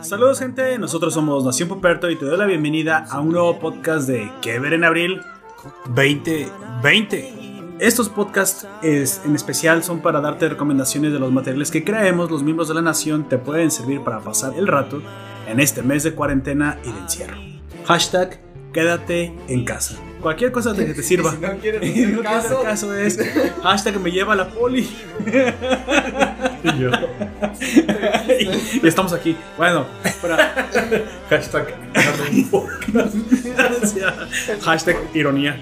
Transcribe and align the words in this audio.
Saludos 0.00 0.38
gente, 0.38 0.78
nosotros 0.78 1.12
somos 1.12 1.44
Nación 1.44 1.68
Poperto 1.68 2.08
y 2.10 2.16
te 2.16 2.24
doy 2.24 2.38
la 2.38 2.46
bienvenida 2.46 3.04
a 3.10 3.20
un 3.20 3.32
nuevo 3.32 3.58
podcast 3.58 4.08
de 4.08 4.32
Que 4.40 4.58
ver 4.58 4.72
en 4.72 4.84
abril 4.84 5.20
2020. 5.94 7.76
Estos 7.78 8.08
podcasts 8.08 8.66
es, 8.82 9.20
en 9.26 9.34
especial 9.34 9.84
son 9.84 10.00
para 10.00 10.22
darte 10.22 10.48
recomendaciones 10.48 11.12
de 11.12 11.18
los 11.18 11.30
materiales 11.30 11.70
que 11.70 11.84
creemos 11.84 12.30
los 12.30 12.42
miembros 12.42 12.68
de 12.68 12.74
la 12.74 12.80
nación 12.80 13.28
te 13.28 13.36
pueden 13.36 13.70
servir 13.70 14.00
para 14.00 14.20
pasar 14.20 14.54
el 14.56 14.66
rato 14.66 15.02
en 15.48 15.60
este 15.60 15.82
mes 15.82 16.02
de 16.02 16.12
cuarentena 16.14 16.78
y 16.84 16.92
de 16.92 16.98
encierro. 16.98 17.36
Hashtag 17.86 18.38
quédate 18.72 19.32
en 19.48 19.64
casa. 19.64 19.94
Cualquier 20.20 20.50
cosa 20.52 20.74
que 20.74 20.84
te 20.84 21.02
sirva. 21.02 21.30
Si 21.34 21.38
no 21.40 21.56
quieres 21.58 21.82
Y 21.96 22.02
hacer 22.04 22.22
no 22.22 22.28
hacer 22.30 22.50
caso. 22.50 22.62
caso 22.62 22.94
es 22.96 23.18
hashtag 23.62 24.00
me 24.00 24.10
lleva 24.10 24.32
a 24.34 24.36
la 24.36 24.48
poli. 24.48 24.88
Y 26.64 26.78
yo, 26.78 26.90
y 28.82 28.86
estamos 28.86 29.12
aquí. 29.12 29.36
Bueno, 29.56 29.86
para 30.20 30.68
hashtag 31.30 31.74
hashtag 34.62 34.96
ironía. 35.14 35.56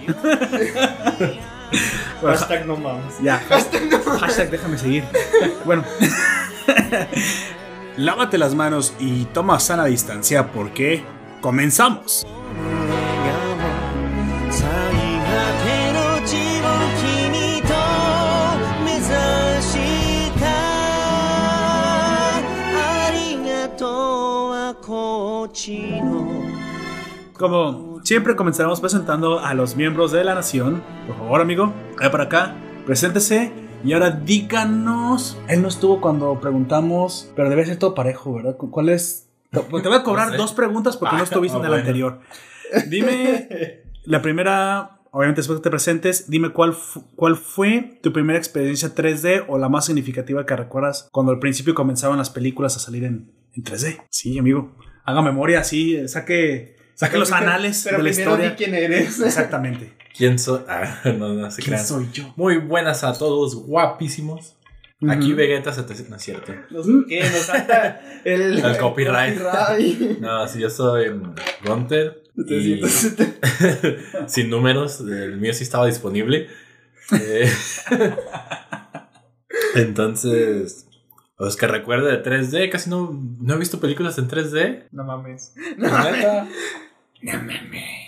Bueno, 2.22 2.36
Hashtag 2.38 2.66
no 2.66 2.76
mames. 2.76 3.14
ya. 3.22 3.42
Hashtag 4.20 4.50
déjame 4.50 4.78
seguir. 4.78 5.04
Bueno 5.64 5.84
lávate 7.96 8.38
las 8.38 8.54
manos 8.54 8.94
y 8.98 9.24
toma 9.26 9.58
sana 9.60 9.84
distancia 9.84 10.52
porque 10.52 11.04
comenzamos. 11.40 12.26
Como 27.38 28.00
siempre 28.02 28.34
comenzaremos 28.34 28.80
presentando 28.80 29.40
a 29.40 29.52
los 29.52 29.76
miembros 29.76 30.12
de 30.12 30.24
la 30.24 30.34
nación. 30.34 30.82
Por 31.06 31.16
favor, 31.16 31.40
amigo, 31.40 31.72
para 32.10 32.24
acá, 32.24 32.54
preséntese 32.86 33.65
y 33.84 33.92
ahora 33.92 34.10
díganos. 34.10 35.38
Él 35.48 35.62
no 35.62 35.68
estuvo 35.68 36.00
cuando 36.00 36.38
preguntamos, 36.40 37.30
pero 37.36 37.48
debe 37.50 37.64
ser 37.66 37.78
todo 37.78 37.94
parejo, 37.94 38.34
¿verdad? 38.34 38.56
¿Cu- 38.56 38.70
¿Cuál 38.70 38.88
es? 38.88 39.28
Te 39.50 39.60
voy 39.60 39.82
a 39.94 40.02
cobrar 40.02 40.26
No 40.28 40.32
sé. 40.32 40.38
dos 40.38 40.52
preguntas 40.52 40.96
porque 40.96 41.14
no 41.16 41.20
Ah, 41.22 41.24
estuviste 41.24 41.56
en 41.56 41.64
el 41.64 41.68
bueno. 41.70 41.80
anterior. 41.82 42.20
Dime 42.88 43.48
la 44.04 44.22
primera, 44.22 44.98
obviamente 45.12 45.40
después 45.40 45.58
que 45.60 45.62
te 45.64 45.70
presentes, 45.70 46.28
dime 46.28 46.50
cuál, 46.50 46.74
fu- 46.74 47.04
cuál 47.14 47.36
fue 47.36 47.98
tu 48.02 48.12
primera 48.12 48.38
experiencia 48.38 48.94
3D 48.94 49.44
o 49.48 49.58
la 49.58 49.68
más 49.68 49.86
significativa 49.86 50.44
que 50.46 50.56
recuerdas 50.56 51.08
cuando 51.12 51.32
al 51.32 51.38
principio 51.38 51.74
comenzaban 51.74 52.18
las 52.18 52.30
películas 52.30 52.76
a 52.76 52.80
salir 52.80 53.04
en, 53.04 53.30
en 53.54 53.64
3D. 53.64 54.02
Sí, 54.10 54.38
amigo. 54.38 54.72
Haga 55.04 55.22
memoria, 55.22 55.62
sí, 55.62 56.08
saque, 56.08 56.76
saque 56.94 57.16
los 57.18 57.30
anales 57.30 57.82
Pero 57.84 57.98
de 57.98 58.02
la 58.02 58.10
primero 58.10 58.30
historia. 58.32 58.50
di 58.50 58.56
quién 58.56 58.74
eres. 58.74 59.20
Exactamente. 59.20 59.92
¿Quién 60.16 60.38
soy? 60.38 60.60
Ah, 60.68 61.00
no, 61.16 61.34
no 61.34 61.50
se 61.50 61.62
¿Quién 61.62 61.74
crean. 61.74 61.86
soy 61.86 62.08
yo? 62.12 62.32
Muy 62.36 62.58
buenas 62.58 63.04
a 63.04 63.12
todos, 63.16 63.54
guapísimos. 63.54 64.54
Aquí. 65.08 65.34
Vegeta 65.34 65.72
se 65.72 65.82
te... 65.82 65.94
No 66.08 66.16
es 66.16 66.22
cierto. 66.22 66.52
Nos, 66.70 66.86
¿Qué? 67.06 67.20
Nos 67.20 67.50
el, 68.24 68.58
El 68.64 68.78
copyright. 68.78 69.38
copyright. 69.38 70.18
No, 70.20 70.48
si 70.48 70.60
yo 70.60 70.70
soy 70.70 71.10
Gunter. 71.64 72.22
Y 72.48 72.80
sin 74.26 74.50
números, 74.50 75.00
el 75.00 75.36
mío 75.38 75.52
sí 75.54 75.64
estaba 75.64 75.86
disponible. 75.86 76.48
Eh, 77.12 77.50
Entonces, 79.74 80.86
los 81.38 81.56
que 81.56 81.66
recuerdo 81.66 82.06
de 82.06 82.22
3D, 82.22 82.70
casi 82.70 82.90
no, 82.90 83.10
no 83.40 83.54
he 83.54 83.58
visto 83.58 83.80
películas 83.80 84.18
en 84.18 84.28
3D. 84.28 84.84
No 84.92 85.04
mames. 85.04 85.54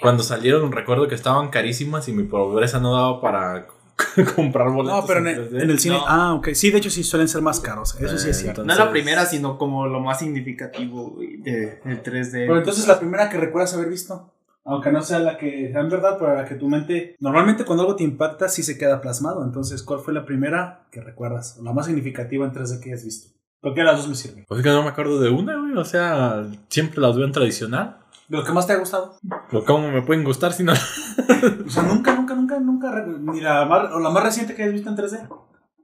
Cuando 0.00 0.22
salieron, 0.22 0.70
recuerdo 0.72 1.08
que 1.08 1.14
estaban 1.14 1.48
carísimas 1.48 2.08
y 2.08 2.12
mi 2.12 2.24
pobreza 2.24 2.78
no 2.80 2.92
daba 2.94 3.20
para 3.20 3.66
comprar 4.36 4.70
boletos. 4.70 5.00
No, 5.00 5.06
pero 5.06 5.20
en 5.20 5.26
el, 5.28 5.50
3D. 5.50 5.62
en 5.62 5.70
el 5.70 5.78
cine. 5.78 5.96
No. 5.96 6.04
Ah, 6.06 6.34
ok. 6.34 6.48
Sí, 6.52 6.70
de 6.70 6.78
hecho 6.78 6.90
sí 6.90 7.02
suelen 7.02 7.28
ser 7.28 7.42
más 7.42 7.60
caros. 7.60 7.94
Eso 8.00 8.18
sí 8.18 8.30
es 8.30 8.38
Eh, 8.38 8.42
cierto. 8.42 8.64
No 8.64 8.72
es 8.72 8.78
la 8.78 8.90
primera, 8.90 9.26
sino 9.26 9.58
como 9.58 9.86
lo 9.86 10.00
más 10.00 10.18
significativo 10.20 11.16
de, 11.18 11.80
del 11.84 12.02
3D. 12.02 12.30
Pero 12.32 12.58
entonces 12.58 12.86
la 12.86 12.98
primera 12.98 13.28
que 13.28 13.38
recuerdas 13.38 13.74
haber 13.74 13.88
visto. 13.88 14.34
Aunque 14.64 14.92
no 14.92 15.00
sea 15.00 15.18
la 15.18 15.38
que 15.38 15.70
sea 15.72 15.80
en 15.80 15.88
verdad, 15.88 16.16
pero 16.18 16.34
la 16.36 16.44
que 16.44 16.54
tu 16.54 16.68
mente. 16.68 17.16
Normalmente 17.20 17.64
cuando 17.64 17.84
algo 17.84 17.96
te 17.96 18.04
impacta, 18.04 18.48
sí 18.48 18.62
se 18.62 18.76
queda 18.76 19.00
plasmado. 19.00 19.42
Entonces, 19.42 19.82
¿cuál 19.82 20.00
fue 20.00 20.12
la 20.12 20.26
primera 20.26 20.86
que 20.92 21.00
recuerdas? 21.00 21.56
O 21.58 21.64
la 21.64 21.72
más 21.72 21.86
significativa 21.86 22.44
en 22.44 22.52
3D 22.52 22.80
que 22.80 22.90
hayas 22.90 23.04
visto. 23.04 23.32
De 23.62 23.82
las 23.82 23.96
dos 23.96 24.08
me 24.08 24.14
sirve. 24.14 24.44
Pues 24.46 24.58
es 24.60 24.64
que 24.64 24.70
no 24.70 24.82
me 24.82 24.90
acuerdo 24.90 25.18
de 25.20 25.30
una, 25.30 25.56
güey. 25.58 25.72
O 25.76 25.84
sea, 25.84 26.46
siempre 26.68 27.00
las 27.00 27.16
veo 27.16 27.24
en 27.26 27.32
tradicional. 27.32 27.96
¿De 28.28 28.36
lo 28.36 28.44
que 28.44 28.52
más 28.52 28.66
te 28.66 28.74
ha 28.74 28.76
gustado? 28.76 29.16
Pero 29.50 29.64
¿Cómo 29.64 29.90
me 29.90 30.02
pueden 30.02 30.22
gustar 30.24 30.52
si 30.52 30.62
no? 30.64 30.72
O 31.66 31.70
sea, 31.70 31.82
nunca, 31.82 32.14
nunca, 32.14 32.34
nunca, 32.34 32.58
nunca. 32.60 33.04
Ni 33.32 33.40
la 33.40 33.64
más, 33.64 33.90
o 33.92 34.00
la 34.00 34.10
más 34.10 34.22
reciente 34.22 34.54
que 34.54 34.62
hayas 34.62 34.74
visto 34.74 34.90
en 34.90 34.96
3D. 34.96 35.28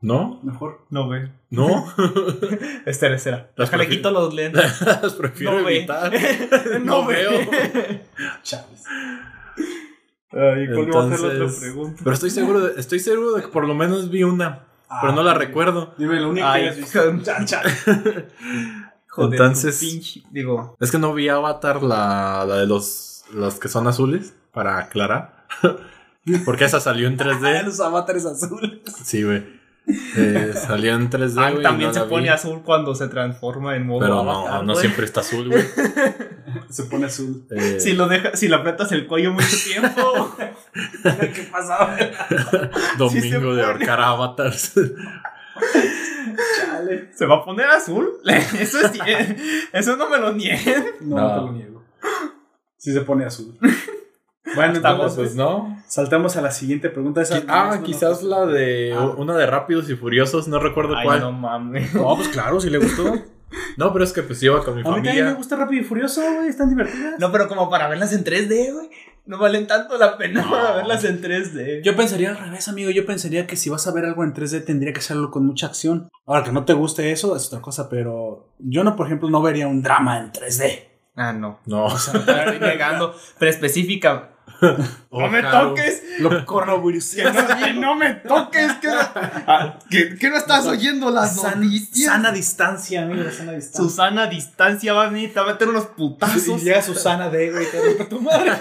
¿No? 0.03 0.41
Mejor. 0.43 0.85
No, 0.91 1.07
güey. 1.07 1.31
¿No? 1.51 1.87
Espera, 2.87 3.15
espera. 3.17 3.51
Las 3.57 3.71
Déjale 3.71 3.89
quito 3.89 4.11
los 4.11 4.35
lentes. 4.35 4.81
las 4.83 5.15
prefiero 5.15 5.57
No, 5.57 5.63
güey. 5.63 5.79
evitar. 5.79 6.13
no, 6.83 7.07
veo. 7.07 7.31
Chales. 8.43 8.85
Ay, 10.33 10.67
¿cuál 10.67 10.89
iba 10.89 11.05
a 11.05 11.09
ser 11.09 11.21
la 11.21 11.27
otra 11.27 11.33
Entonces- 11.33 11.61
pregunta? 11.61 12.01
Pero 12.05 12.15
estoy 12.15 12.31
seguro, 12.31 12.61
de, 12.61 12.81
estoy 12.81 12.99
seguro 12.99 13.33
de 13.33 13.43
que 13.43 13.49
por 13.49 13.67
lo 13.67 13.75
menos 13.75 14.11
vi 14.11 14.25
una. 14.25 14.65
pero 15.01 15.13
no 15.15 15.23
la 15.23 15.31
Ah, 15.31 15.35
recuerdo. 15.39 15.95
Dime 15.97 16.21
lo 16.21 16.31
único 16.31 16.47
Ay, 16.47 16.63
que 16.63 16.69
hayas 16.69 16.79
visto. 16.79 17.01
Chan, 17.23 17.47
chan. 17.47 17.63
Joder, 19.15 19.33
Entonces- 19.41 19.79
tu 19.81 19.87
pinche- 19.87 20.25
Digo, 20.31 20.77
Es 20.81 20.91
que 20.91 20.99
no 20.99 21.15
vi 21.15 21.29
Avatar, 21.29 21.83
la, 21.83 22.45
la 22.49 22.57
de 22.57 22.67
los, 22.67 23.25
los 23.33 23.55
que 23.61 23.69
son 23.69 23.87
azules, 23.87 24.35
para 24.53 24.79
aclarar. 24.79 25.47
Porque 26.45 26.65
esa 26.65 26.81
salió 26.81 27.07
en 27.07 27.15
Ah, 27.21 27.25
3D. 27.25 27.65
los 27.65 27.81
avatares 27.81 28.25
azules. 28.27 28.81
Sí, 29.05 29.23
güey. 29.23 29.63
Eh, 30.17 30.55
salió 30.67 30.95
en 30.95 31.11
3D. 31.11 31.39
Aang 31.39 31.51
güey, 31.53 31.61
y 31.61 31.63
también 31.63 31.89
no 31.91 31.95
se 31.95 32.01
pone 32.05 32.23
vi. 32.23 32.29
azul 32.31 32.63
cuando 32.65 32.95
se 32.95 33.07
transforma 33.09 33.77
en 33.77 33.87
modo 33.87 34.01
Pero 34.01 34.25
no, 34.25 34.31
avatar, 34.31 34.65
no 34.65 34.73
güey. 34.73 34.81
siempre 34.85 35.05
está 35.05 35.21
azul, 35.21 35.49
güey. 35.51 35.63
Se 36.71 36.85
pone 36.85 37.07
azul. 37.07 37.45
Eh, 37.51 37.79
Si 37.81 37.93
lo 37.93 38.07
deja, 38.09 38.35
si 38.37 38.49
le 38.49 38.55
aprietas 38.57 38.91
el 38.93 39.07
cuello 39.07 39.33
mucho 39.33 39.57
tiempo, 39.71 40.35
¿Qué 41.03 41.49
pasaba? 41.53 41.97
domingo 42.97 43.51
sí 43.51 43.57
de 43.57 43.63
ahorcar 43.65 44.01
avatars. 44.01 44.73
Chale. 46.61 47.11
se 47.15 47.27
va 47.27 47.37
a 47.37 47.45
poner 47.45 47.67
azul. 47.67 48.13
Eso 48.59 48.79
es 48.81 48.93
eso 49.73 49.97
no 49.97 50.09
me 50.09 50.19
lo 50.19 50.33
nieguen. 50.33 50.85
No, 51.01 51.17
No. 51.17 51.29
te 51.35 51.41
lo 51.47 51.53
niego. 51.53 51.83
Sí 52.77 52.93
se 52.93 53.01
pone 53.03 53.25
azul. 53.25 53.57
Bueno, 54.55 54.77
entonces 54.77 55.15
pues 55.17 55.35
no. 55.35 55.83
saltamos 55.89 56.37
a 56.37 56.43
la 56.43 56.51
siguiente 56.51 56.91
pregunta. 56.91 57.23
Esa- 57.23 57.43
Ah, 57.49 57.77
no, 57.77 57.83
quizás 57.83 58.23
no, 58.23 58.29
la 58.29 58.47
de 58.47 58.93
Ah. 58.93 59.15
una 59.17 59.37
de 59.37 59.47
Rápidos 59.47 59.89
y 59.91 59.97
Furiosos, 59.97 60.49
no 60.49 60.59
recuerdo 60.61 60.95
Ay, 60.97 61.05
cuál. 61.05 61.21
no 61.21 61.33
No. 61.33 61.39
mames. 61.39 61.95
No, 61.95 62.15
pues 62.17 62.29
claro, 62.29 62.61
si 62.61 62.69
le 62.71 62.79
gustó. 62.79 63.15
pero 63.93 64.05
es 64.05 64.13
que 64.13 64.23
pues 64.23 64.43
iba 64.43 64.63
con 64.63 64.75
mi 64.75 64.81
A 64.83 64.85
mí 64.85 64.91
también 64.95 65.03
me 65.15 65.21
familia. 65.21 65.35
gusta 65.37 65.57
Rápido 65.57 65.83
y 65.83 65.85
Furioso, 65.85 66.21
güey. 66.21 66.49
Están 66.49 66.69
divertidas. 66.69 67.19
No, 67.19 67.33
pero 67.33 67.49
como 67.49 67.71
para 67.71 67.89
verlas 67.89 68.13
en 68.13 68.23
3D, 68.25 68.73
güey. 68.73 68.91
No 69.27 69.39
valen 69.39 69.67
tanto 69.67 69.97
la 69.97 70.19
pena 70.19 70.43
No. 70.43 70.51
para 70.51 70.73
verlas 70.77 71.05
en 71.05 71.23
3D. 71.23 71.83
Yo 71.83 71.97
pensaría 71.97 72.31
al 72.31 72.37
revés, 72.39 72.69
amigo. 72.69 72.91
Yo 72.91 73.07
pensaría 73.07 73.47
que 73.47 73.57
si 73.57 73.71
vas 73.71 73.87
a 73.87 73.93
ver 73.93 74.05
algo 74.05 74.23
en 74.25 74.35
3D 74.35 74.65
tendría 74.65 74.93
que 74.93 75.01
hacerlo 75.01 75.31
con 75.31 75.47
mucha 75.47 75.67
acción. 75.67 76.11
Ahora, 76.27 76.45
que 76.45 76.53
no 76.53 76.65
te 76.65 76.75
guste 76.75 77.11
eso 77.11 77.35
es 77.37 77.47
otra 77.47 77.61
cosa, 77.63 77.89
pero 77.89 78.51
yo 78.59 78.85
no, 78.85 78.97
por 78.97 79.07
ejemplo, 79.07 79.31
no 79.31 79.41
vería 79.41 79.67
un 79.67 79.83
drama 79.83 80.19
en 80.19 80.31
3D. 80.33 80.85
Ah, 81.17 81.33
no. 81.33 81.61
No. 81.67 81.87
Estoy 81.95 82.59
negando. 82.61 83.15
Pero 83.39 83.51
específica. 83.51 84.31
No 85.15 85.29
me 85.29 85.43
toques. 85.43 86.03
Lo 86.19 86.45
coronavirus. 86.45 87.15
Que 87.15 87.25
no, 87.25 87.33
que 87.65 87.73
no 87.75 87.95
me 87.95 88.15
toques. 88.15 88.73
Que 88.75 88.89
no, 88.89 88.95
Ah, 89.47 89.79
que, 89.91 90.17
que 90.17 90.29
no 90.31 90.37
estás 90.37 90.67
oyendo 90.67 91.11
las 91.11 91.41
San- 91.41 91.61
noticias. 91.61 92.13
sana 92.13 92.33
distancia, 92.33 93.03
amigo. 93.03 93.31
Sana 93.31 93.53
distancia. 93.53 93.81
Susana 93.81 94.23
a 94.25 94.27
distancia 94.27 94.93
va 94.93 95.05
a 95.05 95.11
venir, 95.11 95.33
te 95.33 95.41
va 95.41 95.47
a 95.51 95.53
meter 95.53 95.69
unos 95.69 95.85
Y 95.85 95.97
putazos. 95.97 96.63
llega 96.65 96.83
Susana 96.83 97.29
de, 97.31 97.51
güey, 97.53 97.71
te 97.71 97.81
rompe 97.81 98.05
tu 98.07 98.21
madre. 98.21 98.53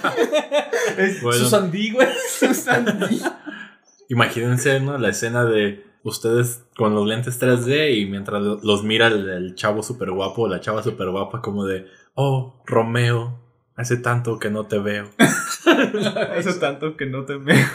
Es 0.98 1.22
Bueno. 1.22 1.40
Susan 1.44 1.72
D, 1.72 1.92
güey. 1.92 2.08
Susan 2.40 2.86
D. 2.86 3.20
Imagínense, 4.10 4.80
¿no? 4.80 4.98
La 4.98 5.10
escena 5.10 5.46
de 5.46 5.86
ustedes 6.04 6.64
con 6.76 6.94
los 6.94 7.08
lentes 7.08 7.40
3D 7.42 7.98
y 7.98 8.06
mientras 8.06 8.42
lo- 8.42 8.60
los 8.62 8.84
mira 8.84 9.08
el, 9.08 9.30
el 9.30 9.56
chavo 9.56 9.82
súper 9.84 10.12
guapo 10.12 10.44
o 10.44 10.48
la 10.48 10.60
chava 10.60 10.84
súper 10.84 11.10
guapa 11.10 11.42
como 11.42 11.66
de, 11.66 11.88
oh, 12.14 12.62
Romeo, 12.66 13.40
hace 13.76 13.98
tanto 13.98 14.40
que 14.40 14.50
no 14.50 14.66
te 14.66 14.80
veo. 14.80 15.10
Eso 16.36 16.56
tanto 16.60 16.96
que 16.98 17.06
no 17.06 17.26
te 17.26 17.36
veo. 17.38 17.68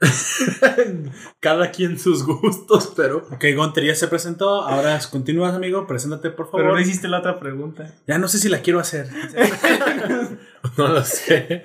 Cada 1.40 1.70
quien 1.70 1.98
sus 1.98 2.24
gustos, 2.24 2.92
pero. 2.96 3.26
Ok, 3.32 3.44
Gunter 3.56 3.84
ya 3.84 3.94
se 3.94 4.08
presentó. 4.08 4.62
Ahora 4.62 4.98
continúas, 5.10 5.54
amigo. 5.54 5.86
Preséntate, 5.86 6.30
por 6.30 6.46
favor. 6.46 6.60
Pero 6.60 6.74
no 6.74 6.80
hiciste 6.80 7.08
la 7.08 7.18
otra 7.18 7.40
pregunta. 7.40 7.94
Ya 8.06 8.18
no 8.18 8.28
sé 8.28 8.38
si 8.38 8.48
la 8.48 8.60
quiero 8.60 8.80
hacer. 8.80 9.08
No 10.76 10.88
lo 10.88 11.04
sé. 11.04 11.64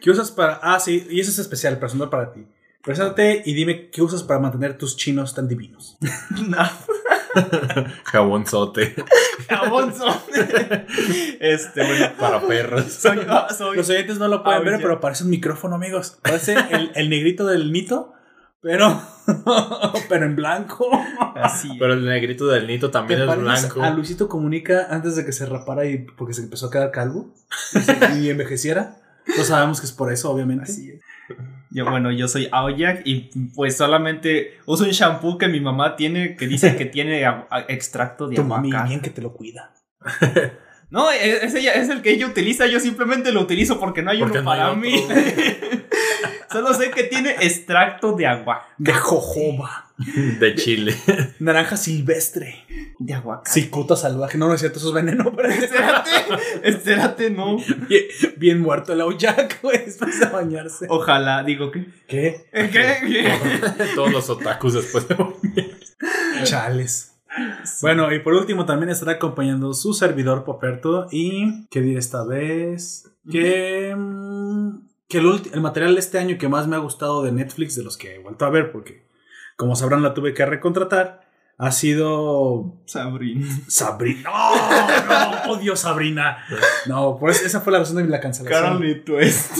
¿Qué 0.00 0.10
usas 0.10 0.30
para.? 0.30 0.60
Ah, 0.62 0.78
sí, 0.78 1.04
y 1.10 1.20
eso 1.20 1.32
es 1.32 1.38
especial, 1.40 1.78
personal 1.78 2.08
para 2.08 2.32
ti. 2.32 2.46
Preséntate 2.82 3.42
y 3.44 3.54
dime 3.54 3.90
qué 3.90 4.02
usas 4.02 4.22
para 4.22 4.38
mantener 4.40 4.78
tus 4.78 4.96
chinos 4.96 5.34
tan 5.34 5.48
divinos. 5.48 5.98
No. 6.48 6.58
Jabonzote. 8.04 8.94
Jabonzo. 9.48 10.06
este, 11.40 11.86
bueno. 11.86 12.06
Para 12.18 12.40
perros. 12.46 12.92
Soy, 12.92 13.20
ah, 13.28 13.48
soy- 13.56 13.76
Los 13.76 13.88
oyentes 13.90 14.18
no 14.18 14.28
lo 14.28 14.42
pueden 14.42 14.60
Ah, 14.60 14.64
ver, 14.64 14.74
ya. 14.78 14.82
pero 14.82 15.00
parece 15.00 15.24
un 15.24 15.30
micrófono, 15.30 15.74
amigos. 15.76 16.18
Parece 16.22 16.54
el, 16.70 16.92
el 16.94 17.08
negrito 17.10 17.46
del 17.46 17.72
Nito, 17.72 18.12
pero. 18.60 19.00
pero 20.08 20.26
en 20.26 20.36
blanco. 20.36 20.88
Así. 21.36 21.68
Pero 21.78 21.94
el 21.94 22.04
negrito 22.04 22.46
del 22.48 22.66
Nito 22.66 22.90
también 22.90 23.20
¿Te 23.26 23.30
es 23.32 23.38
blanco. 23.38 23.82
a 23.82 23.90
Luisito 23.90 24.28
Comunica 24.28 24.86
antes 24.90 25.16
de 25.16 25.24
que 25.24 25.32
se 25.32 25.46
rapara 25.46 25.84
y 25.86 25.98
porque 25.98 26.34
se 26.34 26.42
empezó 26.42 26.66
a 26.66 26.70
quedar 26.70 26.90
calvo 26.90 27.32
y, 27.74 27.78
se- 27.80 28.18
y 28.20 28.30
envejeciera? 28.30 28.98
No 29.36 29.44
sabemos 29.44 29.80
que 29.80 29.86
es 29.86 29.92
por 29.92 30.12
eso, 30.12 30.30
obviamente. 30.30 30.64
Así 30.64 30.90
es. 30.90 31.00
Yo, 31.74 31.84
bueno, 31.88 32.12
yo 32.12 32.28
soy 32.28 32.48
Aoyak 32.52 33.02
y 33.06 33.30
pues 33.54 33.76
solamente 33.76 34.58
uso 34.66 34.84
un 34.84 34.90
shampoo 34.90 35.38
que 35.38 35.48
mi 35.48 35.60
mamá 35.60 35.96
tiene 35.96 36.36
que 36.36 36.46
dice 36.46 36.76
que 36.76 36.84
tiene 36.84 37.24
a- 37.24 37.46
a- 37.50 37.60
extracto 37.68 38.28
de 38.28 38.36
aguacate. 38.38 38.88
bien 38.88 39.00
que 39.00 39.10
te 39.10 39.22
lo 39.22 39.32
cuida. 39.32 39.72
No, 40.90 41.10
es, 41.10 41.42
es 41.44 41.54
ella- 41.54 41.72
es 41.72 41.88
el 41.88 42.02
que 42.02 42.10
ella 42.10 42.26
utiliza, 42.26 42.66
yo 42.66 42.78
simplemente 42.78 43.32
lo 43.32 43.40
utilizo 43.40 43.80
porque 43.80 44.02
no 44.02 44.10
hay 44.10 44.18
Porque 44.20 44.40
uno 44.40 44.44
no 44.44 44.50
hay 44.52 44.58
para 44.60 44.74
mí. 44.74 44.92
Solo 46.50 46.74
sé 46.74 46.90
que 46.90 47.04
tiene 47.04 47.30
extracto 47.40 48.12
de 48.14 48.26
agua. 48.26 48.66
De 48.78 48.92
jojoba. 48.92 49.92
De 50.38 50.54
Chile. 50.54 50.96
Naranja 51.38 51.76
silvestre. 51.76 52.64
De 52.98 53.14
aguacate. 53.14 53.50
Cicuta 53.50 53.96
salvaje. 53.96 54.36
No, 54.38 54.48
no 54.48 54.54
es 54.54 54.60
cierto, 54.60 54.78
eso 54.78 54.88
es 54.88 54.94
veneno. 54.94 55.32
Pero 55.34 55.48
Espérate, 55.48 56.10
espérate, 56.62 57.30
no. 57.30 57.56
bien, 57.88 58.04
bien 58.36 58.60
muerto 58.60 58.92
el 58.92 59.00
Aoyak, 59.00 59.60
güey, 59.62 59.84
después 59.84 60.18
de 60.18 60.26
bañarse. 60.26 60.86
Ojalá, 60.88 61.42
digo 61.44 61.70
que. 61.70 61.86
¿Qué? 62.06 62.46
¿Qué? 62.52 62.68
¿Qué? 62.70 63.38
Todos 63.94 64.12
los 64.12 64.28
otakus 64.30 64.74
después 64.74 65.06
de 65.08 65.16
Chales. 66.44 67.12
Bueno, 67.80 68.12
y 68.12 68.18
por 68.18 68.34
último 68.34 68.66
también 68.66 68.90
estará 68.90 69.12
acompañando 69.12 69.72
su 69.72 69.94
servidor 69.94 70.44
Poperto. 70.44 71.06
Y, 71.10 71.66
¿qué 71.70 71.80
diré 71.80 71.98
esta 71.98 72.24
vez? 72.24 73.10
Que, 73.30 73.94
mm, 73.96 74.88
que 75.12 75.18
el, 75.18 75.42
el 75.52 75.60
material 75.60 75.92
de 75.92 76.00
este 76.00 76.18
año 76.18 76.38
que 76.38 76.48
más 76.48 76.66
me 76.66 76.74
ha 76.74 76.78
gustado 76.78 77.22
de 77.22 77.32
Netflix, 77.32 77.76
de 77.76 77.84
los 77.84 77.98
que 77.98 78.14
he 78.14 78.18
vuelto 78.18 78.46
a 78.46 78.50
ver, 78.50 78.72
porque 78.72 79.06
como 79.56 79.76
sabrán 79.76 80.02
la 80.02 80.14
tuve 80.14 80.32
que 80.32 80.46
recontratar, 80.46 81.28
ha 81.58 81.70
sido 81.70 82.80
Sabrina. 82.86 83.46
Sabrina. 83.68 84.30
No, 84.30 85.46
no, 85.46 85.52
odio 85.52 85.76
Sabrina. 85.76 86.38
No, 86.86 87.18
pues 87.20 87.42
esa 87.42 87.60
fue 87.60 87.74
la 87.74 87.80
razón 87.80 87.96
de 87.96 88.04
la 88.06 88.20
cancelación. 88.20 88.62
Carly 88.62 89.04
Twist. 89.04 89.58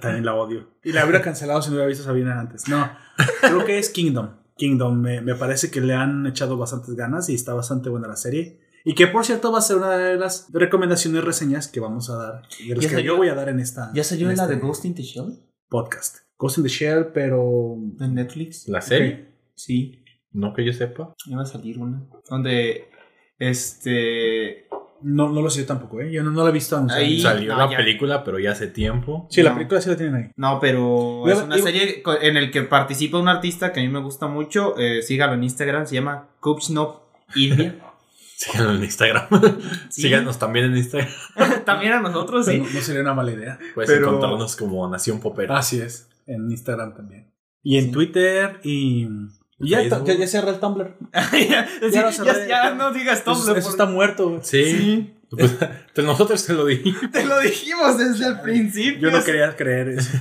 También 0.00 0.24
la 0.24 0.34
odio. 0.34 0.70
Y 0.82 0.92
la 0.92 1.04
hubiera 1.04 1.20
cancelado 1.20 1.60
si 1.60 1.68
no 1.68 1.74
hubiera 1.74 1.88
visto 1.88 2.04
Sabrina 2.04 2.40
antes. 2.40 2.68
No, 2.68 2.90
creo 3.42 3.66
que 3.66 3.78
es 3.78 3.90
Kingdom. 3.90 4.30
Kingdom, 4.56 4.98
me, 4.98 5.20
me 5.20 5.34
parece 5.34 5.70
que 5.70 5.82
le 5.82 5.92
han 5.92 6.26
echado 6.26 6.56
bastantes 6.56 6.94
ganas 6.94 7.28
y 7.28 7.34
está 7.34 7.52
bastante 7.52 7.90
buena 7.90 8.08
la 8.08 8.16
serie. 8.16 8.66
Y 8.84 8.94
que 8.94 9.06
por 9.06 9.24
cierto 9.24 9.52
va 9.52 9.58
a 9.58 9.62
ser 9.62 9.76
una 9.76 9.96
de 9.96 10.16
las 10.16 10.48
recomendaciones 10.52 11.22
reseñas 11.24 11.68
que 11.68 11.80
vamos 11.80 12.08
a 12.10 12.16
dar. 12.16 12.42
Y 12.60 12.68
de 12.68 12.74
las 12.76 12.84
Ya 12.84 12.88
que 12.90 12.94
salió- 12.96 13.12
yo 13.12 13.16
voy 13.18 13.28
a 13.28 13.34
dar 13.34 13.48
en 13.48 13.60
esta 13.60 13.90
¿Ya 13.94 14.04
salió 14.04 14.30
en 14.30 14.36
la 14.36 14.44
este 14.44 14.54
de 14.56 14.60
Ghost 14.62 14.84
in 14.84 14.94
the 14.94 15.02
Shell? 15.02 15.38
podcast. 15.68 16.18
Ghost 16.38 16.58
in 16.58 16.64
the 16.64 16.70
Shell, 16.70 17.06
pero. 17.12 17.74
¿En 18.00 18.14
Netflix? 18.14 18.68
¿La 18.68 18.80
serie? 18.80 19.34
Sí, 19.54 20.04
No 20.32 20.54
que 20.54 20.64
yo 20.64 20.72
sepa. 20.72 21.14
iba 21.26 21.42
a 21.42 21.46
salir 21.46 21.78
una. 21.78 22.06
Donde. 22.30 22.88
Este. 23.38 24.66
No, 25.00 25.28
no 25.32 25.42
lo 25.42 25.48
sé 25.50 25.60
yo 25.60 25.66
tampoco, 25.66 26.00
¿eh? 26.00 26.10
Yo 26.10 26.24
no, 26.24 26.30
no 26.32 26.42
la 26.42 26.50
he 26.50 26.52
visto 26.52 26.76
aún. 26.76 26.90
Ahí- 26.90 27.20
Salió 27.20 27.52
no, 27.52 27.58
la 27.58 27.70
ya. 27.70 27.76
película, 27.76 28.24
pero 28.24 28.38
ya 28.40 28.50
hace 28.52 28.66
tiempo. 28.66 29.28
Sí, 29.30 29.42
la 29.42 29.54
película 29.54 29.80
sí 29.80 29.88
la 29.90 29.96
tienen 29.96 30.14
ahí. 30.16 30.30
No, 30.36 30.58
pero 30.60 31.28
es 31.28 31.40
una 31.40 31.56
serie 31.58 32.02
en 32.22 32.36
el 32.36 32.50
que 32.50 32.62
participa 32.62 33.18
un 33.18 33.28
artista 33.28 33.72
que 33.72 33.78
a 33.80 33.82
mí 33.84 33.88
me 33.88 34.00
gusta 34.00 34.26
mucho. 34.26 34.76
Eh, 34.76 35.02
sígalo 35.02 35.34
en 35.34 35.44
Instagram, 35.44 35.86
se 35.86 35.94
llama 35.94 36.30
Kupsnov 36.40 37.00
India. 37.36 37.78
Síganos 38.40 38.76
en 38.76 38.84
Instagram. 38.84 39.26
Sí. 39.90 40.02
Síganos 40.02 40.38
también 40.38 40.66
en 40.66 40.76
Instagram. 40.76 41.10
También 41.64 41.92
a 41.94 42.00
nosotros, 42.00 42.46
sí. 42.46 42.58
No, 42.58 42.64
no 42.72 42.80
sería 42.80 43.00
una 43.02 43.14
mala 43.14 43.32
idea. 43.32 43.58
Puedes 43.74 43.90
Pero- 43.90 44.06
encontrarnos 44.08 44.54
como 44.54 44.88
Nación 44.88 45.18
Popera. 45.18 45.58
Así 45.58 45.80
es. 45.80 46.08
En 46.26 46.50
Instagram 46.50 46.94
también. 46.94 47.32
Y 47.64 47.78
en 47.78 47.86
Sí. 47.86 47.90
Twitter 47.90 48.60
y. 48.62 49.08
y 49.58 49.70
ya, 49.70 49.82
ya, 49.82 50.02
ya 50.04 50.26
cerré 50.28 50.50
el 50.50 50.60
Tumblr. 50.60 50.96
ya, 51.12 51.66
Ya 51.90 52.12
cerré, 52.12 52.48
ya 52.48 52.74
no 52.74 52.92
digas 52.92 53.24
Tumblr. 53.24 53.42
eso 53.58 53.62
por- 53.62 53.70
está 53.72 53.86
muerto. 53.86 54.38
Sí. 54.42 54.64
Sí. 54.64 55.14
Pues, 55.30 55.56
pues 55.94 56.06
nosotros 56.06 56.44
te 56.46 56.52
lo 56.54 56.64
dijimos. 56.66 57.10
Te 57.12 57.24
lo 57.26 57.40
dijimos 57.40 57.98
desde 57.98 58.26
el 58.28 58.40
principio. 58.40 59.10
Yo 59.10 59.10
no 59.10 59.22
quería 59.24 59.54
creer 59.56 59.88
eso. 59.90 60.16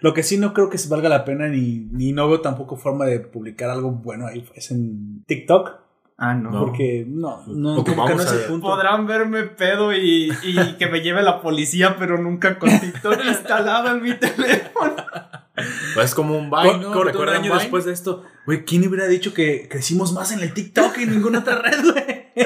Lo 0.00 0.12
que 0.14 0.22
sí 0.22 0.36
no 0.36 0.52
creo 0.52 0.68
que 0.68 0.78
se 0.78 0.88
valga 0.88 1.08
la 1.08 1.24
pena 1.24 1.48
ni, 1.48 1.88
ni 1.92 2.12
no 2.12 2.28
veo 2.28 2.40
tampoco 2.40 2.76
forma 2.76 3.06
de 3.06 3.20
publicar 3.20 3.70
algo 3.70 3.90
bueno 3.92 4.26
ahí 4.26 4.44
es 4.54 4.70
en 4.70 5.24
TikTok. 5.26 5.70
Ah, 6.18 6.34
no. 6.34 6.50
No. 6.50 6.60
Porque 6.60 7.04
no, 7.08 7.42
no, 7.48 7.76
Porque 7.76 7.92
como 7.94 8.06
que 8.06 8.12
no 8.14 8.18
vamos 8.18 8.32
es 8.32 8.38
el 8.38 8.44
a- 8.44 8.48
punto. 8.48 8.66
Podrán 8.68 9.06
verme 9.06 9.42
pedo 9.44 9.92
y, 9.92 10.32
y 10.44 10.74
que 10.78 10.86
me 10.86 11.00
lleve 11.00 11.22
la 11.22 11.40
policía, 11.40 11.96
pero 11.98 12.16
nunca 12.18 12.58
con 12.58 12.68
TikTok 12.78 13.24
instalado 13.24 13.88
en 13.96 14.02
mi 14.02 14.14
teléfono. 14.14 14.94
Pues 15.94 16.06
es 16.06 16.14
como 16.14 16.38
un 16.38 16.50
Vine, 16.50 16.78
¿no? 16.78 16.92
corto 16.92 17.00
un 17.00 17.06
¿Recuerdan 17.06 17.36
año 17.36 17.50
Vine? 17.52 17.58
después 17.62 17.84
de 17.84 17.92
esto, 17.92 18.22
güey, 18.46 18.64
¿quién 18.64 18.86
hubiera 18.88 19.06
dicho 19.06 19.34
que 19.34 19.68
crecimos 19.68 20.12
más 20.12 20.32
en 20.32 20.40
el 20.40 20.54
TikTok 20.54 20.92
que 20.94 21.02
en 21.02 21.10
ninguna 21.10 21.40
otra 21.40 21.56
red, 21.60 21.82
güey? 21.82 22.04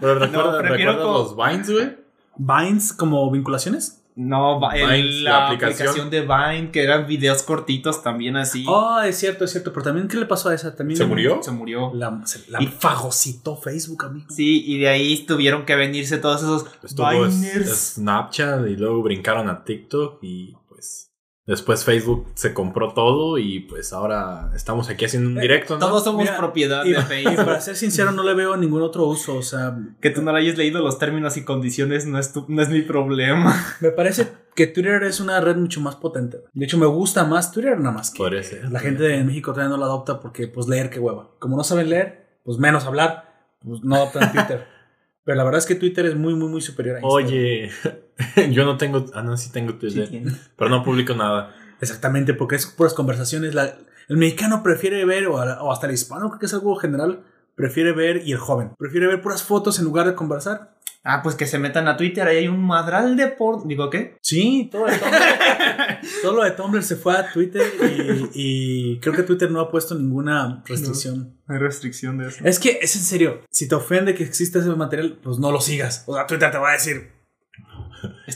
Pero 0.00 0.14
recuerda, 0.18 0.62
¿recuerdas 0.62 0.96
con- 0.96 1.12
los 1.12 1.36
Vines, 1.36 1.70
güey? 1.70 1.96
Vines 2.36 2.92
como 2.92 3.30
vinculaciones. 3.30 4.03
No, 4.16 4.60
el- 4.72 4.86
Vines, 5.02 5.22
la, 5.22 5.30
la 5.30 5.46
aplicación. 5.46 5.88
aplicación. 5.88 6.10
de 6.10 6.20
Vine, 6.20 6.70
que 6.70 6.84
eran 6.84 7.06
videos 7.08 7.42
cortitos 7.42 8.00
también 8.02 8.36
así. 8.36 8.64
Oh, 8.68 9.00
es 9.00 9.18
cierto, 9.18 9.44
es 9.44 9.50
cierto. 9.50 9.72
Pero 9.72 9.82
también, 9.84 10.06
¿qué 10.06 10.16
le 10.18 10.26
pasó 10.26 10.50
a 10.50 10.54
esa? 10.54 10.76
También 10.76 10.96
¿Se 10.96 11.04
murió? 11.04 11.42
Se 11.42 11.50
murió. 11.50 11.90
La, 11.94 12.20
se- 12.24 12.48
la 12.48 12.62
Y- 12.62 12.66
fagocitó 12.68 13.56
Facebook, 13.56 14.04
amigo. 14.04 14.26
Sí, 14.30 14.62
y 14.66 14.78
de 14.78 14.88
ahí 14.88 15.24
tuvieron 15.26 15.64
que 15.64 15.74
venirse 15.74 16.18
todos 16.18 16.42
esos 16.42 16.64
Estuvo 16.84 17.10
Viners. 17.10 17.94
Snapchat 17.96 18.68
y 18.68 18.76
luego 18.76 19.02
brincaron 19.02 19.48
a 19.50 19.64
TikTok 19.64 20.22
y 20.22 20.54
después 21.46 21.84
Facebook 21.84 22.26
se 22.34 22.54
compró 22.54 22.92
todo 22.94 23.38
y 23.38 23.60
pues 23.60 23.92
ahora 23.92 24.50
estamos 24.54 24.88
aquí 24.88 25.04
haciendo 25.04 25.28
un 25.30 25.40
directo, 25.40 25.74
¿no? 25.78 25.86
Todos 25.86 26.04
somos 26.04 26.22
Mira, 26.22 26.36
propiedad 26.36 26.84
Y, 26.84 26.92
de 26.92 26.98
y 26.98 27.02
Facebook. 27.02 27.36
para 27.44 27.60
ser 27.60 27.76
sincero, 27.76 28.12
no 28.12 28.22
le 28.22 28.34
veo 28.34 28.56
ningún 28.56 28.82
otro 28.82 29.06
uso. 29.06 29.36
O 29.36 29.42
sea, 29.42 29.76
Que 30.00 30.10
tú 30.10 30.22
no 30.22 30.32
le 30.32 30.38
hayas 30.40 30.56
leído 30.56 30.80
los 30.82 30.98
términos 30.98 31.36
y 31.36 31.44
condiciones 31.44 32.06
no 32.06 32.18
es, 32.18 32.32
tu- 32.32 32.46
no 32.48 32.62
es 32.62 32.68
mi 32.68 32.82
problema. 32.82 33.54
me 33.80 33.90
parece 33.90 34.28
que 34.54 34.66
Twitter 34.68 35.02
es 35.02 35.20
una 35.20 35.40
red 35.40 35.56
mucho 35.56 35.80
más 35.80 35.96
potente. 35.96 36.38
De 36.52 36.64
hecho, 36.64 36.78
me 36.78 36.86
gusta 36.86 37.24
más 37.24 37.50
Twitter 37.52 37.78
nada 37.78 37.92
más 37.94 38.10
que 38.10 38.18
Podría 38.18 38.42
ser. 38.42 38.70
la 38.70 38.78
gente 38.80 39.02
de 39.02 39.22
México 39.24 39.52
todavía 39.52 39.70
no 39.70 39.76
la 39.78 39.86
adopta 39.86 40.20
porque, 40.20 40.46
pues, 40.48 40.68
leer 40.68 40.90
qué 40.90 41.00
hueva. 41.00 41.30
Como 41.40 41.56
no 41.56 41.64
saben 41.64 41.90
leer, 41.90 42.38
pues 42.44 42.58
menos 42.58 42.84
hablar, 42.84 43.32
pues 43.64 43.82
no 43.82 43.96
adoptan 43.96 44.30
Twitter. 44.32 44.73
Pero 45.24 45.36
la 45.36 45.44
verdad 45.44 45.58
es 45.58 45.66
que 45.66 45.74
Twitter 45.74 46.06
es 46.06 46.16
muy, 46.16 46.34
muy, 46.34 46.48
muy 46.48 46.60
superior 46.60 46.96
a 46.96 47.00
Instagram. 47.00 47.26
Oye, 47.26 47.70
yo 48.52 48.64
no 48.64 48.76
tengo, 48.76 49.06
ah 49.14 49.22
no, 49.22 49.36
sí 49.36 49.50
tengo 49.50 49.74
Twitter, 49.74 50.08
pero 50.56 50.70
no 50.70 50.82
publico 50.84 51.14
nada. 51.14 51.54
Exactamente, 51.80 52.34
porque 52.34 52.56
es 52.56 52.66
puras 52.66 52.94
conversaciones. 52.94 53.54
La- 53.54 53.74
el 54.08 54.16
mexicano 54.18 54.62
prefiere 54.62 55.04
ver, 55.06 55.26
o, 55.28 55.34
o 55.36 55.72
hasta 55.72 55.86
el 55.86 55.94
hispano, 55.94 56.28
creo 56.28 56.38
que 56.38 56.46
es 56.46 56.54
algo 56.54 56.76
general, 56.76 57.24
prefiere 57.54 57.92
ver, 57.92 58.22
y 58.26 58.32
el 58.32 58.38
joven, 58.38 58.72
prefiere 58.78 59.06
ver 59.06 59.20
puras 59.20 59.42
fotos 59.42 59.78
en 59.78 59.84
lugar 59.84 60.06
de 60.06 60.14
conversar. 60.14 60.74
Ah, 61.06 61.20
pues 61.22 61.34
que 61.34 61.46
se 61.46 61.58
metan 61.58 61.86
a 61.86 61.98
Twitter, 61.98 62.26
ahí 62.26 62.38
hay 62.38 62.48
un 62.48 62.64
madral 62.64 63.14
de 63.14 63.26
por... 63.28 63.66
Digo, 63.68 63.90
¿qué? 63.90 64.16
Sí, 64.22 64.70
todo, 64.72 64.86
el 64.88 64.94
Tumblr- 64.98 66.00
todo 66.22 66.32
lo 66.36 66.44
de 66.44 66.52
Tumblr 66.52 66.82
se 66.82 66.96
fue 66.96 67.14
a 67.14 67.30
Twitter 67.30 67.62
y, 67.82 68.30
y 68.94 69.00
creo 69.00 69.12
que 69.14 69.22
Twitter 69.22 69.50
no 69.50 69.60
ha 69.60 69.70
puesto 69.70 69.94
ninguna 69.94 70.62
restricción. 70.66 71.36
Hay 71.46 71.58
restricción 71.58 72.16
de 72.16 72.28
eso. 72.28 72.38
Es 72.42 72.58
que 72.58 72.78
es 72.80 72.96
en 72.96 73.02
serio, 73.02 73.42
si 73.50 73.68
te 73.68 73.74
ofende 73.74 74.14
que 74.14 74.24
exista 74.24 74.60
ese 74.60 74.70
material, 74.70 75.18
pues 75.22 75.38
no 75.38 75.52
lo 75.52 75.60
sigas. 75.60 76.04
O 76.06 76.14
sea, 76.14 76.26
Twitter 76.26 76.50
te 76.50 76.56
va 76.56 76.70
a 76.70 76.72
decir, 76.72 77.10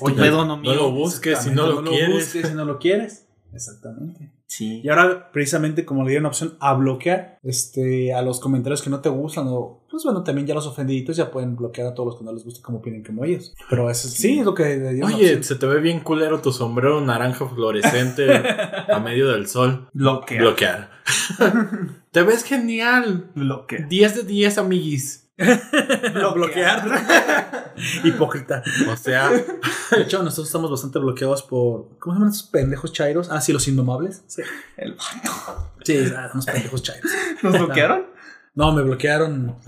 Oye, 0.00 0.16
pedo, 0.16 0.44
no 0.44 0.58
No 0.58 0.75
lo 0.75 0.90
busques 0.90 1.38
si 1.38 1.50
no 1.50 1.66
lo 1.68 1.82
quieres. 1.90 2.14
busques 2.14 2.48
si 2.48 2.54
no 2.54 2.66
lo 2.66 2.78
quieres. 2.78 3.26
Exactamente. 3.54 4.30
Sí. 4.49 4.81
Y 4.83 4.88
ahora, 4.88 5.31
precisamente, 5.31 5.85
como 5.85 6.02
le 6.05 6.11
dieron 6.11 6.26
opción 6.26 6.57
a 6.59 6.73
bloquear 6.75 7.38
este, 7.43 8.14
a 8.14 8.23
los 8.23 8.40
comentarios 8.40 8.81
que 8.81 8.88
no 8.88 9.00
te 9.00 9.11
gustan, 9.11 9.47
o 9.49 9.85
pues 9.90 10.05
bueno, 10.05 10.25
también 10.25 10.47
ya 10.47 10.55
los 10.55 10.67
ofendiditos 10.67 11.17
ya 11.17 11.31
pueden 11.31 11.55
bloquear 11.55 11.88
a 11.88 11.95
todos 11.95 12.09
los 12.09 12.19
que 12.19 12.25
no 12.25 12.33
les 12.33 12.45
gusta 12.45 12.62
como 12.62 12.78
opinen 12.78 13.05
como 13.05 13.25
ellos. 13.25 13.55
Pero 13.69 13.90
eso 13.90 14.09
sí 14.09 14.38
es 14.38 14.47
lo 14.47 14.55
que 14.55 14.64
le 14.64 14.95
dieron 14.95 15.12
Oye, 15.12 15.26
opción. 15.26 15.45
se 15.45 15.55
te 15.57 15.67
ve 15.67 15.81
bien 15.81 16.00
culero 16.00 16.40
tu 16.40 16.50
sombrero 16.52 17.00
naranja 17.02 17.47
fluorescente 17.47 18.26
a 18.88 18.99
medio 19.00 19.28
del 19.28 19.47
sol. 19.47 19.88
Bloquea. 19.93 20.40
Bloquear. 20.40 20.90
te 22.11 22.23
ves 22.23 22.43
genial. 22.45 23.31
Bloquea. 23.35 23.87
10 23.87 24.17
de 24.17 24.23
10, 24.23 24.59
amiguis. 24.59 25.27
bloquear. 26.35 27.75
Hipócrita. 28.04 28.62
O 28.90 28.97
sea, 28.97 29.30
De 29.30 30.02
hecho, 30.02 30.23
nosotros 30.23 30.49
estamos 30.49 30.71
bastante 30.71 30.99
bloqueados 30.99 31.42
por. 31.45 31.97
¿Cómo 31.99 32.14
se 32.14 32.18
llaman 32.18 32.33
esos 32.33 32.49
pendejos 32.49 32.92
chairos? 32.92 33.30
Ah, 33.30 33.40
sí, 33.40 33.52
los 33.52 33.68
indomables. 33.68 34.23
Sí, 34.26 34.42
El 34.76 34.95
vato. 34.95 35.71
sí 35.85 36.12
ah, 36.16 36.30
unos 36.33 36.47
pendejos 36.47 36.83
chairos. 36.83 37.11
¿Nos 37.42 37.52
bloquearon? 37.52 38.07
No, 38.54 38.73
me 38.73 38.83
bloquearon. 38.83 39.54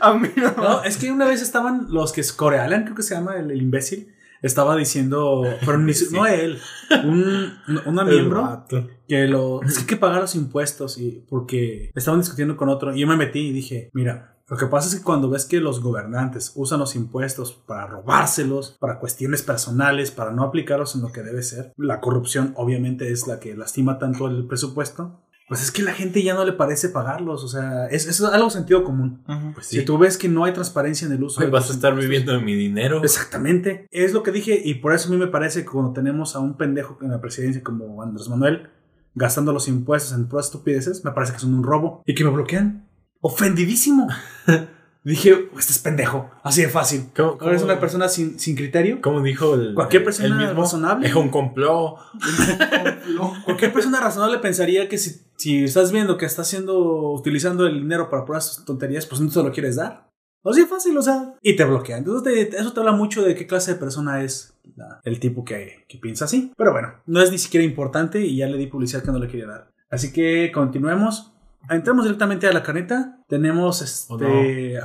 A 0.00 0.14
mí 0.14 0.28
no. 0.36 0.52
No, 0.52 0.84
es 0.84 0.96
que 0.96 1.10
una 1.10 1.26
vez 1.26 1.42
estaban 1.42 1.88
los 1.90 2.12
que 2.12 2.20
es 2.20 2.32
Corealan, 2.32 2.84
creo 2.84 2.94
que 2.94 3.02
se 3.02 3.16
llama 3.16 3.36
el, 3.36 3.50
el 3.50 3.60
imbécil. 3.60 4.14
Estaba 4.42 4.76
diciendo, 4.76 5.44
pero 5.64 5.78
ni, 5.78 5.94
Sí. 5.94 6.14
no 6.14 6.26
él, 6.26 6.58
un, 7.04 7.52
una 7.86 8.04
miembro 8.04 8.64
que 9.08 9.26
lo 9.26 9.62
es 9.66 9.74
que 9.74 9.80
hay 9.80 9.86
que 9.86 9.96
pagar 9.96 10.20
los 10.20 10.34
impuestos 10.34 10.98
y 10.98 11.24
porque 11.28 11.90
estaban 11.94 12.20
discutiendo 12.20 12.56
con 12.56 12.68
otro 12.68 12.94
y 12.94 13.00
yo 13.00 13.06
me 13.06 13.16
metí 13.16 13.40
y 13.40 13.52
dije, 13.52 13.90
mira, 13.92 14.36
lo 14.48 14.56
que 14.56 14.66
pasa 14.66 14.88
es 14.88 14.94
que 14.96 15.02
cuando 15.02 15.28
ves 15.28 15.44
que 15.44 15.58
los 15.58 15.80
gobernantes 15.80 16.52
usan 16.54 16.78
los 16.78 16.94
impuestos 16.94 17.52
para 17.52 17.88
robárselos, 17.88 18.76
para 18.78 19.00
cuestiones 19.00 19.42
personales, 19.42 20.12
para 20.12 20.30
no 20.30 20.44
aplicarlos 20.44 20.94
en 20.94 21.02
lo 21.02 21.10
que 21.10 21.22
debe 21.24 21.42
ser, 21.42 21.72
la 21.76 22.00
corrupción 22.00 22.52
obviamente 22.56 23.10
es 23.10 23.26
la 23.26 23.40
que 23.40 23.56
lastima 23.56 23.98
tanto 23.98 24.28
el 24.28 24.46
presupuesto. 24.46 25.20
Pues 25.48 25.62
es 25.62 25.70
que 25.70 25.82
la 25.82 25.92
gente 25.92 26.22
ya 26.24 26.34
no 26.34 26.44
le 26.44 26.52
parece 26.52 26.88
pagarlos, 26.88 27.44
o 27.44 27.48
sea, 27.48 27.86
es, 27.86 28.06
es 28.06 28.20
algo 28.20 28.50
sentido 28.50 28.82
común. 28.82 29.22
Pues 29.54 29.66
sí. 29.66 29.78
Si 29.78 29.84
tú 29.84 29.96
ves 29.96 30.18
que 30.18 30.28
no 30.28 30.44
hay 30.44 30.52
transparencia 30.52 31.06
en 31.06 31.12
el 31.12 31.22
uso 31.22 31.40
de 31.40 31.48
vas 31.50 31.70
a 31.70 31.72
estar 31.74 31.92
impuestos- 31.92 32.00
viviendo 32.04 32.32
de 32.32 32.40
mi 32.40 32.54
dinero. 32.56 33.00
Exactamente. 33.04 33.86
Es 33.92 34.12
lo 34.12 34.22
que 34.24 34.32
dije 34.32 34.60
y 34.64 34.74
por 34.74 34.92
eso 34.92 35.08
a 35.08 35.12
mí 35.12 35.16
me 35.18 35.28
parece 35.28 35.60
que 35.60 35.66
cuando 35.70 35.92
tenemos 35.92 36.34
a 36.34 36.40
un 36.40 36.56
pendejo 36.56 36.98
en 37.00 37.10
la 37.12 37.20
presidencia 37.20 37.62
como 37.62 38.02
Andrés 38.02 38.28
Manuel 38.28 38.70
gastando 39.14 39.52
los 39.52 39.68
impuestos 39.68 40.12
en 40.18 40.26
puras 40.28 40.46
estupideces, 40.46 41.04
me 41.04 41.12
parece 41.12 41.32
que 41.34 41.38
son 41.38 41.54
un 41.54 41.62
robo 41.62 42.02
y 42.04 42.14
que 42.14 42.24
me 42.24 42.30
bloquean. 42.30 42.86
Ofendidísimo. 43.20 44.08
dije, 45.10 45.48
este 45.58 45.72
es 45.72 45.78
pendejo. 45.78 46.30
Así 46.42 46.62
de 46.62 46.68
fácil. 46.68 47.06
¿Cómo- 47.16 47.38
cómo- 47.38 47.50
una 47.62 47.78
persona 47.80 48.08
sin, 48.08 48.38
sin 48.40 48.56
criterio. 48.56 49.00
Como 49.00 49.22
dijo 49.22 49.54
el. 49.54 49.74
Cualquier 49.74 50.04
persona 50.04 50.28
el 50.28 50.46
mismo, 50.46 50.62
razonable. 50.62 51.06
Es 51.08 51.14
un 51.14 51.28
complot. 51.28 51.96
Cualquier 53.44 53.72
persona 53.72 54.00
razonable 54.00 54.38
pensaría 54.38 54.88
que 54.88 54.98
si, 54.98 55.20
si 55.36 55.64
estás 55.64 55.92
viendo 55.92 56.16
que 56.18 56.26
está 56.26 56.42
haciendo, 56.42 57.12
utilizando 57.12 57.66
el 57.66 57.74
dinero 57.80 58.10
para 58.10 58.24
puras 58.24 58.62
tonterías, 58.66 59.06
pues 59.06 59.20
no 59.20 59.30
te 59.30 59.42
lo 59.42 59.52
quieres 59.52 59.76
dar. 59.76 60.06
Así 60.44 60.60
de 60.60 60.66
fácil, 60.68 60.96
o 60.96 61.02
sea, 61.02 61.34
y 61.42 61.56
te 61.56 61.64
bloquean. 61.64 62.00
Entonces, 62.00 62.50
te- 62.50 62.56
eso 62.56 62.72
te 62.72 62.78
habla 62.80 62.92
mucho 62.92 63.22
de 63.22 63.34
qué 63.34 63.46
clase 63.48 63.72
de 63.74 63.80
persona 63.80 64.22
es 64.22 64.54
la- 64.76 65.00
el 65.04 65.18
tipo 65.18 65.44
que, 65.44 65.84
que 65.88 65.98
piensa 65.98 66.26
así. 66.26 66.52
Pero 66.56 66.72
bueno, 66.72 66.94
no 67.06 67.20
es 67.20 67.32
ni 67.32 67.38
siquiera 67.38 67.64
importante 67.64 68.20
y 68.20 68.36
ya 68.36 68.46
le 68.46 68.56
di 68.56 68.66
publicidad 68.68 69.02
que 69.02 69.10
no 69.10 69.18
le 69.18 69.26
quería 69.28 69.46
dar. 69.46 69.70
Así 69.90 70.12
que 70.12 70.50
continuemos. 70.52 71.32
Entramos 71.70 72.04
directamente 72.04 72.46
a 72.46 72.52
la 72.52 72.62
carneta. 72.62 73.18
Tenemos 73.28 73.82
este, 73.82 74.12
Oh, 74.12 74.18
no. 74.18 74.28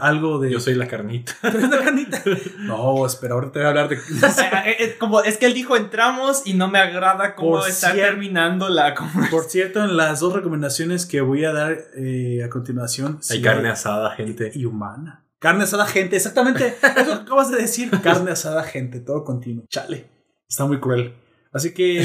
algo 0.02 0.40
de. 0.40 0.52
Yo 0.52 0.60
soy 0.60 0.76
la 0.76 0.88
carnita. 0.88 1.34
¿Traes 1.42 1.70
la 1.70 1.80
carnita? 1.84 2.22
No, 2.60 3.06
espera, 3.06 3.36
ahorita 3.36 3.54
te 3.54 3.60
voy 3.60 3.66
a 3.66 3.70
hablar 3.70 3.90
de. 3.90 3.98
Eh, 4.64 4.76
eh, 4.80 4.96
como, 5.00 5.22
es 5.22 5.38
que 5.38 5.46
él 5.48 5.54
dijo 5.54 5.76
entramos 5.76 6.44
y 6.46 6.54
no 6.54 6.68
me 6.68 6.80
agrada 6.80 7.36
cómo 7.36 7.66
está 7.66 7.92
cierto. 7.94 8.12
terminando 8.12 8.70
la 8.70 8.94
conversación. 8.94 9.30
Por 9.32 9.50
cierto, 9.50 9.84
en 9.84 9.98
las 9.98 10.20
dos 10.20 10.34
recomendaciones 10.34 11.06
que 11.06 11.22
voy 11.22 11.46
a 11.46 11.52
dar 11.54 11.78
eh, 11.96 12.44
a 12.44 12.50
continuación. 12.50 13.20
Hay 13.30 13.38
sí 13.38 13.42
carne 13.42 13.70
asada, 13.70 14.12
gente. 14.12 14.52
y 14.54 14.66
humana. 14.66 15.26
Carne 15.40 15.64
asada, 15.64 15.86
gente, 15.88 16.16
exactamente. 16.16 16.76
Eso 16.98 17.06
que 17.06 17.22
acabas 17.24 17.50
de 17.50 17.58
decir. 17.58 17.90
Carne 18.04 18.32
asada, 18.32 18.64
gente, 18.64 19.00
todo 19.00 19.24
continuo. 19.24 19.66
Chale. 19.70 20.08
Está 20.48 20.66
muy 20.66 20.80
cruel. 20.80 21.16
Así 21.54 21.74
que, 21.74 22.02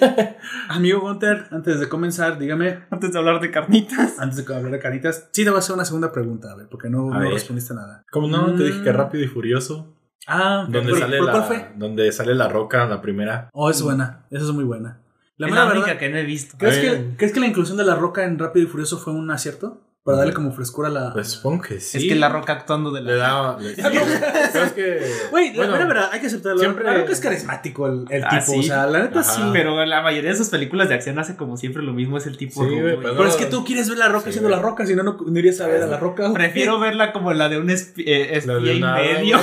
amigo 0.68 1.00
Gunter, 1.00 1.46
antes 1.50 1.80
de 1.80 1.88
comenzar, 1.88 2.38
dígame, 2.38 2.84
Antes 2.90 3.12
de 3.12 3.18
hablar 3.18 3.40
de 3.40 3.50
carnitas. 3.50 4.18
antes 4.18 4.44
de 4.46 4.54
hablar 4.54 4.72
de 4.72 4.78
caritas, 4.78 5.28
sí 5.32 5.44
te 5.44 5.50
voy 5.50 5.56
a 5.56 5.58
hacer 5.60 5.74
una 5.74 5.84
segunda 5.84 6.12
pregunta, 6.12 6.52
a 6.52 6.56
ver, 6.56 6.68
porque 6.70 6.88
no, 6.88 7.10
no 7.10 7.20
ver. 7.20 7.32
respondiste 7.32 7.74
nada. 7.74 8.04
¿Cómo 8.10 8.28
no? 8.28 8.54
Te 8.56 8.64
dije 8.64 8.82
que 8.82 8.90
Mm. 8.92 8.96
rápido 8.96 9.24
y 9.24 9.28
furioso. 9.28 9.94
Ah, 10.26 10.66
Donde 10.68 10.90
¿por- 10.90 10.98
sale 10.98 11.18
por 11.18 11.26
la. 11.26 11.32
¿cuál 11.32 11.44
fue? 11.44 11.72
Donde 11.76 12.10
sale 12.10 12.34
la 12.34 12.48
roca, 12.48 12.86
la 12.86 13.00
primera. 13.00 13.48
Oh, 13.52 13.70
es 13.70 13.80
buena. 13.82 14.26
Esa 14.30 14.44
es 14.44 14.50
muy 14.50 14.64
buena. 14.64 15.02
La 15.36 15.46
es 15.48 15.52
la 15.54 15.66
verdad, 15.66 15.98
que 15.98 16.08
no 16.08 16.16
he 16.16 16.24
visto. 16.24 16.56
¿crees, 16.58 16.78
que. 16.78 17.14
¿crees 17.18 17.32
que 17.32 17.40
la 17.40 17.46
inclusión 17.46 17.76
de 17.76 17.84
la 17.84 17.94
roca 17.94 18.24
en 18.24 18.38
Rápido 18.38 18.66
y 18.66 18.68
Furioso 18.68 18.98
fue 18.98 19.12
un 19.12 19.30
acierto? 19.30 19.85
Para 20.06 20.18
darle 20.18 20.32
como 20.34 20.52
frescura 20.52 20.86
a 20.88 20.90
la... 20.92 21.12
Pues 21.12 21.28
supongo 21.32 21.62
que 21.62 21.80
sí. 21.80 21.98
Es 21.98 22.04
que 22.04 22.14
la 22.14 22.28
roca 22.28 22.52
actuando 22.52 22.92
de 22.92 23.00
la. 23.02 23.10
Le 23.10 23.16
da. 23.18 23.58
le- 23.58 23.74
Ya 23.74 23.90
no. 23.90 24.00
Pero 24.52 24.64
es 24.64 24.72
que. 24.72 25.00
Güey, 25.32 25.50
la 25.50 25.56
bueno, 25.56 25.72
mera 25.72 25.84
verdad, 25.86 26.10
hay 26.12 26.20
que 26.20 26.28
aceptarlo. 26.28 26.60
siempre- 26.60 26.84
La 26.84 26.94
roca 26.94 27.12
es 27.12 27.20
carismático 27.20 27.88
el, 27.88 28.04
el 28.08 28.22
Ah, 28.24 28.28
tipo. 28.38 28.52
sí. 28.52 28.58
O 28.60 28.62
sea, 28.62 28.86
la 28.86 29.00
neta 29.00 29.18
Ajá. 29.20 29.32
sí. 29.34 29.42
Pero 29.52 29.84
la 29.84 30.00
mayoría 30.02 30.30
de 30.30 30.36
sus 30.36 30.48
películas 30.48 30.88
de 30.88 30.94
acción 30.94 31.18
hace 31.18 31.34
como 31.36 31.56
siempre 31.56 31.82
lo 31.82 31.92
mismo, 31.92 32.16
es 32.18 32.26
el 32.28 32.36
tipo 32.36 32.64
Sí, 32.64 32.72
y- 32.72 32.78
pero 32.80 33.00
Pero 33.00 33.26
es 33.26 33.34
que 33.34 33.46
tú 33.46 33.64
quieres 33.64 33.88
ver 33.88 33.98
la 33.98 34.08
roca 34.08 34.26
Sí, 34.26 34.32
siendo 34.34 34.48
la 34.48 34.60
roca, 34.60 34.86
si 34.86 34.94
no, 34.94 35.02
no, 35.02 35.16
no 35.20 35.38
irías 35.40 35.60
a 35.60 35.66
ver 35.66 35.82
a 35.82 35.86
la 35.88 35.96
roca. 35.98 36.32
Prefiero 36.32 36.78
verla 36.78 37.12
como 37.12 37.32
la 37.32 37.48
de 37.48 37.58
un 37.58 37.66
espi- 37.68 38.04
eh, 38.06 38.40
La 38.46 38.54
de 38.54 38.58
espía 38.60 38.72
y 38.74 38.78
una 38.78 38.94
medio. 38.94 39.40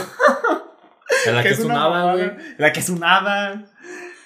En 1.28 1.36
la 1.36 1.44
que, 1.44 1.50
es 1.50 1.60
un 1.60 1.72
hada, 1.72 1.80
mamada. 1.90 2.14
güey. 2.14 2.32
La 2.58 2.72
que 2.72 2.80
es 2.80 2.90
un 2.90 3.04
hada. 3.04 3.66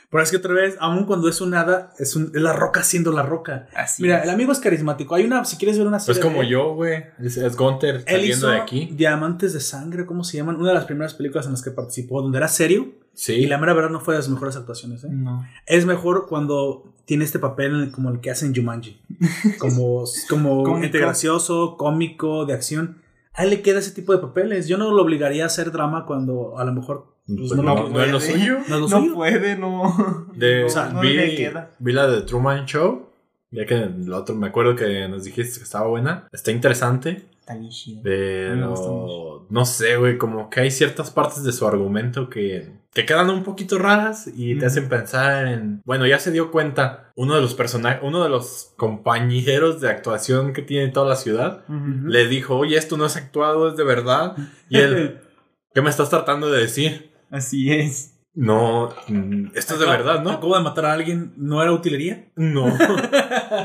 Pero 0.10 0.24
es 0.24 0.32
que 0.32 0.38
otra 0.38 0.54
vez, 0.54 0.78
aun 0.80 1.04
cuando 1.06 1.28
es 1.28 1.42
un 1.42 1.54
hada, 1.54 1.92
es, 2.00 2.16
un- 2.16 2.32
es 2.34 2.42
la 2.42 2.54
roca 2.54 2.82
siendo 2.84 3.12
la 3.12 3.24
roca. 3.24 3.68
Así. 3.76 4.02
Mira, 4.04 4.20
es. 4.20 4.24
el 4.24 4.30
amigo 4.30 4.52
es 4.54 4.60
carismático. 4.60 5.16
Hay 5.16 5.26
una, 5.26 5.44
si 5.44 5.58
quieres 5.58 5.78
ver 5.78 5.86
una 5.86 5.98
Pues 5.98 6.06
serie. 6.06 6.22
como 6.22 6.42
de- 6.42 6.48
yo, 6.48 6.74
güey. 6.76 7.04
Es, 7.22 7.36
es 7.36 7.58
Gunter 7.58 7.96
Él 7.98 8.04
saliendo 8.06 8.48
de 8.50 8.58
aquí. 8.58 8.90
Diamantes 8.94 9.52
de 9.54 9.60
Sangre, 9.60 10.06
¿cómo 10.06 10.24
se 10.24 10.38
llaman? 10.38 10.56
Una 10.56 10.70
de 10.70 10.76
las 10.76 10.86
primeras 10.86 11.14
películas 11.14 11.46
en 11.46 11.52
las 11.52 11.62
que 11.62 11.72
participó, 11.72 12.22
donde 12.22 12.38
era 12.38 12.48
serio. 12.48 12.94
Sí. 13.14 13.34
Y 13.34 13.46
la 13.48 13.58
mera 13.58 13.74
verdad 13.74 13.90
no 13.90 14.00
fue 14.00 14.14
de 14.14 14.20
las 14.20 14.30
mejores 14.30 14.56
actuaciones. 14.56 15.04
¿eh? 15.04 15.08
No. 15.12 15.46
Es 15.66 15.86
mejor 15.86 16.28
cuando 16.30 16.94
tiene 17.06 17.26
este 17.26 17.40
papel 17.40 17.92
como 17.92 18.10
el 18.10 18.20
que 18.22 18.30
hace 18.32 18.46
en 18.46 18.56
Jumanji. 18.56 19.02
Como, 19.60 20.04
como 20.30 20.64
Cómico. 20.64 20.98
gracioso, 21.00 21.76
cómico, 21.78 22.46
de 22.46 22.54
acción. 22.54 23.02
A 23.34 23.44
él 23.44 23.50
le 23.52 23.62
queda 23.62 23.80
ese 23.80 23.92
tipo 23.92 24.14
de 24.14 24.20
papeles. 24.20 24.68
Yo 24.68 24.78
no 24.78 24.92
lo 24.92 25.02
obligaría 25.04 25.44
a 25.44 25.48
hacer 25.48 25.72
drama 25.72 26.06
cuando 26.06 26.58
a 26.58 26.64
lo 26.66 26.74
mejor 26.74 27.17
pues, 27.28 27.50
Pues 27.50 27.62
no, 27.62 27.90
no, 27.90 28.02
es 28.04 28.12
lo 28.12 28.20
suyo. 28.20 28.58
no 28.58 28.64
es 28.64 28.70
lo 28.70 28.80
No 28.88 28.88
suyo. 29.02 29.14
puede, 29.14 29.56
no. 29.58 30.28
De, 30.34 30.64
O 30.64 30.70
sea, 30.70 30.90
no 30.90 31.02
vi, 31.02 31.14
le 31.14 31.36
queda. 31.36 31.72
vi 31.80 31.92
la 31.94 32.08
de 32.08 32.22
Truman 32.22 32.66
Show. 32.66 33.08
Ya 33.52 33.66
que 33.66 33.76
el 33.76 34.12
otro 34.12 34.36
me 34.36 34.48
acuerdo 34.48 34.76
que 34.76 35.08
nos 35.08 35.24
dijiste 35.24 35.58
que 35.60 35.64
estaba 35.64 35.88
buena. 35.88 36.28
Está 36.34 36.52
interesante. 36.52 37.26
Está 37.40 37.56
bien 37.56 37.70
chido. 37.70 38.02
Pero 38.04 39.46
no 39.50 39.66
sé, 39.66 39.96
güey. 39.96 40.18
Como 40.18 40.50
que 40.50 40.60
hay 40.62 40.72
ciertas 40.72 41.12
partes 41.12 41.44
de 41.44 41.54
su 41.54 41.66
argumento 41.66 42.30
que, 42.30 42.74
que 42.94 43.06
quedan 43.06 43.30
un 43.30 43.44
poquito 43.44 43.78
raras 43.78 44.30
y 44.36 44.60
te 44.60 44.66
hacen 44.66 44.90
pensar 44.90 45.48
en. 45.48 45.82
Bueno, 45.86 46.06
ya 46.06 46.20
se 46.20 46.32
dio 46.32 46.52
cuenta. 46.52 47.12
Uno 47.16 47.36
de 47.36 47.42
los 47.42 47.54
personajes, 47.56 48.02
uno 48.04 48.22
de 48.22 48.30
los 48.30 48.74
compañeros 48.76 49.80
de 49.80 49.90
actuación 49.90 50.52
que 50.52 50.62
tiene 50.62 50.90
toda 50.90 51.08
la 51.08 51.16
ciudad, 51.16 51.64
le 51.70 52.28
dijo, 52.28 52.58
oye, 52.58 52.78
esto 52.78 52.98
no 52.98 53.06
es 53.06 53.16
actuado, 53.16 53.70
es 53.70 53.78
de 53.78 53.84
verdad. 53.86 54.36
Y 54.70 54.78
él, 54.80 55.20
¿qué 55.74 55.82
me 55.82 55.90
estás 55.90 56.10
tratando 56.10 56.52
de 56.52 56.60
decir? 56.62 57.12
Así 57.32 57.72
es. 57.74 58.14
No, 58.34 58.90
mm, 59.08 59.48
esto 59.56 59.74
es 59.74 59.80
de 59.80 59.86
Acabo- 59.88 59.98
verdad, 59.98 60.24
¿no? 60.24 60.30
Acabo 60.30 60.56
de 60.58 60.64
matar 60.64 60.86
a 60.86 60.94
alguien. 60.94 61.34
¿No 61.38 61.62
era 61.64 61.72
utilería? 61.72 62.30
No. 62.36 62.66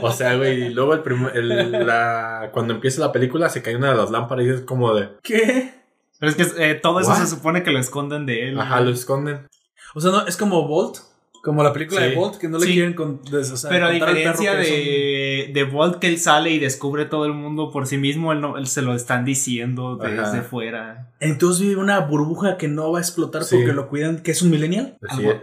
o 0.02 0.12
sea, 0.12 0.34
güey, 0.36 0.62
y 0.64 0.70
luego 0.70 0.94
el 0.94 1.02
el- 1.34 1.86
la, 1.86 2.50
cuando 2.52 2.72
empieza 2.74 3.00
la 3.02 3.12
película 3.12 3.48
se 3.50 3.62
cae 3.62 3.76
una 3.76 3.90
de 3.90 3.96
las 3.96 4.10
lámparas 4.10 4.46
y 4.46 4.48
es 4.48 4.60
como 4.62 4.94
de, 4.94 5.10
¿Qué? 5.22 5.74
Pero 6.18 6.30
es 6.30 6.36
que 6.36 6.70
eh, 6.70 6.74
todo 6.76 7.00
eso 7.00 7.10
What? 7.10 7.18
se 7.18 7.26
supone 7.26 7.62
que 7.62 7.70
lo 7.70 7.78
esconden 7.80 8.24
de 8.26 8.48
él. 8.48 8.58
ajá, 8.60 8.80
lo 8.80 8.90
esconden. 8.90 9.46
O 9.94 10.00
sea, 10.00 10.10
no, 10.10 10.26
es 10.26 10.36
como 10.38 10.66
Bolt. 10.66 10.98
Como 11.42 11.64
la 11.64 11.72
película 11.72 12.00
Sí. 12.02 12.10
de 12.10 12.14
Bolt, 12.14 12.36
que 12.36 12.48
no 12.48 12.58
le 12.58 12.66
Sí. 12.66 12.72
quieren 12.74 12.94
con, 12.94 13.20
des- 13.24 13.50
o 13.50 13.56
sea, 13.56 13.68
Pero 13.68 13.86
a 13.86 13.90
diferencia 13.90 14.54
de, 14.54 15.50
de 15.52 15.64
Bolt 15.64 15.96
que 15.98 16.06
él 16.06 16.18
sale 16.18 16.50
y 16.50 16.58
descubre 16.60 17.04
todo 17.04 17.26
el 17.26 17.32
mundo 17.32 17.70
por 17.72 17.86
sí 17.88 17.98
mismo, 17.98 18.32
él, 18.32 18.40
no, 18.40 18.56
él 18.58 18.66
se 18.68 18.80
lo 18.82 18.94
están 18.94 19.24
diciendo 19.24 19.96
desde 19.96 20.42
fuera. 20.42 21.08
son- 21.20 21.30
Entonces 21.30 21.62
vive 21.66 21.80
una 21.80 21.98
burbuja 22.00 22.56
que 22.56 22.68
no 22.68 22.92
va 22.92 22.98
a 22.98 23.02
explotar 23.02 23.42
Sí. 23.44 23.56
porque 23.56 23.72
lo 23.72 23.88
cuidan, 23.88 24.22
que 24.22 24.30
es 24.30 24.40
un 24.42 24.50
millennial. 24.50 24.96
Así 25.08 25.20
Algo- 25.20 25.32
es. 25.32 25.40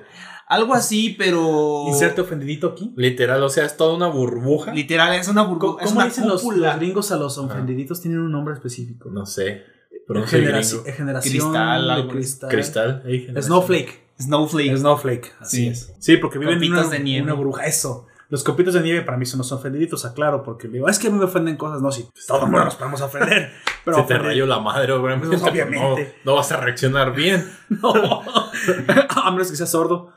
Algo 0.48 0.74
así, 0.74 1.16
pero... 1.20 1.84
Inserte 1.90 2.22
ofendidito 2.22 2.70
aquí. 2.70 2.92
Literal, 2.96 3.44
o 3.44 3.50
sea, 3.50 3.66
es 3.66 3.78
toda 3.78 3.94
una 3.96 4.08
burbuja. 4.08 4.74
Literal, 4.74 5.14
es 5.14 5.28
una 5.28 5.44
¿Cómo, 5.44 5.56
burbuja. 5.56 5.84
Es 5.84 5.90
cómo 5.90 6.00
una 6.00 6.08
dicen 6.10 6.28
los, 6.28 6.44
los 6.44 6.76
gringos 6.78 7.12
a 7.12 7.18
los 7.18 7.38
ofendiditos? 7.38 8.02
Tienen 8.02 8.22
un 8.22 8.32
nombre 8.32 8.56
específico. 8.56 9.10
No 9.12 9.26
sé. 9.28 9.62
Pero 10.08 10.22
no 10.22 10.28
soy 10.28 10.40
Generación, 10.40 10.82
gringo. 10.84 10.98
generación 10.98 11.34
Cristal, 11.34 11.86
de 11.88 11.94
algo. 11.94 12.10
cristal. 12.10 12.50
Cristal. 12.50 13.04
ey, 13.06 13.20
generación. 13.20 13.44
Snowflake. 13.44 14.09
Snowflake. 14.20 14.78
Snowflake. 14.78 15.34
Así 15.40 15.58
Sí. 15.58 15.68
es. 15.70 15.94
Sí, 16.00 16.18
porque 16.18 16.38
viven 16.40 16.62
en 16.62 16.72
una, 16.74 16.84
de 16.84 17.00
nieve. 17.00 17.24
una 17.24 17.34
burbuja. 17.34 17.66
Eso. 17.66 18.06
Los 18.30 18.44
copitos 18.44 18.76
de 18.76 18.82
nieve 18.82 19.02
para 19.02 19.18
mí 19.18 19.26
son 19.26 19.40
los 19.40 19.52
ofendiditos, 19.52 20.06
aclaro, 20.06 20.44
porque 20.44 20.68
digo, 20.68 20.88
es 20.88 21.00
que 21.00 21.08
a 21.08 21.10
mí 21.10 21.18
me 21.18 21.26
ofenden 21.26 21.58
cosas. 21.58 21.82
No, 21.82 21.92
si 21.92 22.08
todo 22.28 22.40
el 22.46 22.52
mundo 22.52 22.66
nos 22.66 22.76
podemos 22.76 23.02
ofender. 23.02 23.52
Pero 23.86 23.98
Si 23.98 24.04
te 24.06 24.14
ofender- 24.16 24.22
rayó 24.24 24.46
la 24.46 24.60
madre, 24.60 24.92
obviamente. 24.94 25.36
Pues, 25.38 25.52
obviamente. 25.52 26.14
No, 26.24 26.32
no 26.34 26.36
vas 26.38 26.52
a 26.52 26.58
reaccionar 26.58 27.14
bien. 27.14 27.50
No. 27.70 27.92
a 29.24 29.32
menos 29.32 29.50
que 29.50 29.56
sea 29.58 29.66
sordo. 29.66 30.14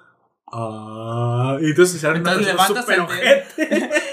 Ah, 0.55 1.57
y 1.63 1.71
entonces 1.71 2.03
Entonces 2.05 2.47
levantas 2.47 2.87
el 2.89 3.07
dedo. 3.07 3.09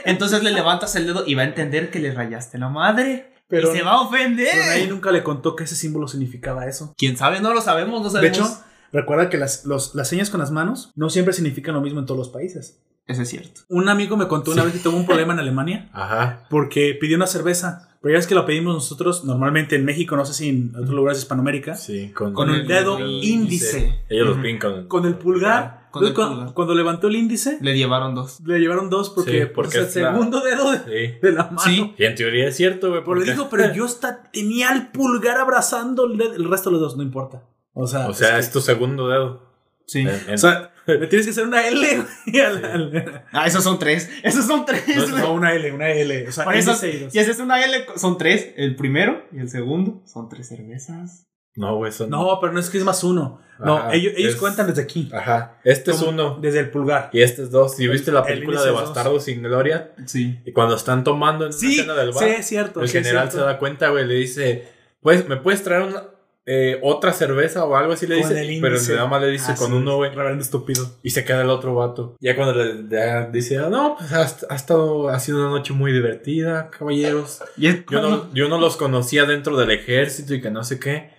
Entonces 0.06 0.44
le 0.44 0.52
levantas 0.52 0.96
el 0.96 1.06
dedo 1.08 1.24
y 1.26 1.36
va 1.36 1.42
a 1.42 1.46
entender 1.46 1.92
que 1.92 2.00
le 2.00 2.14
rayaste 2.14 2.58
la 2.58 2.70
madre. 2.70 3.34
Pero- 3.50 3.74
y 3.74 3.78
se 3.78 3.84
va 3.84 3.94
a 3.94 4.02
ofender. 4.02 4.48
Pero 4.52 4.66
nadie 4.66 4.88
nunca 4.88 5.12
le 5.12 5.24
contó 5.24 5.56
que 5.56 5.64
ese 5.66 5.76
símbolo 5.76 6.08
significaba 6.08 6.68
eso. 6.68 6.94
¿Quién 6.98 7.18
sabe? 7.18 7.42
No 7.42 7.54
lo 7.54 7.62
sabemos, 7.62 8.00
no 8.02 8.08
De 8.08 8.14
sabemos. 8.14 8.38
hecho, 8.38 8.64
recuerda 8.92 9.30
que 9.30 9.38
las, 9.38 9.66
los- 9.66 9.96
las 9.96 10.08
señas 10.08 10.30
con 10.30 10.40
las 10.40 10.52
manos 10.52 10.92
no 10.96 11.10
siempre 11.10 11.34
significan 11.34 11.76
lo 11.76 11.82
mismo 11.82 12.00
en 12.00 12.06
todos 12.06 12.18
los 12.18 12.30
países. 12.30 12.80
Eso 13.08 13.24
es 13.24 13.30
cierto. 13.30 13.62
Un 13.70 13.90
amigo 13.90 14.18
me 14.18 14.28
contó 14.28 14.52
una 14.52 14.64
vez 14.64 14.74
que 14.74 14.80
tuvo 14.80 14.96
un 14.98 15.06
problema 15.08 15.34
en 15.34 15.40
Alemania 15.40 15.90
Ajá. 15.94 16.46
porque 16.50 16.96
pidió 17.00 17.16
una 17.18 17.28
cerveza. 17.28 17.86
Pero 18.02 18.14
ya 18.14 18.20
es 18.20 18.28
que 18.28 18.36
lo 18.36 18.46
pedimos 18.46 18.74
nosotros 18.76 19.26
normalmente 19.26 19.76
en 19.76 19.84
México, 19.84 20.16
no 20.16 20.24
sé 20.26 20.34
si 20.34 20.48
en 20.48 20.70
otros 20.74 20.92
lugares 20.92 21.18
de 21.18 21.24
Hispanoamérica, 21.24 21.76
Sí, 21.76 22.12
con, 22.14 22.34
con 22.34 22.50
el 22.50 22.66
dedo 22.66 22.98
índice. 23.00 24.00
Ellos 24.10 24.28
los 24.28 24.38
piden 24.38 24.58
con, 24.88 25.06
el 25.06 25.16
pulgar. 25.16 25.88
Con 25.92 26.04
el 26.04 26.10
Entonces, 26.10 26.16
cuando, 26.16 26.36
pulgar. 26.38 26.54
cuando 26.54 26.76
levantó 26.76 27.08
el 27.08 27.16
índice, 27.18 27.58
Le 27.62 27.76
llevaron 27.76 28.16
dos. 28.16 28.40
le 28.46 28.60
llevaron 28.60 28.90
dos 28.90 29.10
porque, 29.10 29.32
Sí, 29.32 29.38
pues, 29.40 29.52
porque 29.54 29.80
es 29.80 29.96
el 29.98 30.04
la- 30.04 30.12
segundo 30.14 30.40
dedo 30.42 30.72
de, 30.72 30.78
Sí. 30.78 31.18
de 31.22 31.32
la 31.34 31.44
mano. 31.46 31.60
Sí. 31.60 31.94
Y 31.98 32.04
en 32.06 32.16
teoría 32.16 32.48
es 32.48 32.56
cierto, 32.56 32.90
güey. 32.90 33.02
Pero 33.02 33.16
le 33.16 33.20
porque- 33.22 33.32
digo, 33.32 33.48
pero 33.50 33.74
yo 33.74 33.84
hasta 33.86 34.24
tenía 34.32 34.72
el 34.72 34.88
pulgar 34.92 35.38
abrazando 35.38 36.06
el, 36.06 36.18
dedo- 36.18 36.36
el 36.36 36.50
resto 36.50 36.70
de 36.70 36.74
los 36.74 36.82
dos, 36.82 36.96
no 36.96 37.04
importa. 37.04 37.42
O 37.82 37.88
sea, 37.88 38.08
O 38.10 38.14
sea, 38.14 38.38
es 38.38 38.46
es, 38.46 38.48
que- 38.48 38.54
tu 38.54 38.62
segundo 38.62 39.08
dedo. 39.08 39.48
Sí. 39.88 40.02
En- 40.02 40.34
o 40.34 40.38
sea, 40.38 40.72
le 40.86 41.08
tienes 41.08 41.26
que 41.26 41.32
hacer 41.32 41.46
una 41.48 41.66
L, 41.68 42.04
güey, 42.28 43.04
Ah, 43.32 43.48
esos 43.48 43.64
son 43.64 43.80
tres. 43.80 44.10
Esos 44.24 44.46
son 44.46 44.66
tres. 44.66 44.84
No, 44.88 45.08
güey. 45.10 45.22
No, 45.22 45.34
una 45.34 45.54
L, 45.54 45.72
una 45.72 45.90
L. 45.90 46.28
O 46.28 46.32
sea, 46.32 46.44
Por 46.46 46.56
eso, 46.56 46.74
y 46.86 47.10
si 47.10 47.20
haces 47.20 47.40
una 47.40 47.64
L, 47.64 47.86
son 47.96 48.18
tres. 48.18 48.54
El 48.58 48.76
primero 48.76 49.24
y 49.32 49.40
el 49.40 49.50
segundo 49.50 50.04
son 50.06 50.30
tres 50.30 50.48
cervezas. 50.50 51.26
no, 51.56 51.76
güey, 51.78 51.92
son. 51.92 52.10
No, 52.10 52.38
pero 52.40 52.54
no 52.54 52.60
es 52.60 52.70
que 52.70 52.78
es 52.78 52.84
más 52.84 53.04
uno. 53.04 53.42
No, 53.60 53.92
ellos, 53.92 54.14
ellos 54.16 54.34
es- 54.36 54.40
cuentan 54.40 54.68
desde 54.68 54.82
aquí. 54.84 55.10
Ajá. 55.14 55.60
Este 55.66 55.92
es 55.92 56.02
uno. 56.02 56.38
Desde 56.42 56.60
el 56.60 56.70
pulgar. 56.72 57.10
Y 57.12 57.22
este 57.22 57.42
es 57.44 57.52
dos. 57.52 57.76
Si 57.76 57.88
viste 57.88 58.12
la 58.12 58.20
El 58.22 58.26
película 58.36 58.64
de. 58.64 58.72
Bastardo 58.72 59.20
sin 59.20 59.42
Gloria, 59.44 59.94
Sí. 60.06 60.40
y 60.46 60.54
cuando 60.54 60.76
están 60.76 61.04
tomando 61.04 61.46
en 61.46 61.52
Sí, 61.54 61.66
una 61.66 61.74
escena 61.76 61.94
del 61.96 62.12
bar, 62.12 62.24
sí, 62.24 62.30
es 62.30 62.46
cierto. 62.48 62.82
el 62.82 62.88
sí 62.88 62.98
general 63.00 63.32
se 63.32 63.40
da 63.40 63.58
cuenta, 63.58 63.90
güey, 63.90 64.06
le 64.06 64.14
dice, 64.16 64.68
pues, 65.02 65.28
¿me 65.28 65.36
puedes 65.38 65.62
traer 65.64 65.82
una, 65.84 66.04
eh, 66.52 66.80
otra 66.82 67.14
cerveza 67.14 67.64
o 67.66 67.76
algo 67.76 67.94
así? 67.94 68.08
Le 68.08 68.20
Con 68.20 68.30
dice, 68.30 68.42
el 68.42 68.60
pero 68.62 68.76
nada 68.96 69.08
más 69.08 69.22
le 69.22 69.28
dice 69.28 69.52
Ah, 69.52 69.56
con 69.56 69.68
sí, 69.68 69.74
uno, 69.74 69.98
güey. 69.98 70.10
Reverendo 70.10 70.42
estúpido. 70.44 70.90
Y 71.04 71.12
se 71.12 71.24
queda 71.24 71.44
el 71.44 71.50
otro 71.52 71.76
vato. 71.76 72.16
Ya 72.20 72.36
cuando 72.36 72.56
le 72.56 72.86
ya 72.90 73.28
dice, 73.28 73.58
ah, 73.60 73.70
no, 73.70 73.96
pues 73.98 74.12
ha, 74.14 74.22
ha 74.52 74.56
estado, 74.56 75.10
ha 75.10 75.20
sido 75.20 75.40
una 75.42 75.50
noche 75.50 75.74
muy 75.74 75.92
divertida, 75.92 76.70
caballeros. 76.72 77.44
Y 77.56 77.68
Yo 77.68 77.84
cuando- 77.86 78.10
no, 78.10 78.34
yo 78.34 78.50
no 78.50 78.60
los 78.60 78.78
conocía 78.78 79.26
dentro 79.26 79.56
del 79.58 79.70
ejército 79.72 80.34
y 80.34 80.42
que 80.42 80.50
no 80.50 80.64
sé 80.64 80.80
qué, 80.80 81.12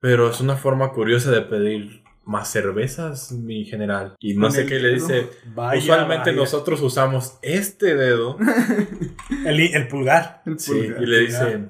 pero 0.00 0.30
es 0.30 0.40
una 0.40 0.56
forma 0.56 0.92
curiosa 0.92 1.30
de 1.32 1.42
pedir 1.42 2.02
más 2.24 2.50
cervezas, 2.50 3.32
mi 3.32 3.64
general. 3.64 4.14
Y 4.20 4.34
no 4.34 4.50
sé 4.50 4.64
qué 4.66 4.76
le 4.80 4.88
dedo. 4.88 5.06
dice. 5.06 5.28
Vaya, 5.54 5.78
Usualmente 5.78 6.30
vaya. 6.30 6.42
nosotros 6.42 6.80
usamos 6.82 7.38
este 7.42 7.94
dedo. 7.94 8.36
El, 9.46 9.60
el 9.60 9.88
pulgar. 9.88 10.42
sí, 10.56 10.72
pulgar, 10.72 11.02
y 11.02 11.06
le 11.06 11.18
dice, 11.20 11.68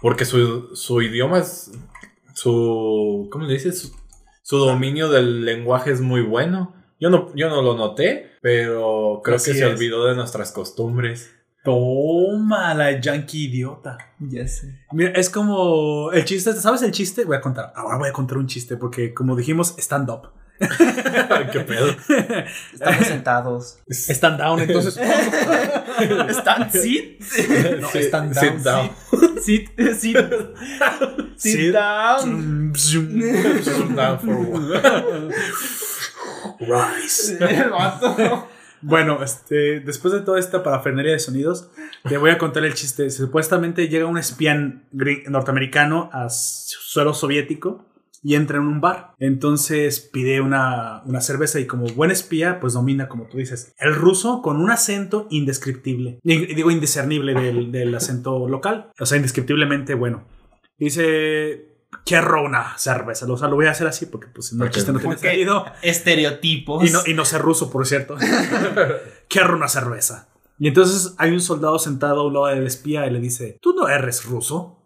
porque 0.00 0.24
su, 0.24 0.74
su 0.76 1.00
idioma 1.02 1.38
es, 1.38 1.72
su, 2.34 3.28
¿cómo 3.32 3.46
le 3.46 3.54
dice? 3.54 3.72
Su, 3.72 3.90
su 4.42 4.58
dominio 4.58 5.08
del 5.08 5.44
lenguaje 5.44 5.90
es 5.90 6.00
muy 6.00 6.20
bueno. 6.22 6.74
Yo 7.00 7.10
no, 7.10 7.34
yo 7.34 7.48
no 7.48 7.62
lo 7.62 7.76
noté, 7.76 8.30
pero 8.42 9.20
creo 9.24 9.36
Así 9.36 9.52
que 9.52 9.58
se 9.58 9.64
es. 9.66 9.70
olvidó 9.74 10.04
de 10.06 10.14
nuestras 10.14 10.52
costumbres. 10.52 11.30
Toma 11.64 12.74
la 12.74 13.00
yankee 13.00 13.44
idiota. 13.46 13.96
Ya 14.20 14.46
sé. 14.46 14.80
Mira, 14.92 15.12
es 15.12 15.30
como 15.30 16.12
el 16.12 16.24
chiste. 16.24 16.52
¿Sabes 16.52 16.82
el 16.82 16.92
chiste? 16.92 17.24
Voy 17.24 17.36
a 17.36 17.40
contar. 17.40 17.72
Ahora 17.74 17.96
voy 17.96 18.08
a 18.08 18.12
contar 18.12 18.36
un 18.36 18.46
chiste 18.46 18.76
porque, 18.76 19.14
como 19.14 19.34
dijimos, 19.34 19.74
stand 19.78 20.10
up. 20.10 20.28
¿Qué 21.52 21.60
pedo? 21.60 21.88
Estamos 22.72 23.06
sentados. 23.06 23.78
Stand 23.88 24.38
down, 24.38 24.60
entonces. 24.60 24.96
¿Están 26.28 26.70
sit? 26.70 27.20
No, 27.80 27.88
Sí, 27.90 27.98
stand 28.04 28.34
sit 28.34 28.50
down. 28.62 28.62
down. 28.62 28.90
Sit, 29.42 29.68
sit. 29.98 30.16
Sit 31.36 31.52
Sit. 31.52 31.72
down. 31.72 32.72
Sit 32.76 33.00
down 33.96 34.20
for 34.20 34.36
one. 34.36 35.34
Rise. 36.60 37.38
Bueno, 38.86 39.22
este, 39.22 39.80
después 39.80 40.12
de 40.12 40.20
toda 40.20 40.38
esta 40.38 40.62
parafernalia 40.62 41.12
de 41.12 41.18
sonidos, 41.18 41.70
te 42.06 42.18
voy 42.18 42.30
a 42.30 42.36
contar 42.36 42.66
el 42.66 42.74
chiste. 42.74 43.08
Supuestamente 43.08 43.88
llega 43.88 44.04
un 44.04 44.18
espía 44.18 44.52
gri- 44.92 45.24
norteamericano 45.26 46.10
a 46.12 46.28
suelo 46.28 47.14
soviético 47.14 47.86
y 48.26 48.34
entra 48.36 48.56
en 48.56 48.64
un 48.64 48.80
bar. 48.80 49.12
Entonces 49.18 50.00
pide 50.00 50.40
una, 50.40 51.02
una 51.04 51.20
cerveza 51.20 51.60
y 51.60 51.66
como 51.66 51.84
buen 51.88 52.10
espía, 52.10 52.58
pues 52.58 52.72
domina, 52.72 53.06
como 53.06 53.26
tú 53.26 53.36
dices, 53.36 53.74
el 53.78 53.94
ruso 53.94 54.40
con 54.40 54.56
un 54.56 54.70
acento 54.70 55.26
indescriptible. 55.30 56.18
Y- 56.24 56.54
Digo, 56.54 56.70
indiscernible 56.70 57.34
del, 57.34 57.70
del 57.70 57.94
acento 57.94 58.48
local. 58.48 58.90
O 58.98 59.04
sea, 59.06 59.16
indescriptiblemente 59.16 59.92
bueno. 59.94 60.24
Dice, 60.78 61.68
quiero 62.06 62.42
una 62.42 62.76
cerveza. 62.78 63.30
O 63.30 63.36
sea, 63.36 63.48
lo 63.48 63.56
voy 63.56 63.66
a 63.66 63.70
hacer 63.72 63.86
así 63.86 64.06
porque 64.06 64.28
pues 64.28 64.52
no, 64.54 64.60
Porque- 64.64 64.74
chiste 64.76 64.92
no 64.92 64.98
tiene 65.00 65.16
sentido. 65.18 65.66
Estereotipos. 65.82 66.88
Y 66.88 66.92
no, 66.92 67.00
y 67.06 67.14
no 67.14 67.24
sé 67.24 67.38
ruso, 67.38 67.70
por 67.70 67.86
cierto. 67.86 68.16
Quiero 69.28 69.54
una 69.56 69.68
cerveza. 69.68 70.28
Y 70.58 70.68
entonces 70.68 71.14
hay 71.18 71.32
un 71.32 71.40
soldado 71.40 71.78
sentado 71.78 72.20
a 72.20 72.26
un 72.26 72.32
lado 72.34 72.46
del 72.46 72.66
espía 72.66 73.06
y 73.06 73.10
le 73.10 73.20
dice, 73.20 73.58
¿tú 73.60 73.74
no 73.74 73.88
eres 73.88 74.24
ruso? 74.24 74.78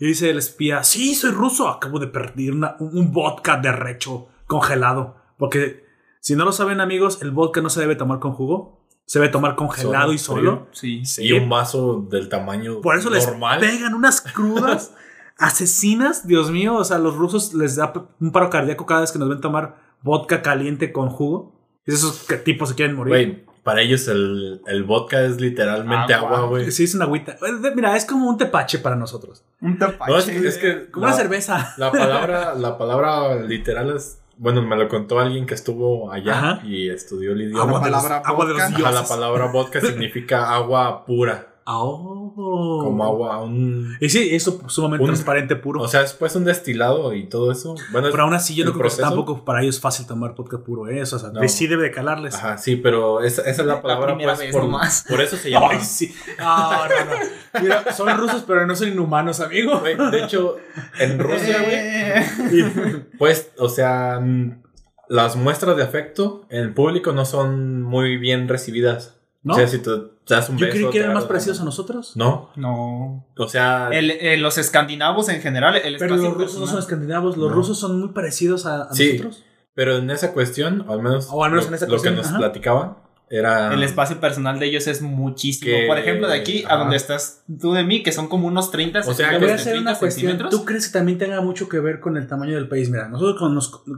Y 0.00 0.06
dice 0.06 0.30
el 0.30 0.38
espía, 0.38 0.84
sí, 0.84 1.14
soy 1.14 1.30
ruso. 1.30 1.68
Acabo 1.68 1.98
de 1.98 2.06
perder 2.06 2.52
una- 2.52 2.76
un, 2.78 3.12
vodka 3.12 3.56
de 3.56 3.72
recho 3.72 4.28
congelado. 4.46 5.16
Porque 5.38 5.84
si 6.20 6.36
no 6.36 6.44
lo 6.44 6.52
saben 6.52 6.80
amigos, 6.80 7.20
el 7.22 7.30
vodka 7.30 7.60
no 7.62 7.70
se 7.70 7.80
debe 7.80 7.96
tomar 7.96 8.18
con 8.18 8.32
jugo. 8.32 8.80
Se 9.06 9.18
debe 9.18 9.30
tomar 9.30 9.56
congelado 9.56 10.04
Solo, 10.04 10.12
y 10.12 10.18
solo. 10.18 10.68
Sí. 10.72 11.04
Sí. 11.04 11.24
Y 11.24 11.32
un 11.32 11.48
vaso 11.48 12.06
del 12.08 12.28
tamaño 12.28 12.80
Por 12.80 12.96
eso 12.96 13.10
les 13.10 13.26
pegan 13.60 13.94
unas 13.94 14.20
crudas 14.20 14.94
asesinas. 15.38 16.26
Dios 16.26 16.50
mío, 16.50 16.74
o 16.76 16.84
sea, 16.84 16.98
los 16.98 17.16
rusos 17.16 17.52
les 17.54 17.76
da 17.76 17.92
un 18.20 18.32
paro 18.32 18.48
cardíaco 18.50 18.86
cada 18.86 19.00
vez 19.02 19.12
que 19.12 19.18
nos 19.18 19.28
ven 19.28 19.40
tomar 19.40 19.76
vodka 20.02 20.42
caliente 20.42 20.92
con 20.92 21.08
jugo. 21.10 21.60
Esos 21.84 22.24
que 22.24 22.36
tipos 22.36 22.68
se 22.70 22.74
quieren 22.76 22.94
morir. 22.96 23.44
Para 23.62 23.80
ellos 23.80 24.08
el, 24.08 24.60
el 24.66 24.82
vodka 24.84 25.22
es 25.22 25.40
literalmente 25.40 26.14
Agua. 26.14 26.46
güey. 26.46 26.70
Sí, 26.70 26.84
es 26.84 26.94
una 26.94 27.04
agüita. 27.04 27.36
Mira, 27.74 27.96
es 27.96 28.04
como 28.04 28.28
un 28.28 28.36
tepache 28.38 28.78
para 28.80 28.96
nosotros. 28.96 29.44
Un 29.60 29.78
tapache. 29.78 30.10
No, 30.12 30.18
es 30.18 30.24
que, 30.26 30.48
es 30.48 30.58
que 30.58 30.90
Como 30.90 31.06
la, 31.06 31.12
una 31.12 31.16
cerveza. 31.22 31.74
la 31.76 31.92
palabra, 31.92 32.54
la 32.54 32.76
palabra 32.76 33.34
literal 33.42 33.94
es. 33.96 34.18
Bueno, 34.38 34.62
me 34.62 34.74
lo 34.76 34.88
contó 34.88 35.20
alguien 35.20 35.46
que 35.46 35.54
estuvo 35.54 36.10
allá 36.10 36.32
Ajá. 36.32 36.60
y 36.64 36.88
estudió 36.88 37.32
el 37.32 37.42
idioma. 37.42 37.62
Agua 37.62 37.80
de, 37.84 37.90
los, 37.90 38.02
palabra 38.02 38.28
agua 38.28 38.46
de 38.46 38.52
los 38.54 38.62
vodka. 38.62 38.74
Ajá, 38.74 38.82
la 38.82 38.90
dioses. 38.90 39.08
palabra 39.08 39.46
vodka 39.52 39.80
significa 39.82 40.52
agua 40.54 41.04
pura. 41.04 41.51
Oh. 41.64 42.80
Como 42.84 43.04
agua, 43.04 43.40
un. 43.42 43.96
Y 44.00 44.08
sí, 44.08 44.34
eso 44.34 44.60
sumamente 44.68 45.04
Un- 45.04 45.10
transparente, 45.10 45.56
puro. 45.56 45.80
O 45.82 45.88
sea, 45.88 46.00
después 46.00 46.34
un 46.36 46.44
destilado 46.44 47.14
y 47.14 47.28
todo 47.28 47.52
eso. 47.52 47.74
Bueno, 47.92 48.08
pero 48.10 48.24
aún 48.24 48.34
así, 48.34 48.54
yo 48.54 48.64
no 48.64 48.72
creo 48.72 48.90
que 48.90 48.96
tampoco 48.96 49.44
para 49.44 49.62
ellos 49.62 49.76
es 49.76 49.80
fácil 49.80 50.06
tomar 50.06 50.34
vodka 50.34 50.58
puro, 50.58 50.88
¿eh? 50.88 51.00
Eso, 51.00 51.16
o 51.16 51.18
sea, 51.18 51.30
No. 51.30 51.46
sí 51.48 51.66
debe 51.66 51.84
de 51.84 51.90
calarles. 51.90 52.34
Ajá, 52.34 52.58
sí, 52.58 52.76
pero 52.76 53.22
esa, 53.22 53.42
esa 53.42 53.62
es 53.62 53.66
la 53.68 53.80
palabra, 53.82 54.16
pues, 54.16 54.38
vez 54.38 54.52
por, 54.52 54.62
nomás. 54.64 55.04
por 55.08 55.20
eso 55.20 55.36
se 55.36 55.50
llama. 55.50 55.68
Ay, 55.70 55.80
sí. 55.82 56.14
Ah, 56.38 56.88
no, 56.88 57.14
no. 57.14 57.62
Mira, 57.62 57.92
son 57.92 58.16
rusos, 58.18 58.44
pero 58.46 58.66
no 58.66 58.74
son 58.74 58.88
inhumanos, 58.88 59.40
amigo. 59.40 59.80
De 59.80 60.22
hecho, 60.24 60.56
en 60.98 61.18
Rusia, 61.18 61.62
güey, 61.62 61.76
Eh, 62.62 63.04
Pues, 63.18 63.52
o 63.58 63.68
sea, 63.68 64.18
mm, 64.20 64.62
las 65.08 65.36
muestras 65.36 65.76
de 65.76 65.82
afecto 65.82 66.46
en 66.50 66.62
el 66.62 66.74
público 66.74 67.12
no 67.12 67.24
son 67.24 67.82
muy 67.82 68.16
bien 68.16 68.48
recibidas. 68.48 69.18
¿No? 69.44 69.54
O 69.54 69.56
sea, 69.56 69.66
si 69.66 69.78
te 69.78 69.90
das 70.28 70.48
un 70.48 70.56
Yo 70.58 70.66
beso. 70.66 70.78
creí 70.78 70.90
que 70.90 70.98
eran 70.98 71.14
más 71.14 71.24
parecidos 71.24 71.60
a 71.60 71.64
nosotros. 71.64 72.16
No, 72.16 72.50
No. 72.56 73.26
o 73.36 73.48
sea, 73.48 73.88
El- 73.92 74.10
eh, 74.12 74.36
los 74.36 74.56
escandinavos 74.58 75.28
en 75.28 75.40
general. 75.40 75.76
El 75.76 75.96
Pero 75.98 76.16
los 76.16 76.34
rusos 76.34 76.60
no 76.60 76.66
son 76.66 76.78
escandinavos, 76.78 77.36
los 77.36 77.50
No. 77.50 77.54
rusos 77.56 77.78
son 77.78 77.98
muy 78.00 78.10
parecidos 78.10 78.66
a, 78.66 78.82
a 78.84 78.94
Sí. 78.94 79.12
nosotros. 79.18 79.44
pero 79.74 79.96
en 79.96 80.10
esa 80.10 80.32
cuestión, 80.34 80.84
al 80.88 81.00
menos, 81.00 81.28
O 81.30 81.42
al 81.44 81.50
menos 81.50 81.64
lo, 81.64 81.68
en 81.70 81.74
esa 81.76 81.86
lo 81.86 81.90
cuestión, 81.92 82.14
que 82.14 82.18
nos 82.20 82.28
ajá. 82.28 82.38
platicaban 82.38 82.96
era. 83.32 83.72
El 83.72 83.82
espacio 83.82 84.20
personal 84.20 84.58
de 84.60 84.66
ellos 84.66 84.86
es 84.86 85.00
muchísimo. 85.00 85.70
Que- 85.72 85.86
Por 85.86 85.98
ejemplo, 85.98 86.28
de 86.28 86.34
aquí 86.38 86.64
a 86.68 86.76
donde 86.76 86.96
estás 86.96 87.42
tú 87.60 87.72
de 87.72 87.82
mí, 87.82 88.02
que 88.02 88.12
son 88.12 88.28
como 88.28 88.46
unos 88.46 88.70
30 88.70 89.00
O 89.00 89.14
sea, 89.14 89.30
que 89.30 89.38
voy 89.38 89.48
a 89.50 89.58
centímetros, 89.58 89.60
hacer 89.60 89.72
una 89.74 89.98
30 89.98 89.98
cuestión. 89.98 90.48
¿Tú 90.50 90.64
crees 90.64 90.86
que 90.88 90.92
también 90.98 91.18
tenga 91.18 91.40
mucho 91.40 91.68
que 91.68 91.80
ver 91.80 92.00
con 92.00 92.16
el 92.16 92.26
tamaño 92.26 92.54
del 92.56 92.68
país? 92.68 92.90
Mira, 92.90 93.08
nosotros, 93.08 93.38
con 93.38 93.54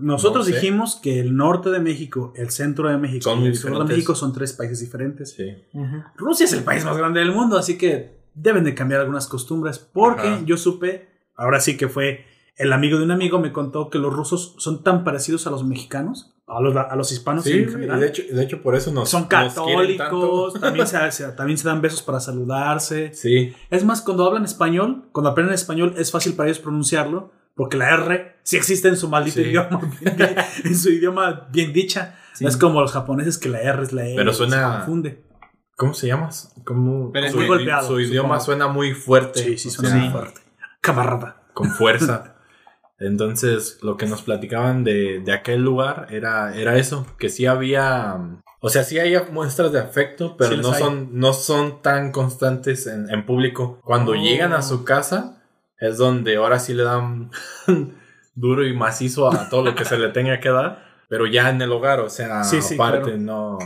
nosotros 0.07 0.47
No 0.47 0.51
sé. 0.51 0.53
dijimos 0.61 1.01
que 1.03 1.18
el 1.20 1.35
norte 1.37 1.70
de 1.70 1.81
México, 1.81 2.33
el 2.37 2.51
centro 2.51 2.88
de 2.88 2.97
México 2.97 3.25
Son 3.31 3.42
y 3.42 3.47
el 3.49 3.57
sur 3.57 3.77
de. 3.79 3.85
México 3.85 4.14
son 4.14 4.33
tres 4.33 4.53
países 4.53 4.81
diferentes. 4.81 5.31
Sí. 5.37 5.53
Rusia 6.16 6.44
es 6.44 6.53
el 6.53 6.62
país 6.62 6.85
más 6.85 6.97
grande 6.97 7.20
del 7.20 7.33
mundo, 7.33 7.59
así 7.59 7.77
que 7.77 8.18
deben 8.35 8.64
de 8.64 8.75
cambiar 8.75 9.01
algunas 9.01 9.27
costumbres. 9.27 9.79
Porque 9.79 10.29
Ajá. 10.29 10.42
yo 10.44 10.57
supe, 10.57 11.09
ahora 11.37 11.61
sí 11.61 11.77
que 11.77 11.88
fue 11.88 12.25
el 12.57 12.73
amigo 12.73 12.99
de 12.99 13.05
un 13.05 13.11
amigo, 13.11 13.40
me 13.40 13.53
contó 13.53 13.90
que 13.90 13.99
los 13.99 14.14
rusos 14.14 14.55
son 14.59 14.85
tan 14.85 15.03
parecidos 15.03 15.47
a 15.49 15.51
los 15.51 15.64
mexicanos, 15.64 16.34
a 16.46 16.61
los, 16.61 16.76
a 16.76 16.94
los 16.96 17.11
hispanos 17.11 17.44
Sí, 17.44 17.52
en 17.52 17.70
general. 17.70 18.00
de 18.00 18.07
hecho, 18.09 18.22
de 18.30 18.42
hecho, 18.42 18.61
por 18.62 18.74
eso 18.74 18.92
nos. 18.92 19.09
son 19.09 19.24
católicos, 19.24 20.54
también 20.61 20.87
se, 20.87 21.11
se- 21.12 21.28
también 21.33 21.57
se 21.59 21.66
dan 21.68 21.80
besos 21.80 22.02
para 22.02 22.20
saludarse. 22.20 23.12
Sí, 23.14 23.54
Es 23.70 23.85
más, 23.85 24.02
cuando 24.02 24.26
hablan 24.26 24.44
español, 24.44 25.09
cuando 25.12 25.30
aprenden 25.30 25.54
español, 25.54 25.94
es 25.96 26.11
fácil 26.11 26.35
para 26.35 26.48
ellos 26.48 26.61
pronunciarlo, 26.61 27.33
porque 27.54 27.76
la 27.76 27.90
R 27.94 28.37
sí 28.42 28.57
existe 28.57 28.88
en 28.88 28.96
su 28.96 29.09
maldito 29.09 29.37
Sí. 29.40 29.48
idioma, 29.48 29.80
en 30.64 30.76
su 30.76 30.90
idioma 30.90 31.48
bien 31.50 31.72
dicha. 31.72 32.16
Sí. 32.35 32.44
No 32.44 32.50
es 32.50 32.57
como 32.57 32.80
los 32.80 32.92
japoneses 32.92 33.38
que 33.38 33.48
la 33.48 33.61
R 33.61 33.83
es 33.83 33.92
la 33.92 34.07
E. 34.09 34.14
Pero 34.16 34.33
se 34.33 34.38
suena- 34.38 34.78
confunde. 34.78 35.24
¿cómo 35.76 35.92
se 35.94 36.07
llama? 36.07 36.28
¿Cómo, 36.64 37.11
Pero 37.12 37.26
es 37.26 37.33
su, 37.33 37.38
muy 37.38 37.46
golpeado, 37.48 37.87
su 37.88 37.98
idioma 38.00 38.38
supongo. 38.38 38.44
suena 38.44 38.68
muy 38.68 38.92
fuerte. 38.94 39.40
Sí, 39.42 39.59
sí, 39.59 39.68
o 39.68 39.70
suena 39.72 39.90
sea, 39.90 39.98
muy 40.00 40.11
fuerte. 40.11 40.40
Camarada. 40.80 41.42
Con 41.52 41.70
fuerza. 41.70 42.30
Entonces, 42.98 43.78
lo 43.83 43.96
que 43.96 44.07
nos 44.07 44.22
platicaban 44.22 44.85
de, 44.85 45.20
de 45.20 45.33
aquel 45.33 45.62
lugar 45.62 46.07
era, 46.11 46.57
era 46.57 46.76
eso, 46.76 47.07
que 47.18 47.28
sí 47.28 47.44
había, 47.46 48.16
o 48.61 48.68
sea, 48.68 48.85
sí 48.85 48.98
hay 48.98 49.16
muestras 49.33 49.72
de 49.72 49.80
afecto, 49.80 50.37
pero 50.37 50.50
Sí 50.52 50.57
no 50.62 50.72
hay. 50.72 50.80
son, 50.83 51.09
no 51.18 51.33
son 51.33 51.83
tan 51.83 52.12
constantes 52.12 52.87
en, 52.87 53.11
en 53.11 53.26
público. 53.26 53.80
Cuando 53.83 54.12
Oh. 54.12 54.14
llegan 54.14 54.52
a 54.52 54.62
su 54.62 54.85
casa, 54.85 55.42
es 55.78 55.98
donde 55.98 56.37
ahora 56.37 56.61
sí 56.61 56.72
le 56.72 56.85
dan 56.85 57.30
duro 58.35 58.66
y 58.66 58.74
macizo 58.74 59.30
a 59.33 59.48
todo 59.48 59.62
lo 59.64 59.74
que 59.74 59.85
se 59.85 59.98
le 59.98 60.09
tenga 60.11 60.40
que 60.40 60.50
dar, 60.50 60.85
pero 61.09 61.26
ya 61.26 61.50
en 61.50 61.61
el 61.62 61.72
hogar, 61.72 62.00
o 62.00 62.09
sea, 62.09 62.44
Sí, 62.44 62.62
sí, 62.62 62.74
aparte, 62.74 63.02
claro. 63.02 63.18
no... 63.18 63.59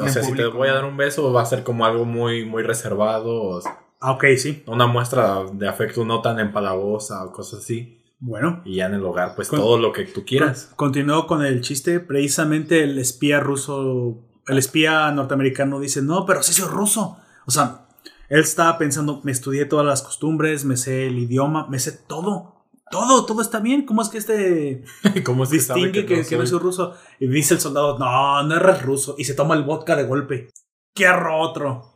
O 0.00 0.06
sea, 0.08 0.22
si 0.22 0.32
te 0.34 0.46
voy 0.46 0.68
a 0.68 0.74
dar 0.74 0.84
un 0.84 0.96
beso, 0.96 1.32
va 1.32 1.42
a 1.42 1.46
ser 1.46 1.64
como 1.64 1.84
algo 1.84 2.04
muy, 2.04 2.44
muy 2.44 2.62
reservado, 2.62 3.42
o 3.42 3.60
Ah, 4.00 4.12
ok, 4.12 4.24
sí. 4.36 4.62
una 4.68 4.86
muestra 4.86 5.42
de 5.52 5.66
afecto 5.66 6.04
no 6.04 6.20
tan 6.22 6.38
empalagosa 6.38 7.24
o 7.24 7.32
cosas 7.32 7.60
así. 7.64 7.97
Bueno. 8.20 8.62
Y 8.64 8.76
ya 8.76 8.86
en 8.86 8.94
el 8.94 9.04
hogar, 9.04 9.34
pues 9.36 9.48
Con- 9.48 9.60
todo 9.60 9.78
lo 9.78 9.92
que 9.92 10.04
tú 10.04 10.24
quieras. 10.24 10.72
Continuó 10.76 11.26
con 11.26 11.44
el 11.44 11.60
chiste. 11.60 12.00
Precisamente 12.00 12.82
el 12.82 12.98
espía 12.98 13.40
ruso, 13.40 14.24
el 14.46 14.58
espía 14.58 15.10
norteamericano 15.12 15.78
dice, 15.80 16.02
no, 16.02 16.26
pero 16.26 16.42
sí 16.42 16.52
soy 16.52 16.68
ruso. 16.68 17.18
O 17.46 17.50
sea, 17.50 17.86
él 18.28 18.40
estaba 18.40 18.76
pensando, 18.78 19.20
me 19.24 19.32
estudié 19.32 19.64
todas 19.64 19.86
las 19.86 20.02
costumbres, 20.02 20.64
me 20.64 20.76
sé 20.76 21.06
el 21.06 21.18
idioma, 21.18 21.66
me 21.68 21.78
sé 21.78 21.92
todo. 21.92 22.56
Todo, 22.90 23.26
todo 23.26 23.42
está 23.42 23.60
bien. 23.60 23.84
¿Cómo 23.84 24.02
es 24.02 24.08
que 24.08 24.18
este 24.18 24.84
¿Cómo 25.24 25.44
se 25.46 25.60
sabe 25.60 25.80
distingue 25.82 26.06
que, 26.06 26.24
que 26.26 26.36
no 26.36 26.46
soy 26.46 26.58
ruso? 26.58 26.94
Y 27.20 27.28
dice 27.28 27.54
el 27.54 27.60
soldado, 27.60 27.98
no, 27.98 28.42
no 28.42 28.56
eres 28.56 28.82
ruso. 28.82 29.14
Y 29.18 29.24
se 29.24 29.34
toma 29.34 29.54
el 29.54 29.62
vodka 29.62 29.94
de 29.94 30.04
golpe. 30.04 30.48
Quiero 30.94 31.38
otro. 31.38 31.94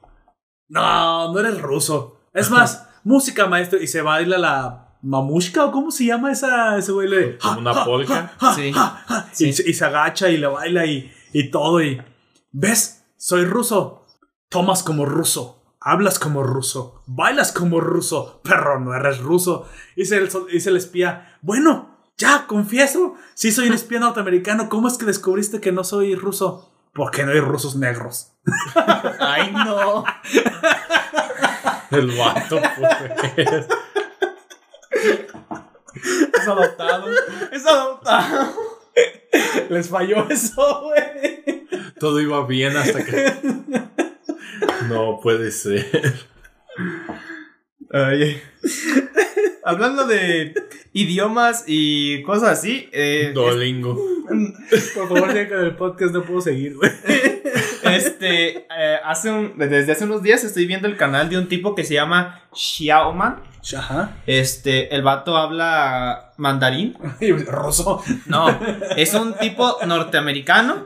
No, 0.68 1.32
no 1.32 1.40
eres 1.40 1.60
ruso. 1.60 2.20
Es 2.32 2.50
más, 2.52 2.86
música, 3.04 3.46
maestro. 3.46 3.80
Y 3.82 3.86
se 3.86 4.02
baila 4.02 4.38
la 4.38 4.91
mamushka 5.02 5.64
o 5.66 5.72
cómo 5.72 5.90
se 5.90 6.06
llama 6.06 6.32
esa, 6.32 6.76
ese 6.78 6.92
güey. 6.92 7.08
Le- 7.08 7.38
Como 7.38 7.58
una 7.60 7.84
polka. 7.84 8.32
Sí. 8.54 8.72
y, 9.46 9.52
se- 9.52 9.68
y 9.68 9.74
se 9.74 9.84
agacha 9.84 10.28
y 10.30 10.36
le 10.38 10.46
baila 10.46 10.86
y, 10.86 11.12
y 11.32 11.50
todo. 11.50 11.82
Y 11.82 12.00
ves, 12.52 13.04
soy 13.16 13.44
ruso. 13.44 14.06
Tomas 14.48 14.82
como 14.82 15.04
ruso. 15.06 15.58
Hablas 15.80 16.18
como 16.18 16.42
ruso. 16.42 17.02
Bailas 17.06 17.52
como 17.52 17.80
ruso. 17.80 18.40
Pero 18.44 18.78
no 18.80 18.94
eres 18.94 19.18
ruso. 19.18 19.68
Dice 19.96 20.16
el, 20.18 20.28
dice 20.52 20.70
el 20.70 20.76
espía. 20.76 21.36
Bueno, 21.42 21.98
ya, 22.16 22.46
confieso. 22.46 23.14
Sí 23.34 23.50
soy 23.50 23.68
un 23.68 23.72
espía 23.74 23.98
norteamericano. 23.98 24.68
¿Cómo 24.68 24.88
es 24.88 24.98
que 24.98 25.06
descubriste 25.06 25.60
que 25.60 25.72
no 25.72 25.82
soy 25.84 26.14
ruso? 26.14 26.68
Porque 26.94 27.24
no 27.24 27.32
hay 27.32 27.40
rusos 27.40 27.74
negros. 27.76 28.34
Ay, 29.18 29.50
no. 29.52 30.04
El 31.90 32.16
vato, 32.18 32.60
pues. 32.78 33.66
Es 36.34 36.48
adoptado. 36.48 37.06
Es 37.52 37.66
adoptado. 37.66 38.54
Les 39.70 39.88
falló 39.88 40.28
eso, 40.28 40.82
güey. 40.84 41.66
Todo 41.98 42.20
iba 42.20 42.46
bien 42.46 42.76
hasta 42.76 43.04
que. 43.04 43.32
No 44.88 45.20
puede 45.22 45.50
ser. 45.52 46.14
Ay. 47.90 48.40
Hablando 49.64 50.06
de 50.06 50.54
idiomas 50.92 51.64
y 51.66 52.22
cosas 52.22 52.58
así, 52.58 52.88
eh, 52.92 53.32
Dolingo. 53.34 53.94
Por 54.94 55.08
favor, 55.08 55.34
ya 55.34 55.48
con 55.48 55.60
el 55.60 55.76
podcast 55.76 56.14
no 56.14 56.24
puedo 56.24 56.40
seguir, 56.40 56.74
güey. 56.74 56.90
este, 57.84 58.58
eh, 58.58 58.98
hace 59.04 59.30
un, 59.30 59.58
desde 59.58 59.92
hace 59.92 60.04
unos 60.04 60.22
días 60.22 60.42
estoy 60.44 60.66
viendo 60.66 60.88
el 60.88 60.96
canal 60.96 61.28
de 61.28 61.38
un 61.38 61.48
tipo 61.48 61.74
que 61.74 61.84
se 61.84 61.94
llama 61.94 62.42
Xiaoman. 62.52 63.51
Ajá. 63.76 64.16
Este, 64.26 64.94
el 64.94 65.02
vato 65.02 65.36
habla 65.36 66.32
mandarín. 66.36 66.96
Ruso. 67.46 68.02
No, 68.26 68.46
es 68.96 69.14
un 69.14 69.34
tipo 69.34 69.78
norteamericano 69.86 70.84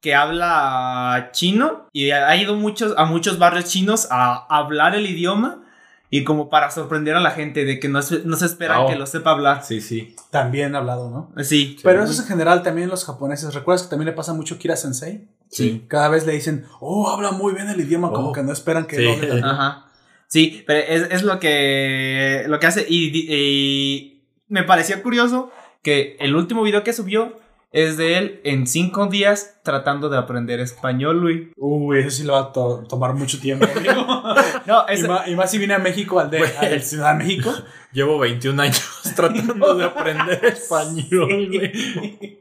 que 0.00 0.14
habla 0.14 1.30
chino 1.32 1.88
y 1.92 2.10
ha 2.10 2.36
ido 2.36 2.54
muchos, 2.56 2.94
a 2.96 3.04
muchos 3.06 3.38
barrios 3.38 3.64
chinos 3.66 4.06
a 4.10 4.46
hablar 4.54 4.94
el 4.94 5.06
idioma 5.06 5.62
y 6.10 6.22
como 6.22 6.48
para 6.50 6.70
sorprender 6.70 7.16
a 7.16 7.20
la 7.20 7.30
gente 7.32 7.64
de 7.64 7.80
que 7.80 7.88
no 7.88 8.00
se, 8.02 8.20
no 8.24 8.36
se 8.36 8.46
espera 8.46 8.82
Oh. 8.82 8.86
que 8.86 8.94
lo 8.96 9.06
sepa 9.06 9.30
hablar. 9.32 9.64
Sí, 9.64 9.80
sí. 9.80 10.14
También 10.30 10.76
hablado, 10.76 11.10
¿no? 11.10 11.42
Sí. 11.42 11.78
Pero 11.82 12.04
eso 12.04 12.12
es 12.12 12.20
en 12.20 12.26
general 12.26 12.62
también 12.62 12.88
los 12.90 13.04
japoneses. 13.04 13.52
¿Recuerdas 13.54 13.82
que 13.84 13.90
también 13.90 14.06
le 14.06 14.12
pasa 14.12 14.32
mucho 14.34 14.54
a 14.54 14.58
Kira 14.58 14.76
Sensei? 14.76 15.26
Sí. 15.50 15.84
Cada 15.88 16.08
vez 16.08 16.26
le 16.26 16.32
dicen, 16.34 16.66
oh, 16.80 17.08
habla 17.10 17.32
muy 17.32 17.54
bien 17.54 17.68
el 17.68 17.80
idioma, 17.80 18.12
como 18.12 18.28
Oh. 18.28 18.32
que 18.32 18.42
no 18.42 18.52
esperan 18.52 18.84
que 18.86 18.96
Sí. 18.96 19.26
lo. 19.26 19.44
Ajá. 19.46 19.86
Sí, 20.34 20.64
pero 20.66 20.80
es, 20.80 21.12
es 21.12 21.22
lo 21.22 21.38
que 21.38 22.42
lo 22.48 22.58
que 22.58 22.66
hace 22.66 22.84
y, 22.88 23.12
y 23.32 24.24
me 24.48 24.64
pareció 24.64 25.00
curioso 25.00 25.52
que 25.80 26.16
el 26.18 26.34
último 26.34 26.64
video 26.64 26.82
que 26.82 26.92
subió 26.92 27.38
es 27.70 27.96
de 27.96 28.18
él 28.18 28.40
en 28.42 28.66
cinco 28.66 29.06
días 29.06 29.60
tratando 29.62 30.08
de 30.08 30.18
aprender 30.18 30.58
español, 30.58 31.20
Luis. 31.20 31.48
Uy, 31.56 32.00
eso 32.00 32.10
sí 32.10 32.24
le 32.24 32.32
va 32.32 32.40
a 32.40 32.52
to- 32.52 32.82
tomar 32.88 33.14
mucho 33.14 33.38
tiempo. 33.38 33.64
No, 34.66 34.84
y, 34.88 34.92
es, 34.94 35.06
más, 35.06 35.28
y 35.28 35.36
más 35.36 35.50
si 35.52 35.58
viene 35.58 35.74
a 35.74 35.78
México, 35.78 36.18
al 36.18 36.30
de 36.30 36.38
Güey. 36.38 36.50
al 36.56 36.82
Ciudad 36.82 37.12
de 37.16 37.24
México. 37.24 37.54
Llevo 37.92 38.18
21 38.18 38.60
años 38.60 39.02
tratando 39.14 39.76
de 39.76 39.84
aprender 39.84 40.44
español, 40.46 41.48
güey. 41.48 42.40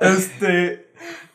este 0.00 0.89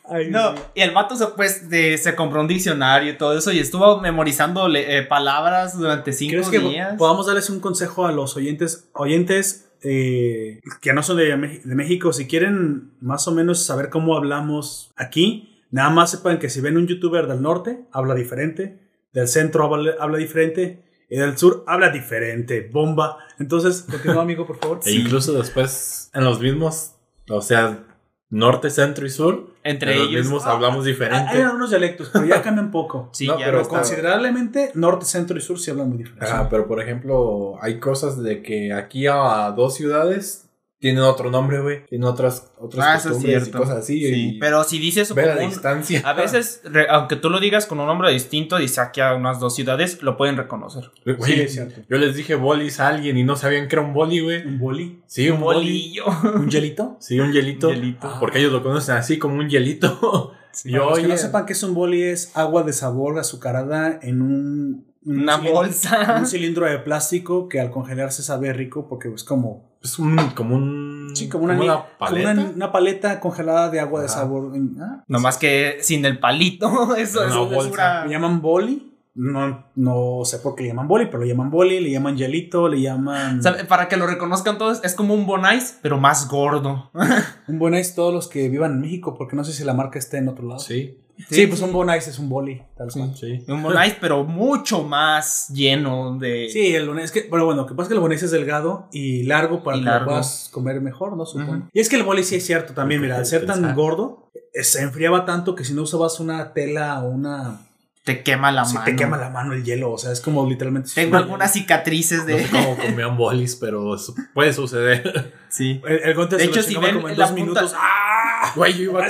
Ay, 0.08 0.30
No, 0.30 0.54
sí. 0.56 0.62
y 0.76 0.80
el 0.82 0.92
vato 0.92 1.16
se, 1.16 1.26
pues, 1.28 1.68
de- 1.70 1.98
se 1.98 2.14
compró 2.14 2.40
un 2.40 2.48
diccionario 2.48 3.12
y 3.12 3.16
todo 3.18 3.36
eso 3.36 3.52
y 3.52 3.58
estuvo 3.58 4.00
memorizando 4.00 4.68
le- 4.68 4.98
eh, 4.98 5.02
palabras 5.02 5.78
durante 5.78 6.12
cinco 6.12 6.32
¿Crees 6.32 6.48
que 6.48 6.58
días. 6.60 6.94
podamos 6.96 7.26
darles 7.26 7.50
un 7.50 7.60
consejo 7.60 8.06
a 8.06 8.12
los 8.12 8.36
oyentes, 8.36 8.88
oyentes 8.92 9.62
eh, 9.82 10.60
que 10.80 10.92
no 10.92 11.02
son 11.02 11.16
de, 11.18 11.24
de 11.64 11.74
México? 11.74 12.12
Si 12.12 12.26
quieren 12.26 12.92
más 13.00 13.28
o 13.28 13.32
menos 13.32 13.64
saber 13.64 13.90
cómo 13.90 14.16
hablamos 14.16 14.90
aquí, 14.96 15.62
nada 15.70 15.90
más 15.90 16.10
sepan 16.12 16.38
que 16.38 16.48
si 16.50 16.60
ven 16.60 16.76
un 16.76 16.86
youtuber 16.86 17.26
del 17.26 17.42
norte, 17.42 17.84
habla 17.92 18.14
diferente, 18.14 18.80
del 19.12 19.28
centro 19.28 19.64
habla, 19.64 19.94
habla 20.00 20.18
diferente 20.18 20.82
y 21.08 21.16
del 21.18 21.36
sur 21.38 21.62
habla 21.66 21.90
diferente. 21.90 22.68
Bomba. 22.72 23.18
Entonces, 23.38 23.82
continúa, 23.88 24.22
amigo, 24.22 24.46
por 24.46 24.58
favor. 24.58 24.80
E 24.84 24.92
incluso 24.92 25.32
después, 25.34 26.10
en 26.14 26.24
los 26.24 26.40
mismos, 26.40 26.94
o 27.30 27.40
sea, 27.42 27.84
norte, 28.30 28.70
centro 28.70 29.06
y 29.06 29.10
sur, 29.10 29.54
Entre 29.68 29.92
en 29.92 29.98
los 29.98 30.08
ellos. 30.08 30.22
mismos 30.22 30.46
hablamos 30.46 30.84
Hay, 30.84 30.92
diferente. 30.92 31.30
hay 31.32 31.40
algunos 31.42 31.70
dialectos, 31.70 32.10
pero 32.12 32.24
ya 32.24 32.42
cambian 32.42 32.70
poco. 32.70 33.10
Sí, 33.12 33.26
No, 33.26 33.38
ya 33.38 33.46
pero 33.46 33.58
no 33.58 33.62
está- 33.62 33.76
Considerablemente, 33.76 34.70
norte, 34.74 35.04
centro 35.06 35.36
y 35.36 35.40
sur 35.40 35.58
sí 35.58 35.70
hablan 35.70 35.88
muy 35.88 35.98
diferente. 35.98 36.24
Ajá, 36.26 36.48
pero 36.48 36.66
por 36.66 36.80
ejemplo, 36.80 37.54
hay 37.60 37.78
cosas 37.80 38.22
de 38.22 38.42
que 38.42 38.72
aquí 38.72 39.06
a 39.06 39.50
dos 39.56 39.74
ciudades 39.74 40.45
tienen 40.78 41.02
otro 41.02 41.30
nombre, 41.30 41.60
güey. 41.60 41.86
Tienen 41.86 42.06
otras, 42.06 42.52
otras 42.58 42.86
Ah, 42.86 42.96
es 42.96 43.02
costumbres 43.04 43.48
y 43.48 43.50
cosas 43.50 43.76
así. 43.78 43.98
Sí, 44.00 44.28
y 44.36 44.38
pero 44.38 44.62
si 44.62 44.78
dices 44.78 45.14
ve 45.14 45.26
la 45.26 45.42
un- 45.42 45.48
distancia. 45.50 46.02
a 46.04 46.12
veces, 46.12 46.60
re- 46.64 46.86
aunque 46.90 47.16
tú 47.16 47.30
lo 47.30 47.40
digas 47.40 47.64
con 47.66 47.80
un 47.80 47.86
nombre 47.86 48.12
distinto, 48.12 48.58
dice 48.58 48.80
aquí 48.82 49.00
a 49.00 49.14
unas 49.14 49.40
dos 49.40 49.54
ciudades, 49.54 50.02
lo 50.02 50.16
pueden 50.16 50.36
reconocer. 50.36 50.90
Güey, 51.04 51.16
Sí, 51.34 51.40
es 51.40 51.52
cierto. 51.54 51.80
Yo 51.88 51.96
les 51.96 52.14
dije 52.14 52.34
bolis 52.34 52.78
a 52.80 52.88
alguien 52.88 53.16
y 53.16 53.24
no 53.24 53.36
sabían 53.36 53.68
que 53.68 53.76
era 53.76 53.82
un 53.82 53.94
boli, 53.94 54.20
güey. 54.20 54.46
¿Un 54.46 54.58
boli? 54.58 55.02
Sí, 55.06 55.28
un, 55.30 55.36
Un 55.36 55.42
boli. 55.42 55.58
bolillo. 55.58 56.04
¿Un 56.34 56.50
hielito? 56.50 56.96
Sí, 57.00 57.18
un 57.20 57.32
hielito. 57.32 57.68
Un 57.68 57.74
hielito. 57.74 58.16
Porque 58.20 58.38
ellos 58.40 58.52
lo 58.52 58.62
conocen 58.62 58.96
así 58.96 59.18
como 59.18 59.36
un 59.36 59.48
hielito. 59.48 60.32
Y 60.64 60.70
los 60.70 60.98
que 60.98 61.06
no 61.08 61.16
sepan 61.18 61.44
que 61.46 61.52
es 61.52 61.62
un 61.62 61.74
boli, 61.74 62.02
es 62.02 62.32
agua 62.34 62.62
de 62.62 62.72
sabor 62.72 63.18
azucarada 63.18 63.98
en 64.02 64.22
un, 64.22 64.86
un 65.04 65.20
Una 65.20 65.38
cilindro- 65.38 65.52
bolsa. 65.52 66.16
Un 66.18 66.26
cilindro 66.26 66.64
de 66.66 66.78
plástico 66.78 67.48
que 67.48 67.60
al 67.60 67.70
congelarse 67.70 68.22
sabe 68.22 68.52
rico 68.54 68.88
porque 68.88 69.08
es 69.14 69.22
como, 69.22 69.75
es 69.86 69.98
un, 69.98 70.16
como 70.34 70.56
un. 70.56 71.10
sí, 71.14 71.28
como 71.28 71.44
una, 71.44 71.86
paleta. 71.98 72.32
una, 72.32 72.42
una 72.50 72.72
paleta 72.72 73.20
congelada 73.20 73.70
de 73.70 73.80
agua 73.80 74.02
de 74.02 74.08
sabor. 74.08 74.52
Ah, 74.80 75.04
Nomás 75.08 75.38
que 75.38 75.78
sin 75.80 76.04
el 76.04 76.18
palito. 76.18 76.94
Eso 76.96 77.20
Una 77.20 77.28
es 77.28 77.54
bolsa. 77.54 78.04
Le 78.04 78.12
llaman 78.12 78.42
boli. 78.42 78.92
No, 79.14 79.64
no 79.76 80.20
sé 80.24 80.40
por 80.40 80.54
qué 80.54 80.64
le 80.64 80.68
llaman 80.68 80.88
boli, 80.88 81.06
pero 81.06 81.20
le 81.22 81.28
llaman 81.28 81.50
boli, 81.50 81.80
le 81.80 81.90
llaman 81.90 82.18
hielito, 82.18 82.68
le 82.68 82.82
llaman. 82.82 83.42
¿Sabe? 83.42 83.64
Para 83.64 83.88
que 83.88 83.96
lo 83.96 84.06
reconozcan 84.06 84.58
todos, 84.58 84.84
es 84.84 84.94
como 84.94 85.14
un 85.14 85.24
Bonais, 85.24 85.78
pero 85.80 85.98
más 85.98 86.28
gordo. 86.28 86.90
Un 87.48 87.58
bonais 87.58 87.94
todos 87.94 88.12
los 88.12 88.28
que 88.28 88.50
vivan 88.50 88.72
en 88.72 88.80
México, 88.82 89.14
porque 89.14 89.34
no 89.34 89.44
sé 89.44 89.54
si 89.54 89.64
la 89.64 89.72
marca 89.72 89.98
esté 89.98 90.18
en 90.18 90.28
otro 90.28 90.46
lado. 90.46 90.60
Sí, 90.60 90.98
Sí, 91.30 91.46
pues 91.46 91.60
un 91.62 91.72
bonais 91.72 92.06
es 92.08 92.18
un 92.18 92.28
boli, 92.28 92.62
tal 92.76 92.88
cual. 92.92 93.16
sí. 93.16 93.42
Un 93.48 93.62
Bonais, 93.62 93.96
pero 94.00 94.24
mucho 94.24 94.82
más 94.82 95.48
lleno 95.48 96.18
de. 96.18 96.48
Sí, 96.52 96.74
el 96.74 96.86
bonais, 96.88 97.06
es 97.06 97.12
que, 97.12 97.22
pero 97.30 97.46
bueno, 97.46 97.62
lo 97.62 97.66
que 97.66 97.74
pasa 97.74 97.84
es 97.84 97.88
que 97.88 97.94
el 97.94 98.00
bonais 98.00 98.22
es 98.22 98.30
delgado 98.30 98.88
y 98.92 99.22
largo 99.24 99.62
para 99.62 99.78
Y 99.78 99.80
que 99.80 99.86
largo. 99.86 100.04
lo 100.04 100.10
puedas 100.12 100.48
comer 100.52 100.80
mejor, 100.80 101.16
¿no? 101.16 101.24
Supongo. 101.24 101.68
Y 101.72 101.80
es 101.80 101.88
que 101.88 101.96
el 101.96 102.02
boli 102.02 102.22
sí 102.22 102.36
es 102.36 102.44
cierto 102.46 102.74
también, 102.74 103.00
mira, 103.00 103.16
al 103.16 103.26
ser 103.26 103.46
tan 103.46 103.74
gordo, 103.74 104.30
eh, 104.54 104.62
se 104.62 104.82
enfriaba 104.82 105.24
tanto 105.24 105.54
que 105.54 105.64
si 105.64 105.72
no 105.72 105.82
usabas 105.82 106.20
una 106.20 106.52
tela 106.52 107.00
o 107.02 107.08
una... 107.08 107.60
Te 108.04 108.22
quema 108.22 108.52
la 108.52 108.64
sí, 108.64 108.74
mano. 108.74 108.84
te 108.84 108.94
quema 108.94 109.16
la 109.16 109.30
mano 109.30 109.52
el 109.52 109.64
hielo, 109.64 109.90
o 109.90 109.98
sea, 109.98 110.12
es 110.12 110.20
como 110.20 110.48
literalmente... 110.48 110.90
Tengo 110.94 111.16
algunas 111.16 111.52
cicatrices 111.52 112.20
No 112.20 112.24
de. 112.26 112.44
sé 112.44 112.50
cómo 112.50 112.76
comían 112.76 113.16
bolis, 113.16 113.56
pero 113.56 113.96
puede 114.32 114.52
suceder. 114.52 115.32
Sí. 115.48 115.80
El, 115.88 116.16
el 116.16 116.28
De 116.28 116.44
hecho, 116.44 116.62
si 116.62 116.76
ven 116.76 116.94
como 116.96 117.08
en 117.08 117.16
dos 117.16 117.30
punta- 117.30 117.34
minutos. 117.34 117.72
¡Ah! 117.76 118.15
Güey, 118.54 118.74
yo 118.74 118.82
iba, 118.90 119.04
Ah, 119.04 119.08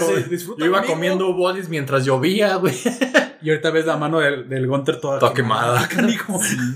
yo 0.58 0.66
iba 0.66 0.82
comiendo 0.82 1.32
bolis 1.34 1.68
mientras 1.68 2.04
llovía, 2.04 2.56
güey. 2.56 2.74
Y 3.42 3.50
ahorita 3.50 3.70
ves 3.70 3.86
la 3.86 3.96
mano 3.96 4.20
del, 4.20 4.48
del 4.48 4.66
Gunter 4.66 5.00
toda, 5.00 5.18
Toda 5.18 5.34
quemada. 5.34 5.88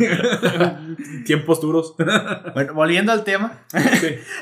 Tiempos 1.25 1.61
duros. 1.61 1.95
Bueno, 2.55 2.75
volviendo 2.75 3.13
al 3.13 3.25
tema, 3.25 3.61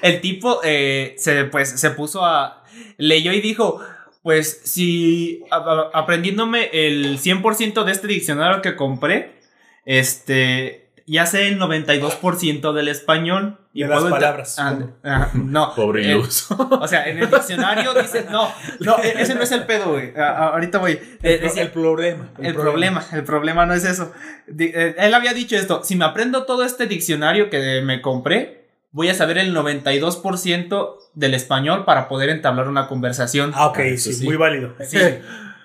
el 0.02 0.20
tipo 0.20 0.60
eh, 0.64 1.14
se, 1.18 1.44
pues, 1.44 1.68
se 1.80 1.90
puso 1.90 2.24
a... 2.24 2.64
Leyó 2.96 3.32
y 3.32 3.40
dijo, 3.40 3.80
pues 4.22 4.60
si 4.64 5.42
a- 5.50 5.56
a- 5.56 5.90
aprendiéndome 5.98 6.70
el 6.72 7.18
100% 7.18 7.84
de 7.84 7.92
este 7.92 8.06
diccionario 8.08 8.62
que 8.62 8.76
compré, 8.76 9.38
este, 9.84 10.87
ya 11.08 11.26
sé 11.26 11.48
el 11.48 11.58
92% 11.58 12.72
del 12.72 12.88
español. 12.88 13.58
De 13.74 13.86
las 13.86 14.02
palabras. 14.04 14.56
Ah, 14.58 14.76
ah, 15.04 15.28
no. 15.34 15.74
Pobre 15.76 16.04
eh, 16.06 16.10
iluso. 16.12 16.56
O 16.80 16.88
sea, 16.88 17.08
en 17.08 17.18
el 17.18 17.30
diccionario 17.30 17.94
dice, 17.94 18.26
no, 18.30 18.52
no, 18.80 18.98
e- 18.98 19.20
ese 19.22 19.34
no 19.36 19.42
es 19.42 19.52
el 19.52 19.64
pedo, 19.66 19.92
güey. 19.92 20.12
Ahorita 20.16 20.78
voy. 20.78 20.92
Eh, 20.92 21.18
El, 21.22 21.40
decía- 21.42 21.62
el 21.62 21.70
problema. 21.70 22.30
el 22.40 22.54
problema, 22.54 23.04
el 23.12 23.24
problema 23.24 23.66
no 23.66 23.74
es 23.74 23.84
eso. 23.84 24.12
Eh, 24.58 24.94
él 24.98 25.14
había 25.14 25.32
dicho 25.32 25.54
esto, 25.56 25.82
si 25.84 25.94
me 25.96 26.04
aprendo 26.04 26.44
todo 26.44 26.64
este 26.64 26.86
diccionario 26.86 27.50
que 27.50 27.80
me 27.82 28.00
compré, 28.02 28.66
voy 28.90 29.08
a 29.10 29.14
saber 29.14 29.38
el 29.38 29.54
92% 29.54 30.96
del 31.14 31.34
español 31.34 31.84
para 31.84 32.08
poder 32.08 32.30
entablar 32.30 32.68
una 32.68 32.88
conversación. 32.88 33.52
Ah, 33.54 33.66
ok, 33.68 33.78
Ah, 33.78 33.96
sí. 33.96 34.24
muy 34.24 34.36
válido. 34.36 34.74
Sí. 34.84 34.98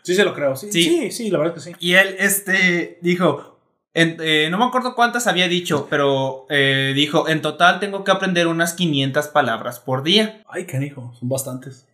Sí, 0.04 0.16
se 0.16 0.26
lo 0.26 0.34
creo. 0.34 0.56
Sí, 0.56 0.70
Sí. 0.72 0.84
sí, 0.84 1.12
sí, 1.12 1.30
la 1.32 1.40
verdad 1.40 1.54
que 1.54 1.62
sí. 1.62 1.72
Y 1.80 1.94
él, 1.94 2.18
este, 2.20 3.00
dijo, 3.02 3.53
en- 3.94 4.18
eh, 4.20 4.48
no 4.50 4.58
me 4.58 4.66
acuerdo 4.66 4.96
cuántas 4.96 5.28
había 5.28 5.48
dicho, 5.48 5.88
pero 5.90 6.46
eh, 6.50 6.94
dijo, 6.96 7.28
en 7.30 7.42
total 7.42 7.80
tengo 7.80 8.04
que 8.04 8.12
aprender 8.12 8.48
unas 8.48 8.74
500 8.74 9.28
palabras 9.28 9.80
por 9.80 10.04
día. 10.04 10.44
Ay, 10.50 10.66
canijo, 10.66 11.14
son 11.20 11.30
bastantes. 11.30 11.88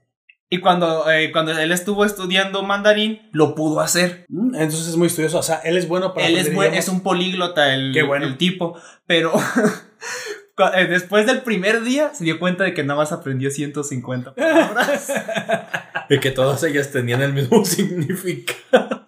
Y 0.51 0.61
cuando, 0.61 1.09
eh, 1.11 1.31
cuando 1.31 1.51
él 1.57 1.71
estuvo 1.71 2.05
estudiando 2.05 2.63
mandarín, 2.63 3.29
lo 3.33 3.53
pudo 3.53 3.81
hacer. 3.81 4.25
Mm, 4.29 4.55
Entonces 4.55 4.87
es 4.87 4.95
muy 4.95 5.05
estudioso. 5.07 5.37
O 5.37 5.43
sea, 5.43 5.57
él 5.57 5.77
es 5.77 5.87
bueno 5.87 6.13
para 6.15 6.25
Él 6.25 6.37
es, 6.37 6.51
buen- 6.53 6.73
es 6.73 6.87
un 6.89 7.01
políglota 7.01 7.71
el, 7.75 7.91
Qué 7.93 8.01
bueno. 8.01 8.25
el 8.25 8.35
tipo, 8.37 8.75
pero 9.05 9.31
eh, 10.75 10.85
después 10.87 11.25
del 11.27 11.41
primer 11.43 11.83
día 11.83 12.13
se 12.15 12.23
dio 12.23 12.39
cuenta 12.39 12.63
de 12.63 12.73
que 12.73 12.83
nada 12.83 12.97
más 12.99 13.11
aprendió 13.11 13.51
150 13.51 14.33
palabras. 14.35 15.11
Y 16.11 16.19
que 16.19 16.31
todas 16.31 16.63
ellas 16.63 16.91
tenían 16.91 17.21
el 17.21 17.33
mismo 17.33 17.63
significado. 17.65 18.98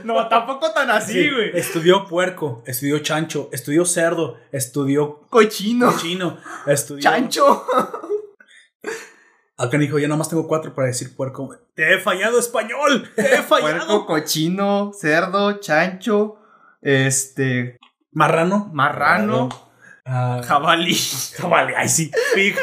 no, 0.04 0.28
tampoco 0.28 0.70
tan 0.72 0.90
así, 0.90 1.12
Sí, 1.12 1.30
güey. 1.30 1.50
Estudió 1.58 2.06
puerco, 2.06 2.62
estudió 2.66 2.98
chancho, 3.00 3.48
estudió 3.52 3.84
cerdo, 3.84 4.38
estudió 4.52 5.20
Cochino, 5.30 5.96
chino, 5.98 6.38
estudió. 6.66 7.02
chancho. 7.02 7.64
Acá 9.56 9.76
dijo, 9.76 9.98
ya 9.98 10.08
nada 10.08 10.16
más 10.18 10.30
tengo 10.30 10.48
cuatro 10.48 10.74
para 10.74 10.88
decir 10.88 11.14
puerco. 11.14 11.54
Te 11.74 11.94
he 11.94 11.98
fallado, 11.98 12.38
español. 12.38 13.10
Te 13.14 13.22
he 13.34 13.42
Puerco, 13.42 13.66
fallado. 13.68 14.06
cochino, 14.06 14.90
cerdo, 14.98 15.60
chancho, 15.60 16.36
este, 16.80 17.78
Marrano. 18.12 18.70
marrano, 18.72 19.48
Ah, 20.06 20.40
jabalí. 20.44 20.96
Jabalí, 21.36 21.74
ay 21.76 21.88
sí. 21.88 22.10
Pig. 22.34 22.56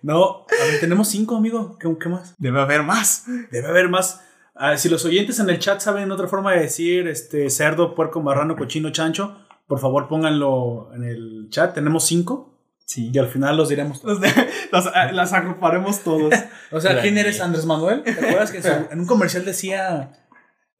No, 0.00 0.46
a 0.48 0.64
ver, 0.64 0.80
tenemos 0.80 1.08
cinco, 1.08 1.36
amigo. 1.36 1.76
¿Qué, 1.78 1.88
qué 2.00 2.08
más? 2.08 2.34
Debe 2.38 2.60
haber 2.60 2.82
más. 2.84 3.24
Debe 3.50 3.66
haber 3.68 3.88
más. 3.88 4.20
Ah, 4.54 4.76
si 4.76 4.88
los 4.88 5.04
oyentes 5.04 5.38
en 5.40 5.50
el 5.50 5.58
chat 5.58 5.80
saben 5.80 6.10
otra 6.12 6.28
forma 6.28 6.52
de 6.52 6.60
decir 6.60 7.08
este 7.08 7.50
cerdo, 7.50 7.94
puerco, 7.94 8.20
marrano, 8.22 8.56
cochino, 8.56 8.90
chancho, 8.90 9.36
por 9.66 9.80
favor 9.80 10.06
pónganlo 10.08 10.90
en 10.94 11.04
el 11.04 11.46
chat. 11.50 11.74
Tenemos 11.74 12.04
cinco 12.06 12.50
Sí. 12.86 13.10
y 13.12 13.18
al 13.18 13.28
final 13.28 13.56
los 13.56 13.68
diremos. 13.70 14.00
todos. 14.02 14.20
Los 14.20 14.34
de- 14.34 14.48
los- 14.72 14.86
ah, 14.94 15.10
las 15.12 15.32
agruparemos 15.32 16.00
todos. 16.00 16.32
O 16.70 16.80
sea, 16.80 16.92
La 16.94 17.02
¿quién 17.02 17.16
eres 17.18 17.40
Andrés 17.40 17.66
Manuel? 17.66 18.02
¿Te 18.02 18.10
acuerdas 18.12 18.50
que 18.50 18.58
en, 18.58 18.62
su- 18.62 18.68
en 18.92 19.00
un 19.00 19.06
comercial 19.06 19.44
decía 19.44 20.12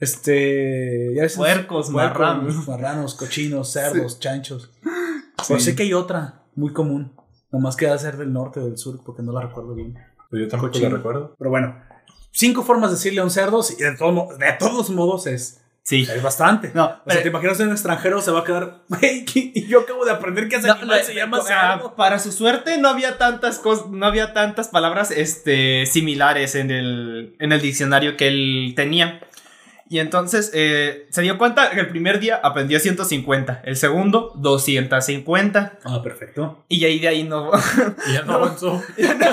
este 0.01 1.13
ya 1.15 1.23
ves, 1.23 1.37
Puercos, 1.37 1.91
marranos. 1.91 2.67
marranos, 2.69 3.15
cochinos, 3.15 3.73
cerdos, 3.73 4.19
chanchos? 4.21 4.71
Pues 5.49 5.63
Sí. 5.63 5.71
sé 5.71 5.77
que 5.77 5.85
hay 5.85 5.95
otra 5.95 6.43
muy 6.55 6.73
común. 6.73 7.13
Nomás 7.51 7.77
queda 7.77 7.97
ser 7.99 8.17
del 8.17 8.33
norte 8.33 8.61
o 8.61 8.65
del 8.65 8.77
sur 8.77 9.01
porque 9.05 9.23
no 9.23 9.33
la 9.33 9.41
recuerdo 9.43 9.75
bien. 9.75 9.95
Pues 10.31 10.43
yo 10.43 10.49
tampoco 10.49 10.73
Cochino. 10.73 10.91
lo 10.91 10.97
recuerdo. 10.97 11.35
Pero 11.39 11.51
bueno, 11.51 11.77
cinco 12.35 12.62
formas 12.64 12.90
de 12.90 12.97
decirle 12.97 13.20
a 13.20 13.25
un 13.25 13.31
cerdo 13.31 13.61
y 13.79 13.83
de, 13.83 13.92
todo 13.97 14.37
de 14.37 14.53
todos 14.59 14.90
modos 14.90 15.27
es, 15.27 15.61
Sí. 15.87 16.01
es 16.11 16.23
bastante. 16.23 16.70
No, 16.73 16.87
o 17.05 17.11
sea, 17.11 17.23
te 17.23 17.29
imaginas 17.29 17.61
un 17.61 17.70
extranjero 17.70 18.20
se 18.23 18.31
va 18.31 18.40
a 18.40 18.44
quedar, 18.44 18.83
"Güey, 18.88 19.25
¿qué- 19.27 19.53
y 19.55 19.66
yo 19.66 19.81
acabo 19.81 20.05
de 20.07 20.12
aprender 20.12 20.49
que 20.49 20.57
ese 20.57 20.66
No, 20.68 20.73
animal 20.75 20.99
no, 21.01 21.05
se 21.05 21.14
llama 21.14 21.42
cerdo. 21.42 21.94
para 21.94 22.18
su 22.18 22.33
suerte 22.33 22.79
no 22.79 22.88
había 22.88 23.18
tantas 23.18 23.59
cosas, 23.59 23.88
no 23.90 24.07
había 24.07 24.33
tantas 24.33 24.68
palabras 24.68 25.11
este, 25.11 25.85
similares 25.85 26.55
en 26.55 26.70
el, 26.70 27.37
en 27.38 27.53
el 27.53 27.61
diccionario 27.61 28.16
que 28.16 28.29
él 28.29 28.73
tenía. 28.75 29.20
Y 29.88 29.99
entonces 29.99 30.51
eh, 30.55 31.07
se 31.11 31.20
dio 31.23 31.37
cuenta 31.37 31.70
que 31.70 31.81
el 31.81 31.88
primer 31.88 32.18
día 32.18 32.40
aprendió 32.42 32.81
150, 32.81 33.61
el 33.64 33.77
segundo 33.77 34.33
250 34.37 35.79
Ah, 35.85 36.01
perfecto. 36.03 36.64
y 36.68 36.85
ahí 36.87 36.99
de 37.01 37.09
ahí 37.09 37.23
no, 37.25 37.51
Y 38.09 38.14
ya 38.14 38.23
no 38.23 38.35
avanzó. 38.35 38.83
ya 38.97 39.14
no, 39.14 39.27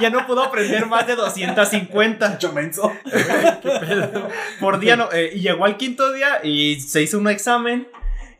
ya 0.00 0.10
no 0.10 0.26
pudo 0.26 0.42
aprender 0.44 0.84
más 0.86 1.06
de 1.06 1.16
250 1.16 2.36
Chomenso. 2.38 2.92
por 4.60 4.78
día. 4.78 4.96
No, 4.96 5.10
eh, 5.12 5.32
y 5.34 5.40
llegó 5.40 5.64
al 5.64 5.76
quinto 5.76 6.12
día 6.12 6.40
y 6.44 6.80
se 6.80 7.02
hizo 7.02 7.18
un 7.18 7.28
examen 7.28 7.88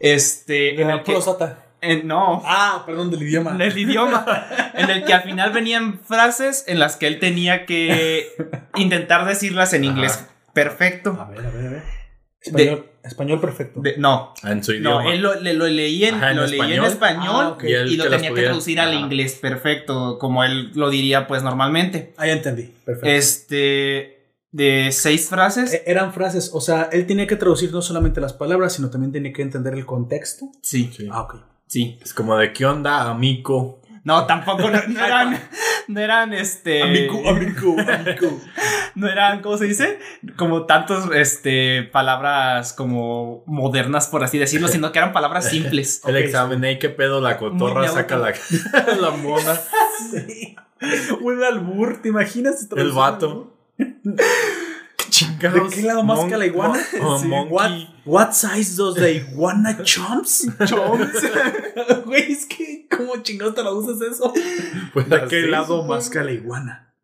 este, 0.01 0.81
en 0.81 0.91
el 0.91 1.03
que, 1.03 1.15
no, 2.05 2.43
Ah, 2.47 2.83
perdón, 2.87 3.11
del 3.11 3.23
idioma. 3.23 3.51
en 3.53 3.61
el 3.63 3.77
idioma, 3.77 4.25
en 4.75 4.91
el 4.91 5.05
que 5.05 5.13
al 5.15 5.23
final 5.23 5.53
venían 5.53 5.99
frases 6.01 6.65
en 6.67 6.79
las 6.79 6.97
que 6.97 7.07
él 7.07 7.19
tenía 7.19 7.67
que 7.67 8.29
intentar 8.77 9.27
decirlas 9.27 9.73
en 9.75 9.85
inglés 9.85 10.27
perfecto. 10.55 11.17
A 11.21 11.29
ver, 11.31 11.41
a 11.47 11.51
ver, 11.51 11.67
a 11.67 11.71
ver. 11.71 11.83
Español, 12.41 12.87
español 13.03 13.41
perfecto. 13.41 13.81
De- 13.81 13.97
no, 13.97 14.35
Ah, 14.43 14.53
En 14.53 14.63
su 14.63 14.73
no, 14.73 14.79
idioma. 14.79 15.13
él 15.15 15.21
lo, 15.23 15.35
le- 15.41 15.55
lo 15.55 15.67
leí 15.67 16.05
en, 16.05 16.17
Ajá, 16.17 16.31
¿en 16.33 16.37
lo 16.37 16.47
leí 16.47 16.61
en 16.61 16.85
español? 16.85 16.87
español 16.87 17.57
Ah. 17.59 17.87
Y 17.89 17.97
lo 17.97 18.05
que 18.05 18.11
tenía 18.11 18.35
que 18.35 18.43
traducir 18.43 18.81
al 18.81 18.91
Ajá. 18.91 19.01
inglés 19.01 19.39
perfecto, 19.41 20.19
como 20.19 20.45
él 20.45 20.71
lo 20.75 20.91
diría 20.91 21.27
pues 21.27 21.43
normalmente. 21.43 22.13
Ah, 22.19 22.27
ya 22.27 22.35
entendí. 22.35 22.65
Perfecto. 22.85 23.09
Este, 23.09 24.29
de 24.53 24.91
seis 24.93 25.29
frases. 25.31 25.73
Eh, 25.73 25.83
Eran 25.87 26.13
frases, 26.13 26.51
o 26.53 26.61
sea, 26.61 26.91
él 26.93 27.07
tenía 27.07 27.27
que 27.27 27.37
traducir 27.37 27.73
no 27.73 27.81
solamente 27.81 28.21
las 28.21 28.35
palabras, 28.35 28.75
sino 28.75 28.91
también 28.91 29.11
tenía 29.13 29.33
que 29.33 29.41
entender 29.43 29.73
el 29.75 29.87
contexto. 29.87 30.51
Sí, 30.63 30.91
Sí. 30.95 31.09
Ah, 31.11 31.23
ok. 31.23 31.37
sí. 31.67 31.99
Es 32.03 32.13
como 32.13 32.37
de 32.37 32.53
qué 32.53 32.67
onda, 32.67 33.11
amigo. 33.11 33.81
No, 34.05 34.27
tampoco, 34.27 34.71
no, 34.71 34.81
no 34.87 35.01
eran, 35.05 35.41
no 35.89 36.01
eran, 36.01 36.33
este... 36.35 36.83
amigo, 36.83 37.29
amigo. 37.29 37.77
No 38.95 39.09
eran, 39.09 39.43
¿cómo 39.43 39.59
se 39.59 39.65
dice? 39.65 39.99
Como 40.37 40.67
tantos, 40.67 41.11
este, 41.13 41.83
palabras 41.83 42.73
como 42.73 43.43
modernas, 43.45 44.07
por 44.07 44.23
así 44.23 44.39
decirlo, 44.39 44.69
sino 44.69 44.93
que 44.93 45.01
eran 45.01 45.13
palabras 45.13 45.49
simples. 45.49 46.01
El 46.07 46.17
examen, 46.17 46.65
¿eh? 46.65 46.79
¿Qué 46.79 46.91
pedo? 46.91 47.21
La 47.21 47.37
cotorra 47.37 47.81
Muy 47.81 47.89
saca 47.89 48.17
la, 48.17 48.33
la 49.01 49.11
mona. 49.11 49.61
Sí. 50.13 50.55
Un 51.21 51.43
albur, 51.43 52.03
¿te 52.03 52.11
imaginas? 52.11 52.69
El 52.77 52.93
vato. 52.93 53.57
¿Qué 55.19 55.27
chingados? 55.27 55.71
¿De 55.71 55.77
qué 55.77 55.83
lado 55.83 56.03
más 56.03 56.19
Mon- 56.19 56.29
que 56.31 56.37
la 56.37 56.47
iguana? 56.47 56.79
mo- 57.01 57.09
oh, 57.15 57.19
Sí. 57.19 57.27
monkey. 57.29 57.53
What, 57.55 57.71
what 58.05 58.33
size 58.33 58.77
does 58.77 58.95
the 58.97 59.13
iguana 59.13 59.83
chomps? 59.83 60.47
Chomps. 60.67 61.23
Güey, 62.05 62.33
es 62.33 62.47
que, 62.47 62.87
¿cómo 62.95 63.17
chingados 63.23 63.55
traduces 63.55 64.01
eso? 64.13 64.33
Pues 64.93 65.09
¿De 65.09 65.25
qué 65.29 65.43
lado 65.47 65.67
supongo. 65.67 65.95
más 65.95 66.11
que 66.11 66.21
la 66.23 66.33
iguana? 66.33 66.95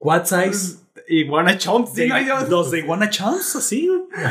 What 0.00 0.24
size 0.26 0.80
Iguana 1.06 1.58
chomps. 1.58 1.92
sí, 1.94 2.06
de, 2.08 2.12
hay 2.14 2.24
de- 2.24 2.78
iguana 2.78 3.10
chomps? 3.10 3.56
Así. 3.56 3.90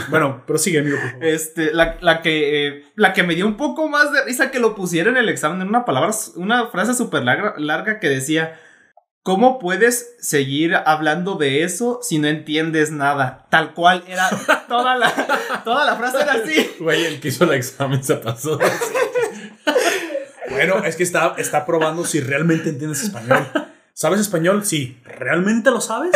Bueno, 0.10 0.44
prosigue, 0.48 0.80
amigo, 0.80 0.98
por 1.00 1.10
favor. 1.12 1.26
Este, 1.26 1.72
la, 1.74 1.98
la 2.02 2.22
que, 2.24 2.68
eh, 2.68 2.84
la 2.96 3.14
que 3.14 3.22
me 3.24 3.36
dio 3.36 3.46
un 3.46 3.58
poco 3.58 3.88
más 3.90 4.12
de 4.12 4.24
risa 4.26 4.50
que 4.50 4.60
lo 4.60 4.74
pusiera 4.74 5.10
en 5.12 5.18
el 5.18 5.30
examen 5.30 5.62
en 5.62 5.68
una 5.68 5.86
palabra, 5.86 6.12
una 6.36 6.68
frase 6.68 6.94
súper 6.96 7.24
larga, 7.24 7.54
larga 7.58 8.00
que 8.00 8.10
decía, 8.10 8.60
¿cómo 9.24 9.58
puedes 9.58 10.16
seguir 10.20 10.76
hablando 10.76 11.36
de 11.36 11.64
eso 11.64 12.00
si 12.04 12.20
no 12.20 12.28
entiendes 12.28 12.92
nada? 12.92 13.48
Tal 13.50 13.74
cual 13.74 14.04
era 14.08 14.30
toda 14.68 14.96
la, 14.96 15.62
toda 15.64 15.86
la 15.86 15.96
frase 15.96 16.22
era 16.22 16.34
así. 16.34 16.76
Güey, 16.80 17.06
el 17.06 17.20
que 17.20 17.30
hizo 17.30 17.46
el 17.46 17.54
examen 17.54 18.04
se 18.04 18.18
pasó. 18.18 18.60
Bueno, 20.50 20.84
es 20.84 20.96
que 20.96 21.04
está, 21.04 21.34
está 21.38 21.66
probando 21.66 22.06
si 22.06 22.20
realmente 22.20 22.70
entiendes 22.70 23.04
español. 23.04 23.48
¿Sabes 23.94 24.20
español? 24.20 24.66
Sí. 24.66 25.00
¿Realmente 25.04 25.72
lo 25.72 25.82
sabes? 25.82 26.12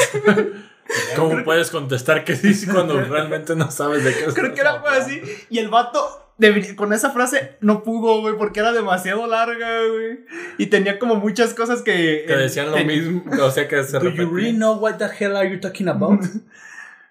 ¿Cómo 1.15 1.43
puedes 1.43 1.71
contestar 1.71 2.23
que 2.23 2.35
sí 2.35 2.65
cuando 2.67 3.01
realmente 3.01 3.55
no 3.55 3.71
sabes 3.71 4.03
de 4.03 4.15
qué 4.15 4.25
Creo 4.33 4.53
que 4.53 4.61
era 4.61 4.73
algo 4.73 4.87
así. 4.87 5.21
Y 5.49 5.59
el 5.59 5.69
vato, 5.69 6.26
debería- 6.37 6.75
con 6.75 6.93
esa 6.93 7.11
frase, 7.11 7.57
no 7.61 7.83
pudo, 7.83 8.21
güey, 8.21 8.35
porque 8.37 8.59
era 8.59 8.71
demasiado 8.71 9.25
larga, 9.27 9.79
güey. 9.87 10.19
Y 10.57 10.67
tenía 10.67 10.99
como 10.99 11.15
muchas 11.15 11.53
cosas 11.53 11.81
que... 11.81 12.23
Que 12.27 12.33
decían 12.35 12.71
lo 12.71 12.77
mismo. 12.83 13.23
O 13.41 13.51
sea, 13.51 13.67
que 13.67 13.83
se 13.83 13.93
Do 13.93 14.03
you 14.05 14.09
repetían. 14.11 14.35
really 14.35 14.53
know 14.53 14.75
what 14.77 14.95
the 14.97 15.05
hell 15.19 15.35
are 15.35 15.49
you 15.49 15.59
talking 15.59 15.87
about? 15.87 16.21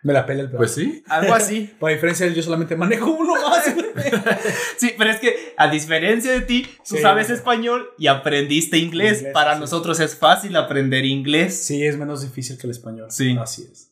Me 0.02 0.12
la 0.12 0.24
pela 0.24 0.42
el 0.42 0.50
Pues 0.50 0.70
sí. 0.72 1.02
Algo 1.08 1.34
así. 1.34 1.74
Por 1.80 1.90
diferencia, 1.90 2.28
yo 2.28 2.40
solamente 2.40 2.76
manejo 2.76 3.10
uno 3.10 3.34
más. 3.34 3.64
Sí, 4.76 4.92
pero 4.96 5.10
es 5.10 5.18
que 5.18 5.54
a 5.56 5.68
diferencia 5.68 6.30
de 6.30 6.42
ti, 6.42 6.62
tú 6.88 6.96
Sí. 6.96 7.02
sabes 7.02 7.28
español 7.30 7.88
y 7.98 8.06
aprendiste 8.06 8.78
inglés. 8.78 9.18
Inglés, 9.18 9.32
Para 9.32 9.54
sí. 9.54 9.60
nosotros 9.60 9.98
es 9.98 10.14
fácil 10.16 10.54
aprender 10.56 11.04
inglés. 11.04 11.58
sí, 11.60 11.84
es 11.84 11.96
menos 11.96 12.22
difícil 12.22 12.56
que 12.58 12.66
el 12.68 12.70
español. 12.72 13.06
Sí. 13.10 13.36
Así 13.40 13.62
es. 13.70 13.90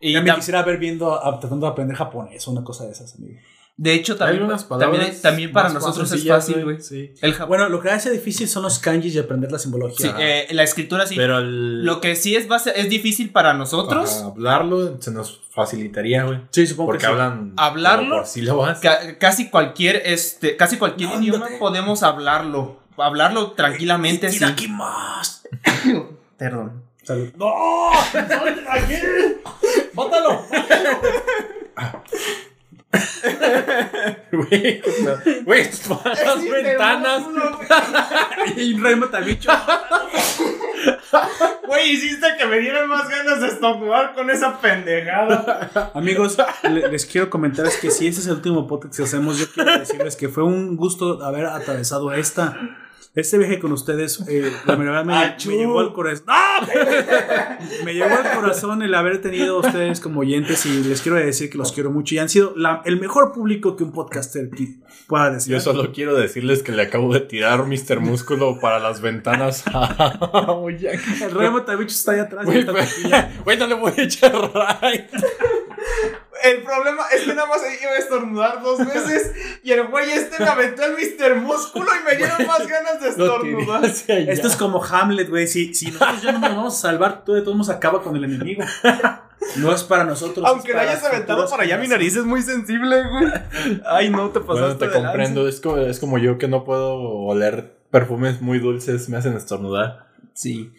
Y 0.00 0.14
Ya 0.14 0.22
me 0.22 0.34
quisiera 0.34 0.62
ver 0.64 0.78
viendo, 0.78 1.14
a- 1.14 1.38
tratando 1.38 1.66
de 1.66 1.70
aprender 1.72 1.96
japonés 1.96 2.48
o 2.48 2.50
una 2.50 2.64
cosa 2.64 2.84
de 2.86 2.90
esas, 2.92 3.14
amigo. 3.14 3.38
De 3.82 3.94
hecho, 3.94 4.14
también, 4.16 4.42
Hay 4.42 4.46
unas 4.48 4.68
también, 4.68 4.90
palabras 4.92 5.22
también 5.22 5.52
para 5.52 5.64
más- 5.64 5.74
más 5.74 5.82
nosotros 5.82 6.12
es 6.12 6.28
fácil, 6.28 6.62
güey. 6.62 6.80
Sí. 6.80 7.12
El 7.20 7.32
Japón. 7.32 7.48
Bueno, 7.48 7.68
lo 7.68 7.80
que 7.80 7.90
hace 7.90 8.12
difícil 8.12 8.48
son 8.48 8.62
los 8.62 8.78
kanjis 8.78 9.12
y 9.16 9.18
aprender 9.18 9.50
la 9.50 9.58
simbología. 9.58 10.06
Sí, 10.06 10.12
eh, 10.20 10.46
la 10.52 10.62
escritura 10.62 11.04
sí. 11.04 11.16
Pero 11.16 11.38
el, 11.38 11.84
Lo 11.84 12.00
que 12.00 12.14
sí 12.14 12.36
es, 12.36 12.46
base, 12.46 12.72
es 12.76 12.88
difícil 12.88 13.30
para 13.30 13.54
nosotros. 13.54 14.22
Hablarlo 14.22 15.00
se 15.02 15.10
nos 15.10 15.40
facilitaría, 15.50 16.22
güey. 16.22 16.38
sí, 16.52 16.64
supongo 16.68 16.90
Porque 16.90 17.00
que 17.00 17.06
sí. 17.06 17.12
hablan 17.12 17.54
Hablarlo, 17.56 18.18
por 18.18 18.26
sílabas. 18.26 18.78
ca- 18.78 19.18
casi 19.18 19.50
cualquier, 19.50 20.00
este, 20.04 20.56
casi 20.56 20.76
cualquier 20.76 21.10
idioma 21.20 21.48
podemos 21.58 22.04
hablarlo. 22.04 22.78
Hablarlo 22.96 23.50
tranquilamente. 23.52 24.28
sin- 24.30 24.36
Itadakimasu. 24.38 25.40
Perdón. 26.38 26.82
Salud. 27.02 27.30
¡No! 27.36 27.90
¡Aquí! 28.70 28.94
¡Bótalo! 29.92 30.40
Güey, 34.32 34.82
güey, 35.44 35.70
para 35.88 36.24
las 36.24 36.42
ventanas. 36.42 37.22
y 38.56 38.78
Remo 38.78 39.06
Tabicho. 39.06 39.50
Güey, 41.66 41.90
hiciste 41.92 42.26
que 42.38 42.46
me 42.46 42.58
dieran 42.58 42.88
más 42.88 43.08
ganas 43.08 43.40
de 43.40 43.48
estornudar 43.48 44.14
con 44.14 44.28
esa 44.30 44.60
pendejada. 44.60 45.90
Amigos, 45.94 46.36
le- 46.64 46.88
les 46.88 47.06
quiero 47.06 47.30
comentar 47.30 47.66
es 47.66 47.76
que 47.76 47.90
si 47.90 48.06
ese 48.08 48.20
es 48.20 48.26
el 48.26 48.34
último 48.34 48.66
podcast 48.66 48.96
que 48.96 49.02
hacemos, 49.04 49.38
yo 49.38 49.46
quiero 49.52 49.78
decirles 49.78 50.16
que 50.16 50.28
fue 50.28 50.42
un 50.42 50.76
gusto 50.76 51.22
haber 51.24 51.46
atravesado 51.46 52.12
esta. 52.12 52.58
Este 53.14 53.36
viaje 53.36 53.58
con 53.58 53.72
ustedes, 53.72 54.24
eh, 54.26 54.50
la 54.64 54.74
verdad 54.74 55.04
me, 55.04 55.14
Achú. 55.14 55.50
me 55.50 55.56
llegó 55.58 55.80
al 55.80 55.92
corazón. 55.92 56.24
¡Ah! 56.28 56.66
Me 57.84 57.92
llegó 57.92 58.06
al 58.24 58.32
corazón 58.34 58.82
el 58.82 58.94
haber 58.94 59.20
tenido 59.20 59.56
a 59.58 59.60
ustedes 59.60 60.00
como 60.00 60.20
oyentes 60.20 60.64
y 60.64 60.82
les 60.84 61.02
quiero 61.02 61.18
decir 61.18 61.50
que 61.50 61.58
los 61.58 61.72
quiero 61.72 61.90
mucho 61.90 62.14
y 62.14 62.18
han 62.20 62.30
sido 62.30 62.54
la- 62.56 62.80
el 62.86 62.98
mejor 62.98 63.32
público 63.32 63.76
que 63.76 63.84
un 63.84 63.92
podcaster 63.92 64.48
pueda 65.08 65.30
decir. 65.30 65.52
Yo 65.52 65.60
solo 65.60 65.92
quiero 65.92 66.14
decirles 66.14 66.62
que 66.62 66.72
le 66.72 66.82
acabo 66.84 67.12
de 67.12 67.20
tirar 67.20 67.66
Mr. 67.66 68.00
Músculo 68.00 68.58
para 68.58 68.78
las 68.78 69.02
ventanas. 69.02 69.62
El 71.22 71.30
Remo 71.32 71.62
Tabicho 71.64 71.94
está 71.94 72.12
ahí 72.12 72.20
atrás. 72.20 72.46
güey, 73.44 73.58
no 73.58 73.66
le 73.66 73.74
voy 73.74 73.92
a 73.94 74.02
echar 74.02 74.32
right. 74.32 75.04
El 76.42 76.62
problema 76.62 77.02
es 77.14 77.22
que 77.22 77.34
nada 77.34 77.46
más 77.46 77.60
iba 77.80 77.92
a 77.92 77.98
estornudar 77.98 78.62
dos 78.62 78.78
veces 78.78 79.32
y 79.62 79.70
el 79.72 79.86
güey 79.88 80.10
este 80.10 80.42
me 80.42 80.48
aventó 80.48 80.82
el 80.84 80.92
Mr. 80.92 81.36
Músculo 81.36 81.86
y 82.00 82.04
me 82.04 82.16
dieron 82.16 82.46
más 82.46 82.66
ganas 82.66 83.00
de 83.00 83.10
estornudar. 83.10 83.84
Esto 83.84 84.48
es 84.48 84.56
como 84.56 84.82
Hamlet, 84.82 85.28
güey. 85.28 85.46
Si, 85.46 85.74
si 85.74 85.90
nosotros 85.90 86.22
ya 86.22 86.32
no 86.32 86.38
nos 86.38 86.56
vamos 86.56 86.78
a 86.78 86.80
salvar, 86.80 87.24
tú 87.24 87.34
de 87.34 87.42
todos 87.42 87.56
modos 87.56 87.70
acaba 87.70 88.02
con 88.02 88.16
el 88.16 88.24
enemigo. 88.24 88.64
No 89.56 89.72
es 89.72 89.82
para 89.82 90.04
nosotros. 90.04 90.46
Aunque 90.48 90.72
para 90.72 90.90
hayas 90.90 91.04
aventado 91.04 91.48
para 91.48 91.64
allá, 91.64 91.76
mi 91.76 91.88
nariz 91.88 92.16
es 92.16 92.24
muy 92.24 92.42
sensible, 92.42 93.02
güey. 93.08 93.32
Ay, 93.86 94.08
no, 94.08 94.30
te 94.30 94.40
pasaste 94.40 94.60
Bueno, 94.60 94.78
te 94.78 94.86
de 94.86 94.92
comprendo. 94.92 95.48
Es 95.48 95.60
como, 95.60 95.78
es 95.78 95.98
como 95.98 96.18
yo 96.18 96.38
que 96.38 96.48
no 96.48 96.64
puedo 96.64 96.94
oler 96.94 97.76
perfumes 97.90 98.40
muy 98.40 98.58
dulces, 98.58 99.08
me 99.08 99.16
hacen 99.16 99.36
estornudar. 99.36 100.06
Sí. 100.32 100.72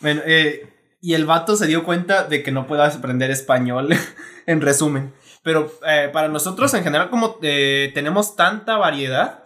Bueno, 0.00 0.22
eh, 0.24 0.73
y 1.04 1.14
el 1.14 1.26
vato 1.26 1.54
se 1.56 1.66
dio 1.66 1.84
cuenta 1.84 2.24
de 2.24 2.42
que 2.42 2.50
no 2.52 2.66
puedas 2.66 2.96
aprender 2.96 3.30
español, 3.30 3.88
en 4.46 4.60
resumen. 4.60 5.12
Pero 5.42 5.70
eh, 5.86 6.08
para 6.12 6.28
nosotros, 6.28 6.72
en 6.74 6.82
general, 6.82 7.10
como 7.10 7.38
eh, 7.42 7.90
tenemos 7.94 8.34
tanta 8.36 8.76
variedad 8.78 9.44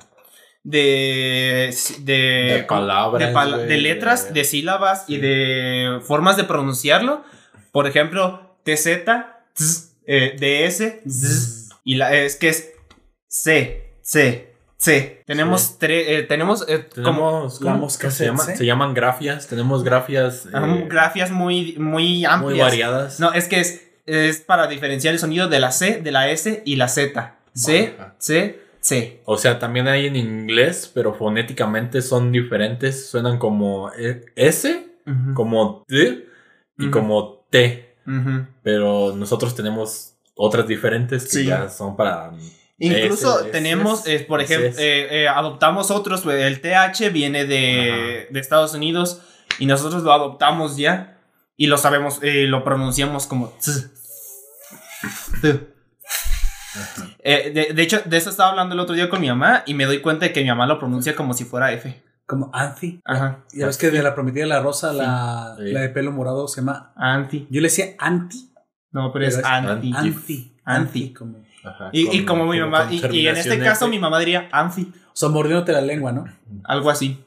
de, 0.63 1.75
de, 2.01 2.13
De 2.59 2.65
palabras, 2.69 3.27
de, 3.29 3.33
pala- 3.33 3.57
güey, 3.57 3.69
de 3.69 3.79
letras, 3.79 4.29
de- 4.29 4.35
de 4.41 4.45
sílabas 4.45 5.05
y 5.09 5.17
de 5.19 6.01
formas 6.05 6.37
de 6.37 6.45
pronunciarlo. 6.45 7.25
Por 7.73 7.87
ejemplo, 7.87 8.57
TZ, 8.65 9.05
tz, 9.55 9.97
eh, 10.07 10.37
DS, 10.39 11.09
zzz, 11.11 11.71
y 11.85 11.95
la, 11.97 12.13
es 12.15 12.37
que 12.37 12.49
es 12.51 12.71
C, 13.27 13.95
C, 14.03 14.48
C. 14.81 15.23
Tenemos 15.27 15.79
tres, 15.79 16.07
eh, 16.09 16.23
tenemos 16.23 16.65
eh, 16.69 16.87
como 17.03 17.49
la 17.61 17.73
¿cómo 17.73 17.79
mosca 17.85 18.13
se, 18.13 18.27
llama? 18.27 18.45
se 18.45 18.65
llaman 18.65 18.95
grafias. 18.95 19.49
Tenemos 19.49 19.83
grafias 19.83 20.47
eh, 20.47 20.87
grafias 20.89 21.33
muy, 21.33 21.75
muy 21.79 22.25
amplias. 22.25 22.41
muy 22.53 22.59
variadas. 22.61 23.19
No, 23.19 23.33
es 23.33 23.49
que 23.49 23.59
es, 23.61 23.83
es 24.07 24.39
para 24.39 24.69
diferenciar 24.69 25.15
el 25.15 25.21
sonido 25.21 25.49
de 25.49 25.59
la 25.59 25.73
C, 25.73 26.01
de 26.01 26.13
la 26.13 26.31
S 26.31 26.63
y 26.65 26.77
la 26.77 26.87
Z. 26.89 27.35
C, 27.55 27.95
Ajá. 27.99 28.15
C, 28.19 28.61
C. 28.81 29.21
O 29.25 29.37
sea, 29.37 29.59
también 29.59 29.89
hay 29.89 30.07
en 30.07 30.15
inglés, 30.15 30.89
pero 30.95 31.13
fonéticamente 31.13 32.01
son 32.01 32.31
diferentes. 32.31 33.09
Suenan 33.11 33.39
como 33.39 33.91
eh, 33.99 34.27
S, 34.37 34.87
como 35.35 35.85
D 35.89 36.25
y 36.79 36.89
como 36.91 37.45
T. 37.51 37.97
Pero 38.63 39.13
nosotros 39.17 39.57
tenemos 39.57 40.15
otras 40.37 40.69
diferentes 40.69 41.25
que 41.25 41.31
Sí. 41.31 41.45
ya 41.47 41.69
son 41.69 41.97
para. 41.97 42.31
Incluso 42.81 43.47
tenemos, 43.47 44.07
eh, 44.07 44.25
por 44.29 44.41
ejemplo, 44.41 44.71
eh, 44.79 45.23
eh, 45.25 45.29
adoptamos 45.29 45.91
otros, 45.91 46.25
el 46.27 46.61
TH 46.61 47.11
viene 47.13 47.45
de, 47.45 48.29
de 48.31 48.41
Estados 48.41 48.75
Unidos 48.75 49.21
y 49.59 49.67
nosotros 49.67 50.05
lo 50.05 50.13
adoptamos 50.13 50.77
ya 50.77 51.19
y 51.57 51.67
lo 51.67 51.77
sabemos, 51.77 52.21
eh, 52.23 52.47
lo 52.47 52.63
pronunciamos 52.63 53.27
como. 53.27 53.53
Eh, 57.25 57.51
de, 57.53 57.75
de 57.75 57.83
hecho, 57.83 58.01
de 58.05 58.17
eso 58.17 58.31
estaba 58.31 58.51
hablando 58.51 58.75
el 58.75 58.81
otro 58.81 58.95
día 58.95 59.09
con 59.09 59.21
mi 59.21 59.29
mamá 59.29 59.65
y 59.67 59.75
me 59.75 59.85
doy 59.87 60.01
cuenta 60.01 60.27
de 60.27 60.33
que 60.33 60.43
mi 60.43 60.49
mamá 60.49 60.67
lo 60.67 60.79
pronuncia 60.79 61.17
como 61.17 61.35
si 61.35 61.45
fuera 61.45 61.73
F. 61.73 62.03
Como 62.27 62.51
Anthi. 62.53 63.01
Ajá. 63.05 63.45
Ya 63.53 63.67
ves 63.67 63.79
que 63.79 63.91
de 63.91 64.03
la 64.03 64.15
prometida 64.15 64.43
de 64.45 64.49
la 64.51 64.61
rosa, 64.61 64.93
la, 64.93 65.57
Sí. 65.59 65.73
la 65.73 65.81
de 65.81 65.89
pelo 65.89 66.13
morado 66.13 66.47
se 66.47 66.61
llama. 66.61 66.93
Anti. 66.95 67.47
Yo 67.51 67.61
le 67.61 67.69
decía 67.69 67.95
Anti. 67.99 68.53
No, 68.93 69.13
pero 69.13 69.27
es 69.27 69.37
Pero 69.37 69.47
es 69.49 69.53
anti. 69.53 69.93
Anti. 69.95 70.57
Anti. 70.65 71.13
Como, 71.15 71.39
Ajá, 71.69 71.91
Y, 71.93 72.25
como 72.25 72.47
mi 72.47 72.59
mamá, 72.61 72.89
y, 72.91 72.97
y 73.17 73.27
en 73.29 73.37
este 73.37 73.59
caso 73.59 73.87
F. 73.87 73.91
mi 73.91 73.99
mamá 73.99 74.19
diría 74.19 74.49
anfi, 74.53 74.93
o 74.93 75.17
sea, 75.17 75.29
mordiéndote 75.29 75.73
la 75.73 75.81
lengua, 75.81 76.13
¿no? 76.13 76.25
algo 76.65 76.91
así. 76.91 77.19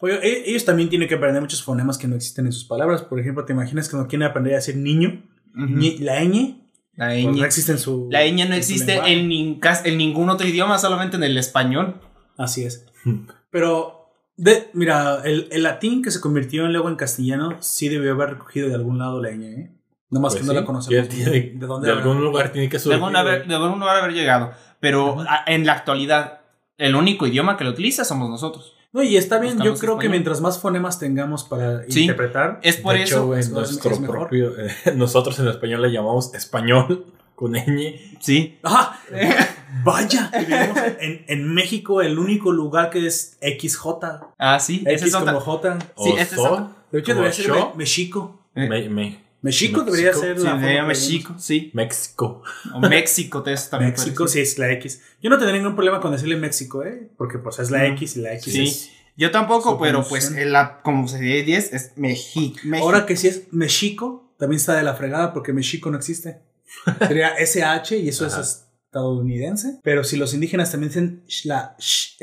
Oye, 0.00 0.14
e- 0.22 0.50
ellos 0.50 0.64
también 0.64 0.88
tienen 0.88 1.08
que 1.08 1.14
aprender 1.14 1.40
muchos 1.40 1.62
fonemas 1.62 1.96
que 1.98 2.06
no 2.06 2.16
existen 2.16 2.46
en 2.46 2.52
sus 2.52 2.64
palabras. 2.64 3.02
Por 3.02 3.18
ejemplo, 3.18 3.44
¿te 3.44 3.52
imaginas 3.54 3.88
que 3.88 3.96
no 3.96 4.06
quieren 4.08 4.28
aprender 4.28 4.52
a 4.52 4.56
decir 4.56 4.76
niño? 4.76 5.22
Ñe- 5.54 5.98
La 6.00 6.22
ñ. 6.22 6.58
La 6.96 7.08
pues 7.08 7.24
no 7.24 7.32
ñ. 7.32 7.44
existe 7.46 7.72
en 7.72 7.78
su. 7.78 8.08
La 8.10 8.24
ñ 8.26 8.46
no 8.48 8.54
existe 8.54 8.94
en, 9.06 9.28
nin- 9.28 9.58
cas- 9.58 9.84
en 9.86 9.96
ningún 9.98 10.28
otro 10.28 10.46
idioma, 10.46 10.78
solamente 10.78 11.16
en 11.16 11.22
el 11.24 11.36
español. 11.38 12.00
Así 12.36 12.64
es. 12.64 12.84
Pero, 13.50 14.10
de, 14.36 14.68
mira, 14.74 15.22
el, 15.24 15.48
el 15.50 15.62
latín 15.62 16.02
que 16.02 16.10
se 16.10 16.20
convirtió 16.20 16.66
en 16.66 16.72
luego 16.72 16.88
en 16.90 16.96
castellano 16.96 17.56
sí 17.60 17.88
debió 17.88 18.12
haber 18.12 18.30
recogido 18.30 18.68
de 18.68 18.74
algún 18.74 18.98
lado 18.98 19.22
la 19.22 19.30
ñ, 19.30 19.42
¿eh? 19.44 19.70
Nomás 20.10 20.34
Pues 20.34 20.42
que 20.42 20.46
no 20.46 20.52
sí, 20.52 20.58
la 20.60 20.64
conocemos. 20.64 21.08
tiene- 21.08 21.30
¿De 21.54 21.66
dónde 21.66 21.88
de 21.88 21.92
algún 21.98 22.20
lugar 22.22 22.50
tiene 22.52 22.68
que 22.68 22.76
De 22.76 22.82
surgir. 22.82 22.94
algún, 23.02 23.16
haber, 23.16 23.46
de 23.46 23.54
algún 23.54 23.80
lugar 23.80 23.96
haber 23.96 24.12
llegado. 24.12 24.52
Pero 24.80 25.20
a- 25.28 25.42
en 25.46 25.66
la 25.66 25.72
actualidad, 25.72 26.40
el 26.78 26.94
único 26.94 27.26
idioma 27.26 27.56
que 27.56 27.64
lo 27.64 27.70
utiliza 27.70 28.04
somos 28.04 28.28
nosotros. 28.30 28.74
No, 28.92 29.02
y 29.02 29.16
está 29.16 29.38
bien. 29.38 29.58
Yo 29.60 29.74
creo 29.74 29.98
que 29.98 30.08
mientras 30.08 30.40
más 30.40 30.58
fonemas 30.60 30.98
tengamos 30.98 31.44
para 31.44 31.82
Sí. 31.88 32.02
interpretar, 32.02 32.60
Es 32.62 32.76
por 32.76 32.94
de 32.94 33.02
eso. 33.02 33.16
hecho, 33.16 33.36
es- 33.36 33.46
es- 33.46 33.52
nuestro 33.52 33.90
es 33.90 33.98
propio. 33.98 34.52
eh, 34.58 34.68
nosotros 34.94 35.38
en 35.40 35.48
español 35.48 35.82
le 35.82 35.90
llamamos 35.92 36.32
español 36.34 37.04
con 37.34 37.52
ñ. 37.52 38.16
sí. 38.20 38.58
¡Ah! 38.62 38.98
Vaya, 39.84 40.30
en, 41.00 41.24
en 41.28 41.54
México 41.54 42.00
el 42.00 42.18
único 42.18 42.52
lugar 42.52 42.88
que 42.90 43.06
es 43.06 43.36
XJ. 43.42 44.20
Ah, 44.38 44.58
sí. 44.60 44.82
Esa 44.86 45.04
X 45.06 45.14
es 45.14 45.16
como 45.16 45.40
J. 45.40 45.78
Sí, 45.80 45.86
o 45.96 46.06
ese 46.16 46.22
es 46.22 46.30
so. 46.30 46.70
De 46.92 47.00
hecho, 47.00 47.14
debería 47.14 47.32
ser. 47.32 47.50
Me- 47.50 47.72
Mexico. 47.76 48.40
Me- 48.54 48.88
me- 48.88 49.25
México 49.46 49.82
debería 49.82 50.12
ser 50.12 50.38
Sí, 50.38 50.44
la 50.44 50.60
que 50.60 50.82
México, 50.82 51.34
sí. 51.38 51.70
México. 51.74 52.42
O 52.74 52.80
México, 52.80 53.42
te 53.42 53.52
es 53.52 53.70
también. 53.70 53.92
México, 53.96 54.28
sí, 54.28 54.40
es 54.40 54.58
la 54.58 54.70
X. 54.72 55.00
Yo 55.22 55.30
no 55.30 55.38
tendría 55.38 55.58
ningún 55.58 55.74
problema 55.74 56.00
con 56.00 56.12
decirle 56.12 56.36
México, 56.36 56.84
¿eh? 56.84 57.10
Porque 57.16 57.38
pues 57.38 57.58
es 57.58 57.70
la 57.70 57.78
No. 57.78 57.94
X 57.94 58.16
y 58.16 58.20
la 58.20 58.34
X 58.34 58.52
Sí. 58.52 58.62
es... 58.64 58.90
Yo 59.16 59.30
tampoco, 59.30 59.78
pero 59.80 60.06
pues 60.06 60.30
la, 60.32 60.82
como 60.82 61.08
se 61.08 61.18
dice 61.18 61.42
10 61.44 61.72
es 61.72 61.92
México. 61.96 62.58
Ahora 62.80 63.06
que 63.06 63.16
si 63.16 63.28
es 63.28 63.44
México, 63.50 64.34
también 64.38 64.58
está 64.58 64.74
de 64.74 64.82
la 64.82 64.94
fregada 64.94 65.32
porque 65.32 65.54
México 65.54 65.90
no 65.90 65.96
existe. 65.96 66.42
Sería 66.98 67.32
SH 67.38 67.96
y 67.96 68.08
eso 68.10 68.26
Ajá. 68.26 68.40
es 68.42 68.66
estadounidense. 68.84 69.80
Pero 69.82 70.04
si 70.04 70.16
los 70.18 70.34
indígenas 70.34 70.70
también 70.70 70.90
dicen 70.90 71.24
sh- 71.28 71.46
la 71.46 71.76
sh- 71.78 72.16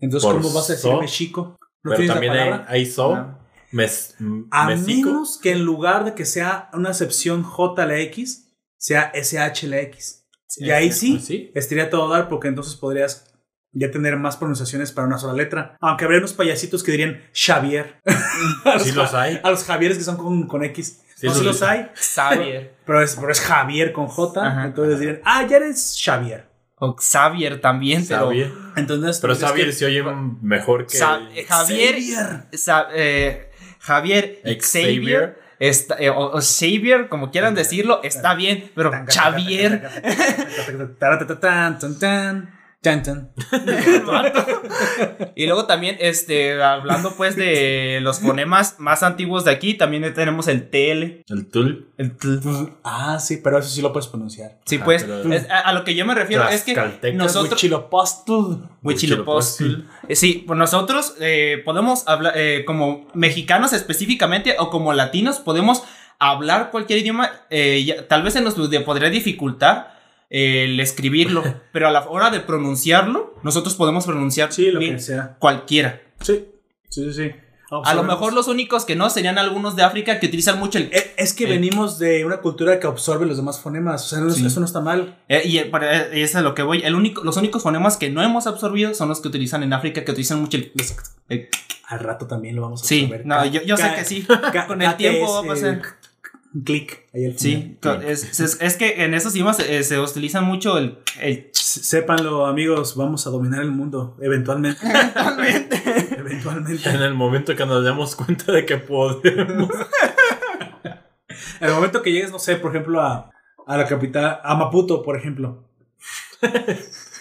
entonces 0.00 0.26
Por 0.30 0.42
¿cómo 0.42 0.52
vas 0.52 0.68
a 0.68 0.74
decir 0.74 0.90
so, 0.90 1.00
México? 1.00 1.56
¿No 1.82 1.92
Pero 1.92 2.02
la 2.04 2.12
también 2.12 2.32
hay, 2.34 2.60
hay 2.68 2.86
so. 2.86 3.14
No. 3.16 3.38
Mes, 3.74 4.14
A 4.50 4.66
México. 4.68 5.08
menos 5.10 5.38
que 5.42 5.50
en 5.52 5.64
lugar 5.64 6.04
de 6.04 6.14
que 6.14 6.24
sea 6.24 6.70
una 6.72 6.90
excepción 6.90 7.42
J 7.42 7.86
la 7.86 7.98
X, 7.98 8.52
sea 8.78 9.10
SH 9.14 9.66
la 9.68 9.80
X. 9.80 10.26
Y 10.56 10.70
ahí 10.70 10.92
sí, 10.92 11.12
Pues 11.14 11.24
sí. 11.26 11.50
estaría 11.54 11.90
todo 11.90 12.08
dar 12.08 12.28
porque 12.28 12.46
entonces 12.48 12.76
podrías 12.76 13.32
ya 13.72 13.90
tener 13.90 14.16
más 14.16 14.36
pronunciaciones 14.36 14.92
para 14.92 15.08
una 15.08 15.18
sola 15.18 15.32
letra. 15.32 15.76
Aunque 15.80 16.04
habría 16.04 16.20
unos 16.20 16.32
payasitos 16.34 16.84
que 16.84 16.92
dirían 16.92 17.20
Xavier. 17.34 18.00
Sí 18.82 18.92
los, 18.92 19.12
hay. 19.14 19.40
a 19.42 19.50
los 19.50 19.64
Javieres 19.64 19.98
que 19.98 20.04
son 20.04 20.16
con, 20.16 20.46
con 20.46 20.62
X. 20.64 21.00
Sí, 21.16 21.26
no, 21.26 21.34
sí 21.34 21.44
los- 21.44 21.62
hay, 21.62 21.90
Xavier. 21.94 22.76
pero 22.86 23.02
es, 23.02 23.16
pero 23.16 23.30
es 23.32 23.40
Javier 23.40 23.92
con 23.92 24.06
J. 24.06 24.46
Ajá. 24.46 24.64
entonces 24.66 25.00
dirían, 25.00 25.20
ah, 25.24 25.44
ya 25.46 25.56
eres 25.56 25.96
Xavier. 26.02 26.48
O 26.76 26.94
Xavier 26.96 27.60
también, 27.60 28.04
pero. 28.06 28.26
Xavier. 28.26 28.52
Entonces, 28.76 29.18
Pero 29.20 29.32
pues, 29.32 29.42
es 29.42 29.48
Xavier 29.48 29.66
que- 29.68 29.72
se 29.72 29.84
oye 29.86 30.02
mejor 30.42 30.86
que. 30.86 30.96
Sa- 30.98 31.20
Javier. 31.48 31.94
Xavier. 31.94 32.44
Sa- 32.52 32.88
eh, 32.94 33.50
Javier 33.84 34.40
Xavier. 34.60 35.38
Está, 35.60 35.96
eh, 36.00 36.10
o, 36.10 36.32
o 36.36 36.40
Xavier, 36.40 37.08
como 37.08 37.30
quieran 37.30 37.54
decirlo, 37.54 38.00
está 38.02 38.34
bien, 38.34 38.70
pero 38.74 38.90
Xavier. 39.06 39.88
Taratatan, 42.84 43.32
tan, 43.50 43.64
tan, 43.64 43.76
tan, 44.04 44.04
tan. 44.04 45.32
Y 45.34 45.46
luego 45.46 45.64
también, 45.66 45.96
este, 46.00 46.62
hablando 46.62 47.12
pues 47.16 47.34
de 47.36 47.98
los 48.02 48.20
fonemas 48.20 48.76
más 48.78 49.02
antiguos 49.02 49.44
de 49.44 49.50
aquí, 49.52 49.74
también 49.74 50.12
tenemos 50.14 50.46
el 50.48 50.68
TL. 50.70 51.24
El 51.28 51.46
tul. 51.50 51.88
El 51.96 52.16
tl. 52.16 52.38
Ah, 52.84 53.18
sí, 53.18 53.38
pero 53.42 53.58
eso 53.58 53.68
sí 53.68 53.80
lo 53.82 53.92
puedes 53.92 54.08
pronunciar. 54.08 54.58
Sí, 54.66 54.78
Ah, 54.80 54.84
pues, 54.84 55.02
es- 55.02 55.50
a, 55.50 55.60
a 55.60 55.72
lo 55.72 55.84
que 55.84 55.94
yo 55.94 56.04
me 56.06 56.14
refiero 56.14 56.46
es 56.48 56.62
que 56.62 56.74
nosotros... 57.14 57.52
Huichilopochtl. 57.54 58.32
Huitzilopochtli. 58.82 59.84
Eh, 60.08 60.16
Sí, 60.16 60.44
pues 60.46 60.58
nosotros 60.58 61.14
eh, 61.20 61.62
podemos 61.64 62.06
hablar, 62.06 62.34
eh, 62.36 62.64
como 62.66 63.08
mexicanos 63.14 63.72
específicamente 63.72 64.56
o 64.58 64.70
como 64.70 64.92
latinos, 64.92 65.38
podemos 65.38 65.82
hablar 66.18 66.70
cualquier 66.70 66.98
idioma. 67.00 67.30
eh, 67.50 67.82
ya- 67.84 68.06
tal 68.08 68.22
vez 68.22 68.34
se 68.34 68.40
nos 68.40 68.54
podría 68.84 69.10
dificultar 69.10 69.93
el 70.36 70.80
escribirlo, 70.80 71.42
pero 71.72 71.86
a 71.88 71.90
la 71.92 72.08
hora 72.08 72.30
de 72.30 72.40
pronunciarlo, 72.40 73.34
nosotros 73.44 73.74
podemos 73.76 74.04
pronunciar 74.04 74.52
Sí, 74.52 74.70
lo 74.70 74.80
bien 74.80 74.94
que 74.96 75.00
sea. 75.02 75.36
cualquiera. 75.38 76.02
Sí, 76.20 76.44
sí, 76.88 77.12
sí. 77.12 77.12
sí. 77.12 77.30
A 77.84 77.94
lo 77.94 78.04
mejor 78.04 78.34
los 78.34 78.46
únicos 78.46 78.84
que 78.84 78.94
no 78.94 79.10
serían 79.10 79.36
algunos 79.36 79.74
de 79.74 79.82
África 79.82 80.20
que 80.20 80.26
utilizan 80.26 80.60
mucho 80.60 80.78
el... 80.78 80.84
Eh, 80.92 81.14
Es 81.16 81.32
que 81.32 81.46
venimos 81.46 81.98
de 81.98 82.24
una 82.24 82.36
cultura 82.36 82.78
que 82.78 82.86
absorbe 82.86 83.26
los 83.26 83.36
demás 83.36 83.58
fonemas. 83.58 84.04
O 84.04 84.08
sea, 84.08 84.20
no- 84.20 84.30
Sí. 84.30 84.46
eso 84.46 84.60
no 84.60 84.66
está 84.66 84.80
mal. 84.80 85.18
Eh, 85.28 85.42
y 85.44 85.58
para- 85.70 86.04
eh, 86.04 86.08
eso 86.12 86.24
es 86.24 86.36
a 86.36 86.42
lo 86.42 86.54
que 86.54 86.62
voy. 86.62 86.82
El 86.84 86.94
único, 86.94 87.24
los 87.24 87.36
únicos 87.36 87.62
fonemas 87.64 87.96
que 87.96 88.10
no 88.10 88.22
hemos 88.22 88.46
absorbido 88.46 88.94
son 88.94 89.08
los 89.08 89.20
que 89.20 89.26
utilizan 89.28 89.64
en 89.64 89.72
África, 89.72 90.04
que 90.04 90.10
utilizan 90.12 90.40
mucho 90.40 90.56
el... 90.58 90.72
el- 91.30 91.48
Al 91.88 91.98
rato 92.00 92.26
también 92.28 92.54
lo 92.54 92.62
vamos 92.62 92.82
a 92.82 92.86
sí, 92.86 93.04
absorber. 93.04 93.26
no, 93.26 93.36
Ca- 93.38 93.46
yo, 93.46 93.62
yo 93.62 93.76
sé 93.76 93.92
que 93.96 94.04
sí. 94.04 94.26
Con 94.68 94.80
el 94.82 94.96
tiempo 94.96 95.32
va 95.34 95.40
a 95.40 95.42
pasar. 95.54 95.82
Un 96.54 96.62
clic 96.62 97.06
ahí 97.12 97.24
al 97.26 97.36
Sí, 97.38 97.76
es, 98.06 98.38
es- 98.40 98.58
es 98.60 98.76
que 98.76 99.02
en 99.04 99.12
esos 99.14 99.34
idiomas 99.34 99.58
eh, 99.58 99.82
se 99.82 99.98
utiliza 99.98 100.40
mucho 100.40 100.78
el, 100.78 100.98
el 101.20 101.48
Sépanlo, 101.52 102.46
amigos, 102.46 102.94
vamos 102.96 103.26
a 103.26 103.30
dominar 103.30 103.60
el 103.62 103.72
mundo. 103.72 104.16
Eventualmente. 104.20 104.78
Eventualmente. 106.16 106.88
En 106.90 107.02
el 107.02 107.14
momento 107.14 107.56
que 107.56 107.66
nos 107.66 107.82
demos 107.84 108.14
cuenta 108.14 108.52
de 108.52 108.64
que 108.64 108.76
podemos. 108.76 109.68
En 111.60 111.68
el 111.68 111.74
momento 111.74 112.02
que 112.02 112.12
llegues, 112.12 112.30
no 112.30 112.38
sé, 112.38 112.56
por 112.56 112.70
ejemplo, 112.70 113.00
a, 113.00 113.30
a 113.66 113.76
la 113.76 113.86
capital, 113.86 114.40
a 114.42 114.54
Maputo, 114.54 115.02
por 115.02 115.16
ejemplo. 115.16 115.64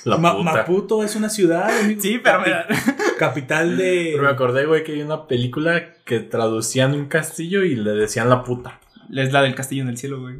La 0.03 0.17
Ma- 0.17 0.35
puta. 0.35 0.51
Maputo 0.53 1.03
es 1.03 1.15
una 1.15 1.29
ciudad, 1.29 1.69
amigo. 1.79 2.01
Sí, 2.01 2.19
pero 2.21 2.43
Capi- 2.43 3.15
Capital 3.17 3.77
de. 3.77 4.09
Pero 4.11 4.23
me 4.23 4.29
acordé, 4.29 4.65
güey, 4.65 4.83
que 4.83 4.91
hay 4.93 5.01
una 5.01 5.27
película 5.27 5.93
que 6.05 6.19
traducían 6.19 6.93
un 6.93 7.05
castillo 7.05 7.63
y 7.63 7.75
le 7.75 7.91
decían 7.91 8.29
la 8.29 8.43
puta. 8.43 8.79
Es 9.17 9.31
la 9.33 9.41
del 9.41 9.55
castillo 9.55 9.83
en 9.83 9.89
el 9.89 9.97
cielo, 9.97 10.21
güey. 10.21 10.39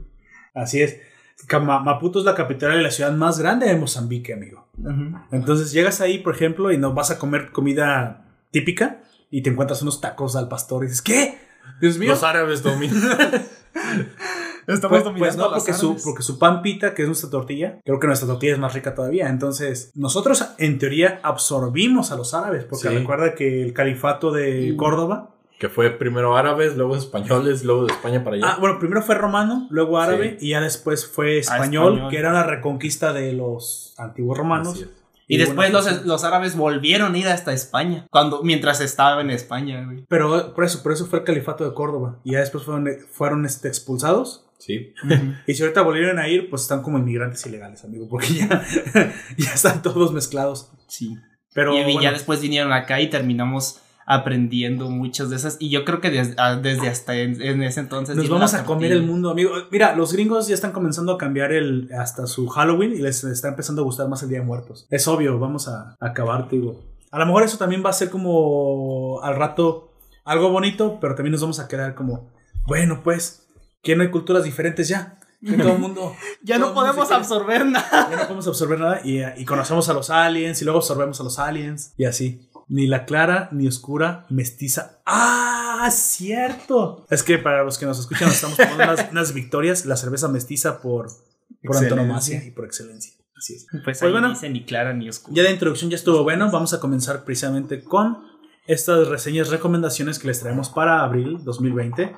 Así 0.53 0.81
es. 0.81 0.97
Maputo 1.61 2.19
es 2.19 2.25
la 2.25 2.35
capital 2.35 2.71
de 2.73 2.81
la 2.81 2.91
ciudad 2.91 3.11
más 3.11 3.39
grande 3.39 3.65
de 3.67 3.75
Mozambique, 3.75 4.33
amigo. 4.33 4.67
Entonces 5.31 5.71
llegas 5.71 5.99
ahí, 6.01 6.19
por 6.19 6.35
ejemplo, 6.35 6.71
y 6.71 6.77
nos 6.77 6.93
vas 6.95 7.11
a 7.11 7.19
comer 7.19 7.51
comida 7.51 8.25
típica 8.51 9.01
y 9.29 9.41
te 9.41 9.49
encuentras 9.49 9.81
unos 9.81 9.99
tacos 9.99 10.35
al 10.35 10.47
pastor 10.47 10.83
y 10.83 10.87
dices, 10.87 11.01
¿qué? 11.01 11.37
Dios 11.81 11.97
mío. 11.97 12.11
Los 12.11 12.23
árabes 12.23 12.61
dominan. 12.63 13.01
Pues, 14.65 14.79
pues 15.17 15.35
no, 15.35 15.49
porque 15.51 15.73
su, 15.73 15.97
porque 16.01 16.23
su 16.23 16.39
pan 16.39 16.61
pita, 16.61 16.93
que 16.93 17.01
es 17.01 17.07
nuestra 17.09 17.29
tortilla, 17.29 17.79
creo 17.83 17.99
que 17.99 18.07
nuestra 18.07 18.27
tortilla 18.29 18.53
es 18.53 18.59
más 18.59 18.73
rica 18.73 18.95
todavía. 18.95 19.27
Entonces, 19.27 19.91
nosotros 19.93 20.45
en 20.57 20.79
teoría 20.79 21.19
absorbimos 21.21 22.13
a 22.13 22.15
los 22.15 22.33
árabes, 22.33 22.63
porque 22.63 22.87
Sí. 22.87 22.95
recuerda 22.95 23.35
que 23.35 23.61
el 23.61 23.73
califato 23.73 24.31
de 24.31 24.71
Mm. 24.71 24.77
Córdoba, 24.77 25.32
que 25.59 25.69
fue 25.69 25.91
primero 25.91 26.35
árabes, 26.35 26.75
luego 26.75 26.95
españoles, 26.95 27.63
luego 27.63 27.85
de 27.85 27.93
España 27.93 28.23
para 28.23 28.35
allá. 28.35 28.45
ah, 28.47 28.57
bueno, 28.59 28.79
primero 28.79 29.01
fue 29.01 29.15
romano, 29.15 29.67
luego 29.69 29.99
árabe 29.99 30.37
y 30.41 30.49
ya 30.49 30.61
después 30.61 31.05
fue 31.05 31.39
español, 31.39 31.93
español. 31.93 32.11
que 32.11 32.17
era 32.17 32.33
la 32.33 32.43
reconquista 32.43 33.13
de 33.13 33.33
los 33.33 33.93
antiguos 33.97 34.37
romanos. 34.37 34.85
Y 35.27 35.37
después 35.37 35.71
bueno, 35.71 35.81
los, 35.81 36.05
los 36.05 36.23
árabes 36.25 36.55
volvieron 36.57 37.15
a 37.15 37.17
ir 37.17 37.27
hasta 37.27 37.53
España. 37.53 38.05
Cuando, 38.11 38.43
mientras 38.43 38.81
estaba 38.81 39.21
en 39.21 39.29
España, 39.29 39.83
güey. 39.85 40.05
Pero 40.09 40.53
por 40.53 40.65
eso, 40.65 40.83
por 40.83 40.91
eso 40.91 41.05
fue 41.05 41.19
el 41.19 41.25
califato 41.25 41.63
de 41.67 41.73
Córdoba. 41.73 42.19
Y 42.23 42.33
ya 42.33 42.39
después 42.39 42.65
fueron, 42.65 42.89
fueron 43.09 43.45
este, 43.45 43.67
expulsados. 43.69 44.45
Sí. 44.59 44.93
Y 45.47 45.53
si 45.53 45.63
ahorita 45.63 45.81
volvieron 45.81 46.19
a 46.19 46.27
ir, 46.27 46.49
pues 46.49 46.63
están 46.63 46.81
como 46.81 46.97
inmigrantes 46.97 47.45
ilegales, 47.45 47.83
amigo, 47.83 48.07
porque 48.09 48.33
ya, 48.33 48.47
ya 49.37 49.53
están 49.53 49.81
todos 49.81 50.11
mezclados. 50.11 50.71
Sí. 50.87 51.17
Pero 51.53 51.73
y, 51.73 51.79
y 51.79 51.83
bueno, 51.83 52.01
ya 52.01 52.11
después 52.11 52.41
vinieron 52.41 52.73
acá 52.73 52.99
y 52.99 53.09
terminamos 53.09 53.79
aprendiendo 54.05 54.89
muchas 54.89 55.29
de 55.29 55.35
esas. 55.35 55.57
Y 55.59 55.69
yo 55.69 55.85
creo 55.85 56.01
que 56.01 56.09
des- 56.09 56.35
ah, 56.37 56.55
desde 56.55 56.87
hasta 56.89 57.15
en, 57.15 57.41
en 57.41 57.63
ese 57.63 57.79
entonces. 57.79 58.15
nos 58.15 58.29
vamos 58.29 58.53
a 58.53 58.63
comer 58.65 58.91
el 58.91 59.03
mundo, 59.03 59.29
amigo. 59.29 59.51
Mira, 59.71 59.95
los 59.95 60.13
gringos 60.13 60.47
ya 60.47 60.55
están 60.55 60.71
comenzando 60.71 61.13
a 61.13 61.17
cambiar 61.17 61.51
el 61.51 61.89
hasta 61.97 62.27
su 62.27 62.47
Halloween 62.47 62.93
y 62.93 62.97
les 62.99 63.23
está 63.23 63.49
empezando 63.49 63.81
a 63.81 63.85
gustar 63.85 64.07
más 64.07 64.23
el 64.23 64.29
Día 64.29 64.39
de 64.39 64.45
Muertos. 64.45 64.87
Es 64.89 65.07
obvio, 65.07 65.39
vamos 65.39 65.67
a, 65.67 65.95
a 65.99 66.07
acabar, 66.07 66.47
te 66.47 66.55
digo. 66.57 66.81
A 67.11 67.19
lo 67.19 67.25
mejor 67.25 67.43
eso 67.43 67.57
también 67.57 67.83
va 67.85 67.89
a 67.91 67.93
ser 67.93 68.09
como 68.09 69.19
al 69.21 69.35
rato 69.35 69.91
algo 70.25 70.49
bonito, 70.49 70.97
pero 71.01 71.15
también 71.15 71.31
nos 71.33 71.41
vamos 71.41 71.59
a 71.59 71.67
quedar 71.67 71.95
como, 71.95 72.29
bueno, 72.65 73.01
pues, 73.03 73.45
que 73.81 73.95
no 73.95 74.03
hay 74.03 74.09
culturas 74.09 74.43
diferentes 74.43 74.87
ya. 74.87 75.19
Que 75.45 75.57
todo 75.57 75.73
el 75.73 75.79
mundo. 75.79 76.13
Ya 76.41 76.57
no 76.57 76.73
podemos 76.73 77.11
absorber 77.11 77.65
nada. 77.65 78.09
Ya 78.09 78.15
no 78.15 78.21
podemos 78.23 78.47
absorber 78.47 78.79
nada 78.79 79.01
y, 79.03 79.19
y 79.37 79.45
conocemos 79.45 79.87
a 79.89 79.93
los 79.93 80.09
aliens 80.09 80.61
y 80.61 80.65
luego 80.65 80.79
absorbemos 80.79 81.19
a 81.19 81.23
los 81.23 81.37
aliens 81.39 81.93
y 81.97 82.05
así. 82.05 82.49
Ni 82.67 82.87
la 82.87 83.05
clara 83.05 83.49
ni 83.51 83.67
oscura 83.67 84.25
mestiza. 84.29 85.01
¡Ah! 85.05 85.89
¡Cierto! 85.91 87.05
Es 87.09 87.23
que 87.23 87.37
para 87.37 87.63
los 87.63 87.77
que 87.77 87.85
nos 87.85 87.99
escuchan 87.99 88.27
nos 88.27 88.35
estamos 88.35 88.57
tomando 88.57 88.83
unas, 88.83 89.11
unas 89.11 89.33
victorias, 89.33 89.85
la 89.85 89.97
cerveza 89.97 90.27
mestiza 90.29 90.81
por, 90.81 91.07
por 91.63 91.77
antonomasia 91.77 92.43
y 92.43 92.51
por 92.51 92.65
excelencia. 92.65 93.13
Así 93.35 93.55
es. 93.55 93.67
Pues, 93.69 93.83
Pues 93.83 94.03
ahí 94.03 94.11
bueno. 94.11 94.29
dice 94.29 94.49
ni 94.49 94.63
clara 94.63 94.93
ni 94.93 95.09
oscura. 95.09 95.35
Ya 95.35 95.43
de 95.43 95.51
introducción 95.51 95.89
ya 95.91 95.95
estuvo 95.95 96.23
bueno. 96.23 96.49
Vamos 96.51 96.73
a 96.73 96.79
comenzar 96.79 97.25
precisamente 97.25 97.83
con 97.83 98.19
estas 98.65 99.07
reseñas, 99.09 99.49
recomendaciones 99.49 100.19
que 100.19 100.27
les 100.27 100.39
traemos 100.39 100.69
para 100.69 101.03
abril 101.03 101.39
2020. 101.43 102.15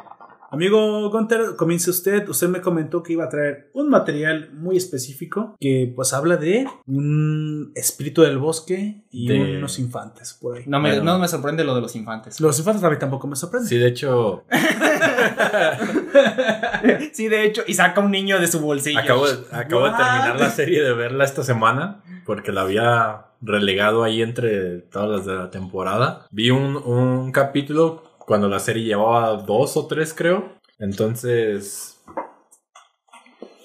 Amigo 0.56 1.10
Gunter, 1.10 1.56
comience 1.58 1.90
usted. 1.90 2.28
Usted 2.30 2.48
me 2.48 2.62
comentó 2.62 3.04
que 3.04 3.14
iba 3.14 3.26
a 3.26 3.30
traer 3.30 3.70
un 3.74 3.90
material 3.90 4.50
muy 4.54 4.78
específico 4.78 5.56
que 5.60 5.92
pues 5.96 6.14
habla 6.14 6.38
de 6.38 6.66
un 6.88 7.72
espíritu 7.76 8.22
del 8.22 8.38
bosque 8.38 9.04
y 9.12 9.28
De- 9.28 9.58
unos 9.58 9.78
infantes 9.80 10.38
por 10.42 10.58
ahí. 10.58 10.64
No 10.66 10.80
me, 10.80 10.90
Bueno. 10.90 11.04
no 11.14 11.20
me 11.20 11.28
sorprende 11.28 11.64
lo 11.64 11.76
de 11.76 11.82
los 11.82 11.96
infantes. 11.96 12.40
Los 12.40 12.58
infantes 12.58 12.84
a 12.84 12.90
mí 12.90 12.98
tampoco 12.98 13.28
me 13.28 13.36
sorprenden. 13.36 13.68
Sí, 13.70 13.78
de 13.78 13.88
hecho, 13.88 14.44
sí, 17.14 17.28
de 17.28 17.46
hecho, 17.46 17.64
y 17.68 17.74
saca 17.74 18.02
un 18.02 18.12
niño 18.12 18.40
de 18.40 18.48
su 18.48 18.60
bolsillo. 18.60 19.00
acabo, 19.00 19.28
de, 19.28 19.34
acabo 19.52 19.86
de 19.86 19.92
terminar 19.92 20.40
la 20.40 20.50
serie 20.50 20.82
de 20.84 20.94
verla 20.94 21.24
esta 21.26 21.44
semana 21.44 22.02
porque 22.26 22.52
la 22.52 22.62
había 22.62 23.26
relegado 23.42 24.04
ahí 24.04 24.22
entre 24.22 24.80
todas 24.80 25.10
las 25.10 25.26
de 25.26 25.36
la 25.36 25.52
temporada. 25.52 26.26
Vi 26.32 26.50
un, 26.50 26.76
un 26.78 27.32
capítulo 27.32 28.04
cuando 28.26 28.48
la 28.48 28.60
serie 28.60 28.84
llevaba 28.84 29.36
dos 29.44 29.78
o 29.78 29.88
tres, 29.88 30.14
creo. 30.14 30.54
Entonces, 30.80 32.02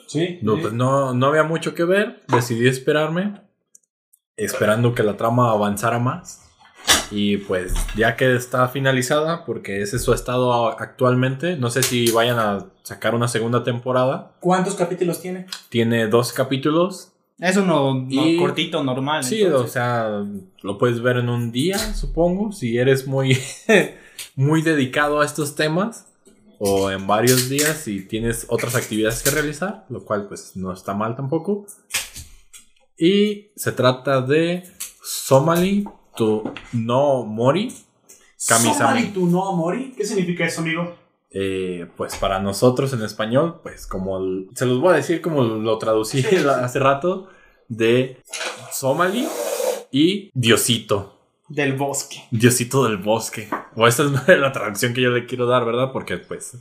Sí. 0.06 0.38
no, 0.42 0.58
pues 0.58 0.72
no, 0.72 1.14
no 1.14 1.26
había 1.26 1.44
mucho 1.44 1.74
que 1.74 1.84
ver. 1.84 2.22
Decidí 2.28 2.66
esperarme, 2.68 3.40
esperando 4.36 4.94
que 4.94 5.02
la 5.02 5.16
trama 5.16 5.50
avanzara 5.52 5.98
más. 5.98 6.46
Y 7.12 7.38
pues 7.38 7.74
ya 7.96 8.16
que 8.16 8.34
está 8.36 8.68
finalizada, 8.68 9.44
porque 9.44 9.82
ese 9.82 9.96
es 9.96 10.02
su 10.04 10.12
estado 10.14 10.68
actualmente, 10.80 11.56
no 11.56 11.68
sé 11.70 11.82
si 11.82 12.10
vayan 12.12 12.38
a 12.38 12.66
sacar 12.82 13.14
una 13.14 13.28
segunda 13.28 13.64
temporada. 13.64 14.32
¿Cuántos 14.40 14.74
capítulos 14.76 15.20
tiene? 15.20 15.46
Tiene 15.68 16.06
dos 16.06 16.32
capítulos. 16.32 17.12
Es 17.38 17.56
uno 17.56 17.94
no- 17.94 18.06
Y- 18.08 18.36
cortito, 18.38 18.84
normal. 18.84 19.24
Sí, 19.24 19.42
entonces. 19.42 19.70
o 19.70 19.72
sea, 19.72 20.24
lo 20.62 20.78
puedes 20.78 21.00
ver 21.02 21.16
en 21.16 21.28
un 21.28 21.50
día, 21.50 21.78
supongo, 21.78 22.52
si 22.52 22.78
eres 22.78 23.06
muy, 23.06 23.36
muy 24.36 24.62
dedicado 24.62 25.20
a 25.20 25.26
estos 25.26 25.54
temas. 25.54 26.06
O 26.58 26.90
en 26.90 27.06
varios 27.06 27.48
días 27.48 27.78
si 27.84 28.02
tienes 28.06 28.44
otras 28.50 28.74
actividades 28.74 29.22
que 29.22 29.30
realizar, 29.30 29.86
lo 29.88 30.04
cual 30.04 30.28
pues 30.28 30.56
no 30.56 30.72
está 30.72 30.92
mal 30.92 31.16
tampoco. 31.16 31.64
Y 32.98 33.50
se 33.56 33.72
trata 33.72 34.20
de 34.20 34.64
Somali 35.02 35.84
to 36.16 36.52
no 36.72 37.24
Mori. 37.24 37.72
Somali 38.36 39.06
tu 39.12 39.26
no 39.26 39.52
mori. 39.54 39.92
¿Qué 39.96 40.04
significa 40.04 40.44
eso, 40.46 40.60
amigo? 40.62 40.96
Eh, 41.30 41.86
pues 41.96 42.16
para 42.16 42.40
nosotros 42.40 42.92
en 42.92 43.02
español, 43.02 43.60
pues 43.62 43.86
como 43.86 44.18
el- 44.18 44.48
se 44.54 44.66
los 44.66 44.80
voy 44.80 44.94
a 44.94 44.96
decir 44.96 45.20
como 45.20 45.42
lo 45.42 45.78
traducí 45.78 46.24
hace 46.62 46.78
rato, 46.78 47.28
de 47.68 48.20
Somali 48.72 49.28
y 49.92 50.30
Diosito. 50.34 51.19
Del 51.50 51.74
bosque. 51.74 52.22
Diosito 52.30 52.84
del 52.88 52.96
bosque. 52.96 53.48
O 53.76 53.86
esta 53.86 54.04
es 54.04 54.10
la 54.38 54.52
traducción 54.52 54.94
que 54.94 55.02
yo 55.02 55.10
le 55.10 55.26
quiero 55.26 55.44
dar, 55.46 55.64
¿verdad? 55.66 55.90
Porque 55.92 56.16
pues, 56.16 56.56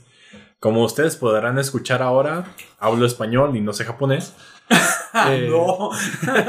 como 0.59 0.83
ustedes 0.83 1.15
podrán 1.15 1.57
escuchar 1.59 2.01
ahora, 2.01 2.53
hablo 2.79 3.05
español 3.05 3.55
y 3.55 3.61
no 3.61 3.71
sé 3.71 3.85
japonés. 3.85 4.35
Eh, 5.27 5.47
no. 5.49 5.89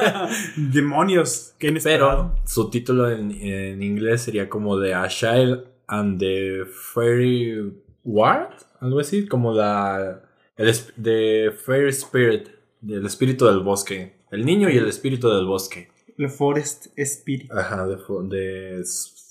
Demonios. 0.57 1.55
Qué. 1.59 1.72
Pero 1.82 2.34
su 2.45 2.68
título 2.68 3.11
en, 3.11 3.30
en 3.30 3.82
inglés 3.82 4.20
sería 4.22 4.51
como 4.51 4.76
de 4.78 4.93
A 4.95 5.09
Child 5.09 5.64
and 5.86 6.18
the 6.20 6.64
Fairy 6.66 7.72
Ward, 8.05 8.51
algo 8.80 9.01
así, 9.01 9.26
como 9.26 9.55
la 9.55 10.20
el 10.57 10.68
es- 10.68 10.93
de 10.97 11.53
Fair 11.64 11.88
Spirit, 11.88 12.49
del 12.82 13.07
espíritu 13.07 13.47
del 13.47 13.61
bosque, 13.61 14.14
el 14.30 14.45
niño 14.45 14.68
y 14.68 14.76
el 14.76 14.86
espíritu 14.88 15.30
del 15.30 15.47
bosque. 15.47 15.88
The 16.20 16.28
Forest 16.28 16.88
Spirit. 16.96 17.50
Ajá, 17.50 17.86
de, 17.86 17.96
fo- 17.96 18.22
de 18.28 18.82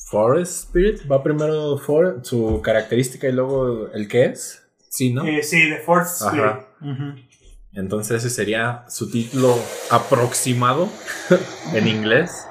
Forest 0.10 0.66
Spirit, 0.66 1.02
va 1.12 1.22
primero 1.22 1.78
for, 1.78 2.20
su 2.24 2.62
característica 2.64 3.28
y 3.28 3.32
luego 3.32 3.92
el 3.94 4.08
que 4.08 4.26
es. 4.26 4.64
Sí, 4.90 5.14
¿no? 5.14 5.24
Eh, 5.26 5.44
sí, 5.44 5.70
The 5.70 5.78
Force 5.86 6.26
Spirit. 6.26 6.46
Ajá. 6.46 6.66
Entonces 7.74 8.18
ese 8.26 8.32
sería 8.32 8.86
su 8.90 9.12
título 9.12 9.56
aproximado 9.92 10.90
en 11.76 11.88
inglés. 11.88 12.46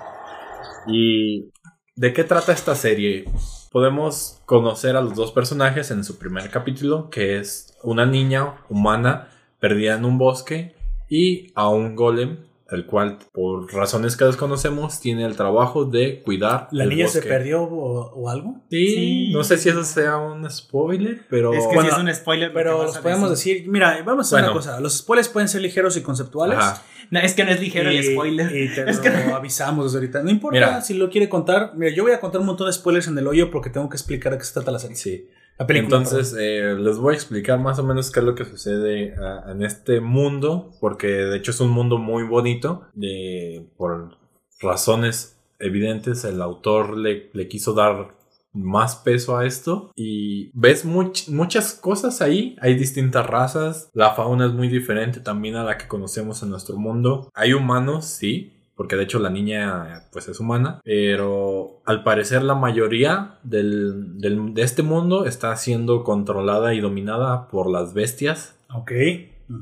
¿Y 0.86 1.50
de 1.96 2.12
qué 2.12 2.22
trata 2.24 2.52
esta 2.52 2.74
serie? 2.76 3.24
Podemos 3.72 4.40
conocer 4.46 4.96
a 4.96 5.00
los 5.02 5.14
dos 5.16 5.32
personajes 5.32 5.90
en 5.90 6.04
su 6.04 6.16
primer 6.18 6.50
capítulo, 6.50 7.10
que 7.10 7.38
es 7.38 7.76
una 7.82 8.06
niña 8.06 8.54
humana 8.68 9.28
perdida 9.60 9.96
en 9.96 10.04
un 10.04 10.16
bosque 10.18 10.74
y 11.08 11.52
a 11.54 11.68
un 11.68 11.96
golem, 11.96 12.38
el 12.70 12.84
cual 12.86 13.18
por 13.32 13.72
razones 13.72 14.16
que 14.16 14.24
desconocemos 14.26 15.00
tiene 15.00 15.24
el 15.24 15.36
trabajo 15.36 15.84
de 15.86 16.22
cuidar. 16.22 16.68
¿La 16.70 16.84
el 16.84 16.90
niña 16.90 17.08
se 17.08 17.22
perdió 17.22 17.62
o, 17.62 18.12
o 18.14 18.28
algo? 18.28 18.56
Sí, 18.70 18.86
Sí. 18.88 19.30
no 19.32 19.42
sé 19.42 19.56
si 19.56 19.70
eso 19.70 19.82
sea 19.84 20.18
un 20.18 20.48
spoiler, 20.50 21.22
pero... 21.30 21.54
Es 21.54 21.66
que 21.66 21.74
Bueno, 21.74 21.90
sí 21.90 21.96
es 21.96 22.02
un 22.02 22.14
spoiler. 22.14 22.52
Pero 22.52 22.82
los 22.84 22.98
podemos 22.98 23.30
decir, 23.30 23.64
mira, 23.68 24.00
vamos 24.04 24.26
a 24.26 24.36
hacer 24.36 24.44
Bueno. 24.50 24.52
una 24.52 24.54
cosa. 24.72 24.80
Los 24.80 24.98
spoilers 24.98 25.28
pueden 25.28 25.48
ser 25.48 25.62
ligeros 25.62 25.96
y 25.96 26.02
conceptuales. 26.02 26.58
Ajá. 26.58 26.82
No, 27.10 27.20
es 27.20 27.32
que 27.32 27.42
no 27.44 27.50
es 27.52 27.60
ligero 27.60 27.88
el 27.88 28.00
Y- 28.04 28.12
spoiler. 28.12 28.54
Y 28.54 28.74
te 28.74 28.82
Es 28.90 28.96
lo 28.96 29.02
que- 29.02 29.08
avisamos 29.08 29.86
desde 29.86 29.98
ahorita. 29.98 30.22
No 30.22 30.30
importa 30.30 30.54
Mira. 30.58 30.80
si 30.82 30.92
lo 30.92 31.08
quiere 31.08 31.28
contar. 31.30 31.72
Mira, 31.74 31.90
yo 31.94 32.02
voy 32.02 32.12
a 32.12 32.20
contar 32.20 32.40
un 32.40 32.46
montón 32.48 32.66
de 32.66 32.72
spoilers 32.74 33.08
en 33.08 33.16
el 33.16 33.26
hoyo 33.26 33.50
porque 33.50 33.70
tengo 33.70 33.88
que 33.88 33.96
explicar 33.96 34.32
de 34.32 34.38
qué 34.38 34.44
se 34.44 34.52
trata 34.52 34.70
la 34.72 34.78
serie. 34.78 34.96
Sí. 34.96 35.26
La 35.58 35.66
película. 35.66 35.96
Entonces, 35.98 36.36
eh, 36.38 36.74
les 36.78 36.98
voy 36.98 37.14
a 37.14 37.16
explicar 37.16 37.58
más 37.58 37.78
o 37.78 37.84
menos 37.84 38.10
qué 38.10 38.20
es 38.20 38.26
lo 38.26 38.34
que 38.34 38.44
sucede 38.44 39.14
ah, 39.18 39.44
en 39.50 39.62
este 39.62 40.00
mundo, 40.00 40.70
porque 40.80 41.08
de 41.08 41.36
hecho 41.36 41.50
es 41.50 41.60
un 41.60 41.70
mundo 41.70 41.98
muy 41.98 42.22
bonito. 42.22 42.82
De, 42.94 43.66
por 43.76 44.16
razones 44.60 45.38
evidentes, 45.58 46.24
el 46.24 46.40
autor 46.42 46.96
le, 46.96 47.30
le 47.32 47.48
quiso 47.48 47.74
dar 47.74 48.16
más 48.54 48.96
peso 48.96 49.36
a 49.36 49.44
esto 49.46 49.92
y 49.94 50.50
ves 50.58 50.86
much- 50.86 51.28
muchas 51.28 51.74
cosas 51.74 52.22
ahí. 52.22 52.56
Hay 52.60 52.74
distintas 52.74 53.26
razas, 53.26 53.90
la 53.94 54.14
fauna 54.14 54.46
es 54.46 54.52
muy 54.52 54.68
diferente 54.68 55.20
también 55.20 55.56
a 55.56 55.64
la 55.64 55.76
que 55.76 55.86
conocemos 55.88 56.42
en 56.42 56.50
nuestro 56.50 56.76
mundo. 56.76 57.30
Hay 57.34 57.52
humanos, 57.52 58.06
sí. 58.06 58.54
Porque 58.78 58.96
de 58.96 59.02
hecho 59.02 59.18
la 59.18 59.28
niña 59.28 60.04
pues 60.12 60.28
es 60.28 60.40
humana. 60.40 60.80
Pero 60.84 61.82
al 61.84 62.02
parecer 62.04 62.42
la 62.42 62.54
mayoría 62.54 63.38
del, 63.42 64.18
del- 64.18 64.54
de 64.54 64.62
este 64.62 64.82
mundo 64.82 65.26
está 65.26 65.54
siendo 65.56 66.02
controlada 66.04 66.72
y 66.74 66.80
dominada 66.80 67.48
por 67.48 67.68
las 67.68 67.92
bestias. 67.92 68.56
Ok. 68.72 68.92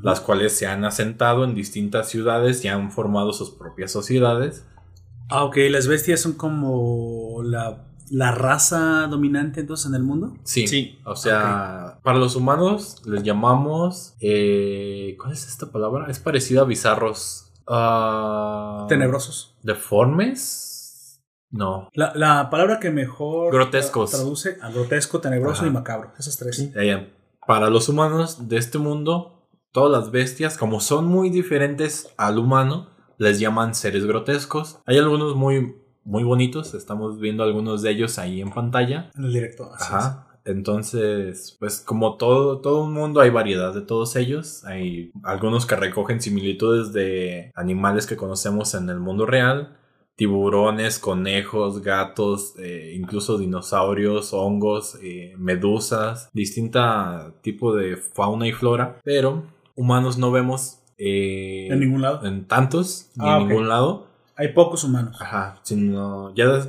Las 0.03 0.19
cuales 0.21 0.55
se 0.55 0.67
han 0.67 0.85
asentado 0.85 1.43
en 1.45 1.55
distintas 1.55 2.09
ciudades 2.09 2.63
y 2.63 2.67
han 2.67 2.91
formado 2.91 3.33
sus 3.33 3.49
propias 3.49 3.91
sociedades. 3.91 4.65
Ah, 5.29 5.43
ok. 5.45 5.57
Las 5.71 5.87
bestias 5.87 6.19
son 6.19 6.33
como 6.33 7.41
la, 7.43 7.85
la 8.11 8.31
raza 8.33 9.07
dominante 9.07 9.61
entonces 9.61 9.87
en 9.87 9.95
el 9.95 10.03
mundo. 10.03 10.35
Sí. 10.43 10.67
Sí. 10.67 10.99
O 11.05 11.15
sea, 11.15 11.99
para 12.03 12.19
los 12.19 12.35
humanos 12.35 13.01
les 13.07 13.23
llamamos... 13.23 14.13
eh, 14.19 15.15
¿Cuál 15.19 15.31
es 15.31 15.47
esta 15.47 15.71
palabra? 15.71 16.05
Es 16.09 16.19
parecida 16.19 16.61
a 16.61 16.65
bizarros. 16.65 17.46
Ah, 17.67 18.85
Tenebrosos. 18.89 19.55
¿Deformes? 19.63 21.21
No. 21.49 21.89
La, 21.93 22.13
la 22.15 22.49
palabra 22.49 22.79
que 22.79 22.91
mejor 22.91 23.53
Grotescos. 23.53 24.11
traduce 24.11 24.57
a 24.61 24.69
grotesco, 24.69 25.19
tenebroso 25.21 25.61
Ajá. 25.61 25.67
y 25.67 25.73
macabro. 25.73 26.11
Esas 26.19 26.37
tres. 26.37 26.71
Eh, 26.75 27.13
para 27.45 27.69
los 27.69 27.87
humanos 27.89 28.49
de 28.49 28.57
este 28.57 28.77
mundo, 28.77 29.47
todas 29.71 29.91
las 29.91 30.11
bestias, 30.11 30.57
como 30.57 30.79
son 30.81 31.05
muy 31.05 31.29
diferentes 31.29 32.13
al 32.17 32.37
humano, 32.37 32.89
les 33.17 33.39
llaman 33.39 33.75
seres 33.75 34.05
grotescos. 34.05 34.79
Hay 34.85 34.97
algunos 34.97 35.35
muy, 35.35 35.75
muy 36.03 36.23
bonitos, 36.23 36.73
estamos 36.73 37.19
viendo 37.19 37.43
algunos 37.43 37.81
de 37.81 37.91
ellos 37.91 38.19
ahí 38.19 38.41
en 38.41 38.51
pantalla. 38.51 39.11
En 39.15 39.23
el 39.25 39.33
directo. 39.33 39.71
así 39.73 39.85
Ajá. 39.93 40.26
Entonces, 40.47 41.57
pues 41.59 41.81
como 41.81 42.15
todo, 42.15 42.59
todo 42.59 42.83
un 42.83 42.93
mundo, 42.93 43.19
hay 43.19 43.29
variedad 43.29 43.73
de 43.73 43.81
todos 43.81 44.15
ellos. 44.15 44.63
Hay 44.65 45.11
algunos 45.23 45.65
que 45.65 45.75
recogen 45.75 46.21
similitudes 46.21 46.93
de 46.93 47.51
animales 47.53 48.07
que 48.07 48.15
conocemos 48.15 48.73
en 48.73 48.89
el 48.89 48.99
mundo 48.99 49.25
real. 49.25 49.77
Tiburones, 50.15 50.97
conejos, 50.97 51.81
gatos, 51.83 52.55
eh, 52.57 52.93
incluso 52.95 53.37
dinosaurios, 53.37 54.33
hongos, 54.33 54.97
eh, 55.03 55.35
medusas, 55.37 56.29
distinta 56.33 57.33
tipo 57.41 57.75
de 57.75 57.97
fauna 57.97 58.47
y 58.47 58.53
flora. 58.53 58.99
Pero 59.03 59.43
humanos 59.75 60.17
no 60.17 60.31
vemos 60.31 60.79
eh. 60.97 61.67
En 61.69 61.79
ningún 61.79 62.01
lado. 62.01 62.25
en 62.25 62.45
tantos 62.45 63.11
ni 63.15 63.27
Ah, 63.27 63.37
en 63.39 63.47
ningún 63.49 63.67
lado. 63.67 64.07
Hay 64.35 64.53
pocos 64.53 64.83
humanos. 64.83 65.17
Ajá, 65.19 65.59
sino 65.63 66.33
ya 66.35 66.65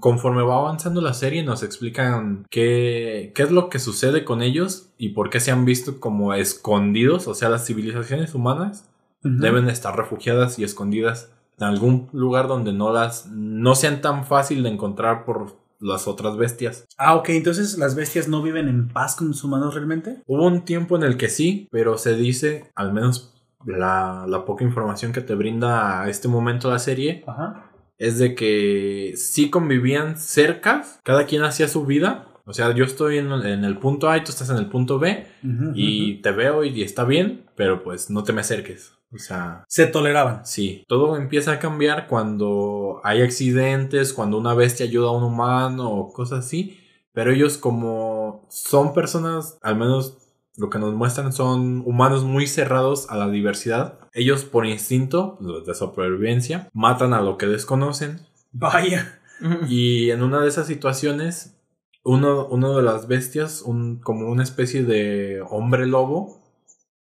conforme 0.00 0.42
va 0.42 0.56
avanzando 0.56 1.00
la 1.00 1.14
serie 1.14 1.42
nos 1.42 1.62
explican 1.62 2.46
qué, 2.50 3.32
qué 3.34 3.42
es 3.42 3.50
lo 3.50 3.68
que 3.68 3.78
sucede 3.78 4.24
con 4.24 4.42
ellos 4.42 4.90
y 4.98 5.10
por 5.10 5.30
qué 5.30 5.40
se 5.40 5.50
han 5.50 5.64
visto 5.64 6.00
como 6.00 6.34
escondidos, 6.34 7.26
o 7.28 7.34
sea, 7.34 7.48
las 7.48 7.66
civilizaciones 7.66 8.34
humanas 8.34 8.88
Ujú. 9.24 9.36
deben 9.38 9.68
estar 9.68 9.96
refugiadas 9.96 10.58
y 10.58 10.64
escondidas 10.64 11.32
en 11.58 11.64
algún 11.64 12.08
lugar 12.12 12.48
donde 12.48 12.72
no 12.72 12.92
las 12.92 13.26
no 13.30 13.74
sean 13.74 14.00
tan 14.00 14.26
fácil 14.26 14.62
de 14.62 14.70
encontrar 14.70 15.24
por 15.24 15.56
las 15.78 16.06
otras 16.06 16.36
bestias. 16.36 16.86
Ah, 16.96 17.16
ok. 17.16 17.30
Entonces 17.30 17.76
las 17.78 17.94
bestias 17.94 18.28
no 18.28 18.42
viven 18.42 18.68
en 18.68 18.88
paz 18.88 19.16
con 19.16 19.28
los 19.28 19.42
humanos 19.42 19.74
realmente. 19.74 20.22
Hubo 20.26 20.46
un 20.46 20.64
tiempo 20.64 20.96
en 20.96 21.02
el 21.02 21.16
que 21.16 21.28
sí, 21.28 21.68
pero 21.70 21.98
se 21.98 22.14
dice, 22.14 22.70
al 22.74 22.92
menos 22.92 23.34
la, 23.66 24.24
la 24.28 24.44
poca 24.44 24.64
información 24.64 25.12
que 25.12 25.20
te 25.20 25.34
brinda 25.34 26.02
a 26.02 26.08
este 26.08 26.28
momento 26.28 26.70
la 26.70 26.78
serie, 26.78 27.24
Ajá. 27.26 27.71
Es 28.02 28.18
de 28.18 28.34
que 28.34 29.12
sí 29.16 29.48
convivían 29.50 30.18
cerca, 30.18 30.84
cada 31.04 31.26
quien 31.26 31.42
hacía 31.44 31.68
su 31.68 31.84
vida. 31.86 32.28
O 32.44 32.52
sea, 32.52 32.74
yo 32.74 32.84
estoy 32.84 33.18
en, 33.18 33.30
en 33.32 33.64
el 33.64 33.78
punto 33.78 34.10
A 34.10 34.16
y 34.18 34.24
tú 34.24 34.30
estás 34.30 34.50
en 34.50 34.56
el 34.56 34.66
punto 34.68 34.98
B 34.98 35.26
y 35.74 36.20
te 36.22 36.32
veo 36.32 36.64
y 36.64 36.82
está 36.82 37.04
bien, 37.04 37.46
pero 37.54 37.82
pues 37.84 38.10
no 38.10 38.24
te 38.24 38.32
me 38.32 38.40
acerques. 38.40 38.92
O 39.14 39.18
sea, 39.18 39.64
Se 39.68 39.86
toleraban. 39.86 40.44
sí, 40.46 40.84
todo 40.88 41.16
empieza 41.16 41.52
a 41.52 41.58
cambiar 41.58 42.06
cuando 42.08 43.00
hay 43.04 43.22
accidentes, 43.22 44.12
cuando 44.12 44.38
una 44.38 44.54
bestia 44.54 44.86
ayuda 44.86 45.08
a 45.08 45.12
un 45.12 45.22
humano 45.22 45.90
o 45.90 46.12
cosas 46.12 46.46
así. 46.46 46.78
Pero 47.12 47.30
ellos 47.30 47.58
como 47.58 48.46
son 48.50 48.94
personas, 48.94 49.58
al 49.62 49.76
menos 49.76 50.16
lo 50.56 50.68
que 50.70 50.78
nos 50.78 50.94
muestran 50.94 51.32
son 51.32 51.82
humanos 51.86 52.24
muy 52.24 52.46
cerrados 52.46 53.08
a 53.10 53.16
la 53.16 53.28
diversidad. 53.30 53.98
Ellos 54.12 54.44
por 54.44 54.66
instinto, 54.66 55.38
los 55.40 55.66
de 55.66 55.74
supervivencia, 55.74 56.68
matan 56.72 57.14
a 57.14 57.22
lo 57.22 57.38
que 57.38 57.46
desconocen 57.46 58.20
Vaya. 58.52 59.20
y 59.68 60.10
en 60.10 60.22
una 60.22 60.40
de 60.40 60.48
esas 60.48 60.66
situaciones, 60.66 61.58
uno, 62.04 62.46
uno 62.46 62.76
de 62.76 62.82
las 62.82 63.08
bestias, 63.08 63.62
un, 63.62 64.00
como 64.00 64.28
una 64.28 64.42
especie 64.42 64.84
de 64.84 65.42
hombre 65.48 65.86
lobo, 65.86 66.42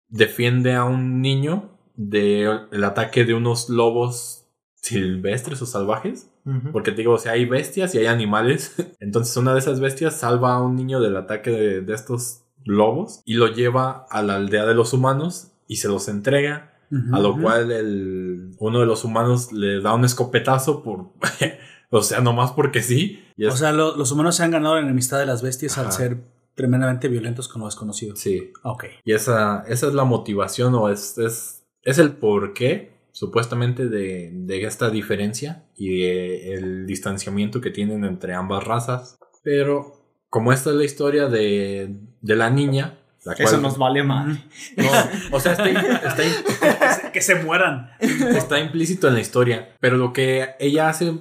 defiende 0.08 0.74
a 0.74 0.84
un 0.84 1.20
niño 1.20 1.70
del 1.96 2.84
ataque 2.84 3.24
de 3.24 3.34
unos 3.34 3.68
lobos 3.68 4.46
silvestres 4.74 5.60
o 5.62 5.66
salvajes. 5.66 6.28
Porque 6.72 6.90
te 6.90 6.98
digo, 6.98 7.12
o 7.12 7.18
sea, 7.18 7.32
hay 7.32 7.44
bestias 7.44 7.94
y 7.94 7.98
hay 7.98 8.06
animales. 8.06 8.74
Entonces 9.00 9.36
una 9.36 9.52
de 9.52 9.60
esas 9.60 9.78
bestias 9.78 10.16
salva 10.16 10.54
a 10.54 10.62
un 10.62 10.74
niño 10.74 11.00
del 11.00 11.16
ataque 11.16 11.50
de, 11.50 11.80
de 11.82 11.94
estos 11.94 12.44
lobos 12.64 13.22
y 13.24 13.34
lo 13.34 13.48
lleva 13.48 14.06
a 14.10 14.22
la 14.22 14.36
aldea 14.36 14.66
de 14.66 14.74
los 14.74 14.92
humanos 14.92 15.52
y 15.66 15.76
se 15.76 15.88
los 15.88 16.08
entrega. 16.08 16.66
A 17.12 17.20
lo 17.20 17.40
cual 17.40 17.70
el, 17.70 18.50
uno 18.58 18.80
de 18.80 18.86
los 18.86 19.04
humanos 19.04 19.52
le 19.52 19.80
da 19.80 19.94
un 19.94 20.04
escopetazo 20.04 20.82
por... 20.82 21.12
o 21.90 22.02
sea, 22.02 22.20
nomás 22.20 22.50
porque 22.50 22.82
sí. 22.82 23.24
Y 23.36 23.46
es- 23.46 23.54
O 23.54 23.56
sea, 23.56 23.70
lo- 23.70 23.96
los 23.96 24.10
humanos 24.10 24.34
se 24.34 24.42
han 24.42 24.50
ganado 24.50 24.74
la 24.74 24.80
enemistad 24.80 25.20
de 25.20 25.26
las 25.26 25.40
bestias 25.40 25.78
al 25.78 25.92
ser 25.92 26.18
tremendamente 26.56 27.06
violentos 27.06 27.46
con 27.46 27.62
los 27.62 27.74
desconocidos. 27.74 28.18
sí. 28.18 28.52
Ok. 28.64 28.86
Y 29.04 29.12
esa, 29.12 29.62
esa 29.68 29.86
es 29.86 29.94
la 29.94 30.02
motivación 30.02 30.74
o 30.74 30.88
es, 30.88 31.16
es, 31.18 31.64
es 31.84 31.98
el 31.98 32.10
porqué, 32.14 32.98
supuestamente, 33.12 33.86
de, 33.88 34.30
de 34.32 34.62
esta 34.64 34.90
diferencia 34.90 35.66
y 35.76 36.00
de 36.00 36.54
el 36.54 36.86
distanciamiento 36.86 37.60
que 37.60 37.70
tienen 37.70 38.04
entre 38.04 38.34
ambas 38.34 38.64
razas. 38.64 39.16
Pero 39.44 39.99
como 40.30 40.52
esta 40.52 40.70
es 40.70 40.76
la 40.76 40.84
historia 40.84 41.26
de, 41.26 41.94
de 42.22 42.36
la 42.36 42.48
niña, 42.50 42.96
la 43.24 43.34
Eso 43.34 43.58
nos 43.58 43.76
vale 43.76 44.02
más. 44.02 44.38
No, 44.78 44.88
o 45.32 45.40
sea, 45.40 45.52
está, 45.52 45.68
está, 45.68 47.10
Que 47.12 47.20
se- 47.20 47.34
mueran. 47.34 47.90
está 48.00 48.58
implícito 48.58 49.08
en 49.08 49.14
la 49.14 49.20
historia. 49.20 49.74
Pero 49.80 49.98
lo 49.98 50.14
que 50.14 50.50
ella 50.58 50.88
hace 50.88 51.18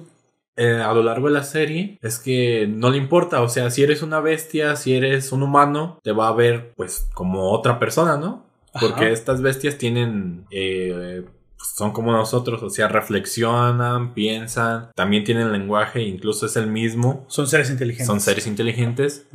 eh, 0.56 0.80
a 0.82 0.94
lo 0.94 1.02
largo 1.02 1.26
de 1.28 1.34
la 1.34 1.44
serie 1.44 1.98
es 2.00 2.18
que 2.18 2.66
no 2.66 2.88
le 2.90 2.96
importa. 2.96 3.42
O 3.42 3.50
sea, 3.50 3.68
si 3.70 3.82
eres 3.82 4.00
una 4.02 4.20
bestia, 4.20 4.76
si 4.76 4.94
eres 4.94 5.30
un 5.32 5.42
humano, 5.42 5.98
te 6.02 6.12
va 6.12 6.28
a 6.28 6.32
ver 6.32 6.72
pues 6.74 7.06
como 7.12 7.50
otra 7.50 7.78
persona, 7.78 8.16
¿no? 8.16 8.46
Porque 8.80 9.04
Ajá. 9.06 9.08
estas 9.10 9.42
bestias 9.42 9.76
tienen... 9.76 10.46
eh, 10.50 11.24
son 11.62 11.92
como 11.92 12.12
nosotros, 12.12 12.62
o 12.62 12.70
sea, 12.70 12.88
reflexionan, 12.88 14.14
piensan, 14.14 14.90
también 14.94 15.24
tienen 15.24 15.52
lenguaje, 15.52 16.02
incluso 16.02 16.46
es 16.46 16.56
el 16.56 16.66
mismo. 16.66 17.24
Son 17.28 17.46
seres 17.46 17.70
inteligentes. 17.70 18.06
Son 18.06 18.20
seres 18.20 18.46
inteligentes. 18.46 19.26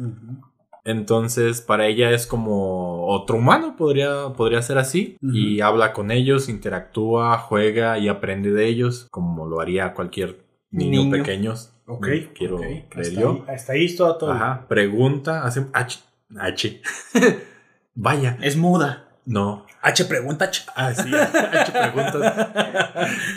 Entonces, 0.83 1.61
para 1.61 1.87
ella 1.87 2.11
es 2.11 2.27
como 2.27 3.07
otro 3.07 3.37
humano, 3.37 3.75
podría, 3.75 4.29
podría 4.37 4.61
ser 4.61 4.77
así. 4.77 5.17
Y 5.21 5.61
habla 5.61 5.93
con 5.93 6.11
ellos, 6.11 6.47
interactúa, 6.47 7.37
juega 7.39 7.97
y 7.97 8.07
aprende 8.07 8.51
de 8.51 8.67
ellos, 8.67 9.07
como 9.09 9.47
lo 9.47 9.59
haría 9.61 9.93
cualquier 9.93 10.45
niño, 10.69 11.01
Niño. 11.05 11.11
pequeño. 11.11 11.53
Ok. 11.87 12.07
Quiero 12.35 12.57
ok. 12.57 12.61
creer 12.89 13.07
Hasta 13.07 13.19
yo. 13.21 13.31
Ahí, 13.47 13.55
hasta 13.55 13.73
ahí 13.73 13.95
todo. 13.95 14.17
todo. 14.17 14.31
Ajá, 14.33 14.65
pregunta, 14.67 15.43
hace 15.43 15.65
H. 15.73 15.99
H. 16.39 16.81
Vaya, 17.95 18.37
Es 18.41 18.55
muda. 18.57 19.07
no. 19.25 19.64
H 19.87 20.05
pregunta, 20.05 20.45
H. 20.45 20.63
Ah, 20.75 20.93
sí, 20.93 21.11
H 21.13 21.71
preguntas. 21.71 22.47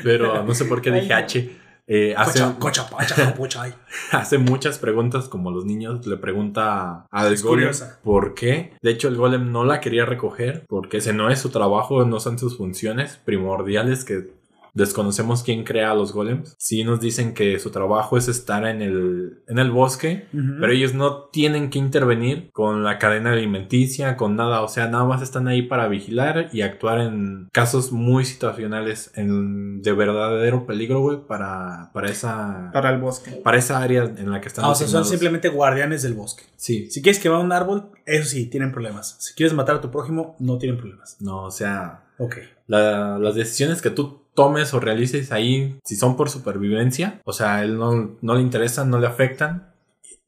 Pero 0.02 0.42
no 0.42 0.54
sé 0.54 0.64
por 0.64 0.80
qué 0.82 0.90
dije 0.90 1.12
H. 1.12 1.56
Eh, 1.90 2.14
hace, 2.16 2.40
Cocha, 2.40 2.58
cocha, 2.58 2.90
pacha, 2.90 3.14
japucha, 3.24 3.62
ay. 3.62 3.74
hace 4.12 4.36
muchas 4.36 4.78
preguntas 4.78 5.26
como 5.28 5.50
los 5.50 5.64
niños. 5.64 6.06
Le 6.06 6.18
pregunta 6.18 7.06
al 7.10 7.32
Es 7.32 7.42
golem 7.42 7.60
curiosa. 7.68 7.98
por 8.04 8.34
qué. 8.34 8.74
De 8.82 8.90
hecho, 8.90 9.08
el 9.08 9.16
golem 9.16 9.50
no 9.52 9.64
la 9.64 9.80
quería 9.80 10.04
recoger 10.04 10.64
porque 10.68 10.98
ese 10.98 11.14
no 11.14 11.30
es 11.30 11.38
su 11.38 11.48
trabajo, 11.48 12.04
no 12.04 12.20
son 12.20 12.38
sus 12.38 12.58
funciones 12.58 13.18
primordiales 13.24 14.04
que 14.04 14.30
desconocemos 14.74 15.42
quién 15.42 15.64
crea 15.64 15.90
a 15.90 15.94
los 15.94 16.12
golems. 16.12 16.54
Sí 16.58 16.84
nos 16.84 17.00
dicen 17.00 17.34
que 17.34 17.58
su 17.58 17.70
trabajo 17.70 18.16
es 18.16 18.28
estar 18.28 18.66
en 18.66 18.82
el, 18.82 19.42
en 19.48 19.58
el 19.58 19.70
bosque, 19.70 20.26
pero 20.60 20.72
ellos 20.72 20.94
no 20.94 21.24
tienen 21.32 21.70
que 21.70 21.78
intervenir 21.78 22.50
con 22.52 22.84
la 22.84 22.98
cadena 22.98 23.32
alimenticia, 23.32 24.16
con 24.16 24.36
nada. 24.36 24.62
O 24.62 24.68
sea, 24.68 24.88
nada 24.88 25.04
más 25.04 25.22
están 25.22 25.48
ahí 25.48 25.62
para 25.62 25.88
vigilar 25.88 26.48
y 26.52 26.62
actuar 26.62 27.00
en 27.00 27.48
casos 27.52 27.92
muy 27.92 28.24
situacionales, 28.24 29.10
en, 29.14 29.82
de 29.82 29.92
verdadero 29.92 30.66
peligro, 30.66 31.00
güey, 31.00 31.18
para, 31.26 31.90
para 31.92 32.08
esa... 32.10 32.70
Para 32.72 32.90
el 32.90 33.00
bosque. 33.00 33.30
Para 33.42 33.58
esa 33.58 33.80
área 33.82 34.04
en 34.04 34.30
la 34.30 34.40
que 34.40 34.48
están 34.48 34.64
Ah, 34.64 34.70
o 34.70 34.74
sea, 34.74 34.86
son 34.86 35.04
simplemente 35.04 35.48
guardianes 35.48 36.02
del 36.02 36.14
bosque. 36.14 36.44
Sí. 36.56 36.90
Si 36.90 37.02
quieres 37.02 37.20
quemar 37.20 37.40
un 37.44 37.52
árbol, 37.52 37.90
eso 38.06 38.28
sí, 38.28 38.46
tienen 38.46 38.72
problemas. 38.72 39.16
Si 39.20 39.34
quieres 39.34 39.54
matar 39.54 39.76
a 39.76 39.80
tu 39.80 39.90
prójimo, 39.90 40.36
no 40.38 40.58
tienen 40.58 40.78
problemas. 40.78 41.16
No, 41.20 41.44
o 41.44 41.50
sea, 41.50 42.04
Ok. 42.18 42.36
la- 42.66 43.18
las 43.18 43.34
decisiones 43.34 43.80
que 43.82 43.90
tú 43.90 44.22
tomes 44.38 44.72
o 44.72 44.78
realices 44.78 45.32
ahí, 45.32 45.80
si 45.84 45.96
son 45.96 46.16
por 46.16 46.30
supervivencia, 46.30 47.20
o 47.24 47.32
sea, 47.32 47.56
a 47.56 47.64
él 47.64 47.76
no, 47.76 48.16
no 48.22 48.34
le 48.36 48.40
interesan, 48.40 48.88
no 48.88 49.00
le 49.00 49.08
afectan. 49.08 49.74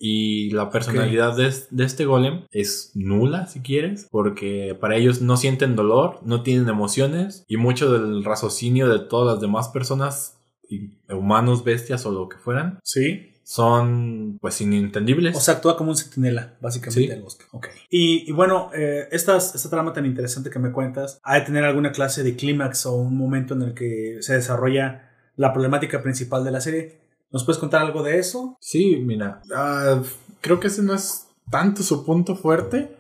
Y 0.01 0.51
la 0.51 0.69
personalidad 0.71 1.37
de, 1.37 1.55
de 1.71 1.85
este 1.85 2.07
golem 2.07 2.47
es 2.51 2.91
nula, 2.95 3.47
si 3.47 3.61
quieres, 3.61 4.09
porque 4.11 4.77
para 4.81 4.97
ellos 4.97 5.21
no 5.21 5.37
sienten 5.37 5.77
dolor, 5.77 6.19
no 6.25 6.43
tienen 6.43 6.69
emociones 6.69 7.45
y 7.47 7.57
mucho 7.57 7.93
del 7.93 8.25
raciocinio 8.25 8.89
de 8.89 8.99
todas 8.99 9.35
las 9.35 9.41
demás 9.41 9.69
personas, 9.69 10.41
humanos, 11.09 11.63
bestias 11.63 12.05
o 12.05 12.11
lo 12.11 12.29
que 12.29 12.39
fueran, 12.39 12.81
Sí. 12.83 13.30
Son 13.55 14.39
pues 14.41 14.61
inintendibles. 14.61 15.37
O 15.37 15.41
sea, 15.41 15.55
actúa 15.55 15.77
como 15.77 15.91
un 15.91 15.97
centinela, 15.97 16.57
básicamente, 16.61 17.01
Sí. 17.01 17.07
del 17.09 17.21
bosque. 17.23 17.47
Ok. 17.51 17.67
Y, 17.91 18.31
y 18.31 18.33
bueno, 18.33 18.71
eh, 18.73 19.09
estas- 19.11 19.57
esta 19.57 19.69
trama 19.69 19.93
tan 19.93 20.07
interesante 20.07 20.51
que 20.51 20.61
me 20.61 20.71
cuentas, 20.71 21.19
¿ha 21.25 21.35
de 21.35 21.41
tener 21.41 21.65
alguna 21.65 21.91
clase 21.91 22.23
de 22.23 22.37
clímax 22.37 22.87
o 22.87 22.95
un 22.95 23.19
momento 23.19 23.55
en 23.55 23.63
el 23.63 23.75
que 23.75 24.19
se 24.21 24.35
desarrolla 24.35 25.11
la 25.35 25.53
problemática 25.53 26.01
principal 26.01 26.45
de 26.45 26.53
la 26.53 26.61
serie? 26.61 27.01
¿Nos 27.33 27.45
puedes 27.45 27.59
contar 27.59 27.83
algo 27.83 28.05
de 28.05 28.19
eso? 28.21 28.57
sí, 28.61 29.03
mira, 29.05 29.43
ah, 29.53 30.01
creo 30.41 30.61
que 30.61 30.69
ese 30.69 30.83
no 30.85 30.95
es 30.95 31.27
tanto 31.51 31.83
su 31.83 32.05
punto 32.07 32.37
fuerte. 32.37 32.95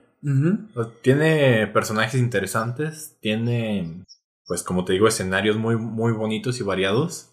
Tiene 1.03 1.67
personajes 1.69 2.21
interesantes, 2.21 3.17
tiene, 3.21 4.05
pues 4.47 4.63
como 4.65 4.85
te 4.85 4.93
digo, 4.95 5.07
escenarios 5.07 5.57
muy, 5.57 5.77
muy 5.77 6.13
bonitos 6.13 6.59
y 6.61 6.65
variados. 6.65 7.31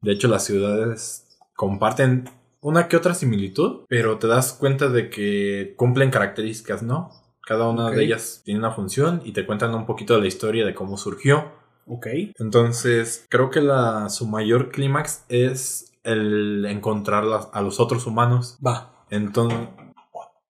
De 0.00 0.12
hecho, 0.12 0.28
las 0.28 0.44
ciudades 0.44 1.28
comparten 1.54 2.28
una 2.60 2.88
que 2.88 2.96
otra 2.96 3.14
similitud, 3.14 3.82
pero 3.88 4.18
te 4.18 4.26
das 4.28 4.52
cuenta 4.52 4.88
de 4.88 5.10
que 5.10 5.74
cumplen 5.76 6.10
características, 6.10 6.82
¿no? 6.82 7.10
Cada 7.44 7.68
una 7.68 7.90
de 7.90 8.04
ellas 8.04 8.42
tiene 8.44 8.60
una 8.60 8.70
función 8.70 9.20
y 9.24 9.32
te 9.32 9.44
cuentan 9.44 9.74
un 9.74 9.84
poquito 9.84 10.14
de 10.14 10.20
la 10.20 10.28
historia 10.28 10.64
de 10.64 10.74
cómo 10.74 10.96
surgió. 10.96 11.50
Ok. 11.86 12.06
Entonces, 12.38 13.26
creo 13.28 13.50
que 13.50 13.60
la, 13.60 14.08
su 14.10 14.26
mayor 14.28 14.70
clímax 14.70 15.24
es 15.28 15.92
el 16.04 16.64
encontrar 16.66 17.24
las- 17.24 17.48
a 17.52 17.60
los 17.62 17.80
otros 17.80 18.06
humanos 18.06 18.58
Va. 18.64 19.04
entonces, 19.10 19.58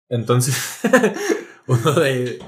entonces 0.10 0.80
uno, 1.68 1.92
de, 1.94 2.40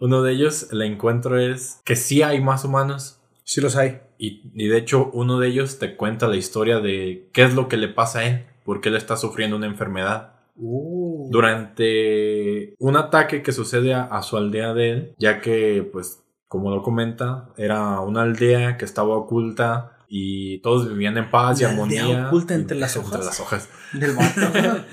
uno 0.00 0.22
de 0.22 0.32
ellos, 0.32 0.68
el 0.72 0.82
encuentro 0.82 1.38
es 1.38 1.80
que 1.84 1.94
sí 1.96 2.22
hay 2.22 2.40
más 2.40 2.64
humanos. 2.64 3.20
Sí 3.44 3.60
los 3.60 3.76
hay. 3.76 4.00
Y, 4.18 4.50
y 4.54 4.68
de 4.68 4.78
hecho, 4.78 5.10
uno 5.12 5.38
de 5.38 5.48
ellos 5.48 5.78
te 5.78 5.96
cuenta 5.96 6.26
la 6.28 6.36
historia 6.36 6.80
de 6.80 7.28
qué 7.32 7.44
es 7.44 7.54
lo 7.54 7.68
que 7.68 7.76
le 7.76 7.88
pasa 7.88 8.20
a 8.20 8.24
él, 8.24 8.46
porque 8.64 8.88
él 8.88 8.96
está 8.96 9.16
sufriendo 9.16 9.56
una 9.56 9.66
enfermedad. 9.66 10.32
Uh. 10.56 11.28
Durante 11.30 12.74
un 12.78 12.96
ataque 12.96 13.42
que 13.42 13.52
sucede 13.52 13.94
a, 13.94 14.04
a 14.04 14.22
su 14.22 14.36
aldea 14.36 14.72
de 14.74 14.90
él, 14.90 15.14
ya 15.18 15.40
que, 15.40 15.88
pues, 15.92 16.22
como 16.48 16.70
lo 16.70 16.82
comenta, 16.82 17.50
era 17.56 18.00
una 18.00 18.22
aldea 18.22 18.76
que 18.76 18.84
estaba 18.84 19.16
oculta 19.16 19.98
y 20.08 20.58
todos 20.58 20.88
vivían 20.88 21.18
en 21.18 21.30
paz 21.30 21.60
y 21.60 21.64
armonía. 21.64 22.28
oculta 22.28 22.54
entre 22.54 22.78
las 22.78 22.94
Entre 22.96 23.10
hojas. 23.10 23.26
las 23.26 23.40
hojas. 23.40 23.68
Del. 23.92 24.14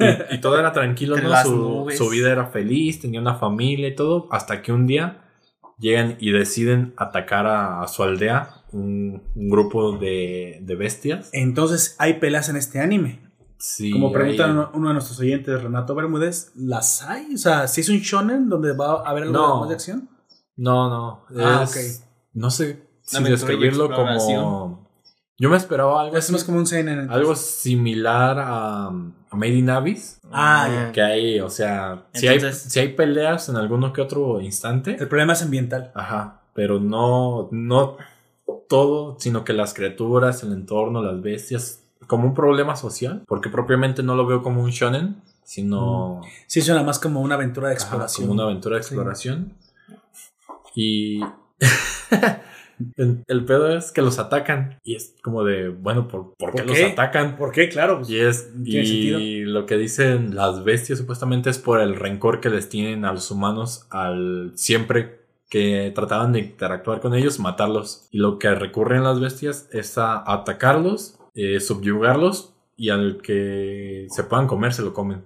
Y, 0.00 0.36
y 0.36 0.40
todo 0.40 0.58
era 0.58 0.72
tranquilo, 0.72 1.14
Entre 1.14 1.28
¿no? 1.30 1.42
Su, 1.42 1.86
su 1.94 2.08
vida 2.08 2.32
era 2.32 2.46
feliz, 2.46 3.02
tenía 3.02 3.20
una 3.20 3.34
familia 3.34 3.86
y 3.86 3.94
todo, 3.94 4.28
hasta 4.30 4.62
que 4.62 4.72
un 4.72 4.86
día 4.86 5.29
llegan 5.80 6.16
y 6.20 6.30
deciden 6.30 6.94
atacar 6.96 7.46
a, 7.46 7.82
a 7.82 7.88
su 7.88 8.02
aldea, 8.02 8.62
un, 8.72 9.22
un 9.34 9.50
grupo 9.50 9.92
de, 9.98 10.58
de 10.62 10.74
bestias. 10.76 11.30
Entonces, 11.32 11.96
¿hay 11.98 12.14
peleas 12.20 12.48
en 12.48 12.56
este 12.56 12.78
anime? 12.80 13.28
Sí, 13.58 13.90
Como 13.90 14.10
pregunta 14.12 14.44
hay- 14.46 14.50
uno 14.52 14.70
uno 14.74 14.88
de 14.88 14.94
nuestros 14.94 15.18
oyentes, 15.20 15.62
Renato 15.62 15.94
Bermúdez, 15.94 16.52
¿las 16.54 17.02
hay? 17.02 17.34
O 17.34 17.38
sea, 17.38 17.66
si 17.68 17.80
es 17.82 17.88
un 17.88 17.98
shonen 17.98 18.48
donde 18.48 18.72
va 18.72 19.02
a 19.02 19.10
haber 19.10 19.24
algo 19.24 19.34
No. 19.36 19.60
más 19.60 19.68
de 19.68 19.74
acción? 19.74 20.08
No, 20.56 20.88
no. 20.88 21.24
Ah, 21.42 21.64
es- 21.64 22.06
No 22.32 22.50
sé 22.50 22.86
si 23.02 23.22
describirlo 23.24 23.90
como... 23.90 24.88
Yo 25.38 25.48
me 25.48 25.56
esperaba 25.56 26.02
algo, 26.02 26.16
Es 26.18 26.30
más 26.30 26.44
como 26.44 26.58
un 26.58 26.66
seinen. 26.66 27.10
algo 27.10 27.34
similar 27.34 28.36
a, 28.38 28.90
a 29.30 29.36
Made 29.36 29.54
in 29.54 29.70
Abyss. 29.70 30.20
Ah, 30.32 30.68
ya. 30.68 30.92
Que 30.92 31.02
hay, 31.02 31.40
o 31.40 31.48
sea, 31.50 32.04
si 32.12 32.26
hay, 32.28 32.40
si 32.52 32.80
hay 32.80 32.88
peleas 32.94 33.48
en 33.48 33.56
alguno 33.56 33.92
que 33.92 34.00
otro 34.00 34.40
instante. 34.40 34.96
El 34.98 35.08
problema 35.08 35.32
es 35.34 35.42
ambiental. 35.42 35.92
Ajá, 35.94 36.42
pero 36.54 36.80
no, 36.80 37.48
no 37.52 37.96
todo, 38.68 39.16
sino 39.20 39.44
que 39.44 39.52
las 39.52 39.74
criaturas, 39.74 40.42
el 40.42 40.52
entorno, 40.52 41.02
las 41.02 41.20
bestias, 41.22 41.82
como 42.06 42.26
un 42.26 42.34
problema 42.34 42.74
social, 42.76 43.22
porque 43.26 43.48
propiamente 43.50 44.02
no 44.02 44.16
lo 44.16 44.26
veo 44.26 44.42
como 44.42 44.62
un 44.62 44.70
shonen, 44.70 45.22
sino 45.44 46.20
Sí, 46.46 46.60
suena 46.62 46.82
más 46.82 46.98
como 46.98 47.20
una 47.20 47.36
aventura 47.36 47.68
de 47.68 47.74
ajá, 47.74 47.82
exploración. 47.84 48.26
como 48.26 48.34
una 48.34 48.44
aventura 48.44 48.76
de 48.76 48.80
exploración. 48.82 49.54
Y 50.74 51.20
el, 52.96 53.22
el 53.26 53.44
pedo 53.44 53.76
es 53.76 53.92
que 53.92 54.02
los 54.02 54.18
atacan 54.18 54.78
y 54.82 54.94
es 54.96 55.14
como 55.22 55.44
de, 55.44 55.68
bueno, 55.68 56.08
¿por, 56.08 56.34
por 56.36 56.52
qué 56.52 56.62
¿Por 56.62 56.66
los 56.68 56.80
atacan? 56.92 57.36
¿Por 57.36 57.52
qué? 57.52 57.68
Claro. 57.68 57.98
pues, 57.98 58.10
Y 58.10 58.18
es 58.20 58.50
y 58.64 59.40
lo 59.42 59.66
que 59.66 59.76
dicen 59.76 60.34
las 60.34 60.64
bestias 60.64 60.98
supuestamente 60.98 61.50
es 61.50 61.58
por 61.58 61.80
el 61.80 61.94
rencor 61.96 62.40
que 62.40 62.50
les 62.50 62.68
tienen 62.68 63.04
a 63.04 63.12
los 63.12 63.30
humanos 63.30 63.86
al 63.90 64.52
siempre 64.54 65.20
que 65.48 65.90
trataban 65.94 66.32
de 66.32 66.38
interactuar 66.40 67.00
con 67.00 67.14
ellos, 67.14 67.40
matarlos. 67.40 68.06
Y 68.12 68.18
lo 68.18 68.38
que 68.38 68.54
recurren 68.54 69.02
las 69.02 69.18
bestias 69.20 69.68
es 69.72 69.98
a 69.98 70.22
atacarlos, 70.32 71.18
eh, 71.34 71.58
subyugarlos 71.60 72.54
y 72.76 72.90
al 72.90 73.20
que 73.20 74.06
se 74.10 74.22
puedan 74.24 74.46
comer 74.46 74.72
se 74.72 74.82
lo 74.82 74.94
comen. 74.94 75.24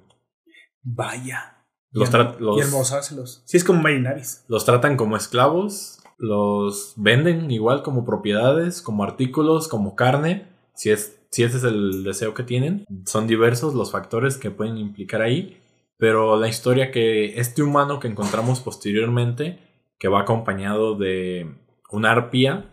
Vaya. 0.82 1.50
Los, 1.92 2.08
y, 2.08 2.40
los- 2.40 2.56
y. 2.58 3.42
Sí, 3.44 3.56
es 3.56 3.64
como 3.64 3.80
Marinavis. 3.80 4.44
los 4.48 4.64
tratan 4.64 4.96
como 4.96 5.16
esclavos, 5.16 5.93
los 6.18 6.94
venden 6.96 7.50
igual 7.50 7.82
como 7.82 8.04
propiedades, 8.04 8.82
como 8.82 9.04
artículos, 9.04 9.68
como 9.68 9.96
carne, 9.96 10.46
si, 10.74 10.90
es, 10.90 11.20
si 11.30 11.42
ese 11.42 11.58
es 11.58 11.64
el 11.64 12.04
deseo 12.04 12.34
que 12.34 12.42
tienen. 12.42 12.84
Son 13.06 13.26
diversos 13.26 13.74
los 13.74 13.92
factores 13.92 14.36
que 14.36 14.50
pueden 14.50 14.76
implicar 14.78 15.22
ahí, 15.22 15.58
pero 15.96 16.38
la 16.38 16.48
historia 16.48 16.90
que 16.90 17.38
este 17.38 17.62
humano 17.62 18.00
que 18.00 18.08
encontramos 18.08 18.60
posteriormente, 18.60 19.58
que 19.98 20.08
va 20.08 20.20
acompañado 20.20 20.96
de 20.96 21.54
una 21.90 22.12
arpía, 22.12 22.70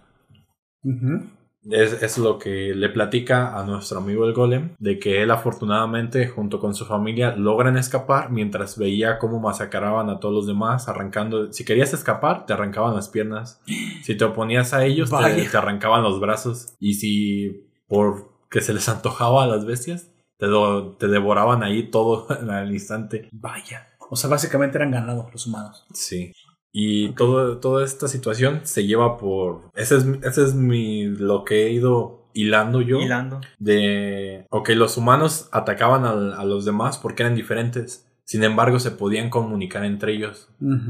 es, 1.70 2.02
es 2.02 2.18
lo 2.18 2.40
que 2.40 2.74
le 2.76 2.90
platica 2.90 3.58
a 3.60 3.64
nuestro 3.66 4.00
amigo 4.00 4.26
el 4.26 4.34
golem, 4.34 4.76
de 4.80 4.98
que 5.00 5.22
él 5.22 5.30
afortunadamente 5.32 6.28
junto 6.28 6.60
con 6.60 6.74
su 6.74 6.86
familia 6.86 7.36
logran 7.36 7.78
escapar 7.78 8.32
mientras 8.32 8.78
veía 8.78 9.20
cómo 9.20 9.40
masacraban 9.40 10.10
a 10.10 10.20
todos 10.20 10.34
los 10.34 10.48
demás, 10.48 10.88
arrancando, 10.90 11.54
si 11.54 11.64
querías 11.66 11.94
escapar, 11.94 12.46
te 12.46 12.54
arrancaban 12.54 12.96
las 12.96 13.10
piernas, 13.10 13.62
si 14.04 14.16
te 14.16 14.24
oponías 14.26 14.74
a 14.74 14.86
ellos, 14.86 15.10
te, 15.12 15.58
arrancaban 15.58 16.04
los 16.04 16.20
brazos, 16.20 16.74
y 16.80 16.96
si 16.96 17.68
por 17.88 18.32
que 18.50 18.62
se 18.62 18.74
les 18.74 18.90
antojaba 18.90 19.44
a 19.44 19.48
las 19.48 19.66
bestias, 19.66 20.12
te, 20.38 20.48
do- 20.48 20.94
te 20.98 21.08
devoraban 21.08 21.62
ahí 21.64 21.84
todo 21.84 22.28
al 22.50 22.72
instante. 22.72 23.30
Vaya. 23.32 23.88
O 24.10 24.16
sea, 24.18 24.30
básicamente 24.30 24.78
eran 24.78 24.92
ganados 24.92 25.32
los 25.32 25.48
humanos. 25.48 25.86
Sí. 25.94 26.34
Y 26.74 27.10
todo, 27.14 27.58
toda 27.58 27.84
esta 27.84 28.08
situación 28.08 28.62
se 28.64 28.86
lleva 28.86 29.18
por... 29.18 29.70
Ese 29.76 29.98
es, 29.98 30.06
ese 30.24 30.44
es 30.46 30.54
mi, 30.56 31.06
lo 31.06 31.44
que 31.44 31.66
he 31.68 31.72
ido 31.72 32.30
hilando 32.34 32.82
yo. 32.82 33.02
Hilando. 33.02 33.42
De... 33.60 34.46
Ok, 34.50 34.70
los 34.70 34.96
humanos 34.98 35.50
atacaban 35.52 36.06
al- 36.06 36.34
a 36.34 36.46
los 36.46 36.64
demás 36.66 36.98
porque 36.98 37.24
eran 37.24 37.36
diferentes. 37.36 38.08
Sin 38.24 38.44
embargo, 38.46 38.80
se 38.80 38.92
podían 38.92 39.30
comunicar 39.30 39.84
entre 39.84 40.14
ellos. 40.14 40.48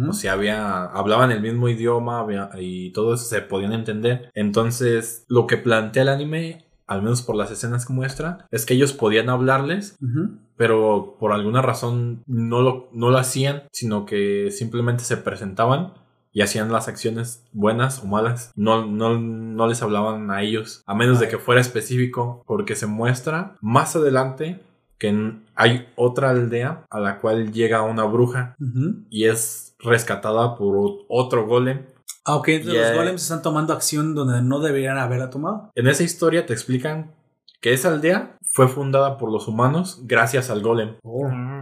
O 0.07 0.13
sea, 0.13 0.33
había, 0.33 0.83
hablaban 0.85 1.31
el 1.31 1.41
mismo 1.41 1.67
idioma 1.69 2.19
había- 2.19 2.51
y 2.59 2.91
todo 2.91 3.15
eso 3.15 3.23
se 3.25 3.41
podían 3.41 3.73
entender. 3.73 4.29
Entonces, 4.35 5.25
lo 5.27 5.47
que 5.47 5.57
plantea 5.57 6.03
el 6.03 6.09
anime, 6.09 6.65
al 6.85 7.01
menos 7.01 7.23
por 7.23 7.35
las 7.35 7.49
escenas 7.49 7.87
que 7.87 7.93
muestra, 7.93 8.45
es 8.51 8.65
que 8.67 8.75
ellos 8.75 8.93
podían 8.93 9.29
hablarles. 9.29 9.97
Pero 10.61 11.15
por 11.19 11.31
alguna 11.33 11.63
razón 11.63 12.21
no 12.27 12.61
lo, 12.61 12.87
no 12.93 13.09
lo 13.09 13.17
hacían, 13.17 13.63
sino 13.71 14.05
que 14.05 14.51
simplemente 14.51 15.03
se 15.03 15.17
presentaban 15.17 15.93
y 16.31 16.41
hacían 16.43 16.71
las 16.71 16.87
acciones 16.87 17.43
buenas 17.51 18.03
o 18.03 18.05
malas. 18.05 18.51
No, 18.55 18.85
no, 18.85 19.17
no 19.19 19.65
les 19.65 19.81
hablaban 19.81 20.29
a 20.29 20.43
ellos, 20.43 20.83
a 20.85 20.93
menos 20.93 21.19
de 21.19 21.29
que 21.29 21.39
fuera 21.39 21.59
específico, 21.61 22.43
porque 22.45 22.75
se 22.75 22.85
muestra 22.85 23.55
más 23.59 23.95
adelante 23.95 24.61
que 24.99 25.33
hay 25.55 25.87
otra 25.95 26.29
aldea 26.29 26.85
a 26.91 26.99
la 26.99 27.17
cual 27.17 27.51
llega 27.51 27.81
una 27.81 28.03
bruja 28.03 28.55
y 29.09 29.25
es 29.25 29.73
rescatada 29.79 30.57
por 30.57 30.75
otro 31.09 31.47
golem. 31.47 31.87
Ah, 32.23 32.35
ok, 32.35 32.49
entonces 32.49 32.73
Yeah. 32.79 32.89
los 32.89 32.97
golems 32.99 33.23
están 33.23 33.41
tomando 33.41 33.73
acción 33.73 34.13
donde 34.13 34.43
no 34.43 34.59
deberían 34.59 34.99
haberla 34.99 35.31
tomado. 35.31 35.71
En 35.73 35.87
esa 35.87 36.03
historia 36.03 36.45
te 36.45 36.53
explican 36.53 37.15
que 37.61 37.73
esa 37.73 37.89
aldea 37.89 38.37
fue 38.53 38.67
fundada 38.67 39.17
por 39.17 39.31
los 39.31 39.47
humanos 39.47 40.01
gracias 40.03 40.49
al 40.49 40.61
golem. 40.61 40.95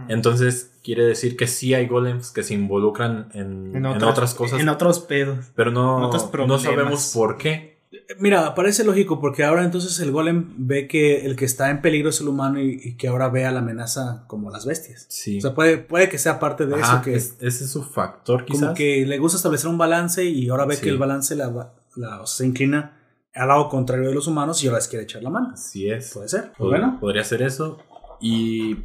Entonces 0.08 0.72
quiere 0.82 1.04
decir 1.04 1.36
que 1.36 1.46
sí 1.46 1.72
hay 1.74 1.86
golems 1.86 2.30
que 2.30 2.42
se 2.42 2.54
involucran 2.54 3.28
en, 3.32 3.74
en 3.76 3.86
otras, 3.86 4.34
cosas, 4.34 4.60
En 4.60 4.68
otros 4.68 5.00
pedos. 5.00 5.46
pero 5.54 5.70
no, 5.70 6.10
no 6.46 6.58
sabemos 6.58 7.12
por 7.14 7.38
qué. 7.38 7.78
Mira, 8.18 8.54
parece 8.54 8.84
lógico 8.84 9.20
porque 9.20 9.44
ahora 9.44 9.64
entonces 9.64 9.98
el 10.00 10.10
golem 10.12 10.46
ve 10.56 10.86
que 10.88 11.24
el 11.26 11.36
que 11.36 11.44
está 11.44 11.70
en 11.70 11.80
peligro 11.80 12.10
es 12.10 12.20
el 12.20 12.28
humano 12.28 12.60
y, 12.60 12.80
y 12.82 12.96
que 12.96 13.08
ahora 13.08 13.28
ve 13.28 13.46
a 13.46 13.50
la 13.52 13.60
amenaza 13.60 14.24
como 14.26 14.50
las 14.50 14.64
bestias. 14.66 15.06
Sí. 15.08 15.38
O 15.38 15.40
sea, 15.40 15.54
puede, 15.54 15.78
puede 15.78 16.08
que 16.08 16.18
sea 16.18 16.38
parte 16.40 16.66
de 16.66 16.74
Ajá, 16.74 16.94
eso, 16.94 17.02
que 17.02 17.14
es- 17.14 17.36
ese 17.40 17.64
es 17.64 17.70
su 17.70 17.82
factor 17.84 18.44
quizás. 18.44 18.60
como 18.62 18.74
que 18.74 19.04
le 19.06 19.18
gusta 19.18 19.36
establecer 19.36 19.68
un 19.70 19.78
balance 19.78 20.24
y 20.24 20.48
ahora 20.48 20.66
ve 20.66 20.76
Sí. 20.76 20.82
que 20.82 20.88
el 20.90 20.98
balance 20.98 21.34
la, 21.36 21.48
va- 21.48 21.72
la- 21.96 22.20
o 22.20 22.26
sea, 22.26 22.38
se 22.38 22.46
inclina 22.46 22.96
al 23.34 23.48
lado 23.48 23.68
contrario 23.68 24.08
de 24.08 24.14
los 24.14 24.26
humanos 24.26 24.62
y 24.62 24.66
ahora 24.66 24.78
les 24.78 24.88
quiere 24.88 25.04
echar 25.04 25.22
la 25.22 25.30
mano. 25.30 25.50
Así 25.52 25.88
es. 25.90 26.12
Puede 26.12 26.28
ser. 26.28 26.52
Pod- 26.58 26.68
Bueno, 26.70 26.98
Podría 27.00 27.24
ser 27.24 27.42
eso. 27.42 27.78
Y 28.20 28.76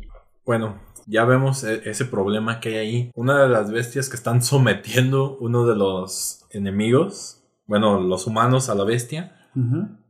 bueno, 0.46 0.80
ya 1.08 1.26
vemos 1.26 1.64
e- 1.64 1.82
ese 1.89 2.06
problema 2.06 2.60
que 2.60 2.70
hay 2.70 2.76
ahí. 2.78 3.12
Una 3.16 3.41
de 3.43 3.50
las 3.50 3.72
bestias 3.72 4.10
que 4.10 4.16
están 4.16 4.41
sometiendo 4.43 5.38
uno 5.39 5.66
de 5.66 5.76
los 5.76 6.46
enemigos, 6.52 7.43
bueno, 7.68 8.00
los 8.00 8.28
humanos 8.28 8.70
a 8.70 8.76
la 8.76 8.84
bestia, 8.84 9.36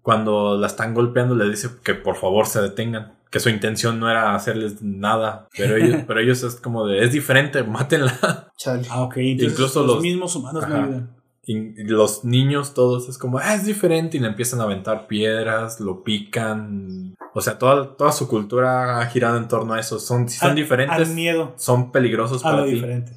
cuando 0.01 0.57
la 0.57 0.67
están 0.67 0.93
golpeando 0.93 1.35
le 1.35 1.49
dice 1.49 1.69
que 1.83 1.93
por 1.95 2.15
favor 2.15 2.45
se 2.47 2.61
detengan. 2.61 3.13
Que 3.31 3.39
su 3.39 3.49
intención 3.49 3.99
no 3.99 4.09
era 4.09 4.33
hacerles 4.35 4.81
nada. 4.81 5.47
Pero 5.57 5.75
ellos, 5.75 6.03
pero 6.07 6.19
ellos 6.21 6.41
es 6.43 6.55
como 6.55 6.85
de, 6.87 7.03
es 7.03 7.11
diferente, 7.11 7.63
mátenla. 7.63 8.51
Chale. 8.57 8.87
Ah, 8.89 9.01
ok. 9.01 9.17
Entonces 9.17 9.53
Incluso 9.53 9.81
los, 9.81 9.95
los- 9.95 10.01
mismos 10.01 10.35
humanos 10.35 10.67
no 10.67 10.75
Ajá. 10.75 10.83
ayudan. 10.85 11.15
Y 11.47 11.83
los 11.83 12.23
niños 12.25 12.73
todos 12.73 13.07
es 13.09 13.17
como, 13.17 13.37
ah, 13.39 13.53
es 13.55 13.65
diferente. 13.65 14.17
Y 14.17 14.19
le 14.19 14.27
empiezan 14.27 14.61
a 14.61 14.63
aventar 14.63 15.07
piedras, 15.07 15.79
lo 15.79 16.03
pican. 16.03 17.15
O 17.33 17.41
sea, 17.41 17.57
toda, 17.59 17.95
toda 17.97 18.11
su 18.11 18.27
cultura 18.27 18.99
ha 18.99 19.05
girado 19.07 19.37
en 19.37 19.47
torno 19.47 19.73
a 19.73 19.79
eso. 19.79 19.99
Son, 19.99 20.27
si 20.29 20.37
son 20.39 20.51
Al- 20.51 20.55
diferentes, 20.55 20.95
Al 20.97 21.13
miedo. 21.13 21.53
son 21.57 21.91
peligrosos 21.91 22.43
A 22.45 22.49
para 22.49 22.57
lo 22.61 22.65
ti. 22.65 22.71
diferente. 22.75 23.11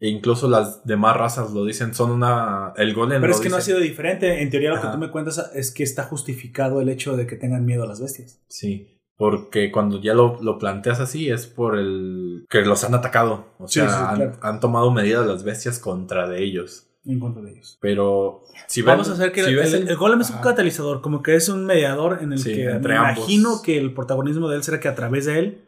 E 0.00 0.08
incluso 0.08 0.48
las 0.48 0.84
demás 0.86 1.16
razas 1.16 1.52
lo 1.52 1.64
dicen, 1.66 1.92
son 1.94 2.10
una... 2.10 2.72
El 2.76 2.94
golem 2.94 3.20
Pero 3.20 3.34
es 3.34 3.40
que 3.40 3.50
no 3.50 3.56
ha 3.56 3.60
sido 3.60 3.78
diferente. 3.80 4.40
En 4.42 4.48
teoría, 4.48 4.70
lo 4.70 4.80
que 4.80 4.88
tú 4.88 4.96
me 4.96 5.10
cuentas 5.10 5.50
es 5.54 5.70
que 5.72 5.82
está 5.82 6.04
justificado 6.04 6.80
el 6.80 6.88
hecho 6.88 7.16
de 7.16 7.26
que 7.26 7.36
tengan 7.36 7.66
miedo 7.66 7.82
a 7.82 7.86
las 7.86 8.00
bestias. 8.00 8.40
Sí, 8.48 8.96
porque 9.18 9.70
cuando 9.70 10.00
ya 10.00 10.14
lo, 10.14 10.40
lo 10.40 10.58
planteas 10.58 11.00
así 11.00 11.28
es 11.28 11.46
por 11.46 11.76
el... 11.78 12.46
que 12.48 12.62
los 12.62 12.82
han 12.84 12.94
atacado. 12.94 13.48
O 13.58 13.68
Sí, 13.68 13.80
sea, 13.80 13.90
sí, 13.90 13.94
han, 14.08 14.16
claro. 14.16 14.32
han 14.40 14.60
tomado 14.60 14.90
medidas 14.90 15.26
las 15.26 15.42
bestias 15.44 15.78
contra 15.78 16.26
de 16.26 16.42
ellos. 16.42 16.86
En 17.06 17.18
contra 17.18 17.42
de 17.42 17.52
ellos. 17.52 17.78
Pero 17.80 18.42
si 18.66 18.82
Vamos 18.82 19.08
ves- 19.08 19.18
a 19.18 19.20
hacer 19.22 19.32
que 19.32 19.42
si 19.42 19.50
el, 19.50 19.56
ves 19.56 19.72
el- 19.72 19.88
el 19.88 19.96
golem 19.96 20.20
es 20.20 20.28
un 20.30 20.36
Ajá. 20.36 20.44
catalizador, 20.44 21.00
como 21.00 21.22
que 21.22 21.34
es 21.34 21.48
un 21.48 21.64
mediador 21.64 22.18
en 22.20 22.32
el 22.32 22.38
Sí, 22.38 22.52
que 22.54 22.64
entre 22.70 22.92
me 22.94 22.98
ambos. 22.98 23.16
imagino 23.18 23.62
que 23.62 23.78
el 23.78 23.94
protagonismo 23.94 24.48
de 24.48 24.56
él 24.56 24.62
será 24.62 24.80
que 24.80 24.88
a 24.88 24.94
través 24.94 25.24
de 25.26 25.38
él 25.38 25.60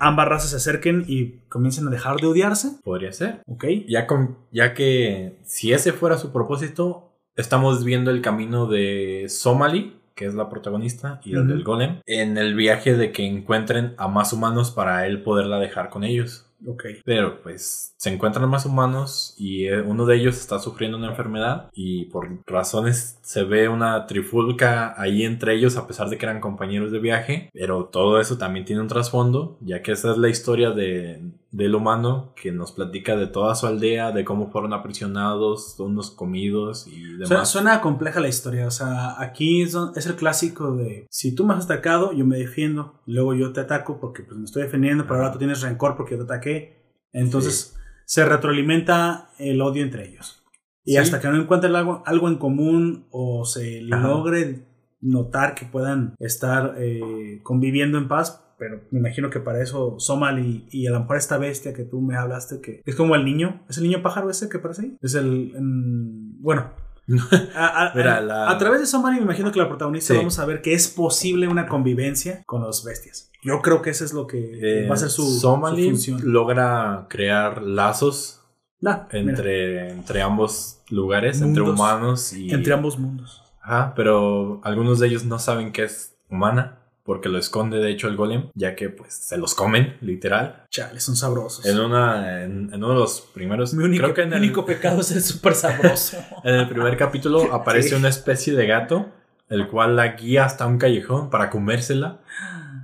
ambas 0.00 0.28
razas 0.28 0.50
se 0.50 0.56
acerquen 0.56 1.04
y 1.08 1.38
comiencen 1.48 1.86
a 1.88 1.90
dejar 1.90 2.16
de 2.16 2.26
odiarse. 2.26 2.72
Podría 2.84 3.12
ser. 3.12 3.40
¿Ok? 3.46 3.64
Ya, 3.88 4.06
con, 4.06 4.36
ya 4.52 4.74
que 4.74 5.38
si 5.44 5.72
ese 5.72 5.92
fuera 5.92 6.18
su 6.18 6.30
propósito, 6.32 7.12
estamos 7.36 7.82
viendo 7.84 8.10
el 8.10 8.20
camino 8.20 8.66
de 8.66 9.26
Somali, 9.30 9.96
que 10.14 10.26
es 10.26 10.34
la 10.34 10.50
protagonista, 10.50 11.22
y 11.24 11.34
el 11.34 11.48
del 11.48 11.64
golem, 11.64 12.00
en 12.04 12.36
el 12.36 12.54
viaje 12.54 12.94
de 12.94 13.10
que 13.12 13.24
encuentren 13.24 13.94
a 13.96 14.08
más 14.08 14.34
humanos 14.34 14.70
para 14.70 15.06
él 15.06 15.22
poderla 15.22 15.58
dejar 15.58 15.88
con 15.88 16.04
ellos. 16.04 16.44
Ok. 16.66 16.84
Pero 17.06 17.40
pues 17.42 17.89
se 18.00 18.08
encuentran 18.08 18.48
más 18.48 18.64
humanos 18.64 19.34
y 19.36 19.66
eh, 19.66 19.82
uno 19.82 20.06
de 20.06 20.16
ellos 20.16 20.38
está 20.38 20.58
sufriendo 20.58 20.96
una 20.96 21.10
enfermedad 21.10 21.68
y 21.74 22.06
por 22.06 22.30
razones 22.46 23.18
se 23.20 23.44
ve 23.44 23.68
una 23.68 24.06
trifulca 24.06 24.98
ahí 24.98 25.22
entre 25.22 25.54
ellos 25.54 25.76
a 25.76 25.86
pesar 25.86 26.08
de 26.08 26.16
que 26.16 26.24
eran 26.24 26.40
compañeros 26.40 26.92
de 26.92 26.98
viaje. 26.98 27.50
Pero 27.52 27.84
todo 27.84 28.18
eso 28.18 28.38
también 28.38 28.64
tiene 28.64 28.80
un 28.80 28.88
trasfondo 28.88 29.58
ya 29.60 29.82
que 29.82 29.92
esa 29.92 30.12
es 30.12 30.16
la 30.16 30.30
historia 30.30 30.70
de, 30.70 31.20
del 31.50 31.74
humano 31.74 32.32
que 32.40 32.52
nos 32.52 32.72
platica 32.72 33.16
de 33.16 33.26
toda 33.26 33.54
su 33.54 33.66
aldea, 33.66 34.12
de 34.12 34.24
cómo 34.24 34.50
fueron 34.50 34.72
aprisionados, 34.72 35.78
unos 35.78 36.10
comidos 36.10 36.86
y 36.86 37.02
Suena, 37.02 37.26
demás. 37.28 37.50
suena 37.50 37.80
compleja 37.82 38.20
la 38.20 38.28
historia. 38.28 38.66
O 38.66 38.70
sea, 38.70 39.20
aquí 39.20 39.60
es, 39.60 39.76
es 39.94 40.06
el 40.06 40.16
clásico 40.16 40.74
de 40.74 41.06
si 41.10 41.34
tú 41.34 41.44
me 41.44 41.52
has 41.52 41.66
atacado, 41.66 42.14
yo 42.14 42.24
me 42.24 42.38
defiendo. 42.38 43.02
Luego 43.04 43.34
yo 43.34 43.52
te 43.52 43.60
ataco 43.60 44.00
porque 44.00 44.22
pues, 44.22 44.38
me 44.38 44.46
estoy 44.46 44.62
defendiendo, 44.62 45.04
pero 45.04 45.16
ahora 45.16 45.32
tú 45.32 45.38
tienes 45.38 45.60
rencor 45.60 45.98
porque 45.98 46.12
yo 46.12 46.24
te 46.24 46.32
ataqué. 46.32 46.80
Entonces 47.12 47.76
se 48.10 48.24
retroalimenta 48.24 49.30
el 49.38 49.60
odio 49.62 49.84
entre 49.84 50.08
ellos. 50.08 50.42
Y 50.84 50.92
Sí. 50.92 50.96
hasta 50.96 51.20
que 51.20 51.28
no 51.28 51.36
encuentren 51.36 51.76
algo, 51.76 52.02
algo 52.06 52.26
en 52.28 52.38
común 52.38 53.06
o 53.12 53.44
se 53.44 53.82
Ajá. 53.88 54.02
logre 54.08 54.66
notar 55.00 55.54
que 55.54 55.64
puedan 55.64 56.14
estar 56.18 56.74
eh, 56.78 57.38
conviviendo 57.44 57.98
en 57.98 58.08
paz. 58.08 58.44
Pero 58.58 58.80
me 58.90 58.98
imagino 58.98 59.30
que 59.30 59.38
para 59.38 59.62
eso 59.62 59.94
Somal 60.00 60.40
y, 60.44 60.66
y 60.72 60.88
a 60.88 60.90
lo 60.90 61.00
mejor 61.00 61.18
esta 61.18 61.38
bestia 61.38 61.72
que 61.72 61.84
tú 61.84 62.00
me 62.00 62.16
hablaste, 62.16 62.60
que 62.60 62.82
es 62.84 62.96
como 62.96 63.14
el 63.14 63.24
niño, 63.24 63.64
¿es 63.68 63.78
el 63.78 63.84
niño 63.84 64.02
pájaro 64.02 64.28
ese 64.28 64.48
que 64.48 64.58
parece 64.58 64.82
ahí? 64.82 64.96
Es 65.00 65.14
el... 65.14 65.52
mm, 65.56 66.42
bueno, 66.42 66.72
a, 67.54 67.86
a- 67.86 67.94
Mira, 67.94 68.16
a- 68.18 68.20
la- 68.20 68.50
a 68.50 68.58
través 68.58 68.80
de 68.80 68.86
Somali 68.86 69.16
me 69.18 69.22
imagino 69.24 69.50
que 69.52 69.58
la 69.58 69.68
protagonista 69.68 70.14
Sí. 70.14 70.18
vamos 70.18 70.38
a 70.38 70.44
ver 70.46 70.62
que 70.62 70.74
es 70.74 70.88
posible 70.88 71.48
una 71.48 71.66
convivencia 71.66 72.42
con 72.46 72.62
los 72.62 72.84
bestias. 72.84 73.30
Yo 73.42 73.62
creo 73.62 73.80
que 73.82 73.90
eso 73.90 74.04
es 74.04 74.12
lo 74.12 74.26
que 74.26 74.82
Eh, 74.84 74.88
va 74.88 74.94
a 74.94 74.98
ser 74.98 75.10
su, 75.10 75.24
Somali 75.40 75.84
su 75.84 75.90
función. 75.90 76.20
logra 76.32 77.06
crear 77.08 77.62
lazos 77.62 78.42
Ah, 78.84 79.06
mira, 79.12 79.30
entre, 79.30 79.90
entre 79.90 80.22
ambos 80.22 80.80
lugares, 80.88 81.40
entre 81.40 81.62
humanos 81.62 82.32
y... 82.32 82.50
entre 82.52 82.72
ambos 82.72 82.98
mundos. 82.98 83.42
Ajá, 83.62 83.92
pero 83.94 84.60
algunos 84.64 84.98
de 84.98 85.06
ellos 85.08 85.24
no 85.24 85.38
saben 85.38 85.70
que 85.72 85.84
es 85.84 86.14
humana, 86.30 86.79
porque 87.10 87.28
lo 87.28 87.38
esconde 87.38 87.78
de 87.78 87.90
hecho 87.90 88.06
el 88.06 88.14
golem, 88.14 88.50
ya 88.54 88.76
que 88.76 88.88
pues 88.88 89.12
se 89.12 89.36
los 89.36 89.56
comen, 89.56 89.96
literal. 90.00 90.62
Chale, 90.70 91.00
son 91.00 91.16
sabrosos. 91.16 91.66
En 91.66 91.80
una, 91.80 92.44
en, 92.44 92.72
en 92.72 92.84
uno 92.84 92.90
de 92.90 93.00
los 93.00 93.20
primeros, 93.34 93.74
mi 93.74 93.82
único, 93.82 94.04
creo 94.04 94.14
que 94.14 94.22
en 94.22 94.28
mi 94.28 94.36
el, 94.36 94.42
único 94.42 94.64
pecado 94.64 95.00
es 95.00 95.10
el 95.10 95.20
súper 95.20 95.56
sabroso. 95.56 96.18
en 96.44 96.54
el 96.54 96.68
primer 96.68 96.96
capítulo 96.96 97.52
aparece 97.52 97.88
Sí. 97.88 97.94
una 97.96 98.08
especie 98.08 98.52
de 98.54 98.64
gato, 98.68 99.08
el 99.48 99.66
cual 99.66 99.96
la 99.96 100.06
guía 100.12 100.44
hasta 100.44 100.68
un 100.68 100.78
callejón 100.78 101.30
para 101.30 101.50
comérsela. 101.50 102.20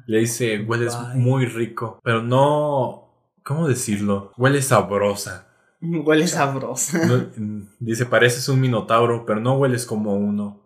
Le 0.06 0.18
dice, 0.18 0.58
hueles 0.66 0.98
Bye. 0.98 1.14
muy 1.20 1.46
rico, 1.46 2.00
pero 2.02 2.20
no, 2.20 3.12
¿cómo 3.44 3.68
decirlo? 3.68 4.32
Huele 4.36 4.60
sabrosa. 4.60 5.46
Huele 5.80 6.26
sabroso. 6.26 6.98
No- 6.98 7.68
dice, 7.78 8.06
pareces 8.06 8.48
un 8.48 8.60
minotauro, 8.60 9.24
pero 9.24 9.38
no 9.38 9.52
hueles 9.56 9.86
como 9.86 10.16
uno. 10.16 10.62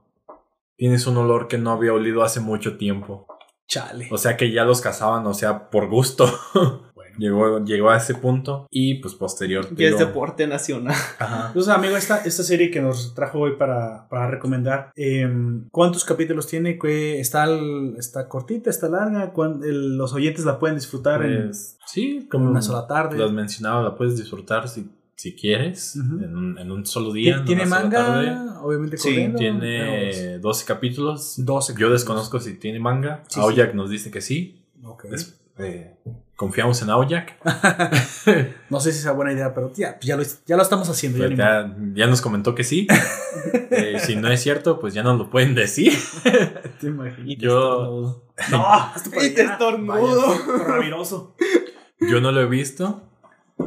Tienes 0.78 1.06
un 1.06 1.18
olor 1.18 1.46
que 1.46 1.58
no 1.58 1.72
había 1.72 1.92
olido 1.92 2.22
hace 2.22 2.40
mucho 2.40 2.78
tiempo. 2.78 3.26
Chale. 3.70 4.08
O 4.10 4.18
sea 4.18 4.36
que 4.36 4.50
ya 4.50 4.64
los 4.64 4.80
cazaban, 4.80 5.24
o 5.26 5.32
sea, 5.34 5.70
por 5.70 5.88
gusto. 5.88 6.26
llegó, 7.18 7.62
llegó 7.64 7.90
a 7.90 7.98
ese 7.98 8.14
punto 8.14 8.66
y 8.70 8.94
pues 8.96 9.14
posterior. 9.14 9.68
Y 9.76 9.84
es 9.84 9.98
deporte 9.98 10.46
nacional. 10.46 10.96
Ajá. 11.18 11.46
Entonces, 11.48 11.72
amigo, 11.74 11.96
esta, 11.96 12.18
esta 12.24 12.42
serie 12.42 12.70
que 12.70 12.80
nos 12.80 13.14
trajo 13.14 13.38
hoy 13.40 13.56
para, 13.56 14.08
para 14.08 14.28
recomendar, 14.28 14.90
em, 14.96 15.68
¿cuántos 15.70 16.04
capítulos 16.04 16.46
tiene? 16.48 16.78
¿Qué- 16.78 17.20
¿Está, 17.20 17.46
¿Está 17.96 18.26
cortita? 18.28 18.70
¿Está 18.70 18.88
larga? 18.88 19.32
¿Cuán- 19.32 19.60
el- 19.62 19.96
¿Los 19.96 20.12
oyentes 20.14 20.44
la 20.44 20.58
pueden 20.58 20.76
disfrutar 20.76 21.22
en, 21.24 21.44
Pues, 21.44 21.78
sí, 21.86 22.18
en 22.22 22.28
como 22.28 22.50
una 22.50 22.62
sola 22.62 22.86
tarde? 22.88 23.18
Los 23.18 23.32
mencionaba, 23.32 23.82
la 23.82 23.94
puedes 23.94 24.16
disfrutar 24.16 24.68
si, 24.68 24.90
si 25.20 25.34
quieres, 25.34 25.96
en, 25.96 26.34
un, 26.34 26.58
en 26.58 26.72
un 26.72 26.86
solo 26.86 27.12
día. 27.12 27.36
en 27.36 27.44
¿Tiene 27.44 27.66
tarde. 27.66 27.82
manga? 27.90 28.60
Obviamente 28.62 28.96
Sí, 28.96 29.08
corriendo. 29.10 29.38
Tiene 29.38 30.38
12 30.38 30.64
capítulos. 30.64 31.34
12 31.36 31.72
Yo 31.72 31.74
capítulos. 31.74 31.92
desconozco 32.00 32.40
si 32.40 32.54
tiene 32.54 32.80
manga. 32.80 33.22
Sí, 33.28 33.38
Aoyak 33.38 33.74
nos 33.74 33.90
dice 33.90 34.10
que 34.10 34.22
sí. 34.22 34.62
Ok. 34.82 35.04
Es- 35.12 35.36
eh, 35.58 35.94
confiamos 36.36 36.80
en 36.80 36.88
Aoyak. 36.88 37.36
No 38.70 38.80
sé 38.80 38.92
si 38.92 39.00
sea 39.02 39.12
buena 39.12 39.32
idea, 39.32 39.52
pero 39.52 39.70
ya, 39.74 39.98
ya, 40.00 40.16
lo, 40.16 40.22
ya 40.46 40.56
lo 40.56 40.62
estamos 40.62 40.88
haciendo. 40.88 41.18
Ya 41.18 41.26
Pues 41.26 41.38
ya, 41.38 41.76
ya 41.94 42.06
nos 42.06 42.22
comentó 42.22 42.54
que 42.54 42.64
sí. 42.64 42.86
Eh, 43.72 43.98
si 44.00 44.16
no 44.16 44.28
es 44.28 44.40
cierto, 44.42 44.80
pues 44.80 44.94
ya 44.94 45.02
nos 45.04 45.16
lo 45.18 45.30
pueden 45.30 45.54
decir. 45.54 45.92
Te 46.80 46.86
imaginas. 46.88 47.36
Yo, 47.38 48.22
No, 48.50 48.92
te 49.10 49.42
estornudo. 49.42 50.34
Vaya. 50.66 51.14
Yo 52.00 52.20
no 52.20 52.32
lo 52.32 52.40
he 52.40 52.46
visto. 52.46 53.09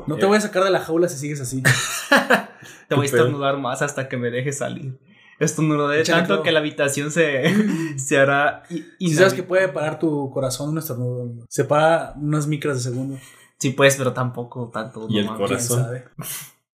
No 0.08 0.16
te 0.18 0.26
voy 0.26 0.38
a 0.38 0.41
sacar 0.41 0.64
de 0.64 0.70
la 0.72 0.80
jaula 0.80 1.08
si 1.10 1.18
sigues 1.18 1.39
así. 1.41 1.62
Te 2.88 2.96
voy 2.96 3.04
a 3.04 3.06
estornudar 3.06 3.58
más 3.58 3.82
hasta 3.82 4.08
que 4.10 4.18
me 4.18 4.30
dejes 4.30 4.58
salir. 4.60 5.00
Estornudaré 5.39 6.04
tanto 6.04 6.36
todo. 6.36 6.44
que 6.44 6.52
la 6.52 6.60
habitación 6.60 7.12
se, 7.12 7.44
se 7.98 8.18
hará. 8.20 8.64
i- 8.70 8.86
Si 9.00 9.16
sabes 9.16 9.34
que 9.34 9.44
puede 9.44 9.68
parar 9.70 10.00
tu 10.00 10.30
corazón 10.32 10.70
un 10.70 10.78
estornudo. 10.78 11.46
Se 11.50 11.64
para 11.66 12.14
unas 12.18 12.46
micras 12.48 12.78
de 12.78 12.84
segundo. 12.84 13.18
Sí, 13.58 13.72
pues, 13.72 13.96
pero 13.96 14.14
tampoco 14.14 14.70
tanto. 14.74 15.08
Y 15.10 15.20
el 15.20 15.26
mames. 15.26 15.38
¿Quién 15.38 15.48
Corazón. 15.50 15.84
sabe? 15.84 16.06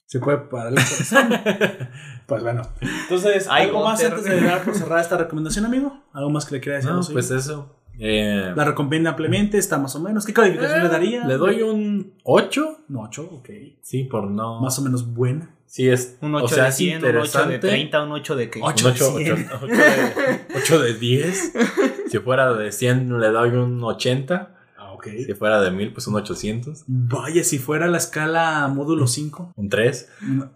Se 0.05 0.19
puede 0.19 0.37
parar 0.39 0.69
el 0.69 0.75
corazón. 0.75 1.29
pues 2.25 2.43
bueno. 2.43 2.61
Entonces, 2.81 3.47
Ay, 3.49 3.67
¿algo 3.67 3.83
más 3.85 4.01
Gunter. 4.01 4.17
antes 4.19 4.25
de 4.41 4.41
dar 4.47 4.63
por 4.63 4.75
cerrar 4.75 4.99
esta 4.99 5.17
recomendación, 5.17 5.65
amigo? 5.65 6.03
¿Algo 6.13 6.29
más 6.31 6.45
que 6.45 6.55
le 6.55 6.61
quiera 6.61 6.77
decir? 6.77 6.91
No, 6.91 7.01
pues 7.11 7.31
eso. 7.31 7.75
Eh, 7.99 8.53
La 8.55 8.63
recomienda 8.65 9.09
ampliamente, 9.11 9.57
está 9.57 9.77
más 9.77 9.95
o 9.95 9.99
menos. 9.99 10.25
¿Qué 10.25 10.33
calificación 10.33 10.79
eh, 10.79 10.83
le 10.83 10.89
daría? 10.89 11.25
Le 11.25 11.35
doy 11.35 11.61
un 11.61 12.13
8. 12.23 12.79
No, 12.87 13.01
8, 13.03 13.29
ok. 13.39 13.49
Sí, 13.81 14.03
por 14.05 14.29
no. 14.29 14.61
Más 14.61 14.79
o 14.79 14.81
menos 14.81 15.13
buena. 15.13 15.53
Sí, 15.65 15.87
es. 15.87 16.17
Un 16.21 16.33
8 16.33 16.45
o 16.45 16.47
sea, 16.47 16.63
de 16.63 16.69
es 16.69 16.75
100, 16.77 16.89
un 16.89 16.97
8 16.97 17.05
de 17.05 17.09
interesante. 17.19 17.59
30, 17.59 18.03
un 18.03 18.11
8 18.13 18.35
de. 18.35 18.45
Un 18.55 18.61
8, 18.63 18.89
de 18.89 18.97
100. 19.25 19.35
de, 19.35 20.39
8 20.55 20.79
de 20.79 20.93
10. 20.95 21.53
Si 22.09 22.17
fuera 22.19 22.53
de 22.53 22.71
100, 22.71 23.19
le 23.19 23.27
doy 23.27 23.49
un 23.51 23.83
80. 23.83 24.55
Ah, 24.77 24.93
ok. 24.93 25.07
Si 25.25 25.33
fuera 25.35 25.61
de 25.61 25.69
1000, 25.69 25.93
pues 25.93 26.07
un 26.07 26.15
800. 26.15 26.85
Vaya, 26.87 27.43
si 27.43 27.59
fuera 27.59 27.87
la 27.87 27.97
escala 27.97 28.67
módulo 28.69 29.05
5, 29.07 29.53
Un 29.55 29.69
3. 29.69 30.09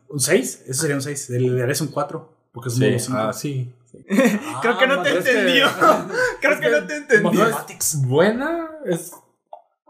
un 0.10 0.20
6, 0.20 0.64
eso 0.68 0.82
sería 0.82 0.96
un 0.96 1.02
6. 1.04 1.30
Le 1.30 1.52
darías 1.52 1.82
un 1.82 1.90
4, 1.90 2.34
porque 2.52 2.70
es 2.70 2.76
Sí. 2.76 2.82
módulo 2.82 3.00
5. 3.00 3.18
Ah, 3.20 3.34
sí. 3.34 3.72
Creo 4.62 4.78
que 4.78 4.88
no 4.88 5.02
te 5.02 5.12
que- 5.12 5.18
entendió. 5.18 5.68
Creo 6.42 6.60
que 6.60 6.70
no 6.70 6.88
te 6.88 6.96
entendió. 6.98 7.32
No 7.32 7.60
es 7.70 8.02
buena. 8.02 8.70
Es. 8.86 9.12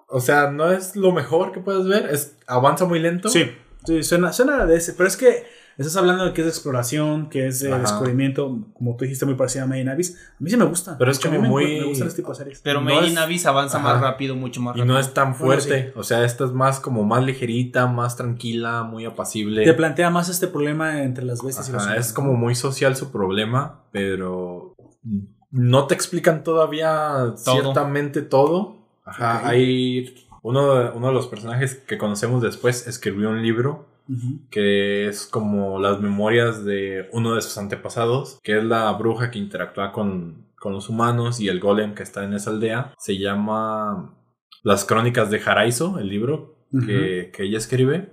O 0.07 0.19
sea, 0.19 0.51
no 0.51 0.71
es 0.71 0.95
lo 0.95 1.11
mejor 1.11 1.51
que 1.51 1.59
puedes 1.59 1.87
ver. 1.87 2.09
Es, 2.11 2.35
avanza 2.45 2.85
muy 2.85 2.99
lento. 2.99 3.29
Sí, 3.29 3.51
sí, 3.85 4.03
suena, 4.03 4.31
suena 4.33 4.65
de 4.65 4.75
ese. 4.75 4.93
Pero 4.93 5.07
es 5.07 5.17
que 5.17 5.45
estás 5.77 5.95
hablando 5.97 6.25
de 6.25 6.33
que 6.33 6.41
es 6.41 6.45
de 6.45 6.51
exploración, 6.51 7.29
que 7.29 7.47
es 7.47 7.59
de 7.61 7.69
Ajá. 7.71 7.81
descubrimiento, 7.81 8.59
como 8.73 8.95
tú 8.95 9.05
dijiste, 9.05 9.25
muy 9.25 9.35
parecida 9.35 9.63
a 9.63 9.65
Made 9.67 9.81
in 9.81 9.89
Abyss. 9.89 10.15
A 10.39 10.43
mí 10.43 10.49
sí 10.49 10.57
me 10.57 10.65
gusta. 10.65 10.97
Pero 10.97 11.11
es 11.11 11.17
hecho, 11.17 11.29
a 11.29 11.31
mí 11.31 11.37
me- 11.39 11.47
muy- 11.49 11.79
Me 11.79 11.85
gustan 11.85 12.07
este 12.07 12.21
tipo 12.21 12.31
de 12.31 12.37
series. 12.37 12.61
Pero 12.61 12.79
No 12.81 12.85
Made 12.93 13.05
es- 13.07 13.11
in 13.11 13.17
Abyss 13.17 13.45
avanza 13.45 13.77
Ajá. 13.79 13.93
más 13.93 14.01
rápido, 14.01 14.35
mucho 14.35 14.61
más 14.61 14.75
Y 14.75 14.79
rápido. 14.79 14.93
no 14.93 14.99
es 14.99 15.13
tan 15.13 15.31
Bueno, 15.31 15.37
fuerte. 15.61 15.93
O 15.95 16.03
sea, 16.03 16.23
esta 16.25 16.45
es 16.45 16.51
más 16.51 16.79
como 16.79 17.03
más 17.03 17.23
ligerita, 17.23 17.87
más 17.87 18.15
tranquila, 18.17 18.83
muy 18.83 19.05
apacible. 19.05 19.63
Te 19.63 19.73
plantea 19.73 20.09
más 20.09 20.29
este 20.29 20.47
problema 20.47 21.03
entre 21.03 21.25
las 21.25 21.41
bestias 21.43 21.69
y 21.69 21.71
los 21.71 21.81
Ajá, 21.81 21.91
humanos. 21.91 22.07
es 22.07 22.13
como 22.13 22.33
muy 22.33 22.55
social 22.55 22.95
su 22.95 23.11
problema, 23.11 23.81
pero 23.91 24.75
no 25.51 25.87
te 25.87 25.93
explican 25.95 26.43
todavía 26.43 27.33
ciertamente 27.35 28.21
todo. 28.21 28.77
Ajá, 29.05 29.47
hay 29.47 30.15
uno 30.43 30.75
de, 30.75 30.89
uno 30.91 31.07
de 31.07 31.13
los 31.13 31.27
personajes 31.27 31.75
que 31.75 31.97
conocemos 31.97 32.41
después 32.41 32.87
escribió 32.87 33.29
un 33.29 33.41
libro 33.41 33.85
Que 34.49 35.07
es 35.07 35.25
como 35.25 35.79
las 35.79 35.99
memorias 35.99 36.65
de 36.65 37.09
uno 37.13 37.35
de 37.35 37.41
sus 37.41 37.57
antepasados, 37.57 38.39
que 38.43 38.57
es 38.57 38.63
la 38.63 38.91
bruja 38.93 39.31
que 39.31 39.39
interactúa 39.39 39.91
con, 39.91 40.45
con 40.59 40.73
los 40.73 40.89
humanos 40.89 41.39
y 41.39 41.47
el 41.47 41.59
golem 41.59 41.95
que 41.95 42.03
está 42.03 42.23
en 42.23 42.33
esa 42.33 42.49
aldea. 42.49 42.93
Se 42.97 43.17
llama 43.17 44.15
Las 44.63 44.85
Crónicas 44.85 45.29
de 45.29 45.39
Jaraizo, 45.39 45.99
el 45.99 46.09
libro 46.09 46.55
que, 46.85 47.31
que 47.33 47.43
ella 47.43 47.57
escribe. 47.57 48.11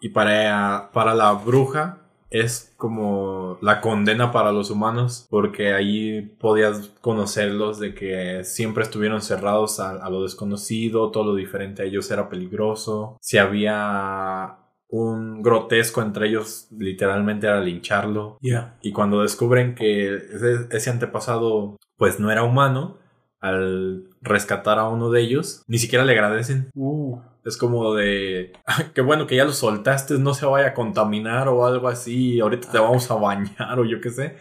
Y 0.00 0.08
para, 0.08 0.90
para 0.92 1.14
la 1.14 1.32
bruja 1.32 1.98
es 2.32 2.72
como 2.78 3.58
la 3.60 3.80
condena 3.82 4.32
para 4.32 4.52
los 4.52 4.70
humanos, 4.70 5.26
porque 5.28 5.74
ahí 5.74 6.22
podías 6.40 6.90
conocerlos 7.00 7.78
de 7.78 7.94
que 7.94 8.42
siempre 8.42 8.84
estuvieron 8.84 9.20
cerrados 9.20 9.78
a, 9.80 9.90
a 9.90 10.08
lo 10.08 10.22
desconocido, 10.22 11.10
todo 11.10 11.24
lo 11.24 11.34
diferente 11.34 11.82
a 11.82 11.84
ellos 11.84 12.10
era 12.10 12.30
peligroso. 12.30 13.18
Si 13.20 13.36
había 13.36 14.56
un 14.92 15.42
grotesco 15.42 16.02
entre 16.02 16.28
ellos, 16.28 16.68
literalmente 16.70 17.46
era 17.46 17.60
lincharlo. 17.62 18.36
Ya. 18.42 18.76
Y 18.82 18.92
cuando 18.92 19.22
descubren 19.22 19.74
que 19.74 20.14
ese, 20.16 20.68
ese 20.70 20.90
antepasado 20.90 21.78
pues 21.96 22.20
no 22.20 22.30
era 22.30 22.42
humano, 22.44 22.98
al 23.40 24.04
rescatar 24.20 24.78
a 24.78 24.88
uno 24.88 25.10
de 25.10 25.22
ellos, 25.22 25.64
ni 25.66 25.78
siquiera 25.78 26.04
le 26.04 26.12
agradecen. 26.12 26.70
Uh, 26.74 27.18
Es 27.44 27.56
como 27.56 27.94
de, 27.94 28.52
"Ah, 28.66 28.84
qué 28.94 29.00
bueno 29.00 29.26
que 29.26 29.34
ya 29.36 29.44
lo 29.44 29.52
soltaste, 29.52 30.18
no 30.18 30.34
se 30.34 30.46
vaya 30.46 30.68
a 30.68 30.74
contaminar 30.74 31.48
o 31.48 31.64
algo 31.66 31.88
así, 31.88 32.38
ahorita 32.38 32.70
te 32.70 32.78
vamos 32.78 33.10
a 33.10 33.14
bañar 33.16 33.78
o 33.80 33.84
yo 33.84 34.00
qué 34.00 34.10
sé. 34.10 34.36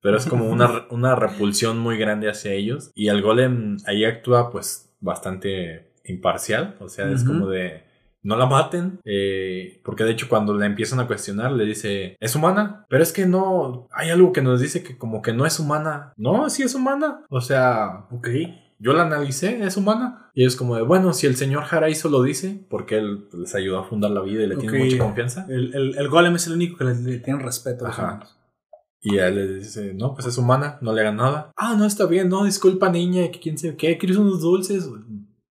Pero 0.00 0.16
es 0.16 0.26
como 0.26 0.46
una, 0.48 0.86
una 0.90 1.14
repulsión 1.16 1.78
muy 1.78 1.98
grande 1.98 2.30
hacia 2.30 2.52
ellos. 2.52 2.90
Y 2.94 3.08
el 3.08 3.20
golem 3.20 3.76
ahí 3.86 4.04
actúa 4.04 4.50
pues 4.50 4.94
bastante 5.00 5.92
imparcial, 6.04 6.76
o 6.80 6.88
sea, 6.88 7.10
es 7.10 7.24
como 7.24 7.48
de, 7.48 7.82
no 8.22 8.36
la 8.36 8.46
maten, 8.46 9.00
eh, 9.04 9.80
porque 9.84 10.04
de 10.04 10.12
hecho 10.12 10.28
cuando 10.28 10.54
la 10.54 10.66
empiezan 10.66 11.00
a 11.00 11.06
cuestionar 11.06 11.52
le 11.52 11.64
dice, 11.64 12.16
¿es 12.20 12.36
humana? 12.36 12.86
Pero 12.88 13.02
es 13.02 13.12
que 13.12 13.26
no, 13.26 13.88
hay 13.92 14.10
algo 14.10 14.32
que 14.32 14.42
nos 14.42 14.60
dice 14.60 14.82
que 14.82 14.96
como 14.96 15.22
que 15.22 15.32
no 15.32 15.44
es 15.46 15.58
humana. 15.58 16.12
No, 16.16 16.48
sí 16.48 16.62
es 16.62 16.74
humana. 16.74 17.24
O 17.28 17.40
sea, 17.40 18.06
ok. 18.10 18.28
yo 18.78 18.92
la 18.92 19.02
analicé, 19.02 19.64
es 19.64 19.76
humana. 19.76 20.30
Y 20.34 20.46
es 20.46 20.56
como 20.56 20.76
de, 20.76 20.82
bueno, 20.82 21.12
si 21.12 21.26
el 21.26 21.36
señor 21.36 21.64
Haraizo 21.70 22.08
lo 22.08 22.22
dice, 22.22 22.64
porque 22.70 22.96
él 22.96 23.28
les 23.32 23.54
ayudó 23.54 23.78
a 23.78 23.84
fundar 23.84 24.10
la 24.12 24.22
vida 24.22 24.44
y 24.44 24.46
le 24.46 24.56
tiene 24.56 24.84
mucha 24.84 24.98
confianza. 24.98 25.46
El, 25.48 25.74
el, 25.74 25.98
el 25.98 26.08
golem 26.08 26.36
es 26.36 26.46
el 26.46 26.54
único 26.54 26.78
que 26.78 26.84
le, 26.84 26.94
le 26.94 27.18
tiene 27.18 27.42
respeto. 27.42 27.86
Ajá. 27.86 28.20
Y 29.04 29.18
él 29.18 29.34
le 29.34 29.54
dice, 29.56 29.94
no, 29.94 30.14
pues 30.14 30.26
es 30.28 30.38
humana, 30.38 30.78
no 30.80 30.92
le 30.92 31.00
hagan 31.00 31.16
nada. 31.16 31.52
Ah, 31.56 31.74
no, 31.76 31.84
está 31.84 32.06
bien, 32.06 32.28
no, 32.28 32.44
disculpa 32.44 32.88
niña, 32.88 33.30
que 33.32 33.40
quién 33.40 33.58
sabe 33.58 33.76
qué, 33.76 33.98
¿quieres 33.98 34.16
unos 34.16 34.40
dulces? 34.40 34.88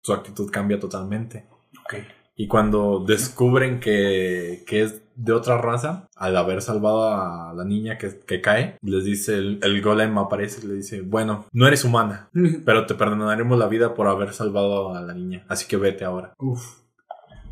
Su 0.01 0.13
actitud 0.13 0.49
cambia 0.49 0.79
totalmente. 0.79 1.47
Ok. 1.83 1.95
Y 2.35 2.47
cuando 2.47 3.03
descubren 3.05 3.79
que, 3.79 4.63
que 4.65 4.83
es 4.83 5.01
de 5.15 5.33
otra 5.33 5.57
raza, 5.59 6.07
al 6.15 6.35
haber 6.37 6.61
salvado 6.61 7.03
a 7.13 7.53
la 7.53 7.63
niña 7.65 7.97
que, 7.97 8.19
que 8.25 8.41
cae, 8.41 8.77
les 8.81 9.03
dice, 9.03 9.35
el, 9.35 9.59
el 9.61 9.81
golem 9.81 10.17
aparece 10.17 10.61
y 10.63 10.67
le 10.67 10.73
dice, 10.75 11.01
bueno, 11.01 11.45
no 11.51 11.67
eres 11.67 11.83
humana, 11.83 12.29
pero 12.65 12.85
te 12.87 12.95
perdonaremos 12.95 13.59
la 13.59 13.67
vida 13.67 13.93
por 13.93 14.07
haber 14.07 14.33
salvado 14.33 14.95
a 14.95 15.01
la 15.01 15.13
niña, 15.13 15.45
así 15.49 15.67
que 15.67 15.77
vete 15.77 16.03
ahora. 16.05 16.33
Uf. 16.39 16.79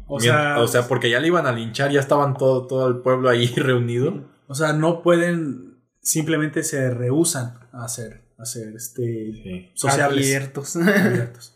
O 0.08 0.20
sea, 0.20 0.60
o 0.60 0.68
sea, 0.68 0.88
porque 0.88 1.10
ya 1.12 1.20
le 1.20 1.28
iban 1.28 1.46
a 1.46 1.52
linchar, 1.52 1.92
ya 1.92 2.00
estaban 2.00 2.34
todo, 2.36 2.66
todo 2.66 2.88
el 2.88 2.98
pueblo 2.98 3.30
ahí 3.30 3.46
reunido. 3.56 4.24
o 4.48 4.56
sea, 4.56 4.74
no 4.74 5.04
pueden, 5.04 5.76
simplemente 6.02 6.64
se 6.64 6.90
rehusan 6.90 7.60
a 7.72 7.84
hacer, 7.86 8.24
a 8.40 8.44
hacer 8.44 8.76
este, 8.76 9.04
Sí. 9.04 9.70
sociables. 9.76 10.26
Abiertos. 10.26 10.76
abiertos. 10.78 11.56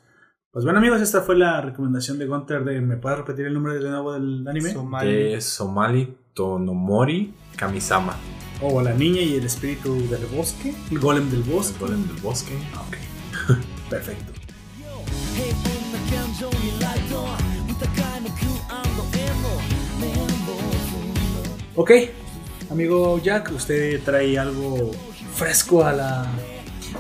Pues 0.53 0.65
bueno 0.65 0.77
amigos, 0.77 1.01
esta 1.01 1.23
fue 1.23 1.35
la 1.35 1.61
recomendación 1.61 2.19
de 2.19 2.27
Gunter 2.27 2.63
de 2.63 2.79
¿me 2.79 2.95
puedes 2.95 3.17
repetir 3.17 3.47
el 3.47 3.55
nombre 3.55 3.73
de 3.73 3.89
nuevo 3.89 4.13
del 4.13 4.47
anime? 4.47 4.71
Somali. 4.71 5.11
De 5.11 5.41
Somali 5.41 6.15
Tonomori 6.35 7.33
Kamisama. 7.55 8.15
Oh, 8.61 8.67
o 8.67 8.75
oh, 8.75 8.81
la 8.83 8.93
niña 8.93 9.19
y 9.19 9.33
el 9.33 9.45
espíritu 9.45 10.07
del 10.09 10.27
bosque. 10.27 10.75
El 10.91 10.99
golem 10.99 11.27
del 11.31 11.41
bosque. 11.41 11.73
El 11.73 11.79
golem 11.79 12.07
del 12.07 12.17
bosque. 12.17 12.53
Ah, 12.75 12.83
ok. 12.87 13.57
Perfecto. 13.89 14.31
Ok, 21.75 21.91
amigo 22.69 23.19
Jack, 23.23 23.51
usted 23.53 24.03
trae 24.03 24.37
algo 24.37 24.91
fresco 25.33 25.83
a 25.83 25.93
la. 25.93 26.27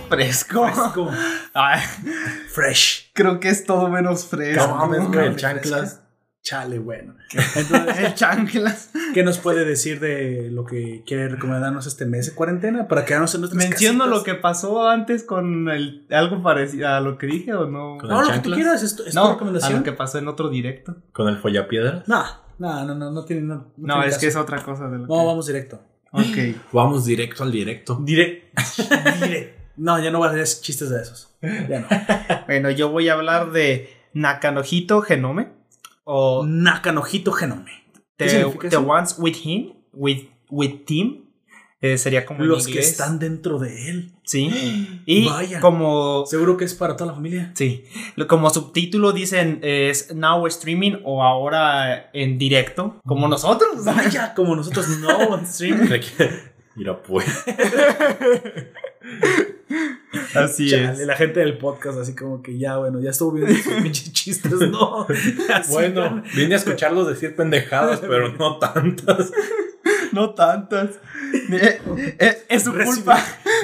Fresco. 0.09 0.67
Fresco. 0.67 1.11
Fresh 2.51 3.02
creo 3.13 3.39
que 3.39 3.49
es 3.49 3.65
todo 3.65 3.89
menos 3.89 4.25
fresco. 4.25 4.67
No 4.67 4.75
mames, 4.77 5.07
güey, 5.07 5.27
el 5.27 5.33
Fresca. 5.33 5.53
chanclas. 5.53 5.99
Chale, 6.41 6.77
bueno. 6.77 7.15
Entonces, 7.55 7.99
El 7.99 8.13
chanclas. 8.15 8.91
¿qué 9.13 9.23
nos 9.23 9.37
puede 9.37 9.63
decir 9.63 10.01
de 10.01 10.49
lo 10.51 10.65
que 10.65 11.01
quiere 11.07 11.29
recomendarnos 11.29 11.87
este 11.87 12.05
mes 12.05 12.25
de 12.25 12.33
cuarentena 12.33 12.89
para 12.89 13.05
quedarnos 13.05 13.33
en 13.35 13.41
nuestras 13.41 13.63
Menciono 13.65 13.99
casitas? 13.99 14.17
lo 14.19 14.23
que 14.25 14.33
pasó 14.41 14.89
antes 14.89 15.23
con 15.23 15.69
el, 15.69 16.05
algo 16.11 16.43
parecido 16.43 16.89
a 16.89 16.99
lo 16.99 17.17
que 17.17 17.27
dije 17.27 17.53
o 17.53 17.65
no. 17.69 17.97
Con 17.97 18.09
No, 18.09 18.21
lo 18.21 18.29
que 18.29 18.39
tú 18.39 18.51
quieras, 18.51 18.83
es 18.83 18.93
tu, 18.97 19.03
es 19.03 19.11
tu 19.13 19.15
No, 19.15 19.27
a 19.27 19.31
recomendación. 19.33 19.77
lo 19.77 19.83
que 19.83 19.93
pasó 19.93 20.17
en 20.17 20.27
otro 20.27 20.49
directo. 20.49 20.97
Con 21.13 21.29
el 21.29 21.37
follapiedras. 21.37 22.05
No, 22.09 22.25
no, 22.59 22.85
no, 22.87 22.93
no, 22.93 23.09
no 23.11 23.23
tiene. 23.23 23.43
No, 23.43 23.55
no 23.55 23.71
No, 23.77 23.93
tiene 23.93 24.07
es 24.07 24.13
caso. 24.15 24.19
que 24.19 24.27
es 24.27 24.35
otra 24.35 24.61
cosa 24.63 24.89
de 24.89 24.97
lo 24.97 25.07
No, 25.07 25.07
que... 25.07 25.25
vamos 25.25 25.47
directo. 25.47 25.81
Ok. 26.11 26.57
Vamos 26.73 27.05
directo 27.05 27.43
al 27.43 27.51
directo. 27.53 27.99
Direct. 28.03 28.59
Direct. 29.23 29.62
No, 29.75 29.99
ya 30.01 30.11
no 30.11 30.19
voy 30.19 30.27
a 30.27 30.31
hacer 30.31 30.61
chistes 30.61 30.89
de 30.89 31.01
esos. 31.01 31.29
Ya 31.41 31.79
no. 31.79 31.87
Bueno, 32.47 32.69
yo 32.71 32.89
voy 32.89 33.09
a 33.09 33.13
hablar 33.13 33.51
de 33.51 33.89
Nakanojito 34.13 35.01
Genome 35.01 35.49
o 36.03 36.45
Nakanojito 36.45 37.31
Genome. 37.31 37.71
¿Qué 38.17 38.25
The, 38.25 38.29
significa 38.29 38.69
the 38.69 38.75
eso? 38.75 38.85
Ones 38.85 39.15
With 39.17 39.35
Him, 39.43 39.73
With, 39.93 40.25
with 40.49 40.85
Team. 40.85 41.25
eh, 41.81 41.97
sería 41.97 42.25
como 42.25 42.43
en 42.43 42.49
Los 42.49 42.67
que 42.67 42.79
están 42.79 43.17
dentro 43.19 43.57
de 43.59 43.89
él. 43.89 44.11
Sí. 44.23 45.01
Y 45.05 45.27
Vaya. 45.27 45.59
como 45.59 46.25
Seguro 46.27 46.55
que 46.55 46.65
es 46.65 46.73
para 46.75 46.95
toda 46.95 47.09
la 47.09 47.15
familia. 47.15 47.51
Sí, 47.55 47.83
como 48.27 48.49
subtítulo 48.49 49.11
dicen 49.11 49.59
es 49.63 50.13
now 50.15 50.45
streaming 50.47 50.97
o 51.03 51.23
ahora 51.23 52.09
en 52.13 52.37
directo, 52.37 53.01
como 53.05 53.27
nosotros. 53.27 53.83
Vaya, 53.85 54.33
como 54.35 54.55
nosotros 54.55 54.87
no 54.99 55.09
on 55.29 55.45
stream. 55.47 55.89
Mira 56.75 57.01
pues. 57.03 57.25
Así 60.35 60.69
Chale, 60.69 61.05
la 61.05 61.15
gente 61.15 61.39
del 61.39 61.57
podcast, 61.57 61.97
así 61.99 62.15
como 62.15 62.41
que 62.41 62.57
ya, 62.57 62.77
bueno, 62.77 62.99
ya 62.99 63.09
estuvo 63.11 63.31
viendo 63.31 63.53
sus 63.55 63.73
pinches 63.83 64.11
chistes, 64.11 64.59
¿no? 64.69 65.05
Así, 65.53 65.71
Bueno, 65.71 66.23
vine 66.35 66.53
a 66.53 66.57
escucharlos 66.57 67.07
decir 67.07 67.35
pendejadas, 67.35 67.99
pero 68.01 68.29
no 68.33 68.57
tantas. 68.59 69.31
No 70.11 70.33
tantas. 70.35 70.91
Eh, 71.51 71.81
eh, 72.19 72.37
es 72.47 72.63
su 72.63 72.71
Recibe- 72.71 72.85
culpa. 72.85 73.17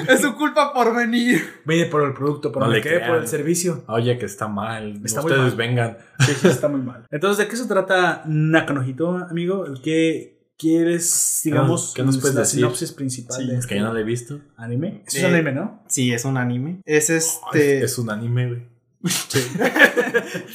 Es 0.08 0.20
su 0.20 0.34
culpa 0.34 0.72
por 0.74 0.94
venir. 0.96 1.60
Vine 1.64 1.86
por 1.86 2.02
el 2.02 2.12
producto, 2.12 2.50
pero 2.50 2.66
No 2.66 2.72
quedé 2.80 3.00
por 3.06 3.16
el 3.18 3.28
servicio. 3.28 3.84
Oye, 3.86 4.18
que 4.18 4.26
está 4.26 4.48
mal. 4.48 5.00
Está 5.04 5.20
Ustedes 5.20 5.40
mal. 5.40 5.54
vengan. 5.56 5.98
Sí, 6.18 6.48
está 6.48 6.66
muy 6.68 6.80
mal. 6.80 7.06
Entonces, 7.10 7.38
¿de 7.44 7.48
qué 7.50 7.56
se 7.56 7.66
trata 7.68 8.22
Nakanojito, 8.26 9.16
amigo? 9.30 9.64
¿El 9.66 9.80
que 9.80 10.39
quieres, 10.60 11.40
digamos, 11.44 11.92
¿Qué 11.96 12.02
nos 12.02 12.18
puedes 12.18 12.34
la 12.34 12.42
decir? 12.42 12.58
sinopsis 12.60 12.92
principal 12.92 13.36
Sí, 13.40 13.46
de 13.46 13.52
Es 13.54 13.58
este 13.60 13.74
que 13.74 13.80
yo 13.80 13.86
no 13.86 13.92
lo 13.94 13.98
he 13.98 14.04
visto. 14.04 14.40
anime? 14.56 14.88
Eh, 14.88 15.02
es 15.06 15.18
un 15.24 15.24
anime, 15.34 15.52
¿no? 15.52 15.82
Sí, 15.88 16.12
es 16.12 16.24
un 16.24 16.36
anime. 16.36 16.80
Es 16.84 17.10
Es, 17.10 17.38
este. 17.46 17.82
es 17.84 17.98
un 17.98 18.10
anime, 18.10 18.46
güey. 18.48 18.62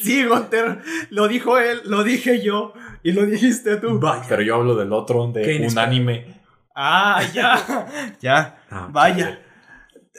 Sí, 0.01 0.23
Gunter. 0.27 0.79
Lo 1.09 1.27
dijo 1.27 1.57
él, 1.57 1.81
lo 1.85 2.03
dije 2.03 2.41
yo. 2.43 2.73
Y 3.03 3.11
lo 3.13 3.25
dijiste 3.25 3.77
tú. 3.77 3.99
Vaya. 3.99 4.23
Pero 4.29 4.41
yo 4.43 4.55
hablo 4.55 4.75
del 4.75 4.93
otro, 4.93 5.31
de 5.31 5.67
un 5.69 5.77
anime. 5.79 6.41
Ah, 6.75 7.21
ya. 7.33 7.87
Ya. 8.21 8.63
Ah, 8.69 8.87
Vaya. 8.91 9.39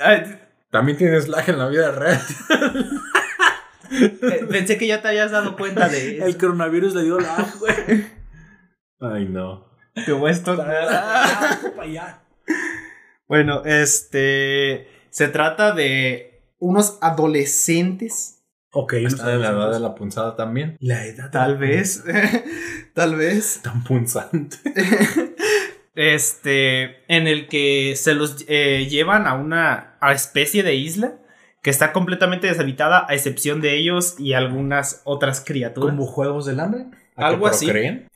Ay, 0.01 0.39
También 0.70 0.99
tienes 0.99 1.28
lag 1.28 1.49
en 1.49 1.59
la 1.59 1.68
vida 1.68 1.93
real. 1.93 2.20
eh, 3.91 4.47
Pensé 4.51 4.76
que 4.78 4.87
ya 4.87 5.01
te 5.03 5.09
habías 5.09 5.30
dado 5.30 5.57
cuenta 5.57 5.89
de 5.89 6.18
El 6.18 6.22
eso. 6.30 6.39
coronavirus 6.39 6.95
le 6.95 7.03
dio 7.05 7.18
la 7.20 7.47
güey. 7.59 8.07
Ay, 9.01 9.26
no. 9.28 9.65
Pa' 11.76 11.82
allá. 11.82 12.20
Bueno, 13.28 13.64
este. 13.64 14.88
Se 15.11 15.28
trata 15.28 15.72
de 15.72 16.42
unos 16.59 16.99
adolescentes. 17.01 18.42
Ok, 18.72 18.94
Está 18.94 19.32
en 19.32 19.40
la 19.40 19.51
edad 19.51 19.72
de 19.72 19.80
la 19.80 19.94
punzada 19.94 20.36
también. 20.36 20.76
La 20.80 21.07
edad. 21.07 21.30
Tal 21.30 21.57
vez. 21.57 22.05
tal 22.94 23.16
vez. 23.16 23.61
Tan 23.62 23.82
punzante. 23.84 24.59
Este. 25.94 27.03
En 27.09 27.26
el 27.26 27.49
que 27.49 27.94
se 27.97 28.12
los 28.12 28.44
eh, 28.49 28.86
llevan 28.86 29.26
a 29.26 29.32
una 29.32 29.97
a 30.01 30.12
especie 30.12 30.62
de 30.62 30.74
isla. 30.74 31.14
Que 31.62 31.70
está 31.70 31.94
completamente 31.94 32.49
deshabitada. 32.49 33.07
A 33.09 33.14
excepción 33.14 33.62
de 33.62 33.78
ellos 33.78 34.20
y 34.20 34.34
algunas 34.34 35.01
otras 35.05 35.40
criaturas. 35.40 35.94
Como 35.94 36.05
juegos 36.05 36.44
del 36.44 36.61
hambre. 36.61 36.84
¿A 37.16 37.28
Algo 37.28 37.47
que 37.47 37.51
así. 37.51 37.70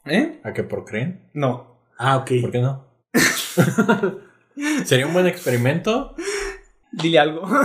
¿Eh? 0.04 0.40
¿A 0.44 0.52
que 0.52 0.62
procreen? 0.62 1.22
No. 1.32 1.69
Ah, 2.02 2.16
ok. 2.16 2.30
¿Por 2.40 2.50
qué 2.50 2.60
no? 2.62 2.82
Sería 4.86 5.06
un 5.06 5.12
buen 5.12 5.26
experimento. 5.26 6.14
Dile 6.92 7.18
algo. 7.18 7.46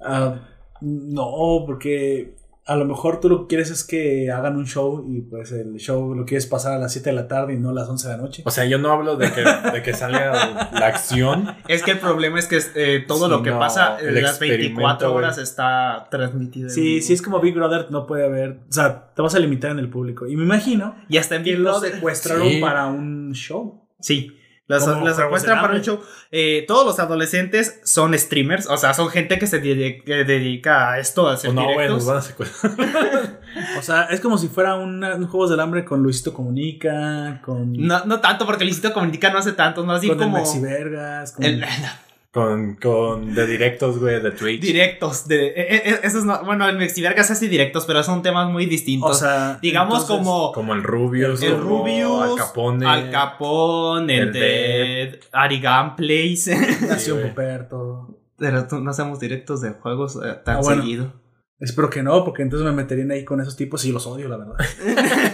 Ah, 0.00 0.38
no, 0.80 1.64
porque 1.66 2.36
a 2.68 2.76
lo 2.76 2.84
mejor 2.84 3.18
tú 3.18 3.30
lo 3.30 3.40
que 3.42 3.46
quieres 3.48 3.70
es 3.70 3.82
que 3.82 4.30
hagan 4.30 4.56
un 4.56 4.66
show 4.66 5.04
y 5.08 5.22
pues 5.22 5.52
el 5.52 5.76
show 5.78 6.14
lo 6.14 6.26
quieres 6.26 6.46
pasar 6.46 6.74
a 6.74 6.78
las 6.78 6.92
7 6.92 7.08
de 7.10 7.16
la 7.16 7.26
tarde 7.26 7.54
y 7.54 7.56
no 7.58 7.70
a 7.70 7.72
las 7.72 7.88
11 7.88 8.08
de 8.08 8.16
la 8.16 8.22
noche. 8.22 8.42
O 8.44 8.50
sea, 8.50 8.66
yo 8.66 8.78
no 8.78 8.92
hablo 8.92 9.16
de 9.16 9.32
que, 9.32 9.42
de 9.72 9.82
que 9.82 9.94
salga 9.94 10.70
la 10.72 10.86
acción. 10.86 11.56
Es 11.66 11.82
que 11.82 11.92
el 11.92 11.98
problema 11.98 12.38
es 12.38 12.46
que 12.46 12.60
eh, 12.74 13.04
todo 13.08 13.24
Sí, 13.24 13.30
lo 13.30 13.42
que 13.42 13.50
no, 13.50 13.58
pasa 13.58 13.98
en 13.98 14.22
las 14.22 14.38
24 14.38 14.54
experimento, 14.54 15.14
horas 15.14 15.38
está 15.38 16.08
transmitido. 16.10 16.68
Sí, 16.68 16.82
vivo. 16.82 17.06
sí, 17.06 17.12
es 17.14 17.22
como 17.22 17.40
Big 17.40 17.54
Brother, 17.54 17.86
no 17.90 18.06
puede 18.06 18.26
haber. 18.26 18.60
O 18.68 18.72
sea, 18.72 19.12
te 19.14 19.22
vas 19.22 19.34
a 19.34 19.38
limitar 19.38 19.70
en 19.70 19.78
el 19.78 19.88
público. 19.88 20.26
Y 20.26 20.36
me 20.36 20.44
imagino 20.44 20.94
Y 21.08 21.16
hasta 21.16 21.36
en 21.36 21.62
lo 21.62 21.80
secuestraron 21.80 22.48
Sí. 22.48 22.60
para 22.60 22.86
un 22.86 23.32
show. 23.32 23.88
Sí. 24.00 24.37
Las, 24.68 24.86
las 24.86 25.16
secuestran 25.16 25.60
para 25.62 25.74
un 25.74 25.80
show. 25.82 25.98
Eh, 26.30 26.64
todos 26.68 26.84
los 26.86 26.98
adolescentes 27.00 27.80
son 27.84 28.16
streamers, 28.16 28.66
o 28.68 28.76
sea, 28.76 28.92
son 28.94 29.08
gente 29.08 29.38
que 29.38 29.46
se 29.46 29.60
que 29.62 30.24
dedica 30.26 30.90
a 30.92 30.98
esto, 30.98 31.26
a 31.26 31.32
hacer 31.32 31.50
O 31.50 31.52
no, 31.54 31.62
güey, 31.64 31.74
directos. 31.88 31.96
nos 31.98 32.06
van 32.06 32.16
a 32.18 32.22
secuestrar. 32.22 33.38
O 33.78 33.82
sea, 33.82 34.02
es 34.04 34.20
como 34.20 34.36
si 34.38 34.48
fuera 34.48 34.76
una- 34.76 35.14
un 35.16 35.26
Juegos 35.26 35.50
del 35.50 35.58
Hambre 35.60 35.84
con 35.84 36.02
Luisito 36.02 36.32
Comunica, 36.34 37.40
con. 37.44 37.72
no, 37.72 38.04
no 38.04 38.20
tanto, 38.20 38.44
porque 38.46 38.64
Luisito 38.64 38.92
Comunica 38.92 39.32
no 39.32 39.38
hace 39.38 39.52
tanto, 39.52 39.84
no 39.84 39.92
así 39.94 40.06
con 40.08 40.18
el 40.18 40.24
como 40.24 40.36
Maxi 40.38 40.60
Vergas, 40.60 41.32
con. 41.32 41.44
el- 41.44 41.64
Con, 42.30 42.76
con 42.76 43.34
de 43.34 43.46
directos, 43.46 43.98
güey, 43.98 44.20
de 44.22 44.30
Twitch. 44.32 44.60
directos. 44.60 45.26
De, 45.26 45.46
eh, 45.48 45.54
eh, 45.88 46.00
esos 46.02 46.26
no, 46.26 46.44
bueno, 46.44 46.68
el 46.68 46.76
Mexivergas 46.76 47.30
hace 47.30 47.48
directos, 47.48 47.86
pero 47.86 48.02
son 48.02 48.22
temas 48.22 48.50
muy 48.50 48.66
distintos. 48.66 49.10
o 49.10 49.14
sea, 49.14 49.58
digamos 49.62 50.02
entonces, 50.02 50.16
como 50.26 50.52
Como 50.52 50.74
el 50.74 50.82
Rubius. 50.82 51.42
el 51.42 51.52
como 51.56 51.78
Rubius, 51.80 52.22
Al 52.30 52.36
Capone. 52.36 52.86
Al 52.86 53.10
Capone, 53.10 54.14
el, 54.18 54.26
el 54.28 54.32
de 54.34 55.20
Ari 55.32 55.58
Gameplays. 55.60 56.48
Nació 56.88 57.14
güey. 57.14 57.28
Popper, 57.30 57.66
todo. 57.68 58.18
Pero 58.36 58.66
tú- 58.68 58.78
no 58.80 58.90
hacemos 58.90 59.18
directos 59.20 59.62
de 59.62 59.70
juegos 59.70 60.16
eh, 60.16 60.34
tan 60.44 60.56
Ah, 60.58 60.60
bueno. 60.60 60.82
seguido. 60.82 61.12
Espero 61.60 61.90
que 61.90 62.04
no, 62.04 62.24
porque 62.24 62.42
entonces 62.42 62.64
me 62.64 62.70
meterían 62.72 63.10
ahí 63.10 63.24
con 63.24 63.40
esos 63.40 63.56
tipos 63.56 63.84
y 63.84 63.90
los 63.90 64.06
odio, 64.06 64.28
la 64.28 64.36
verdad. 64.36 64.54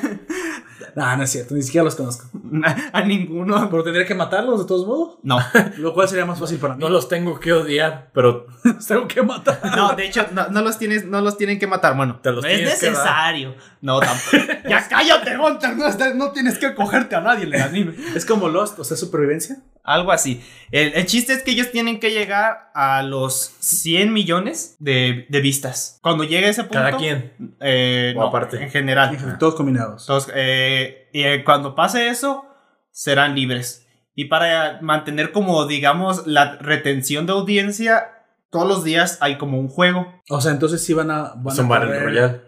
no, 0.96 1.16
no 1.16 1.22
es 1.22 1.30
cierto, 1.30 1.54
ni 1.54 1.62
siquiera 1.62 1.84
los 1.84 1.94
conozco. 1.94 2.26
A 2.92 3.02
ninguno. 3.02 3.68
Pero 3.70 3.82
tendría 3.82 4.06
que 4.06 4.14
matarlos 4.14 4.60
de 4.60 4.66
todos 4.66 4.86
modos. 4.86 5.18
No, 5.22 5.38
Lo 5.78 5.92
cual 5.94 6.08
sería 6.08 6.24
más 6.26 6.38
fácil 6.38 6.58
para 6.58 6.74
mí. 6.74 6.80
No 6.80 6.88
los 6.88 7.08
tengo 7.08 7.38
que 7.40 7.52
odiar, 7.52 8.10
pero 8.12 8.46
los 8.62 8.86
tengo 8.86 9.08
que 9.08 9.22
matar. 9.22 9.60
no, 9.76 9.94
de 9.94 10.06
hecho, 10.06 10.26
no, 10.32 10.48
no 10.48 10.62
los 10.62 10.78
tienes, 10.78 11.04
no 11.04 11.20
los 11.20 11.36
tienen 11.36 11.58
que 11.58 11.66
matar. 11.66 11.96
Bueno, 11.96 12.20
Te 12.22 12.30
los 12.32 12.42
no 12.44 12.48
es 12.50 12.60
necesario. 12.62 13.54
No, 13.80 14.00
tampoco. 14.00 14.52
ya 14.68 14.86
cállate, 14.88 15.36
Gunter. 15.36 15.76
No, 15.76 15.86
estás- 15.86 16.14
no 16.14 16.30
tienes 16.32 16.58
que 16.58 16.74
cogerte 16.74 17.16
a 17.16 17.20
nadie 17.20 17.44
en 17.44 17.54
el 17.54 17.62
anime. 17.62 17.94
Es 18.14 18.24
como 18.24 18.48
Lost, 18.48 18.78
o 18.78 18.84
sea, 18.84 18.96
supervivencia. 18.96 19.58
Algo 19.86 20.12
así. 20.12 20.42
El, 20.70 20.94
el 20.94 21.04
chiste 21.04 21.34
es 21.34 21.42
que 21.42 21.50
ellos 21.50 21.70
tienen 21.70 22.00
que 22.00 22.10
llegar 22.10 22.70
a 22.74 23.02
los 23.02 23.52
100 23.60 24.14
millones 24.14 24.76
de, 24.78 25.26
de 25.28 25.40
vistas. 25.40 25.98
Cuando 26.00 26.24
llegue 26.24 26.48
ese 26.48 26.62
punto. 26.62 26.78
cada 26.78 26.96
quien. 26.96 27.32
eh, 27.60 28.14
O 28.16 28.20
no, 28.20 28.26
aparte. 28.28 28.62
En 28.62 28.70
general. 28.70 29.36
Todos 29.38 29.54
combinados. 29.56 30.04
Entonces, 30.04 30.32
eh, 30.34 30.83
y 31.12 31.22
eh, 31.24 31.44
cuando 31.44 31.74
pase 31.74 32.08
eso, 32.08 32.44
serán 32.90 33.34
libres. 33.34 33.86
Y 34.14 34.26
para 34.26 34.78
mantener 34.80 35.32
como, 35.32 35.66
digamos, 35.66 36.26
la 36.26 36.56
retención 36.56 37.26
de 37.26 37.32
audiencia, 37.32 38.24
todos 38.50 38.68
los 38.68 38.84
días 38.84 39.18
hay 39.20 39.38
como 39.38 39.58
un 39.58 39.68
juego. 39.68 40.06
O 40.30 40.40
sea, 40.40 40.52
entonces 40.52 40.84
sí 40.84 40.94
van 40.94 41.10
a. 41.10 41.32
Van 41.36 41.58
a 41.58 41.68
correr-. 41.68 42.42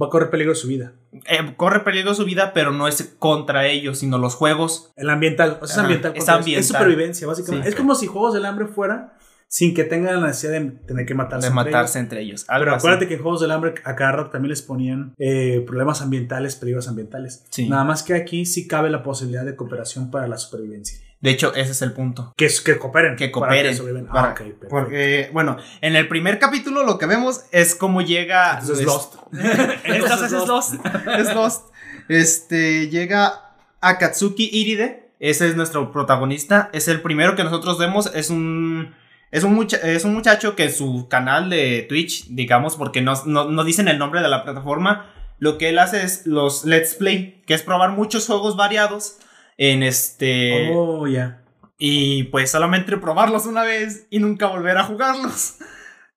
Va 0.00 0.06
a 0.06 0.10
correr 0.10 0.30
peligro 0.30 0.54
su 0.54 0.68
vida. 0.68 0.94
Eh, 1.26 1.54
corre 1.56 1.80
peligro 1.80 2.14
su 2.14 2.24
vida, 2.24 2.52
pero 2.54 2.72
no 2.72 2.88
es 2.88 3.14
contra 3.18 3.66
ellos, 3.66 3.98
sino 3.98 4.16
los 4.18 4.34
juegos. 4.34 4.90
El 4.96 5.10
ambiental. 5.10 5.58
O 5.60 5.66
sea, 5.66 5.74
es 5.74 5.78
ambiental. 5.78 6.12
es 6.12 6.18
contra- 6.18 6.34
ambiental. 6.36 6.60
Es 6.60 6.68
supervivencia, 6.68 7.26
básicamente. 7.26 7.68
Sí. 7.68 7.74
es 7.74 7.78
como 7.78 7.94
si 7.94 8.06
Juegos 8.06 8.32
del 8.34 8.46
Hambre 8.46 8.66
fuera 8.66 9.12
sin 9.54 9.74
que 9.74 9.84
tengan 9.84 10.18
la 10.18 10.26
necesidad 10.28 10.52
de 10.52 10.70
tener 10.70 11.04
que 11.04 11.14
matarse. 11.14 11.46
De 11.46 11.50
entre 11.50 11.70
matarse 11.72 11.98
ellos. 11.98 12.02
entre 12.04 12.20
ellos. 12.22 12.46
Pero 12.48 12.70
así. 12.70 12.78
acuérdate 12.78 13.06
que 13.06 13.14
en 13.16 13.22
Juegos 13.22 13.42
del 13.42 13.50
Hambre 13.50 13.74
a 13.84 13.94
cada 13.96 14.12
rato 14.12 14.30
también 14.30 14.48
les 14.48 14.62
ponían 14.62 15.12
eh, 15.18 15.62
problemas 15.66 16.00
ambientales, 16.00 16.56
peligros 16.56 16.88
ambientales. 16.88 17.44
Sí. 17.50 17.68
Nada 17.68 17.84
más 17.84 18.02
que 18.02 18.14
aquí 18.14 18.46
sí 18.46 18.66
cabe 18.66 18.88
la 18.88 19.02
posibilidad 19.02 19.44
de 19.44 19.54
cooperación 19.54 20.10
para 20.10 20.26
la 20.26 20.38
supervivencia. 20.38 20.98
De 21.20 21.30
hecho, 21.30 21.54
ese 21.54 21.72
es 21.72 21.82
el 21.82 21.92
punto. 21.92 22.32
Que, 22.34 22.48
que 22.64 22.78
cooperen. 22.78 23.14
Que 23.14 23.28
para 23.28 23.48
cooperen. 23.48 24.06
Para- 24.06 24.28
Ah, 24.28 24.30
ok, 24.32 24.38
perfecto. 24.38 24.68
Porque, 24.70 25.28
bueno, 25.34 25.58
en 25.82 25.96
el 25.96 26.08
primer 26.08 26.38
capítulo 26.38 26.82
lo 26.82 26.96
que 26.96 27.04
vemos 27.04 27.42
es 27.52 27.74
cómo 27.74 28.00
llega. 28.00 28.52
Entonces 28.58 28.78
es- 28.80 28.86
Lost. 28.86 29.14
Entonces 29.84 30.32
es 30.32 30.48
Lost. 30.48 30.74
Es 31.18 31.34
Lost. 31.34 31.68
Este 32.08 32.88
llega 32.88 33.54
Akatsuki 33.82 34.48
Iride. 34.50 35.10
Ese 35.20 35.46
es 35.48 35.56
nuestro 35.56 35.92
protagonista. 35.92 36.70
Es 36.72 36.88
el 36.88 37.02
primero 37.02 37.36
que 37.36 37.44
nosotros 37.44 37.78
vemos. 37.78 38.10
Es 38.14 38.30
un. 38.30 38.94
Es 39.32 39.42
un, 39.42 39.54
mucha- 39.54 39.78
es 39.78 40.04
un 40.04 40.14
muchacho 40.14 40.54
que 40.54 40.70
su 40.70 41.08
canal 41.08 41.50
de 41.50 41.84
Twitch, 41.88 42.26
digamos, 42.28 42.76
porque 42.76 43.00
no, 43.02 43.14
no, 43.26 43.46
no 43.50 43.64
dicen 43.64 43.88
el 43.88 43.98
nombre 43.98 44.20
de 44.22 44.28
la 44.28 44.44
plataforma, 44.44 45.10
lo 45.40 45.58
que 45.58 45.70
él 45.70 45.80
hace 45.80 46.04
es 46.04 46.24
los 46.26 46.64
Let's 46.64 46.94
Play, 46.94 47.42
que 47.46 47.54
es 47.54 47.62
probar 47.62 47.90
muchos 47.90 48.26
juegos 48.26 48.56
variados 48.56 49.16
en 49.56 49.82
este... 49.82 50.70
Oh, 50.72 51.06
ya. 51.08 51.42
Y 51.78 52.24
pues 52.24 52.50
solamente 52.52 52.96
probarlos 52.98 53.46
una 53.46 53.64
vez 53.64 54.06
y 54.10 54.20
nunca 54.20 54.46
volver 54.46 54.78
a 54.78 54.84
jugarlos. 54.84 55.56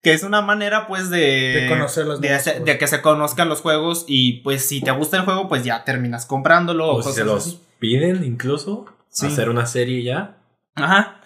Que 0.04 0.14
es 0.14 0.22
una 0.22 0.44
manera 0.44 0.86
pues 0.86 1.10
de... 1.10 1.18
De 1.64 1.68
conocer 1.68 2.06
los 2.06 2.22
de, 2.22 2.32
hacer- 2.32 2.64
de 2.64 2.78
que 2.78 2.86
se 2.86 3.02
conozcan 3.02 3.50
los 3.50 3.62
juegos 3.62 4.06
y 4.08 4.34
pues 4.44 4.64
si 4.64 4.80
te 4.80 4.92
gusta 4.92 5.18
el 5.18 5.24
juego 5.24 5.48
pues 5.50 5.64
ya 5.64 5.84
terminas 5.84 6.28
comprándolo. 6.28 6.86
O 6.90 6.92
O 6.92 6.96
cosas 6.98 7.16
se 7.16 7.24
los 7.24 7.48
así. 7.48 7.60
piden 7.80 8.24
incluso. 8.24 8.86
Sí. 9.10 9.26
Hacer 9.26 9.50
una 9.50 9.66
serie 9.66 10.04
ya. 10.04 10.38
Ajá. 10.76 11.22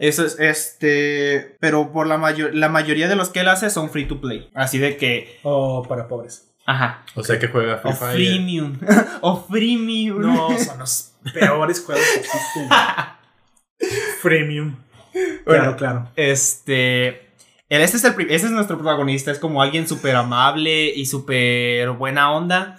Eso 0.00 0.24
es 0.26 0.40
este... 0.40 1.56
Pero 1.60 1.92
por 1.92 2.06
la, 2.08 2.18
mayor 2.18 2.54
la 2.54 2.68
mayoría 2.68 3.06
de 3.06 3.14
los 3.16 3.28
que 3.28 3.40
él 3.40 3.48
hace 3.48 3.70
son 3.70 3.90
free 3.90 4.06
to 4.06 4.20
play. 4.20 4.50
Así 4.54 4.78
de 4.78 4.96
que... 4.96 5.38
O 5.44 5.84
para 5.88 6.08
pobres. 6.08 6.48
Ajá. 6.66 7.04
O 7.14 7.22
sea 7.22 7.38
que 7.38 7.48
juega 7.48 7.78
Free 7.78 7.90
O 7.92 7.94
Fire. 7.94 8.12
freemium. 8.14 8.78
o 9.20 9.44
freemium. 9.48 10.20
No, 10.20 10.58
son 10.58 10.78
los 10.78 11.12
peores 11.34 11.84
juegos 11.84 12.04
que 12.14 12.20
existen. 12.20 12.68
Freemium. 14.20 14.76
Bueno. 15.12 15.42
Claro, 15.44 15.76
claro. 15.76 16.10
Este. 16.16 17.30
Este 17.68 17.96
es, 17.96 18.04
el, 18.04 18.12
este 18.30 18.34
es 18.46 18.50
nuestro 18.50 18.76
protagonista. 18.78 19.30
Es 19.30 19.38
como 19.38 19.62
alguien 19.62 19.86
súper 19.88 20.16
amable 20.16 20.86
y 20.94 21.06
súper 21.06 21.90
buena 21.90 22.32
onda. 22.32 22.78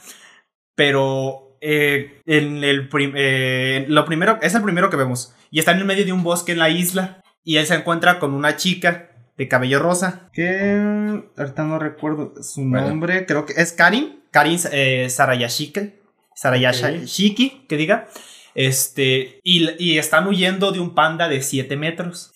Pero. 0.75 1.57
eh, 1.61 2.21
en 2.25 2.63
el 2.63 2.87
prim- 2.89 3.13
eh, 3.15 3.85
lo 3.89 4.05
primero. 4.05 4.37
Es 4.41 4.53
el 4.55 4.61
primero 4.63 4.89
que 4.89 4.97
vemos. 4.97 5.33
Y 5.51 5.59
está 5.59 5.71
en 5.73 5.77
el 5.79 5.85
medio 5.85 6.05
de 6.05 6.13
un 6.13 6.23
bosque 6.23 6.53
en 6.53 6.59
la 6.59 6.69
isla. 6.69 7.21
Y 7.43 7.57
él 7.57 7.65
se 7.67 7.75
encuentra 7.75 8.17
con 8.19 8.33
una 8.33 8.55
chica. 8.55 9.09
de 9.37 9.47
cabello 9.47 9.79
rosa. 9.79 10.29
Que 10.33 11.23
ahorita 11.37 11.63
no 11.63 11.79
recuerdo 11.79 12.33
su 12.43 12.61
Bueno. 12.61 12.89
nombre. 12.89 13.25
Creo 13.25 13.45
que 13.45 13.53
es 13.57 13.73
Karin. 13.73 14.23
Karin 14.31 14.59
eh, 14.71 15.07
Sarayashiki. 15.09 15.95
Sarayashiki, 16.35 17.65
que 17.67 17.77
diga. 17.77 18.07
Este. 18.55 19.39
Y, 19.43 19.69
y 19.83 19.97
están 19.97 20.27
huyendo 20.27 20.71
de 20.71 20.79
un 20.79 20.93
panda 20.93 21.27
de 21.27 21.41
7 21.41 21.75
metros. 21.77 22.31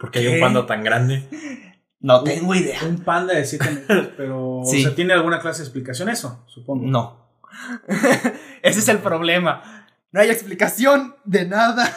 Porque 0.00 0.18
hay 0.20 0.26
¿Qué? 0.26 0.34
un 0.34 0.40
panda 0.40 0.66
tan 0.66 0.82
grande. 0.82 1.28
No 2.00 2.22
tengo 2.24 2.54
idea. 2.54 2.80
Un 2.84 2.98
panda 3.04 3.34
de 3.34 3.44
7 3.44 3.70
metros, 3.70 4.08
pero. 4.16 4.62
Sí. 4.64 4.80
O 4.80 4.82
sea, 4.88 4.94
¿tiene 4.96 5.12
alguna 5.12 5.40
clase 5.40 5.60
de 5.62 5.66
explicación 5.66 6.08
eso? 6.08 6.44
Supongo. 6.48 6.86
No. 6.86 7.28
Ese 8.62 8.80
es 8.80 8.88
el 8.88 8.98
problema. 8.98 9.86
No 10.12 10.20
hay 10.20 10.30
explicación 10.30 11.14
de 11.24 11.46
nada. 11.46 11.92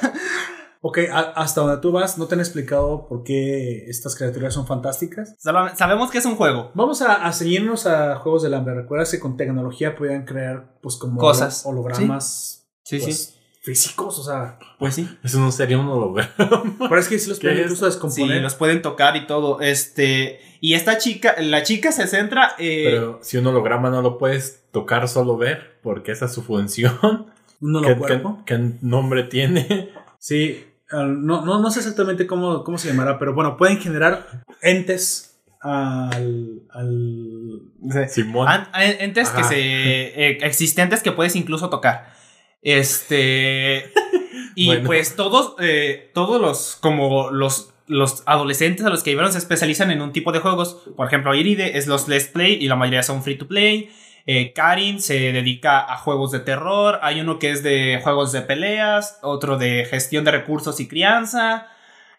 Ok, 0.83 0.97
a- 1.11 1.19
hasta 1.35 1.61
donde 1.61 1.77
tú 1.77 1.91
vas, 1.91 2.17
no 2.17 2.25
te 2.25 2.33
han 2.33 2.41
explicado 2.41 3.07
por 3.07 3.23
qué 3.23 3.85
estas 3.87 4.15
criaturas 4.15 4.53
son 4.53 4.65
fantásticas. 4.65 5.35
Sabemos 5.39 6.09
que 6.09 6.17
es 6.17 6.25
un 6.25 6.35
juego. 6.35 6.71
Vamos 6.73 7.01
a, 7.03 7.25
a 7.25 7.31
seguirnos 7.33 7.85
a 7.85 8.15
Juegos 8.15 8.41
del 8.41 8.55
Hambre. 8.55 8.73
Recuerda 8.73 9.05
que 9.09 9.19
con 9.19 9.37
tecnología 9.37 9.95
podían 9.95 10.25
crear, 10.25 10.79
pues, 10.81 10.95
como 10.97 11.19
Cosas. 11.19 11.65
hologramas 11.67 12.67
Sí, 12.83 12.97
pues, 12.97 13.37
físicos. 13.61 14.17
O 14.17 14.23
sea, 14.23 14.57
Pues 14.79 14.95
sí. 14.95 15.07
Eso 15.23 15.39
no 15.39 15.51
sería 15.51 15.77
un 15.77 15.87
holograma. 15.87 16.31
pero 16.79 16.97
es 16.99 17.07
que 17.07 17.19
si 17.19 17.29
los 17.29 17.37
¿Qué 17.39 17.49
pueden 17.49 17.63
incluso 17.63 17.85
Sí, 17.85 17.91
descomponer. 17.91 18.41
los 18.41 18.55
pueden 18.55 18.81
tocar 18.81 19.15
y 19.17 19.27
todo. 19.27 19.61
Este. 19.61 20.39
Y 20.61 20.73
esta 20.73 20.97
chica, 20.97 21.35
la 21.39 21.61
chica 21.61 21.91
se 21.91 22.07
centra. 22.07 22.53
eh, 22.57 22.85
Pero 22.89 23.19
si 23.21 23.37
un 23.37 23.45
holograma 23.45 23.91
no 23.91 24.01
lo 24.01 24.17
puedes 24.17 24.63
tocar, 24.71 25.07
solo 25.07 25.37
ver, 25.37 25.79
porque 25.83 26.11
esa 26.11 26.25
es 26.25 26.33
su 26.33 26.41
función. 26.41 27.27
Un 27.61 27.79
¿Qué, 27.83 27.87
holocuerpo. 27.91 28.39
qué- 28.47 28.55
qué 28.57 28.71
nombre 28.81 29.23
tiene? 29.25 29.89
Sí, 30.17 30.65
no, 30.91 31.45
no, 31.45 31.59
no 31.59 31.71
sé 31.71 31.79
exactamente 31.79 32.27
cómo, 32.27 32.63
cómo 32.63 32.77
se 32.77 32.87
llamará, 32.89 33.17
pero 33.19 33.33
bueno, 33.33 33.57
pueden 33.57 33.77
generar 33.79 34.43
entes 34.61 35.41
al. 35.61 36.61
al 36.71 38.09
Simón. 38.09 38.47
an- 38.47 38.67
entes 38.73 39.29
que 39.29 39.43
se. 39.43 39.55
eh, 39.59 40.37
existentes 40.41 41.01
que 41.03 41.11
puedes 41.11 41.35
incluso 41.35 41.69
tocar. 41.69 42.13
Este. 42.61 43.91
Y 44.53 44.65
Bueno. 44.67 44.83
pues 44.85 45.15
todos. 45.15 45.55
eh, 45.59 46.11
todos 46.13 46.41
los. 46.41 46.77
Como 46.81 47.31
los. 47.31 47.69
Los 47.87 48.23
adolescentes 48.25 48.85
a 48.85 48.89
los 48.89 49.03
que 49.03 49.09
llevaron 49.09 49.33
se 49.33 49.37
especializan 49.37 49.91
en 49.91 50.01
un 50.01 50.13
tipo 50.13 50.31
de 50.31 50.39
juegos. 50.39 50.77
Por 50.95 51.07
ejemplo, 51.07 51.35
Iride 51.35 51.77
es 51.77 51.87
los 51.87 52.07
Let's 52.07 52.27
Play 52.27 52.53
y 52.53 52.67
la 52.69 52.75
mayoría 52.77 53.03
son 53.03 53.21
free 53.21 53.35
to 53.37 53.47
play. 53.49 53.89
Eh, 54.25 54.53
Karin 54.53 55.01
se 55.01 55.31
dedica 55.31 55.79
a 55.79 55.97
juegos 55.97 56.31
de 56.31 56.39
terror. 56.39 56.99
Hay 57.01 57.19
uno 57.21 57.39
que 57.39 57.51
es 57.51 57.63
de 57.63 57.99
juegos 58.03 58.31
de 58.31 58.41
peleas. 58.41 59.19
Otro 59.21 59.57
de 59.57 59.85
gestión 59.89 60.23
de 60.25 60.31
recursos 60.31 60.79
y 60.79 60.87
crianza. 60.87 61.67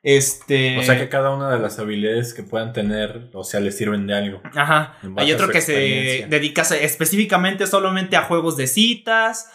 Este. 0.03 0.79
O 0.79 0.83
sea 0.83 0.99
que 0.99 1.09
cada 1.09 1.31
una 1.31 1.51
de 1.51 1.61
las 1.61 1.79
habilidades 1.79 2.35
que 2.35 2.43
puedan 2.43 2.73
tener, 2.73 3.31
o 3.35 3.45
sea, 3.45 3.61
les 3.61 3.77
sirven 3.77 4.07
de 4.07 4.15
algo. 4.17 4.41
Ajá. 4.55 4.97
Hay 5.17 5.33
otro 5.33 5.49
que 5.49 5.61
se 5.61 6.27
dedica 6.29 6.63
específicamente 6.63 7.67
solamente 7.67 8.17
a 8.17 8.23
juegos 8.23 8.57
de 8.57 8.67
citas. 8.67 9.51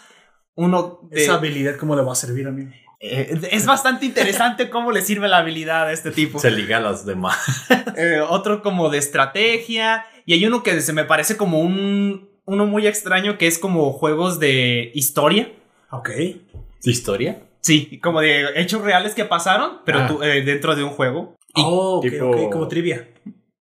Uno 0.54 1.00
de- 1.10 1.22
esa 1.24 1.34
habilidad, 1.34 1.76
¿cómo 1.76 1.94
le 1.96 2.02
va 2.02 2.12
a 2.12 2.16
servir 2.16 2.46
a 2.48 2.50
mí? 2.50 2.64
eh, 3.00 3.38
es 3.52 3.64
bastante 3.64 4.06
interesante 4.06 4.70
cómo 4.70 4.90
le 4.90 5.02
sirve 5.02 5.28
la 5.28 5.38
habilidad 5.38 5.86
a 5.86 5.92
este 5.92 6.10
tipo. 6.10 6.40
Se 6.40 6.50
liga 6.50 6.78
a 6.78 6.80
las 6.80 7.04
demás. 7.06 7.36
Eh, 8.00 8.20
otro 8.20 8.62
como 8.62 8.90
de 8.90 8.98
estrategia. 8.98 10.04
Y 10.24 10.32
hay 10.34 10.46
uno 10.46 10.62
que 10.62 10.80
se 10.80 10.92
me 10.92 11.04
parece 11.04 11.36
como 11.36 11.58
un. 11.60 12.28
Uno 12.48 12.66
muy 12.66 12.86
extraño 12.86 13.36
que 13.36 13.46
es 13.46 13.58
como 13.58 13.92
juegos 13.92 14.38
de 14.40 14.90
historia. 14.94 15.52
Ok. 15.90 16.10
¿Historia? 16.82 17.42
Sí, 17.60 18.00
como 18.02 18.20
de 18.20 18.46
hechos 18.60 18.80
reales 18.82 19.14
que 19.14 19.24
pasaron, 19.26 19.80
pero 19.84 19.98
Ah. 20.00 20.06
tú, 20.08 20.22
eh, 20.22 20.42
dentro 20.42 20.74
de 20.74 20.82
un 20.82 20.90
juego. 20.90 21.34
Oh, 21.54 21.98
ok, 21.98 22.02
tipo- 22.08 22.30
ok, 22.30 22.50
como 22.52 22.66
trivia. 22.68 23.08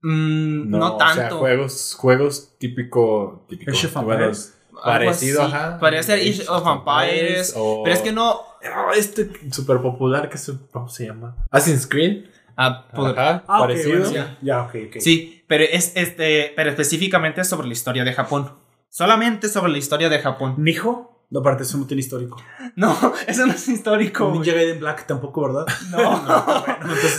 Mm, 0.03 0.69
no, 0.71 0.95
o 0.95 0.97
tanto. 0.97 1.15
sea, 1.21 1.31
juegos, 1.31 1.95
juegos 1.97 2.57
típico. 2.59 3.47
típico 3.49 3.71
Age 3.71 3.87
of 3.87 3.97
Empires. 3.97 4.59
Parecido, 4.83 5.43
así. 5.43 5.55
ajá. 5.55 5.79
Parece 5.79 6.13
Age 6.15 6.45
of 6.49 6.67
Empires, 6.67 7.55
o- 7.57 7.83
Pero 7.85 7.95
es 7.95 8.03
que 8.03 8.11
no. 8.11 8.41
Ah, 8.65 8.91
este 8.97 9.31
súper 9.53 9.81
popular 9.81 10.29
que 10.29 10.39
se, 10.39 10.55
¿cómo 10.73 10.89
se 10.89 11.07
llama? 11.07 11.37
Assassin's 11.51 11.87
Creed. 11.87 12.25
ah, 12.57 12.85
Ajá, 12.93 13.45
Ah, 13.47 13.59
parecido. 13.61 14.01
bueno, 14.11 14.27
ya, 14.43 14.63
ok. 14.65 14.75
Sí, 14.99 15.43
pero 15.47 15.63
es 15.65 15.93
este, 15.97 16.53
pero 16.57 16.71
específicamente 16.71 17.45
sobre 17.45 17.67
la 17.69 17.73
historia 17.75 18.03
de 18.05 18.13
Japón. 18.13 18.51
Solamente 18.95 19.49
sobre 19.49 19.73
la 19.73 19.79
historia 19.79 20.11
de 20.11 20.19
Japón. 20.19 20.57
¿Nijo? 20.59 21.09
No, 21.31 21.41
aparte, 21.41 21.63
eso 21.63 21.79
no 21.79 21.87
tiene 21.87 22.01
histórico. 22.03 22.37
No, 22.77 22.95
eso 23.27 23.47
no 23.47 23.55
es 23.55 23.67
histórico. 23.67 24.27
güey. 24.29 24.41
Ninja 24.41 24.53
Gaiden 24.55 24.81
Black 24.81 25.07
tampoco, 25.07 25.41
¿verdad? 25.43 25.65
No, 25.91 26.23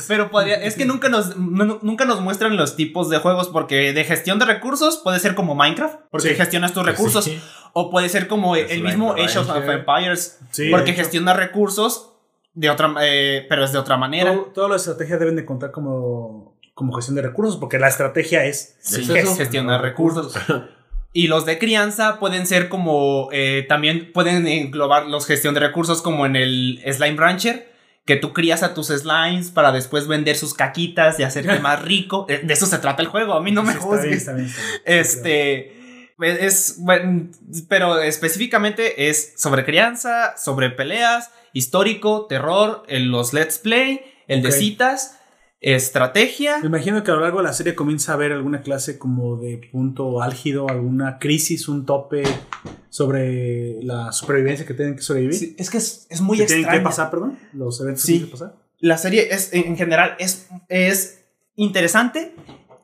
pero 0.07 0.29
podría, 0.29 0.57
es 0.57 0.75
que 0.75 0.85
nunca 0.85 1.09
nos, 1.09 1.35
no- 1.35 1.79
nunca 1.81 2.05
nos 2.05 2.21
muestran 2.21 2.55
los 2.55 2.75
tipos 2.75 3.09
de 3.09 3.17
juegos 3.17 3.47
porque 3.49 3.91
de 3.91 4.03
gestión 4.03 4.37
de 4.37 4.45
recursos 4.45 4.97
puede 5.03 5.17
ser 5.17 5.33
como 5.33 5.55
Minecraft, 5.55 5.95
porque 6.11 6.29
Sí. 6.29 6.35
gestionas 6.35 6.73
tus 6.73 6.85
recursos, 6.85 7.25
sí. 7.25 7.41
o 7.73 7.89
puede 7.89 8.07
ser 8.07 8.27
como 8.27 8.55
el 8.55 8.67
Slime 8.69 8.89
mismo 8.89 9.13
Age 9.13 9.39
of. 9.39 9.49
Empires, 9.67 10.39
Sí, 10.51 10.69
porque 10.69 10.93
gestiona 10.93 11.33
recursos 11.33 12.11
de 12.53 12.69
otra, 12.69 12.93
eh, 13.01 13.47
pero 13.49 13.63
es 13.63 13.71
de 13.71 13.79
otra 13.79 13.97
manera. 13.97 14.31
Todo- 14.31 14.43
Todas 14.53 14.69
las 14.69 14.81
estrategias 14.81 15.19
deben 15.19 15.35
de 15.37 15.43
contar 15.45 15.71
como, 15.71 16.55
como 16.75 16.93
gestión 16.93 17.15
de 17.15 17.23
recursos, 17.23 17.57
porque 17.57 17.79
la 17.79 17.87
estrategia 17.87 18.45
es 18.45 18.77
Sí, 18.79 19.11
¿Es 19.11 19.37
gestionar 19.37 19.81
recursos. 19.81 20.35
Y 21.13 21.27
los 21.27 21.45
de 21.45 21.59
crianza 21.59 22.19
pueden 22.19 22.47
ser 22.47 22.69
como, 22.69 23.29
eh, 23.31 23.65
también 23.69 24.11
pueden 24.11 24.47
englobar 24.47 25.05
los 25.05 25.27
gestión 25.27 25.53
de 25.53 25.59
recursos 25.59 26.01
como 26.01 26.25
en 26.25 26.35
el 26.35 26.81
Slime 26.91 27.17
Rancher, 27.17 27.71
que 28.05 28.15
tú 28.15 28.33
crías 28.33 28.63
a 28.63 28.73
tus 28.73 28.87
slimes 28.87 29.51
para 29.51 29.71
después 29.71 30.07
vender 30.07 30.35
sus 30.35 30.55
caquitas 30.55 31.19
y 31.19 31.23
hacerte 31.23 31.59
más 31.59 31.81
rico. 31.85 32.25
De, 32.27 32.39
de 32.39 32.53
eso 32.53 32.65
se 32.65 32.79
trata 32.79 33.03
el 33.03 33.07
juego, 33.07 33.33
a 33.33 33.41
mí 33.41 33.51
no 33.51 33.63
me 33.63 33.73
bien. 33.73 34.49
Este, 34.85 35.73
es, 36.19 36.75
bueno, 36.79 37.29
pero 37.67 38.01
específicamente 38.01 39.09
es 39.09 39.33
sobre 39.37 39.65
crianza, 39.65 40.35
sobre 40.37 40.71
peleas, 40.71 41.31
histórico, 41.53 42.25
terror, 42.27 42.83
en 42.87 43.11
los 43.11 43.33
let's 43.33 43.59
play, 43.59 44.01
el 44.27 44.41
de 44.41 44.51
citas, 44.51 45.19
estrategia. 45.63 46.59
Me 46.59 46.67
imagino 46.67 47.03
que 47.03 47.09
a 47.11 47.15
lo 47.15 47.21
largo 47.21 47.37
de 47.39 47.45
la 47.45 47.53
serie 47.53 47.73
comienza 47.73 48.11
a 48.11 48.15
haber 48.15 48.31
alguna 48.33 48.61
clase 48.61 48.99
como 48.99 49.37
de 49.37 49.57
punto 49.71 50.21
álgido, 50.21 50.69
alguna 50.69 51.17
crisis, 51.19 51.67
un 51.67 51.85
tope 51.85 52.23
sobre 52.89 53.81
la 53.81 54.11
supervivencia 54.11 54.65
que 54.65 54.73
tienen 54.73 54.95
que 54.95 55.01
sobrevivir. 55.01 55.35
Sí, 55.35 55.55
es 55.57 55.69
que 55.69 55.77
es, 55.77 56.05
es 56.09 56.21
muy 56.21 56.37
que 56.37 56.45
tienen 56.45 56.69
que 56.69 56.79
pasar, 56.81 57.09
perdón. 57.09 57.39
Los 57.53 57.79
eventos 57.81 58.03
Sí. 58.03 58.13
que 58.13 58.17
tienen 58.19 58.27
que 58.27 58.31
pasar. 58.39 58.55
La 58.79 58.97
serie 58.97 59.29
es, 59.33 59.53
en 59.53 59.77
general, 59.77 60.15
es, 60.19 60.49
es 60.69 61.23
interesante 61.55 62.35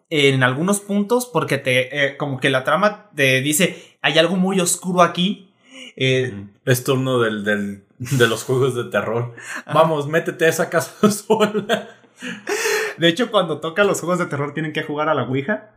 en 0.09 0.41
algunos 0.41 0.79
puntos 0.79 1.25
porque 1.25 1.57
te, 1.57 2.05
eh, 2.05 2.17
como 2.17 2.39
que 2.39 2.49
la 2.49 2.63
trama 2.63 3.09
te 3.15 3.41
dice, 3.41 3.75
hay 4.01 4.17
algo 4.17 4.35
muy 4.37 4.59
oscuro 4.61 5.01
aquí. 5.01 5.51
Eh, 5.97 6.45
Es 6.65 6.83
turno 6.85 7.19
del, 7.19 7.43
del- 7.43 7.83
de 7.99 8.27
los 8.29 8.43
juegos 8.45 8.75
de 8.75 8.85
terror. 8.85 9.35
Vamos, 9.73 10.07
métete 10.07 10.45
a 10.45 10.49
esa 10.49 10.69
casa 10.69 11.11
sola. 11.11 11.89
De 12.97 13.07
hecho, 13.07 13.31
cuando 13.31 13.59
toca 13.59 13.83
los 13.83 13.99
juegos 13.99 14.19
de 14.19 14.25
terror 14.25 14.53
tienen 14.53 14.73
que 14.73 14.83
jugar 14.83 15.09
a 15.09 15.13
la 15.13 15.23
Ouija. 15.23 15.71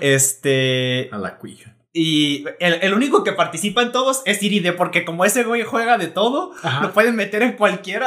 Este. 0.00 1.08
A 1.12 1.18
la 1.18 1.38
cuija. 1.38 1.74
Y 1.94 2.46
el, 2.58 2.78
el 2.80 2.94
único 2.94 3.22
que 3.22 3.32
participa 3.32 3.82
en 3.82 3.92
todos 3.92 4.22
es 4.24 4.42
Iride, 4.42 4.72
porque 4.72 5.04
como 5.04 5.26
ese 5.26 5.44
güey 5.44 5.62
juega 5.62 5.98
de 5.98 6.06
todo, 6.06 6.52
Ajá. 6.62 6.80
lo 6.86 6.92
pueden 6.94 7.14
meter 7.16 7.42
en 7.42 7.52
cualquiera. 7.52 8.06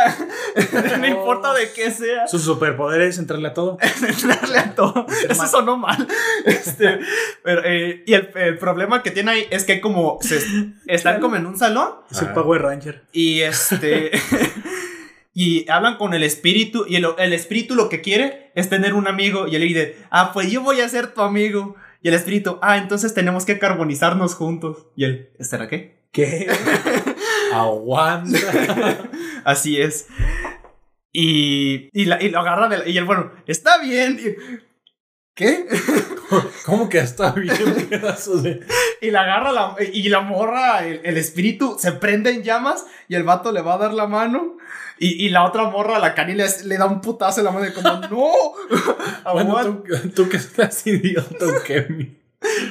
no 1.00 1.08
importa 1.08 1.54
de 1.54 1.72
qué 1.72 1.92
sea. 1.92 2.28
Sus 2.28 2.42
superpoderes, 2.42 3.20
entrarle 3.20 3.50
a 3.50 3.54
todo. 3.54 3.78
entrarle 4.08 4.58
a 4.58 4.74
todo. 4.74 5.06
Eso 5.30 5.46
sonó 5.46 5.78
mal. 5.78 6.08
Este, 6.46 6.98
pero, 7.44 7.62
eh, 7.64 8.04
y 8.08 8.14
el, 8.16 8.32
el 8.34 8.58
problema 8.58 9.04
que 9.04 9.12
tiene 9.12 9.32
ahí 9.32 9.48
es 9.52 9.64
que 9.66 9.80
como 9.80 10.18
se, 10.20 10.40
están 10.88 11.22
como 11.22 11.36
en 11.36 11.46
un 11.46 11.56
salón 11.56 11.90
Es 12.10 12.22
el 12.24 12.30
Ah. 12.30 12.34
Power 12.34 12.64
Ranger. 12.64 13.04
y 13.12 13.42
este 13.42 14.10
y 15.38 15.70
hablan 15.70 15.98
con 15.98 16.14
el 16.16 16.24
espíritu 16.24 16.86
y 16.88 16.96
el, 16.96 17.06
el 17.20 17.34
espíritu 17.34 17.76
lo 17.76 17.90
que 17.90 18.00
quiere 18.02 18.52
es 18.56 18.70
tener 18.70 18.94
un 18.94 19.08
amigo 19.08 19.48
y 19.48 19.56
él 19.56 19.62
dice, 19.64 19.98
ah, 20.10 20.32
pues 20.34 20.50
yo 20.50 20.62
voy 20.62 20.80
a 20.82 20.90
ser 20.90 21.14
tu 21.14 21.22
amigo. 21.22 21.76
Y 22.02 22.08
el 22.08 22.14
espíritu, 22.14 22.58
ah, 22.62 22.78
entonces 22.78 23.14
tenemos 23.14 23.46
que 23.46 23.60
carbonizarnos 23.60 24.34
juntos. 24.36 24.88
Y 24.96 25.04
él, 25.04 25.30
¿será 25.42 25.68
qué? 25.68 25.98
¿Qué? 26.12 26.48
Aguanta. 27.54 28.40
Así 29.44 29.80
es. 29.82 30.08
Y, 31.12 31.90
y, 31.94 32.06
la- 32.06 32.22
y 32.22 32.30
lo 32.30 32.40
agarra 32.40 32.68
de 32.70 32.78
la- 32.80 32.88
y 32.90 32.98
él, 32.98 33.04
bueno, 33.06 33.32
está 33.48 33.78
bien. 33.80 34.20
Y- 34.20 34.75
¿Qué? 35.36 35.68
¿Cómo 36.66 36.90
que 36.90 37.00
está 37.00 37.32
bien, 37.32 37.56
pedazo 37.90 38.38
de.? 38.42 38.62
Y 39.02 39.12
la 39.12 39.22
agarra 39.22 39.52
la, 39.52 39.76
y 39.94 40.08
la 40.10 40.22
morra, 40.22 40.86
el, 40.88 41.02
el 41.04 41.18
espíritu 41.18 41.76
se 41.78 41.92
prende 41.92 42.32
en 42.32 42.42
llamas 42.44 42.86
y 43.10 43.16
el 43.16 43.24
vato 43.24 43.52
le 43.52 43.62
va 43.62 43.76
a 43.76 43.78
dar 43.78 43.94
la 43.94 44.08
mano. 44.08 44.58
Y, 44.98 45.26
y 45.26 45.30
la 45.30 45.44
otra 45.44 45.66
morra, 45.66 46.00
la 46.00 46.16
Cani, 46.16 46.34
le, 46.36 46.46
le 46.64 46.78
da 46.78 46.86
un 46.86 47.02
putazo 47.02 47.42
en 47.42 47.46
la 47.46 47.52
mano 47.52 47.68
y 47.68 47.74
como, 47.74 47.90
¡No! 48.10 48.32
Bueno, 49.34 49.84
tú, 49.84 50.10
tú 50.16 50.30
que 50.30 50.38
estás 50.38 50.88
idiota, 50.88 51.46
¿o 51.46 51.64
qué? 51.66 52.16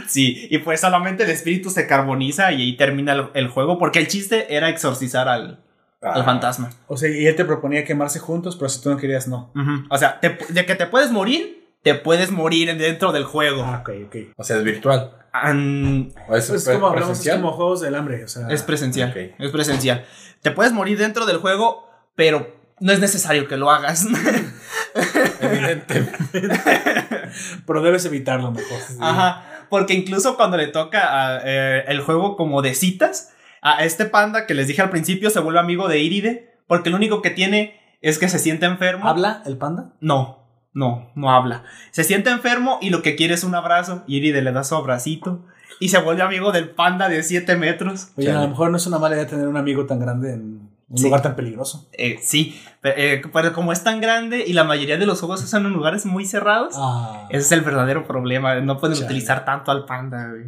Sí, 0.07 0.47
y 0.51 0.59
pues 0.59 0.81
solamente 0.81 1.24
el 1.24 1.31
espíritu 1.31 1.69
se 1.69 1.86
carboniza 1.86 2.51
y 2.53 2.62
ahí 2.62 2.77
termina 2.77 3.12
el, 3.12 3.27
el 3.35 3.49
juego 3.49 3.78
porque 3.78 3.99
el 3.99 4.09
chiste 4.09 4.55
era 4.55 4.69
exorcizar 4.70 5.28
al, 5.28 5.61
al 6.01 6.20
Ah. 6.20 6.24
fantasma. 6.24 6.70
O 6.86 6.97
sea, 6.97 7.11
y 7.11 7.27
él 7.27 7.35
te 7.36 7.45
proponía 7.45 7.85
quemarse 7.85 8.20
juntos, 8.20 8.57
pero 8.57 8.69
si 8.70 8.81
tú 8.81 8.89
no 8.91 8.97
querías, 8.97 9.28
no. 9.28 9.51
Ujú. 9.55 9.85
O 9.91 9.99
sea, 9.99 10.19
te- 10.20 10.39
de 10.49 10.65
que 10.65 10.74
te 10.77 10.86
puedes 10.86 11.11
morir, 11.11 11.64
te 11.85 11.94
puedes 11.94 12.32
morir 12.32 12.77
dentro 12.77 13.12
del 13.12 13.23
juego. 13.24 13.62
Ah, 13.65 13.78
ok, 13.82 13.90
ok. 14.06 14.16
O 14.36 14.43
sea, 14.43 14.56
es 14.56 14.65
virtual. 14.65 15.12
Es, 16.32 16.51
Es 16.51 16.65
pre- 16.65 16.74
como, 16.74 16.86
hablamos, 16.89 17.24
es 17.27 17.32
como 17.35 17.52
juegos 17.52 17.81
del 17.81 17.94
hambre, 17.94 18.24
o 18.24 18.28
sea. 18.28 18.48
es 18.48 18.62
presencial. 18.62 19.12
Es 19.39 19.51
presencial. 19.52 20.05
Te 20.43 20.51
puedes 20.51 20.73
morir 20.73 20.98
dentro 20.98 21.27
del 21.27 21.36
juego, 21.39 21.89
pero 22.16 22.56
no 22.81 22.93
es 22.93 23.01
necesario 23.01 23.47
que 23.47 23.56
lo 23.56 23.70
hagas. 23.70 24.06
Evidente. 25.40 26.06
Pero 27.66 27.82
debes 27.82 28.05
evitarlo 28.05 28.51
mejor. 28.52 28.78
Ajá. 29.01 29.44
Porque 29.69 29.94
incluso 29.94 30.36
cuando 30.36 30.56
le 30.56 30.69
toca 30.69 31.01
a, 31.36 31.40
eh, 31.44 31.85
el 31.89 32.01
juego 32.01 32.36
como 32.36 32.62
de 32.62 32.74
citas, 32.74 33.32
a 33.62 33.85
este 33.85 34.05
panda 34.05 34.47
que 34.47 34.55
les 34.55 34.69
dije 34.69 34.82
al 34.82 34.90
principio 34.90 35.31
se 35.31 35.40
vuelve 35.40 35.59
amigo 35.61 35.89
de 35.89 35.98
Iride. 35.98 36.55
Porque 36.66 36.90
lo 36.90 36.97
único 36.97 37.20
que 37.23 37.31
tiene 37.31 37.81
es 38.01 38.19
que 38.19 38.28
se 38.28 38.39
siente 38.39 38.66
enfermo. 38.66 39.06
¿Habla 39.06 39.43
el 39.47 39.59
panda? 39.59 39.93
No, 40.01 40.43
no, 40.74 41.10
no 41.14 41.30
habla. 41.30 41.64
Se 41.92 42.05
siente 42.05 42.28
enfermo 42.30 42.78
y 42.82 42.90
lo 42.90 43.01
que 43.01 43.16
quiere 43.16 43.34
es 43.34 43.44
un 43.44 43.55
abrazo. 43.55 44.05
Y 44.06 44.16
Iride 44.18 44.42
le 44.42 44.52
da 44.52 44.62
su 44.64 44.74
abracito. 44.76 45.44
Y 45.80 45.88
se 45.88 45.98
vuelve 45.98 46.22
amigo 46.22 46.52
del 46.52 46.70
panda 46.70 47.09
de 47.09 47.22
7 47.22 47.56
metros. 47.56 48.09
Oye, 48.16 48.30
a 48.30 48.40
lo 48.40 48.48
mejor 48.48 48.70
no 48.70 48.76
es 48.76 48.86
una 48.86 48.98
mala 48.98 49.14
idea 49.16 49.26
tener 49.26 49.48
un 49.48 49.56
amigo 49.56 49.86
tan 49.86 49.98
grande 49.98 50.34
en 50.34 50.70
un 50.88 50.98
Sí. 50.98 51.05
lugar 51.05 51.22
tan 51.22 51.34
peligroso. 51.34 51.88
Eh, 51.92 52.18
sí, 52.22 52.60
pero, 52.80 52.94
eh, 52.98 53.22
pero 53.32 53.52
como 53.52 53.72
es 53.72 53.82
tan 53.82 54.01
grande 54.01 54.44
y 54.46 54.52
la 54.52 54.62
mayoría 54.64 54.96
de 54.98 55.06
los 55.06 55.18
juegos 55.18 55.42
están 55.42 55.64
en 55.66 55.72
lugares 55.72 56.06
muy 56.06 56.24
cerrados, 56.26 56.74
Ah. 56.78 57.26
ese 57.30 57.40
es 57.40 57.52
el 57.52 57.62
verdadero 57.62 58.06
problema. 58.06 58.55
No 58.60 58.78
pueden 58.78 58.94
Chale. 58.94 59.06
utilizar 59.06 59.44
tanto 59.44 59.72
al 59.72 59.86
panda, 59.86 60.28
güey. 60.28 60.44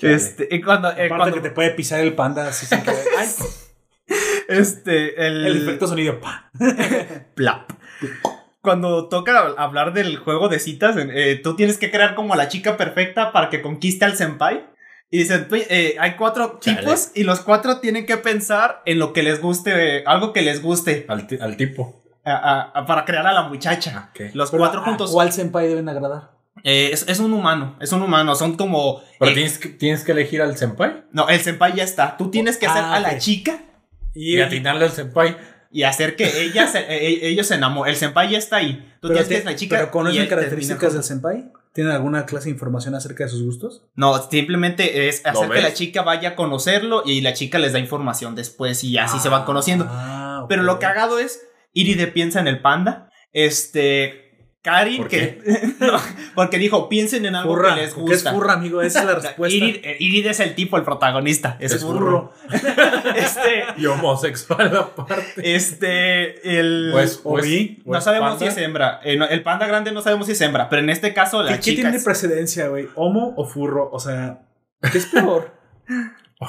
Este, 0.00 0.48
y 0.50 0.60
cuando, 0.62 0.90
eh, 0.92 1.08
cuando- 1.08 1.34
que 1.34 1.40
te 1.42 1.50
puede 1.50 1.70
pisar 1.72 2.00
el 2.00 2.14
panda 2.14 2.48
así 2.48 2.64
sin 2.66 2.80
que... 2.82 2.90
Ay, 3.18 3.28
este, 4.48 5.26
el, 5.26 5.46
el 5.46 5.56
efecto 5.62 5.86
sonido. 5.86 6.18
plap. 7.34 7.70
Cuando 8.62 9.08
toca 9.08 9.54
hablar 9.56 9.94
del 9.94 10.16
juego 10.18 10.48
de 10.48 10.58
citas, 10.58 10.94
eh, 10.98 11.40
tú 11.42 11.56
tienes 11.56 11.78
que 11.78 11.90
crear 11.90 12.14
como 12.14 12.34
a 12.34 12.36
la 12.36 12.48
chica 12.48 12.76
perfecta 12.76 13.32
para 13.32 13.48
que 13.48 13.62
conquiste 13.62 14.04
al 14.04 14.16
senpai. 14.16 14.66
Y 15.10 15.18
dicen, 15.18 15.46
"Pues, 15.48 15.66
eh, 15.70 15.96
hay 15.98 16.14
cuatro 16.14 16.58
tipos 16.62 17.10
y 17.14 17.24
los 17.24 17.40
cuatro 17.40 17.80
tienen 17.80 18.06
que 18.06 18.16
pensar 18.16 18.82
en 18.84 18.98
lo 18.98 19.12
que 19.12 19.22
les 19.24 19.40
guste, 19.40 19.98
eh, 19.98 20.04
algo 20.06 20.32
que 20.32 20.42
les 20.42 20.62
guste, 20.62 21.04
Al, 21.08 21.26
al 21.40 21.56
tipo. 21.56 22.00
a- 22.24 22.32
a- 22.32 22.80
a- 22.80 22.86
para 22.86 23.04
crear 23.06 23.26
a 23.26 23.32
la 23.32 23.42
muchacha. 23.44 24.10
Ok. 24.12 24.34
Los 24.34 24.50
Pero, 24.50 24.60
cuatro 24.62 24.80
¿a 24.82 24.84
juntos. 24.84 25.10
¿Cuál 25.10 25.32
senpai 25.32 25.66
deben 25.66 25.88
agradar? 25.88 26.30
Eh, 26.62 26.90
es, 26.92 27.08
es 27.08 27.18
un 27.18 27.32
humano, 27.32 27.76
es 27.80 27.90
un 27.92 28.02
humano, 28.02 28.34
son 28.34 28.56
como... 28.56 29.02
Pero 29.18 29.30
eh, 29.30 29.34
tienes, 29.34 29.58
que, 29.58 29.68
tienes 29.70 30.04
que 30.04 30.12
elegir 30.12 30.42
al 30.42 30.56
senpai 30.58 31.04
No, 31.12 31.28
el 31.28 31.40
senpai 31.40 31.74
ya 31.74 31.82
está. 31.84 32.16
Tú 32.18 32.30
tienes 32.30 32.58
que 32.58 32.66
hacer 32.66 32.82
Ah, 32.84 32.96
a 32.96 33.00
la 33.00 33.16
chica 33.18 33.62
Y, 34.14 34.36
y 34.36 34.40
atinarle 34.42 34.84
al 34.84 34.90
senpai. 34.92 35.36
Y 35.70 35.84
hacer 35.84 36.16
que 36.16 36.42
ella 36.42 36.66
se- 36.66 36.80
eh, 36.80 37.28
ellos 37.28 37.46
se 37.46 37.54
enamoren. 37.54 37.92
El 37.92 37.98
senpai 37.98 38.30
ya 38.30 38.38
está 38.38 38.56
ahí. 38.56 38.74
Tú 39.00 39.08
pero, 39.08 39.14
tienes 39.24 39.28
te- 39.28 39.38
que 39.38 39.44
la 39.44 39.56
chica. 39.56 39.76
pero 39.76 39.88
y 39.88 39.90
¿conocen 39.90 40.22
él 40.22 40.28
características 40.28 40.92
del 40.94 41.02
senpai? 41.04 41.52
¿Tienen 41.72 41.92
alguna 41.92 42.26
clase 42.26 42.46
de 42.46 42.50
información 42.50 42.96
acerca 42.96 43.22
de 43.24 43.30
sus 43.30 43.42
gustos? 43.44 43.84
No, 43.94 44.20
simplemente 44.28 45.08
es 45.08 45.22
¿Lo 45.24 45.30
hacer 45.30 45.50
que 45.50 45.62
la 45.62 45.72
chica 45.72 46.02
vaya 46.02 46.30
a 46.30 46.34
conocerlo 46.36 47.04
y 47.06 47.20
la 47.20 47.32
chica 47.32 47.60
les 47.60 47.72
da 47.72 47.78
información 47.78 48.34
después 48.34 48.82
y 48.82 48.98
así 48.98 49.20
se 49.20 49.28
van 49.28 49.44
conociendo. 49.44 49.86
Ah, 49.88 50.40
ok. 50.42 50.48
Pero 50.48 50.64
lo 50.64 50.80
cagado 50.80 51.20
es, 51.20 51.40
Iride 51.72 52.08
piensa 52.08 52.40
en 52.40 52.48
el 52.48 52.60
panda. 52.60 53.08
Este. 53.32 54.29
Karin, 54.62 54.98
¿Por 54.98 55.08
que. 55.08 55.40
No, 55.80 55.98
porque 56.34 56.58
dijo, 56.58 56.88
piensen 56.90 57.24
en 57.24 57.34
algo 57.34 57.54
Furra, 57.54 57.74
que 57.76 57.80
les 57.80 57.94
porque 57.94 58.12
es 58.12 58.18
gusta. 58.22 58.32
furra, 58.32 58.52
amigo, 58.52 58.82
esa 58.82 59.00
es 59.00 59.06
la 59.06 59.14
respuesta. 59.20 59.56
Irid, 59.56 59.76
eh, 59.84 59.96
Irid 59.98 60.26
es 60.26 60.40
el 60.40 60.54
tipo, 60.54 60.76
el 60.76 60.82
protagonista. 60.82 61.56
Es, 61.60 61.72
Es 61.72 61.82
burro. 61.82 62.32
este. 63.16 63.64
Y 63.78 63.86
homosexual 63.86 64.76
aparte. 64.76 65.54
Este. 65.54 66.58
El. 66.58 66.90
Pues, 66.92 67.20
o 67.24 67.30
pues, 67.30 67.44
vi, 67.44 67.76
no 67.78 67.92
pues, 67.92 68.04
sabemos 68.04 68.30
panda. 68.32 68.38
si 68.38 68.46
es 68.46 68.56
hembra. 68.58 69.00
Eh, 69.02 69.16
no, 69.16 69.24
el 69.26 69.42
panda 69.42 69.66
grande 69.66 69.92
no 69.92 70.02
sabemos 70.02 70.26
si 70.26 70.32
es 70.32 70.40
hembra. 70.42 70.68
Pero 70.68 70.82
en 70.82 70.90
este 70.90 71.14
caso, 71.14 71.42
la 71.42 71.52
¿Qué, 71.52 71.56
qué 71.56 71.60
chica. 71.62 71.82
tiene 71.82 71.96
es- 71.96 72.04
precedencia, 72.04 72.68
güey? 72.68 72.88
¿Homo 72.96 73.32
o 73.36 73.46
furro? 73.46 73.88
O 73.92 73.98
sea, 73.98 74.42
¿qué 74.92 74.98
es 74.98 75.06
peor? 75.06 75.54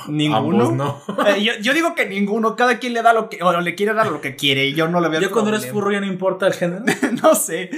Ninguno. 0.08 0.38
Ambos 0.66 0.74
no. 0.74 1.02
Eh, 1.28 1.44
yo, 1.44 1.54
yo 1.62 1.74
digo 1.74 1.96
que 1.96 2.06
ninguno, 2.06 2.56
cada 2.56 2.80
quien 2.80 2.94
le 2.94 3.02
da 3.02 3.12
lo 3.14 3.30
que, 3.30 3.44
o 3.44 3.60
le 3.62 3.76
quiere 3.76 3.94
dar 3.94 4.08
lo 4.08 4.22
que 4.22 4.36
quiere, 4.36 4.66
y 4.66 4.74
yo 4.74 4.88
no 4.88 5.02
le 5.02 5.10
veo 5.10 5.20
ya 5.22 5.30
cuando 5.30 5.52
eres 5.52 5.70
furro 5.70 5.92
ya 5.92 6.00
no 6.00 6.06
importa 6.08 6.48
el 6.48 6.54
género. 6.54 6.84
no 7.24 7.36
sé. 7.36 7.64
Eh, 7.64 7.70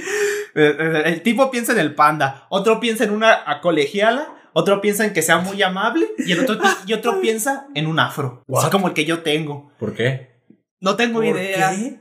eh, 0.54 1.02
El 1.06 1.22
tipo 1.22 1.50
piensa 1.50 1.72
en 1.72 1.78
el 1.78 1.94
panda, 1.94 2.46
otro 2.50 2.78
piensa 2.80 3.04
en 3.04 3.10
una 3.10 3.32
a- 3.46 3.60
colegiala, 3.60 4.28
otro 4.52 4.80
piensa 4.80 5.04
en 5.04 5.12
que 5.12 5.22
sea 5.22 5.38
muy 5.38 5.60
amable, 5.62 6.06
y 6.18 6.30
el 6.32 6.40
otro, 6.40 6.58
y 6.86 6.92
otro 6.92 7.20
piensa 7.20 7.66
en 7.74 7.86
un 7.88 7.98
afro, 7.98 8.44
así 8.48 8.66
What? 8.66 8.70
como 8.70 8.86
el 8.88 8.94
que 8.94 9.04
yo 9.04 9.22
tengo. 9.22 9.72
¿Por 9.78 9.94
qué? 9.94 10.34
No 10.80 10.94
tengo 10.96 11.14
¿Por 11.20 11.26
idea. 11.26 11.70
qué? 11.70 11.98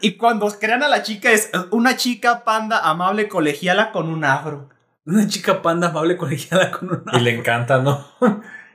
Y 0.00 0.12
cuando 0.16 0.48
crean 0.58 0.82
a 0.82 0.88
la 0.88 1.02
chica 1.02 1.30
es 1.32 1.50
una 1.70 1.96
chica 1.96 2.44
panda 2.44 2.78
amable 2.78 3.28
colegiala 3.28 3.90
con 3.92 4.08
un 4.08 4.24
afro. 4.24 4.68
Una 5.04 5.26
chica 5.26 5.60
panda 5.60 5.88
amable 5.88 6.16
colegiada 6.16 6.70
con 6.70 6.88
una... 6.88 7.18
Y 7.18 7.20
le 7.20 7.34
encanta, 7.36 7.82
¿no? 7.82 8.06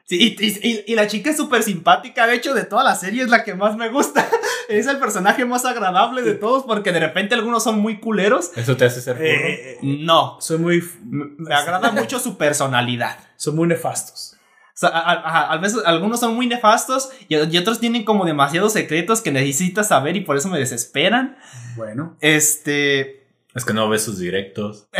Sí, 0.09 0.35
y, 0.39 0.45
y- 0.67 0.83
y 0.87 0.95
la 0.95 1.05
chica 1.07 1.31
es 1.31 1.37
súper 1.37 1.63
simpática. 1.63 2.25
De 2.27 2.35
hecho, 2.35 2.53
de 2.53 2.63
toda 2.63 2.83
la 2.83 2.95
serie 2.95 3.23
es 3.23 3.29
la 3.29 3.43
que 3.43 3.53
más 3.55 3.75
me 3.75 3.89
gusta. 3.89 4.27
Es 4.69 4.85
el 4.87 4.97
personaje 4.99 5.45
más 5.45 5.63
agradable 5.63 6.23
de 6.23 6.33
todos 6.33 6.63
porque 6.65 6.91
de 6.91 6.99
repente 6.99 7.33
algunos 7.35 7.63
son 7.63 7.79
muy 7.79 8.01
culeros. 8.01 8.51
Eso 8.57 8.75
te 8.75 8.83
hace 8.83 8.99
ser 8.99 9.15
furro. 9.15 9.27
Eh, 9.29 9.77
No, 9.81 10.35
soy 10.41 10.57
muy... 10.57 10.83
me 11.05 11.55
agrada 11.55 11.91
mucho 11.93 12.19
su 12.19 12.37
personalidad. 12.37 13.17
Son 13.37 13.55
muy 13.55 13.65
nefastos. 13.69 14.33
O 14.75 14.77
sea, 14.79 14.89
a, 14.89 15.13
a- 15.13 15.53
a 15.53 15.57
veces 15.57 15.79
algunos 15.85 16.19
son 16.19 16.35
muy 16.35 16.47
nefastos 16.47 17.09
y, 17.29 17.37
y 17.37 17.57
otros 17.57 17.79
tienen 17.79 18.03
como 18.03 18.25
demasiados 18.25 18.73
secretos 18.73 19.21
que 19.21 19.31
necesitas 19.31 19.87
saber 19.87 20.17
y 20.17 20.21
por 20.21 20.35
eso 20.35 20.49
me 20.49 20.59
desesperan. 20.59 21.37
Bueno. 21.77 22.17
Este. 22.19 23.25
Es 23.55 23.63
que 23.63 23.73
no 23.73 23.87
ves 23.87 24.03
sus 24.03 24.19
directos. 24.19 24.89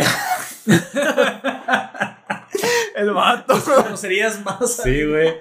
El 2.98 3.12
vato. 3.12 3.54
Conocerías 3.84 4.44
más. 4.44 4.78
Sí, 4.84 5.04
güey. 5.06 5.34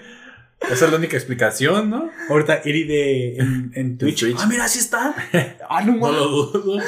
Esa 0.70 0.87
es 0.87 0.91
la 0.91 0.97
única 0.97 1.16
explicación, 1.16 1.91
¿no? 1.91 2.11
Ahorita 2.31 2.61
Iri 2.65 2.85
de 2.85 3.37
en, 3.37 3.73
en 3.74 3.99
Twitch. 3.99 4.20
Twitch. 4.20 4.39
Ah, 4.41 4.47
mira, 4.49 4.65
así 4.65 4.78
está. 4.78 5.15
Ah, 5.69 5.83
no, 5.83 5.93
No 5.95 5.99
mames. 5.99 6.16
lo 6.19 6.28
dudo. 6.28 6.81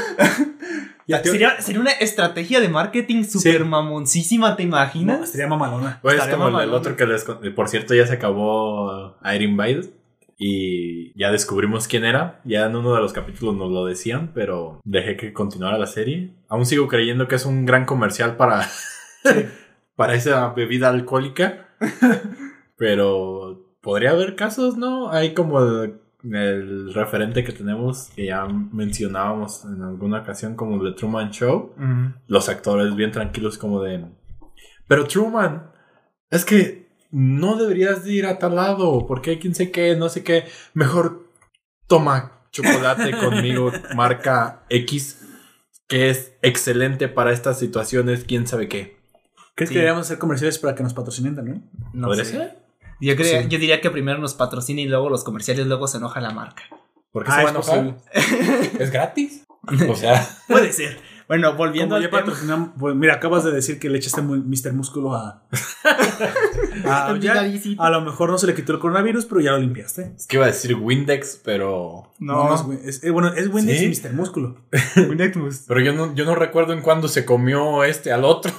Sería, 1.24 1.60
sería 1.60 1.80
una 1.80 1.90
estrategia 1.92 2.60
de 2.60 2.68
marketing 2.68 3.24
súper 3.24 3.64
mamoncísima, 3.64 4.56
¿te 4.56 4.62
No, 4.64 4.68
imaginas? 4.68 5.20
estaría 5.24 5.46
mamalona. 5.48 5.98
Pues 6.02 6.14
es 6.22 6.28
como 6.28 6.60
el, 6.60 6.72
otro 6.74 6.96
que 6.96 7.06
les 7.06 7.24
con- 7.24 7.40
Por 7.54 7.68
cierto, 7.68 7.94
ya 7.94 8.06
se 8.06 8.14
acabó 8.14 9.16
Iron. 9.34 9.58
Y 10.40 11.18
ya 11.18 11.32
descubrimos 11.32 11.88
quién 11.88 12.04
era. 12.04 12.40
Ya 12.44 12.66
en 12.66 12.76
uno 12.76 12.94
de 12.94 13.00
los 13.00 13.12
capítulos 13.12 13.56
nos 13.56 13.70
lo 13.72 13.84
decían, 13.86 14.30
pero 14.34 14.80
dejé 14.84 15.16
que 15.16 15.32
continuara 15.32 15.76
la 15.78 15.86
serie. 15.86 16.30
Aún 16.48 16.64
sigo 16.66 16.86
creyendo 16.88 17.26
que 17.26 17.34
es 17.36 17.44
un 17.44 17.66
gran 17.66 17.84
comercial 17.86 18.36
para, 18.36 18.68
para 19.98 20.14
esa 20.14 20.50
bebida 20.50 20.90
alcohólica. 20.90 21.66
pero 22.76 23.74
podría 23.82 24.12
haber 24.12 24.36
casos, 24.36 24.76
¿no? 24.76 25.10
Hay 25.10 25.34
como 25.34 25.60
el, 25.60 26.00
el 26.22 26.94
referente 26.94 27.42
que 27.42 27.50
tenemos, 27.50 28.10
que 28.14 28.26
ya 28.26 28.46
mencionábamos 28.46 29.64
en 29.64 29.82
alguna 29.82 30.20
ocasión, 30.20 30.54
como 30.54 30.80
The 30.80 30.92
Truman 30.92 31.32
Show 31.32 31.74
los 32.28 32.48
actores 32.48 32.94
bien 32.94 33.10
tranquilos 33.10 33.58
como 33.58 33.82
de... 33.82 34.06
Pero 34.86 35.04
Truman, 35.08 35.72
es 36.30 36.44
que 36.44 36.86
no 37.10 37.56
deberías 37.56 38.04
de 38.04 38.12
ir 38.12 38.26
a 38.26 38.38
tal 38.38 38.54
lado, 38.54 39.04
porque 39.04 39.30
hay 39.30 39.38
quien 39.40 39.56
sé 39.56 39.72
qué, 39.72 39.96
no 39.96 40.08
sé 40.08 40.22
qué. 40.22 40.44
Mejor 40.74 41.26
toma 41.88 42.44
chocolate 42.52 43.10
conmigo, 43.18 43.72
marca 43.96 44.64
X, 44.68 45.26
que 45.88 46.08
es 46.08 46.38
excelente 46.42 47.08
para 47.08 47.32
estas 47.32 47.58
situaciones, 47.58 48.22
quién 48.22 48.46
sabe 48.46 48.68
qué. 48.68 48.97
¿Crees 49.58 49.70
Sí. 49.70 49.74
que 49.74 49.80
deberíamos 49.80 50.06
hacer 50.06 50.18
comerciales 50.18 50.56
para 50.60 50.76
que 50.76 50.84
nos 50.84 50.94
patrocinen 50.94 51.34
también? 51.34 51.68
No 51.92 52.06
¿Podría 52.06 52.24
sé. 52.24 52.30
ser? 52.30 52.58
Yo, 53.00 53.16
creo- 53.16 53.42
Sí. 53.42 53.48
yo 53.48 53.58
diría 53.58 53.80
que 53.80 53.90
primero 53.90 54.18
nos 54.20 54.34
patrocina 54.34 54.80
y 54.80 54.86
luego 54.86 55.10
los 55.10 55.24
comerciales, 55.24 55.66
luego 55.66 55.88
se 55.88 55.98
enoja 55.98 56.20
la 56.20 56.30
marca. 56.30 56.62
¿Por 57.10 57.24
qué 57.24 57.30
Ah, 57.34 57.42
es? 58.12 58.80
¿Es 58.80 58.90
gratis? 58.92 59.44
O 59.88 59.94
sea, 59.96 60.24
Puede 60.48 60.72
ser. 60.72 61.00
Bueno, 61.26 61.54
volviendo 61.56 61.94
al 61.96 62.08
tema. 62.08 62.24
pues 62.78 62.94
mira, 62.94 63.14
acabas 63.14 63.44
de 63.44 63.50
decir 63.50 63.78
que 63.80 63.90
le 63.90 63.98
echaste 63.98 64.22
Mr. 64.22 64.72
Músculo 64.72 65.14
a. 65.14 65.42
a, 66.86 67.16
ya- 67.18 67.44
a 67.78 67.90
lo 67.90 68.00
mejor 68.00 68.30
no 68.30 68.38
se 68.38 68.46
le 68.46 68.54
quitó 68.54 68.72
el 68.72 68.78
coronavirus, 68.78 69.26
pero 69.26 69.40
ya 69.40 69.50
lo 69.52 69.58
limpiaste. 69.58 70.12
es 70.16 70.26
que 70.26 70.36
iba 70.36 70.44
a 70.44 70.48
decir 70.48 70.74
Windex, 70.74 71.40
pero... 71.44 72.12
No, 72.18 72.48
No, 72.48 72.72
es, 72.72 73.02
eh, 73.04 73.10
bueno, 73.10 73.28
es 73.34 73.48
Windex 73.48 73.78
¿Sí? 73.78 73.84
y 73.86 73.88
Mr. 74.08 74.14
Músculo. 74.14 74.56
Pero 75.68 75.80
yo 75.80 75.92
no, 75.92 76.14
yo 76.14 76.24
no 76.24 76.34
recuerdo 76.34 76.72
en 76.72 76.80
cuándo 76.82 77.08
se 77.08 77.24
comió 77.24 77.84
este 77.84 78.10
al 78.12 78.24
otro. 78.24 78.52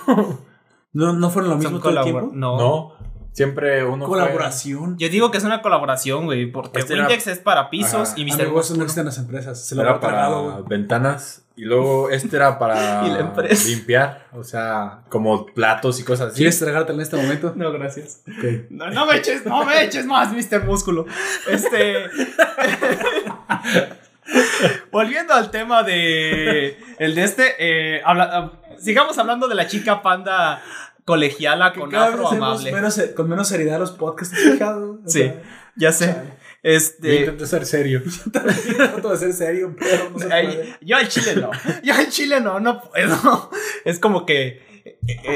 ¿No, 0.94 1.14
no 1.14 1.30
fueron 1.30 1.52
lo 1.52 1.58
mismo 1.58 1.80
todo 1.80 1.98
el 1.98 2.04
tiempo? 2.04 2.32
No. 2.34 2.58
No, 2.58 2.94
siempre 3.32 3.86
uno 3.86 4.08
fue- 4.08 4.20
Colaboración. 4.20 4.98
Yo 4.98 5.10
digo 5.10 5.32
que 5.32 5.38
es 5.38 5.44
una 5.44 5.62
colaboración, 5.62 6.26
güey, 6.26 6.52
porque 6.52 6.80
Este 6.80 6.94
era- 6.94 7.04
Windex 7.04 7.28
es 7.28 7.38
para 7.40 7.70
pisos 7.70 8.10
Ajá. 8.10 8.20
y 8.20 8.26
Mr. 8.26 8.42
Eso 8.42 8.50
no 8.50 8.54
Músculo. 8.56 8.84
existen 8.84 9.06
las 9.06 9.18
empresas. 9.18 9.66
Se 9.66 9.76
lo 9.76 9.82
era 9.84 10.00
tragado, 10.00 10.50
para 10.52 10.62
ventanas 10.68 11.46
y 11.56 11.64
luego 11.66 12.10
este 12.10 12.36
era 12.38 12.58
para 12.58 13.04
Y 13.08 13.12
la 13.12 13.20
empresa. 13.20 13.68
limpiar, 13.68 14.28
o 14.34 14.44
sea, 14.44 15.02
como 15.10 15.46
platos 15.46 16.00
y 16.00 16.04
cosas 16.04 16.30
así. 16.30 16.38
¿Quieres 16.38 16.58
tragártela 16.60 16.96
en 16.98 17.02
este 17.02 17.18
momento? 17.18 17.54
No, 17.56 17.72
gracias. 17.72 18.24
Ok. 18.28 18.72
No, 18.72 18.90
no 18.90 19.06
me 19.06 19.18
eches, 19.18 19.46
no 19.46 19.64
me 19.66 19.84
eches 19.84 20.06
más, 20.08 20.34
Mr. 20.34 20.66
Músculo. 20.66 21.06
Este. 21.48 22.06
Volviendo 24.92 25.34
al 25.34 25.52
tema 25.52 25.84
de. 25.84 26.78
El 27.00 27.16
de 27.16 27.24
este. 27.24 27.56
eh, 27.60 28.02
habla- 28.06 28.54
sigamos 28.80 29.18
hablando 29.18 29.48
de 29.48 29.56
la 29.56 29.68
chica 29.68 30.02
panda 30.02 30.62
colegiala 31.06 31.74
con 31.74 31.94
afro 31.96 32.30
amable. 32.30 32.72
menos- 32.72 33.02
con 33.16 33.28
menos 33.30 33.48
seriedad 33.48 33.80
los 33.80 33.92
podcasts, 33.92 34.36
¿te 34.36 34.42
has 34.48 34.54
fijado? 34.54 35.00
Sí, 35.06 35.20
sea, 35.24 35.42
ya 35.76 35.92
sé. 35.92 36.06
Yo 36.08 36.72
Este. 36.72 37.16
intento 37.16 37.46
ser 37.46 37.66
serio. 37.66 38.04
trato 38.32 39.10
de 39.12 39.18
ser 39.18 39.34
serio, 39.34 39.76
pero 39.80 40.10
no 40.12 40.20
se 40.20 40.28
puede. 40.28 40.78
yo 40.82 40.98
al 40.98 41.08
chile 41.08 41.36
no. 41.38 41.52
Yo 41.84 41.94
al 41.96 42.10
chile 42.10 42.42
no, 42.42 42.60
no 42.60 42.82
puedo. 42.82 43.50
Es 43.86 43.98
como 44.00 44.26
que 44.26 44.48
eh, 44.48 44.69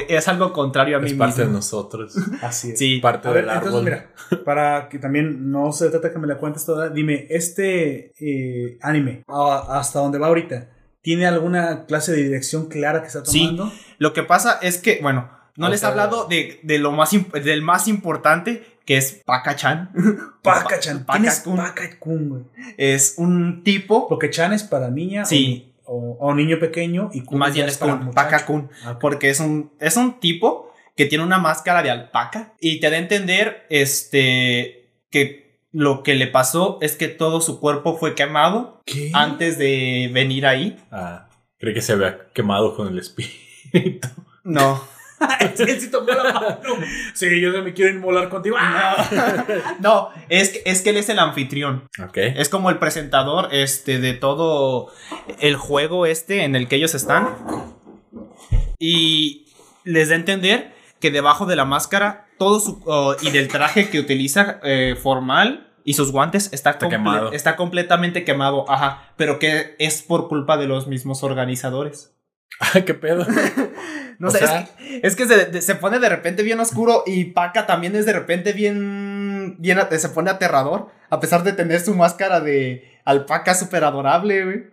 es 0.10 0.28
algo 0.28 0.54
contrario 0.54 0.98
a 0.98 1.00
mí 1.00 1.08
Es 1.08 1.14
parte 1.14 1.46
de 1.46 1.52
nosotros. 1.52 2.16
Así 2.42 2.72
es. 2.72 2.80
Sí. 2.80 3.00
Parte 3.00 3.28
ver, 3.30 3.46
del 3.46 3.46
entonces, 3.46 3.68
árbol. 3.70 3.84
mira, 3.84 4.12
para 4.46 4.90
que 4.90 5.00
también 5.00 5.52
no 5.52 5.72
se 5.72 5.90
trata 5.90 6.12
que 6.12 6.20
me 6.20 6.28
la 6.28 6.38
cuentes 6.38 6.66
toda, 6.66 6.90
dime, 6.90 7.28
este 7.30 8.12
eh, 8.20 8.78
anime, 8.82 9.24
hasta 9.28 10.00
donde 10.00 10.20
va 10.20 10.28
ahorita, 10.28 10.70
¿tiene 11.02 11.26
alguna 11.26 11.86
clase 11.86 12.12
de 12.14 12.24
dirección 12.24 12.68
clara 12.68 13.02
que 13.02 13.08
está 13.08 13.26
Sí. 13.26 13.40
tomando? 13.48 13.72
Lo 13.98 14.14
que 14.14 14.24
pasa 14.24 14.60
es 14.62 14.78
que, 14.78 15.00
bueno, 15.02 15.30
no 15.56 15.68
O 15.68 15.70
les 15.70 15.84
he 15.84 15.86
hablado 15.86 16.28
de, 16.28 16.60
de 16.64 16.80
lo 16.80 16.92
más 16.92 17.12
del 17.44 17.62
más 17.62 17.88
importante, 17.88 18.64
que 18.86 18.98
es 18.98 19.22
Paka-chan. 19.26 19.92
Paka-chan. 20.42 21.06
¿Quién 21.10 21.26
es? 21.26 21.44
Es 22.78 23.16
un 23.18 23.64
tipo, 23.64 24.08
Porque 24.10 24.30
Chan 24.30 24.52
es 24.54 24.64
para 24.64 24.90
niña 24.90 25.26
Sí. 25.26 25.72
o, 25.72 25.73
o- 25.86 26.18
o 26.20 26.34
niño 26.34 26.60
pequeño 26.60 27.10
y 27.14 27.22
Kun 27.22 27.40
más 27.40 27.54
bien 27.54 27.68
es 27.68 27.78
Kun, 27.78 27.90
muchacho. 28.06 28.12
Paka-kun, 28.14 28.70
Ah, 28.86 28.98
porque 29.00 29.30
es 29.30 29.40
un, 29.40 29.72
es 29.80 29.98
un 29.98 30.20
tipo 30.20 30.74
que 30.96 31.06
tiene 31.06 31.24
una 31.24 31.40
máscara 31.40 31.82
de 31.84 31.90
alpaca 31.92 32.54
y 32.60 32.80
te 32.80 32.90
da 32.90 32.98
a 32.98 33.00
entender 33.00 33.66
este, 33.70 34.90
que 35.10 35.60
lo 35.72 36.04
que 36.04 36.14
le 36.16 36.28
pasó 36.28 36.78
es 36.82 36.96
que 36.96 37.08
todo 37.08 37.42
su 37.42 37.60
cuerpo 37.60 37.98
fue 37.98 38.14
quemado 38.14 38.82
¿Qué? 38.86 39.10
antes 39.14 39.58
de 39.58 40.10
venir 40.14 40.46
ahí. 40.46 40.78
Ah, 40.92 41.28
creí 41.58 41.74
que 41.74 41.82
se 41.82 41.94
había 41.94 42.28
quemado 42.34 42.76
con 42.76 42.88
el 42.90 43.00
espíritu. 43.00 44.08
No. 44.44 44.82
Él 45.60 45.80
sí 45.82 45.90
tomó 45.92 46.08
la 46.08 46.24
mano. 46.34 46.58
Sí, 47.14 47.40
yo 47.42 47.52
me 47.64 47.74
quiero 47.74 47.92
inmolar 47.96 48.30
contigo. 48.30 48.56
Ah. 48.60 49.46
No, 49.80 50.10
es 50.30 50.50
que, 50.50 50.62
es 50.66 50.82
que 50.82 50.90
él 50.92 50.98
es 50.98 51.10
el 51.10 51.20
anfitrión. 51.20 51.90
Ok. 52.04 52.18
Es 52.18 52.50
como 52.50 52.70
el 52.70 52.78
presentador 52.80 53.50
este, 53.52 54.00
de 54.00 54.14
todo 54.14 54.92
el 55.40 55.56
juego 55.56 56.06
este 56.06 56.44
en 56.44 56.56
el 56.56 56.68
que 56.68 56.76
ellos 56.78 56.96
están. 56.96 57.30
Y 58.80 59.48
les 59.84 60.10
da 60.10 60.16
a 60.16 60.18
entender 60.20 60.74
que 61.00 61.12
debajo 61.12 61.46
de 61.46 61.56
la 61.56 61.66
máscara, 61.66 62.28
todo 62.38 62.60
su. 62.60 62.82
oh, 62.86 63.16
y 63.22 63.32
del 63.32 63.48
traje 63.48 63.90
que 63.90 64.00
utiliza 64.00 64.60
eh, 64.64 64.96
formal 65.02 65.72
y 65.84 65.94
sus 65.96 66.12
guantes 66.12 66.52
está, 66.54 66.72
Está 66.72 66.86
comple- 66.88 66.90
quemado. 66.90 67.32
está 67.34 67.56
completamente 67.56 68.24
quemado. 68.24 68.70
Ajá. 68.70 69.14
Pero 69.18 69.38
que 69.40 69.76
es 69.80 70.02
por 70.02 70.28
culpa 70.30 70.58
de 70.58 70.68
los 70.68 70.88
mismos 70.88 71.24
organizadores. 71.24 72.16
Ah, 72.60 72.82
qué 72.86 72.94
pedo. 72.94 73.26
No 74.20 74.28
O 74.28 74.32
sé, 74.32 74.38
sea- 74.40 74.60
es 74.60 74.70
que, 74.70 75.00
es 75.08 75.16
que 75.16 75.26
se, 75.26 75.62
se 75.62 75.76
pone 75.76 76.00
de 76.00 76.08
repente 76.08 76.44
bien 76.44 76.60
oscuro 76.60 77.04
y 77.06 77.26
Paca 77.26 77.66
también 77.66 77.96
es 77.96 78.06
de 78.06 78.14
repente 78.14 78.54
bien, 78.54 79.56
bien, 79.58 79.80
se 79.98 80.10
pone 80.10 80.30
aterrador, 80.30 80.90
a 81.10 81.20
pesar 81.20 81.44
de 81.44 81.52
tener 81.52 81.80
su 81.82 81.96
máscara 81.96 82.40
de 82.40 83.00
alpaca 83.06 83.56
súper 83.56 83.84
adorable, 83.84 84.46
güey. 84.46 84.64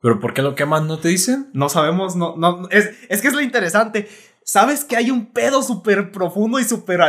¿Pero 0.00 0.20
por 0.20 0.34
qué 0.34 0.40
lo 0.42 0.54
queman? 0.54 0.86
¿No 0.86 0.98
te 0.98 1.08
dicen? 1.08 1.48
No 1.52 1.68
sabemos, 1.68 2.14
no, 2.14 2.36
no, 2.36 2.68
es, 2.70 2.90
es 3.08 3.20
que 3.20 3.28
es 3.28 3.34
lo 3.34 3.40
interesante. 3.40 4.08
Sabes 4.44 4.84
que 4.84 4.96
hay 4.96 5.10
un 5.10 5.26
pedo 5.32 5.62
súper 5.62 6.12
profundo 6.12 6.58
y 6.60 6.64
súper 6.64 7.00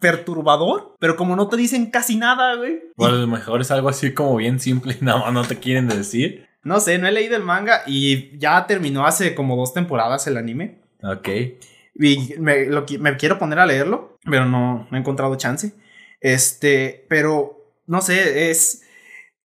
perturbador, 0.00 0.94
pero 1.00 1.16
como 1.16 1.36
no 1.36 1.48
te 1.48 1.56
dicen 1.56 1.90
casi 1.90 2.16
nada, 2.16 2.54
güey. 2.54 2.80
Bueno, 2.96 3.16
a 3.16 3.18
lo 3.18 3.26
mejor 3.26 3.60
es 3.60 3.70
algo 3.70 3.88
así 3.88 4.14
como 4.14 4.36
bien 4.36 4.58
simple 4.58 4.96
y 5.00 5.04
nada 5.04 5.18
más 5.20 5.32
no 5.32 5.44
te 5.44 5.58
quieren 5.58 5.86
decir. 5.88 6.48
No 6.64 6.80
sé, 6.80 6.98
no 6.98 7.06
he 7.06 7.12
leído 7.12 7.36
el 7.36 7.42
manga 7.42 7.82
y 7.86 8.36
ya 8.38 8.66
terminó 8.66 9.06
hace 9.06 9.34
como 9.34 9.56
dos 9.56 9.74
temporadas 9.74 10.26
el 10.26 10.36
anime. 10.36 10.78
Ok. 11.02 11.28
Y 11.94 12.34
me, 12.38 12.66
lo 12.66 12.86
me 12.98 13.16
quiero 13.16 13.38
poner 13.38 13.58
a 13.58 13.66
leerlo, 13.66 14.18
pero 14.24 14.46
no, 14.46 14.88
no 14.90 14.96
he 14.96 15.00
encontrado 15.00 15.36
chance. 15.36 15.74
Este, 16.20 17.06
pero 17.08 17.72
no 17.86 18.00
sé, 18.00 18.50
es. 18.50 18.82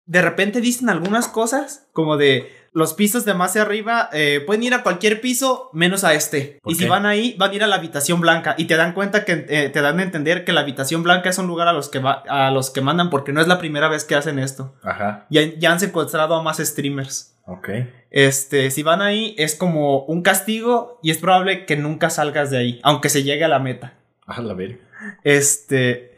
De 0.06 0.22
repente 0.22 0.62
dicen 0.62 0.90
algunas 0.90 1.28
cosas 1.28 1.88
como 1.94 2.18
de 2.18 2.52
los 2.74 2.94
pisos 2.94 3.26
de 3.26 3.34
más 3.34 3.56
arriba 3.58 4.10
eh, 4.14 4.42
pueden 4.46 4.64
ir 4.64 4.74
a 4.74 4.84
cualquier 4.84 5.20
piso 5.20 5.70
menos 5.74 6.04
a 6.04 6.14
este. 6.14 6.60
¿Por 6.62 6.72
Y 6.72 6.76
si 6.76 6.88
van 6.88 7.06
ahí, 7.06 7.36
van 7.38 7.52
a 7.52 7.54
ir 7.54 7.64
a 7.64 7.68
la 7.68 7.76
habitación 7.76 8.22
blanca. 8.22 8.56
Y 8.58 8.66
te 8.66 8.78
dan 8.78 8.94
cuenta 8.94 9.26
que 9.26 9.46
eh, 9.50 9.70
te 9.70 9.82
dan 9.82 10.00
a 10.00 10.04
entender 10.04 10.46
que 10.46 10.54
la 10.54 10.62
habitación 10.62 11.04
blanca 11.04 11.30
es 11.30 11.38
un 11.38 11.48
lugar 11.48 11.68
a 11.68 11.74
los 11.74 11.90
que 11.90 12.00
va, 12.00 12.24
a 12.30 12.50
los 12.52 12.70
que 12.70 12.82
mandan 12.82 13.10
porque 13.10 13.34
no 13.34 13.42
es 13.42 13.48
la 13.48 13.58
primera 13.58 13.90
vez 13.90 14.06
que 14.06 14.16
hacen 14.16 14.40
esto. 14.40 14.74
Ajá. 14.84 15.26
Ya, 15.30 15.42
ya 15.58 15.72
han 15.72 15.80
secuestrado 15.80 16.36
a 16.36 16.44
más 16.44 16.58
streamers. 16.58 17.36
Ok. 17.46 17.70
Este, 18.10 18.72
si 18.72 18.84
van 18.84 19.02
ahí, 19.02 19.36
es 19.38 19.56
como 19.56 20.06
un 20.06 20.22
castigo 20.22 21.00
y 21.04 21.12
es 21.12 21.18
probable 21.18 21.66
que 21.66 21.76
nunca 21.76 22.10
salgas 22.10 22.52
de 22.52 22.58
ahí, 22.58 22.80
aunque 22.84 23.10
se 23.10 23.24
llegue 23.24 23.44
a 23.44 23.50
la 23.50 23.60
meta. 23.60 23.96
Ah, 24.26 24.42
la 24.42 24.54
verga. 24.54 24.78
Este. 25.24 26.11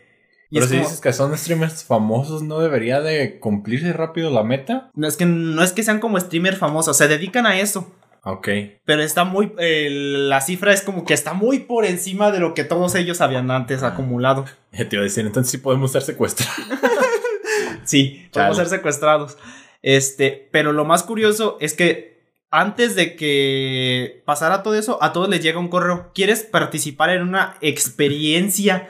Y 0.54 0.60
Pero 0.60 0.68
si 0.68 0.74
como- 0.74 0.84
dices 0.84 1.02
que 1.02 1.14
son 1.14 1.36
streamers 1.36 1.84
famosos, 1.84 2.44
¿no 2.44 2.60
debería 2.60 3.02
de 3.02 3.40
cumplirse 3.40 3.92
rápido 3.92 4.30
la 4.30 4.44
meta? 4.44 4.92
no, 4.94 5.08
es 5.08 5.18
que 5.18 5.26
no 5.26 5.64
es 5.64 5.72
que 5.72 5.82
sean 5.82 6.00
como 6.00 6.20
streamers 6.20 6.60
famosos, 6.60 6.96
se 6.96 7.08
dedican 7.08 7.48
a 7.48 7.60
eso. 7.60 7.92
Ok. 8.24 8.48
Pero 8.86 9.02
está 9.02 9.24
muy. 9.24 9.52
eh, 9.58 9.90
la 9.92 10.40
cifra 10.42 10.72
es 10.72 10.82
como 10.82 11.06
que 11.06 11.14
está 11.16 11.34
muy 11.34 11.60
por 11.60 11.86
encima 11.86 12.32
de 12.32 12.40
lo 12.40 12.54
que 12.54 12.64
todos 12.64 12.94
ellos 12.96 13.20
habían 13.20 13.50
antes 13.52 13.82
acumulado. 13.84 14.46
Ya 14.72 14.88
te 14.90 14.96
iba 14.96 15.02
a 15.02 15.06
decir, 15.06 15.26
entonces 15.26 15.52
sí 15.52 15.58
podemos 15.58 15.92
ser 15.92 16.04
secuestrados. 16.04 16.56
Sí, 17.86 18.28
Chale. 18.32 18.32
podemos 18.32 18.58
ser 18.58 18.68
secuestrados. 18.68 19.38
Este, 19.82 20.48
pero 20.52 20.72
lo 20.72 20.86
más 20.86 21.04
curioso 21.04 21.58
es 21.60 21.74
que 21.74 22.14
antes 22.50 22.96
de 22.96 23.16
que 23.16 24.22
pasara 24.26 24.64
todo 24.64 24.76
eso, 24.76 25.02
a 25.04 25.12
todos 25.12 25.28
les 25.30 25.42
llega 25.42 25.60
un 25.60 25.68
correo. 25.68 26.12
¿Quieres 26.14 26.44
participar 26.44 27.10
en 27.10 27.24
una 27.24 27.58
experiencia 27.62 28.88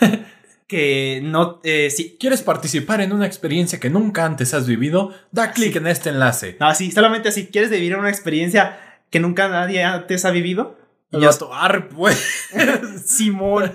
que 0.66 1.20
no... 1.22 1.60
eh, 1.64 1.90
sí, 1.90 2.16
¿Quieres 2.18 2.42
participar 2.42 3.00
en 3.00 3.12
una 3.12 3.26
experiencia 3.26 3.78
que 3.80 3.90
nunca 3.90 4.24
antes 4.24 4.52
has 4.54 4.66
vivido? 4.66 5.12
Da 5.32 5.52
clic 5.52 5.76
en 5.76 5.86
este 5.86 6.10
enlace. 6.10 6.56
no, 6.60 6.74
sí, 6.74 6.90
solamente 6.90 7.28
así. 7.28 7.46
¿Quieres 7.46 7.70
vivir 7.70 7.96
una 7.96 8.08
experiencia 8.10 8.78
que 9.10 9.20
nunca 9.20 9.48
nadie 9.48 9.84
antes 9.84 10.24
ha 10.24 10.30
vivido? 10.30 10.78
Y 11.12 11.20
ya, 11.20 11.30
"Arre, 11.52 11.82
pues. 11.82 12.50
Simón. 13.06 13.72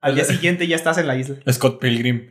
Al 0.00 0.16
día 0.16 0.24
siguiente 0.24 0.66
ya 0.66 0.74
estás 0.74 0.98
en 0.98 1.06
la 1.06 1.16
isla. 1.16 1.36
Scott 1.50 1.80
Pilgrim. 1.80 2.30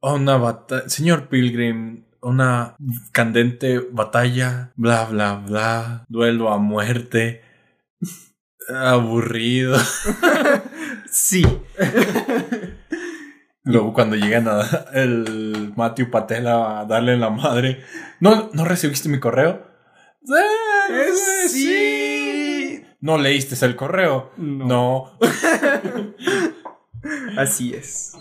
Una 0.00 0.36
batalla. 0.36 0.88
Señor 0.88 1.28
Pilgrim. 1.28 2.04
Una 2.20 2.76
candente 3.12 3.78
batalla. 3.92 4.72
Bla, 4.74 5.04
bla, 5.04 5.34
bla. 5.36 6.04
Duelo 6.08 6.52
a 6.52 6.58
muerte. 6.58 7.42
Aburrido. 8.68 9.78
Sí. 11.14 11.44
Luego 13.64 13.92
cuando 13.92 14.16
llegan 14.16 14.48
a 14.48 14.62
el 14.92 15.72
Matthew 15.76 16.10
Patel 16.10 16.48
a 16.48 16.84
darle 16.84 17.16
la 17.16 17.30
madre. 17.30 17.82
¿No, 18.20 18.50
¿no 18.52 18.64
recibiste 18.64 19.08
mi 19.08 19.20
correo? 19.20 19.62
"Eh, 20.24 21.48
Sí. 21.48 22.82
¿No 23.00 23.18
leíste 23.18 23.64
el 23.64 23.76
correo? 23.76 24.32
No. 24.36 24.66
No. 24.66 25.18
Así 27.36 27.74
es. 27.74 28.12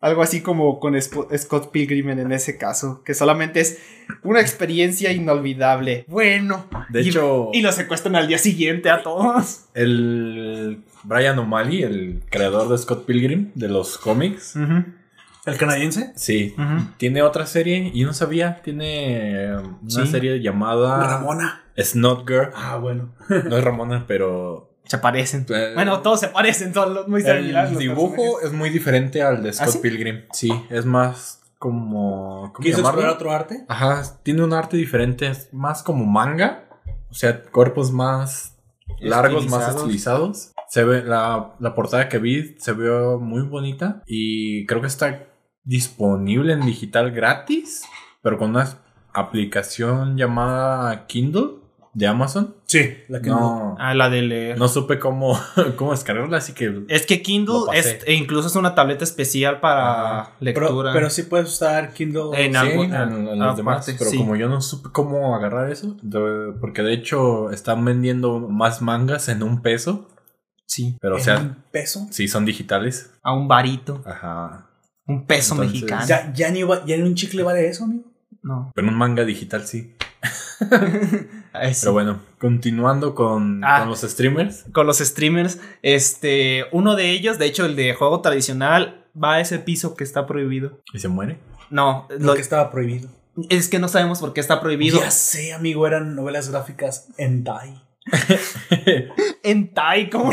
Algo 0.00 0.22
así 0.22 0.40
como 0.40 0.80
con 0.80 1.00
Scott 1.00 1.70
Pilgrim 1.70 2.08
en 2.10 2.32
ese 2.32 2.58
caso, 2.58 3.02
que 3.04 3.14
solamente 3.14 3.60
es 3.60 3.78
una 4.24 4.40
experiencia 4.40 5.12
inolvidable. 5.12 6.04
Bueno. 6.08 6.66
De 6.90 7.02
Y- 7.02 7.08
hecho, 7.10 7.50
Y 7.52 7.62
lo 7.62 7.70
secuestran 7.70 8.16
al 8.16 8.26
día 8.26 8.38
siguiente 8.38 8.90
a 8.90 9.02
todos. 9.02 9.66
el 9.74 10.82
Brian 11.04 11.38
O'Malley, 11.38 11.82
el 11.82 12.22
creador 12.30 12.68
de 12.68 12.78
Scott 12.78 13.04
Pilgrim, 13.06 13.50
de 13.54 13.68
los 13.68 13.98
cómics, 13.98 14.54
¿El 15.44 15.56
canadiense? 15.58 16.12
sí, 16.16 16.54
tiene 16.98 17.22
otra 17.22 17.46
serie 17.46 17.90
y 17.92 18.04
no 18.04 18.12
sabía, 18.12 18.62
tiene 18.62 19.44
eh, 19.46 19.56
una 19.56 19.90
Sí. 19.90 20.06
serie 20.06 20.40
llamada 20.40 20.98
Ramona. 21.04 21.62
Snot 21.76 22.28
Girl. 22.28 22.50
Ah, 22.54 22.76
bueno. 22.76 23.14
No 23.48 23.56
es 23.56 23.64
Ramona, 23.64 24.04
pero 24.06 24.70
Se 24.84 24.98
parecen. 24.98 25.46
Eh, 25.48 25.72
Bueno, 25.74 26.00
todos 26.00 26.20
se 26.20 26.28
parecen, 26.28 26.72
son 26.74 26.92
los 26.94 27.08
muy 27.08 27.22
similares. 27.22 27.72
el 27.72 27.78
dibujo 27.78 28.14
personajes. 28.14 28.46
es 28.46 28.52
muy 28.52 28.70
diferente 28.70 29.22
al 29.22 29.42
de 29.42 29.52
Scott 29.52 29.68
sí? 29.70 29.78
Pilgrim. 29.78 30.22
Sí, 30.32 30.52
es 30.70 30.84
más 30.84 31.40
como 31.58 32.52
¿cómo 32.52 32.64
¿Quiso 32.64 32.80
explorar 32.80 33.10
otro 33.10 33.32
arte? 33.32 33.64
Ajá, 33.68 34.02
tiene 34.22 34.42
un 34.44 34.52
arte 34.52 34.76
diferente, 34.76 35.28
es 35.28 35.48
más 35.52 35.82
como 35.82 36.04
manga, 36.04 36.64
o 37.10 37.14
sea, 37.14 37.40
cuerpos 37.42 37.90
más 37.92 38.56
largos, 39.00 39.48
más 39.48 39.74
Estilizados. 39.76 40.51
Se 40.72 40.84
ve 40.84 41.02
la, 41.04 41.52
la 41.60 41.74
portada 41.74 42.08
que 42.08 42.16
vi 42.18 42.54
se 42.58 42.72
ve 42.72 42.88
muy 43.20 43.42
bonita 43.42 44.02
y 44.06 44.64
creo 44.64 44.80
que 44.80 44.86
está 44.86 45.26
disponible 45.64 46.54
en 46.54 46.62
digital 46.62 47.10
gratis, 47.10 47.82
pero 48.22 48.38
con 48.38 48.48
una 48.50 48.66
aplicación 49.12 50.16
llamada 50.16 51.06
Kindle 51.06 51.56
de 51.92 52.06
Amazon. 52.06 52.54
Sí, 52.64 52.88
la 53.08 53.20
que 53.20 53.28
No, 53.28 53.76
Ah, 53.78 53.92
la 53.94 54.08
de 54.08 54.22
leer. 54.22 54.58
no 54.58 54.66
supe 54.66 54.98
cómo, 54.98 55.38
cómo 55.76 55.90
descargarla, 55.90 56.38
así 56.38 56.54
que 56.54 56.84
Es 56.88 57.04
que 57.04 57.18
Lo 57.18 57.22
Kindle 57.22 57.54
pasé. 57.66 57.78
es, 57.98 58.08
e 58.08 58.14
incluso 58.14 58.48
es 58.48 58.56
una 58.56 58.74
tableta 58.74 59.04
especial 59.04 59.60
para 59.60 60.20
Ajá. 60.20 60.32
Lectura. 60.40 60.94
pero 60.94 61.10
sí 61.10 61.24
puedes 61.24 61.48
usar 61.50 61.92
Kindle. 61.92 62.30
En 62.32 62.52
sí, 62.52 62.56
algo- 62.58 62.84
en, 62.84 62.94
en 62.94 63.24
los 63.38 63.40
aparte, 63.40 63.56
demás, 63.58 63.94
pero 63.98 64.08
sí. 64.10 64.16
como 64.16 64.36
yo 64.36 64.48
no 64.48 64.62
supe 64.62 64.88
cómo 64.90 65.36
agarrar 65.36 65.70
eso, 65.70 65.98
de- 66.00 66.54
porque 66.62 66.80
de 66.82 66.94
hecho 66.94 67.50
están 67.50 67.84
vendiendo 67.84 68.38
más 68.38 68.80
mangas 68.80 69.28
en 69.28 69.42
un 69.42 69.60
peso, 69.60 70.08
sí, 70.72 70.96
pero 71.00 71.14
o 71.14 71.18
¿En 71.18 71.24
sea, 71.24 71.38
un 71.38 71.56
peso. 71.70 72.06
sí 72.10 72.28
son 72.28 72.44
digitales. 72.44 73.10
a 73.22 73.32
un 73.34 73.46
varito, 73.48 74.02
Ajá. 74.06 74.68
un 75.06 75.26
peso 75.26 75.54
Entonces, 75.54 75.72
mexicano. 75.82 76.06
Ya, 76.06 76.32
ya, 76.32 76.50
ni, 76.50 76.62
va- 76.62 76.84
ya 76.86 76.96
ni 76.96 77.02
un 77.02 77.14
chicle 77.14 77.42
vale 77.42 77.68
eso, 77.68 77.84
amigo. 77.84 78.04
No. 78.42 78.72
Pero 78.74 78.88
un 78.88 78.94
manga 78.94 79.24
digital 79.24 79.66
sí. 79.66 79.94
Ay, 81.52 81.74
sí. 81.74 81.80
Pero 81.82 81.92
bueno, 81.92 82.20
continuando 82.38 83.14
con, 83.14 83.62
Ah. 83.64 83.80
con 83.80 83.88
los 83.90 84.00
streamers. 84.00 84.64
Con 84.72 84.86
los 84.86 84.98
streamers, 84.98 85.60
este, 85.82 86.64
uno 86.72 86.96
de 86.96 87.10
ellos, 87.10 87.38
de 87.38 87.46
hecho 87.46 87.66
el 87.66 87.76
de 87.76 87.94
juego 87.94 88.20
tradicional, 88.20 89.04
va 89.22 89.34
a 89.34 89.40
ese 89.40 89.58
piso 89.58 89.94
que 89.94 90.04
está 90.04 90.26
prohibido. 90.26 90.80
¿Y 90.92 90.98
se 90.98 91.08
muere? 91.08 91.38
No, 91.70 92.06
Lo 92.10 92.18
lo- 92.18 92.34
que 92.34 92.40
estaba 92.40 92.70
prohibido. 92.70 93.08
es 93.48 93.68
que 93.68 93.78
no 93.78 93.88
sabemos 93.88 94.20
por 94.20 94.32
qué 94.32 94.40
está 94.40 94.60
prohibido. 94.60 94.98
Ya 95.00 95.10
sé, 95.10 95.52
amigo, 95.52 95.86
eran 95.86 96.14
novelas 96.14 96.50
gráficas 96.50 97.08
en 97.18 97.44
Tai. 97.44 97.82
En 99.42 99.72
Tai, 99.74 100.10
como 100.10 100.30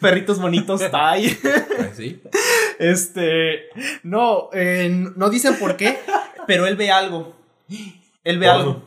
perritos 0.00 0.40
bonitos 0.40 0.80
Tai. 0.90 1.28
Pues 1.76 1.96
sí. 1.96 2.20
Este, 2.78 3.64
no, 4.02 4.50
eh, 4.52 4.88
no 5.16 5.30
dicen 5.30 5.56
por 5.58 5.76
qué, 5.76 5.98
pero 6.46 6.66
él 6.66 6.76
ve 6.76 6.90
algo. 6.90 7.34
Él 8.24 8.38
ve 8.38 8.48
algo. 8.48 8.82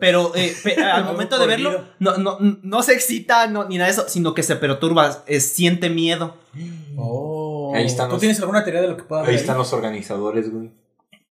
Pero 0.00 0.32
eh, 0.34 0.52
pe- 0.64 0.82
al 0.82 1.04
momento 1.04 1.38
de 1.38 1.46
verlo, 1.46 1.84
no, 2.00 2.16
no, 2.16 2.38
no 2.40 2.82
se 2.82 2.92
excita 2.92 3.46
no, 3.46 3.68
ni 3.68 3.76
nada 3.78 3.86
de 3.86 3.92
eso, 3.92 4.08
sino 4.08 4.34
que 4.34 4.42
se 4.42 4.56
perturba, 4.56 5.22
eh, 5.28 5.38
siente 5.40 5.90
miedo. 5.90 6.36
Oh. 6.96 7.72
Ahí 7.74 7.86
están 7.86 8.08
¿Tú 8.08 8.14
los- 8.14 8.20
tienes 8.20 8.40
alguna 8.40 8.64
teoría 8.64 8.80
de 8.82 8.88
lo 8.88 8.96
que 8.96 9.04
pueda 9.04 9.22
haber? 9.22 9.38
ahí? 9.38 9.46
los 9.46 9.72
organizadores, 9.72 10.50
güey. 10.52 10.70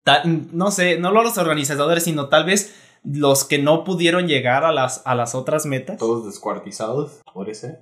Ta- 0.04 0.22
no 0.26 0.70
sé, 0.70 1.00
no 1.00 1.12
los 1.12 1.38
organizadores, 1.40 2.04
sino 2.04 2.28
tal 2.30 2.46
vez 2.46 2.76
los 3.04 3.44
que 3.44 3.58
no 3.60 3.84
pudieron 3.84 4.28
llegar 4.28 4.64
a 4.64 4.72
las, 4.72 5.02
a 5.06 5.16
las 5.16 5.36
otras 5.36 5.66
metas. 5.66 5.98
Todos 5.98 6.26
descuartizados, 6.26 7.22
por 7.34 7.50
ese. 7.50 7.80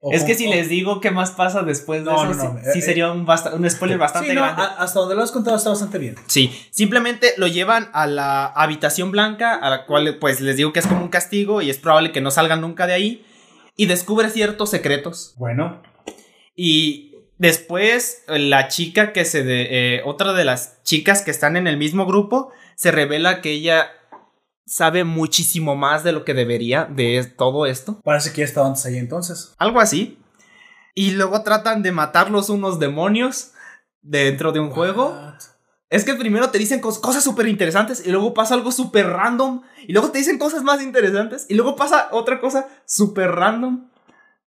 O 0.00 0.12
Es 0.12 0.22
que 0.22 0.34
si 0.36 0.46
les 0.46 0.68
digo 0.68 1.00
qué 1.00 1.10
más 1.10 1.32
pasa 1.32 1.62
después 1.62 2.04
de 2.04 2.10
No, 2.12 2.30
eso, 2.30 2.34
no, 2.44 2.52
no, 2.54 2.60
sí, 2.60 2.66
sí 2.74 2.78
eh, 2.78 2.82
sería 2.82 3.10
un, 3.10 3.26
basta- 3.26 3.54
un 3.54 3.68
spoiler 3.68 3.98
bastante 3.98 4.28
Sí, 4.28 4.34
no, 4.36 4.42
grande. 4.42 4.62
a- 4.62 4.66
hasta 4.66 5.00
donde 5.00 5.16
lo 5.16 5.22
has 5.22 5.32
contado 5.32 5.56
está 5.56 5.70
bastante 5.70 5.98
bien. 5.98 6.14
Sí, 6.28 6.52
simplemente 6.70 7.32
lo 7.36 7.48
llevan 7.48 7.88
a 7.92 8.06
la 8.06 8.46
habitación 8.46 9.10
blanca, 9.10 9.56
a 9.56 9.68
la 9.70 9.86
cual 9.86 10.18
pues 10.20 10.40
les 10.40 10.56
digo 10.56 10.72
que 10.72 10.78
es 10.78 10.86
como 10.86 11.02
un 11.02 11.08
castigo 11.08 11.62
y 11.62 11.70
es 11.70 11.78
probable 11.78 12.12
que 12.12 12.20
no 12.20 12.30
salgan 12.30 12.60
nunca 12.60 12.86
de 12.86 12.92
ahí. 12.92 13.24
Y 13.74 13.86
descubre 13.86 14.28
ciertos 14.30 14.70
secretos. 14.70 15.34
Bueno. 15.36 15.82
Y 16.54 17.14
después 17.38 18.22
la 18.28 18.68
chica 18.68 19.12
que 19.12 19.24
se... 19.24 19.42
De, 19.42 19.96
eh, 19.96 20.02
otra 20.04 20.32
de 20.32 20.44
las 20.44 20.82
chicas 20.84 21.22
que 21.22 21.30
están 21.32 21.56
en 21.56 21.66
el 21.66 21.76
mismo 21.76 22.06
grupo, 22.06 22.50
se 22.76 22.90
revela 22.92 23.40
que 23.40 23.50
ella 23.52 23.88
sabe 24.68 25.04
muchísimo 25.04 25.74
más 25.76 26.04
de 26.04 26.12
lo 26.12 26.24
que 26.24 26.34
debería 26.34 26.84
de 26.84 27.24
todo 27.36 27.66
esto. 27.66 28.00
Parece 28.04 28.32
que 28.32 28.38
ya 28.42 28.44
estaba 28.44 28.66
antes 28.68 28.84
ahí 28.86 28.96
entonces. 28.98 29.54
Algo 29.58 29.80
así. 29.80 30.18
Y 30.94 31.12
luego 31.12 31.42
tratan 31.42 31.82
de 31.82 31.92
matarlos 31.92 32.50
unos 32.50 32.78
demonios 32.78 33.52
dentro 34.02 34.52
de 34.52 34.60
un 34.60 34.70
juego. 34.70 35.16
Es 35.90 36.04
que 36.04 36.14
primero 36.14 36.50
te 36.50 36.58
dicen 36.58 36.82
cos- 36.82 37.00
cosas 37.00 37.24
súper 37.24 37.48
interesantes 37.48 38.06
y 38.06 38.10
luego 38.10 38.34
pasa 38.34 38.54
algo 38.54 38.70
súper 38.72 39.06
random 39.08 39.62
y 39.86 39.92
luego 39.92 40.10
te 40.10 40.18
dicen 40.18 40.38
cosas 40.38 40.62
más 40.62 40.82
interesantes 40.82 41.46
y 41.48 41.54
luego 41.54 41.76
pasa 41.76 42.08
otra 42.12 42.40
cosa 42.40 42.68
súper 42.84 43.30
random. 43.30 43.88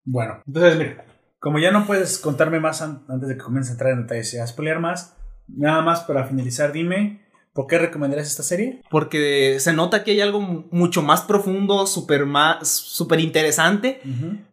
Bueno, 0.04 0.41
entonces 0.46 0.78
mira, 0.78 1.06
como 1.40 1.60
ya 1.60 1.72
no 1.72 1.86
puedes 1.86 2.18
contarme 2.20 2.60
más 2.60 2.82
an- 2.82 3.04
antes 3.08 3.30
de 3.30 3.36
que 3.38 3.44
comience 3.44 3.70
a 3.70 3.74
entrar 3.74 3.91
en 3.94 4.02
detalles 4.02 4.34
y 4.34 4.38
a 4.40 4.48
spoilear 4.48 4.80
más, 4.80 5.16
nada 5.48 5.82
más 5.82 6.02
para 6.02 6.26
finalizar, 6.26 6.74
dime, 6.74 7.26
¿por 7.54 7.68
qué 7.68 7.78
recomendarías 7.78 8.28
esta 8.28 8.44
serie? 8.44 8.82
Porque 8.90 9.58
se 9.60 9.74
nota 9.74 10.04
que 10.04 10.12
hay 10.12 10.22
algo 10.22 10.40
mu- 10.40 10.64
mucho 10.72 11.02
más 11.02 11.22
profundo, 11.22 11.86
súper 11.88 12.26
más, 12.26 12.68
súper 12.70 13.20
interesante, 13.20 14.02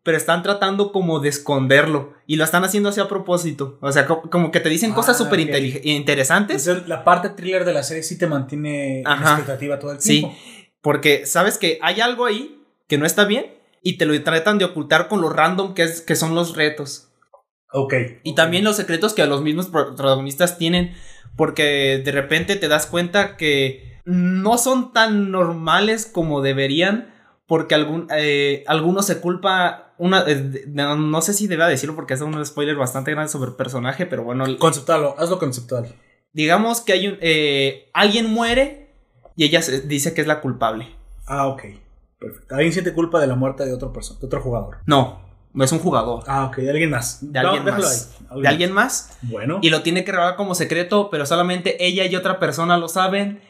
pero 0.02 0.16
están 0.16 0.43
tratando 0.43 0.93
como 0.93 1.20
de 1.20 1.28
esconderlo 1.28 2.14
y 2.27 2.36
lo 2.36 2.44
están 2.44 2.64
haciendo 2.64 2.89
así 2.89 3.01
a 3.01 3.09
propósito. 3.09 3.78
O 3.81 3.93
sea, 3.93 4.06
co- 4.06 4.23
como 4.31 4.51
que 4.51 4.60
te 4.60 4.68
dicen 4.68 4.93
Ah, 4.93 4.94
cosas 4.94 5.18
súper 5.18 5.40
ok. 5.40 5.47
intelig- 5.47 5.81
interesantes. 5.85 6.66
Entonces, 6.66 6.89
la 6.89 7.05
parte 7.05 7.28
thriller 7.31 7.64
de 7.64 7.73
la 7.74 7.82
serie 7.82 8.02
sí 8.02 8.18
te 8.18 8.27
mantiene 8.27 9.01
en 9.01 9.06
expectativa 9.06 9.78
todo 9.78 9.93
el 9.93 10.01
Sí, 10.01 10.20
tiempo. 10.20 10.36
porque 10.81 11.27
sabes 11.27 11.59
que 11.59 11.78
hay 11.82 12.01
algo 12.01 12.24
ahí 12.24 12.60
que 12.89 12.98
no 12.98 13.06
está 13.06 13.24
bien 13.24 13.55
y 13.82 13.98
te 13.98 14.06
lo 14.06 14.20
tratan 14.23 14.59
de 14.59 14.64
ocultar 14.64 15.06
con 15.09 15.20
lo 15.20 15.28
random 15.28 15.74
que, 15.74 15.82
es, 15.85 16.01
que 16.01 16.16
son 16.16 16.35
los 16.35 16.56
retos. 16.56 17.09
Ok. 17.73 17.94
Y 18.23 18.31
ok. 18.31 18.36
también 18.36 18.64
los 18.64 18.77
secretos 18.77 19.12
que 19.12 19.27
los 19.27 19.43
mismos 19.43 19.66
pro- 19.66 19.94
protagonistas 19.94 20.56
tienen, 20.59 20.94
porque 21.36 22.00
de 22.04 22.12
repente 22.12 22.56
te 22.56 22.68
das 22.68 22.86
cuenta 22.86 23.36
que 23.36 24.00
no 24.04 24.56
son 24.58 24.92
tan 24.92 25.30
normales 25.30 26.06
como 26.06 26.40
deberían, 26.42 27.12
porque 27.46 27.74
algún, 27.74 28.08
eh, 28.16 28.64
alguno 28.66 29.02
se 29.02 29.20
culpa, 29.20 29.94
una, 29.98 30.24
eh, 30.26 30.64
no, 30.68 30.96
no 30.96 31.22
sé 31.22 31.32
si 31.34 31.46
deba 31.46 31.68
decirlo 31.68 31.94
porque 31.94 32.14
es 32.14 32.20
un 32.20 32.44
spoiler 32.44 32.76
bastante 32.76 33.10
grande 33.12 33.30
sobre 33.30 33.50
el 33.50 33.56
personaje, 33.56 34.06
pero 34.06 34.24
bueno, 34.24 34.44
Conceptual, 34.58 35.14
hazlo 35.18 35.38
conceptual. 35.38 35.94
digamos 36.32 36.80
que 36.80 36.92
hay 36.92 37.08
un, 37.08 37.18
eh, 37.20 37.90
alguien 37.94 38.32
muere 38.32 38.94
y 39.36 39.44
ella 39.44 39.62
se- 39.62 39.80
dice 39.82 40.14
que 40.14 40.20
es 40.22 40.26
la 40.26 40.40
culpable. 40.40 40.88
Ah, 41.26 41.46
ok. 41.48 41.62
Perfecto. 42.18 42.54
Alguien 42.54 42.72
siente 42.72 42.94
culpa 42.94 43.20
de 43.20 43.26
la 43.26 43.34
muerte 43.34 43.64
de 43.66 43.72
otro 43.74 43.92
persona, 43.92 44.18
de 44.20 44.26
otro 44.26 44.40
jugador. 44.40 44.78
No 44.86 45.25
es 45.64 45.72
un 45.72 45.78
jugador, 45.78 46.22
Ah, 46.26 46.44
ok, 46.46 46.56
de 46.56 46.70
alguien 46.70 46.90
más. 46.90 47.18
de 47.22 47.38
alguien 47.38 47.64
más. 47.64 48.10
ahí. 48.30 48.42
De 48.42 48.48
alguien 48.48 48.72
más. 48.72 49.16
Bueno. 49.22 49.58
y 49.62 49.70
lo 49.70 49.82
tiene 49.82 50.04
que 50.04 50.12
revelar 50.12 50.36
como 50.36 50.54
secreto, 50.54 51.08
pero 51.10 51.24
solamente 51.26 51.84
ella 51.86 52.04
y 52.06 52.14
otra 52.16 52.38
persona 52.38 52.76
lo 52.78 52.88
saben. 52.88 53.40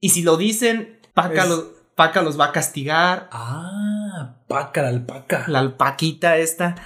Y 0.00 0.10
si 0.10 0.22
lo 0.22 0.36
dicen, 0.36 1.00
Paca, 1.14 1.42
Es- 1.42 1.48
los, 1.48 1.64
Paca 1.96 2.22
los 2.22 2.38
va 2.38 2.46
a 2.46 2.52
castigar. 2.52 3.28
Ah, 3.32 4.36
paca, 4.46 4.82
la 4.82 4.88
alpaca. 4.88 5.44
La 5.48 5.58
alpaquita 5.58 6.36
esta. 6.36 6.76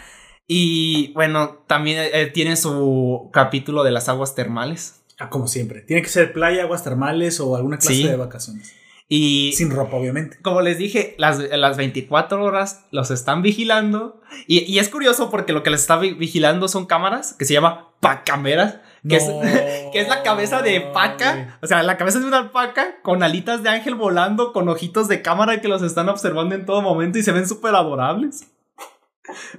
Y 0.47 1.13
bueno, 1.13 1.65
también 1.67 1.99
eh, 2.13 2.27
tiene 2.27 2.57
su 2.57 3.29
capítulo 3.33 3.85
de 3.85 3.91
las 3.91 4.09
aguas 4.09 4.35
termales. 4.35 5.03
Ah, 5.19 5.29
como 5.29 5.47
siempre. 5.49 5.83
Tiene 5.83 6.03
que 6.03 6.09
ser 6.09 6.33
playa, 6.33 6.63
aguas 6.63 6.83
termales 6.83 7.41
o 7.41 7.55
alguna 7.57 7.77
clase 7.79 7.95
Sí. 7.95 8.09
de 8.09 8.17
vacaciones. 8.17 8.73
Y 9.15 9.53
Sin 9.53 9.71
ropa, 9.71 9.97
obviamente. 9.97 10.39
como 10.41 10.63
les 10.63 10.79
dije, 10.79 11.15
las, 11.19 11.39
las 11.39 11.77
24 11.77 12.43
horas 12.43 12.87
los 12.93 13.11
están 13.11 13.43
vigilando. 13.43 14.23
Y, 14.47 14.61
y 14.61 14.79
es 14.79 14.89
curioso 14.89 15.31
porque 15.31 15.53
lo 15.53 15.63
que 15.63 15.69
les 15.69 15.83
está 15.83 15.99
vi- 15.99 16.15
vigilando 16.15 16.67
son 16.67 16.87
cámaras 16.87 17.35
que 17.39 17.45
se 17.45 17.53
llama 17.53 17.91
pacameras. 18.01 18.79
Que, 19.07 19.17
es, 19.17 19.25
que 19.93 20.01
es 20.01 20.09
la 20.09 20.23
cabeza 20.23 20.63
de 20.63 20.81
paca. 20.81 21.59
O 21.63 21.67
sea, 21.67 21.83
la 21.83 21.99
cabeza 21.99 22.21
de 22.21 22.27
una 22.27 22.39
alpaca 22.39 23.03
con 23.03 23.23
alitas 23.23 23.63
de 23.63 23.69
ángel 23.69 23.97
volando, 23.97 24.53
con 24.55 24.67
ojitos 24.71 25.09
de 25.09 25.21
cámara 25.21 25.61
que 25.61 25.69
los 25.69 25.83
están 25.83 26.09
observando 26.09 26.55
en 26.55 26.65
todo 26.65 26.81
momento 26.81 27.19
y 27.19 27.23
se 27.23 27.33
ven 27.33 27.47
súper 27.47 27.75
adorables. 27.75 28.49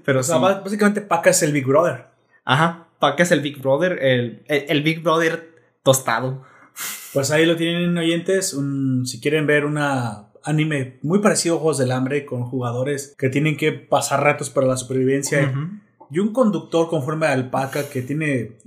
Pero 0.04 0.22
O 0.22 0.24
sea, 0.24 0.38
sí. 0.38 0.42
ba- 0.42 0.62
básicamente 0.62 1.02
Paca 1.02 1.30
es 1.30 1.44
el 1.44 1.52
Big 1.52 1.66
Brother. 1.68 2.06
Ajá, 2.44 2.88
Paca 3.00 3.22
es 3.22 3.32
el 3.32 3.42
Big 3.42 3.62
Brother, 3.62 4.00
el, 4.02 4.44
el- 4.48 4.66
el 4.68 4.82
Big 4.82 5.04
Brother 5.04 5.54
tostado. 5.84 6.44
Pues 7.14 7.32
ahí 7.32 7.46
lo 7.46 7.56
tienen 7.56 7.98
oyentes. 7.98 8.54
un- 8.54 9.06
si 9.06 9.20
quieren 9.20 9.46
ver 9.48 9.66
una 9.66 10.26
anime 10.44 10.98
muy 11.04 11.20
parecido 11.20 11.56
a 11.56 11.60
Juegos 11.60 11.78
del 11.78 11.92
Hambre 11.92 12.26
con 12.26 12.44
jugadores 12.44 13.16
que 13.18 13.30
tienen 13.30 13.56
que 13.56 13.72
pasar 13.72 14.24
retos 14.24 14.50
para 14.50 14.68
la 14.68 14.76
supervivencia 14.78 15.54
y 16.12 16.20
un 16.20 16.34
conductor 16.34 16.90
con 16.90 17.04
forma 17.04 17.28
de 17.28 17.34
alpaca 17.34 17.88
que 17.90 18.02
tiene 18.02 18.58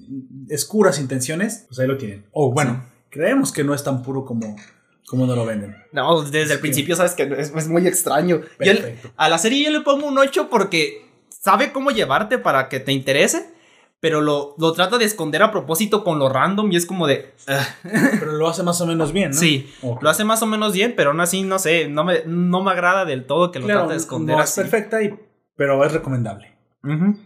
escuras 0.49 0.99
intenciones, 0.99 1.65
pues 1.69 1.78
ahí 1.78 1.87
lo 1.87 1.97
tienen. 1.99 2.24
O 2.33 2.53
bueno, 2.53 2.85
creemos 3.11 3.53
que 3.53 3.62
no 3.65 3.74
es 3.74 3.83
tan 3.85 4.03
puro 4.03 4.24
como, 4.24 4.57
como 5.07 5.27
nos 5.27 5.37
lo 5.37 5.45
venden. 5.45 5.77
No, 5.93 6.23
desde 6.23 6.43
Es 6.43 6.51
el 6.51 6.57
que- 6.57 6.61
principio 6.62 6.97
sabes 6.97 7.12
que 7.12 7.24
es, 7.39 7.53
es 7.55 7.69
muy 7.69 7.87
extraño. 7.87 8.41
Yo 8.61 8.73
a 9.16 9.28
la 9.28 9.39
serie 9.39 9.65
yo 9.65 9.70
le 9.70 9.81
pongo 9.83 10.07
un 10.07 10.16
8 10.19 10.49
porque 10.51 11.05
sabe 11.28 11.73
cómo 11.73 11.91
llevarte 11.91 12.39
para 12.39 12.69
que 12.69 12.81
te 12.81 12.93
interese, 12.93 13.51
pero 14.01 14.20
lo, 14.20 14.55
lo 14.59 14.73
trata 14.73 14.98
de 14.98 15.05
esconder 15.05 15.43
a 15.43 15.51
propósito 15.51 16.05
con 16.05 16.18
lo 16.18 16.28
random 16.28 16.70
y 16.73 16.77
es 16.77 16.86
como 16.86 17.06
de... 17.06 17.32
"Ugh". 17.48 17.90
Pero 18.20 18.32
lo 18.32 18.48
hace 18.48 18.62
más 18.62 18.81
o 18.81 18.86
menos 18.86 19.12
bien, 19.12 19.31
¿no? 19.31 19.36
Sí, 19.36 19.73
lo 20.01 20.09
hace 20.10 20.24
más 20.24 20.43
o 20.43 20.47
menos 20.47 20.73
bien, 20.73 20.94
pero 20.97 21.10
aún 21.10 21.20
así, 21.20 21.43
no 21.43 21.59
sé, 21.59 21.89
no 21.89 22.05
me, 22.05 22.23
no 22.27 22.62
me 22.62 22.70
agrada 22.70 23.05
del 23.05 23.24
todo 23.24 23.51
que 23.51 23.59
lo 23.59 23.64
Claro, 23.66 23.81
trate 23.81 23.94
de 23.94 23.98
esconder 24.01 24.36
no 24.36 24.43
es 24.43 24.51
así. 24.51 24.60
perfecta, 24.60 25.02
y, 25.02 25.14
pero 25.56 25.82
es 25.85 25.93
recomendable. 25.93 26.52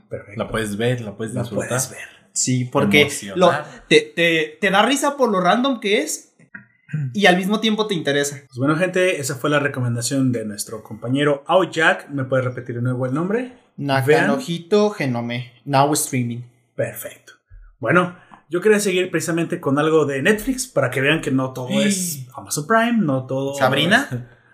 Perfecto. 0.08 0.42
La 0.42 0.48
puedes 0.48 0.76
ver, 0.76 1.00
la 1.02 1.16
puedes 1.16 1.34
La 1.34 1.42
disfrutar. 1.42 1.68
puedes 1.68 1.90
ver. 1.90 1.98
Sí, 2.32 2.64
porque 2.64 3.10
lo, 3.34 3.50
te, 3.88 4.00
te- 4.14 4.56
te 4.60 4.70
da 4.70 4.82
risa 4.82 5.16
por 5.16 5.30
lo 5.30 5.40
random 5.40 5.80
que 5.80 6.00
es 6.02 6.34
y 7.14 7.26
al 7.26 7.36
mismo 7.36 7.60
tiempo 7.60 7.86
te 7.86 7.94
interesa. 7.94 8.36
Pues 8.46 8.56
bueno, 8.58 8.76
gente, 8.76 9.20
esa 9.20 9.34
fue 9.34 9.50
la 9.50 9.58
recomendación 9.58 10.30
de 10.32 10.44
nuestro 10.44 10.82
compañero 10.82 11.42
Ao 11.46 11.64
Jack. 11.64 12.08
¿Me 12.08 12.24
puede 12.24 12.42
repetir 12.42 12.76
de 12.76 12.82
nuevo 12.82 13.04
el 13.06 13.12
nombre? 13.12 13.52
Nakanojito 13.76 14.90
Genome, 14.90 15.52
now 15.64 15.92
streaming. 15.94 16.42
Perfecto. 16.80 17.34
Bueno, 17.78 18.16
yo 18.48 18.62
quería 18.62 18.80
seguir 18.80 19.10
precisamente 19.10 19.60
con 19.60 19.78
algo 19.78 20.06
de 20.06 20.22
Netflix 20.22 20.66
para 20.66 20.90
que 20.90 21.02
vean 21.02 21.20
que 21.20 21.30
no 21.30 21.52
todo 21.52 21.68
es 21.82 22.26
Amazon 22.34 22.66
Prime, 22.66 22.98
no 23.02 23.26
todo. 23.26 23.54
¿Sabrina? 23.54 24.08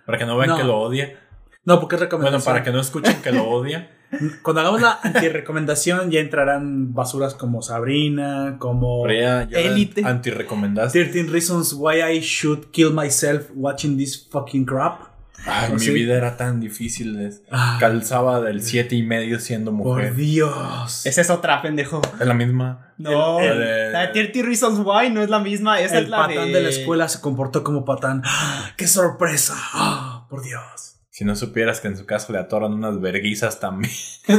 Para 0.04 0.18
que 0.18 0.26
no 0.26 0.36
vean 0.36 0.50
No. 0.50 0.56
que 0.56 0.64
lo 0.64 0.76
odia. 0.78 1.20
No, 1.64 1.78
porque 1.80 1.94
es 1.94 2.00
Bueno, 2.00 2.10
recomendación. 2.16 2.52
para 2.52 2.64
que 2.64 2.72
no 2.72 2.80
escuchen 2.80 3.22
que 3.22 3.30
lo 3.30 3.44
odia. 3.48 3.90
Cuando 4.42 4.60
hagamos 4.60 4.80
la 4.80 4.98
anti-recomendación 5.02 6.10
ya 6.10 6.18
entrarán 6.20 6.94
basuras 6.94 7.34
como 7.34 7.62
Sabrina, 7.62 8.56
como 8.58 9.06
Élite. 9.06 10.04
Anti-recomendaste. 10.04 11.04
13 11.04 11.30
Reasons 11.30 11.74
Why 11.74 12.02
I 12.02 12.20
Should 12.20 12.70
Kill 12.72 12.92
Myself 12.92 13.50
Watching 13.54 13.96
This 13.96 14.28
Fucking 14.30 14.64
Crap. 14.64 15.15
Ay, 15.46 15.68
¿Oh, 15.70 15.74
mi 15.74 15.80
sí? 15.80 15.90
vida 15.92 16.16
era 16.16 16.36
tan 16.36 16.60
difícil. 16.60 17.30
Ah. 17.50 17.76
Calzaba 17.80 18.40
del 18.40 18.62
siete 18.62 18.96
y 18.96 19.02
medio 19.02 19.38
siendo 19.40 19.72
mujer. 19.72 20.08
Por 20.08 20.16
Dios. 20.16 21.06
Esa 21.06 21.20
es 21.20 21.30
otra, 21.30 21.62
pendejo. 21.62 22.02
Es 22.20 22.26
la 22.26 22.34
misma. 22.34 22.92
No, 22.98 23.38
El- 23.40 23.62
el- 23.62 23.92
la 23.92 24.06
de 24.08 24.08
30 24.08 24.42
Reasons 24.42 24.80
Why 24.84 25.10
no 25.10 25.22
es 25.22 25.30
la 25.30 25.38
misma. 25.38 25.80
Esa 25.80 25.98
el 25.98 26.04
es 26.04 26.10
la 26.10 26.16
patán 26.26 26.52
de... 26.52 26.60
la 26.62 26.68
escuela 26.68 27.08
se 27.08 27.20
comportó 27.20 27.62
como 27.62 27.84
patán. 27.84 28.22
¡Ah! 28.24 28.72
¡Qué 28.76 28.86
sorpresa! 28.88 29.54
¡Ah! 29.72 30.26
por 30.28 30.42
Dios. 30.42 30.96
Si 31.10 31.24
no 31.24 31.36
supieras 31.36 31.80
que 31.80 31.88
en 31.88 31.96
su 31.96 32.04
caso 32.04 32.32
le 32.32 32.38
atoran 32.38 32.72
unas 32.74 33.00
verguizas 33.00 33.60
también. 33.60 33.92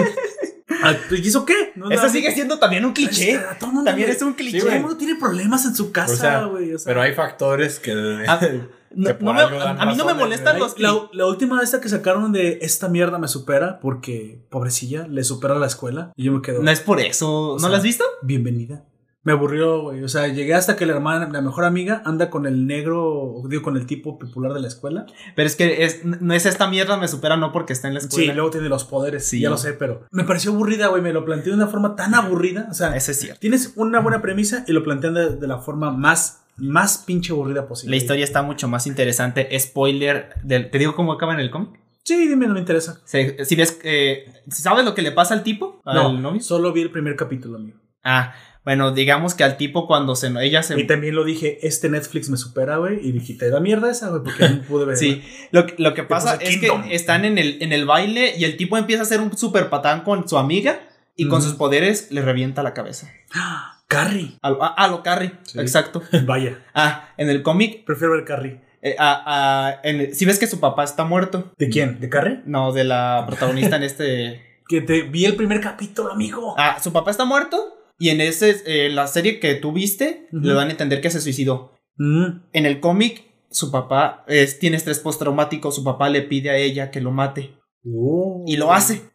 Ah, 0.84 0.93
¿Y 1.09 1.27
eso 1.27 1.43
qué? 1.43 1.71
No, 1.75 1.89
Esa 1.89 2.03
no, 2.03 2.09
sigue 2.09 2.31
siendo 2.34 2.59
también 2.59 2.85
un 2.85 2.93
cliché. 2.93 3.31
Es- 3.31 3.39
a 3.41 3.57
todo 3.57 3.71
mundo 3.71 3.89
También 3.89 4.09
es 4.11 4.21
un 4.21 4.34
cliché. 4.34 4.59
Todo 4.59 4.69
el 4.71 4.81
mundo 4.81 4.95
tiene 4.97 5.15
problemas 5.15 5.65
en 5.65 5.73
su 5.73 5.85
O 5.88 5.91
casa, 5.91 6.15
sea, 6.15 6.43
güey. 6.43 6.71
o 6.73 6.77
sea. 6.77 6.88
pero 6.91 7.01
hay 7.01 7.13
factores 7.13 7.79
que. 7.79 7.93
No- 8.95 9.34
me- 9.34 9.41
a 9.41 9.85
mí 9.85 9.95
no 9.95 10.05
me 10.05 10.14
molestan 10.14 10.59
los 10.59 10.80
La, 10.80 10.93
la 11.14 11.26
última 11.26 11.59
vez 11.59 11.76
que 11.76 11.89
sacaron 11.89 12.31
de 12.31 12.59
esta 12.61 12.88
mierda 12.89 13.18
me 13.19 13.27
supera 13.27 13.80
porque, 13.80 14.41
pobrecilla, 14.49 15.07
le 15.07 15.23
supera 15.23 15.55
la 15.55 15.68
escuela 15.68 16.11
y 16.15 16.23
yo 16.26 16.31
me 16.31 16.41
quedo. 16.41 16.61
No 16.64 16.72
es 16.72 16.80
por 16.80 16.99
eso. 16.99 17.53
¿No 17.53 17.59
sea, 17.59 17.69
la 17.69 17.77
has 17.77 17.84
visto? 17.84 18.03
Bienvenida. 18.22 18.84
Me 19.23 19.34
aburrió, 19.34 19.81
güey. 19.81 20.03
O 20.03 20.07
sea, 20.07 20.27
llegué 20.30 20.53
hasta 20.53 20.77
que 20.77 20.85
la 20.85 20.93
hermana, 20.93 21.27
la 21.30 21.41
mejor 21.41 21.65
amiga, 21.65 22.01
anda 22.05 22.30
con 22.30 22.45
el 22.45 22.65
negro, 22.65 23.41
digo, 23.49 23.61
con 23.61 23.76
el 23.76 23.85
tipo 23.85 24.18
popular 24.18 24.53
de 24.53 24.61
la 24.61 24.69
escuela. 24.69 25.05
Pero 25.35 25.47
es 25.47 25.57
que 25.57 25.84
es, 25.84 26.05
no 26.05 26.34
es 26.34 26.45
esta 26.45 26.69
mierda, 26.69 26.95
me 26.95 27.09
supera 27.09 27.35
no 27.35 27.51
porque 27.51 27.73
está 27.73 27.89
en 27.89 27.95
la 27.95 27.99
Sí, 27.99 28.07
escuela. 28.07 28.34
luego 28.35 28.51
tiene 28.51 28.69
los 28.69 28.85
poderes, 28.85 29.26
Sí. 29.27 29.41
ya 29.41 29.49
lo 29.49 29.57
sé, 29.57 29.73
pero 29.73 30.05
me 30.11 30.23
pareció 30.23 30.51
aburrida, 30.53 30.88
güey. 30.88 31.01
Me 31.01 31.11
lo 31.11 31.26
planteé 31.26 31.49
de 31.51 31.57
una 31.57 31.68
forma 31.68 31.97
tan 31.97 32.15
aburrida. 32.15 32.68
O 32.72 32.73
sea, 32.73 32.95
es 32.95 33.03
cierto. 33.03 33.38
tienes 33.41 33.73
una 33.76 33.99
buena 33.99 34.22
premisa 34.22 34.64
y 34.65 34.72
lo 34.72 34.81
plantean 34.81 35.15
de, 35.15 35.35
de 35.35 35.47
la 35.47 35.57
forma 35.57 35.91
más, 35.91 36.43
más 36.57 36.99
pinche 36.99 37.31
aburrida 37.34 37.67
posible. 37.67 37.91
La 37.91 37.97
historia 38.01 38.23
está 38.23 38.41
mucho 38.41 38.67
más 38.67 38.88
interesante. 38.88 39.47
Spoiler, 39.59 40.29
del, 40.43 40.69
¿te 40.71 40.77
digo 40.79 40.95
cómo 40.95 41.13
acaba 41.13 41.34
en 41.34 41.39
el 41.39 41.49
cómic? 41.51 41.79
Sí, 42.03 42.27
dime, 42.27 42.47
no 42.47 42.53
me 42.53 42.59
interesa. 42.61 43.01
Se- 43.05 43.43
Si 43.45 43.55
ves, 43.55 43.79
eh, 43.84 44.25
¿sabes 44.49 44.85
lo 44.85 44.95
que 44.95 45.01
le 45.01 45.11
pasa 45.11 45.34
al 45.34 45.43
tipo? 45.43 45.81
No, 45.85 46.09
¿Al 46.09 46.21
novio? 46.21 46.41
solo 46.41 46.71
vi 46.73 46.81
el 46.81 46.89
primer 46.91 47.15
capítulo, 47.15 47.57
amigo. 47.57 47.77
Ah, 48.03 48.34
bueno, 48.63 48.91
digamos 48.91 49.34
que 49.34 49.43
al 49.43 49.55
tipo 49.57 49.88
cuando 49.88 50.15
se, 50.15 50.27
ella 50.41 50.63
se... 50.63 50.79
Y 50.79 50.88
también 50.88 51.15
lo 51.15 51.23
dije, 51.25 51.65
este 51.67 51.89
Netflix 51.89 52.29
me 52.29 52.38
supera, 52.38 52.77
güey. 52.77 52.99
Y 53.05 53.11
dije, 53.13 53.34
te 53.34 53.49
da 53.49 53.59
mierda 53.59 53.89
esa, 53.91 54.09
güey, 54.09 54.23
porque 54.23 54.47
no 54.49 54.61
pude 54.67 54.85
ver. 54.85 54.97
Sí, 54.97 55.21
lo, 55.51 55.65
que- 55.67 55.75
lo 55.77 55.93
que 55.93 56.03
pasa 56.03 56.35
es 56.35 56.57
Kingdom. 56.59 56.84
que 56.84 56.95
están 56.95 57.23
en 57.25 57.38
el, 57.38 57.61
en 57.61 57.71
el 57.73 57.85
baile 57.85 58.34
y 58.38 58.45
el 58.45 58.57
tipo 58.57 58.77
empieza 58.77 59.03
a 59.03 59.05
hacer 59.05 59.19
un 59.21 59.38
super 59.38 59.69
patán 59.69 60.01
con 60.03 60.27
su 60.27 60.38
amiga 60.38 60.79
y 61.15 61.27
con 61.27 61.41
sus 61.41 61.53
poderes 61.53 62.11
le 62.11 62.21
revienta 62.21 62.63
la 62.63 62.73
cabeza. 62.73 63.09
Carrie. 63.88 64.38
A, 64.41 64.49
lo- 64.51 64.64
a- 64.64 64.68
a 64.73 64.88
lo 64.88 65.03
Carrie, 65.03 65.31
Sí. 65.43 65.59
exacto. 65.59 66.01
Vaya, 66.26 66.64
Ah, 66.73 67.09
en 67.18 67.30
el 67.30 67.41
cómic, 67.43 67.85
prefiero 67.85 68.14
ver 68.14 68.26
Carrie. 68.26 68.61
eh, 68.81 68.95
ah, 68.99 69.23
ah, 69.26 69.80
en- 69.84 70.14
si 70.14 70.26
ves 70.26 70.39
que 70.39 70.47
su 70.47 70.59
papá 70.59 70.84
está 70.84 71.03
muerto. 71.05 71.51
¿De 71.57 71.69
quién? 71.69 71.99
¿De 71.99 72.09
Carrie? 72.09 72.41
No, 72.45 72.72
de 72.73 72.84
la 72.84 73.23
protagonista 73.27 73.76
en 73.77 73.84
este... 73.84 74.43
Que 74.69 74.81
te 74.81 75.03
vi 75.03 75.23
el 75.23 75.38
primer 75.38 75.61
capítulo, 75.61 76.11
amigo. 76.11 76.53
Ah, 76.57 76.77
su 76.84 76.91
papá 76.91 77.11
está 77.11 77.23
muerto 77.23 77.57
y 77.97 78.09
en 78.09 78.19
ese, 78.19 78.61
eh, 78.65 78.89
la 78.89 79.07
serie 79.07 79.39
que 79.39 79.55
tú 79.55 79.72
viste, 79.72 80.27
le 80.34 80.53
dan 80.53 80.68
a 80.68 80.72
entender 80.72 80.99
que 80.99 81.09
se 81.09 81.22
suicidó. 81.22 81.72
Mm. 81.95 82.41
En 82.51 82.65
el 82.65 82.81
cómic, 82.81 83.23
su 83.49 83.72
papá 83.72 84.26
es- 84.27 84.59
tiene 84.59 84.76
estrés 84.76 84.99
postraumático, 84.99 85.72
su 85.72 85.85
papá 85.85 86.09
le 86.09 86.22
pide 86.22 86.49
a 86.49 86.57
ella 86.57 86.91
que 86.91 86.99
lo 86.99 87.11
mate. 87.11 87.57
Oh. 87.89 88.43
Y 88.45 88.57
lo 88.57 88.73
hace 88.73 89.09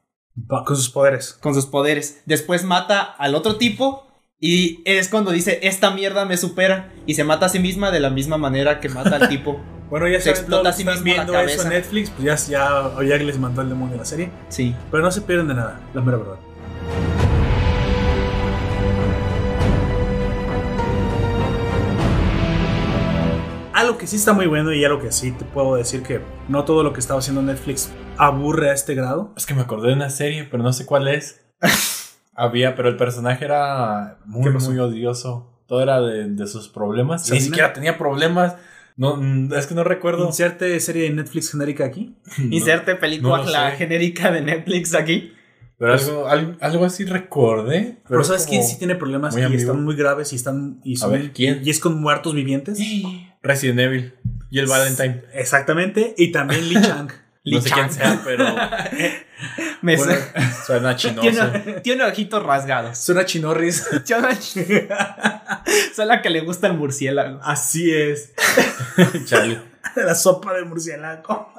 Con 0.48 0.74
sus 0.74 0.88
poderes. 0.88 1.34
con 1.34 1.54
sus 1.54 1.66
poderes. 1.66 2.22
Después 2.24 2.64
mata 2.64 3.02
al 3.02 3.34
otro 3.34 3.56
tipo 3.56 4.06
y 4.44 4.82
es 4.84 5.08
cuando 5.08 5.30
dice, 5.30 5.60
esta 5.62 5.92
mierda 5.92 6.24
me 6.24 6.36
supera. 6.36 6.92
Y 7.06 7.14
se 7.14 7.22
mata 7.22 7.46
a 7.46 7.48
sí 7.48 7.60
misma 7.60 7.92
de 7.92 8.00
la 8.00 8.10
misma 8.10 8.38
manera 8.38 8.80
que 8.80 8.88
mata 8.88 9.16
al 9.16 9.28
tipo. 9.28 9.58
Bueno, 9.92 10.08
ya 10.08 10.22
Se 10.22 10.30
saben, 10.30 10.38
explota 10.40 10.68
a 10.70 10.72
sí 10.72 10.84
mismo 10.86 11.00
la 11.00 11.04
viendo 11.04 11.32
eso 11.34 11.40
cabeza. 11.42 11.62
en 11.64 11.68
Netflix, 11.68 12.08
pues 12.08 12.48
ya, 12.48 12.94
ya, 12.96 13.04
ya 13.06 13.16
les 13.22 13.38
mandó 13.38 13.60
el 13.60 13.68
demonio 13.68 13.98
la 13.98 14.06
serie. 14.06 14.30
Sí. 14.48 14.74
Pero 14.90 15.02
no 15.02 15.10
se 15.10 15.20
pierden 15.20 15.48
de 15.48 15.54
nada, 15.54 15.82
la 15.92 16.00
mera 16.00 16.16
verdad. 16.16 16.38
Algo 23.74 23.98
que 23.98 24.06
sí 24.06 24.16
está 24.16 24.32
muy 24.32 24.46
bueno 24.46 24.72
y 24.72 24.82
algo 24.82 24.98
que 24.98 25.12
sí 25.12 25.32
te 25.32 25.44
puedo 25.44 25.76
decir 25.76 26.02
que 26.02 26.22
no 26.48 26.64
todo 26.64 26.82
lo 26.82 26.94
que 26.94 27.00
estaba 27.00 27.20
haciendo 27.20 27.42
Netflix 27.42 27.90
aburre 28.16 28.70
a 28.70 28.72
este 28.72 28.94
grado. 28.94 29.34
Es 29.36 29.44
que 29.44 29.52
me 29.52 29.60
acordé 29.60 29.88
de 29.88 29.94
una 29.94 30.08
serie, 30.08 30.44
pero 30.44 30.62
no 30.62 30.72
sé 30.72 30.86
cuál 30.86 31.06
es. 31.08 31.42
Había, 32.34 32.74
pero 32.74 32.88
el 32.88 32.96
personaje 32.96 33.44
era 33.44 34.18
muy, 34.24 34.50
muy 34.50 34.78
odioso. 34.78 35.50
Todo 35.66 35.82
era 35.82 36.00
de, 36.00 36.28
de 36.28 36.46
sus 36.46 36.68
problemas. 36.68 37.30
Ni 37.30 37.40
siquiera 37.40 37.72
tenía 37.72 37.98
problemas. 37.98 38.56
No, 38.96 39.16
mm, 39.16 39.52
es 39.54 39.66
que 39.66 39.74
no 39.74 39.84
recuerdo. 39.84 40.26
Inserte 40.26 40.78
serie 40.80 41.04
de 41.04 41.10
Netflix 41.10 41.50
genérica 41.50 41.84
aquí. 41.84 42.14
No, 42.38 42.54
Inserte 42.56 42.94
película 42.96 43.70
no 43.70 43.76
genérica 43.76 44.30
de 44.30 44.42
Netflix 44.42 44.94
aquí. 44.94 45.32
Pero 45.78 45.94
algo, 45.94 46.28
algo, 46.28 46.52
algo 46.60 46.84
así 46.84 47.04
recordé. 47.04 47.98
Pero, 48.08 48.20
es 48.20 48.26
¿sabes 48.28 48.46
quién 48.46 48.62
sí 48.62 48.78
tiene 48.78 48.94
problemas 48.94 49.36
y 49.36 49.40
están 49.40 49.82
muy 49.82 49.96
graves 49.96 50.32
y 50.32 50.36
están 50.36 50.80
y 50.84 50.96
son- 50.96 51.10
ver, 51.10 51.32
¿quién? 51.32 51.60
y 51.64 51.70
es 51.70 51.80
con 51.80 52.00
muertos 52.00 52.34
vivientes? 52.34 52.78
Resident 53.42 53.80
Evil. 53.80 54.14
Y 54.50 54.58
el 54.60 54.66
Valentine. 54.66 55.22
Exactamente, 55.32 56.14
y 56.16 56.30
también 56.30 56.68
Lee 56.68 56.74
Chang. 56.82 57.10
No 57.44 57.60
sé 57.60 57.70
quién 57.70 57.90
sea, 57.92 58.20
pero 58.24 58.44
Me 59.82 59.96
Bueno, 59.96 60.14
suena 60.64 60.94
chinoso. 60.94 61.20
tiene, 61.22 61.80
tiene 61.80 62.04
ojitos 62.04 62.42
rasgados. 62.42 62.98
Suena 62.98 63.24
chinorris. 63.24 63.84
Son 65.94 66.08
la 66.08 66.22
que 66.22 66.30
le 66.30 66.40
gusta 66.42 66.68
el 66.68 66.74
murciélago. 66.74 67.40
Así 67.42 67.92
es. 67.92 68.32
Chale. 69.24 69.60
La 69.96 70.14
sopa 70.14 70.54
de 70.54 70.64
murciélago. 70.64 71.52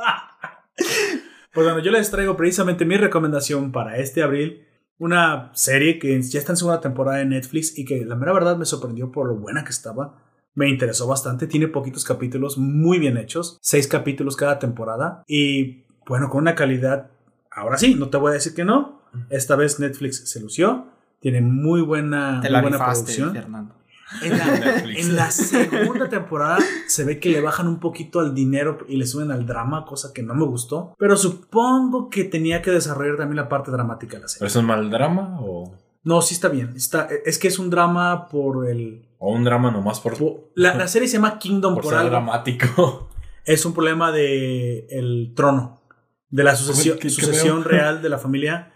Pues 1.54 1.68
bueno, 1.68 1.80
yo 1.80 1.92
les 1.92 2.10
traigo 2.10 2.38
precisamente 2.38 2.86
mi 2.86 2.96
recomendación 2.96 3.72
para 3.74 3.98
este 3.98 4.24
abril. 4.24 4.66
Una 5.00 5.52
serie 5.54 6.00
que 6.00 6.22
ya 6.22 6.40
está 6.40 6.54
en 6.54 6.58
segunda 6.58 6.80
temporada 6.80 7.18
de 7.18 7.26
Netflix 7.26 7.78
y 7.78 7.84
que 7.84 8.06
la 8.06 8.16
mera 8.16 8.32
verdad 8.32 8.56
me 8.56 8.66
sorprendió 8.66 9.12
por 9.12 9.28
lo 9.28 9.36
buena 9.36 9.66
que 9.66 9.72
estaba. 9.72 10.23
Me 10.56 10.70
interesó 10.70 11.08
bastante. 11.08 11.48
Tiene 11.48 11.68
poquitos 11.68 12.04
capítulos 12.06 12.58
muy 12.58 13.00
bien 13.00 13.18
hechos. 13.18 13.58
Seis 13.62 13.88
capítulos 13.88 14.36
cada 14.36 14.60
temporada. 14.60 15.24
Y 15.28 15.84
bueno, 16.08 16.30
con 16.30 16.42
una 16.42 16.56
calidad. 16.56 17.10
Ahora 17.52 17.78
sí, 17.78 17.96
no 17.96 18.10
te 18.10 18.18
voy 18.18 18.32
a 18.32 18.34
decir 18.34 18.54
que 18.54 18.66
no. 18.66 19.02
Esta 19.30 19.56
vez 19.56 19.80
Netflix 19.80 20.30
se 20.30 20.40
lució. 20.40 20.88
Tiene 21.20 21.42
muy 21.42 21.82
buena, 21.82 22.40
Te 22.42 22.48
muy 22.50 22.54
la 22.54 22.62
buena 22.62 22.78
rifaste, 22.78 23.04
producción. 23.16 23.34
Fernando. 23.34 23.76
En 24.22 24.38
la, 24.38 24.46
Netflix. 24.60 25.00
en 25.08 25.16
la 25.16 25.32
segunda 25.32 26.10
temporada 26.10 26.60
se 26.88 27.04
ve 27.04 27.20
que 27.20 27.30
le 27.30 27.42
bajan 27.42 27.68
un 27.68 27.80
poquito 27.80 28.20
al 28.20 28.36
dinero 28.36 28.78
y 28.88 28.98
le 28.98 29.08
suben 29.08 29.32
al 29.32 29.46
drama, 29.48 29.86
cosa 29.86 30.12
que 30.14 30.22
no 30.22 30.36
me 30.36 30.46
gustó. 30.46 30.94
Pero 31.00 31.16
supongo 31.18 32.10
que 32.10 32.26
tenía 32.26 32.62
que 32.62 32.70
desarrollar 32.72 33.18
también 33.18 33.38
la 33.38 33.50
parte 33.50 33.72
dramática 33.72 34.18
de 34.18 34.22
la 34.24 34.28
¿Pero 34.28 34.30
serie. 34.30 34.48
es 34.48 34.56
un 34.56 34.66
mal 34.66 34.90
drama 34.92 35.38
o, 35.42 35.74
No, 36.04 36.22
sí 36.22 36.36
está 36.36 36.50
bien. 36.50 36.74
Está, 36.76 37.08
es 37.26 37.40
que 37.40 37.48
es 37.48 37.58
un 37.58 37.70
drama 37.70 38.28
por 38.28 38.68
el. 38.70 39.06
O 39.26 39.32
un 39.32 39.44
drama 39.46 39.72
nomás 39.72 40.00
por, 40.02 40.18
la, 40.56 40.74
la 40.76 40.88
serie 40.90 41.08
se 41.08 41.14
llama 41.16 41.40
Kingdom 41.40 41.76
por 41.76 41.84
por, 41.84 41.92
ser 41.94 42.00
algo. 42.00 42.12
dramático? 42.12 43.10
Es 43.46 43.66
un 43.66 43.74
problema 43.74 44.12
de 44.14 44.88
el 44.90 45.34
trono. 45.36 45.82
De 46.30 46.44
la 46.44 46.56
sucesión, 46.56 46.96
¿Qué- 46.98 47.04
qué 47.04 47.10
sucesión 47.10 47.64
real 47.66 48.02
de 48.02 48.08
la 48.10 48.18
familia. 48.18 48.72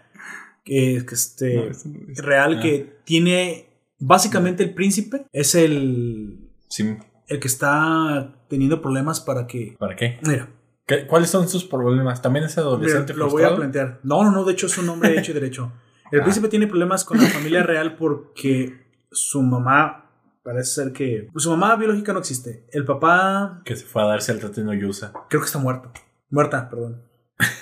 Que, 0.64 1.04
que 1.08 1.14
este. 1.14 1.54
No, 1.56 1.62
eso 1.64 1.88
no 1.88 1.98
es- 2.12 2.18
real 2.22 2.56
Ah. 2.58 2.60
que 2.62 2.98
tiene. 3.04 3.70
Básicamente 3.98 4.62
el 4.62 4.74
príncipe 4.74 5.24
es 5.32 5.54
el. 5.54 6.50
Sí, 6.68 6.96
El 7.28 7.40
que 7.40 7.48
está 7.48 8.34
teniendo 8.48 8.80
problemas 8.82 9.20
para 9.20 9.46
que. 9.46 9.74
¿Para 9.78 9.96
qué? 9.96 10.18
Mira, 10.22 10.50
¿Qué- 10.86 11.06
¿Cuáles 11.06 11.30
son 11.30 11.48
sus 11.48 11.64
problemas? 11.64 12.20
¿También 12.22 12.44
es 12.44 12.56
mira, 12.56 12.66
adolescente 12.68 13.14
lo 13.14 13.28
voy 13.30 13.42
a 13.44 13.56
plantear. 13.56 14.00
No, 14.02 14.22
no, 14.22 14.30
no, 14.30 14.44
de 14.44 14.52
hecho 14.52 14.66
es 14.66 14.76
un 14.78 14.88
hombre 14.90 15.18
hecho 15.18 15.30
y 15.30 15.34
derecho. 15.34 15.72
El 16.12 16.20
Ah. 16.20 16.24
príncipe 16.24 16.48
tiene 16.48 16.66
problemas 16.66 17.04
con 17.04 17.16
la 17.18 17.26
familia 17.28 17.62
real 17.62 17.96
porque 17.96 18.86
su 19.10 19.42
mamá. 19.42 20.07
Parece 20.48 20.70
ser 20.82 20.92
que. 20.94 21.28
pues, 21.30 21.42
su 21.44 21.50
mamá 21.50 21.76
biológica 21.76 22.14
no 22.14 22.20
existe. 22.20 22.64
El 22.72 22.86
papá. 22.86 23.60
Que 23.66 23.76
se 23.76 23.84
fue 23.84 24.02
a 24.02 24.06
darse 24.06 24.32
al 24.32 24.40
Tateno 24.40 24.72
Yusa. 24.72 25.12
Creo 25.28 25.42
que 25.42 25.46
está 25.46 25.58
muerto. 25.58 25.92
Muerta, 26.30 26.70
perdón. 26.70 27.02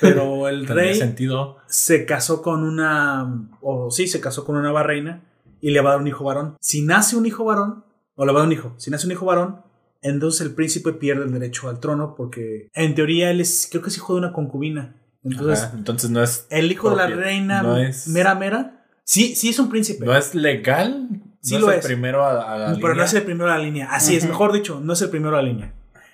Pero 0.00 0.46
el 0.48 0.68
rey 0.68 0.94
sentido. 0.94 1.56
se 1.66 2.06
casó 2.06 2.42
con 2.42 2.62
una. 2.62 3.48
O 3.60 3.90
sí, 3.90 4.06
se 4.06 4.20
casó 4.20 4.44
con 4.44 4.54
una 4.54 4.62
nueva 4.62 4.84
reina 4.84 5.24
y 5.60 5.70
le 5.70 5.80
va 5.80 5.90
a 5.90 5.92
dar 5.94 6.00
un 6.00 6.06
hijo 6.06 6.22
varón. 6.22 6.56
Si 6.60 6.82
nace 6.82 7.16
un 7.16 7.26
hijo 7.26 7.44
varón, 7.44 7.84
o 8.14 8.24
le 8.24 8.32
va 8.32 8.38
a 8.38 8.42
dar 8.42 8.46
un 8.46 8.52
hijo, 8.52 8.74
si 8.76 8.90
nace 8.92 9.06
un 9.06 9.12
hijo 9.12 9.26
varón, 9.26 9.62
entonces 10.00 10.42
el 10.46 10.54
príncipe 10.54 10.92
pierde 10.92 11.24
el 11.24 11.32
derecho 11.32 11.68
al 11.68 11.80
trono 11.80 12.14
porque 12.14 12.68
en 12.72 12.94
teoría 12.94 13.32
él 13.32 13.40
es, 13.40 13.66
creo 13.68 13.82
que 13.82 13.88
es 13.88 13.96
hijo 13.96 14.12
de 14.14 14.20
una 14.20 14.32
concubina. 14.32 14.94
Entonces, 15.24 15.64
Ajá, 15.64 15.76
entonces 15.76 16.08
no 16.10 16.22
es, 16.22 16.46
el 16.50 16.70
hijo 16.70 16.90
de 16.90 16.96
la 16.96 17.08
reina 17.08 17.62
No 17.62 17.76
es- 17.78 18.06
mera 18.06 18.36
mera, 18.36 18.84
sí, 19.02 19.34
sí 19.34 19.48
es 19.48 19.58
un 19.58 19.68
príncipe. 19.68 20.06
no 20.06 20.16
es 20.16 20.36
legal. 20.36 21.08
Sí 21.46 21.54
no 21.54 21.60
lo 21.62 21.72
el 21.72 21.78
es. 21.78 21.86
primero 21.86 22.24
a, 22.24 22.52
a 22.54 22.58
la 22.58 22.78
pero 22.80 22.94
no 22.94 23.02
es 23.02 23.14
el 23.14 23.22
primero 23.22 23.50
de 23.50 23.56
la 23.58 23.62
línea. 23.62 23.88
Así 23.90 24.16
es, 24.16 24.26
mejor 24.26 24.52
dicho, 24.52 24.80
no 24.82 24.92
es 24.92 25.02
el 25.02 25.10
primero 25.10 25.36
de 25.36 25.42
la 25.42 25.48
línea. 25.48 25.72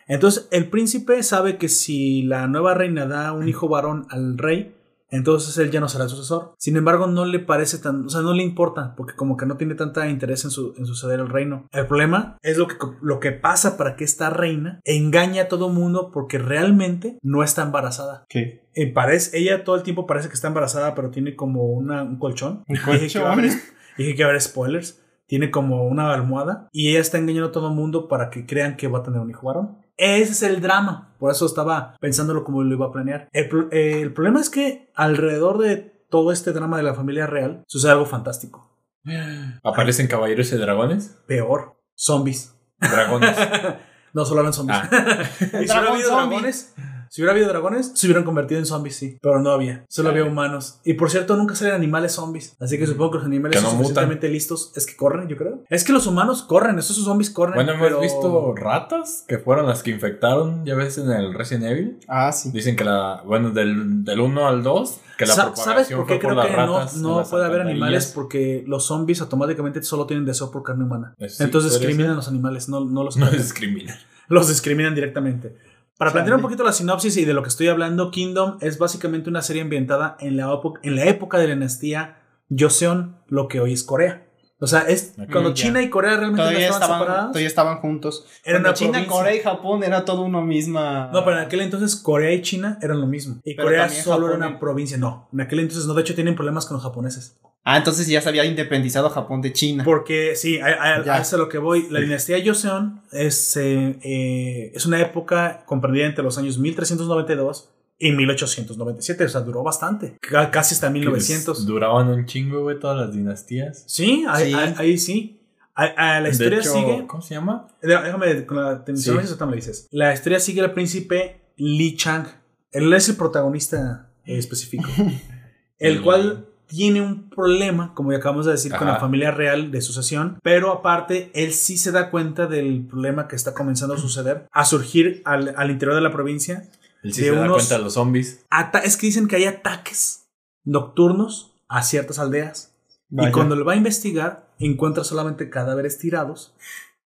Entonces, 0.09 0.48
el 0.50 0.68
príncipe 0.68 1.22
sabe 1.22 1.56
que 1.59 1.68
si 1.68 2.22
la 2.22 2.46
nueva 2.48 2.74
reina 2.74 3.06
da 3.06 3.32
un 3.32 3.48
hijo 3.48 3.68
varón 3.68 4.06
al 4.10 4.36
rey, 4.36 4.76
entonces 5.10 5.56
él 5.59 5.70
ya 5.70 5.78
no 5.78 5.88
será 5.88 6.04
el 6.04 6.10
sucesor. 6.10 6.54
Sin 6.59 6.76
embargo, 6.76 7.06
no 7.06 7.24
le 7.26 7.38
parece 7.38 7.78
tan, 7.78 8.06
o 8.06 8.09
sea, 8.09 8.22
no 8.22 8.32
le 8.32 8.42
importa, 8.42 8.94
porque 8.96 9.14
como 9.14 9.36
que 9.36 9.44
no 9.46 9.56
tiene 9.59 9.74
tanta 9.74 10.09
interés 10.09 10.44
en, 10.44 10.50
su, 10.50 10.72
en 10.78 10.86
suceder 10.86 11.20
el 11.20 11.28
reino. 11.28 11.68
El 11.70 11.86
problema 11.86 12.38
es 12.42 12.56
lo 12.56 12.66
que, 12.66 12.76
lo 13.02 13.20
que 13.20 13.30
pasa 13.32 13.76
para 13.76 13.94
que 13.94 14.04
esta 14.04 14.30
reina 14.30 14.80
engañe 14.84 15.40
a 15.40 15.48
todo 15.48 15.68
mundo 15.68 16.10
porque 16.12 16.38
realmente 16.38 17.18
no 17.22 17.42
está 17.44 17.62
embarazada. 17.62 18.24
¿Qué? 18.28 18.64
Eh, 18.74 18.90
parece, 18.92 19.38
ella 19.38 19.64
todo 19.64 19.76
el 19.76 19.82
tiempo 19.82 20.06
parece 20.06 20.28
que 20.28 20.34
está 20.34 20.48
embarazada, 20.48 20.94
pero 20.94 21.10
tiene 21.10 21.36
como 21.36 21.64
una- 21.64 22.02
un 22.02 22.18
colchón. 22.18 22.64
¿Un 22.66 22.76
Dije 22.92 23.09
que 23.09 23.18
va 23.18 23.32
a 23.32 23.34
colchón? 23.34 23.50
haber- 23.50 23.60
Dije 23.98 24.14
que 24.14 24.22
va 24.22 24.28
a 24.28 24.30
haber 24.30 24.40
spoilers. 24.42 25.01
Tiene 25.32 25.50
como 25.50 25.86
una 25.86 26.12
almohada 26.12 26.68
y 26.72 26.90
ella 26.90 27.00
está 27.00 27.16
engañando 27.16 27.48
a 27.48 27.52
todo 27.52 27.68
el 27.68 27.74
mundo 27.74 28.06
para 28.06 28.28
que 28.28 28.44
crean 28.44 28.76
que 28.76 28.86
va 28.86 28.98
a 28.98 29.02
tener 29.02 29.18
un 29.18 29.30
hijo 29.30 29.46
varón. 29.46 29.78
Ese 29.96 30.32
es 30.32 30.42
el 30.42 30.60
drama. 30.60 31.14
Por 31.18 31.32
eso 31.32 31.46
estaba 31.46 31.96
pensándolo 32.02 32.44
como 32.44 32.62
lo 32.62 32.74
iba 32.74 32.84
a 32.84 32.92
planear. 32.92 33.30
El, 33.32 33.48
eh, 33.70 34.02
el 34.02 34.12
problema 34.12 34.42
es 34.42 34.50
que 34.50 34.90
alrededor 34.94 35.56
de 35.56 35.76
todo 36.10 36.32
este 36.32 36.52
drama 36.52 36.76
de 36.76 36.82
la 36.82 36.92
familia 36.92 37.26
real 37.26 37.64
sucede 37.66 37.92
algo 37.92 38.04
fantástico. 38.04 38.76
¿Aparecen 39.64 40.06
caballeros 40.06 40.52
y 40.52 40.59
dragones? 40.59 41.16
Peor, 41.26 41.80
zombies. 41.94 42.54
Dragones. 42.78 43.34
No, 44.14 44.26
solo 44.26 44.42
eran 44.42 44.52
zombies. 44.52 44.78
Ah. 44.92 45.22
y 45.40 45.46
si 45.46 45.64
Dragón 45.64 45.92
habido 45.94 46.10
zombie. 46.10 46.36
dragones, 46.36 46.74
si 47.12 47.20
hubiera 47.20 47.32
habido 47.32 47.48
dragones, 47.48 47.93
se 47.94 48.06
hubieran 48.06 48.24
convertido 48.24 48.59
en 48.59 48.64
zombies, 48.64 48.97
sí. 48.97 49.18
Pero 49.20 49.39
no 49.39 49.51
había. 49.51 49.84
Solo 49.86 50.09
había 50.09 50.24
humanos. 50.24 50.80
Y 50.82 50.94
por 50.94 51.10
cierto, 51.10 51.36
nunca 51.36 51.55
salen 51.55 51.74
animales 51.74 52.12
zombies. 52.12 52.56
Así 52.59 52.78
que 52.78 52.86
supongo 52.86 53.10
que 53.10 53.16
los 53.18 53.26
animales 53.26 53.55
Que 53.59 53.62
no 53.62 53.68
son 53.68 53.76
mutan. 53.76 53.89
suficientemente 53.89 54.28
listos. 54.30 54.72
Es 54.76 54.86
que 54.86 54.97
corren, 54.97 55.28
yo 55.28 55.36
creo. 55.36 55.62
Es 55.68 55.84
que 55.84 55.93
los 55.93 56.06
humanos 56.06 56.43
corren. 56.43 56.78
Esos 56.78 56.97
zombies 56.97 57.28
corren. 57.28 57.56
Bueno, 57.56 57.72
hemos 57.72 57.86
pero- 57.86 58.01
visto 58.01 58.55
ratas 58.55 59.26
que 59.28 59.36
fueron 59.39 59.66
las 59.66 59.82
que 59.82 59.90
infectaron, 59.90 60.64
ya 60.64 60.74
ves, 60.74 60.97
en 60.97 61.10
el 61.10 61.34
Resident 61.34 61.66
Evil. 61.66 61.98
Ah, 62.09 62.32
sí. 62.32 62.51
Dicen 62.51 62.76
que 62.76 62.84
la, 62.84 63.22
bueno, 63.26 63.51
del, 63.51 64.05
del 64.05 64.18
1 64.20 64.48
al 64.48 64.62
2, 64.62 65.01
que 65.18 65.26
la 65.26 65.34
Sa- 65.34 65.43
propagación 65.52 65.74
¿Sabes 65.74 65.89
por 65.94 66.06
qué 66.06 66.14
por 66.14 66.32
creo 66.32 66.43
que 66.47 66.48
ratas. 66.56 66.97
no, 66.97 67.22
puede 67.24 67.44
haber 67.44 67.60
animales? 67.60 68.10
Porque 68.14 68.64
los 68.66 68.86
zombies 68.86 69.20
automáticamente 69.20 69.82
solo 69.82 70.06
tienen 70.06 70.24
deseo 70.24 70.51
por 70.51 70.62
carne 70.62 70.84
humana. 70.84 71.14
Sí, 71.28 71.43
Entonces 71.44 71.72
discriminan 71.72 72.06
ser. 72.06 72.12
a 72.12 72.16
los 72.16 72.28
animales, 72.28 72.70
no, 72.70 72.80
no 72.86 73.05
los 73.05 73.18
No 73.18 73.26
cambian. 73.26 73.43
discrimina. 73.43 73.98
los 74.28 74.48
discriminan 74.48 74.94
directamente. 74.94 75.55
Para 75.98 76.10
Chale. 76.10 76.20
plantear 76.20 76.36
un 76.36 76.43
poquito 76.43 76.64
la 76.64 76.73
sinopsis 76.73 77.16
y 77.16 77.24
de 77.24 77.35
lo 77.35 77.43
que 77.43 77.48
estoy 77.48 77.69
hablando, 77.69 78.10
Kingdom 78.10 78.59
es 78.60 78.78
básicamente 78.78 79.28
una 79.31 79.43
serie 79.43 79.62
ambientada 79.62 80.16
en 80.20 80.36
la, 80.36 80.52
época- 80.52 80.81
en 80.82 80.97
la 80.97 81.05
época 81.06 81.39
de 81.39 81.48
la 81.48 81.55
dinastía 81.55 82.19
Joseon, 82.56 83.16
lo 83.28 83.48
que 83.48 83.60
hoy 83.60 83.73
es 83.73 83.82
Corea. 83.85 84.27
O 84.59 84.66
sea, 84.69 84.82
es 84.82 85.14
cuando 85.32 85.48
ya. 85.51 85.55
China 85.55 85.82
y 85.82 85.90
Corea 85.90 86.16
realmente 86.16 86.40
no 86.40 86.48
estaban, 86.51 86.73
estaban, 86.74 86.98
separadas. 87.01 87.27
todavía 87.31 87.48
estaban 87.48 87.78
juntos. 87.81 88.27
Era 88.44 88.59
Cuando 88.59 88.69
una 88.69 88.74
China, 88.74 88.90
provincia. 88.93 89.16
Corea 89.16 89.35
y 89.35 89.40
Japón 89.40 89.82
era 89.82 90.05
todo 90.05 90.23
una 90.23 90.40
misma. 90.40 91.10
No, 91.12 91.24
pero 91.24 91.36
en 91.39 91.43
aquel 91.47 91.60
entonces 91.62 91.97
Corea 91.97 92.32
y 92.32 92.43
China 92.43 92.78
eran 92.81 93.01
lo 93.01 93.09
mismo. 93.09 93.40
Y 93.44 93.55
Pero 93.56 93.66
Corea 93.66 93.89
solo 93.89 94.27
Japón 94.28 94.36
era 94.40 94.47
y- 94.47 94.51
una 94.51 94.60
provincia. 94.60 94.97
No, 94.98 95.28
en 95.32 95.40
aquel 95.40 95.59
entonces 95.59 95.86
no. 95.86 95.94
De 95.94 96.02
hecho, 96.02 96.14
tienen 96.14 96.36
problemas 96.36 96.66
con 96.66 96.77
los 96.77 96.85
japoneses. 96.85 97.40
Ah, 97.64 97.78
entonces 97.78 98.06
ya 98.09 98.20
se 98.20 98.28
había 98.28 98.44
independizado 98.44 99.09
Japón 99.10 99.40
de 99.40 99.52
China. 99.52 99.84
Porque 99.84 100.34
sí, 100.34 100.59
a, 100.59 100.66
a- 100.66 101.05
Ya. 101.05 101.14
a 101.14 101.18
eso 101.20 101.22
es 101.28 101.34
a 101.34 101.36
lo 101.36 101.48
que 101.48 101.59
voy. 101.59 101.86
La 101.90 102.01
dinastía 102.01 102.39
Joseon 102.44 103.02
es, 103.12 103.56
eh, 103.56 103.98
eh, 104.02 104.72
es 104.74 104.84
una 104.86 105.01
época 105.01 105.62
comprendida 105.66 106.06
entre 106.06 106.24
los 106.24 106.39
años 106.39 106.59
1392 106.59 107.68
y 107.98 108.10
1897. 108.12 109.24
O 109.24 109.28
sea, 109.28 109.43
duró 109.43 109.62
bastante. 109.62 110.16
Ca- 110.20 110.51
Casi 110.51 110.74
hasta 110.74 110.89
Que 110.89 110.94
1900. 110.94 111.64
Duraban 111.66 112.09
un 112.09 112.26
chingo, 112.26 112.62
güey, 112.62 112.80
todas 112.80 112.97
las 113.06 113.14
dinastías. 113.14 113.84
Sí, 113.86 114.24
ahí 114.28 114.51
Sí. 114.51 114.55
ahí- 114.59 114.74
ahí 114.78 114.98
sí. 114.98 115.39
A- 115.74 116.16
a 116.16 116.20
la 116.20 116.28
historia 116.30 116.59
hecho, 116.59 116.72
sigue. 116.72 117.06
¿Cómo 117.06 117.22
se 117.22 117.34
llama? 117.34 117.68
Déjame, 117.80 118.44
con 118.44 118.56
la 118.59 118.70
atención, 118.72 119.24
Sí. 119.26 119.34
me 119.40 119.47
lo 119.47 119.52
dices. 119.56 119.89
La 119.93 120.12
historia 120.12 120.39
sigue 120.40 120.60
al 120.60 120.72
príncipe 120.72 121.40
Li 121.56 121.97
Chang. 121.97 122.26
Él 122.72 122.93
es 122.93 123.09
el 123.09 123.16
protagonista 123.16 124.10
eh, 124.24 124.36
específico. 124.36 124.84
el 125.78 126.02
cual 126.02 126.47
tiene 126.74 127.02
un 127.02 127.28
problema, 127.28 127.92
como 127.94 128.12
ya 128.12 128.18
acabamos 128.18 128.46
de 128.46 128.52
decir, 128.52 128.72
con 128.72 128.84
Ajá. 128.88 128.92
la 128.94 128.98
familia 129.00 129.30
real 129.30 129.70
de 129.70 129.82
sucesión. 129.82 130.38
Pero 130.42 130.72
aparte, 130.72 131.30
él 131.34 131.52
sí 131.52 131.76
se 131.76 131.92
da 131.92 132.10
cuenta 132.10 132.46
del 132.46 132.86
problema 132.86 133.28
que 133.28 133.36
está 133.36 133.52
comenzando 133.52 133.92
a 133.94 133.98
suceder, 133.98 134.46
a 134.50 134.64
surgir 134.64 135.20
al, 135.26 135.52
al 135.56 135.70
interior 135.70 135.94
de 135.94 136.00
la 136.00 136.10
provincia. 136.12 136.64
Él 137.02 137.12
sí 137.12 137.20
De 137.20 137.28
se 137.28 137.34
da 137.36 137.42
unos- 137.42 137.56
cuenta 137.58 137.76
de 137.76 137.84
los 137.84 137.92
zombies. 137.92 138.46
Es 138.84 138.96
que 138.96 139.06
dicen 139.06 139.28
que 139.28 139.36
hay 139.36 139.44
ataques 139.44 140.28
nocturnos 140.64 141.52
a 141.68 141.82
ciertas 141.82 142.18
aldeas. 142.18 142.74
Vaya. 143.10 143.28
Y 143.28 143.32
cuando 143.32 143.54
lo 143.54 143.64
va 143.66 143.74
a 143.74 143.76
investigar, 143.76 144.48
encuentra 144.58 145.04
solamente 145.04 145.50
cadáveres 145.50 145.98
tirados 145.98 146.54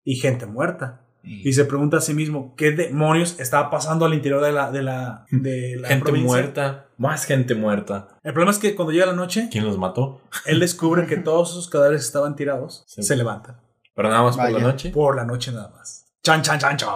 y 0.03 0.15
gente 0.18 0.45
muerta. 0.45 0.99
Y 1.26 1.53
se 1.53 1.64
pregunta 1.64 1.95
a 1.98 2.02
sí 2.02 2.14
mismo, 2.14 2.53
¿qué 2.57 2.72
demonios 2.72 3.40
estaba 3.40 3.69
pasando 3.69 4.03
al 4.03 4.14
interior 4.14 4.44
de 4.44 4.52
la, 4.52 4.72
de 4.73 4.81
la, 4.84 5.26
de 5.31 5.77
la 5.80 5.88
Gente 5.88 6.03
provincia? 6.03 6.27
muerta. 6.27 6.88
Más 7.04 7.26
gente 7.26 7.54
muerta. 7.56 8.08
El 8.24 8.34
problema 8.34 8.52
es 8.52 8.60
que 8.60 8.76
cuando 8.76 8.92
llega 8.94 9.06
la 9.06 9.14
noche, 9.14 9.50
¿Quién 9.52 9.66
los 9.66 9.78
mató? 9.78 10.22
él 10.46 10.60
descubre 10.60 11.06
que 11.06 11.18
todos 11.18 11.52
esos 11.52 11.70
cadáveres 11.70 12.02
estaban 12.06 12.36
tirados 12.36 12.84
Sí. 12.88 13.04
se 13.04 13.16
levantan. 13.16 13.58
Pero 13.96 14.10
nada 14.10 14.24
más 14.24 14.38
por 14.38 14.50
la 14.52 14.60
noche. 14.60 14.90
Por 14.90 15.16
la 15.16 15.26
noche 15.26 15.52
nada 15.52 15.70
más. 15.70 16.06
Chan, 16.24 16.42
chan, 16.42 16.58
chan, 16.60 16.78
chan. 16.78 16.90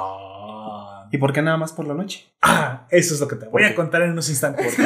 ¿Y 1.12 1.18
por 1.20 1.32
qué 1.32 1.42
nada 1.42 1.58
más 1.58 1.72
por 1.74 1.88
la 1.88 1.94
noche? 1.94 2.26
Ah, 2.42 2.86
eso 2.90 3.14
es 3.14 3.20
lo 3.20 3.28
que 3.28 3.36
te 3.36 3.46
voy 3.46 3.52
¿Por 3.64 3.64
a 3.72 3.76
contar 3.76 4.02
en 4.02 4.12
unos 4.12 4.30
instantes. 4.30 4.76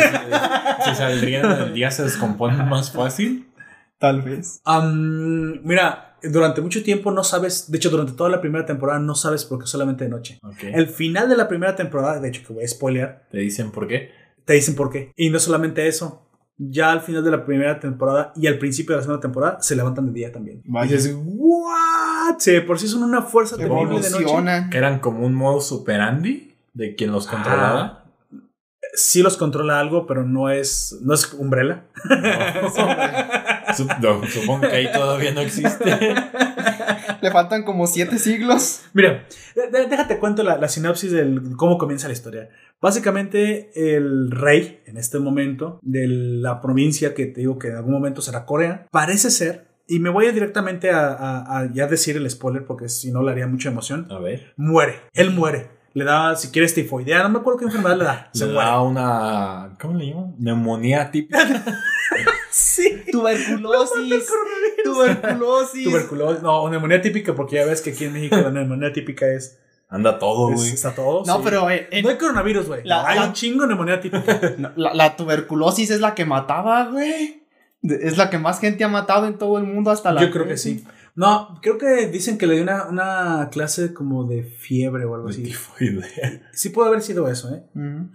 Si 0.85 0.95
saldrían 0.95 1.45
en 1.45 1.52
el 1.61 1.73
día 1.76 1.91
se 1.91 2.02
descomponen 2.03 2.68
más 2.68 2.91
fácil. 2.91 3.52
Tal 3.99 4.23
vez. 4.23 4.61
Mira, 5.64 6.18
durante 6.23 6.61
mucho 6.61 6.81
tiempo 6.84 7.11
no 7.11 7.23
sabes, 7.23 7.69
de 7.72 7.77
hecho 7.77 7.89
durante 7.91 8.14
toda 8.14 8.30
la 8.31 8.41
primera 8.41 8.65
temporada 8.65 8.99
no 8.99 9.14
sabes 9.15 9.45
por 9.45 9.60
qué 9.60 9.68
solamente 9.68 10.06
de 10.06 10.10
noche. 10.10 10.39
El 10.61 10.88
final 10.88 11.30
de 11.30 11.38
la 11.38 11.48
primera 11.48 11.76
temporada, 11.76 12.19
de 12.19 12.30
hecho 12.30 12.41
que 12.45 12.53
voy 12.53 12.64
a 12.64 12.68
spoilear, 12.68 13.27
Te 13.31 13.38
dicen 13.38 13.72
por 13.72 13.88
qué. 13.88 14.11
Te 14.45 14.53
dicen 14.53 14.76
por 14.76 14.89
qué. 14.89 15.11
Y 15.15 15.30
no 15.30 15.39
solamente 15.39 15.88
eso, 15.88 16.27
ya 16.57 16.91
al 16.91 17.01
final 17.01 17.23
de 17.23 17.31
la 17.31 17.45
primera 17.45 17.80
temporada 17.80 18.34
y 18.35 18.47
al 18.47 18.59
principio 18.59 18.93
de 18.93 18.97
la 18.97 19.03
segunda 19.03 19.22
temporada 19.22 19.61
se 19.61 19.76
levantan 19.76 20.07
de 20.07 20.13
día 20.13 20.31
también. 20.31 20.61
Vaya. 20.65 20.91
Y 20.91 20.97
dices, 20.97 21.18
¿what? 21.23 22.38
Sí, 22.38 22.59
por 22.61 22.80
si 22.80 22.88
son 22.88 23.03
una 23.03 23.23
fuerza 23.23 23.57
terrible 23.57 23.99
de 23.99 24.09
noche. 24.09 24.69
Que 24.69 24.77
eran 24.77 24.99
como 24.99 25.26
un 25.26 25.34
modo 25.34 25.59
superandi 25.59 26.55
de 26.73 26.95
quien 26.95 27.11
los 27.11 27.27
controlaba. 27.27 28.05
Sí 28.93 29.23
los 29.23 29.38
controla 29.38 29.80
algo, 29.80 30.05
pero 30.05 30.26
no 30.26 30.49
es, 30.49 30.97
no 31.01 31.13
es 31.13 31.34
Umbrella. 31.34 31.85
No, 34.01 34.27
supongo 34.27 34.68
que 34.68 34.76
ahí 34.76 34.91
todavía 34.91 35.31
no 35.31 35.39
existe. 35.39 35.97
Le 37.22 37.31
faltan 37.31 37.63
como 37.63 37.88
siete 37.88 38.19
siglos. 38.19 38.81
Mira, 38.91 39.26
déjate 39.72 40.19
cuento 40.19 40.43
la, 40.43 40.57
la 40.57 40.68
sinopsis 40.68 41.13
de 41.13 41.39
cómo 41.55 41.77
comienza 41.77 42.07
la 42.07 42.13
historia. 42.13 42.49
Básicamente, 42.81 43.71
el 43.95 44.31
rey, 44.31 44.81
en 44.85 44.97
este 44.97 45.19
momento, 45.19 45.79
de 45.83 46.07
la 46.07 46.61
provincia 46.61 47.13
que 47.13 47.25
te 47.27 47.41
digo 47.41 47.59
que 47.59 47.67
en 47.69 47.75
algún 47.75 47.93
momento 47.93 48.21
será 48.21 48.45
Corea, 48.45 48.87
parece 48.91 49.29
ser, 49.31 49.67
y 49.87 49.99
me 49.99 50.09
voy 50.09 50.25
a 50.27 50.31
directamente 50.31 50.89
a, 50.89 51.09
a- 51.13 51.59
a 51.59 51.73
ya 51.73 51.85
decir 51.87 52.17
el 52.17 52.29
spoiler 52.29 52.65
porque 52.65 52.89
si 52.89 53.11
no 53.11 53.21
le 53.23 53.31
haría 53.31 53.47
mucha 53.47 53.69
emoción, 53.69 54.07
A 54.09 54.19
ver. 54.19 54.53
muere. 54.57 54.95
Él 55.13 55.31
muere. 55.31 55.69
Le 55.93 56.05
da, 56.05 56.35
si 56.37 56.47
quieres, 56.49 56.73
tifoidea, 56.73 57.21
no 57.23 57.29
me 57.29 57.39
acuerdo 57.39 57.59
qué 57.59 57.65
enfermedad 57.65 57.97
le 57.97 58.03
da. 58.05 58.29
Se 58.33 58.45
Le 58.45 58.53
muere. 58.53 58.69
da 58.69 58.81
una. 58.81 59.77
¿Cómo 59.81 59.97
le 59.99 60.07
llaman? 60.07 60.35
Neumonía 60.39 61.11
típica. 61.11 61.39
Sí. 62.53 63.03
Tuberculosis. 63.09 64.27
Tuberculosis. 64.83 65.83
Tuberculosis. 65.85 66.43
No, 66.43 66.69
neumonía 66.69 67.01
típica, 67.01 67.33
porque 67.33 67.55
ya 67.55 67.65
ves 67.65 67.81
que 67.81 67.91
aquí 67.91 68.05
en 68.05 68.13
México 68.13 68.35
la 68.37 68.51
neumonía 68.51 68.91
típica 68.91 69.25
es. 69.31 69.57
Anda 69.91 70.18
todo, 70.18 70.53
güey. 70.53 70.69
está 70.69 70.95
todo. 70.95 71.23
No, 71.26 71.35
sí. 71.35 71.41
pero 71.43 71.69
eh, 71.69 71.88
eh, 71.91 72.01
No 72.01 72.09
hay 72.09 72.18
coronavirus, 72.18 72.65
güey. 72.68 72.81
Hay 72.81 73.19
la- 73.19 73.26
un 73.27 73.34
chingo 73.34 73.61
de 73.63 73.68
neumonía 73.68 73.99
típica. 74.01 74.39
la, 74.77 74.93
la 74.95 75.15
tuberculosis 75.15 75.91
es 75.91 75.99
la 75.99 76.15
que 76.15 76.26
mataba, 76.26 76.85
güey. 76.89 77.43
Es 77.84 78.18
la 78.18 78.30
que 78.30 78.38
más 78.39 78.59
gente 78.59 78.84
ha 78.84 78.88
matado 78.88 79.27
en 79.27 79.38
todo 79.38 79.57
el 79.57 79.65
mundo 79.65 79.91
hasta 79.91 80.11
la. 80.13 80.22
Yo 80.22 80.31
creo 80.31 80.47
que 80.47 80.57
sí. 80.57 80.84
No, 81.13 81.59
creo 81.61 81.77
que 81.77 82.07
dicen 82.07 82.38
que 82.38 82.47
le 82.47 82.53
dio 82.53 82.63
una, 82.63 82.85
una 82.85 83.49
clase 83.51 83.93
como 83.93 84.23
de 84.23 84.43
fiebre 84.45 85.03
o 85.03 85.13
algo 85.15 85.27
De 85.27 85.34
así. 85.34 85.43
tifoidea. 85.43 86.49
Sí 86.53 86.69
puede 86.69 86.88
haber 86.88 87.01
sido 87.01 87.27
eso, 87.27 87.53
¿eh? 87.53 87.63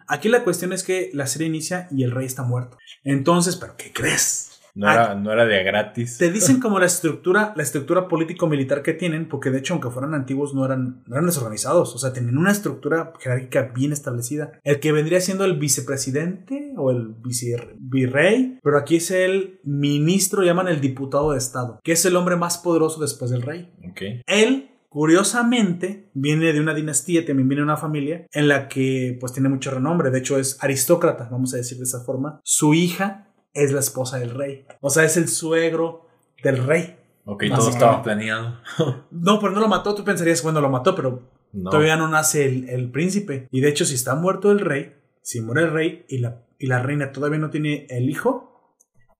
Aquí 0.08 0.30
la 0.30 0.44
cuestión 0.44 0.72
es 0.72 0.82
que 0.82 1.10
la 1.12 1.26
serie 1.26 1.46
inicia 1.48 1.88
y 1.90 2.04
el 2.04 2.10
rey 2.12 2.24
está 2.24 2.42
muerto. 2.42 2.78
Entonces, 3.04 3.56
¿pero 3.56 3.76
qué 3.76 3.92
crees? 3.92 4.55
No 4.76 4.88
era, 4.92 5.14
no 5.14 5.32
era 5.32 5.44
de 5.46 5.62
gratis. 5.64 6.18
Te 6.18 6.30
dicen 6.30 6.60
como 6.60 6.78
la 6.78 6.86
estructura, 6.86 7.52
la 7.56 7.62
estructura 7.62 8.06
político-militar 8.08 8.82
que 8.82 8.92
tienen, 8.92 9.26
porque 9.28 9.50
de 9.50 9.58
hecho, 9.58 9.72
aunque 9.74 9.90
fueran 9.90 10.14
antiguos, 10.14 10.54
no 10.54 10.64
eran, 10.64 11.02
no 11.06 11.16
eran 11.16 11.26
desorganizados. 11.26 11.94
O 11.94 11.98
sea, 11.98 12.12
tenían 12.12 12.36
una 12.38 12.52
estructura 12.52 13.12
jerárquica 13.18 13.72
bien 13.74 13.92
establecida. 13.92 14.52
El 14.62 14.78
que 14.78 14.92
vendría 14.92 15.20
siendo 15.20 15.44
el 15.44 15.58
vicepresidente 15.58 16.74
o 16.76 16.90
el 16.90 17.08
vice- 17.24 17.74
virrey, 17.78 18.58
pero 18.62 18.78
aquí 18.78 18.96
es 18.96 19.10
el 19.10 19.60
ministro, 19.64 20.42
llaman 20.42 20.68
el 20.68 20.80
diputado 20.80 21.32
de 21.32 21.38
Estado, 21.38 21.80
que 21.82 21.92
es 21.92 22.04
el 22.04 22.14
hombre 22.16 22.36
más 22.36 22.58
poderoso 22.58 23.00
después 23.00 23.30
del 23.30 23.42
rey. 23.42 23.72
Ok. 23.90 24.02
Él, 24.26 24.70
curiosamente, 24.90 26.10
viene 26.14 26.52
de 26.52 26.60
una 26.60 26.74
dinastía, 26.74 27.24
también 27.24 27.48
viene 27.48 27.60
de 27.60 27.64
una 27.64 27.76
familia 27.76 28.26
en 28.32 28.48
la 28.48 28.68
que 28.68 29.16
pues 29.20 29.32
tiene 29.32 29.48
mucho 29.48 29.70
renombre. 29.70 30.10
De 30.10 30.18
hecho, 30.18 30.38
es 30.38 30.58
aristócrata, 30.62 31.28
vamos 31.30 31.54
a 31.54 31.56
decir 31.56 31.78
de 31.78 31.84
esa 31.84 32.00
forma. 32.04 32.40
Su 32.44 32.74
hija 32.74 33.25
es 33.56 33.72
la 33.72 33.80
esposa 33.80 34.18
del 34.18 34.30
rey. 34.30 34.64
O 34.80 34.90
sea, 34.90 35.04
es 35.04 35.16
el 35.16 35.28
suegro 35.28 36.06
del 36.42 36.64
rey. 36.64 36.96
Ok, 37.24 37.44
todo 37.54 37.70
estaba 37.70 38.02
planeado. 38.02 38.60
No, 39.10 39.40
pero 39.40 39.52
no 39.52 39.60
lo 39.60 39.68
mató. 39.68 39.94
Tú 39.94 40.04
pensarías, 40.04 40.42
bueno, 40.42 40.60
lo 40.60 40.68
mató, 40.68 40.94
pero 40.94 41.22
No. 41.52 41.70
Todavía 41.70 41.96
no 41.96 42.08
nace 42.08 42.46
el, 42.46 42.68
el 42.68 42.90
príncipe. 42.90 43.48
Y 43.50 43.60
de 43.60 43.68
hecho, 43.68 43.84
si 43.84 43.94
está 43.94 44.14
muerto 44.14 44.52
el 44.52 44.60
rey, 44.60 44.94
si 45.22 45.40
muere 45.40 45.62
el 45.62 45.72
rey 45.72 46.04
y 46.08 46.18
la, 46.18 46.42
y 46.58 46.66
la 46.66 46.82
reina 46.82 47.10
todavía 47.12 47.38
no 47.38 47.50
tiene 47.50 47.86
el 47.90 48.08
hijo, 48.08 48.52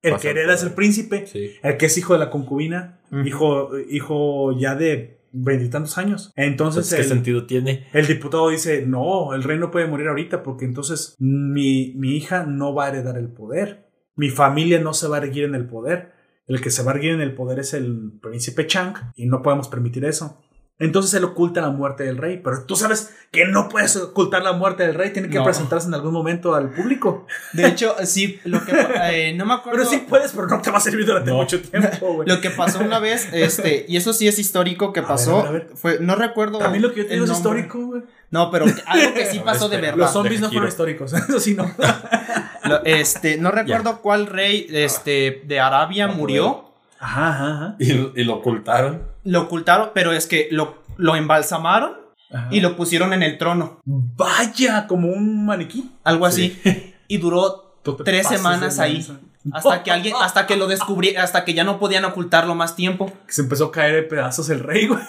el 0.02 0.12
Pasa 0.12 0.22
que 0.22 0.28
hereda 0.30 0.54
es 0.54 0.62
el 0.62 0.72
príncipe. 0.72 1.26
Sí. 1.26 1.50
El 1.62 1.76
que 1.76 1.86
es 1.86 1.98
hijo 1.98 2.12
de 2.12 2.20
la 2.20 2.30
concubina, 2.30 3.00
hijo, 3.24 3.70
hijo 3.90 4.56
ya 4.56 4.76
de 4.76 5.18
veintitantos 5.32 5.98
años. 5.98 6.32
Entonces, 6.36 6.84
Entonces, 6.84 6.94
¿qué 6.94 7.02
el, 7.02 7.08
sentido 7.08 7.46
tiene? 7.46 7.86
el 7.92 8.06
diputado 8.06 8.50
dice, 8.50 8.86
no, 8.86 9.34
el 9.34 9.42
rey 9.42 9.58
no 9.58 9.70
puede 9.70 9.86
morir 9.86 10.08
ahorita 10.08 10.42
porque 10.42 10.64
entonces 10.64 11.16
mi, 11.18 11.92
mi 11.96 12.16
hija 12.16 12.44
no 12.44 12.74
va 12.74 12.86
a 12.86 12.88
heredar 12.90 13.18
el 13.18 13.28
poder. 13.28 13.85
Mi 14.16 14.30
familia 14.30 14.80
no 14.80 14.94
se 14.94 15.08
va 15.08 15.16
a 15.16 15.20
erguir 15.20 15.44
en 15.44 15.54
el 15.54 15.66
poder. 15.66 16.12
El 16.48 16.60
que 16.60 16.70
se 16.70 16.82
va 16.82 16.92
a 16.92 16.94
erguir 16.94 17.12
en 17.12 17.20
el 17.20 17.34
poder 17.34 17.58
es 17.58 17.74
el 17.74 18.12
príncipe 18.22 18.66
Chang 18.66 18.94
y 19.16 19.26
no 19.26 19.42
podemos 19.42 19.68
permitir 19.68 20.04
eso. 20.04 20.40
Entonces 20.78 21.14
él 21.14 21.24
oculta 21.24 21.62
la 21.62 21.70
muerte 21.70 22.04
del 22.04 22.18
rey, 22.18 22.38
pero 22.44 22.64
tú 22.66 22.76
sabes 22.76 23.10
que 23.32 23.46
no 23.46 23.66
puedes 23.70 23.96
ocultar 23.96 24.42
la 24.42 24.52
muerte 24.52 24.82
del 24.86 24.94
rey, 24.94 25.10
tiene 25.10 25.30
que 25.30 25.38
No. 25.38 25.44
presentarse 25.44 25.88
en 25.88 25.94
algún 25.94 26.12
momento 26.12 26.54
al 26.54 26.68
público. 26.70 27.26
De 27.54 27.66
hecho, 27.66 27.94
sí, 28.04 28.38
lo 28.44 28.62
que 28.62 28.72
eh, 29.10 29.32
no 29.34 29.46
me 29.46 29.54
acuerdo. 29.54 29.78
Pero 29.78 29.88
sí 29.90 30.04
puedes, 30.06 30.32
pero 30.32 30.46
no 30.48 30.60
te 30.60 30.70
va 30.70 30.76
a 30.76 30.80
servir 30.82 31.06
durante 31.06 31.30
No. 31.30 31.38
mucho 31.38 31.62
tiempo, 31.62 32.12
güey. 32.16 32.28
Lo 32.28 32.42
que 32.42 32.50
pasó 32.50 32.80
una 32.80 32.98
vez, 32.98 33.26
este, 33.32 33.86
y 33.88 33.96
eso 33.96 34.12
sí 34.12 34.28
es 34.28 34.38
histórico 34.38 34.92
que 34.92 35.00
A 35.00 35.04
ver, 35.04 35.08
pasó, 35.08 35.38
a 35.38 35.42
ver, 35.44 35.48
a 35.48 35.52
ver. 35.66 35.76
fue, 35.76 35.98
no 36.00 36.14
recuerdo. 36.14 36.58
También 36.58 36.82
lo 36.82 36.92
que 36.92 37.00
yo 37.00 37.06
te 37.06 37.14
digo 37.14 37.24
es 37.24 37.30
nombre. 37.30 37.60
histórico, 37.62 37.86
güey. 37.86 38.02
No, 38.30 38.50
pero 38.50 38.66
algo 38.86 39.14
que 39.14 39.26
sí 39.26 39.40
pasó 39.40 39.68
de 39.68 39.76
verdad. 39.80 39.96
Los 39.98 40.12
zombies 40.12 40.40
no 40.40 40.48
fueron 40.50 40.68
históricos, 40.68 41.12
eso 41.28 41.40
sí 41.40 41.54
no. 41.54 41.70
Lo- 42.64 42.84
este, 42.84 43.36
no 43.38 43.50
recuerdo 43.50 44.00
cuál 44.02 44.26
rey, 44.26 44.66
este, 44.70 45.42
de 45.46 45.60
Arabia 45.60 46.06
No, 46.08 46.14
murió. 46.14 46.64
Ajá, 46.98 47.28
ajá, 47.28 47.50
ajá. 47.54 47.76
Y, 47.78 47.90
y 47.92 48.24
lo 48.24 48.34
ocultaron. 48.36 49.02
Lo 49.24 49.42
ocultaron, 49.42 49.90
pero 49.94 50.12
es 50.12 50.26
que 50.26 50.48
lo, 50.50 50.82
lo 50.96 51.14
embalsamaron 51.14 51.92
Ajá. 52.32 52.48
y 52.50 52.60
lo 52.60 52.76
pusieron 52.76 53.12
en 53.12 53.22
el 53.22 53.38
trono. 53.38 53.80
Vaya, 53.84 54.86
como 54.86 55.08
un 55.08 55.46
maniquí. 55.46 55.92
Algo 56.04 56.26
así. 56.26 56.60
Y 57.06 57.18
duró 57.18 57.76
tres 58.04 58.26
semanas 58.26 58.78
ahí. 58.78 59.06
Hasta 59.52 59.84
que 59.84 59.92
alguien, 59.92 60.14
hasta 60.20 60.46
que 60.46 60.56
lo 60.56 60.66
descubrí, 60.66 61.14
hasta 61.14 61.44
que 61.44 61.54
ya 61.54 61.62
no 61.62 61.78
podían 61.78 62.04
ocultarlo 62.04 62.54
más 62.56 62.74
tiempo. 62.74 63.12
Que 63.26 63.32
se 63.32 63.42
empezó 63.42 63.66
a 63.66 63.72
caer 63.72 63.94
de 63.94 64.02
pedazos 64.02 64.48
el 64.50 64.60
rey, 64.60 64.88
güey. 64.88 65.00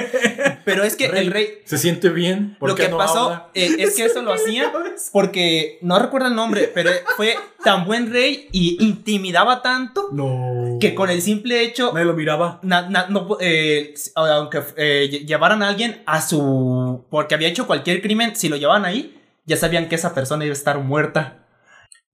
Pero 0.64 0.82
es 0.84 0.96
que 0.96 1.08
Rey. 1.08 1.26
el 1.26 1.32
rey, 1.32 1.58
¿Se 1.64 1.78
siente 1.78 2.08
bien? 2.08 2.56
¿Por 2.58 2.68
lo 2.70 2.74
qué 2.74 2.84
que 2.84 2.88
no 2.88 2.98
pasó 2.98 3.24
habla? 3.24 3.48
eh, 3.54 3.76
es 3.78 3.94
que 3.96 4.04
eso 4.04 4.22
lo 4.22 4.32
hacían 4.34 4.70
porque 5.12 5.78
no 5.82 5.98
recuerdo 5.98 6.28
el 6.28 6.34
nombre, 6.34 6.70
pero 6.72 6.90
fue 7.16 7.36
tan 7.62 7.84
buen 7.86 8.12
rey 8.12 8.48
y 8.52 8.82
intimidaba 8.84 9.62
tanto 9.62 10.08
No. 10.12 10.78
que 10.80 10.94
con 10.94 11.10
el 11.10 11.22
simple 11.22 11.62
hecho 11.62 11.92
Nadie 11.92 12.06
lo 12.06 12.14
miraba. 12.14 12.58
na- 12.62 12.88
na- 12.88 13.06
no, 13.08 13.36
eh, 13.40 13.94
aunque 14.14 14.58
eh, 14.76 15.08
lle- 15.10 15.26
llevaran 15.26 15.62
a 15.62 15.68
alguien 15.68 16.02
a 16.06 16.20
su 16.20 17.04
porque 17.10 17.34
había 17.34 17.48
hecho 17.48 17.66
cualquier 17.66 18.02
crimen, 18.02 18.34
si 18.36 18.48
lo 18.48 18.56
llevaban 18.56 18.84
ahí, 18.84 19.20
ya 19.44 19.56
sabían 19.56 19.88
que 19.88 19.94
esa 19.94 20.14
persona 20.14 20.44
iba 20.44 20.52
a 20.52 20.56
estar 20.58 20.78
muerta. 20.78 21.45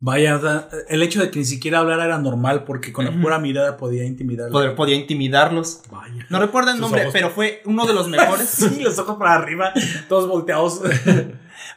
Vaya, 0.05 0.41
el 0.89 1.01
hecho 1.01 1.21
de 1.21 1.31
que 1.31 1.39
ni 1.39 1.45
siquiera 1.45 1.79
hablara 1.79 2.05
era 2.07 2.19
normal 2.19 2.65
porque 2.65 2.93
con 2.93 3.05
la 3.05 3.13
pura 3.13 3.39
mirada 3.39 3.77
podía 3.77 4.05
intimidar. 4.05 4.51
Poder- 4.51 4.75
podía 4.75 4.97
intimidarlos. 4.97 5.83
Vaya. 5.93 6.27
No 6.29 6.41
recuerdo 6.41 6.71
el 6.71 6.75
Sus 6.79 6.81
nombre, 6.83 7.03
ojos. 7.03 7.13
pero 7.13 7.31
fue 7.31 7.63
uno 7.67 7.87
de 7.87 7.95
los 7.95 8.09
mejores. 8.09 8.49
Sí, 8.51 8.81
los 8.83 8.99
ojos 8.99 9.17
para 9.17 9.35
arriba, 9.37 9.73
todos 10.09 10.29
volteados. 10.29 10.81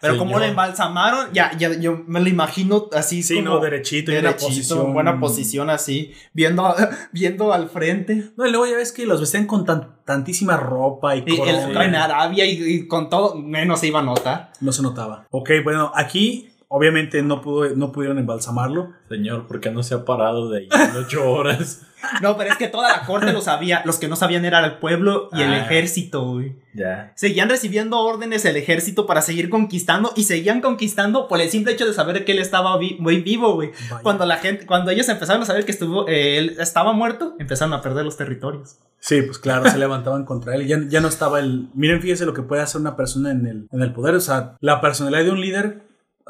Pero 0.02 0.18
como 0.18 0.40
lo 0.40 0.46
embalsamaron, 0.46 1.28
ya, 1.32 1.56
ya 1.58 1.72
yo 1.80 2.04
me 2.08 2.20
lo 2.20 2.28
imagino 2.28 2.88
así 2.94 3.22
Sí, 3.24 3.36
como 3.36 3.56
no, 3.56 3.60
derechito, 3.60 4.12
y 4.12 4.16
en 4.16 4.22
una 4.22 4.30
derechito, 4.30 4.50
posición. 4.50 4.86
en 4.88 4.94
buena 4.94 5.20
posición 5.20 5.70
así, 5.70 6.14
viendo, 6.34 6.76
viendo 7.12 7.54
al 7.54 7.70
frente. 7.70 8.32
No, 8.36 8.46
y 8.48 8.50
luego 8.50 8.66
ya 8.66 8.78
ves 8.78 8.92
que 8.92 9.06
los 9.06 9.22
vestían 9.22 9.46
con 9.46 9.64
tan- 9.66 9.96
tantísima 10.04 10.58
ropa 10.58 11.16
y, 11.16 11.24
Y 11.28 11.40
el- 11.40 11.78
en 11.78 11.96
Arabia 11.96 12.46
y, 12.46 12.62
y 12.64 12.88
con 12.88 13.10
todo, 13.10 13.36
menos 13.36 13.80
se 13.80 13.88
iba 13.88 14.00
a 14.00 14.04
notar. 14.04 14.52
No 14.60 14.72
se 14.72 14.82
notaba. 14.82 15.28
Ok, 15.30 15.52
bueno, 15.64 15.92
aquí 15.96 16.50
obviamente 16.68 17.22
no, 17.22 17.42
pudo, 17.42 17.76
no 17.76 17.92
pudieron 17.92 18.18
embalsamarlo. 18.18 18.92
Señor, 19.10 19.48
¿por 19.48 19.60
qué 19.60 19.72
no 19.72 19.84
se 19.84 19.96
ha 19.96 20.06
parado 20.06 20.50
de 20.50 20.60
ahí 20.60 20.68
en 20.72 20.96
ocho 20.98 21.30
horas? 21.32 21.82
No, 22.22 22.38
pero 22.38 22.52
es 22.52 22.58
que 22.58 22.68
toda 22.68 22.96
la 22.96 23.04
corte 23.04 23.34
lo 23.34 23.42
sabía. 23.42 23.82
Los 23.84 23.98
que 23.98 24.08
no 24.08 24.16
sabían 24.16 24.46
era 24.46 24.64
el 24.64 24.78
pueblo 24.78 25.28
y 25.34 25.42
el 25.42 25.52
Ah. 25.52 25.58
ejército, 25.66 26.24
güey. 26.34 26.56
Ya. 26.76 27.12
Seguían 27.16 27.50
recibiendo 27.50 27.98
órdenes 28.00 28.46
el 28.46 28.58
ejército 28.58 29.08
para 29.08 29.24
seguir 29.24 29.50
conquistando 29.50 30.12
y 30.16 30.26
seguían 30.26 30.62
conquistando 30.62 31.28
por 31.28 31.42
el 31.42 31.50
simple 31.50 31.74
hecho 31.74 31.88
de 31.88 31.96
saber 31.96 32.24
que 32.24 32.34
él 32.34 32.38
estaba 32.40 32.78
vi- 32.78 32.98
muy 33.00 33.22
vivo, 33.22 33.56
güey. 33.56 33.72
Vaya. 33.90 34.04
Cuando 34.04 34.24
la 34.28 34.38
gente, 34.38 34.68
cuando 34.68 34.92
ellos 34.92 35.10
empezaron 35.10 35.42
a 35.42 35.46
saber 35.48 35.66
que 35.66 35.72
estuvo, 35.72 36.08
eh, 36.08 36.38
él 36.38 36.58
estaba 36.60 36.94
muerto, 36.94 37.34
empezaron 37.40 37.74
a 37.74 37.82
perder 37.82 38.06
los 38.06 38.18
territorios. 38.18 38.78
Sí, 39.00 39.24
pues 39.24 39.40
claro, 39.40 39.68
se 39.68 39.78
levantaban 39.80 40.26
contra 40.26 40.54
él. 40.54 40.68
Ya, 40.68 40.78
ya 40.88 41.02
no 41.02 41.08
estaba 41.08 41.40
el. 41.40 41.70
Miren, 41.74 42.04
fíjense 42.04 42.28
lo 42.28 42.36
que 42.36 42.44
puede 42.44 42.62
hacer 42.62 42.82
una 42.82 42.96
persona 42.96 43.32
en 43.32 43.48
el, 43.48 43.68
en 43.72 43.82
el 43.82 43.94
poder. 43.94 44.14
O 44.14 44.20
sea, 44.22 44.58
la 44.60 44.80
personalidad 44.80 45.24
de 45.24 45.32
un 45.32 45.42
líder, 45.42 45.85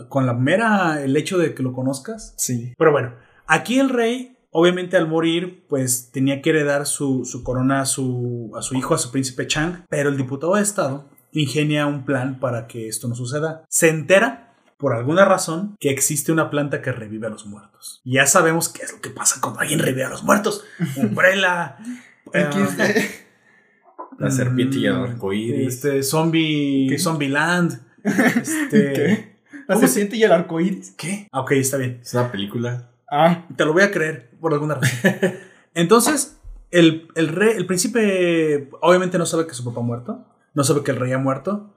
con 0.09 0.25
la 0.25 0.33
mera 0.33 1.01
el 1.03 1.15
hecho 1.17 1.37
de 1.37 1.53
que 1.53 1.63
lo 1.63 1.73
conozcas. 1.73 2.33
Sí. 2.37 2.73
Pero 2.77 2.91
bueno, 2.91 3.13
aquí 3.47 3.79
el 3.79 3.89
rey, 3.89 4.37
obviamente 4.51 4.97
al 4.97 5.07
morir, 5.07 5.65
pues 5.69 6.09
tenía 6.11 6.41
que 6.41 6.49
heredar 6.51 6.85
su, 6.85 7.25
su 7.25 7.43
corona 7.43 7.81
a 7.81 7.85
su, 7.85 8.51
a 8.57 8.61
su 8.61 8.75
hijo, 8.75 8.93
a 8.93 8.97
su 8.97 9.11
príncipe 9.11 9.47
Chang. 9.47 9.85
Pero 9.89 10.09
el 10.09 10.17
diputado 10.17 10.55
de 10.55 10.61
Estado 10.61 11.09
ingenia 11.31 11.85
un 11.87 12.05
plan 12.05 12.39
para 12.39 12.67
que 12.67 12.87
esto 12.87 13.07
no 13.07 13.15
suceda. 13.15 13.63
Se 13.69 13.89
entera. 13.89 14.41
Por 14.77 14.91
alguna 14.93 15.23
razón, 15.23 15.77
que 15.79 15.89
existe 15.89 16.33
una 16.33 16.49
planta 16.49 16.81
que 16.81 16.91
revive 16.91 17.27
a 17.27 17.29
los 17.29 17.45
muertos. 17.45 18.01
Y 18.03 18.15
ya 18.15 18.25
sabemos 18.25 18.67
qué 18.67 18.83
es 18.83 18.91
lo 18.91 18.99
que 18.99 19.09
pasa 19.09 19.39
cuando 19.39 19.61
alguien 19.61 19.79
revive 19.79 20.03
a 20.03 20.09
los 20.09 20.23
muertos. 20.23 20.65
Umbrella. 20.97 21.77
eh, 22.33 22.49
La 24.19 24.29
serpiente 24.31 24.77
y 24.79 24.85
el 24.85 24.95
arcoíris. 24.95 25.75
Este, 25.75 26.03
zombie. 26.03 26.87
¿Qué? 26.89 26.99
Zombieland. 26.99 27.81
Este. 28.03 28.93
¿Qué? 28.93 29.34
La 29.67 29.75
¿Cómo 29.75 29.87
serpiente 29.87 30.17
y 30.17 30.23
el 30.23 30.31
arco 30.31 30.59
iris. 30.59 30.93
¿Qué? 30.97 31.27
Ah, 31.31 31.41
Ok, 31.41 31.51
está 31.53 31.77
bien. 31.77 31.99
Es 32.01 32.13
una 32.13 32.31
película. 32.31 32.89
Ah, 33.09 33.45
Te 33.55 33.65
lo 33.65 33.73
voy 33.73 33.83
a 33.83 33.91
creer, 33.91 34.29
por 34.39 34.53
alguna 34.53 34.75
razón. 34.75 35.11
Entonces, 35.73 36.37
el, 36.71 37.07
el 37.15 37.27
rey, 37.29 37.53
el 37.55 37.65
príncipe, 37.65 38.69
obviamente 38.81 39.17
no 39.17 39.25
sabe 39.25 39.47
que 39.47 39.53
su 39.53 39.63
papá 39.63 39.79
ha 39.81 39.83
muerto. 39.83 40.25
No 40.53 40.63
sabe 40.63 40.83
que 40.83 40.91
el 40.91 40.97
rey 40.97 41.11
ha 41.11 41.17
muerto. 41.17 41.73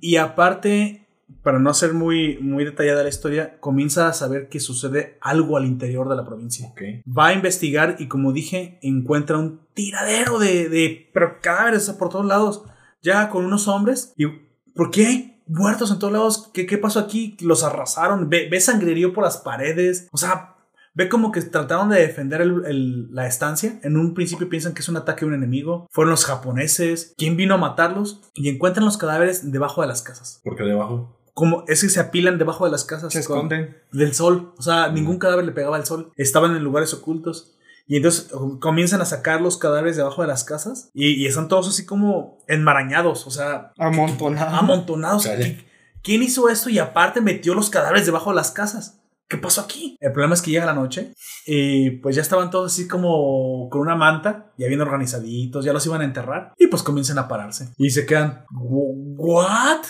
Y 0.00 0.16
aparte, 0.16 1.06
para 1.42 1.58
no 1.58 1.72
ser 1.74 1.92
muy, 1.92 2.38
muy 2.38 2.64
detallada 2.64 3.02
la 3.02 3.08
historia, 3.08 3.58
comienza 3.60 4.08
a 4.08 4.12
saber 4.12 4.48
que 4.48 4.58
sucede 4.58 5.18
algo 5.20 5.56
al 5.56 5.66
interior 5.66 6.08
de 6.08 6.16
la 6.16 6.24
provincia. 6.24 6.68
Ok. 6.70 6.80
Va 7.06 7.28
a 7.28 7.32
investigar 7.34 7.96
y 7.98 8.08
como 8.08 8.32
dije, 8.32 8.78
encuentra 8.82 9.38
un 9.38 9.60
tiradero 9.74 10.38
de, 10.38 10.68
de 10.68 11.10
pero 11.12 11.40
cadáveres 11.40 11.88
por 11.90 12.08
todos 12.08 12.26
lados. 12.26 12.64
Ya 13.02 13.28
con 13.28 13.44
unos 13.44 13.68
hombres. 13.68 14.14
¿Y 14.16 14.26
por 14.74 14.90
qué 14.90 15.06
hay 15.06 15.31
muertos 15.46 15.90
en 15.90 15.98
todos 15.98 16.12
lados? 16.12 16.50
¿Qué, 16.52 16.66
qué 16.66 16.78
pasó 16.78 16.98
aquí? 17.00 17.36
Los 17.40 17.64
arrasaron. 17.64 18.28
Ve, 18.28 18.48
ve 18.50 18.60
sangrerío 18.60 19.12
por 19.12 19.24
las 19.24 19.38
paredes. 19.38 20.08
O 20.12 20.16
sea, 20.18 20.56
ve 20.94 21.08
como 21.08 21.32
que 21.32 21.40
trataron 21.42 21.88
de 21.90 22.00
defender 22.00 22.40
el- 22.40 22.64
el- 22.66 23.14
la 23.14 23.26
estancia. 23.26 23.78
En 23.82 23.96
un 23.96 24.14
principio 24.14 24.48
piensan 24.48 24.74
que 24.74 24.80
es 24.80 24.88
un 24.88 24.96
ataque 24.96 25.20
de 25.20 25.26
un 25.28 25.34
enemigo. 25.34 25.86
Fueron 25.90 26.10
los 26.10 26.24
japoneses. 26.24 27.14
¿Quién 27.16 27.36
vino 27.36 27.54
a 27.54 27.58
matarlos? 27.58 28.20
Y 28.34 28.48
encuentran 28.48 28.84
los 28.84 28.98
cadáveres 28.98 29.50
debajo 29.52 29.80
de 29.82 29.88
las 29.88 30.02
casas. 30.02 30.40
Porque 30.44 30.64
debajo. 30.64 31.18
Como 31.34 31.64
es 31.66 31.80
que 31.80 31.88
se 31.88 31.98
apilan 31.98 32.36
debajo 32.36 32.66
de 32.66 32.70
las 32.72 32.84
casas. 32.84 33.12
se 33.12 33.24
con- 33.24 33.36
esconden. 33.38 33.76
del 33.92 34.12
sol. 34.14 34.52
O 34.58 34.62
sea, 34.62 34.92
ningún 34.92 35.18
cadáver 35.18 35.46
le 35.46 35.52
pegaba 35.52 35.76
al 35.76 35.86
sol. 35.86 36.12
Estaban 36.16 36.54
en 36.54 36.62
lugares 36.62 36.92
ocultos. 36.92 37.54
Y 37.86 37.96
entonces 37.96 38.32
um, 38.32 38.58
comienzan 38.58 39.00
a 39.00 39.04
sacar 39.04 39.40
los 39.40 39.56
cadáveres 39.58 39.96
debajo 39.96 40.22
de 40.22 40.28
las 40.28 40.44
casas. 40.44 40.90
Y, 40.94 41.10
y 41.14 41.26
están 41.26 41.48
todos 41.48 41.68
así 41.68 41.84
como 41.84 42.38
enmarañados. 42.48 43.26
O 43.26 43.30
sea, 43.30 43.72
Amontonado. 43.78 44.56
amontonados. 44.56 45.26
¿Qui- 45.26 45.64
¿Quién 46.02 46.22
hizo 46.22 46.48
esto? 46.48 46.68
Y 46.70 46.78
aparte 46.78 47.20
metió 47.20 47.54
los 47.54 47.70
cadáveres 47.70 48.06
debajo 48.06 48.30
de 48.30 48.36
las 48.36 48.50
casas. 48.50 48.98
¿Qué 49.28 49.38
pasó 49.38 49.62
aquí? 49.62 49.96
El 50.00 50.12
problema 50.12 50.34
es 50.34 50.42
que 50.42 50.50
llega 50.50 50.66
la 50.66 50.74
noche 50.74 51.14
y 51.46 51.90
pues 52.00 52.14
ya 52.16 52.20
estaban 52.22 52.50
todos 52.50 52.70
así 52.72 52.86
como 52.86 53.68
con 53.70 53.80
una 53.80 53.94
manta, 53.96 54.52
ya 54.58 54.68
bien 54.68 54.80
organizaditos, 54.82 55.64
ya 55.64 55.72
los 55.72 55.86
iban 55.86 56.02
a 56.02 56.04
enterrar 56.04 56.52
y 56.58 56.66
pues 56.66 56.82
comienzan 56.82 57.18
a 57.18 57.28
pararse. 57.28 57.70
Y 57.78 57.88
se 57.90 58.04
quedan, 58.04 58.44
"Wh- 58.50 59.14
¿what? 59.16 59.84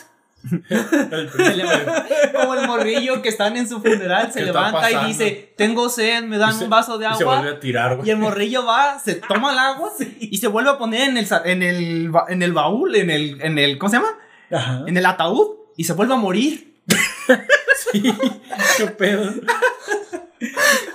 Como 2.34 2.54
el 2.54 2.66
morrillo 2.66 3.22
que 3.22 3.28
están 3.28 3.56
en 3.56 3.68
su 3.68 3.80
funeral, 3.80 4.32
se 4.32 4.40
¿Qué 4.40 4.46
está 4.46 4.68
levanta 4.70 4.90
y 4.90 5.06
dice, 5.08 5.54
tengo 5.56 5.88
sed, 5.88 6.24
me 6.24 6.38
dan 6.38 6.54
se- 6.54 6.64
un 6.64 6.70
vaso 6.70 6.98
de 6.98 7.06
Y 7.06 7.14
se 7.16 7.24
vuelve 7.24 7.42
agua. 7.48 7.56
a 7.56 7.60
tirar, 7.60 7.98
Y 8.04 8.10
el 8.10 8.16
morrillo 8.18 8.64
va, 8.66 8.98
se 8.98 9.14
toma 9.16 9.52
el 9.52 9.58
agua 9.58 9.90
y 10.20 10.36
se 10.38 10.48
vuelve 10.48 10.70
a 10.70 10.78
poner 10.78 11.08
en 11.10 11.16
el, 11.18 11.26
en 11.44 11.62
el, 11.62 12.10
en 12.28 12.42
el 12.42 12.52
baúl, 12.52 12.94
en 12.96 13.10
el, 13.10 13.40
en 13.42 13.58
el, 13.58 13.78
¿cómo 13.78 13.90
se 13.90 13.96
llama? 13.96 14.18
Ajá. 14.50 14.84
En 14.86 14.96
el 14.96 15.06
ataúd 15.06 15.48
y 15.76 15.84
se 15.84 15.92
vuelve 15.92 16.14
a 16.14 16.16
morir. 16.16 16.74
¿Qué 17.92 18.86
pedo? 18.98 19.32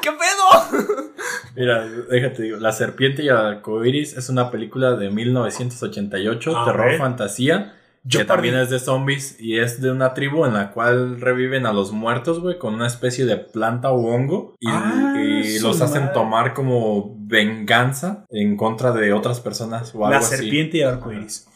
¿Qué 0.01 0.11
pedo? 0.11 0.85
Mira, 1.55 1.85
déjate 1.87 2.43
digo. 2.43 2.57
La 2.59 2.71
serpiente 2.71 3.23
y 3.23 3.27
el 3.29 3.37
arcoíris 3.37 4.15
es 4.17 4.29
una 4.29 4.51
película 4.51 4.91
de 4.95 5.09
1988, 5.09 6.57
A 6.57 6.65
terror 6.65 6.97
fantasía. 6.97 7.73
Yo 8.03 8.19
que 8.19 8.25
también 8.25 8.55
es 8.55 8.69
de 8.69 8.79
zombies 8.79 9.35
y 9.39 9.59
es 9.59 9.81
de 9.81 9.91
una 9.91 10.13
tribu 10.13 10.45
en 10.45 10.53
la 10.53 10.71
cual 10.71 11.19
reviven 11.19 11.65
a 11.65 11.73
los 11.73 11.91
muertos, 11.91 12.39
güey, 12.39 12.57
con 12.57 12.73
una 12.75 12.87
especie 12.87 13.25
de 13.25 13.37
planta 13.37 13.91
o 13.91 14.05
hongo 14.13 14.55
y, 14.59 14.67
Ah, 14.69 15.13
y 15.17 15.59
los 15.59 15.81
hacen 15.81 16.03
madre. 16.03 16.13
tomar 16.13 16.53
como 16.53 17.15
venganza 17.19 18.25
en 18.29 18.55
contra 18.55 18.91
de 18.93 19.11
otras 19.13 19.41
personas 19.41 19.93
o 19.93 20.05
algo 20.05 20.09
La 20.11 20.17
así. 20.19 20.37
serpiente 20.37 20.77
y 20.77 20.81
el 20.81 20.87
arco 20.89 21.11
iris. 21.11 21.47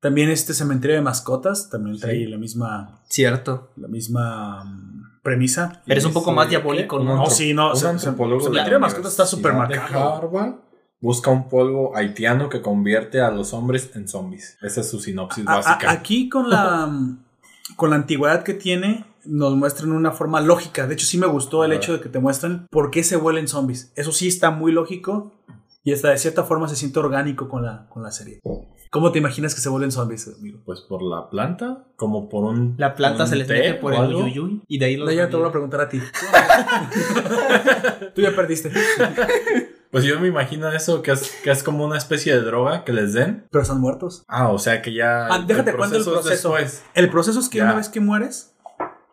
También 0.00 0.30
este 0.30 0.52
cementerio 0.54 0.96
de 0.96 1.02
mascotas 1.02 1.70
también 1.70 1.98
trae 1.98 2.16
Sí. 2.16 2.26
la 2.26 2.36
misma, 2.36 3.00
Cierto. 3.08 3.70
la 3.76 3.86
misma 3.88 4.64
mm, 4.64 5.20
premisa. 5.22 5.82
Pero 5.86 5.98
es 5.98 6.04
un 6.04 6.12
poco 6.12 6.30
Ese- 6.30 6.36
más 6.36 6.48
diabólico. 6.48 6.98
¿no? 6.98 7.16
No, 7.16 7.26
sí, 7.26 7.54
no. 7.54 7.70
De 7.72 7.76
cementerio 7.78 8.62
de 8.74 8.78
mascotas 8.78 9.12
está 9.12 9.26
súper 9.26 9.52
macabro. 9.52 10.60
Busca 11.02 11.30
un 11.30 11.50
polvo 11.50 11.94
haitiano 11.94 12.48
que 12.48 12.62
convierte 12.62 13.20
a 13.20 13.30
los 13.30 13.52
hombres 13.52 13.90
en 13.94 14.08
zombies. 14.08 14.56
Esa 14.62 14.80
es 14.80 14.88
su 14.90 15.00
sinopsis 15.00 15.46
A- 15.46 15.52
a- 15.52 15.56
básica. 15.56 15.90
aquí 15.90 16.30
con 16.30 16.48
la 16.48 16.90
con 17.76 17.90
la 17.90 17.96
antigüedad 17.96 18.42
que 18.44 18.54
tiene 18.54 19.04
nos 19.24 19.54
muestran 19.54 19.92
una 19.92 20.12
forma 20.12 20.40
lógica. 20.40 20.86
De 20.86 20.94
hecho 20.94 21.06
sí 21.06 21.18
me 21.18 21.26
gustó 21.26 21.64
el 21.64 21.72
hecho 21.72 21.92
de 21.92 22.00
que 22.00 22.08
te 22.08 22.18
muestran 22.20 22.66
por 22.70 22.90
qué 22.90 23.02
se 23.04 23.16
vuelven 23.16 23.48
zombies. 23.48 23.92
Eso 23.96 24.12
sí 24.12 24.28
está 24.28 24.50
muy 24.50 24.72
lógico 24.72 25.32
y 25.84 25.92
hasta 25.92 26.10
de 26.10 26.18
cierta 26.18 26.44
forma 26.44 26.68
se 26.68 26.76
siente 26.76 26.98
orgánico 27.00 27.48
con 27.48 27.64
la 27.64 27.86
con 27.88 28.02
la 28.02 28.12
serie. 28.12 28.40
¿Cómo 28.90 29.10
te 29.10 29.18
imaginas 29.18 29.54
que 29.54 29.62
se 29.62 29.70
vuelven 29.70 29.90
zombies, 29.90 30.28
amigo? 30.38 30.60
Pues 30.66 30.82
por 30.82 31.02
la 31.02 31.30
planta, 31.30 31.84
como 31.96 32.28
por 32.28 32.44
un. 32.44 32.74
La 32.76 32.94
planta 32.94 33.24
un 33.24 33.28
se 33.30 33.36
les 33.36 33.48
mete 33.48 33.74
por 33.74 33.94
el 33.94 34.00
algo. 34.02 34.18
uyuyuy 34.20 34.60
y 34.68 34.78
de 34.78 34.84
ahí 34.86 34.96
los. 34.96 35.06
No, 35.08 35.12
ya 35.14 35.30
te 35.30 35.36
voy 35.36 35.48
a 35.48 35.50
preguntar 35.50 35.80
a 35.80 35.88
ti. 35.88 35.98
Tú 38.14 38.20
ya 38.20 38.36
perdiste. 38.36 38.70
Pues 39.92 40.04
yo 40.04 40.18
me 40.18 40.26
imagino 40.28 40.72
eso, 40.72 41.02
que 41.02 41.12
es, 41.12 41.30
que 41.44 41.50
es 41.52 41.62
como 41.62 41.84
una 41.84 41.98
especie 41.98 42.34
de 42.34 42.40
droga 42.40 42.82
que 42.84 42.92
les 42.92 43.12
den. 43.12 43.46
Pero 43.52 43.62
están 43.62 43.80
muertos. 43.80 44.24
Ah, 44.26 44.48
o 44.48 44.58
sea 44.58 44.82
que 44.82 44.92
ya. 44.94 45.26
Ah, 45.26 45.44
déjate 45.46 45.74
cuento 45.74 45.96
el 45.96 46.00
es 46.02 46.08
proceso. 46.08 46.54
después. 46.54 46.82
El 46.94 47.10
proceso 47.10 47.38
es 47.38 47.48
que 47.48 47.58
Ya. 47.58 47.64
una 47.64 47.74
vez 47.74 47.88
que 47.90 48.00
mueres, 48.00 48.56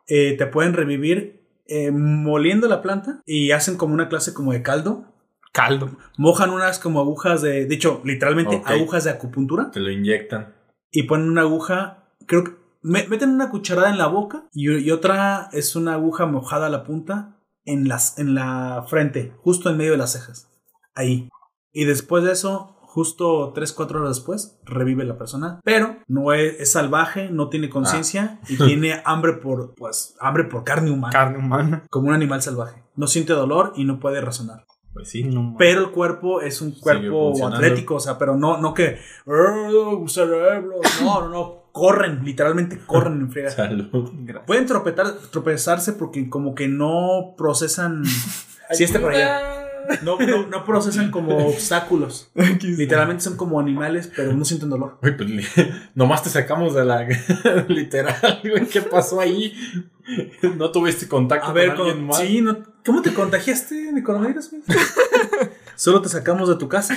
eh, 0.07 0.35
te 0.37 0.47
pueden 0.47 0.73
revivir 0.73 1.45
eh, 1.67 1.91
moliendo 1.91 2.67
la 2.67 2.81
planta 2.81 3.21
y 3.27 3.51
hacen 3.51 3.77
como 3.77 3.93
una 3.93 4.07
clase 4.09 4.33
como 4.33 4.53
de 4.53 4.63
caldo. 4.63 5.05
Caldo. 5.51 5.97
Mojan 6.17 6.49
unas 6.51 6.79
como 6.79 6.99
agujas 6.99 7.41
de, 7.41 7.65
de 7.65 7.75
hecho, 7.75 8.01
literalmente 8.05 8.61
agujas 8.65 9.03
de 9.03 9.09
acupuntura 9.11 9.71
Te 9.71 9.79
lo 9.79 9.91
inyectan. 9.91 10.55
y 10.91 11.03
ponen 11.03 11.29
una 11.29 11.41
aguja, 11.41 12.05
creo 12.25 12.43
que 12.45 12.51
me- 12.81 13.05
meten 13.07 13.31
una 13.31 13.49
cucharada 13.49 13.89
en 13.89 13.97
la 13.97 14.07
boca 14.07 14.45
y, 14.53 14.71
y 14.71 14.91
otra 14.91 15.49
es 15.51 15.75
una 15.75 15.93
aguja 15.95 16.25
mojada 16.25 16.67
a 16.67 16.69
la 16.69 16.83
punta 16.83 17.35
en, 17.65 17.87
las, 17.87 18.17
en 18.17 18.33
la 18.35 18.85
frente, 18.87 19.33
justo 19.41 19.69
en 19.69 19.77
medio 19.77 19.91
de 19.91 19.97
las 19.97 20.13
cejas. 20.13 20.48
Ahí. 20.99 21.29
Y 21.71 21.85
después 21.85 22.23
de 22.25 22.33
eso, 22.33 22.75
justo 22.81 23.53
3, 23.55 23.71
4 23.71 24.01
horas 24.01 24.17
después, 24.17 24.59
revive 24.65 25.05
la 25.05 25.17
persona. 25.17 25.61
Pero 25.63 25.95
no 26.07 26.33
es, 26.33 26.59
es 26.59 26.71
salvaje, 26.73 27.29
no 27.31 27.47
tiene 27.47 27.69
conciencia 27.69 28.39
y 28.49 28.57
tiene 28.65 29.01
hambre 29.05 29.33
por, 29.33 29.75
pues, 29.75 30.15
hambre 30.19 30.43
por 30.43 30.65
carne 30.65 30.91
humana. 30.91 31.13
Carne 31.13 31.37
humana. 31.37 31.83
como 31.89 32.09
un 32.09 32.13
animal 32.13 32.41
salvaje. 32.41 32.83
No 32.95 33.07
siente 33.07 33.31
dolor 33.31 33.71
y 33.77 33.85
no 33.85 33.99
puede 33.99 34.19
razonar. 34.19 34.65
Pues 34.91 35.09
sí. 35.09 35.23
No, 35.23 35.55
Pero 35.57 35.81
el 35.81 35.91
cuerpo 35.91 36.41
es 36.41 36.61
un 36.61 36.71
cuerpo 36.71 37.33
atlético, 37.47 37.95
o 37.95 37.99
sea, 37.99 38.17
pero 38.17 38.35
no, 38.35 38.57
no 38.57 38.73
que 38.73 38.97
"Oh, 39.25 40.03
cerebro, 40.07 40.81
no, 41.01 41.21
no, 41.21 41.29
no, 41.29 41.63
corren, 41.71 42.25
literalmente 42.25 42.79
corren 42.85 43.21
en 43.21 43.31
friega. 43.31 43.51
Salud. 43.51 44.11
Pueden 44.45 44.65
tropezar, 44.65 45.13
tropezarse 45.31 45.93
porque 45.93 46.29
como 46.29 46.55
que 46.55 46.67
no 46.67 47.35
procesan, 47.37 48.03
si 48.71 48.83
este 48.83 48.99
por 48.99 49.13
allá, 49.13 49.58
no, 50.03 50.17
no, 50.19 50.47
no 50.47 50.63
procesan 50.65 51.11
como 51.11 51.35
obstáculos. 51.47 52.31
Literalmente 52.61 53.23
son 53.23 53.37
como 53.37 53.59
animales, 53.59 54.11
pero 54.15 54.33
no 54.33 54.45
sienten 54.45 54.69
dolor. 54.69 54.97
Uy, 55.01 55.11
pues 55.11 55.29
nomás 55.95 56.23
te 56.23 56.29
sacamos 56.29 56.73
de 56.75 56.85
la. 56.85 57.07
literal, 57.67 58.39
güey. 58.43 58.65
¿Qué 58.67 58.81
pasó 58.81 59.19
ahí? 59.19 59.53
¿No 60.57 60.71
tuviste 60.71 61.07
contacto 61.07 61.47
A 61.47 61.53
ver, 61.53 61.75
con 61.75 61.87
alguien 61.87 62.05
más? 62.07 62.17
sí, 62.17 62.41
no- 62.41 62.57
¿cómo 62.85 63.01
te 63.01 63.13
contagiaste 63.13 63.91
de 63.93 64.03
coronavirus? 64.03 64.49
güey? 64.51 64.63
Solo 65.75 66.01
te 66.01 66.09
sacamos 66.09 66.49
de 66.49 66.55
tu 66.55 66.67
casa. 66.67 66.95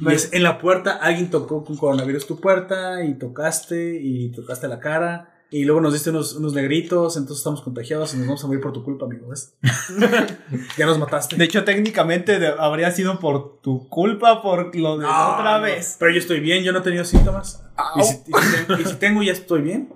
Y 0.00 0.12
es- 0.12 0.32
en 0.32 0.42
la 0.42 0.58
puerta 0.58 0.92
alguien 0.96 1.30
tocó 1.30 1.64
con 1.64 1.76
coronavirus 1.76 2.26
tu 2.26 2.40
puerta 2.40 3.04
y 3.04 3.14
tocaste 3.18 3.98
y 4.00 4.30
tocaste 4.32 4.66
la 4.68 4.80
cara. 4.80 5.32
Y 5.50 5.64
luego 5.64 5.80
nos 5.80 5.92
diste 5.92 6.10
unos, 6.10 6.34
unos 6.34 6.54
negritos, 6.54 7.16
entonces 7.16 7.38
estamos 7.38 7.62
contagiados 7.62 8.12
y 8.14 8.16
nos 8.16 8.26
vamos 8.26 8.42
a 8.42 8.46
morir 8.48 8.60
por 8.60 8.72
tu 8.72 8.82
culpa, 8.82 9.06
amigo. 9.06 9.28
¿ves? 9.28 9.54
ya 10.76 10.86
nos 10.86 10.98
mataste. 10.98 11.36
De 11.36 11.44
hecho, 11.44 11.62
técnicamente 11.64 12.38
de- 12.40 12.48
habría 12.58 12.90
sido 12.90 13.18
por 13.20 13.58
tu 13.60 13.88
culpa, 13.88 14.42
por 14.42 14.74
lo 14.76 14.98
de 14.98 15.04
No, 15.06 15.34
otra 15.34 15.58
no, 15.58 15.64
vez. 15.64 15.96
Pero 16.00 16.10
yo 16.12 16.18
estoy 16.18 16.40
bien, 16.40 16.64
yo 16.64 16.72
no 16.72 16.80
he 16.80 16.82
tenido 16.82 17.04
síntomas. 17.04 17.62
Y 17.96 18.02
si, 18.02 18.14
y 18.14 18.32
si 18.32 18.66
te- 18.66 18.82
y 18.82 18.84
si 18.86 18.94
tengo, 18.96 19.22
ya 19.22 19.32
estoy 19.32 19.62
bien. 19.62 19.92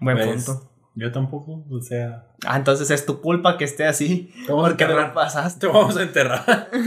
Buen 0.00 0.16
Pues, 0.16 0.44
punto. 0.46 0.71
Yo 0.94 1.10
tampoco, 1.10 1.64
o 1.70 1.80
sea. 1.80 2.26
Ah, 2.44 2.58
entonces 2.58 2.90
es 2.90 3.06
tu 3.06 3.22
culpa 3.22 3.56
que 3.56 3.64
esté 3.64 3.86
así. 3.86 4.30
Te 4.44 4.52
vamos 4.52 4.66
a 4.66 4.68
Porque 4.68 4.84
no 4.84 4.90
enterrar. 4.90 5.14
pasaste. 5.14 5.60
Te 5.60 5.66
vamos 5.72 5.96
a 5.96 6.02
enterrar. 6.02 6.70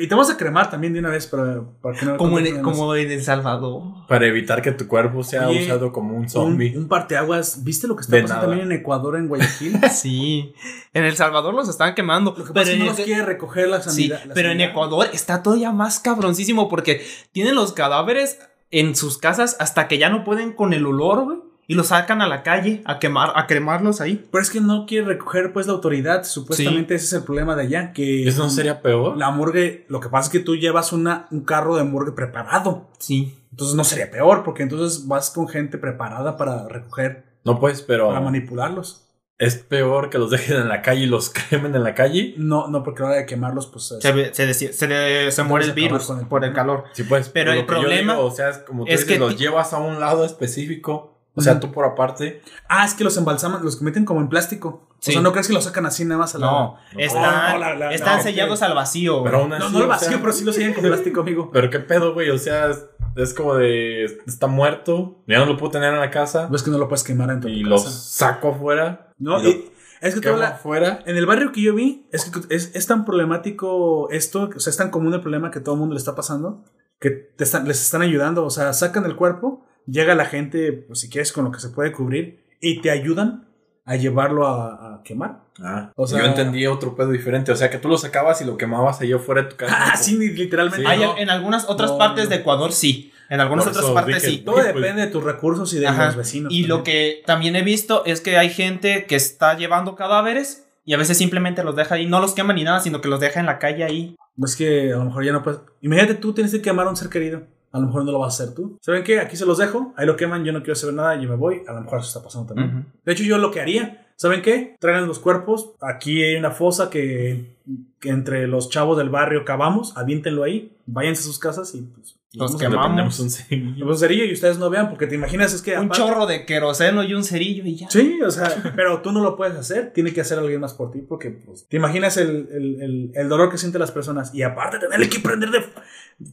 Y 0.00 0.06
te 0.08 0.14
vamos 0.14 0.30
a 0.30 0.36
cremar 0.38 0.70
también 0.70 0.94
de 0.94 1.00
una 1.00 1.10
vez 1.10 1.26
para, 1.26 1.60
para 1.82 1.98
que 1.98 2.06
no 2.06 2.16
Como 2.16 2.38
en, 2.38 2.62
como 2.62 2.94
en 2.94 3.10
El 3.10 3.22
Salvador. 3.22 3.82
Para 4.08 4.26
evitar 4.26 4.62
que 4.62 4.72
tu 4.72 4.88
cuerpo 4.88 5.22
sea 5.22 5.46
Oye, 5.48 5.64
usado 5.64 5.92
como 5.92 6.16
un 6.16 6.26
zombie. 6.30 6.74
un 6.74 6.88
parteaguas. 6.88 7.62
¿Viste 7.64 7.86
lo 7.86 7.96
que 7.96 8.00
está 8.02 8.16
De 8.16 8.22
pasando 8.22 8.42
nada. 8.46 8.52
también 8.56 8.72
en 8.72 8.80
Ecuador, 8.80 9.16
en 9.16 9.28
Guayaquil? 9.28 9.78
Sí. 9.92 10.54
En 10.94 11.04
El 11.04 11.14
Salvador 11.16 11.52
los 11.52 11.68
están 11.68 11.94
quemando. 11.94 12.30
Lo 12.30 12.36
que 12.46 12.52
pero 12.52 12.54
pasa 12.54 12.70
es 12.70 12.78
que 12.78 12.78
no 12.78 12.90
los 12.90 12.98
el- 12.98 13.04
quiere 13.04 13.22
recoger 13.26 13.68
la 13.68 13.82
Sí, 13.82 13.90
sanidad. 14.08 14.24
la 14.24 14.32
pero 14.34 14.50
en. 14.52 14.60
Ecuador 14.62 15.06
está 15.12 15.42
todavía 15.42 15.70
más 15.70 16.00
cabroncísimo 16.00 16.70
porque 16.70 17.04
tienen 17.32 17.54
los 17.56 17.74
cadáveres 17.74 18.38
en 18.70 18.96
sus 18.96 19.18
casas 19.18 19.56
hasta 19.60 19.86
que 19.86 19.98
ya 19.98 20.08
no 20.08 20.24
pueden 20.24 20.52
con 20.54 20.72
el 20.72 20.86
olor, 20.86 21.24
güey. 21.24 21.38
Y 21.66 21.74
los 21.74 21.86
sacan 21.88 22.20
a 22.20 22.26
la 22.28 22.42
calle 22.42 22.82
a 22.84 22.98
quemar, 22.98 23.32
a 23.36 23.46
cremarlos 23.46 24.00
ahí. 24.00 24.26
Pero 24.30 24.42
es 24.42 24.50
que 24.50 24.60
no 24.60 24.84
quiere 24.86 25.06
recoger 25.06 25.52
pues 25.52 25.66
la 25.66 25.72
autoridad. 25.72 26.24
Supuestamente 26.24 26.94
ese 26.94 27.06
es 27.06 27.12
el 27.14 27.22
problema 27.24 27.56
de 27.56 27.62
allá. 27.62 27.92
Que 27.92 28.28
¿Eso 28.28 28.42
no 28.42 28.50
sería 28.50 28.82
peor? 28.82 29.16
la 29.16 29.30
morgue, 29.30 29.86
lo 29.88 30.00
que 30.00 30.08
pasa 30.10 30.26
es 30.26 30.32
que 30.32 30.40
tú 30.40 30.56
llevas 30.56 30.92
una, 30.92 31.26
un 31.30 31.40
carro 31.40 31.76
de 31.76 31.84
morgue 31.84 32.12
preparado. 32.12 32.88
Sí. 32.98 33.38
Entonces 33.50 33.76
no 33.76 33.84
sería 33.84 34.10
peor, 34.10 34.42
porque 34.44 34.62
entonces 34.62 35.06
vas 35.06 35.30
con 35.30 35.48
gente 35.48 35.78
preparada 35.78 36.36
para 36.36 36.66
recoger, 36.68 37.24
No, 37.44 37.58
pues, 37.60 37.82
pero 37.82 38.08
para 38.08 38.20
manipularlos. 38.20 39.06
es 39.38 39.54
peor 39.56 40.10
que 40.10 40.18
los 40.18 40.30
dejen 40.30 40.56
en 40.56 40.68
la 40.68 40.82
calle 40.82 41.02
y 41.04 41.06
los 41.06 41.30
cremen 41.48 41.74
en 41.74 41.82
la 41.84 41.94
calle. 41.94 42.34
No, 42.36 42.66
no, 42.68 42.82
porque 42.82 43.02
a 43.02 43.04
la 43.04 43.10
hora 43.12 43.18
de 43.20 43.26
quemarlos, 43.26 43.68
pues 43.68 43.90
es- 43.92 44.02
Se, 44.02 44.12
ve- 44.12 44.34
se, 44.34 44.52
se, 44.52 44.88
le- 44.88 45.30
se 45.32 45.42
muere 45.44 45.66
el 45.66 45.72
virus 45.72 46.06
con 46.06 46.18
el- 46.18 46.26
por 46.26 46.44
el 46.44 46.52
calor. 46.52 46.84
Sí, 46.92 47.04
pues. 47.04 47.28
Pero 47.30 47.52
el 47.52 47.64
problema 47.64 48.14
digo, 48.14 48.26
o 48.26 48.30
sea, 48.32 48.50
es 48.50 48.58
como 48.58 48.84
tú 48.84 48.90
es 48.90 49.00
dices, 49.00 49.12
que 49.14 49.18
los 49.20 49.38
llevas 49.38 49.72
a 49.72 49.78
un 49.78 49.98
lado 50.00 50.24
específico. 50.26 51.12
O 51.36 51.40
sea, 51.40 51.58
tú 51.58 51.72
por 51.72 51.84
aparte. 51.84 52.42
Ah, 52.68 52.84
es 52.84 52.94
que 52.94 53.02
los 53.04 53.16
embalsaman, 53.16 53.64
los 53.64 53.76
que 53.76 53.84
meten 53.84 54.04
como 54.04 54.20
en 54.20 54.28
plástico. 54.28 54.88
Sí. 55.00 55.10
O 55.10 55.12
sea, 55.14 55.22
no 55.22 55.32
crees 55.32 55.48
que 55.48 55.52
los 55.52 55.64
sacan 55.64 55.84
así 55.84 56.04
nada 56.04 56.18
más 56.20 56.34
a 56.34 56.38
la. 56.38 56.46
No, 56.46 56.76
no, 56.92 57.00
están, 57.00 57.52
no, 57.54 57.58
la- 57.58 57.74
la- 57.74 57.92
están 57.92 58.18
no, 58.18 58.22
sellados 58.22 58.62
al 58.62 58.74
vacío. 58.74 59.22
Pero 59.24 59.38
güey. 59.38 59.42
aún 59.42 59.52
así. 59.52 59.72
No, 59.72 59.78
no 59.80 59.84
o 59.84 59.88
vacío, 59.88 60.08
sea, 60.10 60.20
pero 60.20 60.32
sí 60.32 60.44
lo 60.44 60.52
sellan 60.52 60.74
con 60.74 60.84
plástico, 60.84 61.20
amigo. 61.22 61.50
Pero 61.52 61.70
qué 61.70 61.80
pedo, 61.80 62.14
güey. 62.14 62.30
O 62.30 62.38
sea, 62.38 62.70
es, 62.70 62.86
es 63.16 63.34
como 63.34 63.54
de. 63.56 64.04
Está 64.26 64.46
muerto. 64.46 65.22
Ya 65.26 65.38
no 65.40 65.46
lo 65.46 65.56
puedo 65.56 65.72
tener 65.72 65.92
en 65.92 66.00
la 66.00 66.10
casa. 66.10 66.46
No 66.48 66.56
es 66.56 66.62
que 66.62 66.70
no 66.70 66.78
lo 66.78 66.88
puedes 66.88 67.02
quemar 67.04 67.30
en 67.30 67.40
tu 67.40 67.48
Y 67.48 67.62
casa. 67.62 67.68
los 67.70 67.82
saco 67.92 68.48
afuera. 68.50 69.12
No, 69.18 69.40
y 69.40 69.42
lo 69.42 69.48
y- 69.50 69.70
es 70.00 70.14
que 70.14 70.20
toda 70.20 70.36
la- 70.36 70.48
afuera. 70.50 71.00
En 71.06 71.16
el 71.16 71.26
barrio 71.26 71.50
que 71.50 71.62
yo 71.62 71.74
vi, 71.74 72.06
es 72.12 72.26
que 72.30 72.54
es, 72.54 72.70
es 72.74 72.86
tan 72.86 73.04
problemático 73.04 74.08
esto, 74.10 74.50
o 74.54 74.60
sea, 74.60 74.70
es 74.70 74.76
tan 74.76 74.90
común 74.90 75.12
el 75.14 75.20
problema 75.20 75.50
que 75.50 75.60
todo 75.60 75.74
el 75.74 75.80
mundo 75.80 75.94
le 75.94 75.98
está 75.98 76.14
pasando, 76.14 76.62
que 77.00 77.10
te 77.10 77.44
están, 77.44 77.66
les 77.66 77.80
están 77.82 78.02
ayudando, 78.02 78.44
o 78.44 78.50
sea, 78.50 78.72
sacan 78.72 79.04
el 79.06 79.16
cuerpo, 79.16 79.64
llega 79.86 80.14
la 80.14 80.26
gente, 80.26 80.72
pues 80.72 81.00
si 81.00 81.08
quieres, 81.08 81.32
con 81.32 81.44
lo 81.44 81.52
que 81.52 81.60
se 81.60 81.68
puede 81.70 81.92
cubrir, 81.92 82.40
y 82.60 82.80
te 82.80 82.90
ayudan 82.90 83.46
a 83.86 83.96
llevarlo 83.96 84.46
a, 84.46 84.94
a 84.96 85.02
quemar. 85.02 85.40
Ah, 85.62 85.92
O 85.96 86.06
sea- 86.06 86.18
yo 86.20 86.24
entendí 86.24 86.66
otro 86.66 86.96
pedo 86.96 87.10
diferente. 87.10 87.52
O 87.52 87.56
sea, 87.56 87.68
que 87.70 87.78
tú 87.78 87.88
lo 87.88 87.98
sacabas 87.98 88.40
y 88.40 88.44
lo 88.46 88.56
quemabas 88.56 89.00
allá 89.00 89.16
afuera 89.16 89.42
de 89.42 89.48
tu 89.50 89.56
casa. 89.56 89.76
Ah, 89.78 89.96
sí, 89.96 90.16
literalmente. 90.16 90.80
Sí. 90.80 90.86
Hay- 90.90 91.00
no. 91.00 91.18
en 91.18 91.28
algunas 91.30 91.68
otras 91.68 91.90
No, 91.92 91.98
partes 91.98 92.24
no. 92.24 92.30
de 92.30 92.36
Ecuador 92.36 92.72
sí. 92.72 93.12
En 93.28 93.40
algunas 93.40 93.66
otras 93.66 93.84
partes 93.86 94.22
sí. 94.22 94.38
Todo 94.38 94.54
pues- 94.56 94.66
depende 94.74 95.02
de 95.02 95.08
tus 95.08 95.22
recursos 95.22 95.72
y 95.74 95.78
de 95.80 95.86
Ajá. 95.86 96.06
los 96.06 96.16
vecinos. 96.16 96.52
Y 96.52 96.64
lo 96.66 96.76
también. 96.76 96.84
que 97.16 97.22
también 97.26 97.56
he 97.56 97.62
visto 97.62 98.04
es 98.06 98.20
que 98.22 98.38
hay 98.38 98.48
gente 98.50 99.04
que 99.06 99.16
está 99.16 99.56
llevando 99.56 99.96
cadáveres 99.96 100.66
y 100.86 100.94
a 100.94 100.96
veces 100.98 101.16
simplemente 101.18 101.62
los 101.64 101.76
deja 101.76 101.94
ahí, 101.96 102.06
no 102.06 102.20
los 102.20 102.32
quema 102.34 102.52
ni 102.54 102.64
nada, 102.64 102.80
sino 102.80 103.00
que 103.02 103.08
los 103.08 103.20
deja 103.20 103.38
en 103.40 103.46
la 103.46 103.58
calle 103.58 103.84
ahí. 103.84 104.16
Es 104.42 104.56
que 104.56 104.92
a 104.92 104.96
lo 104.96 105.04
mejor 105.04 105.24
ya 105.24 105.32
no 105.32 105.42
puedes. 105.42 105.60
Imagínate 105.82 106.14
tú 106.14 106.32
tienes 106.34 106.52
que 106.52 106.60
quemar 106.62 106.86
a 106.86 106.90
un 106.90 106.96
ser 106.96 107.08
querido. 107.08 107.42
A 107.74 107.80
lo 107.80 107.86
mejor 107.86 108.04
no 108.04 108.12
lo 108.12 108.20
vas 108.20 108.38
a 108.38 108.44
hacer 108.44 108.54
tú. 108.54 108.78
¿Saben 108.80 109.02
qué? 109.02 109.18
Aquí 109.18 109.36
se 109.36 109.44
los 109.44 109.58
dejo. 109.58 109.92
Ahí 109.96 110.06
lo 110.06 110.16
queman. 110.16 110.44
Yo 110.44 110.52
no 110.52 110.60
quiero 110.60 110.76
saber 110.76 110.94
nada. 110.94 111.20
Yo 111.20 111.28
me 111.28 111.34
voy. 111.34 111.62
A 111.66 111.72
lo 111.72 111.80
mejor 111.80 111.98
eso 111.98 112.06
está 112.06 112.22
pasando 112.22 112.54
también. 112.54 112.86
De 113.04 113.12
hecho, 113.12 113.24
yo 113.24 113.36
lo 113.36 113.50
que 113.50 113.60
haría. 113.60 114.06
¿Saben 114.14 114.42
qué? 114.42 114.76
Traigan 114.78 115.08
los 115.08 115.18
cuerpos. 115.18 115.72
Aquí 115.80 116.22
hay 116.22 116.36
una 116.36 116.52
fosa 116.52 116.88
que, 116.88 117.56
que 117.98 118.10
entre 118.10 118.46
los 118.46 118.70
chavos 118.70 118.96
del 118.96 119.10
barrio 119.10 119.44
cavamos. 119.44 119.96
Aviéntenlo 119.96 120.44
ahí. 120.44 120.76
Váyanse 120.86 121.22
a 121.22 121.24
sus 121.24 121.40
casas 121.40 121.74
y 121.74 121.82
pues. 121.82 122.16
Le 122.34 122.58
quemamos. 122.58 123.20
un 123.20 123.30
cerillo. 123.30 123.86
pues 123.86 124.00
cerillo 124.00 124.24
y 124.24 124.32
ustedes 124.32 124.58
no 124.58 124.68
vean 124.70 124.88
porque 124.90 125.06
te 125.06 125.14
imaginas 125.14 125.54
es 125.54 125.62
que 125.62 125.72
Un 125.78 125.86
aparte- 125.86 125.96
chorro 126.02 126.26
de 126.26 126.44
queroseno 126.46 127.04
y 127.04 127.14
un 127.14 127.22
cerillo 127.24 127.64
y 127.64 127.76
ya. 127.76 127.88
Sí, 127.90 128.20
o 128.22 128.30
sea, 128.30 128.72
pero 128.76 129.00
tú 129.02 129.12
no 129.12 129.22
lo 129.22 129.36
puedes 129.36 129.56
hacer, 129.56 129.92
tiene 129.92 130.12
que 130.12 130.20
hacer 130.20 130.38
alguien 130.38 130.60
más 130.60 130.74
por 130.74 130.90
ti, 130.90 131.00
porque 131.00 131.30
pues, 131.30 131.68
te 131.68 131.76
imaginas 131.76 132.16
el, 132.16 132.48
el- 132.50 132.82
el- 132.82 133.10
el 133.14 133.28
dolor 133.28 133.50
que 133.50 133.58
sienten 133.58 133.80
las 133.80 133.92
personas 133.92 134.34
y 134.34 134.42
aparte 134.42 134.78
tenerle 134.78 135.08
que 135.08 135.20
prender 135.20 135.50
de 135.50 135.64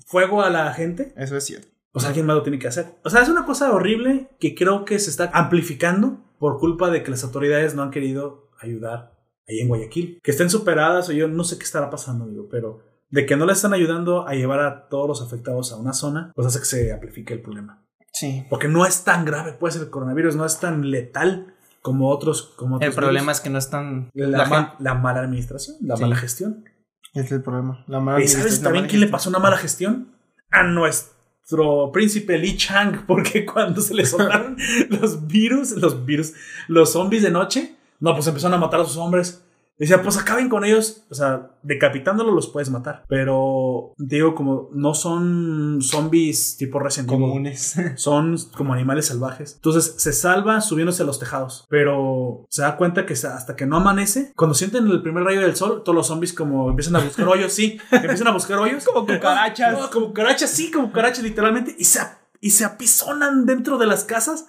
fuego 0.07 0.41
a 0.41 0.49
la 0.49 0.73
gente, 0.73 1.13
Eso 1.17 1.37
es 1.37 1.43
cierto. 1.45 1.67
pues 1.91 2.05
alguien 2.05 2.25
más 2.25 2.35
lo 2.35 2.43
tiene 2.43 2.59
que 2.59 2.67
hacer. 2.67 2.85
O 3.03 3.09
sea, 3.09 3.21
es 3.21 3.29
una 3.29 3.45
cosa 3.45 3.71
horrible 3.71 4.29
que 4.39 4.55
creo 4.55 4.85
que 4.85 4.97
se 4.99 5.09
está 5.09 5.29
amplificando 5.33 6.23
por 6.39 6.57
culpa 6.59 6.89
de 6.89 7.03
que 7.03 7.11
las 7.11 7.23
autoridades 7.23 7.75
no 7.75 7.83
han 7.83 7.91
querido 7.91 8.49
ayudar 8.59 9.13
ahí 9.47 9.59
en 9.59 9.67
Guayaquil. 9.67 10.19
Que 10.23 10.31
estén 10.31 10.49
superadas 10.49 11.09
o 11.09 11.11
yo 11.11 11.27
no 11.27 11.43
sé 11.43 11.57
qué 11.57 11.63
estará 11.65 11.89
pasando, 11.89 12.27
digo, 12.27 12.47
pero 12.49 12.79
de 13.11 13.25
que 13.25 13.35
no 13.35 13.45
le 13.45 13.53
están 13.53 13.73
ayudando 13.73 14.27
a 14.27 14.33
llevar 14.33 14.61
a 14.61 14.87
todos 14.89 15.07
los 15.07 15.21
afectados 15.21 15.71
a 15.71 15.77
una 15.77 15.93
zona, 15.93 16.31
pues 16.35 16.47
hace 16.47 16.59
que 16.59 16.65
se 16.65 16.91
amplifique 16.93 17.33
el 17.33 17.41
problema. 17.41 17.83
Sí. 18.13 18.45
Porque 18.49 18.67
no 18.67 18.85
es 18.85 19.03
tan 19.03 19.23
grave, 19.25 19.53
puede 19.53 19.73
ser 19.73 19.83
el 19.83 19.89
coronavirus, 19.89 20.35
no 20.35 20.45
es 20.45 20.59
tan 20.59 20.89
letal 20.91 21.53
como 21.81 22.09
otros. 22.09 22.43
Como 22.55 22.75
El 22.77 22.89
otros 22.89 22.95
problema 22.95 23.25
virus. 23.27 23.37
es 23.37 23.41
que 23.41 23.49
no 23.49 23.57
están. 23.57 24.09
la, 24.13 24.27
La, 24.27 24.45
ma- 24.45 24.63
gente. 24.69 24.83
la 24.83 24.93
mala 24.95 25.19
administración, 25.21 25.77
la 25.81 25.95
Sí. 25.97 26.01
mala 26.03 26.15
gestión. 26.15 26.65
Es 27.13 27.31
el 27.31 27.41
problema. 27.41 27.83
La 27.87 27.99
mala 27.99 28.19
¿Y 28.19 28.27
sabes 28.27 28.35
administración, 28.35 28.63
también 28.63 28.87
quién 28.87 29.01
le 29.01 29.07
pasó 29.07 29.29
una 29.29 29.39
mala 29.39 29.57
gestión? 29.57 30.09
A 30.49 30.63
nuestro 30.63 31.91
príncipe 31.91 32.37
Li 32.37 32.55
Chang, 32.57 33.05
porque 33.07 33.45
cuando 33.45 33.81
se 33.81 33.93
le 33.93 34.05
soltaron 34.05 34.57
los 34.89 35.27
virus, 35.27 35.71
los 35.71 36.05
virus, 36.05 36.33
los 36.67 36.91
zombies 36.93 37.23
de 37.23 37.31
noche, 37.31 37.75
no, 37.99 38.13
pues 38.13 38.27
empezaron 38.27 38.53
a 38.55 38.57
matar 38.61 38.79
a 38.81 38.85
sus 38.85 38.97
hombres. 38.97 39.43
Decía, 39.81 40.03
pues 40.03 40.15
acaben 40.15 40.47
con 40.47 40.63
ellos. 40.63 41.05
O 41.09 41.15
sea, 41.15 41.53
decapitándolos 41.63 42.35
los 42.35 42.47
puedes 42.49 42.69
matar. 42.69 43.03
Pero, 43.07 43.95
digo, 43.97 44.35
como 44.35 44.69
no 44.73 44.93
son 44.93 45.79
zombies 45.81 46.55
tipo 46.55 46.77
Resident 46.77 47.09
Evil. 47.09 47.21
comunes. 47.21 47.75
Son 47.95 48.37
como 48.55 48.73
animales 48.73 49.07
salvajes. 49.07 49.55
Entonces 49.55 49.95
se 49.97 50.13
salva 50.13 50.61
subiéndose 50.61 51.01
a 51.01 51.07
los 51.07 51.17
tejados. 51.17 51.65
Pero 51.67 52.45
se 52.49 52.61
da 52.61 52.77
cuenta 52.77 53.07
que 53.07 53.13
hasta 53.13 53.55
que 53.55 53.65
no 53.65 53.77
amanece, 53.77 54.33
cuando 54.35 54.53
sienten 54.53 54.85
el 54.85 55.01
primer 55.01 55.23
rayo 55.23 55.41
del 55.41 55.55
sol, 55.55 55.81
todos 55.83 55.95
los 55.95 56.05
zombies 56.05 56.33
como 56.33 56.69
empiezan 56.69 56.97
a 56.97 56.99
buscar 56.99 57.27
hoyos, 57.27 57.51
sí. 57.51 57.79
Empiezan 57.89 58.27
a 58.27 58.33
buscar 58.33 58.59
hoyos. 58.59 58.85
Como 58.91 59.07
cucarachas. 59.07 59.73
No, 59.73 59.89
como 59.89 60.07
cucarachas, 60.09 60.51
sí, 60.51 60.69
como 60.69 60.89
cucarachas 60.89 61.23
literalmente. 61.23 61.75
Y 61.79 61.85
se, 61.85 62.01
y 62.39 62.51
se 62.51 62.65
apisonan 62.65 63.47
dentro 63.47 63.79
de 63.79 63.87
las 63.87 64.03
casas 64.03 64.45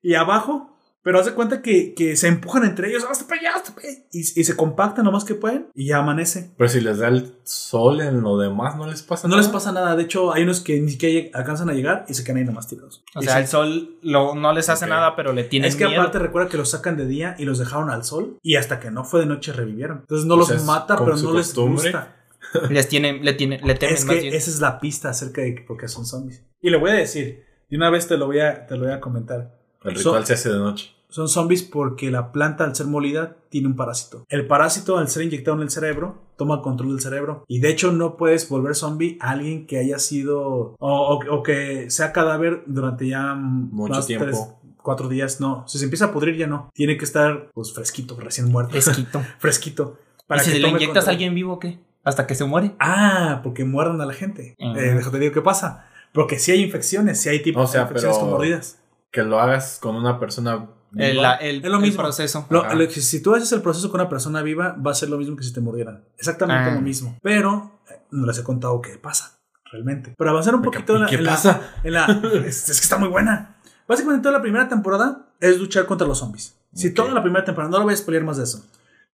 y 0.00 0.14
abajo. 0.14 0.75
Pero 1.06 1.20
haz 1.20 1.26
de 1.26 1.34
cuenta 1.34 1.62
que, 1.62 1.94
que 1.94 2.16
se 2.16 2.26
empujan 2.26 2.64
entre 2.64 2.88
ellos. 2.88 3.06
Hasta 3.08 3.28
para 3.28 3.40
allá, 3.40 3.52
hasta 3.54 3.72
para 3.72 3.86
allá. 3.86 3.98
Y, 4.10 4.18
y 4.18 4.24
se 4.44 4.56
compactan 4.56 5.04
lo 5.04 5.12
más 5.12 5.24
que 5.24 5.36
pueden. 5.36 5.68
Y 5.72 5.86
ya 5.86 5.98
amanece. 5.98 6.50
Pero 6.58 6.68
si 6.68 6.80
les 6.80 6.98
da 6.98 7.06
el 7.06 7.32
sol 7.44 8.00
en 8.00 8.22
lo 8.22 8.36
demás, 8.38 8.76
¿no 8.76 8.88
les 8.88 9.02
pasa 9.02 9.28
No 9.28 9.36
nada? 9.36 9.42
les 9.46 9.52
pasa 9.52 9.70
nada. 9.70 9.94
De 9.94 10.02
hecho, 10.02 10.32
hay 10.34 10.42
unos 10.42 10.58
que 10.60 10.80
ni 10.80 10.90
siquiera 10.90 11.28
alcanzan 11.38 11.70
a 11.70 11.74
llegar 11.74 12.06
y 12.08 12.14
se 12.14 12.24
quedan 12.24 12.38
ahí 12.38 12.44
nomás 12.44 12.66
tirados. 12.66 13.04
O 13.14 13.20
Y 13.20 13.24
sea, 13.24 13.34
sí. 13.34 13.40
el 13.42 13.46
sol 13.46 13.98
lo- 14.02 14.34
no 14.34 14.52
les 14.52 14.68
hace 14.68 14.88
nada, 14.88 15.14
pero 15.14 15.32
le 15.32 15.44
tienen 15.44 15.68
Es 15.68 15.76
que 15.76 15.86
miedo. 15.86 16.00
aparte 16.00 16.18
recuerda 16.18 16.48
que 16.48 16.56
los 16.56 16.70
sacan 16.70 16.96
de 16.96 17.06
día 17.06 17.36
y 17.38 17.44
los 17.44 17.60
dejaron 17.60 17.88
al 17.90 18.02
sol 18.02 18.38
y 18.42 18.56
hasta 18.56 18.80
que 18.80 18.90
no 18.90 19.04
fue 19.04 19.20
de 19.20 19.26
noche 19.26 19.52
revivieron. 19.52 19.98
Entonces 20.00 20.26
no 20.26 20.34
O 20.34 20.38
los 20.38 20.64
mata, 20.64 20.96
pero 20.98 21.16
no 21.16 21.32
les 21.34 21.46
costumbre. 21.46 21.92
gusta. 21.92 22.16
Les 22.70 22.88
tienen, 22.88 23.24
le 23.24 23.32
tienen, 23.34 23.60
le 23.64 23.74
temen 23.76 23.94
Es 23.94 24.04
más 24.06 24.14
que 24.16 24.22
bien. 24.22 24.34
esa 24.34 24.50
es 24.50 24.60
la 24.60 24.80
pista 24.80 25.10
acerca 25.10 25.40
de 25.42 25.54
que 25.54 25.62
porque 25.62 25.86
son 25.88 26.04
zombies. 26.04 26.42
Y 26.60 26.70
le 26.70 26.78
voy 26.78 26.90
a 26.90 26.94
decir, 26.94 27.44
de 27.70 27.76
una 27.76 27.90
vez 27.90 28.06
te 28.08 28.16
lo 28.16 28.26
voy 28.26 28.38
a, 28.40 28.66
te 28.66 28.76
lo 28.76 28.84
voy 28.86 28.92
a 28.92 29.00
comentar. 29.00 29.56
El 29.84 29.94
ritual 29.94 30.22
So- 30.22 30.26
se 30.26 30.32
hace 30.34 30.48
de 30.50 30.58
noche. 30.58 30.95
Son 31.16 31.28
zombies 31.30 31.62
porque 31.62 32.10
la 32.10 32.30
planta 32.30 32.64
al 32.64 32.76
ser 32.76 32.86
molida 32.88 33.36
tiene 33.48 33.68
un 33.68 33.74
parásito. 33.74 34.26
El 34.28 34.46
parásito 34.46 34.98
al 34.98 35.08
ser 35.08 35.22
inyectado 35.22 35.56
en 35.56 35.62
el 35.62 35.70
cerebro 35.70 36.18
toma 36.36 36.60
control 36.60 36.90
del 36.90 37.00
cerebro. 37.00 37.42
Y 37.48 37.60
de 37.60 37.70
hecho 37.70 37.90
no 37.90 38.18
puedes 38.18 38.46
volver 38.50 38.74
zombie 38.74 39.16
a 39.22 39.30
alguien 39.30 39.66
que 39.66 39.78
haya 39.78 39.98
sido 39.98 40.42
o, 40.46 40.76
o- 40.78 41.34
o 41.38 41.42
que 41.42 41.90
sea 41.90 42.12
cadáver 42.12 42.64
durante 42.66 43.08
ya 43.08 43.34
Mucho 43.34 43.94
más 43.94 44.06
tiempo. 44.06 44.26
tres, 44.26 44.46
cuatro 44.82 45.08
días. 45.08 45.40
No, 45.40 45.64
si 45.66 45.78
se 45.78 45.84
empieza 45.84 46.04
a 46.04 46.12
pudrir 46.12 46.36
ya 46.36 46.46
no. 46.46 46.68
Tiene 46.74 46.98
que 46.98 47.06
estar 47.06 47.48
pues 47.54 47.72
fresquito, 47.72 48.14
recién 48.20 48.52
muerto. 48.52 48.72
Fresquito. 48.72 49.22
fresquito. 49.38 49.96
¿Y 50.28 50.38
si 50.40 50.52
que 50.52 50.58
le 50.58 50.68
inyectas 50.68 51.08
a 51.08 51.12
alguien 51.12 51.34
vivo, 51.34 51.58
qué? 51.58 51.78
¿Hasta 52.04 52.26
que 52.26 52.34
se 52.34 52.44
muere? 52.44 52.72
Ah, 52.78 53.40
porque 53.42 53.64
muerdan 53.64 54.02
a 54.02 54.04
la 54.04 54.12
gente. 54.12 54.54
Ajá. 54.60 54.78
Eh, 54.78 54.94
déjate 54.96 55.18
digo 55.18 55.32
qué 55.32 55.40
pasa. 55.40 55.86
Porque 56.12 56.38
si 56.38 56.52
hay 56.52 56.62
infecciones, 56.62 57.18
si 57.22 57.30
hay 57.30 57.42
tipos 57.42 57.70
O 57.70 57.72
sea, 57.72 57.80
de 57.80 57.86
infecciones 57.88 58.18
con 58.18 58.28
mordidas. 58.30 58.78
Que 59.10 59.22
lo 59.22 59.40
hagas 59.40 59.78
con 59.80 59.96
una 59.96 60.20
persona. 60.20 60.66
El, 60.96 61.20
la- 61.20 61.34
el- 61.36 61.64
Es 61.64 61.70
lo 61.70 61.76
el 61.76 61.82
mismo. 61.82 62.02
proceso. 62.02 62.46
Lo- 62.50 62.62
lo 62.74 62.88
que- 62.88 63.00
si 63.00 63.22
tú 63.22 63.34
haces 63.34 63.50
el 63.52 63.60
proceso 63.62 63.90
con 63.90 64.00
una 64.00 64.08
persona 64.08 64.42
viva, 64.42 64.76
va 64.84 64.92
a 64.92 64.94
ser 64.94 65.08
lo 65.08 65.18
mismo 65.18 65.36
que 65.36 65.42
si 65.44 65.52
te 65.52 65.60
mordieran. 65.60 66.04
Exactamente 66.18 66.70
Ah. 66.70 66.74
lo 66.74 66.80
mismo. 66.80 67.18
Pero 67.22 67.80
eh, 67.90 68.00
no 68.12 68.26
les 68.26 68.38
he 68.38 68.44
contado 68.44 68.80
qué 68.80 68.96
pasa 68.98 69.38
realmente. 69.72 70.14
Para 70.16 70.30
avanzar 70.30 70.54
un 70.54 70.62
¿Qué- 70.62 70.66
poquito 70.70 70.94
en 70.96 71.02
la, 71.02 71.06
qué 71.08 71.16
en 71.16 71.24
la- 71.24 71.30
pasa? 71.32 71.60
en 71.82 71.92
la- 71.92 72.06
es, 72.46 72.68
es 72.68 72.78
que 72.80 72.84
está 72.84 72.96
muy 72.98 73.08
buena. 73.08 73.56
Básicamente 73.88 74.22
toda 74.22 74.32
la 74.38 74.42
primera 74.42 74.68
temporada 74.68 75.26
es 75.40 75.58
luchar 75.58 75.86
contra 75.86 76.06
los 76.06 76.18
zombies. 76.18 76.54
Si 76.74 76.88
Ok. 76.88 76.94
toda 76.94 77.12
la 77.12 77.22
primera 77.22 77.44
temporada, 77.44 77.70
no 77.70 77.78
lo 77.78 77.84
voy 77.84 77.94
a 77.94 77.96
spoiler 77.96 78.24
más 78.24 78.36
de 78.36 78.44
eso. 78.44 78.64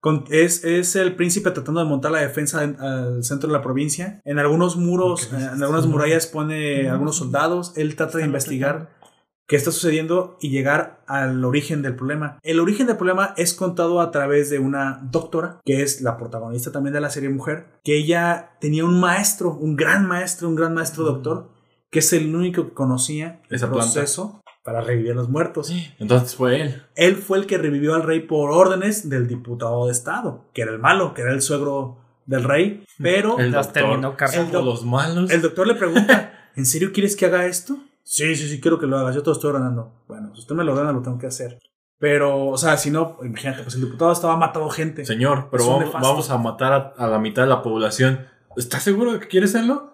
Con- 0.00 0.24
es, 0.30 0.64
es 0.64 0.96
el 0.96 1.14
príncipe 1.14 1.50
tratando 1.52 1.80
de 1.80 1.86
montar 1.86 2.10
la 2.10 2.18
defensa 2.18 2.64
en- 2.64 2.80
al 2.80 3.22
centro 3.22 3.48
de 3.48 3.52
la 3.52 3.62
provincia. 3.62 4.20
En 4.24 4.38
algunos 4.38 4.76
muros, 4.76 5.26
Ok. 5.28 5.32
eh, 5.34 5.50
en 5.54 5.62
algunas 5.62 5.86
murallas 5.86 6.26
pone 6.26 6.88
algunos 6.90 7.16
soldados. 7.16 7.72
Él 7.76 7.94
trata 7.94 8.18
de 8.18 8.24
investigar 8.24 8.90
qué 9.52 9.56
está 9.56 9.70
sucediendo 9.70 10.38
y 10.40 10.48
llegar 10.48 11.02
al 11.06 11.44
origen 11.44 11.82
del 11.82 11.94
problema. 11.94 12.38
El 12.42 12.58
origen 12.58 12.86
del 12.86 12.96
problema 12.96 13.34
es 13.36 13.52
contado 13.52 14.00
a 14.00 14.10
través 14.10 14.48
de 14.48 14.58
una 14.58 14.98
doctora, 15.10 15.60
que 15.66 15.82
es 15.82 16.00
la 16.00 16.16
protagonista 16.16 16.72
también 16.72 16.94
de 16.94 17.02
la 17.02 17.10
serie 17.10 17.28
Mujer, 17.28 17.66
que 17.84 17.98
ella 17.98 18.52
tenía 18.62 18.86
un 18.86 18.98
maestro, 18.98 19.52
un 19.52 19.76
gran 19.76 20.06
maestro, 20.06 20.48
un 20.48 20.54
gran 20.54 20.72
maestro 20.72 21.04
doctor, 21.04 21.50
que 21.90 21.98
es 21.98 22.10
el 22.14 22.34
único 22.34 22.64
que 22.68 22.72
conocía 22.72 23.42
el 23.50 23.56
Esa 23.56 23.70
planta. 23.70 23.92
proceso 23.92 24.40
para 24.64 24.80
revivir 24.80 25.12
a 25.12 25.16
los 25.16 25.28
muertos. 25.28 25.70
Entonces 25.98 26.34
fue 26.34 26.62
él. 26.62 26.82
Él 26.94 27.16
fue 27.16 27.36
el 27.36 27.44
que 27.44 27.58
revivió 27.58 27.94
al 27.94 28.04
rey 28.04 28.20
por 28.20 28.52
órdenes 28.52 29.10
del 29.10 29.28
diputado 29.28 29.84
de 29.84 29.92
Estado, 29.92 30.46
que 30.54 30.62
era 30.62 30.72
el 30.72 30.78
malo, 30.78 31.12
que 31.12 31.20
era 31.20 31.32
el 31.34 31.42
suegro 31.42 31.98
del 32.24 32.44
rey, 32.44 32.86
pero 33.02 33.38
El 33.38 33.52
doctor. 33.52 33.72
terminó. 33.74 34.16
Somos 34.32 34.64
los 34.64 34.86
malos. 34.86 35.30
el 35.30 35.42
doctor 35.42 35.66
le 35.66 35.74
pregunta, 35.74 36.48
¿en 36.56 36.64
serio 36.64 36.90
quieres 36.94 37.16
que 37.16 37.26
haga 37.26 37.44
esto? 37.44 37.76
Sí, 38.04 38.34
sí, 38.34 38.48
sí, 38.48 38.60
quiero 38.60 38.78
que 38.78 38.86
lo 38.86 38.98
hagas, 38.98 39.14
yo 39.14 39.22
te 39.22 39.30
lo 39.30 39.34
estoy 39.34 39.50
ordenando. 39.50 40.04
Bueno, 40.08 40.34
si 40.34 40.40
usted 40.40 40.54
me 40.54 40.64
lo 40.64 40.72
ordena, 40.72 40.92
lo 40.92 41.02
tengo 41.02 41.18
que 41.18 41.26
hacer. 41.26 41.58
Pero, 41.98 42.48
o 42.48 42.58
sea, 42.58 42.76
si 42.76 42.90
no, 42.90 43.18
imagínate, 43.22 43.62
pues 43.62 43.76
el 43.76 43.82
diputado 43.82 44.12
estaba 44.12 44.36
matando 44.36 44.68
gente. 44.70 45.04
Señor, 45.04 45.48
pero 45.50 45.78
vamos, 45.92 46.30
a 46.30 46.38
matar 46.38 46.72
a, 46.72 46.76
a 46.96 47.06
la 47.06 47.18
mitad 47.18 47.42
de 47.42 47.48
la 47.48 47.62
población. 47.62 48.26
¿Estás 48.56 48.82
seguro 48.82 49.12
de 49.12 49.20
que 49.20 49.28
quieres 49.28 49.54
hacerlo? 49.54 49.92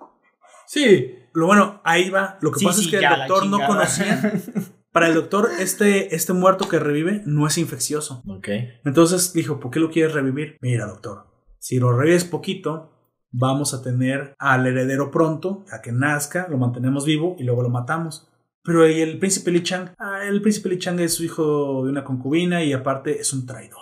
Sí. 0.66 1.14
Lo 1.34 1.46
bueno, 1.46 1.80
ahí 1.84 2.08
va. 2.10 2.38
Lo 2.40 2.50
que 2.50 2.60
Sí, 2.60 2.64
pasa 2.64 2.78
sí, 2.80 2.84
es 2.86 2.90
que 2.90 3.04
el 3.04 3.18
doctor 3.18 3.46
no 3.46 3.58
conocía. 3.66 4.32
Para 4.92 5.08
el 5.08 5.14
doctor, 5.14 5.50
este, 5.60 6.14
este 6.14 6.32
muerto 6.32 6.66
que 6.68 6.78
revive 6.78 7.22
no 7.26 7.46
es 7.46 7.58
infeccioso. 7.58 8.22
Ok. 8.26 8.48
Entonces 8.84 9.32
dijo, 9.34 9.60
¿por 9.60 9.70
qué 9.70 9.80
lo 9.80 9.90
quieres 9.90 10.14
revivir? 10.14 10.56
Mira, 10.62 10.86
doctor, 10.86 11.26
si 11.58 11.78
lo 11.78 11.92
revives 11.96 12.24
poquito, 12.24 12.97
vamos 13.30 13.74
a 13.74 13.82
tener 13.82 14.34
al 14.38 14.66
heredero 14.66 15.10
pronto, 15.10 15.64
a 15.72 15.80
que 15.82 15.92
nazca, 15.92 16.46
lo 16.50 16.58
mantenemos 16.58 17.04
vivo 17.04 17.36
y 17.38 17.44
luego 17.44 17.62
lo 17.62 17.68
matamos. 17.70 18.28
Pero 18.64 18.86
¿y 18.88 19.00
el 19.00 19.18
príncipe 19.18 19.50
Li 19.50 19.62
Chang? 19.62 19.90
Ah, 19.98 20.24
el 20.24 20.42
príncipe 20.42 20.68
Li 20.68 20.78
Chang 20.78 21.00
es 21.00 21.14
su 21.14 21.24
hijo 21.24 21.84
de 21.84 21.90
una 21.90 22.04
concubina 22.04 22.62
y 22.62 22.72
aparte 22.72 23.18
es 23.20 23.32
un 23.32 23.46
traidor. 23.46 23.78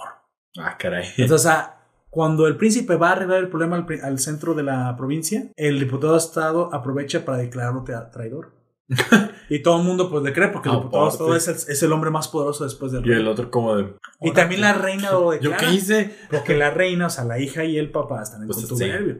Ah, 0.58 0.76
caray. 0.78 1.04
Entonces, 1.16 1.46
o 1.46 1.50
sea, 1.50 1.72
cuando 2.10 2.46
el 2.46 2.56
príncipe 2.56 2.96
va 2.96 3.08
a 3.10 3.12
arreglar 3.12 3.38
el 3.40 3.48
problema 3.48 3.76
al, 3.76 3.86
al 4.02 4.18
centro 4.18 4.54
de 4.54 4.62
la 4.62 4.94
provincia, 4.96 5.50
el 5.56 5.80
diputado 5.80 6.12
de 6.12 6.18
Estado 6.18 6.70
aprovecha 6.72 7.24
para 7.24 7.38
declararlo 7.38 7.84
tra- 7.84 8.10
traidor. 8.10 8.54
y 9.50 9.62
todo 9.62 9.78
el 9.78 9.84
mundo 9.84 10.08
pues 10.08 10.22
le 10.22 10.32
cree 10.32 10.48
porque 10.48 10.68
el 10.68 10.76
diputado 10.76 11.04
de 11.06 11.10
Estado 11.10 11.30
Aparte. 11.32 11.50
es 11.52 11.66
el, 11.66 11.72
es 11.72 11.82
el 11.82 11.92
hombre 11.92 12.10
más 12.10 12.28
poderoso 12.28 12.62
después 12.62 12.92
del 12.92 13.04
Y 13.04 13.10
el 13.10 13.18
rey. 13.18 13.26
otro 13.26 13.50
como 13.50 13.74
de... 13.76 13.96
Y 14.20 14.30
también 14.32 14.60
la 14.60 14.74
reina 14.74 15.10
lo 15.10 15.32
¿Yo 15.40 15.50
declara. 15.50 15.58
qué 15.58 15.74
hice? 15.74 16.14
Porque 16.30 16.56
la 16.56 16.70
reina, 16.70 17.06
o 17.06 17.10
sea, 17.10 17.24
la 17.24 17.40
hija 17.40 17.64
y 17.64 17.76
el 17.78 17.90
papá 17.90 18.22
están 18.22 18.42
en 18.42 18.46
Pues, 18.48 18.58
contubernio. 18.64 19.18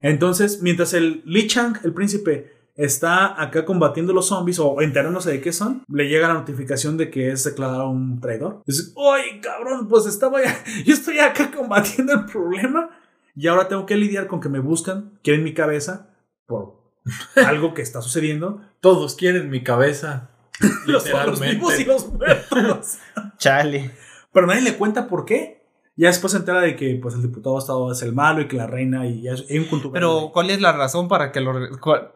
Entonces, 0.00 0.62
mientras 0.62 0.94
el 0.94 1.22
Li 1.26 1.46
Chang, 1.46 1.78
el 1.84 1.92
príncipe, 1.92 2.60
está 2.76 3.40
acá 3.40 3.64
combatiendo 3.64 4.12
los 4.12 4.28
zombies 4.28 4.58
o 4.58 4.80
enterándose 4.80 5.30
de 5.30 5.40
qué 5.40 5.52
son, 5.52 5.84
le 5.88 6.08
llega 6.08 6.28
la 6.28 6.34
notificación 6.34 6.96
de 6.96 7.10
que 7.10 7.30
es 7.30 7.44
declarado 7.44 7.90
un 7.90 8.20
traidor. 8.20 8.62
Dice, 8.66 8.92
¡ay, 8.96 9.40
cabrón! 9.40 9.88
Pues 9.88 10.06
estaba 10.06 10.42
ya, 10.42 10.64
yo 10.84 10.94
estoy 10.94 11.18
acá 11.18 11.50
combatiendo 11.50 12.14
el 12.14 12.24
problema 12.24 12.90
y 13.36 13.46
ahora 13.46 13.68
tengo 13.68 13.86
que 13.86 13.96
lidiar 13.96 14.26
con 14.26 14.40
que 14.40 14.48
me 14.48 14.60
buscan, 14.60 15.18
quieren 15.22 15.44
mi 15.44 15.52
cabeza 15.54 16.08
por 16.46 16.80
algo 17.46 17.74
que 17.74 17.82
está 17.82 18.00
sucediendo. 18.00 18.62
Todos 18.80 19.14
quieren 19.14 19.50
mi 19.50 19.62
cabeza. 19.62 20.30
Los, 20.86 21.10
los 21.10 21.40
vivos 21.40 21.80
y 21.80 21.84
los 21.84 22.12
muertos. 22.12 22.98
Chale. 23.38 23.92
Pero 24.30 24.46
nadie 24.46 24.60
le 24.60 24.76
cuenta 24.76 25.08
por 25.08 25.24
qué. 25.24 25.59
Ya 26.00 26.06
después 26.08 26.30
se 26.32 26.38
entera 26.38 26.60
de 26.62 26.76
que 26.76 26.98
pues 27.00 27.14
el 27.14 27.20
diputado 27.22 27.56
de 27.56 27.60
Estado 27.60 27.92
es 27.92 28.00
el 28.02 28.14
malo 28.14 28.40
y 28.40 28.48
que 28.48 28.56
la 28.56 28.66
reina 28.66 29.06
y 29.06 29.20
ya 29.22 29.32
es- 29.32 29.44
hay 29.50 29.58
un 29.58 29.66
contubernio. 29.66 29.92
Pero, 30.20 30.32
¿cuál 30.32 30.48
es 30.50 30.60
la 30.60 30.72
razón 30.72 31.08
para 31.08 31.30
que 31.30 31.40
lo. 31.40 31.52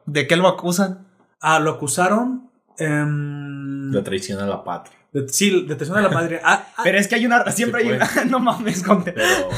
¿De 0.06 0.26
qué 0.26 0.36
lo 0.36 0.48
acusan? 0.48 1.06
Ah, 1.40 1.58
lo 1.60 1.70
acusaron. 1.72 2.48
em, 2.78 3.90
De 3.92 4.00
traición 4.02 4.40
a 4.40 4.46
la 4.46 4.64
patria. 4.64 4.96
de, 5.12 5.28
sí, 5.28 5.64
de 5.66 5.74
traición 5.76 5.98
a 5.98 6.02
la 6.02 6.08
madre. 6.08 6.40
Ah, 6.42 6.66
ah, 6.76 6.80
Pero 6.82 6.98
es 6.98 7.06
que 7.08 7.14
hay 7.16 7.26
una. 7.26 7.44
Siempre 7.52 7.82
Sí, 7.82 7.88
hay 7.90 7.94
una. 7.96 8.08
no 8.30 8.40
mames, 8.40 8.82
conte. 8.82 9.12
Pero... 9.12 9.48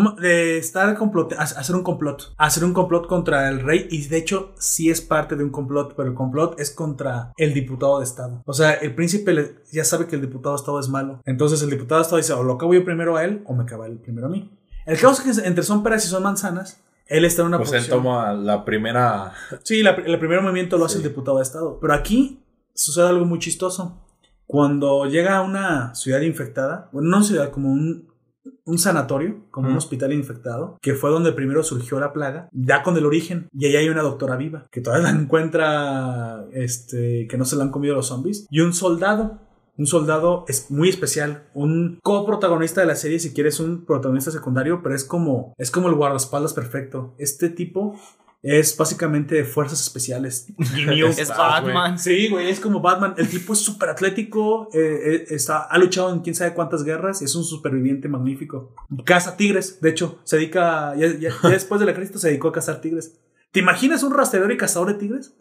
no, 0.00 0.12
de 0.12 0.58
estar 0.58 0.96
complot, 0.96 1.32
ha- 1.34 1.42
hacer 1.42 1.74
un 1.76 1.82
complot. 1.82 2.34
Hacer 2.36 2.64
un 2.64 2.72
complot 2.72 3.06
contra 3.06 3.48
el 3.48 3.60
rey. 3.60 3.86
Y 3.90 4.06
de 4.08 4.16
hecho, 4.16 4.52
sí 4.58 4.90
es 4.90 5.00
parte 5.00 5.36
de 5.36 5.44
un 5.44 5.50
complot. 5.50 5.94
Pero 5.96 6.08
el 6.08 6.14
complot 6.14 6.58
es 6.58 6.70
contra 6.70 7.32
el 7.36 7.52
diputado 7.54 7.98
de 7.98 8.04
Estado. 8.04 8.42
O 8.46 8.52
sea, 8.52 8.72
el 8.72 8.94
príncipe 8.94 9.32
le- 9.32 9.54
ya 9.70 9.84
sabe 9.84 10.06
que 10.06 10.16
el 10.16 10.22
diputado 10.22 10.54
de 10.54 10.60
Estado 10.60 10.80
es 10.80 10.88
malo. 10.88 11.20
Entonces 11.24 11.62
el 11.62 11.70
diputado 11.70 12.00
de 12.00 12.02
Estado 12.02 12.16
dice: 12.18 12.32
o 12.32 12.42
lo 12.42 12.54
acabo 12.54 12.74
yo 12.74 12.84
primero 12.84 13.16
a 13.16 13.24
él, 13.24 13.42
o 13.46 13.54
me 13.54 13.62
acaba 13.64 13.86
él 13.86 13.98
primero 13.98 14.26
a 14.26 14.30
mí. 14.30 14.50
El 14.86 14.98
caso 14.98 15.22
es 15.28 15.38
que 15.40 15.46
entre 15.46 15.62
son 15.62 15.82
peras 15.82 16.04
y 16.04 16.08
son 16.08 16.22
manzanas. 16.22 16.80
Él 17.06 17.24
está 17.24 17.42
en 17.42 17.48
una 17.48 17.58
Pues 17.58 17.70
él 17.72 17.78
posición. 17.80 17.98
toma 18.02 18.32
la 18.32 18.64
primera... 18.64 19.32
Sí, 19.64 19.82
la- 19.82 19.90
el 19.90 20.18
primer 20.18 20.40
movimiento 20.40 20.78
lo 20.78 20.86
hace 20.86 20.96
Sí. 20.98 21.02
el 21.02 21.08
diputado 21.10 21.36
de 21.36 21.42
Estado. 21.42 21.78
Pero 21.80 21.92
aquí 21.92 22.40
sucede 22.74 23.08
algo 23.08 23.24
muy 23.26 23.38
chistoso. 23.38 23.98
Cuando 24.46 25.06
llega 25.06 25.36
a 25.36 25.42
una 25.42 25.94
ciudad 25.94 26.20
infectada, 26.20 26.88
bueno, 26.92 27.08
no 27.10 27.22
ciudad, 27.22 27.50
como 27.50 27.70
un, 27.70 28.08
un 28.64 28.78
sanatorio, 28.78 29.36
como 29.50 29.68
un 29.68 29.74
Mm. 29.74 29.78
hospital 29.78 30.12
infectado, 30.12 30.78
que 30.80 30.94
fue 30.94 31.10
donde 31.10 31.32
primero 31.32 31.62
surgió 31.62 31.98
la 31.98 32.12
plaga, 32.12 32.48
ya 32.52 32.82
con 32.82 32.96
el 32.96 33.06
origen. 33.06 33.48
Y 33.52 33.66
ahí 33.66 33.76
hay 33.76 33.88
una 33.88 34.02
doctora 34.02 34.36
viva, 34.36 34.66
que 34.70 34.80
todavía 34.80 35.10
la 35.12 35.18
encuentra, 35.18 36.44
este, 36.52 37.26
que 37.28 37.36
no 37.38 37.44
se 37.44 37.56
la 37.56 37.64
han 37.64 37.70
comido 37.70 37.94
los 37.94 38.06
zombies. 38.06 38.46
Y 38.50 38.60
un 38.60 38.72
soldado. 38.72 39.38
Un 39.78 39.86
soldado 39.86 40.44
es 40.48 40.70
muy 40.70 40.90
especial, 40.90 41.44
un 41.54 41.98
coprotagonista 42.02 42.82
de 42.82 42.86
la 42.86 42.94
serie, 42.94 43.18
si 43.18 43.32
quieres 43.32 43.58
un 43.58 43.86
protagonista 43.86 44.30
secundario, 44.30 44.82
pero 44.82 44.94
es 44.94 45.02
como 45.02 45.54
es 45.56 45.70
como 45.70 45.88
el 45.88 45.94
guardaespaldas 45.94 46.52
perfecto. 46.52 47.14
Este 47.16 47.48
tipo 47.48 47.98
es 48.42 48.76
básicamente 48.76 49.36
de 49.36 49.44
fuerzas 49.44 49.80
especiales. 49.80 50.46
Es 50.58 51.28
Batman. 51.28 51.98
Sí, 51.98 52.28
güey, 52.28 52.50
es 52.50 52.58
como 52.60 52.80
Batman. 52.80 53.14
El 53.16 53.28
tipo 53.28 53.52
es 53.52 53.60
súper 53.60 53.90
atlético, 53.90 54.68
eh, 54.74 54.78
eh, 55.04 55.24
está, 55.30 55.58
ha 55.62 55.78
luchado 55.78 56.12
en 56.12 56.20
quién 56.20 56.34
sabe 56.34 56.52
cuántas 56.54 56.82
guerras, 56.82 57.22
es 57.22 57.34
un 57.36 57.44
superviviente 57.44 58.08
magnífico. 58.08 58.74
Caza 59.04 59.36
tigres, 59.36 59.80
de 59.80 59.90
hecho, 59.90 60.18
se 60.24 60.36
dedica, 60.36 60.94
ya, 60.96 61.06
ya- 61.18 61.30
ya 61.42 61.48
después 61.50 61.78
de 61.80 61.86
la 61.86 61.94
crisis 61.94 62.20
se 62.20 62.28
dedicó 62.28 62.48
a 62.48 62.52
cazar 62.52 62.80
tigres. 62.80 63.18
¿Te 63.52 63.60
imaginas 63.60 64.02
un 64.02 64.14
rastreador 64.14 64.50
y 64.50 64.56
cazador 64.56 64.88
de 64.88 64.94
tigres? 64.94 65.34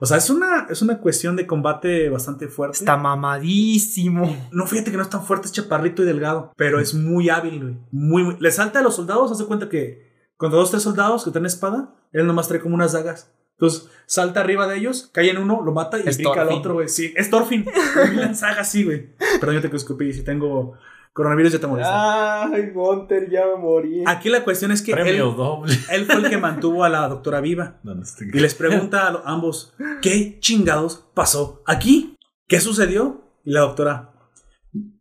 O 0.00 0.06
sea, 0.06 0.16
es 0.16 0.28
una, 0.30 0.66
es 0.68 0.82
una 0.82 0.98
cuestión 0.98 1.36
de 1.36 1.46
combate 1.46 2.08
bastante 2.08 2.48
fuerte. 2.48 2.78
Está 2.78 2.96
mamadísimo. 2.96 4.48
No, 4.50 4.66
fíjate 4.66 4.90
que 4.90 4.96
no 4.96 5.02
es 5.04 5.10
tan 5.10 5.24
fuerte, 5.24 5.46
es 5.46 5.52
chaparrito 5.52 6.02
y 6.02 6.06
delgado, 6.06 6.52
pero 6.56 6.80
es 6.80 6.92
muy 6.94 7.28
hábil, 7.30 7.60
güey. 7.62 7.76
Muy, 7.92 8.22
muy- 8.24 8.36
Le 8.40 8.50
salta 8.50 8.80
a 8.80 8.82
los 8.82 8.96
soldados, 8.96 9.30
hace 9.30 9.44
cuenta 9.44 9.68
que 9.68 10.10
cuando 10.36 10.56
dos, 10.58 10.70
tres 10.70 10.82
soldados 10.82 11.24
que 11.24 11.30
traen 11.30 11.46
espada, 11.46 11.94
él 12.12 12.26
nomás 12.26 12.48
trae 12.48 12.60
como 12.60 12.74
unas 12.74 12.92
dagas. 12.92 13.32
Entonces, 13.52 13.90
salta 14.06 14.40
arriba 14.40 14.66
de 14.66 14.78
ellos, 14.78 15.10
cae 15.12 15.28
en 15.30 15.36
uno, 15.38 15.60
lo 15.62 15.72
mata 15.72 15.98
y 15.98 16.08
Es 16.08 16.16
pica 16.16 16.40
al 16.42 16.48
otro, 16.48 16.74
güey. 16.74 16.88
Sí, 16.88 17.12
es 17.14 17.28
Thorfinn. 17.28 17.66
Lanzaga 18.14 18.62
así, 18.62 18.84
güey. 18.84 19.10
Perdón, 19.38 19.60
yo 19.60 19.68
te 19.70 19.76
escupí. 19.76 20.12
Si 20.14 20.22
tengo 20.24 20.78
coronavirus, 21.12 21.52
ya 21.52 21.58
te 21.60 21.66
molesta. 21.66 22.44
Ay, 22.44 22.70
Gunter, 22.70 23.28
ya 23.30 23.44
me 23.46 23.56
morí. 23.56 24.02
Aquí 24.06 24.30
la 24.30 24.42
cuestión 24.44 24.72
es 24.72 24.80
que 24.80 24.92
Premio 24.92 25.30
él, 25.30 25.36
doble. 25.36 25.74
él 25.90 26.06
fue 26.06 26.14
el 26.16 26.30
que 26.30 26.38
mantuvo 26.38 26.84
a 26.84 26.88
la 26.88 27.06
doctora 27.08 27.42
viva. 27.42 27.78
No, 27.82 27.94
no 27.94 28.02
estoy- 28.02 28.30
Y 28.32 28.40
les 28.40 28.54
pregunta 28.54 29.08
a 29.08 29.22
ambos, 29.30 29.74
¿qué 30.00 30.38
chingados 30.40 31.04
pasó 31.12 31.62
aquí? 31.66 32.16
¿Qué 32.48 32.60
sucedió? 32.60 33.26
Y 33.44 33.50
la 33.52 33.60
doctora, 33.60 34.12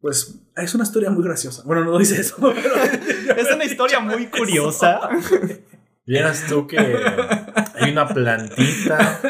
pues 0.02 0.41
es 0.57 0.76
una 0.76 0.84
historia 0.84 1.10
muy 1.11 1.23
graciosa. 1.23 1.64
Bueno, 1.65 1.86
no 1.86 1.98
dice 1.98 2.19
eso, 2.19 2.36
pero 2.41 2.76
Es 3.38 3.53
una 3.56 3.64
historia 3.64 4.02
muy 4.02 4.27
curiosa. 4.27 4.99
Vieras 6.10 6.48
tú 6.49 6.65
que 6.65 6.80
hay 6.80 7.91
una 7.91 8.07
plantita 8.07 9.22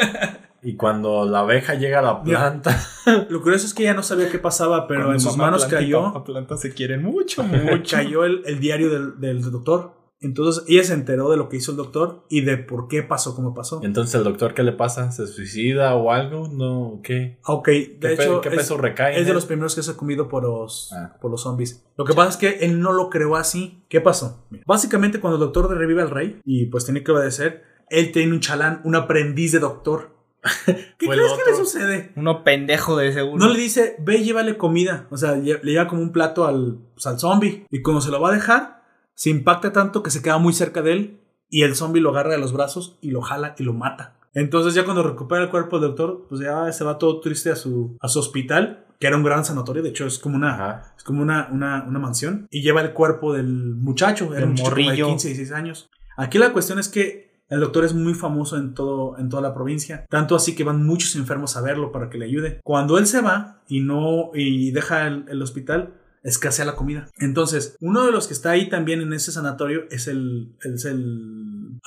y 0.63 0.77
cuando 0.77 1.25
la 1.25 1.39
abeja 1.39 1.73
llega 1.73 1.99
a 1.99 2.01
la 2.01 2.23
planta, 2.23 2.81
lo 3.29 3.41
curioso 3.41 3.65
es 3.65 3.73
que 3.73 3.83
ella 3.83 3.93
no 3.93 4.01
sabía 4.01 4.29
qué 4.29 4.39
pasaba, 4.39 4.87
pero 4.87 5.01
Cuando 5.01 5.13
en 5.15 5.19
sus 5.19 5.35
manos 5.35 5.65
cayó, 5.65 6.13
papá 6.13 6.23
planta 6.23 6.55
se 6.55 6.73
quieren 6.73 7.03
mucho, 7.03 7.43
mucho. 7.43 7.97
cayó 7.97 8.23
el, 8.23 8.43
el 8.45 8.61
diario 8.61 8.89
del, 8.89 9.19
del 9.19 9.41
doctor. 9.51 9.98
Entonces 10.21 10.65
ella 10.67 10.83
se 10.83 10.93
enteró 10.93 11.29
de 11.31 11.37
lo 11.37 11.47
que 11.47 11.57
hizo 11.57 11.71
el 11.71 11.77
doctor 11.77 12.25
y 12.29 12.41
de 12.41 12.57
por 12.57 12.87
qué 12.89 13.03
pasó 13.03 13.35
como 13.35 13.53
pasó. 13.53 13.79
entonces 13.83 14.15
el 14.15 14.23
doctor, 14.25 14.53
¿qué 14.53 14.63
le 14.63 14.73
pasa? 14.73 15.11
¿Se 15.11 15.25
suicida 15.27 15.95
o 15.95 16.11
algo? 16.11 16.49
No, 16.49 16.99
¿qué? 17.03 17.39
Ok, 17.45 17.65
¿Qué, 17.65 17.97
de 17.99 18.15
pe- 18.15 18.23
hecho, 18.23 18.41
qué 18.41 18.49
es- 18.49 18.55
peso 18.55 18.77
recae? 18.77 19.13
en 19.15 19.21
Es 19.21 19.27
de 19.27 19.33
los 19.33 19.45
primeros 19.45 19.75
que 19.75 19.81
se 19.83 19.91
ha 19.91 19.97
comido 19.97 20.27
por 20.27 20.43
los, 20.43 20.91
Ah. 20.93 21.15
por 21.21 21.31
los 21.31 21.41
zombies. 21.43 21.85
Lo 21.95 22.03
que 22.03 22.13
pasa 22.13 22.29
es 22.31 22.37
que 22.37 22.65
él 22.65 22.81
no 22.81 22.91
lo 22.91 23.09
creó 23.09 23.37
así. 23.37 23.83
¿Qué 23.87 24.01
pasó? 24.01 24.45
Mira, 24.49 24.63
Básicamente, 24.67 25.19
cuando 25.21 25.35
el 25.37 25.41
doctor 25.41 25.69
revive 25.75 26.01
al 26.01 26.09
rey 26.09 26.41
y 26.43 26.65
pues 26.65 26.83
tiene 26.85 27.01
que 27.03 27.11
obedecer, 27.11 27.63
él 27.89 28.11
tiene 28.11 28.33
un 28.33 28.39
chalán, 28.41 28.81
un 28.83 28.95
aprendiz 28.95 29.53
de 29.53 29.59
doctor. 29.59 30.17
¿Qué 30.65 30.73
crees 31.07 31.31
que 31.43 31.51
le 31.51 31.57
sucede? 31.57 32.11
Uno 32.15 32.43
pendejo 32.43 32.95
de 32.97 33.11
seguro. 33.13 33.37
No 33.45 33.51
le 33.53 33.59
dice, 33.59 33.95
ve 33.99 34.17
y 34.17 34.23
llévale 34.25 34.57
comida. 34.57 35.07
O 35.11 35.17
sea, 35.17 35.33
le 35.35 35.59
lleva 35.63 35.87
como 35.87 36.01
un 36.01 36.11
plato 36.11 36.45
al, 36.45 36.77
pues, 36.93 37.05
al 37.07 37.19
zombie. 37.19 37.65
Y 37.69 37.81
cuando 37.81 38.01
se 38.01 38.09
lo 38.11 38.21
va 38.21 38.29
a 38.29 38.33
dejar, 38.33 38.78
se 39.19 39.29
impacta 39.29 39.73
tanto 39.73 40.01
que 40.01 40.11
se 40.11 40.21
queda 40.21 40.37
muy 40.37 40.53
cerca 40.53 40.81
de 40.81 40.93
él. 40.93 41.19
Y 41.49 41.63
el 41.63 41.75
zombie 41.75 41.99
lo 41.99 42.11
agarra 42.11 42.31
de 42.31 42.37
los 42.37 42.53
brazos 42.53 42.97
y 43.01 43.11
lo 43.11 43.21
jala 43.21 43.53
y 43.57 43.63
lo 43.63 43.73
mata. 43.73 44.17
Entonces, 44.33 44.75
ya 44.75 44.85
cuando 44.85 45.03
recupera 45.03 45.43
el 45.43 45.49
cuerpo 45.49 45.77
del 45.77 45.89
doctor, 45.89 46.25
pues 46.29 46.39
ya 46.39 46.71
se 46.71 46.85
va 46.85 46.97
todo 46.97 47.19
triste 47.19 47.49
a 47.49 47.57
su, 47.57 47.97
a 47.99 48.07
su 48.07 48.19
hospital, 48.19 48.85
que 48.97 49.07
era 49.07 49.17
un 49.17 49.23
gran 49.23 49.43
sanatorio. 49.43 49.83
De 49.83 49.89
hecho, 49.89 50.05
es 50.05 50.19
como 50.19 50.37
una, 50.37 50.53
Ajá. 50.53 50.93
es 50.95 51.03
como 51.03 51.21
una, 51.21 51.49
una, 51.51 51.83
una 51.85 51.99
mansión. 51.99 52.47
Y 52.49 52.61
lleva 52.61 52.79
el 52.79 52.93
cuerpo 52.93 53.33
del 53.33 53.75
muchacho. 53.75 54.33
Era 54.33 54.45
un 54.45 54.55
como 54.55 54.69
de 54.69 54.83
morrillo. 54.83 55.07
15, 55.07 55.27
16 55.27 55.51
años. 55.51 55.89
Aquí 56.15 56.37
la 56.37 56.53
cuestión 56.53 56.79
es 56.79 56.87
que 56.87 57.43
el 57.49 57.59
doctor 57.59 57.83
es 57.83 57.93
muy 57.93 58.13
famoso 58.13 58.55
en, 58.55 58.73
todo, 58.73 59.17
en 59.17 59.27
toda 59.27 59.41
la 59.41 59.53
provincia. 59.53 60.05
Tanto 60.09 60.37
así 60.37 60.55
que 60.55 60.63
van 60.63 60.85
muchos 60.85 61.17
enfermos 61.17 61.57
a 61.57 61.61
verlo 61.61 61.91
para 61.91 62.09
que 62.09 62.19
le 62.19 62.25
ayude. 62.25 62.61
Cuando 62.63 62.97
él 62.97 63.05
se 63.05 63.19
va 63.19 63.63
y 63.67 63.81
no 63.81 64.31
y 64.33 64.71
deja 64.71 65.07
el, 65.07 65.25
el 65.27 65.41
hospital, 65.41 65.98
escasea 66.23 66.65
la 66.65 66.75
comida. 66.75 67.07
Entonces, 67.17 67.75
uno 67.79 68.05
de 68.05 68.11
los 68.11 68.27
que 68.27 68.33
está 68.33 68.51
ahí 68.51 68.69
también 68.69 69.01
en 69.01 69.13
ese 69.13 69.31
sanatorio 69.31 69.83
es 69.91 70.07
el, 70.07 70.55
es 70.63 70.85
el, 70.85 71.79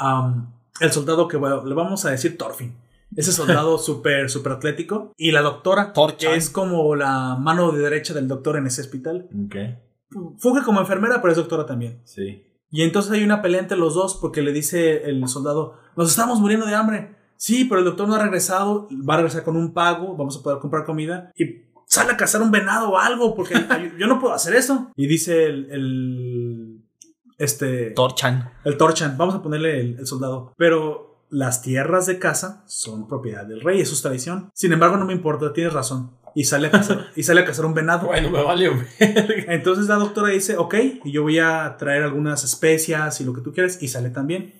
el 0.81 0.93
soldado 0.93 1.29
que 1.29 1.37
bueno, 1.37 1.65
le 1.65 1.75
vamos 1.75 2.05
a 2.05 2.11
decir 2.11 2.37
Thorfinn. 2.39 2.75
Ese 3.17 3.33
soldado 3.33 3.79
súper, 3.79 4.31
súper 4.31 4.53
atlético. 4.53 5.13
Y 5.17 5.33
la 5.33 5.43
doctora, 5.43 5.93
que 6.19 6.35
es 6.35 6.51
como 6.51 6.95
la 6.97 7.37
mano 7.37 7.73
de 7.73 7.83
derecha 7.83 8.15
del 8.15 8.29
doctor 8.29 8.57
en 8.57 8.67
ese 8.67 8.81
hospital. 8.81 9.29
Ok. 9.47 9.57
Funge 10.39 10.63
como 10.63 10.81
enfermera, 10.81 11.21
pero 11.21 11.33
es 11.33 11.39
doctora 11.39 11.67
también. 11.67 12.01
Sí. 12.05 12.45
Y 12.71 12.83
entonces 12.83 13.13
hay 13.13 13.23
una 13.23 13.43
pelea 13.43 13.61
entre 13.61 13.77
los 13.77 13.95
dos 13.95 14.17
porque 14.17 14.43
le 14.43 14.53
dice 14.53 15.05
el 15.05 15.27
soldado, 15.29 15.75
nos 15.97 16.11
estamos 16.11 16.41
muriendo 16.41 16.67
de 16.67 16.75
hambre. 16.75 17.17
Sí, 17.37 17.65
pero 17.65 17.81
el 17.81 17.85
doctor 17.85 18.09
no 18.09 18.15
ha 18.15 18.23
regresado, 18.23 18.89
va 19.09 19.15
a 19.15 19.17
regresar 19.19 19.43
con 19.43 19.57
un 19.57 19.75
pago, 19.75 20.17
vamos 20.17 20.39
a 20.39 20.43
poder 20.43 20.59
comprar 20.61 20.85
comida 20.85 21.33
y 21.37 21.72
sale 21.93 22.13
a 22.13 22.17
cazar 22.17 22.41
un 22.43 22.51
venado 22.51 22.91
o 22.91 22.99
algo 22.99 23.35
porque 23.35 23.55
yo- 23.99 24.07
no 24.07 24.19
puedo 24.19 24.33
hacer 24.35 24.55
eso. 24.55 24.91
Y 24.97 25.07
dice 25.07 25.45
el, 25.47 25.71
el 25.71 26.79
este 27.39 27.91
Torchan. 27.91 28.51
el 28.65 28.77
Torchan, 28.77 29.17
vamos 29.19 29.35
a 29.35 29.43
ponerle 29.43 29.81
el, 29.81 29.99
el 29.99 30.07
soldado. 30.07 30.55
Pero 30.57 31.25
las 31.29 31.63
tierras 31.63 32.07
de 32.07 32.19
caza 32.19 32.63
son 32.67 33.09
propiedad 33.09 33.45
del 33.47 33.61
rey, 33.61 33.81
eso 33.81 33.95
es 33.95 34.03
tradición. 34.03 34.51
Sin 34.55 34.73
embargo, 34.73 34.97
no 34.97 35.05
me 35.07 35.13
importa, 35.13 35.53
tienes 35.53 35.73
razón. 35.73 36.17
Y 36.35 36.45
sale 36.45 36.69
a 36.69 36.71
cazar, 36.71 37.07
y 37.17 37.23
sale 37.25 37.43
a 37.43 37.45
cazar 37.45 37.67
un 37.67 37.75
venado. 37.75 38.07
Bueno, 38.07 38.31
me 38.31 38.43
vale. 38.43 38.71
Entonces 39.49 39.87
la 39.87 39.97
doctora 39.97 40.29
dice, 40.29 40.57
ok, 40.57 40.75
y 41.05 41.13
yo 41.13 41.23
voy 41.23 41.39
a 41.39 41.77
traer 41.79 42.03
algunas 42.05 42.43
especias 42.45 43.21
y 43.21 43.25
lo 43.25 43.35
que 43.35 43.41
tú 43.43 43.53
quieres, 43.53 43.83
y 43.83 43.89
sale 43.89 44.09
también. 44.11 44.55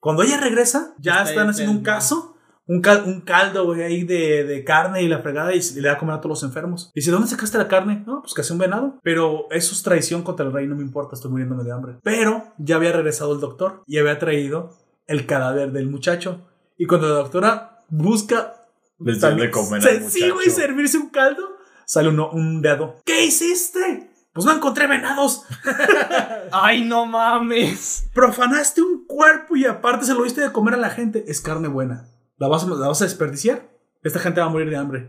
Cuando 0.00 0.22
ella 0.22 0.38
regresa, 0.38 0.94
ya 0.98 1.18
Está 1.20 1.30
están 1.30 1.48
haciendo 1.48 1.72
un 1.72 1.82
caso, 1.82 2.33
un, 2.66 2.80
cal- 2.80 3.04
un 3.06 3.20
caldo 3.22 3.64
güey, 3.66 3.82
ahí 3.82 4.04
de, 4.04 4.44
de 4.44 4.64
carne 4.64 5.02
y 5.02 5.08
la 5.08 5.20
fregada, 5.20 5.54
y 5.54 5.60
le 5.74 5.82
da 5.88 5.92
a 5.94 5.98
comer 5.98 6.14
a 6.16 6.20
todos 6.20 6.42
los 6.42 6.48
enfermos. 6.48 6.90
Dice, 6.94 7.10
¿dónde 7.10 7.28
sacaste 7.28 7.58
la 7.58 7.68
carne? 7.68 8.02
No, 8.06 8.20
pues 8.22 8.34
casi 8.34 8.52
un 8.52 8.58
venado. 8.58 8.98
Pero 9.02 9.46
eso 9.50 9.74
es 9.74 9.82
traición 9.82 10.22
contra 10.22 10.46
el 10.46 10.52
rey, 10.52 10.66
no 10.66 10.76
me 10.76 10.82
importa, 10.82 11.14
estoy 11.14 11.30
muriéndome 11.30 11.64
de 11.64 11.72
hambre. 11.72 11.96
Pero 12.02 12.52
ya 12.58 12.76
había 12.76 12.92
regresado 12.92 13.34
el 13.34 13.40
doctor 13.40 13.82
y 13.86 13.98
había 13.98 14.18
traído 14.18 14.70
el 15.06 15.26
cadáver 15.26 15.72
del 15.72 15.88
muchacho. 15.90 16.40
Y 16.78 16.86
cuando 16.86 17.08
la 17.08 17.14
doctora 17.16 17.84
busca 17.88 18.54
Les 18.98 19.20
de 19.20 19.50
comer 19.50 19.82
se- 19.82 19.88
al 19.90 20.10
Sí, 20.10 20.20
muchacho. 20.20 20.34
güey, 20.34 20.50
servirse 20.50 20.98
un 20.98 21.10
caldo. 21.10 21.42
Sale 21.86 22.08
uno, 22.08 22.30
un 22.30 22.62
dedo. 22.62 22.96
¿Qué 23.04 23.24
hiciste? 23.26 24.10
Pues 24.32 24.46
no 24.46 24.52
encontré 24.52 24.86
venados. 24.86 25.42
Ay, 26.50 26.82
no 26.84 27.06
mames. 27.06 28.08
Profanaste 28.14 28.80
un 28.82 29.04
cuerpo 29.06 29.54
y 29.56 29.64
aparte 29.66 30.06
se 30.06 30.14
lo 30.14 30.24
diste 30.24 30.40
de 30.40 30.50
comer 30.52 30.74
a 30.74 30.78
la 30.78 30.90
gente. 30.90 31.24
Es 31.28 31.40
carne 31.40 31.68
buena. 31.68 32.06
¿La 32.44 32.48
vas, 32.48 32.64
a, 32.64 32.66
la 32.68 32.88
vas 32.88 33.00
a 33.00 33.04
desperdiciar? 33.06 33.70
Esta 34.02 34.18
gente 34.18 34.38
va 34.40 34.46
a 34.46 34.50
morir 34.50 34.68
de 34.68 34.76
hambre. 34.76 35.08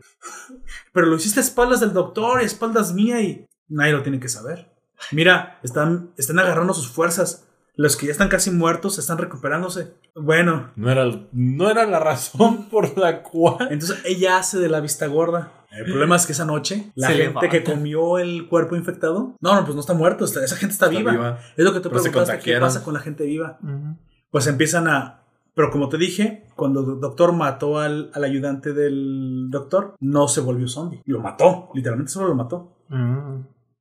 Pero 0.94 1.08
lo 1.08 1.16
hiciste 1.18 1.42
a 1.42 1.44
espaldas 1.44 1.82
del 1.82 1.92
doctor 1.92 2.40
y 2.40 2.44
a 2.44 2.48
espaldas 2.48 2.94
mía 2.94 3.22
y 3.22 3.46
nadie 3.68 3.92
lo 3.92 4.04
tiene 4.04 4.22
que 4.22 4.30
saber. 4.30 4.72
Mira, 5.12 5.60
están, 5.64 6.12
están 6.18 6.40
agarrando 6.40 6.74
sus 6.74 6.88
fuerzas. 6.88 7.46
Los 7.76 7.98
que 7.98 8.06
ya 8.06 8.14
están 8.14 8.30
casi 8.30 8.52
muertos 8.52 8.98
están 8.98 9.18
recuperándose. 9.18 9.96
Bueno, 10.16 10.72
No 10.78 10.90
era, 10.90 11.04
no 11.34 11.70
era 11.70 11.86
la 11.86 12.00
razón 12.00 12.70
por 12.70 12.98
la 12.98 13.22
cual. 13.22 13.68
Entonces 13.70 14.00
ella 14.06 14.38
hace 14.38 14.60
de 14.60 14.70
la 14.70 14.80
vista 14.80 15.08
gorda. 15.08 15.52
El 15.72 15.84
problema 15.84 16.16
es 16.16 16.26
que 16.26 16.32
esa 16.32 16.46
noche, 16.46 16.94
la 16.96 17.08
Se 17.08 17.14
gente 17.16 17.28
levanta. 17.32 17.50
que 17.50 17.64
comió 17.66 18.18
el 18.18 18.48
cuerpo 18.48 18.78
infectado, 18.78 19.36
no, 19.42 19.56
no, 19.56 19.66
pues 19.66 19.76
no 19.76 19.82
está 19.82 19.94
muerto, 19.94 20.24
está- 20.24 20.42
esa 20.42 20.56
gente 20.56 20.72
está, 20.72 20.86
Está 20.86 20.98
viva. 20.98 21.12
viva. 21.12 21.40
Es 21.58 21.66
lo 21.66 21.74
que 21.74 21.82
se 21.84 21.90
preguntaste, 21.90 22.40
¿qué 22.40 22.58
pasa 22.62 22.82
con 22.82 22.94
la 22.94 23.02
gente 23.02 23.26
viva? 23.26 23.60
Pues 24.32 24.48
empiezan 24.48 24.88
a... 24.88 25.25
Pero 25.56 25.72
como 25.72 25.88
te 25.90 25.98
dije, 25.98 26.46
cuando 26.56 26.82
el 26.82 27.00
doctor 27.00 27.32
mató 27.34 27.80
al, 27.80 28.12
al 28.14 28.24
ayudante 28.24 28.74
del 28.74 29.48
doctor, 29.50 29.96
no 30.02 30.28
se 30.28 30.42
volvió 30.42 30.68
zombie. 30.68 31.02
Lo 31.06 31.22
mató, 31.22 31.70
literalmente 31.74 32.12
solo 32.12 32.28
lo 32.28 32.36
mató. 32.36 32.74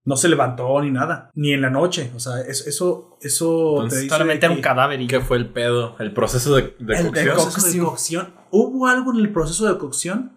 No 0.06 0.16
se 0.18 0.28
levantó 0.28 0.80
ni 0.82 0.90
nada, 0.90 1.30
ni 1.34 1.52
en 1.52 1.62
la 1.62 1.70
noche. 1.70 2.12
O 2.14 2.20
sea, 2.20 2.40
es- 2.42 2.66
eso, 2.66 3.16
eso 3.22 3.70
Entonces, 3.76 3.98
te 3.98 4.02
dice 4.04 4.14
Solamente 4.14 4.46
era 4.46 4.54
un 4.54 4.60
cadáver 4.60 5.00
y 5.00 5.06
¿Qué 5.06 5.20
fue 5.20 5.38
el 5.38 5.48
pedo? 5.48 5.96
El 5.98 6.12
proceso 6.12 6.54
de, 6.54 6.76
de 6.78 6.94
el 6.94 7.06
cocción. 7.06 7.34
proceso 7.34 7.66
de 7.72 7.78
cocción. 7.78 8.34
¿Hubo 8.50 8.86
algo 8.86 9.12
en 9.12 9.20
el 9.20 9.32
proceso 9.32 9.66
de 9.66 9.78
cocción 9.78 10.36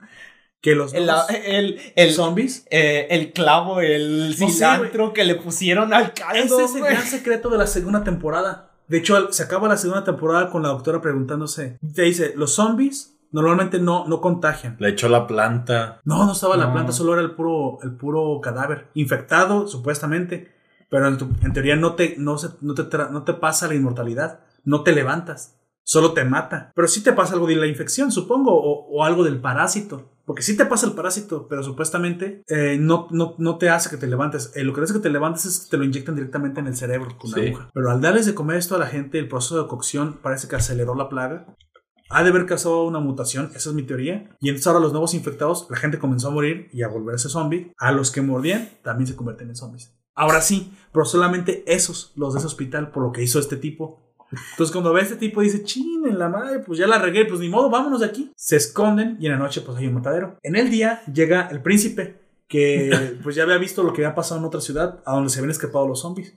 que 0.62 0.74
los 0.74 0.94
el, 0.94 1.06
dos 1.06 1.30
el, 1.30 1.80
el, 1.96 2.12
zombies 2.14 2.66
eh, 2.72 3.08
el 3.12 3.32
clavo, 3.34 3.80
el 3.82 4.34
sé, 4.36 4.48
cilantro 4.50 5.14
que 5.14 5.24
le 5.24 5.36
pusieron 5.36 5.94
al 5.94 6.14
caldo. 6.14 6.60
Ese 6.60 6.64
es 6.64 6.76
el 6.76 6.82
gran 6.84 7.04
secreto 7.04 7.50
de 7.50 7.58
la 7.60 7.68
segunda 7.68 8.04
temporada. 8.04 8.67
De 8.88 8.98
hecho, 8.98 9.16
al- 9.16 9.34
se 9.34 9.44
acaba 9.44 9.68
la 9.68 9.78
segunda 9.78 10.04
temporada 10.04 10.50
con 10.50 10.64
la 10.64 10.70
doctora 10.70 11.02
preguntándose. 11.02 11.78
Te 11.94 12.04
dice, 12.04 12.34
los 12.36 12.54
zombies 12.54 13.18
normalmente 13.32 13.80
no, 13.80 14.08
no 14.08 14.22
contagian. 14.22 14.78
Le 14.80 14.90
echó 14.90 15.10
la 15.10 15.28
planta. 15.28 16.00
No, 16.06 16.26
no 16.26 16.32
estaba 16.32 16.56
la 16.58 16.72
planta, 16.72 16.92
solo 16.94 17.14
era 17.14 17.22
el 17.22 17.32
puro, 17.32 17.80
el 17.84 17.92
puro 17.92 18.40
cadáver. 18.42 18.88
Infectado, 18.94 19.68
supuestamente. 19.68 20.54
pero 20.90 21.08
en, 21.10 21.18
tu- 21.18 21.30
en 21.44 21.52
teoría 21.52 21.76
no 21.76 21.96
te, 21.96 22.16
no, 22.18 22.38
se- 22.38 22.52
no, 22.62 22.74
te 22.74 22.84
tra- 22.90 23.10
no 23.10 23.24
te 23.24 23.34
pasa 23.34 23.68
la 23.68 23.76
inmortalidad, 23.76 24.40
no 24.64 24.84
te 24.84 24.94
levantas, 24.94 25.58
solo 25.84 26.14
te 26.14 26.24
mata. 26.24 26.72
Pero 26.76 26.88
sí 26.88 27.04
te 27.04 27.12
pasa 27.12 27.34
algo 27.34 27.46
de 27.48 27.58
la 27.58 27.68
infección, 27.68 28.10
supongo, 28.10 28.54
o, 28.56 28.88
o 28.90 29.04
algo 29.04 29.26
del 29.26 29.42
parásito. 29.42 30.10
Porque 30.28 30.44
sí 30.44 30.58
te 30.58 30.66
pasa 30.66 30.86
el 30.86 30.92
parásito, 30.92 31.48
pero 31.48 31.64
supuestamente 31.64 32.44
eh, 32.50 32.78
no, 32.78 33.08
no, 33.12 33.36
no 33.38 33.58
te 33.58 33.70
hace 33.70 33.90
que 33.90 33.96
te 33.96 34.08
levantes. 34.08 34.52
Eh, 34.56 34.64
lo 34.66 34.74
que 34.74 34.82
hace 34.82 34.92
que 34.94 35.00
te 35.00 35.10
levantes 35.10 35.46
es 35.46 35.60
que 35.62 35.70
te 35.72 35.78
lo 35.78 35.86
inyectan 35.86 36.16
directamente 36.16 36.60
en 36.60 36.68
el 36.68 36.76
cerebro 36.76 37.18
con 37.18 37.32
una 37.32 37.42
Sí. 37.42 37.48
aguja. 37.48 37.70
Pero 37.74 37.90
al 37.90 38.02
darles 38.02 38.26
de 38.26 38.36
comer 38.36 38.58
esto 38.58 38.76
a 38.76 38.80
la 38.80 38.88
gente, 38.88 39.20
el 39.20 39.30
proceso 39.30 39.62
de 39.64 39.70
cocción 39.70 40.20
parece 40.22 40.50
que 40.50 40.58
aceleró 40.58 40.96
la 40.96 41.08
plaga. 41.08 41.56
Ha 42.10 42.24
de 42.24 42.30
haber 42.32 42.46
causado 42.46 42.84
una 42.84 43.00
mutación, 43.00 43.52
esa 43.56 43.70
es 43.70 43.76
mi 43.76 43.84
teoría. 43.84 44.30
Y 44.42 44.50
entonces 44.50 44.68
ahora 44.68 44.82
los 44.82 44.92
nuevos 44.92 45.14
infectados, 45.14 45.66
la 45.70 45.78
gente 45.78 45.98
comenzó 45.98 46.28
a 46.28 46.32
morir 46.32 46.68
y 46.74 46.84
a 46.84 46.90
volverse 46.90 47.30
zombie. 47.30 47.72
A 47.78 47.94
los 47.94 48.12
que 48.12 48.22
mordían 48.22 48.68
también 48.84 49.08
se 49.08 49.16
convierten 49.16 49.48
en 49.48 49.56
zombies. 49.56 49.94
Ahora 50.14 50.42
sí, 50.42 50.74
pero 50.92 51.06
solamente 51.06 51.64
esos, 51.68 52.12
los 52.18 52.34
de 52.34 52.40
ese 52.40 52.48
hospital, 52.48 52.92
por 52.92 53.04
lo 53.04 53.12
que 53.14 53.24
hizo 53.24 53.40
este 53.40 53.56
tipo. 53.56 54.07
Entonces 54.32 54.72
cuando 54.72 54.94
ve 54.94 55.02
a 55.02 55.04
este 55.04 55.16
tipo 55.16 55.42
dice, 55.42 55.64
chin, 55.64 56.06
en 56.08 56.20
la 56.20 56.30
madre, 56.30 56.60
pues 56.60 56.80
ya 56.80 56.88
la 56.88 57.00
regué, 57.00 57.26
pues 57.26 57.40
ni 57.40 57.50
modo, 57.50 57.70
vámonos 57.70 58.02
de 58.02 58.08
aquí. 58.08 58.32
Se 58.36 58.56
esconden 58.56 59.18
y 59.20 59.26
en 59.26 59.34
la 59.34 59.38
noche 59.38 59.62
pues 59.62 59.78
hay 59.78 59.88
un 59.88 59.94
matadero. 59.94 60.38
En 60.44 60.56
el 60.56 60.70
día 60.70 61.02
llega 61.12 61.48
el 61.48 61.62
príncipe, 61.62 62.22
que 62.48 63.18
pues 63.24 63.36
ya 63.36 63.44
había 63.44 63.58
visto 63.58 63.84
lo 63.84 63.94
que 63.94 64.04
había 64.04 64.16
pasado 64.16 64.40
en 64.40 64.46
otra 64.46 64.62
ciudad, 64.62 65.02
a 65.06 65.14
donde 65.14 65.30
se 65.30 65.40
habían 65.40 65.52
escapado 65.52 65.88
los 65.88 66.02
zombies. 66.02 66.36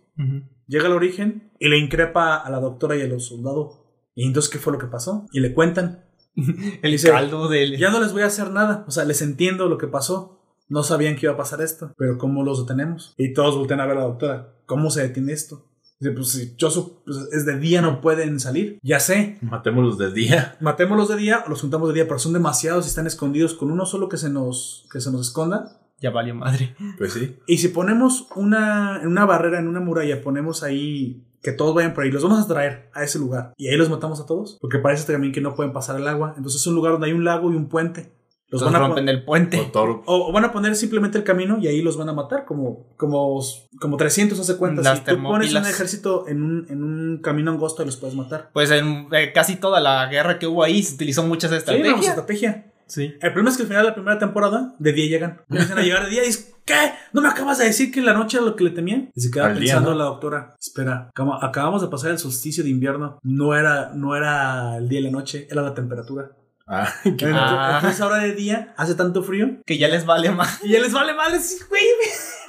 Llega 0.66 0.86
al 0.86 0.92
origen 0.92 1.50
y 1.58 1.68
le 1.68 1.78
increpa 1.78 2.36
a 2.36 2.50
la 2.50 2.60
doctora 2.60 2.96
y 2.96 3.02
a 3.02 3.06
los 3.06 3.26
soldados. 3.26 3.80
Y 4.14 4.26
entonces, 4.26 4.50
¿qué 4.50 4.58
fue 4.58 4.72
lo 4.72 4.78
que 4.78 4.86
pasó? 4.86 5.26
Y 5.32 5.40
le 5.40 5.54
cuentan. 5.54 6.04
El 6.82 6.90
Dice, 6.90 7.10
caldo 7.10 7.48
del. 7.48 7.78
Ya 7.78 7.90
no 7.90 8.00
les 8.00 8.12
voy 8.12 8.22
a 8.22 8.26
hacer 8.26 8.50
nada. 8.50 8.84
O 8.86 8.90
sea, 8.90 9.04
les 9.04 9.22
entiendo 9.22 9.68
lo 9.68 9.78
que 9.78 9.86
pasó. 9.86 10.42
No 10.68 10.82
sabían 10.82 11.16
que 11.16 11.26
iba 11.26 11.32
a 11.32 11.38
pasar 11.38 11.62
esto. 11.62 11.92
Pero 11.96 12.18
¿cómo 12.18 12.44
los 12.44 12.64
detenemos? 12.64 13.14
Y 13.16 13.32
todos 13.32 13.56
voltean 13.56 13.80
a 13.80 13.86
ver 13.86 13.96
a 13.96 14.00
la 14.00 14.06
doctora. 14.06 14.54
¿Cómo 14.66 14.90
se 14.90 15.02
detiene 15.02 15.32
esto? 15.32 15.69
Dice, 16.00 16.12
pues 16.14 16.28
si 16.30 16.54
yo 16.56 16.70
su- 16.70 17.02
pues, 17.04 17.16
es 17.32 17.44
de 17.46 17.58
día, 17.58 17.82
no 17.82 18.00
pueden 18.00 18.40
salir. 18.40 18.78
Ya 18.82 18.98
sé. 19.00 19.38
Matémoslos 19.42 19.98
de 19.98 20.12
día. 20.12 20.56
Matémoslos 20.60 21.08
de 21.10 21.16
día 21.16 21.44
o 21.46 21.50
los 21.50 21.60
juntamos 21.60 21.88
de 21.88 21.94
día, 21.94 22.04
pero 22.08 22.18
son 22.18 22.32
demasiados 22.32 22.86
y 22.86 22.88
están 22.88 23.06
escondidos. 23.06 23.54
Con 23.54 23.70
uno 23.70 23.84
solo 23.86 24.08
que 24.08 24.16
se 24.16 24.30
nos, 24.30 24.86
que 24.90 25.00
se 25.00 25.12
nos 25.12 25.20
esconda. 25.28 25.76
Ya 26.00 26.10
valió 26.10 26.34
madre. 26.34 26.74
Pues 26.96 27.12
sí. 27.12 27.36
Y 27.46 27.58
si 27.58 27.68
ponemos 27.68 28.28
una, 28.34 29.00
en 29.02 29.08
una 29.08 29.26
barrera, 29.26 29.58
en 29.58 29.68
una 29.68 29.80
muralla, 29.80 30.22
ponemos 30.22 30.62
ahí 30.62 31.22
que 31.42 31.52
todos 31.52 31.74
vayan 31.74 31.94
por 31.94 32.04
ahí, 32.04 32.10
los 32.10 32.22
vamos 32.22 32.42
a 32.44 32.46
traer 32.48 32.90
a 32.92 33.02
ese 33.02 33.18
lugar 33.18 33.54
y 33.56 33.68
ahí 33.68 33.76
los 33.78 33.88
matamos 33.88 34.20
a 34.20 34.26
todos, 34.26 34.58
porque 34.60 34.78
parece 34.78 35.10
también 35.10 35.32
que 35.32 35.40
no 35.40 35.54
pueden 35.54 35.72
pasar 35.72 35.96
el 35.98 36.06
agua. 36.06 36.34
Entonces 36.36 36.60
es 36.60 36.66
un 36.66 36.74
lugar 36.74 36.92
donde 36.92 37.06
hay 37.06 37.14
un 37.14 37.24
lago 37.24 37.50
y 37.50 37.56
un 37.56 37.68
puente. 37.70 38.12
Los 38.50 38.62
Entonces 38.62 38.72
van 38.72 38.82
a 38.82 38.86
rompen 38.88 39.08
el 39.08 39.24
puente. 39.24 39.70
O 40.06 40.32
van 40.32 40.44
a 40.44 40.52
poner 40.52 40.74
simplemente 40.74 41.16
el 41.18 41.24
camino 41.24 41.58
y 41.60 41.68
ahí 41.68 41.82
los 41.82 41.96
van 41.96 42.08
a 42.08 42.12
matar, 42.12 42.44
como, 42.44 42.86
como, 42.96 43.40
como 43.80 43.96
300 43.96 44.38
hace 44.40 44.56
cuenta. 44.56 44.82
Las 44.82 44.98
Si 44.98 45.04
tú 45.04 45.22
pones 45.22 45.54
un 45.54 45.64
ejército 45.66 46.26
en 46.26 46.42
un, 46.42 46.66
en 46.68 46.82
un 46.82 47.18
camino 47.22 47.52
angosto, 47.52 47.84
los 47.84 47.96
puedes 47.96 48.16
matar. 48.16 48.50
Pues 48.52 48.70
en 48.72 49.06
eh, 49.12 49.32
casi 49.32 49.56
toda 49.56 49.80
la 49.80 50.06
guerra 50.06 50.38
que 50.38 50.46
hubo 50.48 50.64
ahí 50.64 50.82
se 50.82 50.94
utilizó 50.94 51.22
muchas 51.22 51.50
Sí, 51.52 51.56
estrategias. 51.58 51.94
pues, 51.96 52.08
estrategia. 52.08 52.66
Sí. 52.86 53.04
El 53.20 53.32
problema 53.32 53.50
es 53.50 53.56
que 53.56 53.62
al 53.62 53.68
final 53.68 53.82
de 53.84 53.88
la 53.90 53.94
primera 53.94 54.18
temporada, 54.18 54.74
de 54.80 54.92
día 54.92 55.06
llegan. 55.08 55.42
Empiezan 55.48 55.78
a 55.78 55.82
llegar 55.82 56.04
de 56.06 56.10
día 56.10 56.24
y 56.24 56.26
dices, 56.26 56.52
¿qué? 56.64 56.74
¿No 57.12 57.20
me 57.20 57.28
acabas 57.28 57.58
de 57.58 57.66
decir 57.66 57.92
que 57.92 58.00
en 58.00 58.06
la 58.06 58.14
noche 58.14 58.36
era 58.38 58.46
lo 58.46 58.56
que 58.56 58.64
le 58.64 58.70
temían? 58.70 59.12
Y 59.14 59.20
se 59.20 59.30
queda 59.30 59.46
Al 59.46 59.60
día, 59.60 59.74
pensando 59.74 59.92
¿no? 59.92 59.98
la 59.98 60.04
doctora, 60.06 60.56
espera, 60.60 61.08
acaba- 61.10 61.38
acabamos 61.40 61.82
de 61.82 61.86
pasar 61.88 62.10
el 62.10 62.18
solsticio 62.18 62.64
de 62.64 62.70
invierno. 62.70 63.20
No 63.22 63.54
era, 63.54 63.92
no 63.94 64.16
era 64.16 64.76
el 64.78 64.88
día 64.88 64.98
y 64.98 65.02
la 65.04 65.10
noche, 65.12 65.46
era 65.48 65.62
la 65.62 65.72
temperatura. 65.72 66.32
Ah, 66.72 66.88
Entonces, 67.04 67.36
Ah. 67.38 67.72
entonces 67.76 68.00
ahora 68.00 68.18
de 68.18 68.32
día 68.34 68.72
hace 68.76 68.94
tanto 68.94 69.24
frío 69.24 69.56
Que 69.66 69.76
ya 69.76 69.88
les 69.88 70.06
vale 70.06 70.30
más. 70.30 70.60
y 70.62 70.68
ya 70.70 70.78
les 70.80 70.92
vale 70.92 71.12
madre. 71.14 71.40
sí, 71.40 71.56
Güey, 71.68 71.82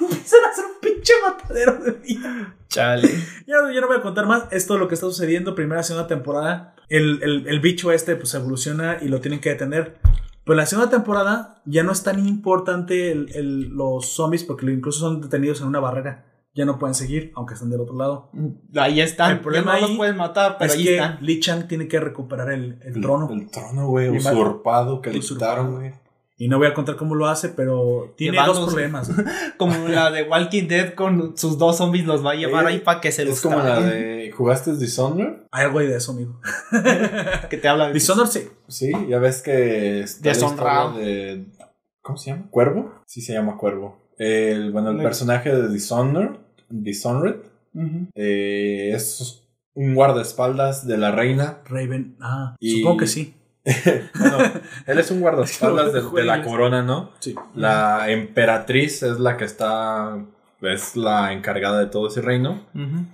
empiezan 0.00 0.44
a 0.44 0.48
hacer 0.48 0.64
un 0.64 0.80
pinche 0.80 1.12
matadero 1.26 1.72
de 1.82 1.92
día. 1.92 2.54
Chale. 2.68 3.08
Ya, 3.46 3.56
ya 3.74 3.80
no 3.80 3.88
voy 3.88 3.96
a 3.96 4.00
contar 4.02 4.26
más. 4.26 4.44
Esto 4.52 4.74
es 4.74 4.80
lo 4.80 4.86
que 4.88 4.94
está 4.94 5.06
sucediendo. 5.06 5.54
Primera, 5.56 5.82
segunda 5.82 6.06
temporada. 6.06 6.74
El, 6.88 7.20
el- 7.22 7.46
el 7.48 7.60
bicho 7.60 7.90
este 7.92 8.14
pues 8.16 8.32
evoluciona 8.34 8.98
y 9.02 9.08
lo 9.08 9.20
tienen 9.20 9.40
que 9.40 9.50
detener. 9.50 9.98
Pero 10.44 10.54
en 10.54 10.56
la 10.58 10.66
segunda 10.66 10.90
temporada 10.90 11.60
ya 11.64 11.82
no 11.82 11.92
es 11.92 12.02
tan 12.04 12.26
importante 12.26 13.10
el- 13.12 13.28
el- 13.34 13.68
los 13.70 14.06
zombies 14.14 14.44
porque 14.44 14.66
incluso 14.66 15.00
son 15.00 15.20
detenidos 15.20 15.60
en 15.60 15.66
una 15.66 15.80
barrera. 15.80 16.24
Ya 16.54 16.64
no 16.66 16.78
pueden 16.78 16.94
seguir, 16.94 17.32
aunque 17.34 17.54
están 17.54 17.70
del 17.70 17.80
otro 17.80 17.96
lado. 17.96 18.30
Ahí 18.76 19.00
están. 19.00 19.30
El 19.32 19.40
problema 19.40 19.72
Ya 19.74 19.80
no 19.80 19.84
ahí 19.86 19.88
los 19.92 19.96
puedes 19.96 20.14
matar, 20.16 20.56
pero 20.58 20.70
es 20.72 20.78
ahí 20.78 20.84
que 20.84 20.94
están. 20.96 21.18
Li 21.22 21.40
Chang 21.40 21.66
tiene 21.66 21.88
que 21.88 21.98
recuperar 21.98 22.50
el, 22.52 22.78
el 22.82 22.96
el 22.96 23.00
trono. 23.00 23.30
El 23.32 23.50
trono, 23.50 23.88
güey, 23.88 24.10
usurpado 24.10 25.00
que 25.00 25.10
le 25.12 25.18
Usurpado. 25.18 25.52
quitaron, 25.52 25.74
güey. 25.76 25.92
Y 26.36 26.48
no 26.48 26.58
voy 26.58 26.66
a 26.66 26.74
contar 26.74 26.96
cómo 26.96 27.14
lo 27.14 27.26
hace, 27.28 27.50
pero 27.50 28.14
tiene 28.16 28.36
dos 28.36 28.48
Llevándose. 28.48 28.72
problemas. 28.74 29.10
Como 29.58 29.88
la 29.88 30.10
de 30.10 30.24
Walking 30.24 30.66
Dead 30.66 30.94
con 30.94 31.36
sus 31.38 31.56
dos 31.56 31.76
zombies 31.76 32.04
los 32.04 32.24
va 32.26 32.32
a 32.32 32.34
llevar 32.34 32.64
Eh, 32.64 32.68
ahí 32.68 32.78
para 32.80 33.00
que 33.00 33.12
se 33.12 33.24
los 33.24 33.34
Es 33.36 33.40
como 33.42 33.58
la 33.58 33.76
traguen. 33.76 33.90
de. 33.90 34.32
¿Jugaste 34.32 34.74
Dishonored? 34.76 35.34
Hay 35.52 35.66
algo 35.66 35.78
ahí 35.78 35.86
de 35.86 35.96
eso, 35.98 36.12
amigo. 36.12 36.40
Que 37.48 37.56
te 37.58 37.68
habla 37.68 37.86
de 37.88 37.92
Dishonored 37.94 38.28
sí. 38.30 38.48
Sí, 38.68 38.90
ya 39.08 39.18
ves 39.20 39.40
que. 39.42 40.00
Está 40.00 40.28
la 40.28 40.34
Deshonrado. 40.34 40.92
de. 40.98 41.46
¿Cómo 42.00 42.18
se 42.18 42.30
llama? 42.30 42.48
¿Cuervo? 42.50 42.92
Sí, 43.06 43.20
se 43.20 43.32
llama 43.34 43.56
Cuervo. 43.56 44.00
El, 44.18 44.72
bueno, 44.72 44.90
el 44.90 45.02
personaje 45.02 45.54
de 45.54 45.68
Dishonored. 45.68 46.30
Dishonored. 46.72 47.36
Eh, 48.14 48.92
es 48.94 49.44
un 49.74 49.94
guardaespaldas 49.94 50.86
de 50.86 50.98
la 50.98 51.10
reina. 51.12 51.58
Raven. 51.66 52.16
Ah, 52.20 52.56
Y- 52.60 52.78
supongo 52.80 52.98
que 52.98 53.06
sí. 53.06 53.34
Bueno, 54.18 54.38
él 54.86 54.98
es 54.98 55.10
un 55.10 55.20
guardaespaldas 55.20 55.92
de, 55.92 56.02
de 56.02 56.24
la 56.24 56.42
corona, 56.42 56.82
¿no? 56.82 57.10
Sí. 57.20 57.34
La 57.54 58.10
emperatriz 58.10 59.02
es 59.02 59.20
la 59.20 59.36
que 59.36 59.44
está. 59.44 60.18
Es 60.60 60.94
la 60.96 61.32
encargada 61.32 61.80
de 61.80 61.86
todo 61.86 62.06
ese 62.08 62.20
reino. 62.22 62.66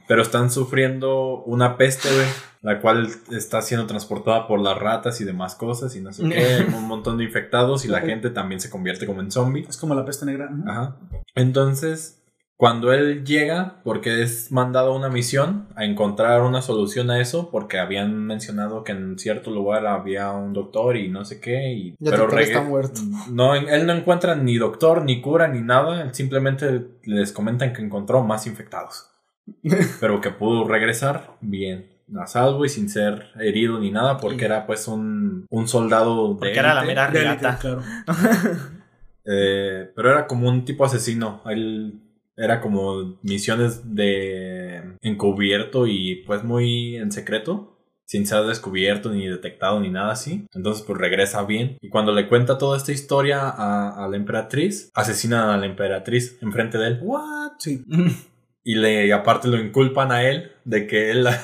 Pero 0.07 0.21
están 0.23 0.51
sufriendo 0.51 1.43
una 1.47 1.77
peste, 1.79 2.09
güey. 2.15 2.27
La 2.61 2.81
cual 2.81 3.09
está 3.31 3.63
siendo 3.63 3.87
transportada 3.87 4.47
por 4.47 4.61
las 4.61 4.77
ratas 4.77 5.21
y 5.23 5.25
demás 5.25 5.55
cosas 5.55 5.95
y 5.97 6.01
no 6.01 6.13
sé 6.13 6.29
qué. 6.29 6.67
un 6.77 6.87
montón 6.89 7.17
de 7.17 7.25
infectados 7.25 7.85
y 7.87 7.89
la 7.89 8.01
gente 8.01 8.29
también 8.31 8.61
se 8.61 8.69
convierte 8.69 9.07
como 9.07 9.21
en 9.23 9.31
zombie. 9.31 9.65
Es 9.67 9.79
como 9.79 9.95
la 9.95 10.05
peste 10.05 10.27
negra. 10.27 10.51
Ajá. 10.67 10.97
Entonces, 11.35 12.18
cuando 12.59 12.93
él 12.93 13.25
llega, 13.25 13.77
porque 13.85 14.21
es 14.21 14.51
mandado 14.51 14.93
a 14.93 14.97
una 14.97 15.09
misión 15.09 15.69
a 15.77 15.85
encontrar 15.85 16.43
una 16.43 16.61
solución 16.61 17.09
a 17.09 17.21
eso, 17.21 17.53
porque 17.53 17.79
habían 17.79 18.27
mencionado 18.27 18.83
que 18.83 18.91
en 18.91 19.17
cierto 19.17 19.53
lugar 19.53 19.87
había 19.87 20.33
un 20.33 20.55
doctor 20.55 20.97
y 20.97 21.09
no 21.09 21.25
sé 21.25 21.41
qué. 21.41 21.73
Y, 21.73 21.95
Y 22.01 22.09
el 22.09 22.11
pero 22.11 22.37
está 22.37 22.63
muerto. 22.63 23.01
No, 23.31 23.55
él 23.55 23.87
no 23.87 23.93
encuentra 23.93 24.35
ni 24.35 24.57
doctor, 24.59 25.05
ni 25.05 25.21
cura, 25.21 25.47
ni 25.47 25.61
nada. 25.61 26.13
Simplemente 26.13 26.85
les 27.05 27.31
comentan 27.31 27.73
que 27.73 27.81
encontró 27.81 28.25
más 28.25 28.49
infectados. 28.49 29.09
pero 30.01 30.21
que 30.21 30.31
pudo 30.31 30.67
regresar 30.67 31.37
bien. 31.41 31.87
A 32.19 32.27
salvo 32.27 32.65
y 32.65 32.69
sin 32.69 32.89
ser 32.89 33.27
herido 33.39 33.79
ni 33.79 33.93
nada, 33.93 34.17
porque 34.17 34.47
era 34.47 34.67
pues 34.67 34.89
un, 34.89 35.47
un 35.49 35.69
soldado 35.69 36.35
de 36.35 36.39
Porque 36.41 36.59
era 36.59 36.75
la 36.75 36.83
mera 36.83 37.09
De 37.09 37.21
élite, 37.21 37.39
riata. 37.39 37.59
claro. 37.61 37.83
Eh, 39.31 39.93
pero 39.95 40.11
era 40.11 40.27
como 40.27 40.49
un 40.49 40.65
tipo 40.65 40.85
asesino. 40.87 41.43
Él 41.45 42.01
era 42.39 42.61
como 42.61 43.19
misiones 43.23 43.95
de 43.95 44.95
encubierto 45.03 45.87
y 45.87 46.23
pues 46.27 46.45
muy 46.45 46.97
en 46.97 47.13
secreto. 47.13 47.75
Sin 48.07 48.27
ser 48.27 48.45
descubierto 48.45 49.11
ni 49.11 49.29
detectado 49.29 49.79
ni 49.81 49.91
nada 49.91 50.13
así. 50.13 50.47
Entonces 50.55 50.83
pues 50.87 50.99
regresa 50.99 51.45
bien. 51.45 51.77
Y 51.83 51.91
cuando 51.91 52.13
le 52.15 52.27
cuenta 52.27 52.57
toda 52.57 52.79
esta 52.79 52.91
historia 52.91 53.41
a, 53.51 54.03
a 54.03 54.09
la 54.09 54.17
emperatriz, 54.17 54.91
asesinan 54.95 55.51
a 55.51 55.59
la 55.59 55.67
emperatriz 55.67 56.39
enfrente 56.41 56.79
de 56.79 56.87
él. 56.87 56.99
What? 57.03 57.53
Sí. 57.59 57.85
Y 58.65 58.77
le 58.77 59.07
y 59.09 59.11
aparte 59.11 59.49
lo 59.49 59.59
inculpan 59.61 60.11
a 60.11 60.23
él 60.27 60.53
de 60.65 60.87
que 60.87 61.11
él 61.11 61.23
la, 61.25 61.39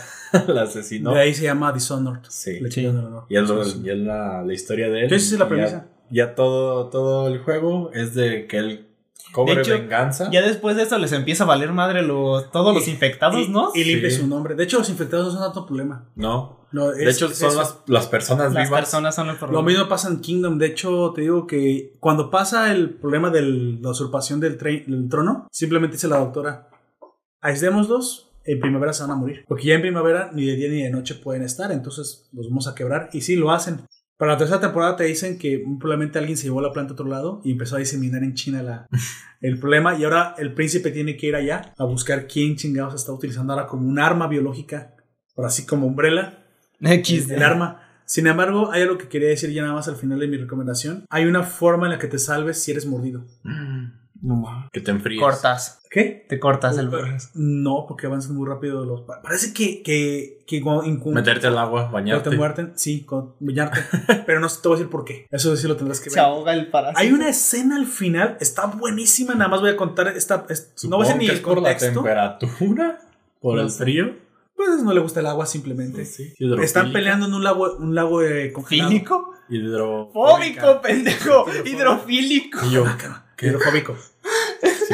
la 0.48 0.62
asesinó. 0.62 1.12
De 1.12 1.20
ahí 1.20 1.34
se 1.34 1.42
llama 1.44 1.70
Dishonored. 1.70 2.22
Sí. 2.30 2.58
Honor. 2.86 3.24
Y 3.28 3.36
es, 3.36 3.46
Sí, 3.46 3.54
sí. 3.72 3.80
y 3.84 3.90
es 3.90 3.98
la, 3.98 4.42
la 4.42 4.52
historia 4.54 4.88
de 4.88 5.02
él. 5.04 5.10
Sí, 5.10 5.18
sí, 5.20 5.26
sí, 5.32 5.36
la 5.36 5.48
premisa. 5.48 5.86
Ya, 6.08 6.28
ya 6.28 6.34
todo, 6.34 6.88
todo 6.88 7.28
el 7.28 7.40
juego 7.40 7.90
es 7.92 8.14
de 8.14 8.46
que 8.46 8.56
él 8.56 8.86
cobre 9.34 9.56
De 9.56 9.60
hecho, 9.62 9.72
venganza. 9.72 10.30
Ya 10.30 10.40
después 10.42 10.76
de 10.76 10.84
eso 10.84 10.96
les 10.98 11.12
empieza 11.12 11.44
a 11.44 11.46
valer 11.48 11.72
madre 11.72 12.02
los, 12.02 12.50
todos 12.52 12.72
los 12.72 12.86
infectados, 12.88 13.46
y, 13.46 13.48
¿no? 13.50 13.72
Y 13.74 13.82
limpia 13.84 14.08
Sí. 14.10 14.18
su 14.18 14.26
nombre. 14.28 14.54
De 14.54 14.62
hecho, 14.64 14.78
los 14.78 14.88
infectados 14.88 15.26
no 15.26 15.32
son 15.32 15.40
tanto 15.42 15.66
problema. 15.66 16.08
No. 16.14 16.64
No, 16.72 16.90
De 16.90 17.08
hecho, 17.08 17.28
son 17.28 17.56
las, 17.56 17.78
las 17.86 18.06
personas 18.08 18.52
Las 18.52 18.64
vivas. 18.68 18.80
personas 18.80 19.14
son 19.14 19.26
el 19.28 19.34
Lo 19.34 19.38
problema. 19.38 19.62
mismo 19.62 19.88
pasa 19.88 20.08
en 20.08 20.20
Kingdom. 20.20 20.58
De 20.58 20.66
hecho, 20.66 21.12
te 21.14 21.20
digo 21.20 21.46
que 21.46 21.92
cuando 22.00 22.30
pasa 22.30 22.72
el 22.72 22.90
problema 22.90 23.30
de 23.30 23.42
la 23.80 23.90
usurpación 23.90 24.40
del, 24.40 24.56
del 24.58 25.08
trono, 25.08 25.46
simplemente 25.52 25.96
dice 25.96 26.08
la 26.08 26.18
doctora: 26.18 26.68
aislémoslos, 27.40 28.30
en 28.44 28.60
primavera 28.60 28.92
se 28.92 29.02
van 29.02 29.12
a 29.12 29.14
morir. 29.16 29.44
Porque 29.46 29.64
ya 29.68 29.74
en 29.74 29.82
primavera 29.82 30.30
ni 30.32 30.44
de 30.46 30.56
día 30.56 30.68
ni 30.68 30.82
de 30.82 30.90
noche 30.90 31.14
pueden 31.14 31.42
estar, 31.42 31.70
entonces 31.72 32.28
los 32.32 32.48
vamos 32.48 32.66
a 32.68 32.74
quebrar. 32.74 33.08
Y 33.12 33.20
sí, 33.22 33.36
lo 33.36 33.52
hacen. 33.52 33.82
Para 34.16 34.32
la 34.32 34.38
tercera 34.38 34.60
temporada 34.60 34.96
te 34.96 35.04
dicen 35.04 35.38
que 35.38 35.62
probablemente 35.80 36.18
alguien 36.18 36.36
se 36.36 36.44
llevó 36.44 36.60
la 36.60 36.72
planta 36.72 36.92
a 36.92 36.94
otro 36.94 37.06
lado 37.06 37.40
y 37.44 37.52
empezó 37.52 37.76
a 37.76 37.80
diseminar 37.80 38.22
en 38.22 38.34
China 38.34 38.62
la, 38.62 38.86
el 39.40 39.58
problema. 39.58 39.96
Y 39.96 40.04
ahora 40.04 40.34
el 40.38 40.54
príncipe 40.54 40.90
tiene 40.90 41.16
que 41.16 41.26
ir 41.26 41.36
allá 41.36 41.72
a 41.76 41.84
buscar 41.84 42.26
quién 42.26 42.56
chingados 42.56 42.94
está 42.94 43.12
utilizando 43.12 43.52
ahora 43.52 43.66
como 43.66 43.88
un 43.88 43.98
arma 43.98 44.28
biológica, 44.28 44.94
por 45.34 45.46
así 45.46 45.66
como 45.66 45.86
umbrella 45.86 46.44
X 46.80 47.30
el 47.30 47.42
arma. 47.42 47.80
Sin 48.06 48.26
embargo, 48.26 48.70
hay 48.70 48.82
algo 48.82 48.98
que 48.98 49.08
quería 49.08 49.28
decir 49.30 49.50
ya 49.50 49.62
nada 49.62 49.74
más 49.74 49.88
al 49.88 49.96
final 49.96 50.20
de 50.20 50.28
mi 50.28 50.36
recomendación. 50.36 51.06
Hay 51.08 51.24
una 51.24 51.42
forma 51.42 51.86
en 51.86 51.92
la 51.92 51.98
que 51.98 52.06
te 52.06 52.18
salves 52.18 52.62
si 52.62 52.70
eres 52.70 52.86
mordido. 52.86 53.24
No 54.26 54.36
mames. 54.36 54.70
Que 54.72 54.80
te 54.80 54.90
enfríes. 54.90 55.20
Cortas. 55.20 55.82
¿Qué? 55.90 56.24
Te 56.28 56.40
cortas 56.40 56.78
el 56.78 56.88
brazo. 56.88 57.28
No, 57.34 57.84
porque 57.86 58.06
avanzan 58.06 58.34
muy 58.34 58.48
rápido 58.48 58.84
los. 58.86 59.02
pa- 59.02 59.20
Parece 59.20 59.52
que. 59.52 59.82
que, 59.82 60.42
que 60.46 60.62
Meterte 61.12 61.46
al 61.46 61.58
agua, 61.58 61.90
cuando 61.90 62.10
bañarte. 62.10 62.30
te 62.30 62.36
muerten, 62.36 62.72
sí, 62.74 63.04
con 63.04 63.34
bañarte. 63.38 63.80
pero 64.26 64.40
no 64.40 64.48
te 64.48 64.54
voy 64.68 64.76
a 64.76 64.78
decir 64.78 64.90
por 64.90 65.04
qué. 65.04 65.26
Eso 65.30 65.54
sí 65.56 65.68
lo 65.68 65.76
tendrás 65.76 66.00
que 66.00 66.08
Se 66.08 66.16
ver. 66.16 66.24
ahoga 66.24 66.54
el 66.54 66.68
parásito. 66.70 67.00
Hay 67.00 67.12
una 67.12 67.28
escena 67.28 67.76
al 67.76 67.86
final, 67.86 68.38
está 68.40 68.66
buenísima. 68.66 69.34
Nada 69.34 69.48
más 69.50 69.60
voy 69.60 69.70
a 69.70 69.76
contar 69.76 70.08
esta. 70.08 70.46
es- 70.48 70.72
no 70.88 70.96
voy 70.96 71.04
a 71.04 71.08
decir 71.08 71.20
ni 71.22 71.28
el 71.28 71.34
es 71.36 71.40
por 71.40 71.56
la 71.60 71.74
contexto. 71.74 71.86
temperatura. 72.02 73.00
Por 73.40 73.56
No 73.56 73.62
el 73.62 73.70
sé. 73.70 73.84
frío. 73.84 74.16
Pues 74.56 74.82
no 74.82 74.92
le 74.94 75.00
gusta 75.00 75.20
el 75.20 75.26
agua 75.26 75.44
simplemente. 75.46 76.06
Sí. 76.06 76.32
Están 76.62 76.92
peleando 76.92 77.26
en 77.26 77.34
un 77.34 77.44
lago, 77.44 77.76
un 77.76 77.94
lago 77.94 78.22
eh, 78.22 78.52
congelado. 78.52 78.88
¿Fílico? 78.90 79.34
Hidro. 79.50 80.10
Fóbico, 80.14 80.80
pendejo. 80.80 81.44
Hidrofílico. 81.66 82.60
¿Qué? 83.36 83.48
Hidrofóbico. 83.48 83.96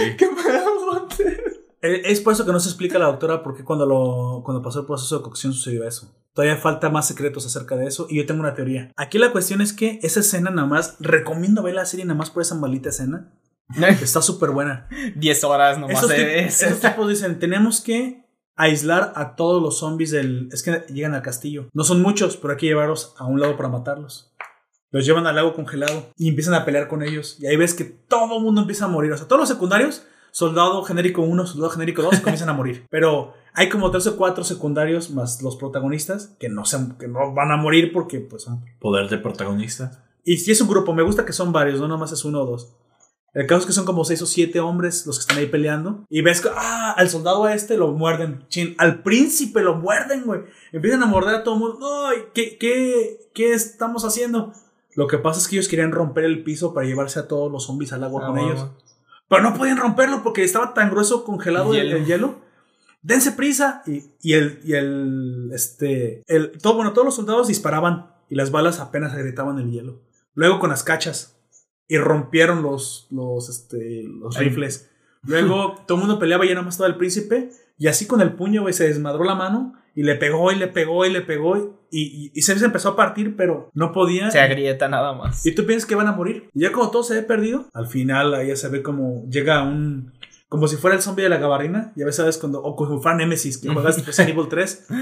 Sí. 0.05 0.15
¿Qué 0.19 0.27
pedo? 0.27 1.09
Eh, 1.83 2.03
Es 2.05 2.21
por 2.21 2.33
eso 2.33 2.45
que 2.45 2.53
no 2.53 2.61
se 2.61 2.69
explica 2.69 2.99
la 2.99 3.07
doctora 3.07 3.43
por 3.43 3.57
qué 3.57 3.65
cuando, 3.65 3.87
lo, 3.87 4.43
cuando 4.45 4.63
pasó 4.63 4.81
el 4.81 4.87
proceso 4.87 5.19
de 5.19 5.23
cocción 5.23 5.53
sucedió 5.53 5.87
eso. 5.87 6.15
Todavía 6.35 6.57
falta 6.57 6.91
más 6.91 7.09
secretos 7.09 7.47
acerca 7.47 7.77
de 7.77 7.87
eso 7.87 8.07
y 8.09 8.17
yo 8.17 8.27
tengo 8.27 8.41
una 8.41 8.55
teoría. 8.55 8.93
Aquí 8.97 9.19
la 9.19 9.33
cuestión 9.33 9.61
es 9.61 9.73
que 9.73 9.99
esa 10.03 10.21
escena 10.21 10.51
nada 10.51 10.69
más, 10.69 10.97
recomiendo 11.01 11.63
ver 11.63 11.75
la 11.75 11.87
serie 11.87 12.05
nada 12.05 12.19
más 12.19 12.31
por 12.31 12.43
esa 12.43 12.55
maldita 12.55 12.91
escena. 12.91 13.33
Está 14.03 14.23
súper 14.23 14.51
buena. 14.51 14.89
10 15.17 15.45
horas 15.45 15.79
nomás 15.79 15.99
Esos, 15.99 16.11
esos 16.13 16.81
tipos 16.81 17.09
dicen, 17.09 17.39
tenemos 17.39 17.81
que 17.81 18.25
aislar 18.57 19.13
a 19.17 19.37
todos 19.37 19.63
los 19.63 19.79
zombies 19.79 20.11
del... 20.11 20.49
Es 20.53 20.63
que 20.63 20.85
llegan 20.93 21.15
al 21.15 21.23
castillo. 21.23 21.69
No 21.73 21.83
son 21.83 22.03
muchos, 22.03 22.37
pero 22.37 22.53
hay 22.53 22.59
que 22.59 22.67
llevarlos 22.67 23.15
a 23.17 23.25
un 23.25 23.41
lado 23.41 23.57
para 23.57 23.69
matarlos. 23.69 24.30
Los 24.91 25.07
llevan 25.07 25.27
al 25.27 25.37
lago 25.37 25.55
congelado 25.55 26.13
y 26.17 26.29
empiezan 26.29 26.55
a 26.55 26.65
pelear 26.65 26.89
con 26.89 27.03
ellos. 27.03 27.37
Y 27.41 27.47
ahí 27.47 27.57
ves 27.57 27.75
que 27.75 27.85
todo 27.85 28.39
el 28.39 28.43
mundo 28.43 28.63
empieza 28.63 28.87
a 28.87 28.89
morir. 28.89 29.13
O 29.13 29.17
sea, 29.17 29.29
todos 29.29 29.41
los 29.41 29.49
secundarios, 29.49 30.05
soldado 30.33 30.83
genérico 30.83 31.23
1, 31.23 31.47
soldado 31.47 31.71
genérico 31.71 32.03
2, 32.03 32.21
comienzan 32.23 32.49
a 32.49 32.55
morir. 32.55 32.87
Pero 32.91 33.35
hay 33.55 33.69
como 33.69 33.91
tres 33.91 34.07
o 34.07 34.17
cuatro 34.17 34.45
secundarios 34.45 35.11
más 35.11 35.43
los 35.43 35.57
protagonistas 35.57 36.37
que 36.41 36.49
no, 36.49 36.65
se, 36.65 36.79
que 36.99 37.09
no 37.09 37.35
van 37.35 37.53
a 37.53 37.57
morir 37.57 37.93
porque 37.93 38.21
pues 38.21 38.43
son 38.43 38.65
Poder 38.81 39.09
de 39.09 39.19
protagonista. 39.19 40.05
y 40.25 40.39
si 40.39 40.53
es 40.53 40.61
un 40.61 40.69
grupo, 40.69 40.93
me 40.95 41.03
gusta 41.03 41.25
que 41.25 41.33
son 41.33 41.53
varios, 41.53 41.81
no 41.81 41.89
nomás 41.89 42.13
es 42.13 42.25
uno 42.25 42.43
o 42.43 42.47
dos. 42.47 42.75
El 43.33 43.47
caso 43.47 43.61
es 43.61 43.67
que 43.67 43.73
son 43.73 43.85
como 43.85 44.05
seis 44.05 44.21
o 44.23 44.27
siete 44.27 44.59
hombres 44.59 45.07
los 45.07 45.19
que 45.19 45.21
están 45.21 45.39
ahí 45.39 45.47
peleando. 45.47 46.05
Y 46.09 46.23
ves 46.23 46.41
que, 46.41 46.49
ah, 46.53 46.93
al 46.97 47.09
soldado 47.09 47.49
este 47.49 47.77
lo 47.77 47.93
muerden. 47.93 48.45
Chin, 48.49 48.75
al 48.79 49.03
príncipe 49.03 49.63
lo 49.63 49.77
muerden, 49.77 50.25
güey. 50.25 50.41
Empiezan 50.73 51.03
a 51.05 51.07
morder 51.07 51.37
a 51.37 51.45
todo 51.45 51.55
el 51.55 51.61
mundo. 51.61 52.07
Ay, 52.07 52.25
¿qué, 52.35 52.59
qué, 52.59 53.31
¿qué 53.33 53.53
estamos 53.53 54.05
haciendo? 54.05 54.53
Lo 55.01 55.07
que 55.07 55.17
pasa 55.17 55.41
es 55.41 55.49
que 55.49 55.57
ellos 55.57 55.67
querían 55.67 55.93
romper 55.93 56.25
el 56.25 56.45
piso 56.45 56.75
para 56.75 56.87
llevarse 56.87 57.19
a 57.19 57.27
todos 57.27 57.51
los 57.51 57.65
zombies 57.65 57.95
al 57.95 58.05
agua 58.05 58.21
Ah, 58.23 58.27
con 58.27 58.39
ellos. 58.39 58.67
Pero 59.31 59.43
no 59.43 59.55
podían 59.55 59.79
romperlo 59.79 60.23
porque 60.23 60.45
estaba 60.45 60.75
tan 60.75 60.91
grueso 60.91 61.25
congelado 61.25 61.73
el 61.73 61.85
Hielo. 61.85 61.97
el 61.97 62.05
hielo. 62.05 62.39
Dense 63.01 63.33
prisa. 63.33 63.83
Y, 63.87 64.11
y 64.21 64.35
el, 64.35 64.61
y 64.63 64.75
el, 64.75 65.53
este, 65.55 66.23
el, 66.27 66.53
todo, 66.59 66.75
bueno, 66.75 66.93
todos 66.93 67.07
los 67.07 67.15
soldados 67.15 67.49
disparaban 67.49 68.11
y 68.29 68.35
las 68.35 68.51
balas 68.51 68.79
apenas 68.79 69.15
agrietaban 69.15 69.59
el 69.59 69.71
hielo. 69.71 70.03
Luego 70.35 70.59
con 70.59 70.69
las 70.69 70.83
cachas 70.83 71.35
y 71.89 71.97
rompieron 71.97 72.63
los, 72.63 73.07
los, 73.11 73.49
este, 73.49 74.03
los 74.03 74.37
rifles. 74.37 74.91
Luego 75.23 75.77
todo 75.87 75.99
el 75.99 76.05
mundo 76.07 76.19
peleaba 76.19 76.45
y 76.45 76.49
ya 76.49 76.55
nada 76.55 76.65
más 76.65 76.75
estaba 76.75 76.89
el 76.89 76.97
príncipe. 76.97 77.51
Y 77.79 77.89
así 77.89 78.07
con 78.07 78.21
el 78.21 78.33
puño, 78.33 78.63
güey, 78.63 78.75
se 78.75 78.87
desmadró 78.89 79.25
la 79.25 79.35
mano 79.35 79.75
y 79.95 80.03
le 80.03 80.15
pegó 80.15 80.53
y 80.53 80.57
le 80.57 80.69
pegó 80.69 81.05
y 81.05 81.11
le 81.11 81.21
pegó. 81.21 81.79
Y, 81.91 82.03
y, 82.03 82.33
y 82.35 82.43
se 82.43 82.59
se 82.59 82.65
empezó 82.65 82.91
a 82.91 82.97
partir, 82.97 83.37
pero 83.37 83.71
no 83.75 83.93
podía. 83.93 84.31
Se 84.31 84.41
agrieta 84.41 84.89
nada 84.89 85.13
más. 85.13 85.45
Y 85.45 85.55
tú 85.55 85.67
piensas 85.67 85.89
que 85.89 85.95
van 85.95 86.07
a 86.07 86.13
morir. 86.13 86.49
Y 86.55 86.61
ya 86.61 86.73
como 86.73 86.91
todo 86.91 87.03
se 87.03 87.15
ve 87.15 87.23
perdido, 87.23 87.67
al 87.73 87.87
final 87.87 88.35
ahí 88.35 88.49
ya 88.49 88.57
se 88.57 88.69
ve 88.69 88.83
como 88.83 89.25
llega 89.29 89.63
un. 89.63 90.13
Como 90.51 90.69
si 90.69 90.77
fuera 90.77 90.97
el 90.97 91.03
zombie 91.03 91.23
de 91.23 91.31
la 91.31 91.39
gabarina. 91.39 91.93
Ya 91.97 92.05
ves, 92.05 92.17
sabes, 92.17 92.37
cuando. 92.37 92.63
O 92.63 92.77
como 92.77 93.01
fuera 93.01 93.17
Nemesis, 93.17 93.57
que 93.57 93.69
juegas 93.71 93.97
Resident 94.07 94.31
Evil 94.37 94.49
3. 94.49 94.87
Y 94.91 94.93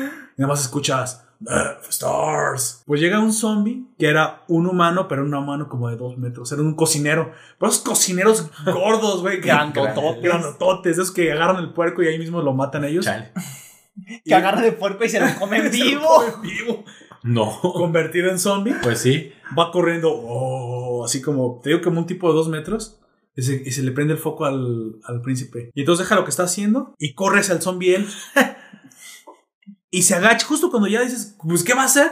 nada 0.41 0.53
más 0.53 0.61
escuchas. 0.61 1.25
"Death 1.41 1.89
Stars. 1.89 2.83
Pues 2.87 3.01
llega 3.01 3.19
un 3.19 3.33
zombie 3.33 3.85
que 3.99 4.09
era 4.09 4.43
un 4.49 4.67
humano, 4.67 5.09
pero 5.09 5.23
un 5.23 5.33
humano 5.35 5.69
como 5.69 5.89
de 5.89 5.97
dos 5.97 6.19
metros. 6.19 6.53
Era 6.53 6.61
un 6.63 6.75
cocinero. 6.75 7.33
Pero 7.59 7.73
esos 7.73 7.83
cocineros 7.83 8.51
gordos, 8.67 9.23
güey. 9.23 9.41
que- 9.41 9.49
Grandototes. 9.49 10.23
Grandototes. 10.23 10.93
Esos 10.99 11.11
que 11.13 11.33
agarran 11.33 11.57
el 11.65 11.73
puerco 11.73 12.03
y 12.03 12.09
ahí 12.09 12.19
mismo 12.19 12.43
lo 12.43 12.53
matan 12.53 12.85
ellos. 12.85 13.05
Chale. 13.07 13.33
Que 14.25 14.33
agarra 14.33 14.61
de 14.63 14.71
puerco 14.71 15.03
y 15.05 15.09
se 15.09 15.19
lo 15.19 15.27
comen 15.41 15.73
Se 15.73 15.79
lo 15.79 15.85
vivo. 15.85 16.07
comen 16.09 16.41
vivo. 16.43 16.85
No. 17.25 17.59
Convertido 17.61 18.31
en 18.31 18.39
zombie. 18.39 18.75
Pues 18.81 19.01
sí. 19.01 19.33
va 19.59 19.73
corriendo, 19.73 20.11
oh, 20.13 21.05
así 21.05 21.21
como, 21.21 21.59
te 21.65 21.71
digo, 21.71 21.83
como 21.83 21.99
un 21.99 22.07
tipo 22.07 22.29
de 22.29 22.35
dos 22.35 22.49
metros. 22.49 23.01
Y 23.39 23.43
se, 23.43 23.63
y 23.65 23.71
se 23.71 23.85
le 23.85 23.93
prende 23.93 24.15
el 24.15 24.19
foco 24.19 24.47
al, 24.47 24.97
al 25.05 25.23
príncipe. 25.23 25.71
Y 25.73 25.81
entonces 25.83 26.05
deja 26.05 26.17
lo 26.17 26.25
que 26.25 26.31
está 26.31 26.43
haciendo 26.43 26.97
y 26.99 27.15
corre 27.15 27.39
hacia 27.39 27.55
el 27.55 27.63
zombie 27.63 27.95
él. 27.95 28.07
y 29.93 30.03
se 30.03 30.17
agacha, 30.17 30.45
justo 30.45 30.73
cuando 30.73 30.89
ya 30.89 31.03
dices, 31.03 31.37
pues, 31.41 31.63
¿qué 31.63 31.73
va 31.73 31.83
a 31.83 31.87
hacer? 31.87 32.11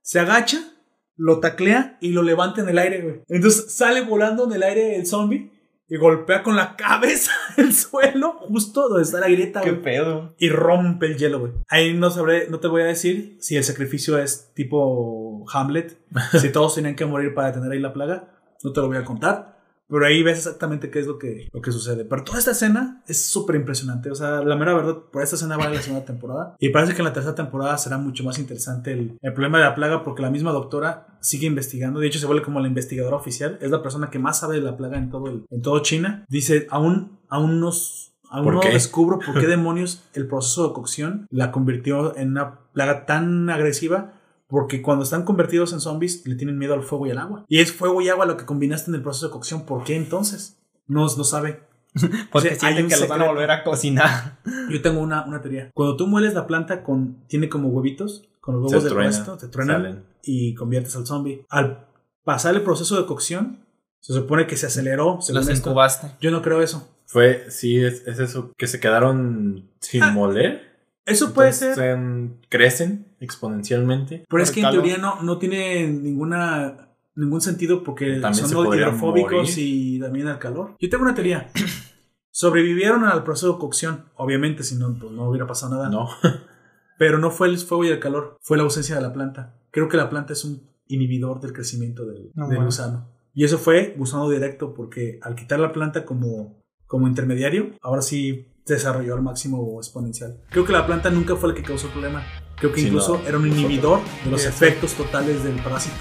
Se 0.00 0.18
agacha, 0.18 0.72
lo 1.14 1.40
taclea 1.40 1.98
y 2.00 2.12
lo 2.12 2.22
levanta 2.22 2.62
en 2.62 2.70
el 2.70 2.78
aire, 2.78 3.02
güey. 3.02 3.22
Entonces 3.28 3.74
sale 3.74 4.00
volando 4.00 4.46
en 4.46 4.52
el 4.54 4.62
aire 4.62 4.96
el 4.96 5.06
zombie 5.06 5.52
y 5.90 5.98
golpea 5.98 6.42
con 6.42 6.56
la 6.56 6.74
cabeza 6.74 7.32
el 7.58 7.74
suelo, 7.74 8.38
justo 8.38 8.88
donde 8.88 9.02
está 9.02 9.20
la 9.20 9.28
grieta, 9.28 9.60
Qué 9.60 9.74
pedo. 9.74 10.34
Y 10.38 10.48
rompe 10.48 11.04
el 11.04 11.18
hielo, 11.18 11.40
güey. 11.40 11.52
Ahí 11.68 11.92
no 11.92 12.10
sabré, 12.10 12.48
no 12.48 12.60
te 12.60 12.68
voy 12.68 12.80
a 12.80 12.86
decir 12.86 13.36
si 13.40 13.56
el 13.56 13.64
sacrificio 13.64 14.16
es 14.16 14.54
tipo 14.54 15.44
Hamlet, 15.52 15.98
si 16.40 16.48
todos 16.52 16.76
tenían 16.76 16.96
que 16.96 17.04
morir 17.04 17.34
para 17.34 17.48
detener 17.48 17.72
ahí 17.72 17.78
la 17.78 17.92
plaga. 17.92 18.40
No 18.62 18.72
te 18.72 18.80
lo 18.80 18.86
voy 18.86 18.96
a 18.96 19.04
contar. 19.04 19.52
Pero 19.92 20.06
ahí 20.06 20.22
ves 20.22 20.38
exactamente 20.38 20.90
qué 20.90 21.00
es 21.00 21.06
lo 21.06 21.18
que, 21.18 21.50
lo 21.52 21.60
que 21.60 21.70
sucede. 21.70 22.06
Pero 22.06 22.24
toda 22.24 22.38
esta 22.38 22.52
escena 22.52 23.02
es 23.06 23.26
súper 23.26 23.56
impresionante. 23.56 24.10
O 24.10 24.14
sea, 24.14 24.42
la 24.42 24.56
mera 24.56 24.72
verdad, 24.72 24.96
por 25.12 25.22
esta 25.22 25.36
escena 25.36 25.58
vale 25.58 25.76
la 25.76 25.82
segunda 25.82 26.06
temporada. 26.06 26.56
Y 26.58 26.70
parece 26.70 26.94
que 26.94 27.02
en 27.02 27.04
la 27.04 27.12
tercera 27.12 27.34
temporada 27.34 27.76
será 27.76 27.98
mucho 27.98 28.24
más 28.24 28.38
interesante 28.38 28.92
el, 28.92 29.18
el 29.20 29.32
problema 29.34 29.58
de 29.58 29.64
la 29.64 29.74
plaga 29.74 30.02
porque 30.02 30.22
la 30.22 30.30
misma 30.30 30.50
doctora 30.50 31.18
sigue 31.20 31.46
investigando. 31.46 32.00
De 32.00 32.06
hecho, 32.06 32.18
se 32.18 32.24
vuelve 32.24 32.42
como 32.42 32.58
la 32.60 32.68
investigadora 32.68 33.16
oficial. 33.16 33.58
Es 33.60 33.70
la 33.70 33.82
persona 33.82 34.08
que 34.08 34.18
más 34.18 34.40
sabe 34.40 34.54
de 34.54 34.62
la 34.62 34.78
plaga 34.78 34.96
en 34.96 35.10
todo, 35.10 35.26
el, 35.26 35.44
en 35.50 35.60
todo 35.60 35.80
China. 35.80 36.24
Dice, 36.26 36.66
aún, 36.70 37.18
aún 37.28 37.60
nos... 37.60 38.14
Aún 38.30 38.44
¿Por 38.44 38.54
no 38.54 38.60
qué? 38.60 38.70
descubro 38.70 39.18
por 39.18 39.38
qué 39.38 39.46
demonios 39.46 40.04
el 40.14 40.26
proceso 40.26 40.68
de 40.68 40.72
cocción 40.72 41.26
la 41.28 41.52
convirtió 41.52 42.16
en 42.16 42.30
una 42.30 42.60
plaga 42.72 43.04
tan 43.04 43.50
agresiva 43.50 44.14
porque 44.52 44.82
cuando 44.82 45.02
están 45.04 45.24
convertidos 45.24 45.72
en 45.72 45.80
zombies 45.80 46.26
le 46.26 46.34
tienen 46.34 46.58
miedo 46.58 46.74
al 46.74 46.82
fuego 46.82 47.06
y 47.06 47.10
al 47.10 47.16
agua. 47.18 47.46
Y 47.48 47.60
es 47.60 47.72
fuego 47.72 48.02
y 48.02 48.10
agua 48.10 48.26
lo 48.26 48.36
que 48.36 48.44
combinaste 48.44 48.90
en 48.90 48.96
el 48.96 49.02
proceso 49.02 49.28
de 49.28 49.32
cocción. 49.32 49.64
¿Por 49.64 49.82
qué 49.82 49.96
entonces? 49.96 50.58
No, 50.86 51.00
no 51.06 51.24
sabe. 51.24 51.60
Porque 52.30 52.48
O 52.48 52.50
sea, 52.50 52.58
sienten 52.58 52.88
que 52.88 52.96
los 52.96 53.08
van 53.08 53.22
a 53.22 53.24
secreto. 53.24 53.32
volver 53.32 53.50
a 53.50 53.64
cocinar. 53.64 54.38
Yo 54.70 54.82
tengo 54.82 55.00
una, 55.00 55.24
una 55.24 55.40
teoría. 55.40 55.70
Cuando 55.72 55.96
tú 55.96 56.06
mueles 56.06 56.34
la 56.34 56.46
planta 56.46 56.82
con 56.84 57.24
tiene 57.28 57.48
como 57.48 57.68
huevitos, 57.70 58.28
con 58.42 58.56
los 58.60 58.70
huevos 58.70 58.84
de 58.84 58.90
truena, 58.90 59.08
puesto, 59.10 59.36
te 59.38 59.48
truenan 59.48 59.82
salen. 59.82 60.04
y 60.22 60.52
conviertes 60.54 60.94
al 60.96 61.06
zombie. 61.06 61.46
Al 61.48 61.86
pasar 62.22 62.54
el 62.54 62.60
proceso 62.62 63.00
de 63.00 63.06
cocción, 63.06 63.64
se 64.00 64.12
supone 64.12 64.46
que 64.46 64.58
se 64.58 64.66
aceleró. 64.66 65.18
esto. 65.20 65.40
incubaste. 65.50 66.08
Yo 66.20 66.30
no 66.30 66.42
creo 66.42 66.60
eso. 66.60 66.88
Fue, 67.06 67.46
sí, 67.50 67.78
es, 67.82 68.06
es 68.06 68.18
eso. 68.18 68.52
Que 68.58 68.66
se 68.66 68.80
quedaron 68.80 69.70
sin 69.80 70.02
Ah, 70.02 70.10
moler. 70.12 70.71
Eso 71.04 71.32
puede 71.34 71.48
Entonces, 71.50 71.74
ser. 71.74 71.90
en- 71.96 72.38
crecen 72.48 73.06
exponencialmente. 73.20 74.24
Pero 74.28 74.42
es 74.42 74.50
Por 74.50 74.54
que 74.54 74.60
en 74.62 74.70
teoría 74.70 74.98
no, 74.98 75.22
no 75.22 75.38
tiene 75.38 75.88
ninguna 75.88 76.88
ningún 77.14 77.40
sentido 77.40 77.82
porque 77.82 78.20
También 78.20 78.48
son 78.48 78.74
hidrofóbicos 78.74 79.58
y 79.58 80.00
también 80.00 80.28
al 80.28 80.38
calor. 80.38 80.76
Yo 80.80 80.88
tengo 80.88 81.04
una 81.04 81.14
teoría. 81.14 81.50
Sobrevivieron 82.30 83.04
al 83.04 83.24
proceso 83.24 83.52
de 83.52 83.58
cocción, 83.58 84.06
obviamente, 84.16 84.62
si 84.62 84.76
no, 84.76 84.96
pues 84.98 85.12
no 85.12 85.28
hubiera 85.28 85.46
pasado 85.46 85.74
nada. 85.74 85.90
No. 85.90 86.08
Pero 86.98 87.18
no 87.18 87.30
fue 87.30 87.48
el 87.48 87.58
fuego 87.58 87.84
y 87.84 87.88
el 87.88 87.98
calor, 88.00 88.38
fue 88.40 88.56
la 88.56 88.62
ausencia 88.62 88.94
de 88.96 89.02
la 89.02 89.12
planta. 89.12 89.58
Creo 89.70 89.88
que 89.88 89.96
la 89.96 90.08
planta 90.08 90.32
es 90.32 90.44
un 90.44 90.62
inhibidor 90.86 91.40
del 91.40 91.52
crecimiento 91.52 92.06
del, 92.06 92.30
No 92.34 92.48
del 92.48 92.64
gusano. 92.64 93.08
Y 93.34 93.44
eso 93.44 93.58
fue 93.58 93.94
gusano 93.98 94.28
directo 94.30 94.72
porque 94.74 95.18
al 95.22 95.34
quitar 95.34 95.58
la 95.58 95.72
planta 95.72 96.04
como, 96.04 96.62
como 96.86 97.08
intermediario, 97.08 97.72
ahora 97.82 98.02
sí 98.02 98.51
se 98.64 98.74
desarrolló 98.74 99.14
al 99.14 99.22
máximo 99.22 99.78
exponencial. 99.78 100.36
Creo 100.50 100.64
que 100.64 100.72
la 100.72 100.86
planta 100.86 101.10
nunca 101.10 101.36
fue 101.36 101.50
la 101.50 101.54
que 101.54 101.62
causó 101.62 101.86
el 101.86 101.92
problema. 101.92 102.24
Creo 102.56 102.72
que 102.72 102.80
Sí, 102.80 102.86
incluso 102.86 103.18
no, 103.18 103.28
era 103.28 103.38
un 103.38 103.46
inhibidor 103.48 104.00
de 104.24 104.30
los 104.30 104.44
efectos 104.44 104.94
totales 104.94 105.42
del 105.42 105.56
parásito. 105.56 105.96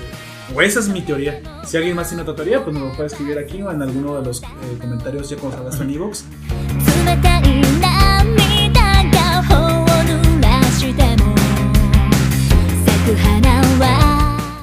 O 0.54 0.62
esa 0.62 0.80
es 0.80 0.90
mi 0.90 1.02
teoría. 1.02 1.42
Si 1.66 1.78
alguien 1.78 1.96
más 1.96 2.10
tiene 2.10 2.24
otra 2.24 2.36
teoría, 2.36 2.64
pues 2.64 2.76
me 2.76 2.82
lo 2.82 2.92
puede 2.94 3.08
escribir 3.08 3.40
aquí 3.40 3.62
o 3.62 3.72
en 3.72 3.82
alguno 3.82 4.20
de 4.20 4.26
los 4.26 4.44
eh, 4.44 4.48
comentarios 4.80 5.30
ya 5.30 5.38
cuando 5.38 5.58
salgas 5.58 5.80
en 5.80 5.90
Evox. 5.92 6.26
冷 13.14 13.61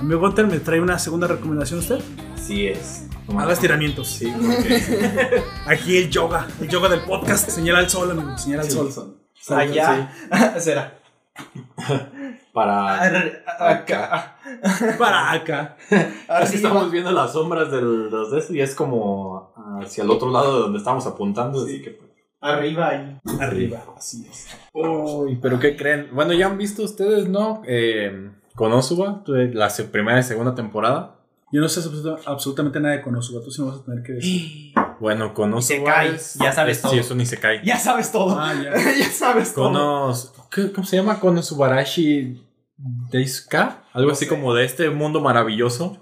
Amigo 0.09 0.23
Gunter, 0.23 0.47
¿me 0.47 0.59
trae 0.59 0.81
una 0.81 0.99
segunda 0.99 1.27
recomendación 1.27 1.81
usted? 1.81 2.01
Sí 2.35 2.67
es. 2.67 3.07
Haga 3.37 3.53
estiramientos. 3.53 4.09
Sí, 4.09 4.33
porque 4.35 5.43
Aquí 5.67 5.99
el 5.99 6.09
yoga, 6.09 6.49
el 6.63 6.67
yoga 6.67 6.89
del 6.89 7.03
podcast. 7.03 7.51
Señala 7.51 7.81
al 7.81 7.91
sol, 7.91 8.13
amigo. 8.13 8.39
Señala 8.39 8.63
al 8.63 8.71
sol. 8.71 9.19
Allá. 9.51 10.11
Será. 10.57 10.99
para 12.55 13.03
Acá. 13.59 14.39
Para 14.99 15.31
acá. 15.33 15.77
Ahora 16.27 16.45
Así 16.45 16.53
sí 16.53 16.57
estamos 16.57 16.91
viendo 16.91 17.13
las 17.13 17.35
sombras 17.35 17.71
de 17.71 17.83
los 17.83 18.31
de 18.31 18.39
eso 18.39 18.55
y 18.55 18.63
es 18.63 18.75
como 18.75 19.53
hacia 19.83 20.05
el 20.05 20.11
otro 20.11 20.31
lado 20.31 20.55
de 20.57 20.63
donde 20.63 20.79
estamos 20.79 21.07
apuntando. 21.07 21.65
Así 21.65 21.83
que, 21.83 22.01
Arriba 22.41 22.89
ahí. 22.89 23.19
Arriba, 23.41 23.85
así 23.95 24.27
es. 24.27 24.49
Uy, 24.73 25.39
pero 25.43 25.59
¿qué 25.59 25.77
creen? 25.77 26.09
Bueno, 26.15 26.33
ya 26.33 26.47
han 26.47 26.57
visto 26.57 26.83
ustedes, 26.83 27.29
¿no? 27.29 27.61
Eh, 27.67 28.31
Konosuba, 28.59 29.23
la 29.27 29.71
se- 29.71 29.85
primera 29.85 30.19
y 30.19 30.23
segunda 30.23 30.55
temporada. 30.55 31.15
Yo 31.51 31.61
no 31.63 31.69
sé 31.69 31.81
absoluta- 31.81 32.19
absolutamente 32.27 32.79
nada 32.81 32.97
de 32.97 33.03
Konosuba, 33.03 33.43
tú 33.43 33.51
sí 33.51 33.63
me 33.63 33.69
vas 33.71 33.79
a 33.81 33.85
tener 33.85 34.03
que 34.03 34.13
decir. 34.13 34.73
Bueno, 35.01 35.33
Konosuba 35.33 36.05
es- 36.07 36.35
ya 36.35 36.51
sabes 36.53 36.79
es- 36.79 36.83
todo. 36.83 36.93
Sí, 36.93 36.99
es 36.99 37.11
un 37.13 37.21
Isekai. 37.21 37.65
Ya 37.65 37.79
sabes 37.79 38.11
todo. 38.11 38.37
Ah, 38.39 38.53
ya. 38.53 38.73
ya 38.99 39.11
sabes 39.11 39.55
todo. 39.55 39.67
Konos, 39.67 40.33
¿qué- 40.51 40.73
¿Cómo 40.73 40.85
se 40.87 40.97
llama? 40.97 41.21
Konosubarashi 41.21 42.43
Deisuka. 43.11 43.85
Algo 43.93 44.11
así 44.13 44.27
como 44.27 44.55
de 44.55 44.65
este 44.65 44.91
mundo 44.91 45.21
maravilloso. 45.21 45.99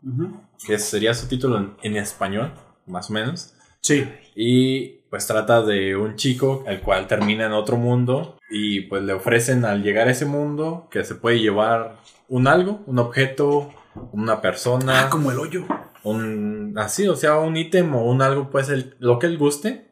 Que 0.67 0.79
sería 0.79 1.13
su 1.15 1.27
título 1.29 1.59
en, 1.59 1.75
en 1.83 1.97
español, 1.99 2.53
más 2.87 3.11
o 3.11 3.13
menos. 3.13 3.53
Sí. 3.83 4.09
Y 4.35 4.89
pues 5.11 5.27
trata 5.27 5.63
de 5.63 5.95
un 5.97 6.17
chico 6.17 6.65
el 6.67 6.81
cual 6.81 7.07
termina 7.07 7.45
en 7.47 7.53
otro 7.53 7.77
mundo. 7.77 8.39
Y 8.51 8.81
pues 8.83 9.03
le 9.03 9.13
ofrecen 9.13 9.65
al 9.65 9.83
llegar 9.83 10.09
a 10.09 10.13
ese 10.13 10.25
mundo 10.25 10.89
que 10.91 11.05
se 11.05 11.15
puede 11.17 11.39
llevar 11.41 11.97
un 12.29 12.47
algo, 12.47 12.83
un 12.87 12.99
objeto, 12.99 13.73
una 14.13 14.41
persona. 14.41 15.05
Ah, 15.07 15.11
como 15.11 15.31
el 15.31 15.39
hoyo. 15.39 15.65
un 16.03 16.75
así, 16.77 17.09
o 17.09 17.17
sea, 17.17 17.39
un 17.39 17.57
ítem 17.57 17.95
o 17.95 18.05
un 18.05 18.23
algo, 18.23 18.51
pues 18.51 18.69
el- 18.69 18.95
lo 19.01 19.19
que 19.19 19.27
él 19.27 19.39
guste. 19.39 19.87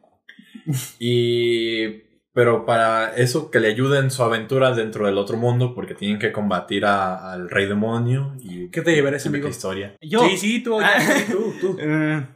y 0.98 2.02
pero 2.32 2.66
para 2.66 3.14
eso 3.14 3.50
que 3.50 3.60
le 3.60 3.68
ayude 3.68 3.98
en 4.00 4.10
su 4.10 4.22
aventura 4.24 4.74
dentro 4.74 5.06
del 5.06 5.18
otro 5.18 5.36
mundo, 5.36 5.72
porque 5.74 5.94
tienen 5.94 6.18
que 6.18 6.32
combatir 6.32 6.84
a- 6.84 7.32
al 7.32 7.48
rey 7.48 7.66
demonio 7.66 8.34
y 8.40 8.70
¿Qué 8.70 8.82
te 8.82 8.92
llevarás, 8.94 9.22
típica 9.22 9.36
amigo? 9.38 9.50
historia. 9.50 9.94
Yo. 10.00 10.20
Sí, 10.28 10.36
sí, 10.36 10.62
tú, 10.62 10.80
ya, 10.80 11.00
sí, 11.00 11.24
tú, 11.32 11.54
tú. 11.60 11.76
Eh, 11.80 12.26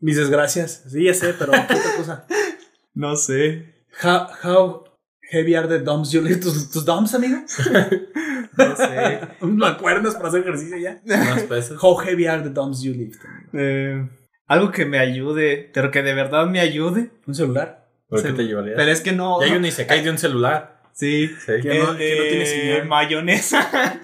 Mis 0.00 0.16
desgracias. 0.16 0.84
Sí, 0.90 1.04
ya 1.04 1.12
sé, 1.14 1.34
pero 1.38 1.52
¿qué 1.52 1.58
otra 1.74 1.96
cosa? 1.96 2.26
no 2.94 3.16
sé. 3.16 3.74
How, 4.02 4.26
how 4.44 4.84
heavy 5.30 5.54
are 5.54 5.68
the 5.68 5.78
dumps 5.80 6.12
you 6.12 6.20
lift? 6.20 6.42
¿Tus, 6.42 6.70
tus 6.70 6.84
dumps, 6.84 7.14
amigo? 7.14 7.38
No 8.58 8.74
sé. 8.74 9.20
¿Mancuernas 9.40 10.16
para 10.16 10.30
hacer 10.30 10.40
ejercicio 10.40 10.76
ya? 10.78 11.00
Unas 11.04 11.42
pesas. 11.44 11.78
How 11.80 11.94
heavy 11.96 12.26
are 12.26 12.42
the 12.42 12.50
dumps 12.50 12.82
you 12.82 12.92
lift? 12.92 13.20
Eh, 13.52 14.04
algo 14.48 14.72
que 14.72 14.84
me 14.84 14.98
ayude, 14.98 15.70
pero 15.72 15.92
que 15.92 16.02
de 16.02 16.12
verdad 16.12 16.46
me 16.46 16.58
ayude. 16.58 17.10
¿Un 17.26 17.34
celular? 17.36 17.86
¿Por 18.08 18.20
qué 18.20 18.32
te 18.32 18.42
llevarías? 18.44 18.74
Pero 18.76 18.90
es 18.90 19.00
que 19.00 19.12
no. 19.12 19.40
Ya 19.40 19.46
hay 19.46 19.52
un 19.56 19.64
Isekai 19.64 20.02
de 20.02 20.10
un 20.10 20.18
celular. 20.18 20.82
Sí. 20.92 21.28
Sí. 21.28 21.52
¿Qué? 21.62 21.78
no- 21.78 21.96
que 21.96 22.16
no 22.16 22.22
tiene 22.24 22.38
de 22.38 22.46
señal. 22.46 22.88
Mayonesa. 22.88 23.70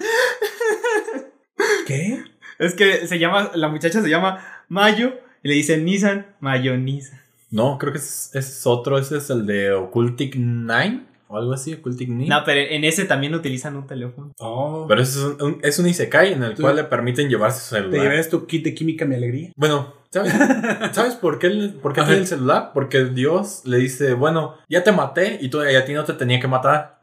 ¿Qué? 1.87 2.23
es 2.57 2.73
que 2.73 3.07
se 3.07 3.19
llama, 3.19 3.51
la 3.55 3.67
muchacha 3.67 4.01
se 4.01 4.09
llama 4.09 4.63
Mayo 4.69 5.19
y 5.43 5.49
le 5.49 5.55
dicen 5.55 5.83
Nissan 5.83 6.27
Mayonesa. 6.39 7.21
No, 7.51 7.77
creo 7.77 7.91
que 7.91 7.99
ese 7.99 8.39
es, 8.39 8.65
otro. 8.65 8.97
Ese 8.97 9.17
es 9.17 9.29
el 9.29 9.45
de 9.45 9.73
Occultic 9.73 10.35
Nine 10.35 11.05
o 11.27 11.37
algo 11.37 11.53
así, 11.53 11.73
Occultic 11.73 12.09
Nine. 12.09 12.27
No, 12.29 12.43
pero 12.45 12.59
en 12.61 12.83
ese 12.83 13.05
también 13.05 13.33
utilizan 13.35 13.75
un 13.75 13.87
teléfono. 13.87 14.31
Oh. 14.39 14.85
Pero 14.87 15.01
ese 15.01 15.19
es 15.19 15.25
un, 15.25 15.41
un- 15.41 15.59
es 15.63 15.79
un 15.79 15.87
Isekai 15.87 16.33
en 16.33 16.43
el 16.43 16.53
Tú- 16.55 16.61
cual 16.61 16.75
le 16.75 16.83
permiten 16.83 17.29
llevarse 17.29 17.59
su 17.61 17.75
¿Te 17.75 17.81
celular. 17.81 18.01
llevarás 18.03 18.29
tu 18.29 18.45
kit 18.45 18.63
de 18.63 18.73
química, 18.75 19.05
mi 19.05 19.15
alegría? 19.15 19.51
Bueno, 19.55 19.93
¿sabes, 20.11 20.33
¿sabes 20.93 21.15
por 21.15 21.39
qué, 21.39 21.49
por 21.81 21.93
qué 21.93 22.01
tiene 22.01 22.17
el 22.19 22.27
celular? 22.27 22.71
Porque 22.73 23.05
Dios 23.05 23.61
le 23.65 23.77
dice, 23.77 24.13
bueno, 24.13 24.55
ya 24.69 24.83
te 24.83 24.91
maté 24.91 25.39
y 25.41 25.49
tú 25.49 25.63
y 25.63 25.75
a 25.75 25.83
ti 25.85 25.93
no 25.93 26.03
te 26.03 26.13
tenía 26.13 26.39
que 26.39 26.47
matar. 26.47 26.99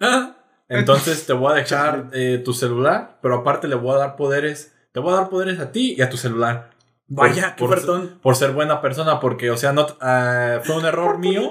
Entonces 0.69 1.27
te 1.27 1.33
voy 1.33 1.53
a 1.53 1.57
dejar 1.57 2.09
eh, 2.13 2.41
tu 2.45 2.55
celular, 2.55 3.19
pero 3.21 3.37
aparte 3.37 3.69
le 3.69 3.75
voy 3.75 3.95
a 3.95 3.99
dar 3.99 4.17
poderes. 4.17 4.75
Te 4.93 5.01
voy 5.01 5.13
a 5.13 5.17
dar 5.17 5.29
poderes 5.29 5.59
a 5.61 5.73
ti 5.73 5.95
y 5.99 6.03
a 6.03 6.09
tu 6.09 6.17
celular. 6.17 6.71
Vaya, 7.09 7.55
qué 7.57 7.61
por, 7.65 7.73
ofertón. 7.75 8.19
por 8.23 8.37
ser 8.37 8.53
buena 8.53 8.81
persona, 8.81 9.21
porque, 9.21 9.51
o 9.51 9.57
sea, 9.59 9.73
no, 9.75 9.87
ah, 10.01 10.61
fue 10.63 10.77
un 10.79 10.85
error 10.87 11.19
mío. 11.19 11.43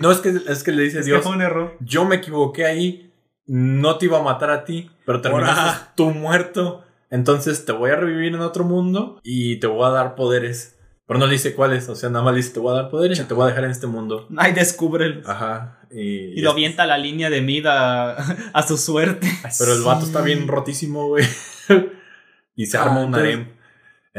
No, 0.00 0.10
es 0.10 0.18
que, 0.18 0.34
es 0.46 0.62
que 0.62 0.72
le 0.72 0.82
dice 0.84 1.00
Es 1.00 1.04
que 1.06 1.12
Dios, 1.12 1.24
fue 1.24 1.32
un 1.34 1.42
error. 1.42 1.76
yo 1.80 2.04
me 2.04 2.16
equivoqué 2.16 2.64
ahí, 2.66 3.12
no 3.46 3.96
te 3.98 4.06
iba 4.06 4.18
a 4.18 4.22
matar 4.22 4.50
a 4.50 4.64
ti, 4.64 4.90
pero 5.06 5.20
terminaste 5.20 5.86
tú 5.96 6.10
muerto. 6.10 6.84
Entonces 7.10 7.64
te 7.64 7.72
voy 7.72 7.90
a 7.90 7.96
revivir 7.96 8.34
en 8.34 8.40
otro 8.40 8.64
mundo 8.64 9.18
y 9.22 9.56
te 9.60 9.66
voy 9.66 9.86
a 9.86 9.90
dar 9.90 10.14
poderes. 10.14 10.74
Pero 11.06 11.18
no 11.18 11.26
le 11.26 11.32
dice 11.32 11.54
cuáles, 11.54 11.88
o 11.88 11.94
sea, 11.96 12.10
nada 12.10 12.22
más 12.22 12.34
le 12.34 12.38
dice 12.40 12.52
te 12.52 12.60
voy 12.60 12.72
a 12.74 12.82
dar 12.82 12.90
poderes 12.90 13.18
y 13.18 13.24
te 13.24 13.32
voy 13.32 13.44
a 13.44 13.46
dejar 13.48 13.64
en 13.64 13.70
este 13.70 13.86
mundo. 13.86 14.28
Ay, 14.36 14.52
descúbrelo. 14.52 15.22
Ajá. 15.26 15.78
Y, 15.90 16.38
Y 16.38 16.40
lo 16.42 16.50
avienta 16.50 16.84
la 16.84 16.98
línea 16.98 17.30
de 17.30 17.40
mida 17.40 18.12
a 18.52 18.62
su 18.62 18.76
suerte. 18.76 19.26
Pero 19.58 19.72
el 19.72 19.82
vato 19.82 20.04
está 20.04 20.20
bien 20.20 20.46
rotísimo, 20.46 21.08
güey. 21.08 21.24
y 22.56 22.66
se 22.66 22.76
Ah, 22.76 22.82
arma 22.82 22.98
un 23.00 23.06
entonces- 23.06 23.34
harem. 23.34 23.57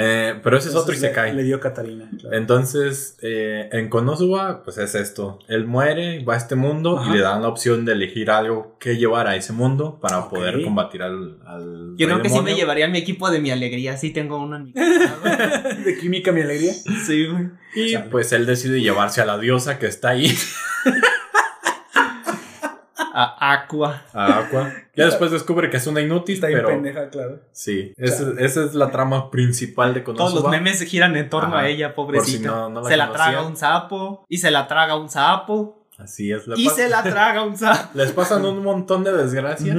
Eh, 0.01 0.39
pero 0.41 0.57
ese 0.57 0.69
es 0.69 0.75
otro 0.75 0.93
y 0.93 0.97
se 0.97 1.11
cae. 1.11 1.33
Le, 1.33 1.43
dio 1.43 1.59
Catalina. 1.59 2.09
claro. 2.17 2.35
Entonces, 2.37 3.17
eh, 3.21 3.67
en 3.73 3.89
Konosuba, 3.89 4.63
pues 4.63 4.77
es 4.77 4.95
esto. 4.95 5.39
Él 5.49 5.65
muere, 5.65 6.23
va 6.23 6.35
a 6.35 6.37
este 6.37 6.55
mundo 6.55 6.97
Ajá. 6.99 7.09
y 7.11 7.17
le 7.17 7.21
dan 7.21 7.41
la 7.41 7.49
opción 7.49 7.83
de 7.83 7.91
elegir 7.91 8.31
algo 8.31 8.77
que 8.79 8.95
llevar 8.95 9.27
a 9.27 9.35
ese 9.35 9.51
mundo 9.51 9.99
para 10.01 10.29
poder 10.29 10.63
combatir 10.63 11.01
al, 11.03 11.37
al 11.45 11.95
Yo 11.97 12.07
creo 12.07 12.21
que 12.21 12.29
sí 12.29 12.35
me 12.35 12.41
demonio. 12.41 12.55
llevaría 12.55 12.87
mi 12.87 12.97
equipo 12.99 13.29
de 13.29 13.39
mi 13.41 13.51
alegría. 13.51 13.97
Sí, 13.97 14.11
tengo 14.11 14.41
uno 14.41 14.55
en 14.55 14.63
mi 14.65 14.73
casa. 14.73 15.75
de 15.83 15.97
química, 15.99 16.31
mi 16.31 16.41
alegría. 16.41 16.71
sí, 17.05 17.25
güey. 17.27 17.47
Y 17.75 17.97
pues 18.09 18.31
él 18.31 18.45
decide 18.45 18.79
llevarse 18.81 19.19
a 19.21 19.25
la 19.25 19.37
diosa 19.37 19.77
que 19.79 19.85
está 19.87 20.09
ahí, 20.09 20.33
A 23.13 23.53
Aqua. 23.53 24.03
a 24.13 24.39
Aqua. 24.39 24.71
Ya 24.95 25.05
después 25.05 25.31
descubre 25.31 25.69
que 25.69 25.77
es 25.77 25.87
una 25.87 26.01
inútil, 26.01 26.35
Está 26.35 26.47
pero 26.47 26.67
pendeja, 26.67 27.09
claro. 27.09 27.39
sí, 27.51 27.93
esa, 27.97 28.31
esa 28.39 28.63
es 28.65 28.73
la 28.75 28.91
trama 28.91 29.31
principal 29.31 29.93
de 29.93 30.03
Konosuba. 30.03 30.29
Todos 30.29 30.43
los 30.43 30.51
memes 30.51 30.81
giran 30.83 31.15
en 31.15 31.29
torno 31.29 31.55
Ajá. 31.55 31.65
a 31.65 31.67
ella, 31.69 31.95
pobrecita. 31.95 32.37
si 32.37 32.43
no- 32.45 32.69
no 32.69 32.81
la 32.81 32.89
se 32.89 32.97
la 32.97 33.11
traga 33.11 33.41
un 33.43 33.55
sapo. 33.57 34.25
Y 34.27 34.37
se 34.37 34.51
la 34.51 34.67
traga 34.67 34.95
un 34.97 35.09
sapo. 35.09 35.85
Así 35.97 36.31
es. 36.31 36.47
le 36.47 36.59
Y 36.59 36.67
se 36.69 36.87
la 36.89 37.03
traga 37.03 37.43
un 37.43 37.57
sapo. 37.57 37.89
Les 37.93 38.11
pasan 38.11 38.45
un 38.45 38.63
montón 38.63 39.03
de 39.03 39.11
desgracias. 39.13 39.77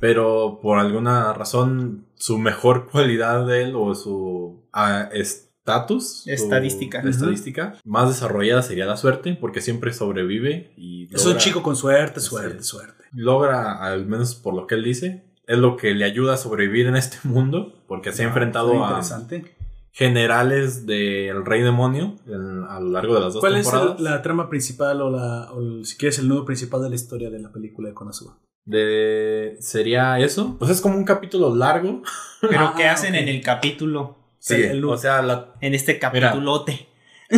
Pero 0.00 0.58
por 0.60 0.78
alguna 0.78 1.32
razón, 1.32 2.06
su 2.16 2.38
mejor 2.38 2.90
cualidad 2.90 3.46
de 3.46 3.62
él 3.62 3.74
o 3.76 3.94
su 3.94 4.62
ah, 4.72 5.08
estatus, 5.12 5.51
su 5.64 6.30
Estadística. 6.30 7.00
estadística 7.00 7.74
más 7.84 8.08
desarrollada 8.08 8.62
sería 8.62 8.86
la 8.86 8.96
suerte, 8.96 9.36
porque 9.40 9.60
siempre 9.60 9.92
sobrevive 9.92 10.72
y 10.76 11.12
Es 11.14 11.24
un 11.26 11.36
chico 11.38 11.62
con 11.62 11.76
suerte, 11.76 12.20
suerte, 12.20 12.58
es. 12.58 12.66
suerte. 12.66 13.04
logra, 13.12 13.82
al 13.84 14.06
menos 14.06 14.34
por 14.34 14.54
lo 14.54 14.66
que 14.66 14.74
él 14.74 14.82
dice, 14.84 15.24
es 15.46 15.58
lo 15.58 15.76
que 15.76 15.94
le 15.94 16.04
ayuda 16.04 16.34
a 16.34 16.36
sobrevivir 16.36 16.86
en 16.86 16.96
este 16.96 17.18
mundo, 17.28 17.84
porque 17.86 18.12
se 18.12 18.22
ha 18.24 18.26
enfrentado 18.28 18.72
Muy 18.74 18.82
a 18.82 18.86
interesante. 18.88 19.54
generales 19.92 20.86
del 20.86 21.44
Rey 21.44 21.62
Demonio 21.62 22.16
en- 22.26 22.64
a 22.68 22.80
lo 22.80 22.88
largo 22.90 23.14
de 23.14 23.20
las 23.20 23.34
dos 23.34 23.40
¿Cuál 23.40 23.56
es 23.56 23.64
temporadas. 23.68 23.98
el- 23.98 24.04
la 24.04 24.22
trama 24.22 24.48
principal 24.48 25.00
o, 25.02 25.10
la, 25.10 25.52
o 25.52 25.60
el- 25.60 25.84
si 25.86 25.96
quieres 25.96 26.18
el 26.18 26.28
nudo 26.28 26.44
principal 26.44 26.82
de 26.82 26.88
la 26.88 26.94
historia 26.94 27.28
de 27.30 27.38
la 27.38 27.52
película 27.52 27.88
de 27.88 27.94
Konosuba? 27.94 28.38
De, 28.64 29.56
¿Sería 29.60 30.18
eso? 30.20 30.56
Pues 30.58 30.70
es 30.70 30.80
como 30.80 30.96
un 30.96 31.04
capítulo 31.04 31.54
largo. 31.54 32.02
Pero 32.40 32.52
Ah, 32.72 32.74
¿qué 32.76 32.86
hacen 32.86 33.14
en 33.14 33.28
el 33.28 33.42
capítulo? 33.42 34.21
Sí, 34.44 34.54
el 34.60 34.80
nudo. 34.80 34.92
o 34.94 34.98
sea, 34.98 35.22
la, 35.22 35.54
En 35.60 35.72
este 35.74 35.98
capítulote. 36.00 36.88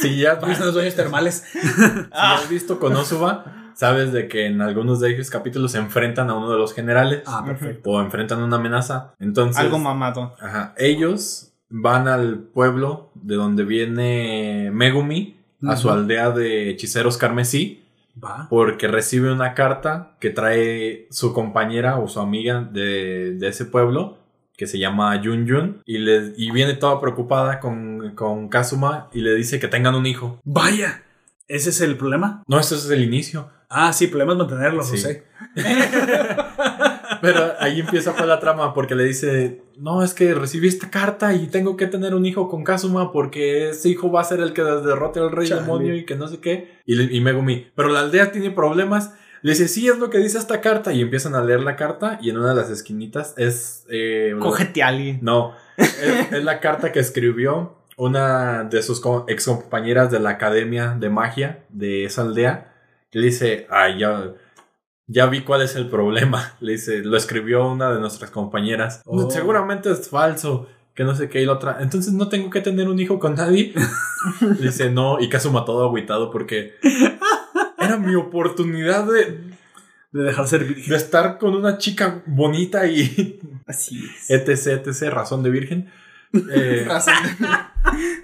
si 0.00 0.18
ya 0.18 0.32
¿Has 0.32 0.46
visto 0.48 0.64
los 0.64 0.74
sueños 0.74 0.94
termales? 0.94 1.44
Si 1.52 1.58
Ah. 2.12 2.34
has 2.34 2.48
visto 2.48 2.78
Konosuba, 2.78 3.72
sabes 3.74 4.12
de 4.12 4.26
que 4.28 4.46
en 4.46 4.60
algunos 4.60 5.00
de 5.00 5.10
ellos 5.12 5.30
capítulos 5.30 5.72
se 5.72 5.78
enfrentan 5.78 6.28
a 6.30 6.34
uno 6.34 6.50
de 6.50 6.58
los 6.58 6.74
generales 6.74 7.22
Ah, 7.26 7.42
perfecto. 7.44 7.88
o 7.90 8.00
enfrentan 8.00 8.42
una 8.42 8.56
amenaza. 8.56 9.14
Entonces, 9.20 9.58
Algo 9.62 9.78
mamado. 9.78 10.34
ajá, 10.40 10.74
ellos 10.78 11.52
van 11.68 12.08
al 12.08 12.38
pueblo 12.40 13.10
de 13.14 13.36
donde 13.36 13.64
viene 13.64 14.70
Megumi, 14.72 15.36
a 15.66 15.76
su 15.76 15.90
aldea 15.90 16.30
de 16.30 16.70
hechiceros 16.70 17.16
carmesí, 17.18 17.84
Va. 18.22 18.46
porque 18.50 18.88
recibe 18.88 19.32
una 19.32 19.54
carta 19.54 20.16
que 20.20 20.30
trae 20.30 21.06
su 21.10 21.32
compañera 21.32 21.98
o 21.98 22.08
su 22.08 22.20
amiga 22.20 22.68
de, 22.70 23.32
de 23.34 23.48
ese 23.48 23.64
pueblo. 23.64 24.18
Que 24.56 24.66
se 24.66 24.78
llama 24.78 25.20
Yun 25.20 25.46
Yun 25.46 25.82
y, 25.84 25.98
le, 25.98 26.32
y 26.36 26.50
viene 26.50 26.74
toda 26.74 27.00
preocupada 27.00 27.60
con, 27.60 28.14
con 28.14 28.48
Kazuma 28.48 29.08
y 29.12 29.20
le 29.20 29.34
dice 29.34 29.58
que 29.60 29.68
tengan 29.68 29.94
un 29.94 30.06
hijo. 30.06 30.40
Vaya. 30.44 31.02
¿Ese 31.48 31.70
es 31.70 31.80
el 31.80 31.96
problema? 31.96 32.42
No, 32.48 32.58
eso 32.58 32.74
es 32.74 32.88
el 32.90 33.02
inicio. 33.02 33.50
Ah, 33.68 33.92
sí, 33.92 34.04
el 34.04 34.10
problema 34.10 34.32
es 34.32 34.38
mantenerlo, 34.38 34.82
Sí. 34.82 34.92
José. 34.92 35.24
Pero 37.20 37.54
ahí 37.60 37.80
empieza 37.80 38.14
pues 38.14 38.26
la 38.26 38.38
trama 38.40 38.74
porque 38.74 38.94
le 38.94 39.04
dice, 39.04 39.62
no, 39.78 40.02
es 40.02 40.14
que 40.14 40.34
recibí 40.34 40.68
esta 40.68 40.90
carta 40.90 41.34
y 41.34 41.46
tengo 41.46 41.76
que 41.76 41.86
tener 41.86 42.14
un 42.14 42.26
hijo 42.26 42.48
con 42.48 42.62
Kazuma 42.64 43.12
porque 43.12 43.70
ese 43.70 43.88
hijo 43.88 44.10
va 44.10 44.20
a 44.20 44.24
ser 44.24 44.40
el 44.40 44.52
que 44.52 44.62
derrote 44.62 45.20
al 45.20 45.32
rey 45.32 45.48
Chale. 45.48 45.62
demonio 45.62 45.96
y 45.96 46.04
que 46.04 46.14
no 46.16 46.28
sé 46.28 46.38
qué. 46.40 46.80
Y, 46.84 47.16
y 47.16 47.20
Megumi, 47.20 47.66
pero 47.74 47.88
la 47.88 48.00
aldea 48.00 48.32
tiene 48.32 48.50
problemas. 48.50 49.14
Le 49.46 49.52
dice, 49.52 49.68
sí, 49.68 49.86
es 49.88 49.96
lo 49.96 50.10
que 50.10 50.18
dice 50.18 50.38
esta 50.38 50.60
carta. 50.60 50.92
Y 50.92 51.00
empiezan 51.00 51.36
a 51.36 51.40
leer 51.40 51.60
la 51.60 51.76
carta 51.76 52.18
y 52.20 52.30
en 52.30 52.38
una 52.38 52.48
de 52.48 52.56
las 52.56 52.68
esquinitas 52.68 53.32
es... 53.36 53.86
eh, 53.88 54.34
Cógete 54.40 54.82
a 54.82 54.88
alguien. 54.88 55.20
No, 55.22 55.52
es, 55.76 56.02
es 56.32 56.42
la 56.42 56.58
carta 56.58 56.90
que 56.90 56.98
escribió 56.98 57.76
una 57.96 58.64
de 58.64 58.82
sus 58.82 59.00
ex 59.28 59.44
compañeras 59.46 60.10
de 60.10 60.18
la 60.18 60.30
academia 60.30 60.96
de 60.98 61.10
magia 61.10 61.64
de 61.68 62.04
esa 62.06 62.22
aldea. 62.22 62.74
Que 63.08 63.20
le 63.20 63.26
dice, 63.26 63.68
ay, 63.70 64.00
ya, 64.00 64.32
ya 65.06 65.26
vi 65.26 65.42
cuál 65.44 65.62
es 65.62 65.76
el 65.76 65.88
problema. 65.88 66.56
Le 66.60 66.72
dice, 66.72 67.04
lo 67.04 67.16
escribió 67.16 67.68
una 67.68 67.92
de 67.94 68.00
nuestras 68.00 68.32
compañeras. 68.32 69.00
Oh. 69.04 69.30
Seguramente 69.30 69.92
es 69.92 70.08
falso. 70.08 70.66
que 70.92 71.04
no 71.04 71.14
sé 71.14 71.28
qué, 71.28 71.40
y 71.42 71.46
la 71.46 71.52
otra, 71.52 71.76
entonces 71.80 72.12
no 72.14 72.28
tengo 72.28 72.50
que 72.50 72.62
tener 72.62 72.88
un 72.88 72.98
hijo 72.98 73.20
con 73.20 73.36
nadie. 73.36 73.72
Dice, 74.60 74.90
no, 74.90 75.20
y 75.20 75.28
Kazuma 75.28 75.64
todo 75.64 75.84
agüitado 75.84 76.30
porque 76.32 76.74
era 77.96 78.06
mi 78.06 78.14
oportunidad 78.14 79.06
de, 79.06 79.40
De 80.12 80.22
dejar 80.22 80.46
ser 80.48 80.64
virgen. 80.64 80.90
de 80.90 80.96
estar 80.96 81.38
con 81.38 81.54
una 81.54 81.78
chica 81.78 82.22
bonita 82.26 82.86
y 82.86 83.40
Así 83.66 84.04
es. 84.28 84.30
etc, 84.30 84.86
etc, 84.86 85.10
razón 85.12 85.42
de 85.42 85.50
virgen. 85.50 85.90
Eh, 86.52 86.84
Razón. 86.88 87.14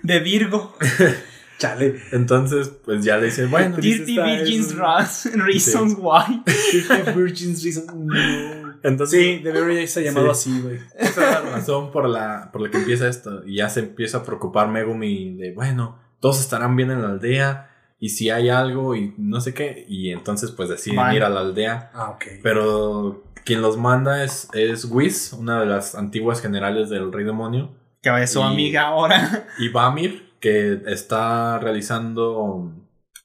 De 0.02 0.20
Virgo. 0.20 0.76
Chale. 1.58 2.00
entonces, 2.10 2.68
pues 2.84 3.04
ya 3.04 3.18
le 3.18 3.26
dice, 3.26 3.46
bueno, 3.46 3.76
Dirty 3.76 4.18
está 4.18 4.24
Virgins 4.24 4.74
Reasons 4.76 5.96
Why. 5.96 6.42
Virgins 7.14 7.62
Reason. 7.62 7.84
No. 8.06 8.74
entonces 8.82 9.20
Sí, 9.20 9.38
debería 9.44 9.82
irse 9.82 10.02
llamado 10.02 10.34
Sí. 10.34 10.50
así, 10.50 10.60
güey. 10.60 10.80
esa 10.98 11.08
es 11.38 11.44
la 11.44 11.50
razón 11.52 11.92
por 11.92 12.08
la, 12.08 12.50
por 12.52 12.62
la 12.62 12.70
que 12.70 12.78
empieza 12.78 13.08
esto. 13.08 13.42
Y 13.46 13.56
ya 13.58 13.68
se 13.68 13.78
empieza 13.80 14.18
a 14.18 14.24
preocupar 14.24 14.68
Megumi 14.68 15.36
de, 15.36 15.52
bueno, 15.52 16.00
todos 16.18 16.40
estarán 16.40 16.74
bien 16.74 16.90
en 16.90 17.00
la 17.02 17.10
aldea. 17.10 17.71
Y 18.02 18.08
si 18.08 18.30
hay 18.30 18.48
algo 18.48 18.96
y 18.96 19.14
no 19.16 19.40
sé 19.40 19.54
qué. 19.54 19.86
Y 19.88 20.10
entonces 20.10 20.50
pues 20.50 20.68
deciden 20.68 21.12
ir 21.14 21.22
a 21.22 21.28
la 21.28 21.38
aldea. 21.40 21.90
Ah, 21.94 22.10
ok. 22.10 22.24
Pero 22.42 23.22
quien 23.44 23.62
los 23.62 23.76
manda 23.76 24.24
es, 24.24 24.48
es 24.54 24.84
Whis, 24.86 25.32
una 25.32 25.60
de 25.60 25.66
las 25.66 25.94
antiguas 25.94 26.40
generales 26.42 26.90
del 26.90 27.12
Rey 27.12 27.24
Demonio. 27.24 27.70
Que 28.02 28.10
es 28.20 28.32
su 28.32 28.40
Y- 28.40 28.42
amiga 28.42 28.88
ahora. 28.88 29.46
Y 29.60 29.68
Bamir, 29.68 30.32
que 30.40 30.80
está 30.86 31.60
realizando 31.60 32.72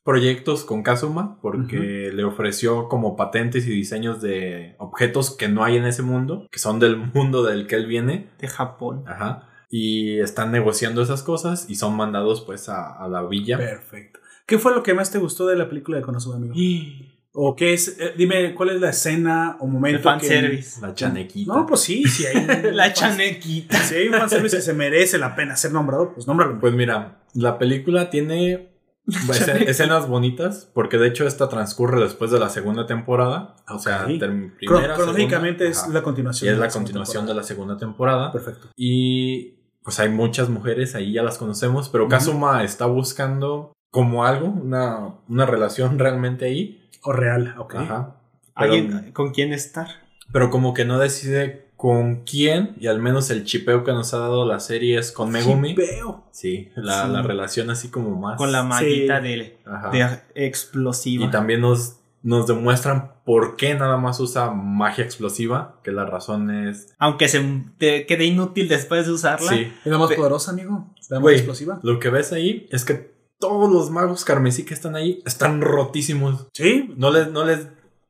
proyectos 0.04 0.64
con 0.64 0.84
Kazuma 0.84 1.40
porque 1.42 2.12
le 2.14 2.24
ofreció 2.24 2.88
como 2.88 3.16
patentes 3.16 3.66
y 3.68 3.72
diseños 3.72 4.22
de 4.22 4.76
objetos 4.78 5.36
que 5.36 5.48
no 5.50 5.64
hay 5.64 5.76
en 5.78 5.86
ese 5.86 6.04
mundo, 6.04 6.48
que 6.52 6.60
son 6.60 6.80
del 6.80 6.98
mundo 6.98 7.44
del 7.44 7.66
que 7.68 7.76
él 7.76 7.88
viene. 7.88 8.30
De 8.40 8.48
Japón. 8.48 9.04
Ajá. 9.08 9.50
Y 9.70 10.20
están 10.20 10.52
negociando 10.52 11.02
esas 11.02 11.24
cosas 11.24 11.66
y 11.68 11.76
son 11.76 11.98
mandados 11.98 12.42
pues 12.42 12.70
a, 12.70 12.94
a 12.94 13.08
la 13.10 13.24
villa. 13.24 13.58
Perfecto. 13.58 14.20
¿Qué 14.48 14.58
fue 14.58 14.74
lo 14.74 14.82
que 14.82 14.94
más 14.96 15.12
te 15.12 15.20
gustó 15.20 15.46
de 15.46 15.56
la 15.58 15.70
película 15.70 15.98
de 15.98 16.04
Konosuba, 16.04 16.38
amigo? 16.38 16.56
¿O 17.40 17.56
qué 17.56 17.74
es? 17.74 17.98
eh, 18.00 18.14
dime, 18.18 18.56
¿cuál 18.56 18.70
es 18.72 18.82
la 18.82 18.90
escena 18.90 19.58
o 19.60 19.68
momento 19.68 19.98
De 19.98 20.04
que- 20.18 20.28
fanservice. 20.28 20.82
La 20.82 20.96
chanequita. 20.96 21.54
No, 21.54 21.66
pues 21.68 21.82
sí, 21.82 22.04
si 22.06 22.26
hay 22.28 22.38
un 22.38 22.76
La 22.76 22.92
chanequita. 22.94 23.78
Si 23.78 23.94
hay 23.96 24.08
un 24.08 24.16
fanservice 24.16 24.56
que 24.56 24.62
se 24.64 24.74
merece 24.74 25.20
la 25.20 25.36
pena 25.36 25.56
ser 25.56 25.72
nombrado, 25.72 26.14
pues 26.16 26.26
nómbralo. 26.26 26.60
Pues 26.60 26.74
mira, 26.74 27.20
la 27.36 27.60
película 27.60 28.10
tiene 28.10 28.72
escen- 29.08 29.68
escenas 29.68 30.08
bonitas, 30.08 30.68
porque 30.74 30.98
de 30.98 31.10
hecho 31.10 31.28
esta 31.28 31.48
transcurre 31.48 32.02
después 32.02 32.32
de 32.32 32.40
la 32.40 32.50
segunda 32.50 32.88
temporada. 32.88 33.56
O 33.70 33.78
sea, 33.78 34.06
primera, 34.06 34.96
cronológicamente 34.96 35.66
segunda, 35.66 35.70
es 35.72 35.78
ajá. 35.84 35.94
la 35.94 36.02
continuación. 36.02 36.50
Y 36.50 36.54
es 36.54 36.60
la 36.60 36.70
continuación 36.70 37.28
de 37.28 37.34
la 37.36 37.44
segunda 37.44 37.78
temporada. 37.78 38.32
Perfecto. 38.32 38.70
Y 38.76 39.58
pues 39.84 40.00
hay 40.00 40.10
muchas 40.10 40.50
mujeres, 40.50 40.96
ahí 40.96 41.14
ya 41.14 41.22
las 41.22 41.38
conocemos, 41.38 41.90
pero. 41.90 42.08
Kazuma 42.08 42.64
está 42.64 42.88
buscando 42.88 43.74
como 43.92 44.26
algo, 44.26 44.48
una, 44.48 45.16
una 45.28 45.46
relación 45.46 45.98
realmente 46.00 46.46
ahí. 46.46 46.88
O 47.04 47.12
real, 47.14 47.56
ok. 47.58 47.76
Ajá. 47.76 48.16
Pero, 48.58 48.74
¿Alguien 48.74 49.12
con 49.14 49.32
quién 49.32 49.54
estar? 49.54 49.88
pero 50.32 50.50
como 50.50 50.74
que 50.74 50.84
no 50.84 50.98
decide 51.00 51.68
con 51.78 52.24
quién, 52.26 52.74
y 52.80 52.88
al 52.88 53.00
menos 53.00 53.30
el 53.30 53.44
chipeo 53.46 53.84
que 53.84 53.92
nos 53.92 54.14
ha 54.16 54.18
dado 54.18 54.46
la 54.48 54.60
serie 54.60 54.98
es 54.98 55.12
con 55.12 55.32
Megumi. 55.32 55.70
Chipeo. 55.70 56.24
Sí, 56.32 56.70
la, 56.76 57.06
Sí. 57.06 57.12
la 57.12 57.22
relación 57.22 57.70
así 57.70 57.90
como 57.90 58.20
más. 58.20 58.36
Con 58.38 58.52
la 58.52 58.64
maguita 58.64 59.22
Sí. 59.22 59.28
de, 59.28 59.58
de 59.92 60.20
explosiva. 60.34 61.26
Y 61.26 61.30
también 61.30 61.62
nos, 61.62 61.98
nos 62.24 62.48
demuestran 62.48 63.12
por 63.26 63.58
qué 63.58 63.76
nada 63.76 63.98
más 63.98 64.20
usa 64.20 64.50
magia 64.50 65.04
explosiva, 65.04 65.80
que 65.84 65.92
la 65.92 66.06
razón 66.06 66.50
es... 66.50 66.96
Aunque 66.98 67.28
se 67.28 67.46
te 67.78 68.06
quede 68.08 68.26
inútil 68.26 68.68
después 68.68 69.06
de 69.06 69.12
usarla. 69.12 69.48
Sí, 69.52 69.72
¿Es 69.86 69.92
la 69.92 70.00
más 70.00 70.10
Pe- 70.10 70.16
poderosa, 70.16 70.52
amigo? 70.52 70.88
¿La 71.10 71.20
más 71.20 71.34
explosiva? 71.34 71.80
lo 71.84 72.00
que 72.00 72.10
ves 72.10 72.34
ahí 72.34 72.68
es 72.72 72.86
que 72.86 73.16
todos 73.40 73.72
los 73.72 73.90
magos 73.92 74.26
carmesí 74.26 74.66
que 74.66 74.74
están 74.74 74.96
ahí 74.96 75.22
están 75.26 75.62
rotísimos. 75.62 76.48
Sí. 76.54 76.94
No 76.98 77.12
les, 77.12 77.32
no 77.32 77.46
les, 77.46 77.68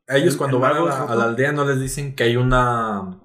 a 0.08 0.16
ellos 0.16 0.34
¿El- 0.34 0.38
cuando 0.38 0.56
el 0.56 0.62
van 0.62 0.76
a 0.76 0.84
la, 0.84 0.94
a 1.22 1.24
aldea 1.24 1.52
no 1.52 1.64
les 1.64 1.80
dicen 1.80 2.14
que 2.14 2.24
hay 2.24 2.36
una, 2.36 3.20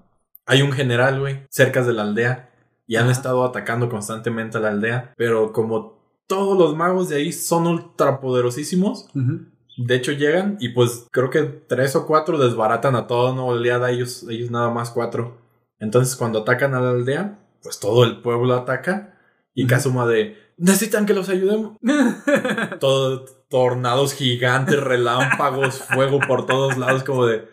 hay 0.46 0.62
un 0.62 0.72
general, 0.72 1.20
güey, 1.20 1.46
cerca 1.50 1.84
de 1.84 1.94
la 1.94 2.02
aldea 2.04 2.50
y 2.88 2.98
han 2.98 3.04
Ajá. 3.04 3.12
estado 3.14 3.44
atacando 3.46 3.88
constantemente 3.90 4.58
a 4.58 4.62
la 4.62 4.70
aldea, 4.70 5.14
pero 5.16 5.54
como 5.54 6.02
todos 6.28 6.58
los 6.58 6.76
magos 6.76 7.10
de 7.10 7.18
ahí 7.18 7.32
son 7.32 7.68
ultrapoderosísimos, 7.68 9.10
Ujú. 9.16 9.46
de 9.78 9.96
hecho 9.96 10.12
llegan 10.12 10.58
y 10.60 10.70
pues 10.70 11.08
creo 11.12 11.30
que 11.30 11.44
tres 11.44 11.96
o 11.96 12.06
cuatro 12.06 12.38
desbaratan 12.38 12.96
a 12.96 13.08
toda 13.08 13.32
una 13.34 13.44
oleada, 13.44 13.92
ellos, 13.92 14.26
ellos 14.30 14.52
nada 14.52 14.70
más 14.70 14.90
cuatro. 14.92 15.38
Entonces 15.80 16.16
cuando 16.16 16.40
atacan 16.40 16.74
a 16.76 16.82
la 16.82 16.92
aldea, 16.92 17.40
pues 17.62 17.80
todo 17.80 18.04
el 18.04 18.22
pueblo 18.22 18.54
ataca 18.56 19.18
y 19.54 19.64
Ujú. 19.64 19.70
Kazuma 19.70 20.08
de, 20.08 20.38
necesitan 20.64 21.06
que 21.06 21.14
los 21.14 21.30
ayudemos. 21.30 21.77
Todo, 22.80 23.26
tornados 23.49 24.14
gigantes, 24.14 24.80
relámpagos, 24.80 25.80
fuego 25.94 26.19
por 26.27 26.45
todos 26.45 26.77
lados, 26.77 27.03
como 27.03 27.26
de, 27.26 27.48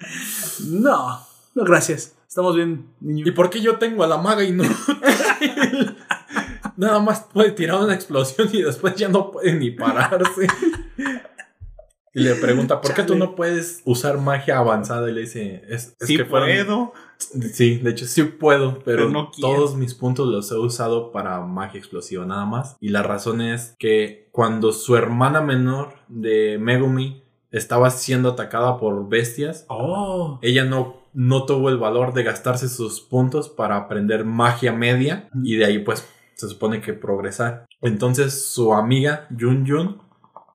No, 0.69 1.21
no, 1.55 1.65
gracias. 1.65 2.17
Estamos 2.29 2.55
bien, 2.55 2.87
niño. 3.01 3.25
¿y 3.27 3.33
por 3.33 3.51
qué 3.51 3.61
yo 3.61 3.77
tengo 3.77 4.05
a 4.05 4.07
la 4.07 4.17
maga 4.17 4.45
y 4.45 4.53
no? 4.53 4.63
Nada 6.77 7.01
más 7.01 7.27
puede 7.33 7.51
tirar 7.51 7.81
una 7.81 7.95
explosión 7.95 8.49
y 8.53 8.63
después 8.63 8.95
ya 8.95 9.09
no 9.09 9.33
puede 9.33 9.53
ni 9.55 9.73
pararse. 9.73 10.47
Y 12.15 12.21
le 12.21 12.35
pregunta, 12.37 12.81
¿por 12.81 12.95
qué 12.95 13.03
tú 13.03 13.17
no 13.17 13.35
puedes 13.35 13.83
usar 13.85 14.19
magia 14.19 14.59
avanzada? 14.59 15.11
Y 15.11 15.13
le 15.13 15.23
dice, 15.23 15.65
es, 15.69 15.97
es 16.01 16.07
Sí 16.09 16.17
que 16.17 16.25
fueron- 16.25 16.49
puedo. 16.49 16.93
Sí, 17.53 17.77
de 17.77 17.91
hecho 17.91 18.07
sí 18.07 18.23
puedo, 18.25 18.79
pero, 18.85 18.99
Pero 19.05 19.09
no 19.11 19.31
quiero. 19.31 19.55
todos 19.57 19.77
mis 19.77 19.95
puntos 19.95 20.27
los 20.29 20.51
he 20.51 20.57
usado 20.57 21.13
para 21.13 21.41
magia 21.41 21.79
explosiva 21.79 22.25
nada 22.27 22.47
más. 22.47 22.77
Y 22.81 22.89
la 22.89 23.03
razón 23.03 23.41
es 23.41 23.75
que 23.79 24.29
cuando 24.33 24.73
su 24.73 24.97
hermana 24.97 25.41
menor 25.41 25.95
de 26.09 26.59
Megumi 26.59 27.23
estaba 27.51 27.91
siendo 27.91 28.31
atacada 28.31 28.79
por 28.79 29.09
bestias, 29.09 29.67
Oh. 29.69 30.39
ella 30.43 30.65
no, 30.65 30.97
no 31.13 31.45
tuvo 31.47 31.69
el 31.69 31.77
valor 31.79 32.15
de 32.15 32.23
gastarse 32.23 32.69
sus 32.69 33.01
puntos 33.01 33.49
para 33.49 33.77
aprender 33.77 34.25
magia 34.25 34.73
media 34.73 35.29
y 35.45 35.57
de 35.57 35.65
ahí 35.67 35.79
pues 35.81 36.07
se 36.35 36.49
supone 36.49 36.81
que 36.81 36.95
progresar. 36.95 37.67
Entonces 37.83 38.47
su 38.53 38.73
amiga 38.73 39.27
Yun 39.37 39.67
Yun, 39.67 39.99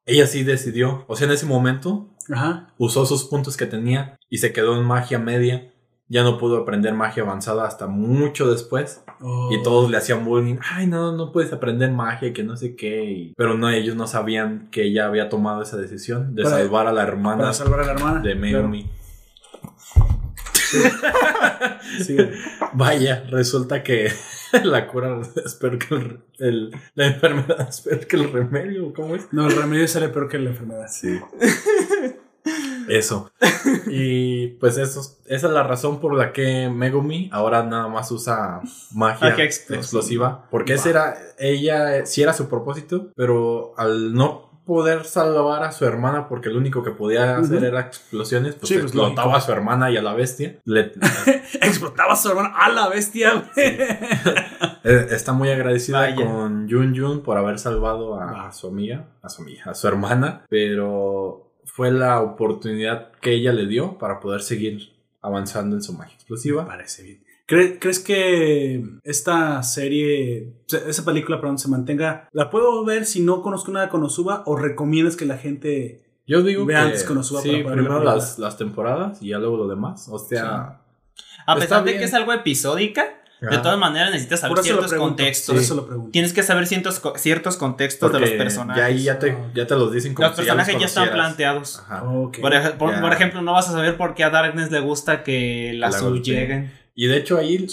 ella 0.06 0.26
sí 0.28 0.44
decidió, 0.44 1.04
o 1.08 1.16
sea 1.16 1.28
en 1.28 1.34
ese 1.34 1.46
momento 1.46 2.10
Ajá. 2.34 2.74
usó 2.78 3.06
sus 3.06 3.26
puntos 3.26 3.56
que 3.56 3.66
tenía 3.68 4.18
y 4.30 4.40
se 4.40 4.52
quedó 4.52 4.76
en 4.78 4.84
magia 4.86 5.20
media. 5.20 5.72
Ya 6.08 6.22
no 6.24 6.38
pudo 6.38 6.58
aprender 6.58 6.94
magia 6.94 7.24
avanzada 7.24 7.66
hasta 7.66 7.88
mucho 7.88 8.50
después. 8.52 9.04
Oh. 9.22 9.50
Y 9.52 9.64
todos 9.64 9.90
le 9.90 9.98
hacían 9.98 10.24
bullying. 10.24 10.58
Ay, 10.62 10.86
no, 10.86 11.12
no 11.14 11.32
puedes 11.32 11.52
aprender 11.52 11.90
magia, 11.92 12.32
que 12.32 12.44
no 12.44 12.56
sé 12.58 12.76
qué. 12.76 13.06
y- 13.06 13.34
Pero 13.36 13.56
no, 13.56 13.70
ellos 13.72 13.96
no 13.96 14.06
sabían 14.06 14.68
que 14.72 14.84
ella 14.84 15.08
había 15.08 15.30
tomado 15.30 15.64
esa 15.64 15.78
decisión 15.78 16.36
de 16.36 16.44
Para- 16.44 16.58
salvar 16.58 16.86
a 16.88 16.94
la 16.94 17.02
hermana 17.04 17.38
Para 17.40 17.54
salvar 17.54 17.80
a 17.80 17.86
la 17.88 17.92
hermana. 17.94 18.20
de 18.22 18.36
Megumi. 18.36 18.84
Claro. 20.72 21.76
Sí. 22.06 22.18
Vaya, 22.74 23.24
resulta 23.30 23.82
que 23.84 24.12
la 24.64 24.88
cura 24.88 25.22
es 25.44 25.56
peor 25.56 25.78
que 25.80 25.96
el, 25.96 26.20
el- 26.40 26.72
la 26.96 27.08
enfermedad 27.08 27.68
es 27.70 27.82
peor 27.82 28.06
que 28.08 28.16
el 28.18 28.32
remedio. 28.32 28.94
¿Cómo 28.94 29.16
es? 29.16 29.28
No, 29.32 29.48
el 29.48 29.56
remedio 29.56 29.88
sale 29.88 30.10
peor 30.10 30.28
que 30.30 30.38
la 30.40 30.50
enfermedad. 30.52 30.88
Sí. 30.90 31.20
Eso. 32.88 33.32
Y 33.88 34.48
pues 34.60 34.78
eso, 34.78 35.00
esa 35.28 35.48
es 35.48 35.54
la 35.54 35.64
razón 35.64 36.00
por 36.00 36.14
la 36.16 36.34
que 36.34 36.70
Megumi 36.70 37.30
ahora 37.32 37.64
nada 37.64 37.88
más 37.88 38.12
usa 38.12 38.62
magia, 38.94 39.30
Magia 39.30 39.44
explosiva. 39.46 39.80
explosiva. 39.82 40.48
Porque 40.52 40.74
ese 40.74 40.90
era, 40.90 41.16
ella, 41.40 42.06
sí 42.06 42.22
era 42.24 42.34
su 42.34 42.48
propósito, 42.50 43.12
pero 43.16 43.74
al 43.78 44.14
no 44.14 44.46
poder 44.66 45.06
salvar 45.06 45.64
a 45.64 45.72
su 45.72 45.86
hermana 45.86 46.28
porque 46.28 46.50
lo 46.50 46.58
único 46.58 46.84
que 46.84 46.90
podía 46.92 47.38
hacer 47.38 47.64
era 47.64 47.82
explosiones, 47.82 48.56
pues 48.56 48.68
Sí, 48.70 48.74
pues, 48.76 48.86
explotaba 48.86 49.28
lógico. 49.28 49.38
a 49.38 49.42
su 49.42 49.52
hermana 49.52 49.92
y 49.92 49.98
a 49.98 50.02
la 50.02 50.14
bestia. 50.14 50.58
Le- 50.66 50.92
Explotaba 51.62 52.14
a 52.14 52.16
su 52.16 52.30
hermana. 52.30 52.54
¡A 52.56 52.70
la 52.70 52.90
bestia! 52.90 53.44
Eh, 54.88 55.08
Está 55.10 55.34
muy 55.34 55.50
agradecida 55.50 56.00
Vaya. 56.02 56.16
con 56.16 56.68
Yun 56.68 56.94
Yun 56.94 57.22
por 57.24 57.38
haber 57.40 57.58
salvado 57.58 58.20
a, 58.22 58.26
Va. 58.26 58.48
a 58.48 58.52
su 58.52 58.68
amiga, 58.68 59.08
a 59.24 59.30
su 59.30 59.42
amiga, 59.42 59.64
a 59.72 59.74
su 59.74 59.88
hermana, 59.88 60.44
pero 60.48 61.45
fue 61.66 61.92
la 61.92 62.22
oportunidad 62.22 63.12
que 63.22 63.34
ella 63.34 63.52
le 63.54 63.66
dio 63.68 63.98
para 63.98 64.20
poder 64.20 64.42
seguir 64.42 64.94
avanzando 65.22 65.76
en 65.76 65.82
su 65.84 65.94
magia 65.94 66.12
Me 66.14 66.16
explosiva. 66.16 66.66
parece 66.66 67.04
bien. 67.04 67.24
¿Cre- 67.48 67.78
¿Crees 67.80 68.00
que 68.00 68.84
esta 69.04 69.62
serie, 69.64 70.54
esa 70.88 71.06
película, 71.06 71.40
perdón, 71.40 71.60
se 71.60 71.68
mantenga? 71.68 72.28
¿La 72.32 72.50
puedo 72.50 72.84
ver 72.86 73.06
si 73.06 73.22
no 73.22 73.42
conozco 73.42 73.72
nada 73.72 73.86
de 73.86 73.92
Konosuba 73.92 74.44
o 74.46 74.56
recomiendas 74.56 75.16
que 75.16 75.26
la 75.26 75.38
gente... 75.38 76.02
Yo 76.28 76.42
digo 76.42 76.66
Ve 76.66 76.74
que 76.74 76.80
antes 76.80 77.04
Konosuba 77.04 77.42
sí, 77.42 77.50
para 77.50 77.64
poder 77.64 77.78
primero 77.78 78.04
las, 78.04 78.40
las 78.40 78.58
temporadas 78.58 79.22
y 79.22 79.30
ya 79.30 79.38
luego 79.38 79.58
lo 79.58 79.68
demás. 79.68 80.08
O 80.10 80.18
sea, 80.18 80.82
A 81.46 81.56
pesar 81.56 81.84
de 81.84 81.92
bien. 81.92 82.00
que 82.00 82.06
es 82.06 82.14
algo 82.16 82.34
episódica, 82.34 83.22
de 83.52 83.58
todas 83.60 83.78
maneras 83.80 84.12
necesitas 84.12 84.40
saber 84.42 84.58
ciertos 84.60 84.88
pregunto. 84.90 85.16
contextos. 85.16 85.54
Por 85.56 85.64
eso 85.64 85.76
lo 85.76 85.86
pregunto. 85.88 86.12
Tienes 86.12 86.34
que 86.34 86.44
saber 86.44 86.68
ciertos, 86.68 87.02
ciertos 87.18 87.58
contextos 87.58 88.12
de 88.12 88.18
Porque 88.20 88.30
los 88.36 88.38
personajes. 88.44 88.82
Ya 88.82 88.86
ahí 88.88 89.04
ya 89.04 89.20
te, 89.20 89.38
ya 89.54 89.68
te 89.68 89.76
los 89.76 89.92
dicen 89.92 90.14
como 90.14 90.28
los 90.28 90.36
si 90.36 90.42
personajes 90.44 90.80
ya, 90.80 90.86
están 90.86 91.04
conocieras. 91.06 91.28
planteados. 91.28 91.80
Ajá. 91.80 92.04
Ok. 92.04 92.40
Por, 92.42 92.54
ej- 92.54 92.78
por- 92.78 92.92
Ya. 92.94 93.02
por 93.02 93.14
ejemplo, 93.14 93.42
no 93.42 93.54
vas 93.54 93.70
a 93.70 93.74
saber 93.74 93.98
por 93.98 94.14
qué 94.16 94.24
a 94.24 94.30
Darkness 94.30 94.72
le 94.72 94.80
gusta 94.80 95.24
que 95.24 95.74
la 95.76 95.90
la. 95.90 96.70
Y 96.96 97.08
de 97.08 97.18
hecho 97.18 97.38
ahí 97.38 97.68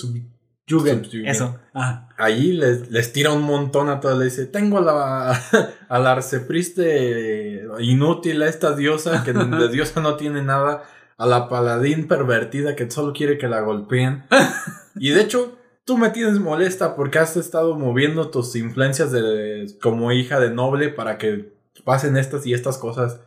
Yugen. 0.66 1.05
Eso. 1.27 1.59
Ah, 1.74 2.09
Allí 2.16 2.53
les, 2.53 2.90
les 2.90 3.12
tira 3.12 3.32
un 3.32 3.43
montón 3.43 3.89
a 3.89 4.01
todos. 4.01 4.19
Le 4.19 4.27
dice: 4.27 4.47
Tengo 4.47 4.78
a 4.78 4.81
la, 4.81 5.43
a 5.89 5.99
la 5.99 6.12
arcepriste 6.12 7.65
inútil, 7.81 8.43
a 8.43 8.49
esta 8.49 8.74
diosa 8.74 9.24
que 9.24 9.32
de 9.32 9.69
diosa 9.69 10.01
no 10.01 10.16
tiene 10.16 10.43
nada. 10.43 10.85
A 11.19 11.27
la 11.27 11.49
paladín 11.49 12.09
pervertida 12.09 12.74
que 12.74 12.90
solo 12.90 13.12
quiere 13.12 13.39
que 13.39 13.49
la 13.49 13.61
golpeen. 13.61 14.24
Y 14.94 15.09
de 15.09 15.23
hecho, 15.23 15.57
tú 15.84 15.98
me 15.98 16.10
tienes 16.10 16.38
molesta 16.38 16.94
porque 16.96 17.18
has 17.18 17.36
estado 17.36 17.76
moviendo 17.78 18.30
tus 18.30 18.54
influencias 18.56 19.12
de, 19.12 19.66
como 19.82 20.12
hija 20.12 20.40
de 20.40 20.50
noble 20.50 20.88
para 20.88 21.18
que 21.18 21.52
pasen 21.84 22.16
estas 22.16 22.46
y 22.46 22.54
estas 22.54 22.78
cosas. 22.78 23.20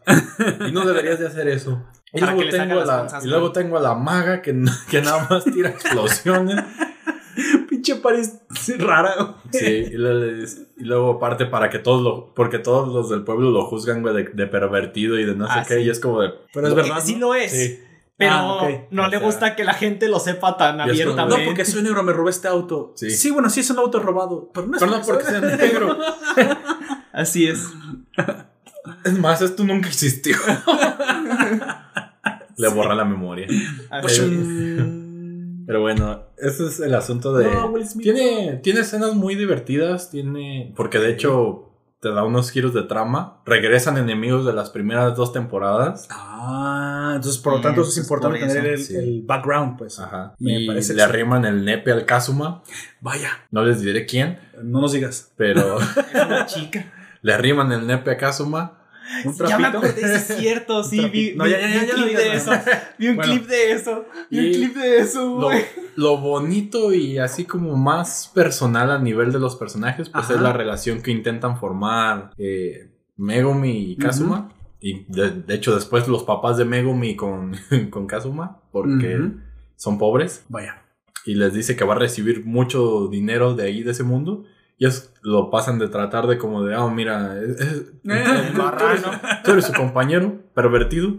Y 0.68 0.72
no 0.72 0.86
deberías 0.86 1.20
de 1.20 1.28
hacer 1.28 1.48
eso. 1.48 1.84
Y 2.14 2.22
luego, 2.22 2.42
tengo 2.50 2.80
a 2.80 2.86
la, 2.86 3.08
y 3.24 3.28
luego 3.28 3.52
tengo 3.52 3.78
a 3.78 3.82
la 3.82 3.94
maga 3.96 4.42
que, 4.42 4.56
que 4.90 5.02
nada 5.02 5.28
más 5.30 5.44
tira 5.44 5.70
explosiones. 5.70 6.64
pinche 7.70 7.96
París 7.98 8.40
rara. 8.78 9.36
Sí, 9.52 9.66
y, 9.66 9.90
luego 9.98 10.20
le 10.20 10.34
dice- 10.36 10.68
y 10.78 10.84
luego 10.86 11.12
aparte 11.14 11.46
para 11.48 11.70
que 11.70 11.80
todos 11.80 12.02
lo, 12.02 12.34
porque 12.34 12.60
todos 12.60 12.94
los 12.94 13.10
del 13.10 13.24
pueblo 13.24 13.52
lo 13.52 13.66
juzgan 13.66 14.02
güey, 14.02 14.16
de, 14.16 14.24
de 14.34 14.48
pervertido 14.48 15.20
y 15.20 15.26
de 15.26 15.36
no 15.36 15.46
sé 15.48 15.54
Ah, 15.56 15.66
qué, 15.68 15.76
sí. 15.76 15.82
y 15.82 15.90
es 15.90 16.00
como 16.00 16.22
de... 16.22 16.30
Pero 16.54 16.68
es 16.68 16.76
verdad. 16.76 17.00
Sí 17.04 17.14
¿no? 17.16 17.28
lo 17.28 17.36
es. 17.36 17.52
Sí. 17.52 17.80
Pero 18.18 18.32
Ah, 18.34 18.70
no 18.92 19.04
O 19.04 19.08
le 19.08 19.18
sea- 19.18 19.26
gusta 19.26 19.56
que 19.56 19.64
la 19.66 19.74
gente 19.74 20.08
lo 20.08 20.20
sepa 20.20 20.56
tan 20.58 20.80
abiertamente. 20.80 21.40
No, 21.40 21.46
porque 21.46 21.66
soy 21.66 21.84
negro, 21.84 22.02
me 22.04 22.14
robé 22.14 22.30
este 22.32 22.48
auto. 22.48 22.94
Sí, 22.96 23.10
Sí. 23.12 23.32
bueno, 23.32 23.50
sí 23.50 23.60
es 23.60 23.70
un 23.70 23.80
auto 23.80 24.00
robado. 24.00 24.50
Pero 24.54 24.68
no 24.68 24.78
es 24.78 24.84
Pero 24.84 24.96
no 24.98 25.02
porque 25.04 25.26
sea 25.26 25.42
negro. 25.42 25.98
Así 27.14 27.48
es. 27.48 27.68
Es 29.04 29.20
más, 29.20 29.42
esto 29.42 29.64
nunca 29.66 29.90
existió. 29.90 30.38
Le 32.58 32.68
borra 32.70 32.96
la 32.96 33.06
memoria. 33.06 33.48
Así 33.90 34.22
Eh, 34.22 34.78
es. 34.80 34.86
Pero 35.68 35.82
bueno, 35.82 36.22
ese 36.38 36.68
es 36.68 36.80
el 36.80 36.94
asunto 36.94 37.34
de... 37.34 37.52
No, 37.52 37.68
Will 37.68 37.88
Smith, 37.88 38.04
tiene, 38.04 38.60
tiene 38.62 38.82
escenas 38.82 39.16
muy 39.16 39.36
divertidas, 39.36 40.12
tiene... 40.12 40.72
Porque 40.76 41.00
de 41.00 41.12
hecho 41.12 41.72
te 42.08 42.14
da 42.14 42.24
unos 42.24 42.52
giros 42.52 42.72
de 42.76 42.84
trama. 42.84 43.42
Regresan 43.48 43.98
enemigos 43.98 44.46
de 44.46 44.54
las 44.54 44.70
primeras 44.70 45.16
dos 45.16 45.34
temporadas. 45.34 46.08
Ah, 46.12 47.14
entonces 47.16 47.42
por 47.42 47.54
lo 47.54 47.60
Mm, 47.60 47.62
tanto 47.64 47.82
eso 47.82 47.90
es 47.90 47.96
pues, 47.96 48.06
importante 48.06 48.38
eso, 48.46 48.48
tener 48.54 48.66
el, 48.74 48.78
sí. 48.80 48.96
el 48.96 49.24
background, 49.26 49.78
pues. 49.80 50.00
Ajá. 50.00 50.36
Me 50.38 50.60
y 50.62 50.68
parece 50.68 50.94
le 50.94 51.02
arriman 51.02 51.46
el 51.46 51.66
nepe 51.66 51.92
al 51.92 52.06
Kazuma. 52.06 52.62
Vaya, 53.02 53.30
No 53.50 53.64
les 53.64 53.82
diré 53.82 54.06
quién, 54.06 54.38
no 54.62 54.82
nos 54.82 54.92
digas. 54.94 55.34
pero 55.36 55.80
Es 56.14 56.26
una 56.28 56.46
chica. 56.46 56.92
le 57.24 57.34
arriman 57.34 57.72
el 57.72 57.88
nepe 57.88 58.12
a 58.12 58.18
Kazuma. 58.18 58.85
Un 59.26 59.36
Ya 59.48 59.58
me 59.60 59.68
acordé, 59.68 60.16
es 60.16 60.28
cierto, 60.28 60.84
sí, 60.90 60.98
vi, 61.10 61.36
trapito. 61.36 61.38
No, 61.38 61.44
vi- 61.46 61.52
ya, 61.52 61.60
ya, 61.60 61.68
vi 61.68 61.74
ya, 61.88 61.96
un 61.96 62.02
clip 62.04 62.18
de 62.18 62.36
eso. 62.36 62.52
Vi 62.98 63.08
un 63.08 63.16
Bueno. 63.18 63.32
clip 63.34 63.48
de 63.48 63.72
eso. 63.74 64.06
Vi 64.32 64.40
un 64.40 64.54
clip 64.54 64.76
de 64.76 64.98
eso, 65.00 65.26
Lo, 65.40 65.48
güey. 65.48 65.62
lo 65.96 66.18
bonito 66.18 66.94
y 66.94 67.18
así 67.18 67.46
como 67.46 67.76
más 67.76 68.32
personal 68.34 68.90
a 68.92 69.00
nivel 69.00 69.32
de 69.32 69.40
los 69.40 69.56
personajes, 69.56 70.10
pues 70.10 70.26
Ajá. 70.26 70.34
es 70.36 70.42
la 70.42 70.54
relación 70.54 71.02
que 71.02 71.12
intentan 71.12 71.58
formar 71.60 72.32
eh, 72.38 72.92
Megumi 73.18 73.92
y 73.92 73.98
Kazuma. 73.98 74.52
Y 74.80 75.06
de, 75.12 75.32
de 75.32 75.56
hecho 75.56 75.74
después 75.76 76.08
los 76.08 76.24
papás 76.24 76.58
de 76.58 76.66
Megumi 76.66 77.16
con, 77.16 77.56
con 77.90 78.08
Kazuma, 78.08 78.62
porque 78.72 79.32
son 79.76 79.98
pobres. 79.98 80.46
Vaya. 80.50 80.82
y 81.26 81.36
les 81.36 81.54
dice 81.54 81.76
que 81.76 81.84
va 81.86 81.96
a 81.96 82.00
recibir 82.00 82.46
mucho 82.46 83.08
dinero 83.08 83.56
de 83.56 83.64
ahí, 83.64 83.84
de 83.84 83.92
ese 83.92 84.04
mundo. 84.04 84.46
Y 84.78 84.86
ellos 84.86 85.12
lo 85.22 85.50
pasan 85.50 85.80
de 85.80 85.88
tratar 85.88 86.28
de 86.28 86.38
como 86.38 86.64
de, 86.64 86.76
ah, 86.76 86.88
mira, 86.88 87.40
es- 87.42 87.60
es- 87.62 87.84
tú 89.44 89.52
eres 89.52 89.66
su 89.66 89.74
compañero, 89.74 90.42
pervertido. 90.54 91.14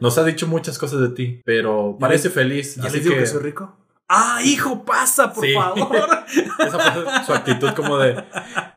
Nos 0.00 0.18
ha 0.18 0.24
dicho 0.24 0.46
muchas 0.46 0.78
cosas 0.78 1.00
de 1.00 1.08
ti, 1.10 1.40
pero 1.44 1.96
parece 1.98 2.28
feliz. 2.28 2.76
¿Ya 2.76 2.88
así 2.88 3.00
digo 3.00 3.14
que... 3.14 3.20
que 3.20 3.26
soy 3.26 3.42
rico? 3.42 3.76
¡Ah, 4.08 4.40
hijo, 4.44 4.84
pasa, 4.84 5.32
por 5.32 5.44
Sí. 5.46 5.54
favor! 5.54 6.08
esa 6.58 6.78
fue 6.78 7.24
su 7.24 7.32
actitud 7.32 7.70
como 7.70 7.96
de, 7.98 8.22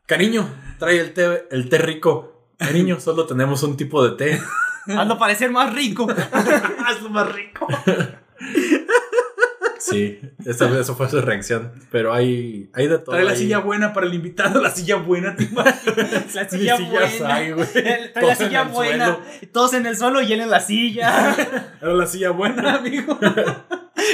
cariño, 0.06 0.48
trae 0.80 1.00
el 1.00 1.14
té, 1.14 1.48
el 1.52 1.68
té 1.70 1.78
rico. 1.80 2.34
Cariño, 2.58 3.00
solo 3.00 3.26
tenemos 3.26 3.62
un 3.64 3.76
tipo 3.76 4.08
de 4.08 4.16
té. 4.16 4.42
Hazlo 4.98 5.18
parecer 5.18 5.52
más 5.52 5.74
rico. 5.74 6.08
Hazlo 6.86 7.10
más 7.10 7.30
rico. 7.36 7.68
Sí, 9.80 10.20
esa, 10.46 10.80
esa 10.80 10.94
fue 10.96 11.10
su 11.10 11.22
reacción. 11.22 11.72
Pero 11.92 12.14
hay, 12.14 12.70
hay 12.74 12.88
de 12.88 12.98
todo. 13.00 13.12
Trae 13.16 13.24
la 13.26 13.32
ahí. 13.32 13.38
silla 13.38 13.60
buena 13.60 13.94
para 13.94 14.06
el 14.08 14.14
invitado, 14.14 14.62
la 14.62 14.72
silla 14.72 14.96
buena, 14.98 15.36
¿te 15.36 15.44
imaginas? 15.46 16.36
La 16.36 16.50
silla 16.50 16.78
sillas 16.78 16.92
buena. 17.20 17.36
hay, 17.36 17.52
güey. 17.52 17.68
Trae 17.74 18.12
la 18.14 18.22
Todos 18.22 18.38
silla 18.38 18.64
buena. 18.64 19.06
suelo. 19.06 19.22
Todos 19.52 19.74
en 19.74 19.86
el 19.86 19.96
suelo 19.98 20.22
y 20.22 20.34
él 20.34 20.42
en 20.42 20.50
la 20.50 20.60
silla. 20.60 21.36
Era 21.82 21.94
la 21.94 22.08
silla 22.08 22.32
buena, 22.32 22.76
amigo. 22.80 23.18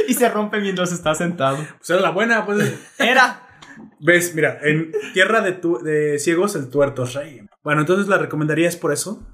y 0.07 0.13
se 0.13 0.29
rompe 0.29 0.59
mientras 0.59 0.91
está 0.91 1.15
sentado. 1.15 1.57
Pues 1.77 1.89
era 1.89 2.01
la 2.01 2.09
buena, 2.11 2.45
pues. 2.45 2.73
Era. 2.97 3.41
¿Ves? 3.99 4.35
Mira, 4.35 4.59
en 4.61 4.91
Tierra 5.13 5.41
de, 5.41 5.53
tu- 5.53 5.79
de 5.81 6.19
Ciegos 6.19 6.55
el 6.55 6.69
tuerto 6.69 7.03
es 7.05 7.13
rey. 7.13 7.41
Bueno, 7.63 7.81
entonces 7.81 8.07
la 8.07 8.17
recomendarías 8.17 8.75
por 8.75 8.91
eso. 8.93 9.25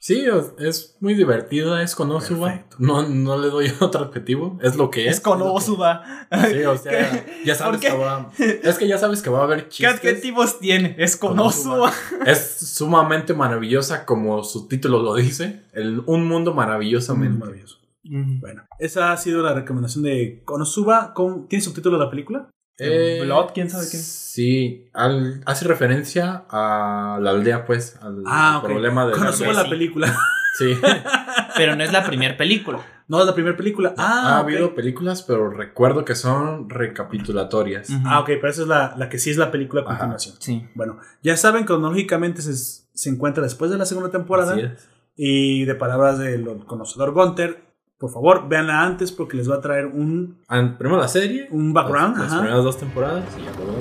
Sí, 0.00 0.24
es 0.58 0.96
muy 1.00 1.14
divertida, 1.14 1.82
es 1.82 1.94
Konosuba. 1.94 2.64
No, 2.78 3.08
no 3.08 3.36
le 3.38 3.48
doy 3.48 3.72
otro 3.80 4.04
adjetivo, 4.04 4.58
es 4.62 4.76
lo 4.76 4.90
que 4.90 5.08
es. 5.08 5.16
Es 5.16 5.20
con 5.20 5.42
Osuba. 5.42 6.02
Sí, 6.50 6.62
o 6.64 6.76
sea, 6.78 7.26
ya 7.44 7.54
sabes 7.54 7.80
qué? 7.80 7.88
que 7.88 7.96
va. 7.96 8.30
Es 8.38 8.78
que 8.78 8.86
ya 8.86 8.98
sabes 8.98 9.22
que 9.22 9.30
va 9.30 9.40
a 9.40 9.44
haber 9.44 9.64
¿Qué 9.64 9.68
chistes. 9.70 9.94
adjetivos 9.96 10.60
tiene? 10.60 10.94
Es 10.98 11.16
con. 11.16 11.38
Osuba. 11.38 11.92
Es 12.26 12.58
sumamente 12.76 13.34
maravillosa, 13.34 14.04
como 14.06 14.44
su 14.44 14.68
título 14.68 15.02
lo 15.02 15.14
dice. 15.14 15.62
El, 15.72 16.02
un 16.06 16.26
mundo 16.26 16.54
maravillosamente. 16.54 17.38
Maravilloso. 17.38 17.78
Bueno, 18.04 18.62
esa 18.78 19.12
ha 19.12 19.16
sido 19.18 19.42
la 19.42 19.52
recomendación 19.52 20.04
de 20.04 20.42
Konosuba. 20.44 21.12
¿Con- 21.12 21.46
¿Tiene 21.48 21.62
subtítulo 21.62 21.98
la 21.98 22.08
película? 22.08 22.48
Eh, 22.78 23.20
Blood, 23.24 23.50
quién 23.54 23.68
sabe 23.70 23.84
qué. 23.90 23.96
Sí, 23.96 24.88
al- 24.94 25.42
hace 25.46 25.66
referencia 25.66 26.44
a 26.48 27.18
la 27.20 27.30
aldea, 27.30 27.66
pues, 27.66 27.96
al, 28.00 28.22
Ah, 28.26 28.52
al 28.52 28.56
ok. 28.58 28.64
problema 28.64 29.06
de 29.06 29.12
Garnet, 29.18 29.54
la 29.54 29.64
sí. 29.64 29.70
película. 29.70 30.16
Sí, 30.58 30.76
Pero 31.56 31.76
no 31.76 31.82
es 31.84 31.92
la 31.92 32.04
primera 32.04 32.36
película. 32.36 32.80
No, 33.08 33.20
es 33.20 33.26
la 33.26 33.34
primera 33.34 33.56
película. 33.56 33.94
Ah, 33.96 34.36
ha 34.36 34.38
habido 34.40 34.74
películas, 34.74 35.22
pero 35.22 35.50
recuerdo 35.50 36.04
que 36.04 36.14
son 36.14 36.68
recapitulatorias. 36.68 37.88
Ah, 38.04 38.20
ok, 38.20 38.26
pero 38.26 38.48
esa 38.50 38.62
es 38.62 38.68
la, 38.68 38.94
la 38.96 39.08
que 39.08 39.18
sí 39.18 39.30
es 39.30 39.36
la 39.38 39.50
película 39.50 39.82
a 39.82 39.84
Ajá. 39.84 39.98
continuación. 39.98 40.36
Sí. 40.40 40.68
Bueno, 40.74 40.98
ya 41.22 41.36
saben, 41.36 41.64
cronológicamente 41.64 42.42
se, 42.42 42.54
se 42.54 43.08
encuentra 43.10 43.42
después 43.42 43.70
de 43.70 43.78
la 43.78 43.86
segunda 43.86 44.10
temporada. 44.10 44.52
Así 44.52 44.62
es. 44.62 44.88
Y 45.16 45.64
de 45.64 45.74
palabras 45.74 46.18
del 46.18 46.44
conocedor 46.66 47.12
Gunter, 47.12 47.64
por 47.98 48.12
favor, 48.12 48.48
véanla 48.48 48.84
antes 48.84 49.10
porque 49.10 49.36
les 49.36 49.50
va 49.50 49.56
a 49.56 49.60
traer 49.60 49.86
un, 49.86 50.38
Primero 50.78 51.00
la 51.00 51.08
serie, 51.08 51.48
un 51.50 51.72
background 51.72 52.16
las, 52.16 52.32
primeras 52.32 52.62
dos 52.62 52.78
temporadas 52.78 53.24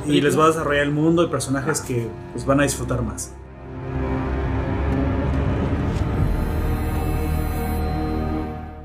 y, 0.07 0.13
y 0.13 0.21
les 0.21 0.37
va 0.37 0.45
a 0.45 0.47
desarrollar 0.47 0.83
el 0.83 0.91
mundo 0.91 1.23
y 1.23 1.27
personajes 1.27 1.81
que 1.81 2.09
pues, 2.33 2.43
van 2.43 2.59
a 2.59 2.63
disfrutar 2.63 3.03
más. 3.03 3.35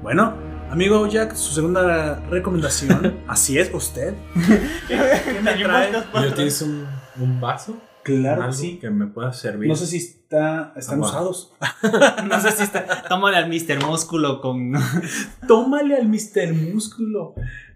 Bueno, 0.03 0.35
amigo 0.71 1.07
Jack, 1.07 1.35
su 1.35 1.55
segunda 1.55 2.17
recomendación. 2.29 3.21
Así 3.27 3.59
es, 3.59 3.73
usted. 3.73 4.15
¿Qué 4.87 5.41
me 5.43 5.55
trae? 5.55 5.93
¿Tienes 6.35 6.61
un, 6.61 6.87
un 7.19 7.41
vaso? 7.41 7.75
Claro 8.05 8.47
que 8.47 8.53
sí. 8.53 8.79
que 8.79 8.91
me 8.91 9.07
pueda 9.07 9.33
servir. 9.33 9.69
No 9.69 9.77
sé 9.77 9.87
si 9.87 9.99
está, 9.99 10.73
están 10.77 10.97
Agua. 10.97 11.09
usados. 11.09 11.53
No 12.29 12.41
sé 12.41 12.51
si 12.53 12.63
está. 12.63 13.05
Tómale 13.09 13.37
al 13.37 13.49
Mr. 13.49 13.85
Músculo 13.87 14.41
con. 14.41 14.73
Tómale 15.49 15.97
al 15.97 16.09
Mr. 16.09 16.53
Músculo. 16.53 17.35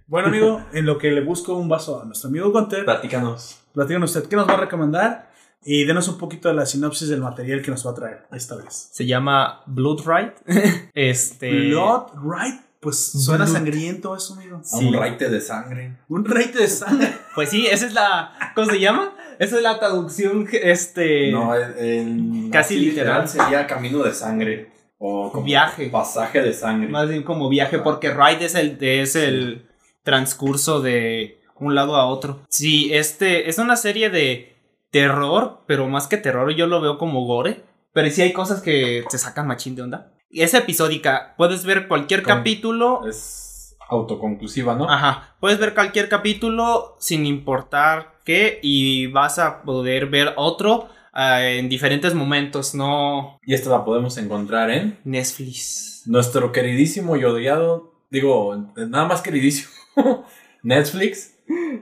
Bueno, 0.09 0.29
amigo, 0.29 0.63
en 0.73 0.87
lo 0.87 0.99
que 0.99 1.11
le 1.11 1.21
busco 1.23 1.55
un 1.55 1.69
vaso 1.69 2.01
a 2.01 2.05
nuestro 2.05 2.29
amigo 2.29 2.51
Gunter, 2.53 2.85
Platícanos. 2.85 3.59
platícanos 3.73 4.15
usted 4.15 4.29
qué 4.29 4.37
nos 4.37 4.49
va 4.49 4.55
a 4.55 4.59
recomendar 4.59 5.33
y 5.65 5.85
denos 5.85 6.07
un 6.07 6.17
poquito 6.17 6.49
de 6.49 6.55
la 6.55 6.65
sinopsis 6.65 7.09
del 7.09 7.21
material 7.21 7.61
que 7.61 7.73
nos 7.73 7.85
va 7.85 7.91
a 7.91 7.95
traer 7.95 8.27
esta 8.33 8.55
vez. 8.55 8.89
Se 8.93 9.05
llama 9.05 9.63
Blood 9.67 10.03
Ride. 10.07 10.35
Este. 10.95 11.51
Blood 11.71 12.13
Right, 12.23 12.61
pues 12.79 13.05
suena 13.05 13.45
Blood. 13.47 13.57
sangriento 13.57 14.15
eso, 14.15 14.35
amigo. 14.35 14.61
Sí. 14.63 14.93
raite 14.93 15.29
de 15.29 15.41
sangre. 15.41 15.97
Un 16.09 16.25
reite 16.25 16.59
de 16.61 16.69
sangre. 16.69 17.13
Pues 17.35 17.51
sí, 17.51 17.67
esa 17.67 17.87
es 17.87 17.93
la. 17.93 18.53
¿Cómo 18.55 18.71
se 18.71 18.79
llama? 18.79 19.13
Esa 19.39 19.57
es 19.57 19.63
la 19.63 19.79
traducción. 19.79 20.49
Este. 20.53 21.31
en 21.31 22.51
Casi 22.51 22.77
literal 22.77 23.23
literal 23.25 23.29
sería 23.29 23.67
camino 23.67 24.03
de 24.03 24.13
sangre. 24.15 24.71
O 24.99 25.31
como 25.31 25.45
Viaje. 25.45 25.89
pasaje 25.89 26.41
de 26.41 26.53
sangre. 26.55 26.89
Más 26.89 27.09
bien 27.09 27.23
como 27.23 27.49
viaje, 27.51 27.79
porque 27.81 28.11
ride 28.15 28.47
es 28.47 28.55
el, 28.55 28.79
es 28.83 29.15
el 29.15 29.67
transcurso 30.03 30.81
de 30.81 31.39
un 31.57 31.75
lado 31.75 31.97
a 31.97 32.07
otro. 32.07 32.41
Sí, 32.49 32.91
este 32.95 33.51
es 33.51 33.59
una 33.59 33.77
serie 33.77 34.09
de 34.11 34.57
terror, 34.91 35.61
pero 35.67 35.87
más 35.89 36.07
que 36.07 36.17
terror 36.17 36.51
yo 36.55 36.67
lo 36.67 36.81
veo 36.81 36.97
como 36.97 37.27
gore. 37.27 37.63
Pero 37.93 38.11
sí 38.11 38.23
hay 38.23 38.33
cosas 38.33 38.61
que 38.63 39.05
te 39.11 39.19
sacan 39.19 39.47
machín 39.47 39.75
de 39.75 39.83
onda. 39.83 40.13
Y 40.31 40.43
es 40.43 40.55
episódica, 40.55 41.35
puedes 41.37 41.65
ver 41.65 41.89
cualquier 41.89 42.23
Con- 42.23 42.37
capítulo. 42.37 43.07
Es 43.09 43.46
autoconclusiva, 43.89 44.75
¿no? 44.75 44.91
Ajá, 44.91 45.35
puedes 45.41 45.59
ver 45.59 45.75
cualquier 45.75 46.09
capítulo 46.09 46.97
sin 46.99 47.27
importar 47.27 48.15
qué 48.25 48.59
y 48.63 49.07
vas 49.09 49.39
a 49.39 49.63
poder 49.63 50.07
ver 50.07 50.33
otro 50.37 50.89
ah, 51.13 51.43
en 51.43 51.69
diferentes 51.69 52.15
momentos, 52.15 52.75
no 52.75 53.39
Y 53.45 53.55
esta 53.55 53.71
la 53.71 53.85
podemos 53.85 54.19
encontrar 54.19 54.71
en 54.71 54.99
Netflix. 55.05 56.03
nuestro 56.07 56.53
queridísimo 56.53 57.17
y 57.17 57.25
odiado, 57.25 57.95
digo, 58.11 58.73
nada 58.77 59.07
más 59.07 59.23
queridísimo, 59.23 59.71
Netflix. 60.63 61.35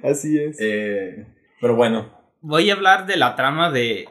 Así 0.02 0.39
es. 0.39 0.58
Eh, 0.60 1.26
pero 1.60 1.74
bueno, 1.74 2.24
Voy 2.47 2.68
a 2.68 2.74
hablar 2.74 3.07
de 3.07 3.16
la 3.16 3.36
trama 3.36 3.70
de, 3.70 4.07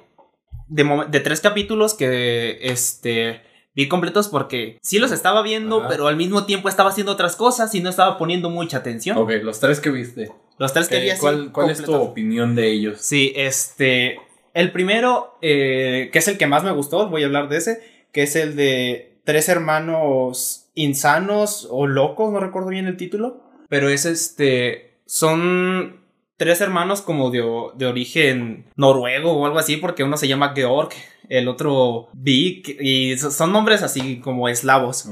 de 0.68 1.20
tres 1.20 1.40
capítulos 1.40 1.94
que 1.94 2.58
este, 2.64 3.44
vi 3.76 3.88
completos 3.88 4.28
porque 4.28 4.78
sí 4.82 5.00
los 5.00 5.12
estaba 5.12 5.42
viendo, 5.42 5.80
Ajá. 5.80 5.90
pero 5.90 6.08
al 6.08 6.16
mismo 6.16 6.46
tiempo 6.46 6.70
estaba 6.70 6.90
haciendo 6.90 7.12
otras 7.14 7.36
cosas 7.36 7.74
y 7.76 7.82
no 7.82 7.90
estaba 7.90 8.18
poniendo 8.18 8.50
mucha 8.50 8.78
atención. 8.78 9.18
ok, 9.18 9.32
los 9.42 9.60
tres 9.60 9.80
que 9.80 9.90
viste. 9.90 10.32
Los 10.60 10.72
tres 10.74 10.88
que 10.88 10.98
vi 11.00 11.06
¿Qué- 11.06 11.12
así 11.14 11.22
¿Cuál, 11.22 11.52
cuál 11.52 11.70
es 11.72 11.84
tu 11.84 11.94
opinión 11.96 12.56
de 12.56 12.72
ellos? 12.72 13.00
Sí, 13.02 13.34
este. 13.36 14.18
El 14.54 14.72
primero, 14.72 15.38
eh, 15.42 16.10
que 16.14 16.20
es 16.20 16.28
el 16.28 16.38
que 16.38 16.46
más 16.46 16.64
me 16.64 16.72
gustó, 16.72 17.10
voy 17.10 17.24
a 17.24 17.26
hablar 17.26 17.50
de 17.50 17.58
ese, 17.58 17.80
que 18.12 18.22
es 18.22 18.36
el 18.36 18.56
de 18.56 19.18
tres 19.24 19.50
hermanos 19.50 20.70
insanos 20.76 21.68
o 21.72 21.88
locos, 21.88 22.32
no 22.32 22.40
recuerdo 22.40 22.70
bien 22.70 22.86
el 22.86 22.98
título, 22.98 23.42
pero 23.70 23.90
es 23.90 24.06
este. 24.06 25.00
Son 25.08 26.02
tres 26.38 26.62
hermanos 26.62 27.02
como 27.02 27.32
de, 27.32 27.44
de 27.76 27.86
origen 27.88 28.66
noruego 28.76 29.32
o 29.34 29.46
algo 29.48 29.58
así, 29.58 29.78
porque 29.78 30.04
uno 30.04 30.18
se 30.18 30.28
llama 30.28 30.54
Georg, 30.56 30.90
el 31.30 31.48
otro 31.48 32.10
Vik, 32.14 32.78
y 32.82 33.18
so- 33.18 33.32
son 33.32 33.52
nombres 33.52 33.82
así 33.84 34.20
como 34.20 34.48
eslavos. 34.50 35.06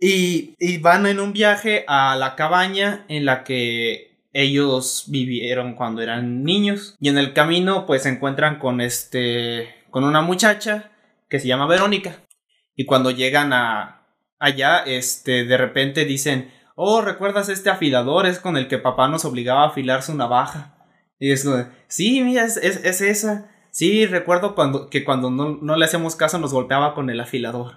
Y, 0.00 0.54
y 0.58 0.78
van 0.78 1.06
en 1.06 1.18
un 1.20 1.32
viaje 1.32 1.84
a 1.88 2.14
la 2.16 2.36
cabaña 2.36 3.04
en 3.08 3.24
la 3.24 3.42
que 3.44 4.20
ellos 4.32 5.04
vivieron 5.08 5.74
cuando 5.74 6.02
eran 6.02 6.44
niños. 6.44 6.96
Y 7.00 7.08
en 7.08 7.18
el 7.18 7.32
camino 7.32 7.86
pues 7.86 8.02
se 8.04 8.10
encuentran 8.10 8.58
con 8.58 8.80
este 8.80 9.74
con 9.90 10.04
una 10.04 10.20
muchacha 10.20 10.92
que 11.28 11.40
se 11.40 11.48
llama 11.48 11.66
Verónica. 11.66 12.18
Y 12.76 12.84
cuando 12.84 13.10
llegan 13.10 13.52
a 13.52 14.06
allá, 14.38 14.78
este 14.86 15.44
de 15.44 15.56
repente 15.56 16.04
dicen, 16.04 16.50
"Oh, 16.76 17.00
¿recuerdas 17.00 17.48
este 17.48 17.70
afilador? 17.70 18.26
Es 18.26 18.38
con 18.38 18.56
el 18.56 18.68
que 18.68 18.78
papá 18.78 19.08
nos 19.08 19.24
obligaba 19.24 19.64
a 19.64 19.68
afilar 19.68 20.02
su 20.02 20.14
navaja." 20.14 20.76
Y 21.18 21.32
es 21.32 21.42
como, 21.44 21.66
"Sí, 21.88 22.20
mira, 22.22 22.44
es, 22.44 22.56
es, 22.58 22.84
es 22.84 23.00
esa." 23.00 23.50
Sí, 23.70 24.06
recuerdo 24.06 24.54
cuando 24.54 24.88
que 24.90 25.04
cuando 25.04 25.30
no, 25.30 25.58
no 25.60 25.76
le 25.76 25.84
hacíamos 25.84 26.16
caso 26.16 26.38
nos 26.38 26.52
golpeaba 26.52 26.94
con 26.94 27.10
el 27.10 27.20
afilador. 27.20 27.76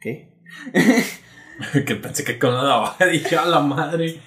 ¿Qué? 0.00 0.32
que 1.86 1.94
pensé 1.96 2.24
que 2.24 2.38
con 2.38 2.54
la 2.54 2.62
navaja 2.62 3.06
dije 3.12 3.36
a 3.36 3.44
la 3.44 3.60
madre. 3.60 4.20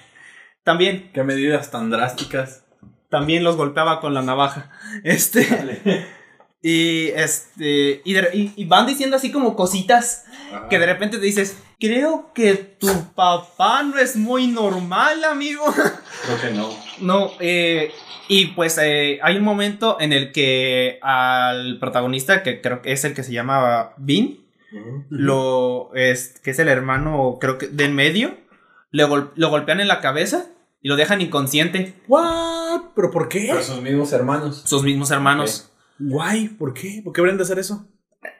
También 0.62 1.10
Qué 1.12 1.22
medidas 1.24 1.70
tan 1.70 1.90
drásticas. 1.90 2.64
también 3.10 3.44
los 3.44 3.56
golpeaba 3.56 4.00
con 4.00 4.14
la 4.14 4.22
navaja. 4.22 4.70
Este. 5.02 5.46
Y 6.66 7.08
este. 7.08 8.00
Y, 8.06 8.14
de- 8.14 8.30
y- 8.32 8.52
y 8.56 8.64
van 8.64 8.86
diciendo 8.86 9.16
así 9.16 9.30
como 9.30 9.54
cositas 9.54 10.24
que 10.70 10.78
de 10.78 10.86
repente 10.86 11.18
te 11.18 11.24
dices. 11.26 11.58
Creo 11.78 12.30
que 12.34 12.54
tu 12.54 12.88
papá 13.14 13.82
no 13.82 13.98
es 13.98 14.16
muy 14.16 14.46
normal, 14.46 15.22
amigo. 15.24 15.62
Creo 16.24 16.40
que 16.40 16.50
no. 16.56 16.70
No, 17.00 17.32
eh, 17.40 17.90
y 18.28 18.46
pues 18.46 18.78
eh, 18.80 19.18
hay 19.22 19.36
un 19.36 19.44
momento 19.44 19.98
en 20.00 20.14
el 20.14 20.32
que 20.32 20.98
al 21.02 21.78
protagonista, 21.80 22.42
que 22.42 22.62
creo 22.62 22.80
que 22.80 22.92
es 22.92 23.04
el 23.04 23.12
que 23.12 23.22
se 23.24 23.32
llama 23.32 23.90
Vin, 23.98 24.46
lo 25.10 25.90
es 25.94 26.40
que 26.42 26.52
es 26.52 26.58
el 26.58 26.68
hermano, 26.68 27.36
creo 27.40 27.58
que 27.58 27.66
de 27.68 27.84
en 27.84 27.94
medio, 27.94 28.34
le 28.90 29.04
gol- 29.04 29.32
lo 29.34 29.50
golpean 29.50 29.80
en 29.80 29.88
la 29.88 30.00
cabeza 30.00 30.46
y 30.80 30.88
lo 30.88 30.96
dejan 30.96 31.20
inconsciente. 31.20 31.94
¿What? 32.08 32.80
¿Pero 32.94 33.10
por 33.10 33.28
qué? 33.28 33.48
Pero 33.50 33.62
sus 33.62 33.82
mismos 33.82 34.12
hermanos. 34.12 34.62
Sus 34.64 34.82
mismos 34.82 35.10
hermanos. 35.10 35.70
Guay, 35.98 36.48
¿por 36.48 36.74
qué? 36.74 37.00
¿Por 37.04 37.12
qué 37.12 37.20
habrían 37.20 37.36
de 37.36 37.44
hacer 37.44 37.58
eso? 37.58 37.86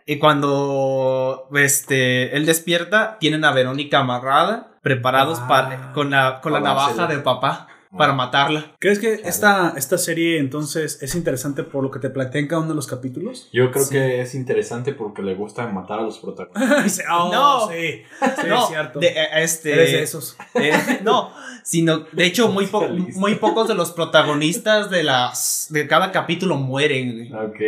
Y 0.06 0.18
cuando 0.18 1.48
este 1.54 2.36
él 2.36 2.46
despierta, 2.46 3.16
tienen 3.18 3.44
a 3.44 3.52
Verónica 3.52 4.00
amarrada, 4.00 4.78
preparados 4.82 5.38
Ah. 5.42 5.48
para 5.48 5.92
con 5.92 6.10
la 6.10 6.40
con 6.40 6.52
la 6.52 6.60
navaja 6.60 7.06
de 7.06 7.18
papá 7.18 7.68
para 7.96 8.12
matarla. 8.12 8.74
¿Crees 8.78 8.98
que 8.98 9.20
esta, 9.24 9.74
esta 9.76 9.98
serie 9.98 10.38
entonces 10.38 10.98
es 11.02 11.14
interesante 11.14 11.62
por 11.62 11.82
lo 11.82 11.90
que 11.90 11.98
te 11.98 12.10
plantean 12.10 12.46
cada 12.46 12.60
uno 12.60 12.70
de 12.70 12.74
los 12.76 12.86
capítulos? 12.86 13.48
Yo 13.52 13.70
creo 13.70 13.88
que 13.88 14.20
es 14.20 14.34
interesante 14.34 14.92
porque 14.92 15.22
le 15.22 15.34
gusta 15.34 15.66
matar 15.68 16.00
a 16.00 16.02
los 16.02 16.18
protagonistas. 16.18 17.04
Oh, 17.10 17.30
No. 17.32 17.68
sí, 17.70 18.02
sí, 18.20 18.46
no, 18.48 18.62
es 18.62 18.68
cierto. 18.68 18.98
de- 19.00 19.08
eh, 19.08 19.26
este 19.36 19.72
Eres 19.72 19.92
de 19.92 20.02
esos. 20.02 20.36
Eh, 20.54 20.72
no, 21.02 21.32
sino, 21.62 22.00
de 22.12 22.26
hecho, 22.26 22.48
muy, 22.48 22.66
po- 22.66 22.88
muy 22.88 23.36
pocos 23.36 23.68
de 23.68 23.74
los 23.74 23.92
protagonistas 23.92 24.90
de 24.90 25.02
las 25.04 25.66
de 25.70 25.86
cada 25.86 26.10
capítulo 26.12 26.56
mueren. 26.56 27.32
ok. 27.34 27.60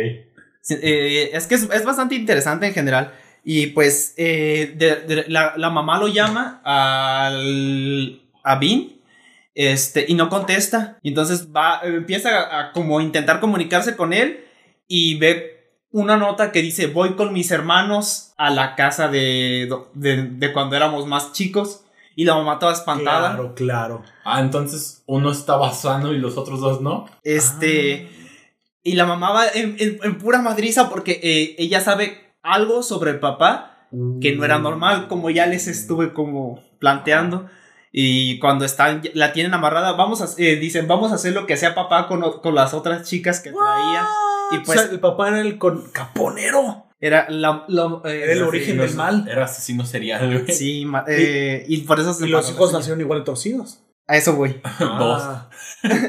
Eh, 0.69 1.29
es 1.33 1.47
que 1.47 1.55
es, 1.55 1.63
es 1.71 1.85
bastante 1.85 2.15
interesante 2.15 2.67
en 2.67 2.73
general. 2.73 3.13
Y 3.43 3.67
pues 3.67 4.13
eh, 4.17 4.73
de- 4.75 4.97
de- 4.97 5.25
la, 5.29 5.53
la 5.55 5.69
mamá 5.69 5.97
lo 5.99 6.09
llama 6.09 6.61
al, 6.65 8.21
a 8.43 8.55
Vin 8.59 8.96
este, 9.57 10.05
y 10.07 10.13
no 10.13 10.29
contesta. 10.29 10.99
Y 11.01 11.09
entonces 11.09 11.49
va, 11.51 11.81
empieza 11.83 12.29
a, 12.39 12.59
a 12.61 12.71
como 12.73 13.01
intentar 13.01 13.39
comunicarse 13.39 13.95
con 13.95 14.13
él 14.13 14.45
y 14.87 15.17
ve 15.17 15.55
una 15.91 16.15
nota 16.17 16.51
que 16.51 16.61
dice 16.61 16.87
voy 16.87 17.15
con 17.15 17.33
mis 17.33 17.49
hermanos 17.49 18.33
a 18.37 18.49
la 18.51 18.75
casa 18.75 19.07
de, 19.07 19.67
de, 19.95 20.23
de 20.23 20.53
cuando 20.53 20.75
éramos 20.75 21.07
más 21.07 21.31
chicos. 21.33 21.83
Y 22.15 22.25
la 22.25 22.33
mamá 22.35 22.57
toda 22.57 22.73
espantada. 22.73 23.29
Claro, 23.35 23.53
claro. 23.55 24.03
Ah, 24.25 24.39
entonces 24.41 25.03
uno 25.05 25.31
estaba 25.31 25.71
sano 25.71 26.13
y 26.13 26.17
los 26.17 26.35
otros 26.37 26.59
dos 26.59 26.81
no. 26.81 27.05
Este. 27.23 28.09
Y 28.83 28.93
la 28.93 29.05
mamá 29.05 29.31
va 29.31 29.47
en, 29.47 29.75
en- 29.79 29.99
en 30.03 30.17
pura 30.17 30.41
madriza 30.41 30.89
porque 30.89 31.19
eh, 31.21 31.55
ella 31.59 31.79
sabe 31.81 32.33
algo 32.41 32.81
sobre 32.83 33.11
el 33.11 33.19
papá 33.19 33.87
que 34.21 34.35
no 34.35 34.43
era 34.45 34.57
normal, 34.59 35.07
como 35.07 35.29
ya 35.29 35.45
les 35.45 35.67
estuve 35.67 36.11
como 36.13 36.59
planteando. 36.79 37.47
Y 37.91 38.37
cuando 38.39 38.65
están, 38.65 39.01
la 39.13 39.33
tienen 39.33 39.53
amarrada, 39.53 39.93
vamos 39.93 40.21
a, 40.21 40.27
eh, 40.41 40.57
dicen, 40.57 40.87
vamos 40.87 41.11
a 41.11 41.15
hacer 41.15 41.33
lo 41.33 41.45
que 41.47 41.53
hacía 41.55 41.73
papá 41.73 42.07
con, 42.07 42.21
con 42.41 42.53
las 42.55 42.73
otras 42.73 43.07
chicas 43.07 43.39
que 43.39 43.51
traía. 43.51 44.07
Y 44.51 44.59
pues 44.59 44.79
o 44.79 44.81
sea, 44.83 44.91
el 44.91 44.99
papá 44.99 45.29
era 45.29 45.41
el 45.41 45.57
con- 45.57 45.89
caponero. 45.91 46.85
era 46.99 47.27
la, 47.29 47.65
la- 47.67 48.01
eh, 48.05 48.21
Era 48.23 48.33
el 48.33 48.43
origen 48.43 48.77
del 48.77 48.93
mal. 48.93 49.27
Era 49.29 49.45
asesino 49.45 49.85
serial, 49.85 50.41
güey. 50.43 50.53
Sí, 50.55 50.85
ma- 50.85 51.05
eh, 51.07 51.65
y, 51.67 51.77
por 51.81 51.99
eso 51.99 52.13
se 52.13 52.25
Y 52.25 52.29
los 52.29 52.49
hijos 52.49 52.71
nacieron 52.73 52.99
igual 53.01 53.19
de 53.19 53.25
torcidos. 53.25 53.79
A 54.07 54.15
eso 54.15 54.33
voy. 54.33 54.61
Ah. 54.79 55.49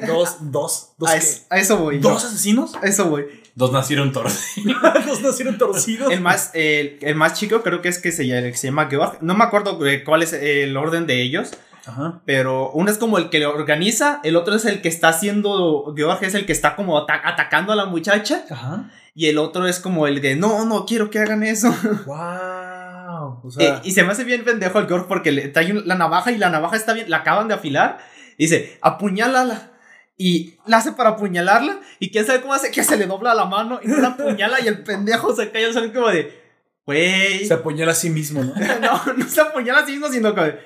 dos. 0.06 0.36
Dos. 0.52 0.92
¿Dos 0.98 1.08
A, 1.10 1.16
es- 1.16 1.46
a 1.50 1.58
eso 1.58 1.78
voy. 1.78 1.98
¿Dos 1.98 2.24
asesinos? 2.24 2.74
A 2.76 2.86
eso 2.86 3.06
voy. 3.10 3.26
Dos 3.54 3.72
nacieron 3.72 4.12
torcidos. 4.12 4.76
dos 5.06 5.20
nacieron 5.20 5.58
torcidos. 5.58 6.12
El 6.12 6.20
más, 6.20 6.50
el, 6.54 6.98
el 7.02 7.14
más 7.16 7.34
chico 7.34 7.62
creo 7.62 7.82
que 7.82 7.88
es 7.88 7.98
que 7.98 8.12
se, 8.12 8.26
llama- 8.26 8.42
que 8.48 8.56
se 8.56 8.68
llama 8.68 8.86
Georg. 8.88 9.18
No 9.20 9.34
me 9.34 9.44
acuerdo 9.44 9.78
cuál 10.04 10.22
es 10.22 10.32
el 10.32 10.76
orden 10.76 11.06
de 11.06 11.22
ellos. 11.22 11.50
Ajá. 11.88 12.20
Pero 12.24 12.70
uno 12.72 12.90
es 12.90 12.98
como 12.98 13.18
el 13.18 13.30
que 13.30 13.40
lo 13.40 13.50
organiza, 13.54 14.20
el 14.22 14.36
otro 14.36 14.54
es 14.54 14.64
el 14.66 14.80
que 14.82 14.88
está 14.88 15.08
haciendo, 15.08 15.94
Georg 15.96 16.22
es 16.22 16.34
el 16.34 16.46
que 16.46 16.52
está 16.52 16.76
como 16.76 16.98
ata- 16.98 17.22
atacando 17.24 17.72
a 17.72 17.76
la 17.76 17.86
muchacha, 17.86 18.44
Ajá. 18.50 18.90
y 19.14 19.26
el 19.26 19.38
otro 19.38 19.66
es 19.66 19.80
como 19.80 20.06
el 20.06 20.20
de, 20.20 20.36
no, 20.36 20.64
no 20.66 20.84
quiero 20.86 21.10
que 21.10 21.18
hagan 21.18 21.42
eso. 21.42 21.74
Wow. 22.06 23.40
O 23.42 23.48
Eh, 23.58 23.80
y 23.84 23.92
se 23.92 24.04
me 24.04 24.12
hace 24.12 24.24
bien 24.24 24.44
pendejo 24.44 24.78
el 24.78 24.86
Georg 24.86 25.06
porque 25.08 25.32
le 25.32 25.48
trae 25.48 25.72
la 25.72 25.94
navaja 25.94 26.30
y 26.30 26.38
la 26.38 26.50
navaja 26.50 26.76
está 26.76 26.92
bien, 26.92 27.08
la 27.10 27.18
acaban 27.18 27.48
de 27.48 27.54
afilar, 27.54 27.98
y 28.36 28.44
dice, 28.44 28.78
apuñálala. 28.82 29.72
Y 30.20 30.54
la 30.66 30.78
hace 30.78 30.92
para 30.92 31.10
apuñalarla, 31.10 31.78
y 32.00 32.10
quién 32.10 32.26
sabe 32.26 32.40
cómo 32.40 32.52
hace 32.52 32.72
que 32.72 32.82
se 32.82 32.96
le 32.96 33.06
dobla 33.06 33.34
la 33.34 33.44
mano 33.44 33.78
y 33.82 33.86
la 33.88 34.08
apuñala, 34.08 34.60
y 34.60 34.66
el 34.66 34.82
pendejo 34.82 35.34
se 35.34 35.50
cae 35.52 35.66
al 35.66 35.72
suelo 35.72 35.92
como 35.92 36.08
de, 36.08 36.36
güey. 36.84 37.44
se 37.46 37.54
apuñala 37.54 37.92
a 37.92 37.94
sí 37.94 38.10
mismo, 38.10 38.42
¿no? 38.42 38.52
no, 38.80 39.12
no 39.14 39.28
se 39.28 39.40
apuñala 39.40 39.80
a 39.80 39.86
sí 39.86 39.92
mismo, 39.92 40.08
sino 40.08 40.34
que, 40.34 40.58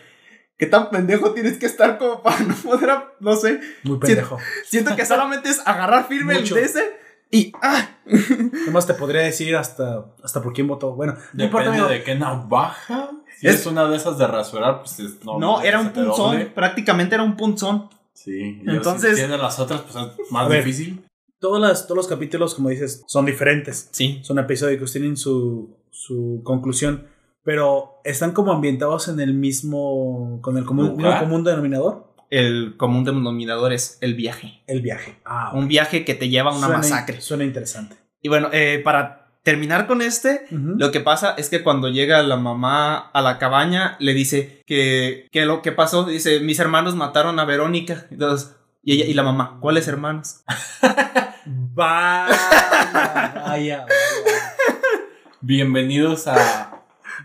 ¿qué 0.62 0.68
tan 0.68 0.90
pendejo 0.90 1.32
tienes 1.32 1.58
que 1.58 1.66
estar 1.66 1.98
como 1.98 2.22
para 2.22 2.38
no 2.38 2.54
poder, 2.54 2.88
a- 2.90 3.12
no 3.18 3.34
sé. 3.34 3.58
Muy 3.82 3.98
pendejo. 3.98 4.38
Siento 4.64 4.94
que 4.94 5.04
solamente 5.04 5.48
es 5.48 5.60
agarrar 5.66 6.06
firme 6.06 6.34
Mucho. 6.38 6.56
el 6.56 6.62
DC 6.62 6.80
y 7.32 7.52
¡ah! 7.62 7.88
Nomás 8.66 8.86
te 8.86 8.94
podría 8.94 9.22
decir 9.22 9.56
hasta, 9.56 10.06
hasta 10.22 10.40
por 10.40 10.52
quién 10.52 10.68
votó. 10.68 10.92
Bueno, 10.94 11.16
no 11.32 11.42
importa, 11.44 11.72
Depende 11.72 11.94
de 11.94 12.04
qué 12.04 12.14
navaja. 12.14 13.10
Si 13.40 13.48
Es- 13.48 13.56
es, 13.56 13.66
una 13.66 13.88
de 13.88 13.96
esas 13.96 14.18
de 14.18 14.26
rasurar, 14.28 14.78
pues 14.82 15.00
es 15.00 15.24
normal 15.24 15.40
No, 15.40 15.60
que 15.60 15.66
era 15.66 15.80
un 15.80 15.90
punzón, 15.90 16.32
doble. 16.32 16.46
prácticamente 16.46 17.16
era 17.16 17.24
un 17.24 17.36
punzón. 17.36 17.90
Sí. 18.14 18.60
Entonces- 18.60 18.76
Entonces. 18.76 19.10
Si 19.16 19.16
tiene 19.22 19.38
las 19.38 19.58
otras, 19.58 19.80
pues 19.80 19.96
es 19.96 20.30
más 20.30 20.48
ver. 20.48 20.62
difícil. 20.64 21.04
Todos, 21.40 21.60
las, 21.60 21.88
todos 21.88 21.96
los 21.96 22.06
capítulos, 22.06 22.54
como 22.54 22.68
dices, 22.68 23.02
son 23.08 23.26
diferentes. 23.26 23.88
Sí. 23.90 24.20
Son 24.22 24.38
episódicos, 24.38 24.92
tienen 24.92 25.16
su, 25.16 25.76
su 25.90 26.40
conclusión. 26.44 27.08
Pero 27.44 28.00
están 28.04 28.32
como 28.32 28.52
ambientados 28.52 29.08
en 29.08 29.20
el 29.20 29.34
mismo. 29.34 30.38
con 30.42 30.56
el 30.56 30.64
común, 30.64 30.96
mismo 30.96 31.18
común 31.18 31.44
denominador. 31.44 32.12
El 32.30 32.76
común 32.78 33.04
denominador 33.04 33.72
es 33.72 33.98
el 34.00 34.14
viaje. 34.14 34.62
El 34.66 34.80
viaje. 34.80 35.16
Ah, 35.24 35.52
Un 35.54 35.68
viaje 35.68 36.04
que 36.04 36.14
te 36.14 36.28
lleva 36.28 36.50
a 36.50 36.54
una 36.56 36.66
Suena- 36.66 36.78
masacre. 36.78 37.20
Suena 37.20 37.44
interesante. 37.44 37.96
Y 38.22 38.28
bueno, 38.28 38.48
eh, 38.52 38.80
para 38.84 39.18
terminar 39.42 39.88
con 39.88 40.00
este, 40.02 40.46
lo 40.50 40.92
que 40.92 41.00
pasa 41.00 41.34
es 41.36 41.50
que 41.50 41.64
cuando 41.64 41.88
llega 41.88 42.22
la 42.22 42.36
mamá 42.36 42.96
a 43.12 43.20
la 43.22 43.38
cabaña, 43.38 43.96
le 43.98 44.14
dice 44.14 44.62
que, 44.66 45.26
que 45.32 45.44
lo 45.44 45.60
que 45.62 45.72
pasó, 45.72 46.04
dice, 46.04 46.38
mis 46.38 46.60
hermanos 46.60 46.94
mataron 46.94 47.40
a 47.40 47.44
Verónica. 47.44 48.06
Entonces, 48.12 48.54
y, 48.84 48.92
ella, 48.94 49.04
y 49.06 49.14
la 49.14 49.24
mamá, 49.24 49.58
¿cuáles 49.60 49.88
hermanos? 49.88 50.42
Vaya, 51.74 52.28
vaya, 52.94 53.34
vaya. 53.44 53.86
Bienvenidos 55.40 56.28
a. 56.28 56.71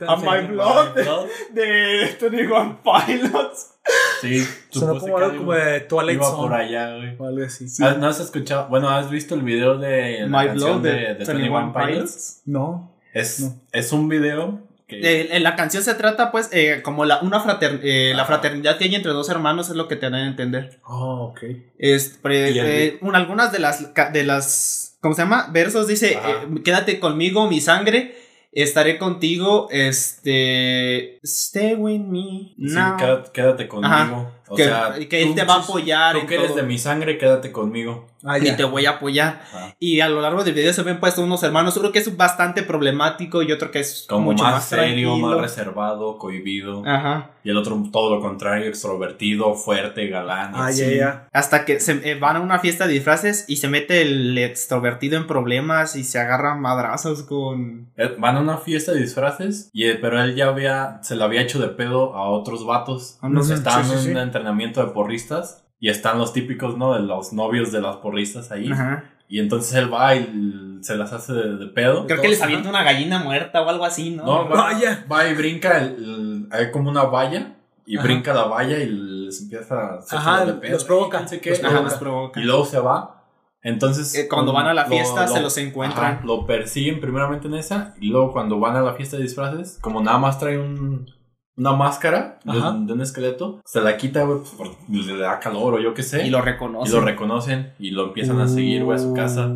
A 0.08 0.16
my 0.18 0.48
blog. 0.48 0.96
My 0.96 1.02
Blog. 1.04 1.28
De 1.52 2.18
21 2.22 2.80
Pilots. 2.84 3.74
Sí, 4.22 4.46
Sonó 4.70 5.00
como 5.00 5.18
algo 5.18 5.38
como 5.38 5.54
de 5.54 5.80
Twilight 5.82 6.22
Zone. 6.22 6.38
por 6.38 6.54
allá, 6.54 6.96
güey. 6.98 7.16
O 7.18 7.26
algo 7.26 7.46
así. 7.46 7.66
¿Has- 7.84 7.98
¿No 7.98 8.08
has 8.08 8.20
escuchado? 8.20 8.68
Bueno, 8.68 8.90
¿has 8.90 9.10
visto 9.10 9.36
el 9.36 9.42
video 9.44 9.78
de 9.78 10.28
la 10.28 10.42
My 10.42 10.48
canción 10.48 10.82
Blood 10.82 10.84
de, 10.84 10.92
de, 10.92 11.14
de 11.16 11.26
21 11.26 11.34
21 11.38 11.74
Pilots? 11.74 11.94
Pilots. 11.94 12.42
No. 12.46 12.94
Es, 13.14 13.40
No. 13.40 13.56
es 13.72 13.92
un 13.94 14.10
video 14.10 14.60
que... 14.88 15.00
Eh, 15.00 15.36
en 15.36 15.44
la 15.44 15.56
canción 15.56 15.84
se 15.84 15.94
trata, 15.96 16.32
pues, 16.32 16.50
eh, 16.52 16.82
como 16.84 17.04
la, 17.06 17.20
una 17.22 17.40
frater- 17.40 17.80
eh, 17.84 18.14
la 18.16 18.26
fraternidad 18.26 18.78
que 18.78 18.86
hay 18.86 18.96
entre 18.96 19.12
dos 19.12 19.30
hermanos 19.30 19.70
es 19.70 19.76
lo 19.76 19.88
que 19.88 19.96
te 19.96 20.06
dan 20.10 20.14
a 20.16 20.28
entender. 20.28 20.80
Oh, 20.86 21.32
ok. 21.32 21.44
Es, 21.78 22.10
pre- 22.22 22.86
eh, 22.88 22.98
un- 23.02 23.16
algunas 23.16 23.52
de 23.52 23.60
las, 23.60 23.94
de 24.14 24.24
las, 24.24 24.98
¿cómo 25.02 25.16
se 25.16 25.22
llama? 25.24 25.48
Versos 25.52 25.88
dice, 25.88 26.14
eh, 26.14 26.62
quédate 26.64 27.00
conmigo, 27.00 27.48
mi 27.50 27.60
sangre, 27.62 28.16
estaré 28.52 28.98
contigo, 28.98 29.68
este, 29.72 31.20
stay 31.24 31.76
with 31.76 32.00
me 32.02 32.54
Sí, 32.58 32.74
now. 32.74 32.98
quédate, 32.98 33.32
quédate 33.32 33.68
conmigo. 33.68 33.94
Ajá. 33.94 34.32
O 34.50 34.56
que, 34.56 34.64
sea, 34.64 34.96
que 35.10 35.24
él 35.24 35.36
te 35.36 35.44
va 35.44 35.56
a 35.56 35.60
apoyar. 35.64 36.20
Tú 36.20 36.26
que 36.26 36.36
eres 36.36 36.48
todo. 36.48 36.58
de 36.58 36.64
mi 36.64 36.78
sangre, 36.78 37.18
quédate 37.18 37.52
conmigo. 37.52 38.08
Ah, 38.24 38.40
y 38.40 38.56
te 38.56 38.64
voy 38.64 38.86
a 38.86 38.92
apoyar. 38.92 39.42
Ajá. 39.54 39.76
Y 39.80 40.00
a 40.00 40.10
lo 40.10 40.22
largo 40.22 40.44
del 40.44 40.54
video 40.54 40.74
se 40.74 40.82
ven 40.84 41.00
puestos 41.00 41.24
unos 41.24 41.44
hermanos, 41.44 41.78
uno 41.78 41.92
que 41.92 42.00
es 42.00 42.18
bastante 42.18 42.64
problemático 42.64 43.42
y 43.44 43.52
otro 43.52 43.72
que 43.72 43.80
es 43.80 44.06
Como 44.10 44.32
mucho 44.32 44.44
más, 44.44 44.54
más, 44.56 44.66
serio, 44.66 45.10
tranquilo. 45.10 45.28
más 45.28 45.42
reservado, 45.42 46.18
cohibido. 46.18 46.84
Ajá. 46.86 47.32
Y 47.44 47.50
el 47.52 47.58
otro 47.58 47.82
todo 47.92 48.16
lo 48.16 48.22
contrario, 48.22 48.68
extrovertido, 48.68 49.54
fuerte, 49.54 50.08
galán. 50.08 50.52
Ah, 50.56 50.72
ya, 50.72 50.90
ya. 50.90 51.28
Hasta 51.32 51.64
que 51.64 51.80
se 51.80 52.02
eh, 52.10 52.16
van 52.20 52.36
a 52.38 52.40
una 52.42 52.60
fiesta 52.60 52.88
de 52.88 52.94
disfraces 52.94 53.46
y 53.48 53.58
se 53.58 53.68
mete 53.70 54.02
el 54.02 54.38
extrovertido 54.38 55.16
en 55.18 55.28
problemas 55.28 55.96
y 55.96 56.04
se 56.04 56.20
agarra 56.20 56.56
madrazos 56.56 57.24
con. 57.24 57.90
Eh, 57.96 58.16
Van 58.18 58.36
a 58.36 58.42
una 58.42 58.58
fiesta 58.58 58.92
de 58.94 59.00
disfraces, 59.02 59.70
y, 59.74 59.86
eh, 59.86 59.96
pero 60.02 60.22
él 60.22 60.36
ya 60.36 60.48
había, 60.48 61.00
se 61.04 61.16
le 61.16 61.24
había 61.24 61.42
hecho 61.42 61.60
de 61.60 61.70
pedo 61.70 62.16
a 62.16 62.30
otros 62.30 62.66
vatos. 62.66 63.18
a 63.22 63.28
unos- 63.28 63.46
Ujú. 63.46 63.54
Estaban 63.56 63.86
sí, 63.86 63.92
sí, 63.98 63.98
sí. 64.08 64.12
Entrenamiento 64.38 64.86
de 64.86 64.92
porristas. 64.94 65.64
Y 65.80 65.90
están 65.90 66.18
los 66.18 66.34
típicos, 66.34 66.76
¿no? 66.78 66.94
De 66.94 67.02
los 67.02 67.34
novios 67.34 67.72
de 67.72 67.82
las 67.82 67.98
porristas 67.98 68.52
ahí. 68.52 68.72
Ajá. 68.72 69.04
Y 69.30 69.40
entonces 69.40 69.76
él 69.76 69.94
va 69.94 70.16
y 70.16 70.80
se 70.82 70.96
las 70.96 71.14
hace 71.14 71.34
de, 71.34 71.58
de 71.58 71.68
pedo. 71.68 72.08
Creo 72.08 72.22
que 72.22 72.30
les 72.30 72.42
avienta 72.42 72.70
una 72.70 72.82
gallina 72.84 73.20
muerta 73.20 73.62
o 73.62 73.70
algo 73.70 73.86
así, 73.86 74.10
¿no? 74.12 74.24
No, 74.26 74.50
va, 74.50 74.64
Vaya. 74.74 75.06
va 75.12 75.28
y 75.28 75.34
brinca, 75.36 75.78
el- 75.80 75.94
el- 76.04 76.48
hay 76.52 76.72
como 76.72 76.90
una 76.90 77.04
valla. 77.04 77.54
Y 77.86 77.98
Ajá. 77.98 78.06
brinca 78.08 78.34
la 78.34 78.44
valla 78.46 78.80
y 78.80 78.88
les 78.90 79.42
empieza 79.42 79.76
a 79.76 79.96
hacer 80.00 80.18
Ajá, 80.20 80.46
de 80.46 80.54
pedo. 80.54 80.74
los 80.74 80.84
provoca. 80.84 81.22
Los 81.22 81.30
provoca. 81.60 81.82
los 81.82 81.94
provoca. 81.96 82.40
Y 82.40 82.44
luego 82.44 82.66
se 82.66 82.80
va. 82.80 83.24
Entonces. 83.62 84.16
Eh, 84.16 84.28
cuando 84.28 84.54
van 84.54 84.68
a 84.68 84.74
la 84.74 84.84
lo- 84.84 84.90
fiesta 84.90 85.22
lo- 85.28 85.34
se 85.34 85.42
los 85.42 85.58
encuentran. 85.58 86.14
ajá, 86.16 86.26
lo 86.26 86.46
persiguen 86.46 87.00
primeramente 87.00 87.48
en 87.48 87.54
esa. 87.56 87.94
Y 88.02 88.10
luego 88.10 88.32
cuando 88.34 88.60
van 88.60 88.76
a 88.76 88.82
la 88.82 88.94
fiesta 88.94 89.18
de 89.18 89.24
disfraces, 89.24 89.78
como 89.82 90.02
nada 90.02 90.18
más 90.18 90.40
trae 90.40 90.58
un, 90.58 91.10
una 91.58 91.74
máscara 91.74 92.40
de, 92.44 92.94
un 92.94 93.02
esqueleto, 93.02 93.62
se 93.66 93.82
la 93.82 93.98
quita, 93.98 94.24
güey, 94.24 94.40
pues, 94.58 94.70
le 95.08 95.18
da 95.18 95.40
calor 95.40 95.74
o 95.74 95.80
yo 95.80 95.94
qué 95.94 96.04
sé. 96.04 96.26
Y 96.26 96.30
lo 96.30 96.38
y 96.38 96.42
reconoce. 96.42 96.92
lo 96.94 97.02
reconocen 97.02 97.74
y 97.80 97.92
lo 97.92 98.06
empiezan 98.06 98.40
a 98.40 98.48
seguir, 98.48 98.84
güey, 98.84 98.96
a 98.98 99.02
su 99.02 99.14
casa. 99.14 99.52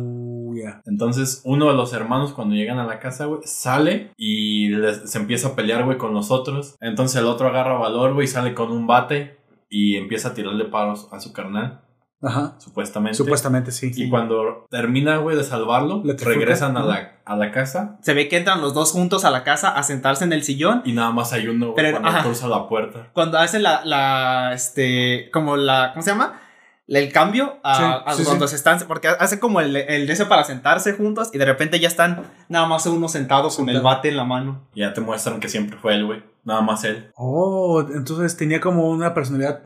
Ya. 0.54 0.82
Entonces, 0.84 1.40
uno 1.44 1.68
de 1.70 1.74
los 1.74 1.92
hermanos, 1.92 2.32
cuando 2.34 2.54
llegan 2.54 2.78
a 2.78 2.84
la 2.86 2.98
casa, 2.98 3.24
güey, 3.24 3.40
sale 3.44 4.10
y 4.16 4.68
les- 4.68 5.10
se 5.10 5.18
empieza 5.18 5.48
a 5.48 5.54
pelear, 5.56 5.84
güey, 5.84 5.96
con 5.96 6.12
los 6.12 6.30
otros. 6.30 6.76
Entonces, 6.80 7.20
el 7.20 7.26
otro 7.26 7.48
agarra 7.48 7.74
valor, 7.74 8.12
güey, 8.14 8.24
y 8.26 8.28
sale 8.28 8.52
con 8.54 8.70
un 8.70 8.86
bate 8.86 9.38
y 9.70 9.96
empieza 9.96 10.28
a 10.28 10.34
tirarle 10.34 10.66
paros 10.66 11.08
a 11.12 11.20
su 11.20 11.32
carnal, 11.32 11.80
Ajá. 12.22 12.54
supuestamente. 12.58 13.16
Supuestamente 13.16 13.72
sí. 13.72 13.90
Y 13.94 14.08
cuando 14.08 14.66
termina, 14.70 15.16
güey, 15.18 15.36
de 15.36 15.44
salvarlo, 15.44 16.02
regresan 16.04 16.76
a 16.76 16.84
la, 16.84 17.20
a 17.24 17.36
la 17.36 17.50
casa 17.50 17.98
Se 18.02 18.14
ve 18.14 18.28
que 18.28 18.36
entran 18.36 18.60
los 18.60 18.74
dos 18.74 18.92
juntos 18.92 19.24
a 19.24 19.30
la 19.30 19.42
casa 19.44 19.70
a 19.76 19.82
sentarse 19.82 20.24
en 20.24 20.32
el 20.32 20.42
sillón. 20.44 20.82
y 20.84 20.92
nada 20.92 21.10
más 21.10 21.32
hay 21.32 21.48
uno, 21.48 21.74
Pero, 21.74 21.90
cuando 21.92 22.08
ajá. 22.08 22.22
cruza 22.22 22.46
la 22.48 22.68
puerta. 22.68 23.08
Cuando 23.12 23.38
hace 23.38 23.58
la, 23.58 23.84
la, 23.84 24.52
este, 24.54 25.30
como 25.32 25.56
la, 25.56 25.90
¿cómo 25.92 26.02
se 26.02 26.10
llama? 26.10 26.40
La- 26.86 26.98
El 26.98 27.12
cambio 27.12 27.58
a, 27.62 27.74
Sí, 27.76 27.82
a 28.06 28.14
sí, 28.14 28.24
cuando 28.24 28.46
sí. 28.46 28.50
se 28.52 28.56
están, 28.56 28.78
porque 28.88 29.08
hace 29.08 29.38
como 29.38 29.60
el, 29.60 29.74
el 29.76 30.06
de 30.06 30.12
ese 30.12 30.26
para 30.26 30.44
sentarse 30.44 30.92
juntos 30.94 31.30
y 31.32 31.38
de 31.38 31.44
repente 31.44 31.78
ya 31.80 31.88
están 31.88 32.22
nada 32.48 32.66
más 32.66 32.84
uno 32.86 33.08
sentado 33.08 33.48
con 33.50 33.68
el 33.68 33.80
bate 33.80 34.08
en 34.08 34.16
la 34.16 34.24
mano. 34.24 34.66
Y 34.74 34.80
ya 34.80 34.92
te 34.92 35.00
muestran 35.00 35.40
que 35.40 35.48
siempre 35.48 35.76
fue 35.78 35.94
él, 35.94 36.04
güey. 36.06 36.22
Nada 36.44 36.60
más 36.60 36.82
él. 36.84 37.10
Oh, 37.14 37.80
entonces 37.94 38.36
tenía 38.36 38.60
como 38.60 38.88
una 38.90 39.14
personalidad 39.14 39.60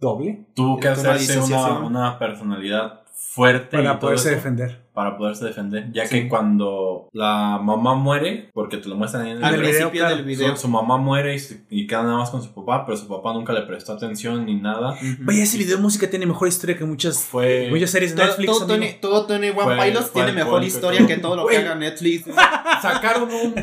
doble. 0.00 0.46
Tuvo 0.54 0.78
que 0.80 0.88
hacerse 0.88 1.38
una, 1.40 1.78
una 1.80 2.18
personalidad 2.18 3.02
fuerte 3.12 3.76
para 3.76 3.98
poderse 3.98 4.30
defender. 4.30 4.80
Para 4.92 5.16
poderse 5.16 5.44
defender, 5.44 5.90
ya 5.92 6.04
Sí. 6.06 6.22
que 6.22 6.28
cuando 6.28 7.08
la 7.12 7.58
mamá 7.62 7.94
muere, 7.94 8.50
porque 8.52 8.76
te 8.76 8.88
lo 8.88 8.96
muestran 8.96 9.24
ahí 9.24 9.30
en 9.32 9.38
el 9.38 9.44
Al 9.44 9.54
el 9.54 9.60
video, 9.60 9.72
video, 9.72 9.80
principio 9.90 10.00
claro. 10.00 10.16
del 10.16 10.24
video. 10.24 10.56
su, 10.56 10.62
su 10.62 10.68
mamá 10.68 10.96
muere 10.96 11.34
y, 11.34 11.38
se- 11.38 11.64
y 11.70 11.86
queda 11.86 12.02
nada 12.02 12.18
más 12.18 12.30
con 12.30 12.42
su 12.42 12.52
papá, 12.52 12.84
pero 12.84 12.98
su 12.98 13.06
papá 13.06 13.32
nunca 13.32 13.52
le 13.52 13.62
prestó 13.62 13.92
atención 13.92 14.44
ni 14.46 14.56
nada. 14.56 14.96
Vaya, 15.20 15.42
ese 15.42 15.58
video 15.58 15.76
de 15.76 15.82
música 15.82 16.10
tiene 16.10 16.26
mejor 16.26 16.48
historia 16.48 16.76
que 16.76 16.84
muchas, 16.84 17.18
Fue 17.24 17.68
muchas 17.70 17.90
series 17.90 18.12
de 18.14 18.16
Todo, 18.16 18.26
Netflix. 18.28 18.52
todo. 18.52 18.66
Tony, 18.66 18.86
todo 19.00 19.26
Tony 19.26 19.48
One 19.50 19.62
Fue- 19.62 19.76
Pilots 19.78 20.10
fue 20.10 20.22
tiene 20.24 20.32
mejor 20.44 20.64
historia 20.64 21.06
que 21.06 21.16
todo 21.18 21.36
lo 21.36 21.46
que 21.46 21.56
haga 21.56 21.74
Netflix. 21.76 22.24
sacaron 22.82 23.28
un 23.32 23.54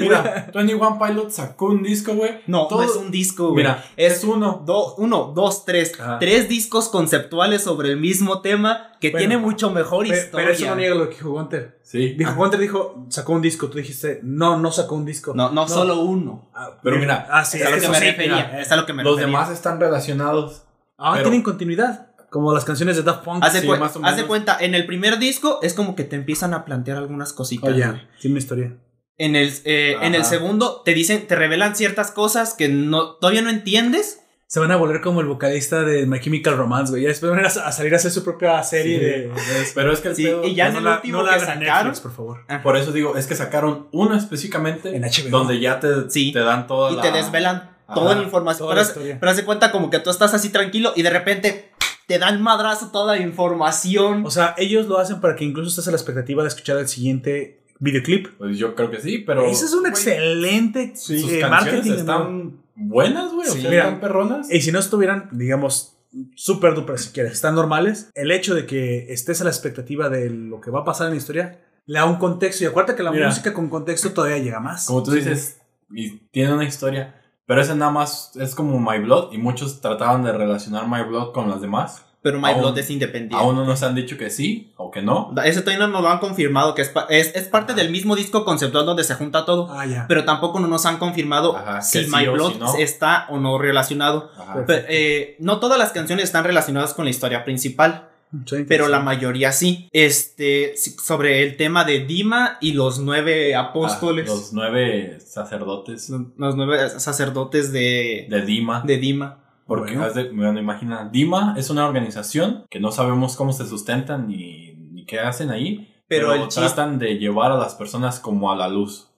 mira, 0.00 0.50
21 0.52 0.98
Pilots 0.98 1.34
sacó 1.36 1.66
un 1.66 1.82
disco, 1.82 2.14
güey. 2.14 2.32
No, 2.46 2.66
Todo- 2.66 2.82
no 2.82 2.88
es 2.90 2.96
un 2.96 3.10
disco, 3.10 3.44
güey. 3.50 3.56
Mira, 3.64 3.84
es 3.96 4.14
es 4.18 4.24
uno. 4.24 4.62
do- 4.64 4.94
uno, 4.96 5.32
dos, 5.34 5.64
tres. 5.64 5.98
Ajá. 5.98 6.18
Tres 6.18 6.48
discos 6.48 6.88
conceptuales 6.88 7.62
sobre 7.62 7.88
el 7.90 7.96
mismo 7.96 8.40
tema 8.42 8.90
que 9.00 9.10
Bueno, 9.10 9.18
tiene 9.28 9.38
mucho 9.38 9.70
mejor 9.70 10.06
historia. 10.06 10.30
Pero 10.32 10.50
eso 10.52 10.73
no 10.74 10.80
niega 10.80 10.94
lo 10.94 11.08
que 11.08 11.16
dijo 11.16 11.30
Gunter. 11.30 11.78
Sí. 11.82 12.14
Dijo, 12.14 12.34
Gunter 12.34 12.60
dijo, 12.60 13.06
sacó 13.08 13.32
un 13.32 13.42
disco. 13.42 13.68
Tú 13.68 13.78
dijiste, 13.78 14.20
no, 14.22 14.58
no 14.58 14.70
sacó 14.72 14.94
un 14.94 15.04
disco. 15.04 15.32
no, 15.34 15.50
no, 15.50 15.66
solo 15.68 16.00
uno. 16.00 16.50
Ah, 16.54 16.78
Pero 16.82 16.98
mira, 16.98 17.26
ah, 17.30 17.44
sí, 17.44 17.58
es 17.58 17.66
a 17.66 17.70
lo 17.70 17.80
que 17.80 17.88
me 17.88 17.98
sí, 17.98 18.04
refería. 18.04 18.34
mira. 18.46 18.60
es 18.60 18.70
a 18.72 18.76
lo 18.76 18.86
que 18.86 18.92
me 18.92 19.02
Los 19.02 19.16
refería. 19.16 19.38
demás 19.38 19.50
están 19.50 19.80
relacionados. 19.80 20.64
Ah, 20.98 21.12
Pero- 21.14 21.24
tienen 21.30 21.42
continuidad. 21.42 22.10
Como 22.30 22.52
las 22.52 22.64
canciones 22.64 22.96
de 22.96 23.04
Daft 23.04 23.22
Punk. 23.24 23.44
Haz 23.44 23.52
de, 23.52 23.60
Sí, 23.60 23.68
menos. 23.68 23.92
cuenta, 24.26 24.56
en 24.60 24.74
el 24.74 24.86
primer 24.86 25.20
disco 25.20 25.60
es 25.62 25.72
como 25.72 25.94
que 25.94 26.02
te 26.02 26.16
empiezan 26.16 26.52
a 26.52 26.64
plantear 26.64 26.96
algunas 26.98 27.32
cositas. 27.32 27.70
Oh, 27.72 27.76
ya. 27.76 28.08
Tiene 28.20 28.32
una 28.34 28.38
historia. 28.40 28.76
En 29.16 29.36
el, 29.36 29.52
eh, 29.64 29.96
en 30.02 30.16
el 30.16 30.24
segundo 30.24 30.82
te 30.84 30.94
dicen, 30.94 31.28
te 31.28 31.36
revelan 31.36 31.76
ciertas 31.76 32.10
cosas 32.10 32.54
que 32.54 32.68
no, 32.68 33.14
todavía 33.18 33.42
no 33.42 33.50
entiendes. 33.50 34.23
Se 34.54 34.60
van 34.60 34.70
a 34.70 34.76
volver 34.76 35.00
como 35.00 35.20
el 35.20 35.26
vocalista 35.26 35.82
de 35.82 36.06
My 36.06 36.20
Chemical 36.20 36.56
Romance, 36.56 36.92
güey. 36.92 37.02
Ya 37.02 37.08
después 37.08 37.32
van 37.32 37.44
a, 37.44 37.48
a 37.48 37.72
salir 37.72 37.92
a 37.92 37.96
hacer 37.96 38.12
su 38.12 38.22
propia 38.22 38.62
serie 38.62 38.98
Sí. 39.00 39.04
de. 39.04 39.10
de- 39.22 39.66
Pero 39.74 39.92
es 39.92 39.98
que 39.98 40.08
el 40.10 40.14
Sí, 40.14 40.22
pedo- 40.26 40.44
y 40.44 40.54
ya 40.54 40.68
en 40.68 40.74
no 40.74 40.78
el 40.78 40.84
la- 40.84 40.94
último 40.94 41.18
no 41.18 41.24
la 41.24 41.30
que 41.32 41.38
en 41.40 41.44
sacaron. 41.46 41.66
Netflix, 41.88 42.00
por 42.00 42.12
favor. 42.12 42.38
Por 42.62 42.76
eso 42.76 42.92
digo, 42.92 43.16
es 43.16 43.26
que 43.26 43.34
sacaron 43.34 43.88
uno 43.90 44.14
específicamente 44.16 44.94
En 44.94 45.02
HBO. 45.02 45.30
donde 45.38 45.58
ya 45.58 45.80
te, 45.80 46.08
Sí. 46.08 46.30
te 46.32 46.38
dan 46.38 46.68
toda 46.68 46.92
y 46.92 46.94
la... 46.94 47.02
te 47.02 47.10
desvelan 47.10 47.56
Ajá, 47.88 47.94
toda 47.94 48.14
la 48.14 48.22
información. 48.22 48.68
toda 48.68 48.80
pero, 48.94 49.04
la 49.06 49.18
pero 49.18 49.30
haz 49.32 49.36
de 49.38 49.44
cuenta 49.44 49.72
como 49.72 49.90
que 49.90 49.98
tú 49.98 50.10
estás 50.10 50.32
así 50.34 50.50
tranquilo 50.50 50.92
y 50.94 51.02
de 51.02 51.10
repente 51.10 51.72
te 52.06 52.20
dan 52.20 52.40
madrazo 52.40 52.92
toda 52.92 53.16
la 53.16 53.22
información. 53.22 54.24
O 54.24 54.30
sea, 54.30 54.54
ellos 54.56 54.86
lo 54.86 54.98
hacen 55.00 55.20
para 55.20 55.34
que 55.34 55.42
incluso 55.44 55.68
estés 55.70 55.88
a 55.88 55.90
la 55.90 55.96
expectativa 55.96 56.42
de 56.44 56.48
escuchar 56.50 56.76
el 56.78 56.86
siguiente 56.86 57.64
videoclip. 57.80 58.28
Pues 58.38 58.56
yo 58.56 58.76
creo 58.76 58.88
que 58.88 59.00
sí, 59.00 59.18
pero... 59.18 59.46
Eso 59.46 59.64
es 59.64 59.72
un 59.72 59.80
güey, 59.80 59.90
excelente 59.90 60.92
Sus 60.94 61.28
eh, 61.28 61.44
marketing. 61.48 61.90
están 61.94 62.63
buenas, 62.76 63.32
güey. 63.32 63.46
Sí. 63.48 63.58
o 63.58 63.60
sea, 63.62 63.70
Mira. 63.70 63.84
están 63.84 64.00
perronas. 64.00 64.50
Y 64.50 64.60
si 64.60 64.72
no 64.72 64.78
estuvieran, 64.78 65.28
digamos, 65.32 65.96
super 66.36 66.74
duper 66.74 66.98
si 66.98 67.10
quieres, 67.12 67.32
están 67.32 67.54
normales, 67.54 68.10
el 68.14 68.30
hecho 68.30 68.54
de 68.54 68.66
que 68.66 69.12
estés 69.12 69.40
a 69.40 69.44
la 69.44 69.50
expectativa 69.50 70.08
de 70.08 70.30
lo 70.30 70.60
que 70.60 70.70
va 70.70 70.80
a 70.80 70.84
pasar 70.84 71.06
en 71.08 71.12
la 71.14 71.18
historia, 71.18 71.60
le 71.86 71.98
da 71.98 72.04
un 72.06 72.16
contexto. 72.16 72.64
Y 72.64 72.66
acuérdate 72.66 72.96
que 72.96 73.02
la 73.02 73.10
Mira. 73.10 73.28
música 73.28 73.52
con 73.52 73.68
contexto 73.68 74.12
todavía 74.12 74.38
llega 74.38 74.60
más. 74.60 74.86
Como 74.86 75.02
tú 75.02 75.12
dices, 75.12 75.60
y 75.90 76.18
tiene 76.30 76.54
una 76.54 76.64
historia. 76.64 77.20
Pero 77.46 77.60
ese 77.60 77.74
nada 77.74 77.90
más 77.90 78.32
es 78.36 78.54
como 78.54 78.78
My 78.80 78.98
Blood. 79.00 79.32
Y 79.32 79.38
muchos 79.38 79.80
trataban 79.80 80.22
de 80.24 80.32
relacionar 80.32 80.88
My 80.88 81.02
Blood 81.06 81.32
con 81.32 81.50
las 81.50 81.60
demás. 81.60 82.04
Pero 82.24 82.40
My 82.40 82.52
aún- 82.52 82.60
Blood 82.62 82.78
es 82.78 82.88
independiente. 82.90 83.36
Aún 83.36 83.54
no 83.54 83.64
nos 83.66 83.82
han 83.82 83.94
dicho 83.94 84.16
que 84.16 84.30
sí 84.30 84.72
o 84.78 84.90
que 84.90 85.02
no. 85.02 85.32
Ese 85.44 85.60
todavía 85.60 85.86
no 85.86 85.92
nos 85.92 86.02
lo 86.02 86.08
han 86.08 86.18
confirmado, 86.20 86.74
que 86.74 86.80
es, 86.80 86.88
pa- 86.88 87.06
es, 87.10 87.36
es 87.36 87.44
parte 87.48 87.74
del 87.74 87.90
mismo 87.90 88.16
disco 88.16 88.46
conceptual 88.46 88.86
donde 88.86 89.04
se 89.04 89.14
junta 89.14 89.44
todo. 89.44 89.68
Ah. 89.70 90.06
Pero 90.08 90.24
tampoco 90.24 90.58
no 90.58 90.66
nos 90.66 90.86
han 90.86 90.96
confirmado 90.96 91.54
Ajá, 91.54 91.82
si 91.82 92.02
sí 92.04 92.10
My 92.10 92.26
Blood 92.26 92.52
si 92.54 92.58
no. 92.58 92.74
está 92.78 93.26
o 93.28 93.38
no 93.38 93.58
relacionado. 93.58 94.30
Pero, 94.66 94.84
eh, 94.88 95.36
no 95.38 95.60
todas 95.60 95.78
las 95.78 95.92
canciones 95.92 96.24
están 96.24 96.44
relacionadas 96.44 96.94
con 96.94 97.04
la 97.04 97.10
historia 97.10 97.44
principal, 97.44 98.08
Sí, 98.46 98.64
pero 98.66 98.86
sí. 98.86 98.90
la 98.90 98.98
mayoría 99.00 99.52
sí. 99.52 99.88
Este, 99.92 100.74
sobre 100.76 101.42
el 101.44 101.56
tema 101.56 101.84
de 101.84 102.00
Dima 102.06 102.56
y 102.60 102.72
los 102.72 102.98
nueve 102.98 103.54
apóstoles, 103.54 104.28
Ah, 104.28 104.32
los 104.34 104.52
nueve 104.52 105.18
sacerdotes 105.24 106.10
los 106.10 106.56
nueve 106.56 106.88
sacerdotes 106.98 107.70
de, 107.70 108.26
de 108.30 108.40
Dima. 108.42 108.82
de 108.84 108.96
Dima. 108.96 109.43
Porque, 109.66 109.96
Bueno. 109.96 110.12
de- 110.12 110.30
bueno, 110.30 110.58
imagina, 110.60 111.08
Dima 111.10 111.54
es 111.56 111.70
una 111.70 111.86
organización 111.86 112.66
que 112.70 112.80
no 112.80 112.90
sabemos 112.92 113.34
cómo 113.36 113.52
se 113.52 113.66
sustentan 113.66 114.28
ni, 114.28 114.74
ni 114.74 115.04
qué 115.06 115.20
hacen 115.20 115.50
ahí. 115.50 115.90
Pero 116.06 116.28
Pero, 116.28 116.42
el 116.42 116.48
chiste- 116.48 116.60
tratan 116.60 116.98
de 116.98 117.16
llevar 117.18 117.50
a 117.50 117.56
las 117.56 117.74
personas 117.74 118.20
como 118.20 118.52
a 118.52 118.56
la 118.56 118.68
luz. 118.68 119.08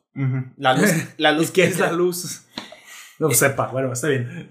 La 0.57 0.75
luz, 0.75 0.91
la 1.19 1.33
luz 1.33 1.43
Es 1.47 1.51
que 1.51 1.65
es 1.65 1.79
la 1.81 1.93
luz. 1.93 2.47
No 3.19 3.31
sepa, 3.31 3.67
bueno, 3.69 3.93
está 3.93 4.09
bien. 4.09 4.49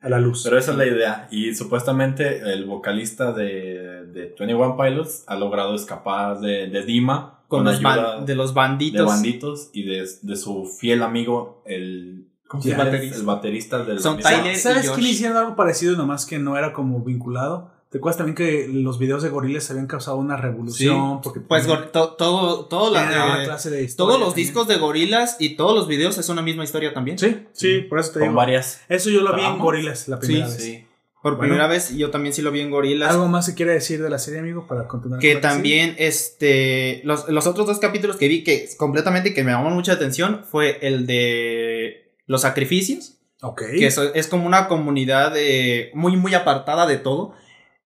A 0.00 0.08
la 0.08 0.18
luz. 0.18 0.42
Pero 0.44 0.58
esa 0.58 0.72
es 0.72 0.76
la 0.76 0.84
idea. 0.86 1.28
Y 1.30 1.54
supuestamente 1.54 2.38
el 2.52 2.64
vocalista 2.66 3.32
de, 3.32 4.04
de 4.06 4.34
21 4.38 4.76
Pilots 4.76 5.24
ha 5.26 5.36
logrado 5.36 5.74
escapar 5.74 6.40
de, 6.40 6.66
de 6.66 6.82
Dima 6.84 7.40
con 7.48 7.64
los 7.64 7.76
ayuda 7.76 8.20
de 8.22 8.34
los 8.34 8.50
de 8.50 8.54
banditos. 8.54 9.06
banditos 9.06 9.70
y 9.72 9.84
de, 9.84 10.06
de 10.22 10.36
su 10.36 10.66
fiel 10.66 11.02
amigo, 11.02 11.62
el. 11.66 12.26
¿Cómo 12.54 12.62
se 12.62 12.70
Ya. 12.70 12.78
llama 12.78 12.90
el- 12.96 13.12
el 13.12 13.22
baterista 13.22 13.84
del 13.84 14.00
Son 14.00 14.18
Tyler- 14.18 14.56
¿Sabes 14.56 14.84
y 14.84 14.88
quién 14.88 14.94
Josh. 15.00 15.10
hicieron 15.10 15.36
algo 15.36 15.56
parecido, 15.56 15.96
nomás 15.96 16.24
que 16.26 16.38
no 16.38 16.56
era 16.56 16.72
como 16.72 17.00
vinculado? 17.00 17.72
¿Te 17.90 17.98
acuerdas 17.98 18.16
también 18.16 18.34
que 18.34 18.66
los 18.72 18.98
videos 18.98 19.22
de 19.22 19.28
gorilas 19.28 19.70
habían 19.70 19.86
causado 19.86 20.16
una 20.16 20.36
revolución? 20.36 21.20
Porque 21.22 21.38
Pues 21.40 21.66
gor- 21.68 21.92
to- 21.92 22.14
todo, 22.14 22.64
todo 22.66 22.92
la- 22.92 23.42
eh, 23.42 23.44
clase 23.44 23.70
de 23.70 23.84
historia 23.84 24.08
todos 24.08 24.18
los 24.20 24.28
también. 24.30 24.46
discos 24.48 24.66
de 24.66 24.76
gorilas 24.78 25.36
y 25.38 25.50
todos 25.56 25.76
los 25.76 25.86
videos 25.86 26.18
es 26.18 26.28
una 26.28 26.42
misma 26.42 26.64
historia 26.64 26.92
también. 26.92 27.18
Sí, 27.20 27.36
sí, 27.52 27.82
por 27.82 28.00
eso 28.00 28.10
te 28.12 28.18
Con 28.18 28.28
digo. 28.30 28.34
varias. 28.36 28.80
Eso 28.88 29.10
yo 29.10 29.20
lo 29.20 29.34
vi 29.36 29.42
en. 29.44 29.58
Gorilas 29.60 30.08
la 30.08 30.18
primera 30.18 30.48
Sí, 30.48 30.52
vez. 30.56 30.62
Sí. 30.64 30.84
Por 31.22 31.36
Bueno. 31.36 31.52
primera 31.52 31.68
vez, 31.68 31.96
yo 31.96 32.10
también 32.10 32.34
sí 32.34 32.42
lo 32.42 32.50
vi 32.50 32.60
en 32.60 32.70
gorilas. 32.70 33.10
¿Algo 33.10 33.28
más 33.28 33.46
se 33.46 33.54
quiere 33.54 33.72
decir 33.72 34.02
de 34.02 34.10
la 34.10 34.18
serie, 34.18 34.40
amigo, 34.40 34.66
para 34.66 34.86
continuar? 34.88 35.20
que 35.20 35.32
con 35.34 35.42
la 35.42 35.48
serie? 35.52 35.54
también, 35.56 35.96
este, 35.98 37.00
los, 37.04 37.28
los 37.30 37.46
otros 37.46 37.66
dos 37.66 37.78
capítulos 37.78 38.16
que 38.16 38.28
vi 38.28 38.44
que 38.44 38.68
completamente 38.76 39.32
que 39.32 39.42
me 39.44 39.52
llamaron 39.52 39.72
mucha 39.72 39.92
atención 39.92 40.42
fue 40.50 40.78
el 40.82 41.06
de 41.06 42.03
los 42.26 42.42
sacrificios, 42.42 43.18
Ok. 43.42 43.62
que 43.78 43.86
eso 43.86 44.14
es 44.14 44.26
como 44.28 44.46
una 44.46 44.68
comunidad 44.68 45.32
eh, 45.36 45.90
muy, 45.94 46.16
muy 46.16 46.34
apartada 46.34 46.86
de 46.86 46.96
todo, 46.98 47.34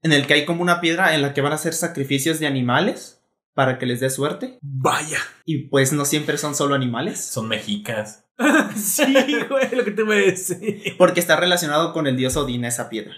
en 0.02 0.12
el 0.12 0.26
que 0.26 0.34
hay 0.34 0.44
como 0.44 0.62
una 0.62 0.80
piedra 0.80 1.14
en 1.14 1.22
la 1.22 1.34
que 1.34 1.40
van 1.40 1.52
a 1.52 1.56
hacer 1.56 1.74
sacrificios 1.74 2.38
de 2.38 2.46
animales 2.46 3.20
para 3.54 3.78
que 3.78 3.86
les 3.86 3.98
dé 4.00 4.10
suerte. 4.10 4.58
Vaya. 4.62 5.18
Y 5.44 5.64
pues 5.68 5.92
no 5.92 6.04
siempre 6.04 6.38
son 6.38 6.54
solo 6.54 6.74
animales, 6.76 7.24
Son 7.24 7.48
mexicas. 7.48 8.24
sí, 8.76 9.04
güey, 9.48 9.70
lo 9.74 9.84
que 9.84 9.90
te 9.90 10.04
voy 10.04 10.16
a 10.16 10.20
decir. 10.20 10.94
porque 10.96 11.18
está 11.18 11.34
relacionado 11.36 11.92
con 11.92 12.06
el 12.06 12.16
dios 12.16 12.36
Odín 12.36 12.64
esa 12.64 12.88
piedra. 12.88 13.14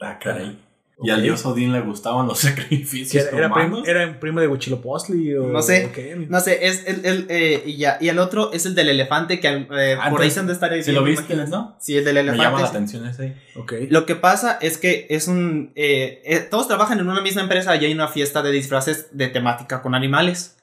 Ah, 0.00 0.18
caray. 0.22 0.56
Y 1.02 1.10
al 1.10 1.22
dios 1.22 1.44
Odín 1.46 1.72
le 1.72 1.80
gustaban 1.80 2.26
los 2.26 2.38
sacrificios 2.40 3.24
Era, 3.26 3.36
era 3.38 3.46
humanos. 3.48 3.80
primo, 3.82 3.86
era 3.86 4.06
un 4.08 4.20
primo 4.20 4.40
de 4.40 4.48
Huichilopochtli 4.48 5.34
o 5.34 5.46
No 5.48 5.62
sé. 5.62 6.26
No 6.28 6.40
sé, 6.40 6.66
es 6.66 6.86
el, 6.86 7.04
el, 7.06 7.26
eh, 7.28 7.62
y, 7.66 7.76
ya, 7.76 7.96
y 8.00 8.08
el 8.08 8.18
otro 8.18 8.52
es 8.52 8.66
el 8.66 8.74
del 8.74 8.88
elefante 8.90 9.40
que 9.40 9.48
eh, 9.48 9.96
Ah, 10.00 10.10
por 10.10 10.20
ahí 10.20 10.28
entonces, 10.28 10.34
se 10.34 10.40
han 10.40 10.46
de 10.46 10.52
estar 10.52 10.72
ahí. 10.72 10.82
Si 10.82 10.92
lo 10.92 11.02
viste, 11.02 11.24
imágenes. 11.32 11.50
¿no? 11.50 11.76
Sí, 11.80 11.96
el 11.96 12.04
del 12.04 12.14
Me 12.16 12.20
elefante. 12.20 12.42
llama 12.44 12.60
la 12.60 12.66
sí. 12.66 12.70
atención 12.76 13.06
ese. 13.06 13.36
Ok. 13.56 13.72
Lo 13.88 14.04
que 14.06 14.14
pasa 14.16 14.58
es 14.60 14.78
que 14.78 15.06
es 15.10 15.26
un. 15.28 15.72
eh, 15.74 16.22
eh, 16.24 16.40
todos 16.40 16.68
trabajan 16.68 16.98
en 17.00 17.08
una 17.08 17.20
misma 17.22 17.42
empresa 17.42 17.74
y 17.76 17.84
hay 17.84 17.92
una 17.92 18.08
fiesta 18.08 18.42
de 18.42 18.52
disfraces 18.52 19.08
de 19.12 19.28
temática 19.28 19.82
con 19.82 19.94
animales. 19.94 20.56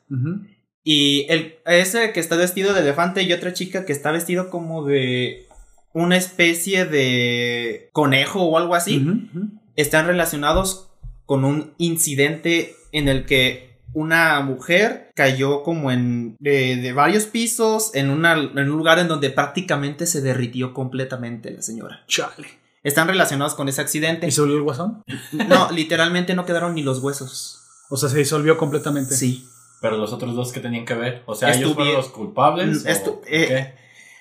Y 0.84 1.26
el, 1.30 1.56
ese 1.66 2.14
que 2.14 2.20
está 2.22 2.38
vestido 2.38 2.74
de 2.74 2.80
elefante 2.82 3.24
y 3.24 3.34
otra 3.34 3.52
chica 3.54 3.86
que 3.86 3.92
está 3.92 4.12
vestido 4.12 4.50
como 4.50 4.86
de 4.86 5.46
una 5.94 6.16
especie 6.16 6.86
de 6.86 7.90
conejo 7.92 8.44
o 8.44 8.58
algo 8.58 8.76
así, 8.76 8.98
ujú. 9.00 9.50
Están 9.78 10.06
relacionados 10.08 10.90
con 11.26 11.46
un 11.46 11.74
incidente 11.78 12.76
en 12.92 13.08
el 13.08 13.26
que 13.26 13.78
una 13.94 14.40
mujer 14.42 15.12
cayó 15.16 15.64
como 15.64 15.92
en 15.92 16.36
de, 16.40 16.76
de 16.76 16.94
varios 16.94 17.24
pisos 17.26 17.92
en, 17.96 18.10
una, 18.10 18.34
en 18.34 18.58
un 18.70 18.78
lugar 18.78 19.00
en 19.00 19.08
donde 19.08 19.30
prácticamente 19.30 20.06
se 20.06 20.22
derritió 20.22 20.74
completamente 20.74 21.52
la 21.52 21.62
señora. 21.62 22.04
Chale. 22.08 22.48
Están 22.84 23.08
relacionados 23.08 23.56
con 23.56 23.68
ese 23.70 23.82
accidente. 23.82 24.28
¿Y 24.28 24.32
se 24.32 24.42
volvió 24.42 24.58
el 24.58 24.64
guasón? 24.64 25.04
No, 25.32 25.72
literalmente 25.72 26.36
no 26.36 26.46
quedaron 26.46 26.76
ni 26.76 26.84
los 26.84 27.00
huesos. 27.00 27.62
O 27.90 27.98
sea, 27.98 28.08
se 28.10 28.18
disolvió 28.20 28.58
completamente. 28.58 29.16
Sí. 29.16 29.48
Pero 29.82 29.98
los 29.98 30.14
otros 30.14 30.36
dos 30.36 30.52
que 30.52 30.60
tenían 30.60 30.86
que 30.86 30.94
ver. 30.94 31.24
O 31.26 31.36
sea, 31.36 31.54
ellos 31.54 31.72
Estuvi- 31.72 31.76
fueron 31.76 31.94
los 31.96 32.10
culpables. 32.10 32.86
O- 32.86 32.90
estu- 32.90 33.20
¿o 33.20 33.22
eh? 33.26 33.74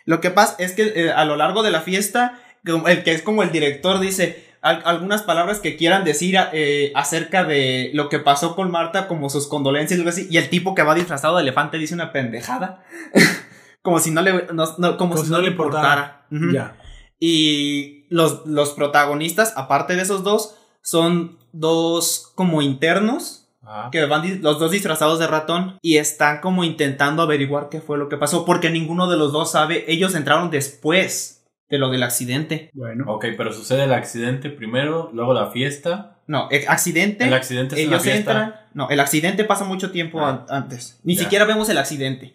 Lo 0.05 0.21
que 0.21 0.31
pasa 0.31 0.57
es 0.59 0.73
que 0.73 0.93
eh, 0.97 1.13
a 1.13 1.25
lo 1.25 1.37
largo 1.37 1.63
de 1.63 1.71
la 1.71 1.81
fiesta, 1.81 2.41
el 2.65 3.03
que 3.05 3.13
es 3.13 3.23
como 3.23 3.43
el 3.43 3.51
director 3.53 4.01
dice 4.01 4.46
al- 4.63 4.83
algunas 4.85 5.23
palabras 5.23 5.61
que 5.61 5.77
quieran 5.77 6.05
decir 6.05 6.37
eh, 6.53 6.93
acerca 6.95 7.45
de 7.45 7.91
lo 7.95 8.09
que 8.09 8.19
pasó 8.19 8.55
con 8.57 8.71
Marta, 8.71 9.09
como 9.09 9.31
sus 9.31 9.47
condolencias 9.49 9.99
y 9.99 10.01
algo 10.03 10.11
así, 10.11 10.27
y 10.31 10.37
el 10.39 10.49
tipo 10.49 10.75
que 10.75 10.83
va 10.83 10.95
disfrazado 10.95 11.37
de 11.37 11.43
elefante 11.43 11.79
dice 11.79 11.95
una 11.95 12.13
pendejada. 12.13 12.83
como 13.83 13.99
si 14.01 14.11
no 14.11 14.23
le, 14.23 14.47
no- 14.53 14.75
no- 14.79 14.97
como 14.97 15.17
si 15.17 15.31
no 15.31 15.41
le 15.41 15.49
importara. 15.49 16.27
Ujú. 16.31 16.53
Ya. 16.53 16.77
Y 17.19 18.07
los, 18.11 18.47
los 18.47 18.71
protagonistas, 18.71 19.55
aparte 19.57 19.97
de 19.97 20.03
esos 20.03 20.23
dos, 20.25 20.57
son 20.83 21.39
dos 21.53 22.33
como 22.35 22.63
internos 22.63 23.43
Ah, 23.69 23.89
que 23.91 24.05
van 24.05 24.43
los 24.43 24.61
dos 24.61 24.71
disfrazados 24.71 25.19
de 25.19 25.27
ratón 25.27 25.77
y 25.83 25.97
están 25.97 26.41
como 26.41 26.63
intentando 26.63 27.23
averiguar 27.23 27.69
qué 27.69 27.81
fue 27.81 27.99
lo 27.99 28.09
que 28.09 28.17
pasó 28.17 28.45
porque 28.45 28.71
ninguno 28.71 29.11
de 29.11 29.17
los 29.17 29.33
dos 29.33 29.51
sabe, 29.51 29.85
ellos 29.89 30.15
entraron 30.15 30.51
después 30.53 31.36
de 31.69 31.79
lo 31.79 31.91
del 31.91 32.03
accidente. 32.03 32.71
Bueno. 32.75 33.05
Ok, 33.09 33.27
pero 33.37 33.53
sucede 33.53 33.85
el 33.85 33.93
accidente 33.93 34.51
primero, 34.51 35.11
luego 35.13 35.35
la 35.35 35.51
fiesta. 35.51 36.21
No, 36.29 36.49
el 36.51 36.67
accidente, 36.69 37.25
El 37.25 37.35
accidente 37.35 37.75
es 37.77 37.83
en 37.83 37.91
la 37.91 37.97
ellos 37.97 38.03
fiesta. 38.05 38.19
entran, 38.33 38.55
no, 38.75 38.89
el 38.91 39.01
accidente 39.01 39.45
pasa 39.45 39.65
mucho 39.65 39.91
tiempo 39.91 40.21
Ah. 40.21 40.29
an- 40.31 40.45
antes. 40.49 41.01
Ni 41.05 41.15
Ya. 41.17 41.23
siquiera 41.23 41.45
vemos 41.45 41.69
el 41.69 41.79
accidente. 41.79 42.35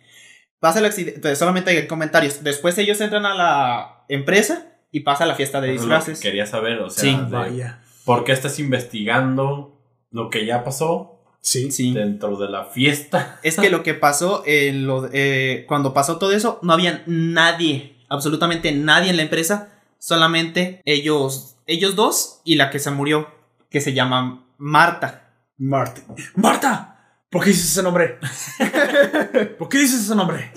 Pasa 0.60 0.80
el 0.80 0.86
accidente, 0.86 1.36
solamente 1.36 1.72
hay 1.72 1.88
comentarios. 1.88 2.44
Después 2.44 2.78
ellos 2.78 3.00
entran 3.02 3.26
a 3.26 3.34
la 3.34 4.04
empresa 4.10 4.68
y 4.92 5.00
pasa 5.02 5.26
la 5.26 5.36
fiesta 5.36 5.60
de 5.62 5.68
que 5.68 5.74
disfraces. 5.74 6.20
Quería 6.20 6.46
saber, 6.46 6.80
o 6.80 6.90
sea, 6.90 7.04
Sí. 7.04 7.16
de- 7.16 7.32
Vaya. 7.32 7.80
¿por 8.06 8.24
qué 8.24 8.32
estás 8.32 8.60
investigando 8.60 9.80
lo 10.12 10.30
que 10.30 10.46
ya 10.46 10.64
pasó 10.64 11.24
Sí. 11.42 11.72
Sí. 11.72 11.94
dentro 11.94 12.38
de 12.38 12.50
la 12.50 12.66
fiesta? 12.66 13.40
Es 13.44 13.58
que 13.58 13.70
lo 13.70 13.82
que 13.84 13.94
pasó 13.94 14.44
en 14.46 14.86
lo, 14.88 15.10
eh, 15.12 15.66
cuando 15.68 15.94
pasó 15.94 16.18
todo 16.18 16.32
eso, 16.32 16.60
no 16.62 16.74
había 16.74 17.04
nadie, 17.08 17.96
absolutamente 18.12 18.72
nadie 18.74 19.10
en 19.10 19.18
la 19.18 19.24
empresa, 19.24 19.70
solamente 20.00 20.82
ellos, 20.86 21.56
ellos 21.66 21.96
dos 21.96 22.42
y 22.44 22.56
la 22.56 22.70
que 22.70 22.80
se 22.80 22.92
murió, 22.92 23.28
que 23.70 23.82
se 23.82 23.94
llama 23.94 24.46
Marta. 24.58 25.34
Marta. 25.58 26.02
¡Marta! 26.36 26.88
¿Por 27.30 27.44
qué 27.44 27.50
dices 27.52 27.72
ese 27.72 27.84
nombre? 27.84 28.18
¿Por 29.58 29.70
qué 29.70 29.78
dices 29.80 30.02
ese 30.02 30.16
nombre? 30.16 30.52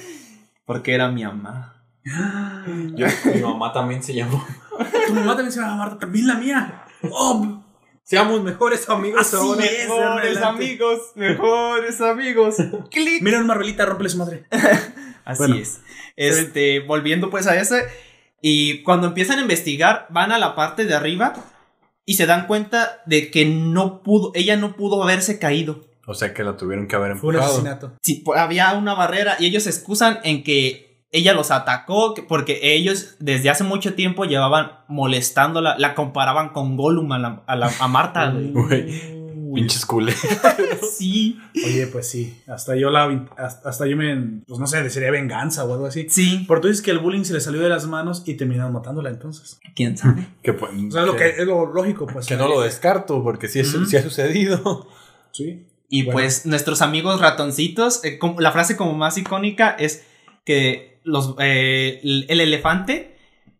Porque 0.64 0.94
era 0.94 1.08
mi 1.10 1.24
mamá. 1.24 1.84
Yo, 2.96 3.06
mi 3.34 3.40
mamá 3.40 3.72
también 3.72 4.02
se 4.02 4.14
llamó. 4.14 4.44
Tu 5.06 5.14
mamá 5.14 5.34
también 5.36 5.52
se 5.52 5.60
llama 5.60 5.76
Marta, 5.76 5.98
también 6.00 6.26
la 6.26 6.34
mía. 6.34 6.84
Oh, 7.10 7.60
Seamos 8.02 8.42
mejores 8.42 8.86
amigos 8.90 9.20
Así 9.22 9.36
ahora. 9.36 9.64
es. 9.64 9.88
adelante. 9.90 10.44
amigos, 10.46 10.98
mejores 11.14 12.00
amigos. 12.02 12.56
Clic. 12.90 13.22
mira 13.22 13.38
un 13.38 13.46
Marvelita, 13.46 13.86
rómpele 13.86 14.10
su 14.10 14.18
madre. 14.18 14.44
Así 15.24 15.38
Bueno. 15.38 15.54
es. 15.54 15.80
Este, 16.16 16.80
volviendo 16.80 17.30
pues 17.30 17.46
a 17.46 17.56
ese. 17.60 17.84
Y 18.40 18.82
cuando 18.82 19.06
empiezan 19.06 19.38
a 19.38 19.42
investigar, 19.42 20.06
van 20.10 20.30
a 20.32 20.38
la 20.38 20.54
parte 20.54 20.84
de 20.84 20.94
arriba 20.94 21.32
y 22.06 22.14
se 22.14 22.26
dan 22.26 22.46
cuenta 22.46 23.02
de 23.06 23.30
que 23.30 23.46
no 23.46 24.02
pudo, 24.02 24.30
ella 24.34 24.56
no 24.56 24.76
pudo 24.76 25.02
haberse 25.02 25.38
caído. 25.38 25.80
O 26.06 26.12
sea 26.14 26.34
que 26.34 26.44
la 26.44 26.56
tuvieron 26.56 26.86
que 26.86 26.96
haber 26.96 27.16
Fue 27.16 27.30
un 27.30 27.34
empujado. 27.36 27.52
asesinato. 27.54 27.92
Sí, 28.02 28.22
pues, 28.24 28.38
había 28.38 28.72
una 28.74 28.92
barrera 28.94 29.36
y 29.38 29.46
ellos 29.46 29.62
se 29.62 29.70
excusan 29.70 30.18
en 30.22 30.42
que 30.42 31.06
ella 31.12 31.32
los 31.32 31.50
atacó 31.50 32.12
que- 32.12 32.22
porque 32.22 32.58
ellos 32.74 33.16
desde 33.20 33.48
hace 33.48 33.64
mucho 33.64 33.94
tiempo 33.94 34.24
llevaban 34.26 34.72
molestándola, 34.88 35.76
la 35.78 35.94
comparaban 35.94 36.50
con 36.50 36.76
Gollum 36.76 37.10
a, 37.12 37.18
la- 37.18 37.42
a 37.46 37.56
la- 37.56 37.72
a 37.80 37.88
Marta. 37.88 38.30
güey. 38.52 39.23
Pinches 39.54 39.86
culés. 39.86 40.16
Sí, 40.96 41.38
Oye, 41.64 41.86
pues 41.88 42.08
sí. 42.08 42.40
Hasta 42.46 42.76
yo 42.76 42.90
la. 42.90 43.26
Hasta, 43.36 43.68
hasta 43.68 43.86
yo 43.86 43.96
me. 43.96 44.40
Pues 44.46 44.60
no 44.60 44.66
sé, 44.66 44.82
desearía 44.82 45.10
venganza 45.10 45.64
o 45.64 45.72
algo 45.72 45.86
así. 45.86 46.06
sí. 46.08 46.44
Pero 46.46 46.60
tú 46.60 46.68
dices 46.68 46.82
que 46.82 46.90
el 46.92 46.98
bullying 46.98 47.24
se 47.24 47.32
le 47.32 47.40
salió 47.40 47.60
de 47.60 47.68
las 47.68 47.86
manos 47.86 48.22
y 48.26 48.34
terminaron 48.34 48.72
matándola 48.72 49.10
entonces. 49.10 49.58
¿Quién 49.74 49.96
sabe? 49.96 50.26
Que, 50.42 50.52
pues, 50.52 50.70
O 50.72 50.90
sea, 50.90 51.00
es 51.02 51.06
lo 51.06 51.16
que 51.16 51.28
es 51.30 51.46
lo 51.46 51.72
lógico, 51.72 52.06
pues. 52.06 52.26
que 52.26 52.36
no 52.36 52.48
lo 52.48 52.60
descarto, 52.60 53.22
porque 53.22 53.48
sí, 53.48 53.60
es- 53.60 53.76
sí 53.88 53.96
ha 53.96 54.02
sucedido. 54.02 54.88
Sí. 55.32 55.66
Y 55.88 56.04
Bueno. 56.04 56.18
pues 56.20 56.46
nuestros 56.46 56.80
amigos 56.82 57.20
ratoncitos, 57.20 58.04
eh, 58.04 58.18
como- 58.18 58.40
la 58.40 58.52
frase 58.52 58.76
como 58.76 58.94
más 58.94 59.18
icónica 59.18 59.70
es 59.70 60.04
que 60.44 61.00
los, 61.04 61.34
eh, 61.38 62.00
el, 62.02 62.26
el 62.28 62.40
elefante, 62.40 63.16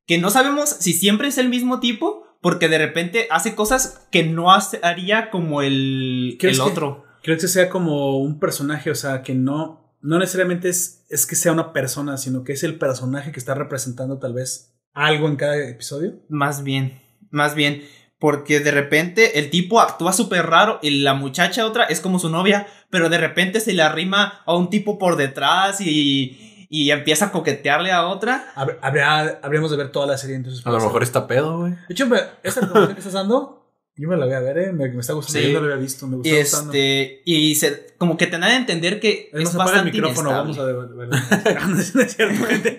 que 0.07 0.19
no 0.19 0.31
sabemos 0.31 0.69
si 0.71 0.93
siempre 0.93 1.29
es 1.29 1.39
el 1.39 1.49
mismo 1.49 1.81
tipo, 1.81 2.24
porque 2.45 2.69
de 2.69 2.77
repente 2.77 3.27
hace 3.31 3.55
cosas 3.55 4.07
que 4.13 4.23
no 4.23 4.53
hace- 4.53 4.79
haría 4.83 5.31
como 5.31 5.63
el, 5.63 6.37
¿Crees 6.39 6.59
el 6.59 6.65
que- 6.65 6.71
otro. 6.71 7.05
Creo 7.23 7.39
que 7.39 7.49
sea 7.49 7.71
como 7.71 8.19
un 8.19 8.39
personaje, 8.39 8.91
o 8.91 8.95
sea, 8.95 9.23
que 9.23 9.35
no. 9.35 9.97
No 10.03 10.19
necesariamente 10.19 10.69
es, 10.69 11.07
es 11.09 11.27
que 11.27 11.37
sea 11.37 11.53
una 11.53 11.73
persona, 11.73 12.19
sino 12.19 12.45
que 12.45 12.53
es 12.53 12.63
el 12.63 12.77
personaje 12.79 13.33
que 13.33 13.41
está 13.41 13.55
representando 13.55 14.19
tal 14.19 14.35
vez 14.35 14.75
algo 14.93 15.27
en 15.27 15.37
cada 15.37 15.57
episodio. 15.57 16.21
Más 16.29 16.63
bien, 16.63 17.01
más 17.31 17.55
bien. 17.55 17.83
Porque 18.19 18.61
de 18.61 18.71
repente 18.73 19.39
el 19.39 19.49
tipo 19.49 19.81
actúa 19.81 20.13
súper 20.13 20.45
raro 20.45 20.79
y 20.83 20.91
la 21.01 21.15
muchacha 21.15 21.65
otra 21.65 21.85
es 21.85 22.01
como 22.01 22.19
su 22.19 22.29
novia, 22.29 22.67
pero 22.91 23.09
de 23.09 23.17
repente 23.17 23.59
se 23.61 23.73
le 23.73 23.81
arrima 23.83 24.43
a 24.45 24.55
un 24.55 24.69
tipo 24.69 24.99
por 24.99 25.17
detrás 25.17 25.81
y, 25.81 26.54
y 26.83 26.91
empieza 26.91 27.27
a 27.27 27.33
coquetearle 27.33 27.93
a 27.93 28.07
otra. 28.09 28.53
Hab- 28.57 28.79
Habría, 28.83 29.39
habríamos 29.43 29.71
de 29.71 29.77
ver 29.77 29.91
toda 29.93 30.07
la 30.07 30.19
serie 30.19 30.37
entonces. 30.37 30.67
A 30.67 30.71
lo 30.71 30.81
mejor 30.81 31.03
está 31.03 31.27
pedo, 31.27 31.59
güey. 31.59 31.73
De 31.73 31.79
hecho, 31.91 32.09
esta 32.43 32.61
que 32.89 32.99
estás 32.99 33.13
dando, 33.13 33.61
yo 33.97 34.09
me 34.09 34.17
la 34.17 34.27
voy 34.27 34.35
a 34.35 34.41
ver, 34.41 34.59
¿eh? 34.59 34.73
Me, 34.73 34.89
me 34.91 35.01
está 35.01 35.13
gustando. 35.13 35.41
Sí. 35.47 35.53
Yo 35.53 35.61
no 35.61 35.67
la 35.69 35.75
había 35.75 35.83
visto, 35.85 36.07
me 36.09 36.15
Y 36.17 36.19
gusta 36.19 36.37
gustando. 36.41 36.73
este, 36.73 37.23
y 37.25 37.55
se, 37.55 37.95
como 37.97 38.17
que 38.17 38.27
te 38.27 38.33
dan 38.33 38.43
a 38.45 38.57
entender 38.57 38.99
que 38.99 39.31
Es 39.33 39.41
es, 39.41 39.45
más, 39.45 39.55
apaga 39.55 39.71
el 39.71 39.77
bastante 39.85 39.93
micrófono, 39.93 40.31
vamos 40.31 40.57
inestable. 40.57 40.73
a 40.73 40.97
ver. 40.97 41.09
ver- 41.09 41.69
no 41.69 42.01
es 42.03 42.17
cierto, 42.17 42.45
gente. 42.47 42.79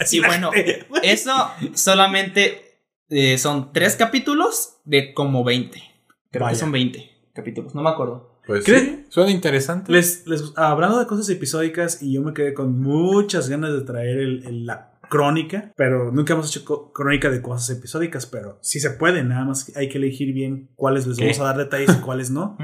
Así 0.00 0.16
Y 0.16 0.20
bueno, 0.20 0.50
Eso 1.02 1.32
solamente 1.74 2.80
eh, 3.10 3.36
son 3.38 3.72
tres 3.72 3.96
capítulos 3.96 4.78
de 4.84 5.12
como 5.14 5.44
20. 5.44 5.82
Creo 6.30 6.44
Vaya. 6.44 6.54
que 6.54 6.60
son 6.60 6.72
20 6.72 7.10
capítulos, 7.34 7.74
no 7.74 7.82
me 7.82 7.90
acuerdo. 7.90 8.29
Pues 8.46 8.64
suena 9.10 9.30
interesante. 9.30 9.92
Les, 9.92 10.26
les, 10.26 10.52
hablando 10.56 10.98
de 10.98 11.06
cosas 11.06 11.28
episódicas, 11.28 12.02
y 12.02 12.12
yo 12.14 12.22
me 12.22 12.32
quedé 12.34 12.54
con 12.54 12.80
muchas 12.80 13.48
ganas 13.48 13.72
de 13.72 13.82
traer 13.82 14.18
el, 14.18 14.44
el- 14.46 14.66
la 14.66 14.90
crónica, 15.08 15.72
pero 15.76 16.12
nunca 16.12 16.34
hemos 16.34 16.54
hecho 16.54 16.92
crónica 16.92 17.30
de 17.30 17.42
cosas 17.42 17.68
episódicas, 17.76 18.26
pero 18.26 18.58
sí 18.60 18.78
se 18.80 18.90
puede, 18.90 19.24
nada 19.24 19.44
más 19.44 19.70
hay 19.76 19.88
que 19.88 19.98
elegir 19.98 20.32
bien 20.32 20.68
cuáles 20.76 21.06
les 21.06 21.16
¿Qué? 21.18 21.24
vamos 21.24 21.40
a 21.40 21.44
dar 21.44 21.56
detalles 21.58 21.90
y 21.96 22.00
cuáles 22.04 22.30
no. 22.30 22.56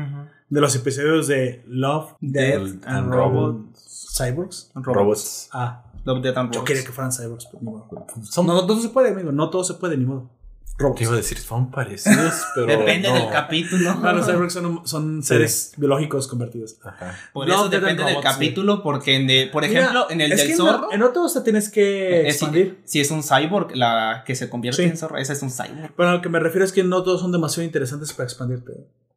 De 0.49 0.61
los 0.61 0.77
episodios 0.77 1.27
de 1.27 1.65
Love, 1.67 2.13
Death 2.21 2.61
and 2.61 2.85
and 2.87 3.13
Robots. 3.13 4.15
Cyborgs. 4.17 4.71
Robots. 4.77 5.49
Ah, 5.53 5.83
Love, 6.05 6.23
Death 6.23 6.37
and 6.39 6.51
yo 6.53 6.61
Robots. 6.61 6.69
quería 6.69 6.85
que 6.85 6.93
fueran 6.93 7.13
cyborgs, 7.13 7.47
pero 7.47 7.59
ni 7.63 7.71
modo. 7.71 7.89
Son- 8.23 8.47
No, 8.47 8.55
no 8.55 8.65
todo 8.67 8.81
se 8.81 8.91
puede, 8.91 9.11
amigo, 9.11 9.33
no 9.33 9.51
todo 9.51 9.65
se 9.65 9.75
puede, 9.75 9.97
ni 9.97 10.05
modo. 10.07 10.31
Robots. 10.79 10.99
Te 10.99 11.05
iba 11.05 11.13
a 11.15 11.17
decir, 11.17 11.39
son 11.39 11.71
parecidos, 11.71 12.35
pero. 12.55 12.67
Depende 12.67 13.09
no. 13.09 13.15
del 13.15 13.31
capítulo. 13.31 13.95
No, 13.95 14.13
los 14.13 14.27
cyborgs 14.27 14.53
son, 14.53 14.87
son 14.87 15.23
seres 15.23 15.73
biológicos 15.79 16.29
convertidos. 16.29 16.77
Ajá. 16.85 17.15
Por 17.33 17.49
eso 17.49 17.69
depende 17.71 18.05
del 18.05 18.21
capítulo, 18.21 18.83
porque 18.83 19.17
en 19.17 19.27
de- 19.27 19.49
por 19.53 19.67
Mira, 19.67 19.81
ejemplo, 19.81 20.07
en 20.11 20.21
el 20.21 20.33
es 20.33 20.39
del 20.39 20.47
que 20.49 20.53
en 20.53 20.59
zorro, 20.59 20.89
la- 20.91 20.95
En 20.95 21.03
otros 21.03 21.33
te 21.35 21.41
tienes 21.41 21.71
que 21.71 22.29
expandir. 22.29 22.81
si 22.85 23.01
es 23.01 23.11
un 23.11 23.23
cyborg, 23.23 23.75
la 23.75 24.23
que 24.27 24.35
se 24.35 24.51
convierte 24.51 24.83
Sí. 24.83 24.89
en 24.91 24.97
zorro, 24.99 25.17
ese 25.17 25.33
es 25.33 25.43
un 25.43 25.51
cyborg. 25.51 25.93
Pero 25.97 26.09
a 26.11 26.13
lo 26.13 26.21
que 26.21 26.29
me 26.29 26.41
refiero 26.41 26.65
es 26.65 26.73
que 26.73 26.85
no 26.85 27.03
todos 27.03 27.21
son 27.23 27.33
demasiado 27.33 27.65
interesantes 27.65 28.13
para 28.13 28.25
expandirte. 28.25 28.73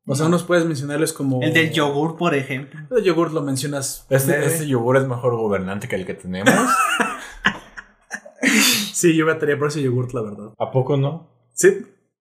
O 0.08 0.16
sea, 0.16 0.26
unos 0.26 0.42
puedes 0.44 0.66
mencionarles 0.66 1.14
como. 1.14 1.42
El 1.44 1.54
del 1.54 1.72
yogur, 1.72 2.18
por 2.18 2.34
ejemplo. 2.34 2.80
El 2.98 3.04
yogur 3.04 3.32
lo 3.32 3.42
mencionas. 3.44 4.08
Este, 4.10 4.44
este 4.46 4.66
yogur 4.68 4.98
es 4.98 5.06
mejor 5.06 5.36
gobernante 5.36 5.88
que 5.88 5.96
el 5.98 6.06
que 6.06 6.14
tenemos. 6.16 6.50
Sí, 8.94 9.16
yo 9.16 9.26
votaría 9.26 9.58
por 9.58 9.68
ese 9.68 9.82
yogur, 9.82 10.14
la 10.14 10.22
verdad. 10.22 10.50
¿A 10.58 10.72
poco 10.72 10.98
no? 10.98 11.30
Sí, 11.60 11.70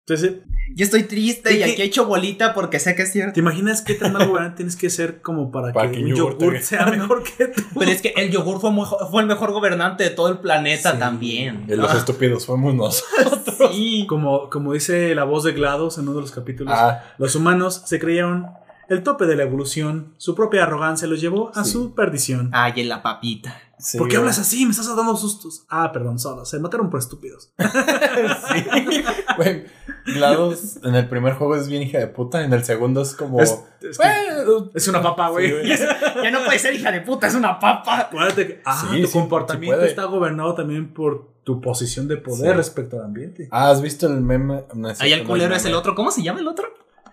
sí, 0.06 0.16
sí. 0.16 0.40
Yo 0.74 0.84
estoy 0.84 1.04
triste 1.04 1.56
¿Y 1.56 1.62
aquí 1.62 1.80
he 1.80 1.84
hecho 1.84 2.06
bolita 2.06 2.52
porque 2.54 2.78
sé 2.80 2.94
que 2.96 3.02
es 3.02 3.12
cierto. 3.12 3.34
¿Te 3.34 3.40
imaginas 3.40 3.82
qué 3.82 3.94
tan 3.94 4.12
mal 4.12 4.26
gobernante 4.26 4.56
tienes 4.56 4.74
que 4.76 4.90
ser 4.90 5.20
como 5.22 5.50
para, 5.52 5.72
Para 5.72 5.90
que, 5.90 5.98
que 5.98 6.04
un 6.04 6.14
yogur 6.14 6.58
sea 6.60 6.86
mejor 6.86 7.22
que 7.22 7.46
tú? 7.48 7.62
Pero 7.78 7.90
es 7.90 8.02
que 8.02 8.14
el 8.16 8.30
yogur 8.30 8.60
fue, 8.60 8.70
fue 9.10 9.22
el 9.22 9.28
mejor 9.28 9.52
gobernante 9.52 10.04
de 10.04 10.10
todo 10.10 10.28
el 10.28 10.38
planeta 10.38 10.92
Sí. 10.92 10.98
también. 10.98 11.66
De 11.66 11.76
los 11.76 11.90
Ah, 11.92 11.98
estúpidos 11.98 12.46
fuimos 12.46 12.74
nosotros. 12.74 13.40
sí. 13.72 14.06
Como, 14.08 14.48
como 14.50 14.72
dice 14.72 15.14
la 15.14 15.24
voz 15.24 15.44
de 15.44 15.52
GLaDOS 15.52 15.98
en 15.98 16.04
uno 16.08 16.14
de 16.14 16.20
los 16.22 16.32
capítulos, 16.32 16.74
Ah, 16.76 17.04
los 17.18 17.34
humanos 17.36 17.82
se 17.86 17.98
creyeron 17.98 18.46
el 18.88 19.02
tope 19.02 19.26
de 19.26 19.36
la 19.36 19.42
evolución. 19.44 20.14
Su 20.16 20.34
propia 20.34 20.62
arrogancia 20.64 21.06
los 21.08 21.20
llevó 21.20 21.50
a 21.54 21.64
Sí. 21.64 21.72
su 21.72 21.94
perdición. 21.94 22.50
Ay, 22.52 22.72
en 22.76 22.88
la 22.88 23.02
papita. 23.02 23.60
Sí, 23.78 23.98
¿Por 23.98 24.08
qué 24.08 24.16
hablas 24.16 24.38
así? 24.38 24.64
Me 24.64 24.70
estás 24.72 24.94
dando 24.94 25.16
sustos. 25.16 25.64
Ah, 25.68 25.92
perdón, 25.92 26.18
solo. 26.18 26.44
Se 26.44 26.58
mataron 26.58 26.90
por 26.90 27.00
estúpidos. 27.00 27.52
Güey, 29.36 29.64
GLaDOS 30.06 30.78
en 30.84 30.94
el 30.94 31.08
primer 31.08 31.34
juego 31.34 31.56
es 31.56 31.68
bien 31.68 31.82
hija 31.82 31.98
de 31.98 32.06
puta, 32.06 32.42
en 32.42 32.52
el 32.52 32.64
segundo 32.64 33.02
es 33.02 33.14
como. 33.14 33.40
Es, 33.40 33.50
es 33.82 33.98
que- 33.98 34.04
Bueno, 34.06 34.70
es 34.74 34.88
una 34.88 35.02
papa, 35.02 35.28
güey. 35.28 35.76
sí. 35.76 35.84
Ya 36.22 36.30
no 36.30 36.44
puede 36.44 36.58
ser 36.58 36.74
hija 36.74 36.90
de 36.90 37.00
puta, 37.02 37.26
es 37.26 37.34
una 37.34 37.58
papa. 37.58 38.00
Acuérdate 38.00 38.46
que 38.46 38.62
ah, 38.64 38.86
Sí, 38.90 39.02
tu 39.02 39.06
sí, 39.08 39.12
comportamiento 39.12 39.80
sí 39.82 39.88
está 39.88 40.04
gobernado 40.04 40.54
también 40.54 40.92
por 40.94 41.34
tu 41.44 41.60
posición 41.60 42.08
de 42.08 42.16
poder 42.16 42.52
Sí. 42.52 42.56
respecto 42.56 42.96
al 42.98 43.04
ambiente. 43.04 43.48
Ah, 43.50 43.70
¿has 43.70 43.82
visto 43.82 44.06
el 44.06 44.20
meme? 44.20 44.64
No, 44.74 44.88
Ahí 44.98 45.12
el 45.12 45.24
culero 45.24 45.54
es 45.54 45.64
el 45.66 45.74
otro. 45.74 45.94
¿Cómo 45.94 46.10
se 46.10 46.22
llama 46.22 46.40
el 46.40 46.48
otro? 46.48 46.66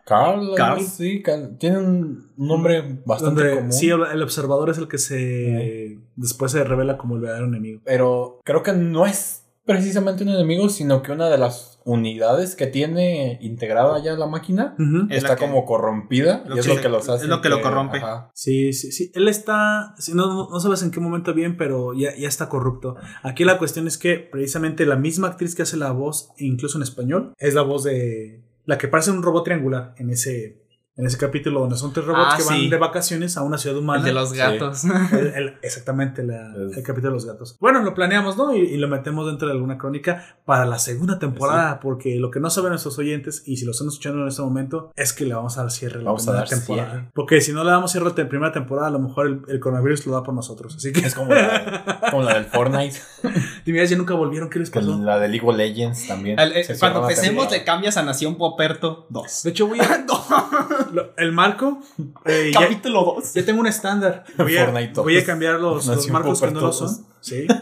Carl. 0.05 0.53
Carl. 0.55 0.79
así, 0.79 1.21
Carl. 1.21 1.57
Tiene 1.57 1.77
un 1.79 2.31
nombre 2.37 2.99
bastante 3.05 3.41
Donde 3.41 3.55
común. 3.57 3.71
sí, 3.73 3.89
el 3.89 4.21
observador 4.21 4.69
es 4.69 4.77
el 4.77 4.87
que 4.87 4.97
se 4.97 5.99
después 6.15 6.51
se 6.51 6.63
revela 6.63 6.97
como 6.97 7.15
el 7.15 7.21
verdadero 7.21 7.45
enemigo. 7.47 7.81
Pero 7.85 8.39
creo 8.43 8.63
que 8.63 8.73
no 8.73 9.05
es 9.05 9.39
precisamente 9.65 10.23
un 10.23 10.29
enemigo, 10.29 10.67
sino 10.67 11.01
que 11.01 11.13
una 11.13 11.29
de 11.29 11.37
las 11.37 11.79
unidades 11.85 12.55
que 12.55 12.67
tiene 12.67 13.37
integrada 13.41 14.01
ya 14.03 14.13
la 14.13 14.27
máquina 14.27 14.75
está 15.09 15.29
la 15.29 15.35
que- 15.35 15.45
como 15.45 15.65
corrompida 15.65 16.43
y 16.53 16.59
es 16.59 16.67
que- 16.67 16.75
lo 16.75 16.81
que 16.81 16.89
los 16.89 17.07
hace. 17.09 17.23
es 17.25 17.29
lo 17.29 17.41
que 17.41 17.47
lo 17.49 17.61
corrompe. 17.61 17.97
ajá. 17.97 18.29
Sí, 18.33 18.73
sí, 18.73 18.91
sí. 18.91 19.11
Él 19.15 19.27
está. 19.29 19.93
sí, 19.97 20.13
no, 20.13 20.27
no- 20.27 20.49
no 20.49 20.59
sabes 20.59 20.83
en 20.83 20.91
qué 20.91 20.99
momento 20.99 21.33
bien, 21.33 21.55
pero 21.57 21.93
ya, 21.93 22.13
ya 22.15 22.27
está 22.27 22.49
corrupto. 22.49 22.95
Aquí 23.21 23.45
la 23.45 23.57
cuestión 23.57 23.87
es 23.87 23.97
que 23.97 24.15
precisamente 24.17 24.85
la 24.85 24.97
misma 24.97 25.27
actriz 25.29 25.55
que 25.55 25.61
hace 25.63 25.77
la 25.77 25.91
voz, 25.91 26.29
incluso 26.37 26.77
en 26.77 26.83
español, 26.83 27.33
es 27.37 27.53
la 27.53 27.61
voz 27.61 27.83
de. 27.85 28.42
La 28.65 28.77
que 28.77 28.87
parece 28.87 29.11
un 29.11 29.23
robot 29.23 29.45
triangular 29.45 29.93
en 29.97 30.09
ese. 30.09 30.62
En 30.95 31.07
ese 31.07 31.17
capítulo 31.17 31.59
donde 31.61 31.75
son 31.75 31.91
tres 31.91 32.05
robots 32.05 32.33
Ah, 32.33 32.37
que 32.37 32.43
van 32.43 32.55
sí. 32.55 32.69
de 32.69 32.77
vacaciones 32.77 33.35
a 33.37 33.41
una 33.41 33.57
ciudad 33.57 33.77
humana. 33.77 33.99
El 33.99 34.05
de 34.05 34.13
los 34.13 34.31
gatos. 34.33 34.83
El- 35.11 35.33
el- 35.35 35.53
exactamente, 35.63 36.23
la- 36.23 36.53
el 36.53 36.83
capítulo 36.83 37.09
de 37.09 37.13
los 37.15 37.25
gatos. 37.25 37.57
Bueno, 37.59 37.81
lo 37.81 37.95
planeamos, 37.95 38.37
¿no? 38.37 38.53
Y, 38.55 38.59
y 38.59 38.77
lo 38.77 38.87
metemos 38.87 39.25
dentro 39.25 39.47
de 39.47 39.55
alguna 39.55 39.79
crónica 39.79 40.37
para 40.45 40.65
la 40.65 40.77
segunda 40.77 41.17
temporada, 41.17 41.79
porque 41.79 42.17
lo 42.17 42.29
que 42.29 42.39
no 42.39 42.51
saben 42.51 42.69
nuestros 42.69 42.99
oyentes, 42.99 43.41
y 43.47 43.57
si 43.57 43.65
lo 43.65 43.71
están 43.71 43.87
escuchando 43.87 44.21
en 44.21 44.27
este 44.27 44.43
momento, 44.43 44.91
es 44.95 45.13
que 45.13 45.25
le 45.25 45.33
vamos 45.33 45.57
a 45.57 45.61
dar 45.61 45.71
cierre 45.71 45.95
a 45.95 46.03
la 46.03 46.05
Vamos 46.05 46.23
a 46.27 46.31
primera 46.31 46.39
dar 46.41 46.49
temporada. 46.59 46.89
cierre. 46.91 47.11
Porque 47.15 47.41
si 47.41 47.53
no 47.53 47.63
le 47.63 47.71
damos 47.71 47.91
cierre 47.91 48.05
a 48.05 48.09
la 48.15 48.29
primera 48.29 48.51
temporada, 48.51 48.87
a 48.87 48.91
lo 48.91 48.99
mejor 48.99 49.25
el, 49.27 49.41
el 49.47 49.59
coronavirus 49.59 50.05
lo 50.05 50.13
da 50.13 50.21
por 50.23 50.35
nosotros. 50.35 50.75
Así 50.75 50.91
que, 50.93 50.99
Es 51.07 51.15
como 51.15 51.33
la, 51.33 52.01
como 52.11 52.21
la 52.21 52.35
del 52.35 52.45
Fortnite, 52.45 52.99
dime, 53.65 53.83
ya 53.87 53.97
nunca 53.97 54.13
volvieron, 54.13 54.47
¿qué 54.49 54.59
les 54.59 54.69
que 54.69 54.79
pasó? 54.79 54.95
la 54.99 55.17
de 55.17 55.27
League 55.27 55.47
of 55.47 55.55
Legends 55.55 56.07
también. 56.07 56.37
Eh, 56.39 56.65
cuando 56.79 57.01
empecemos 57.01 57.49
le 57.51 57.63
cambias 57.63 57.97
a 57.97 58.03
Nación 58.03 58.35
Poperto 58.37 59.07
2. 59.09 59.41
De 59.43 59.49
hecho, 59.49 59.65
voy 59.67 59.79
a. 59.79 60.05
lo- 60.93 61.13
el 61.17 61.31
marco. 61.31 61.79
eh, 62.25 62.51
Capítulo 62.53 63.15
2. 63.17 63.33
ya 63.33 63.45
tengo 63.45 63.61
un 63.61 63.67
estándar. 63.67 64.23
Voy 64.37 64.57
a, 64.57 64.71
voy 64.95 65.23
cambiar 65.23 65.59
los, 65.59 65.85
los 65.87 66.09
marcos 66.09 66.41
que 66.41 66.51
no 66.51 66.61
lo 66.61 66.73
son. 66.73 67.05
Sí. 67.21 67.47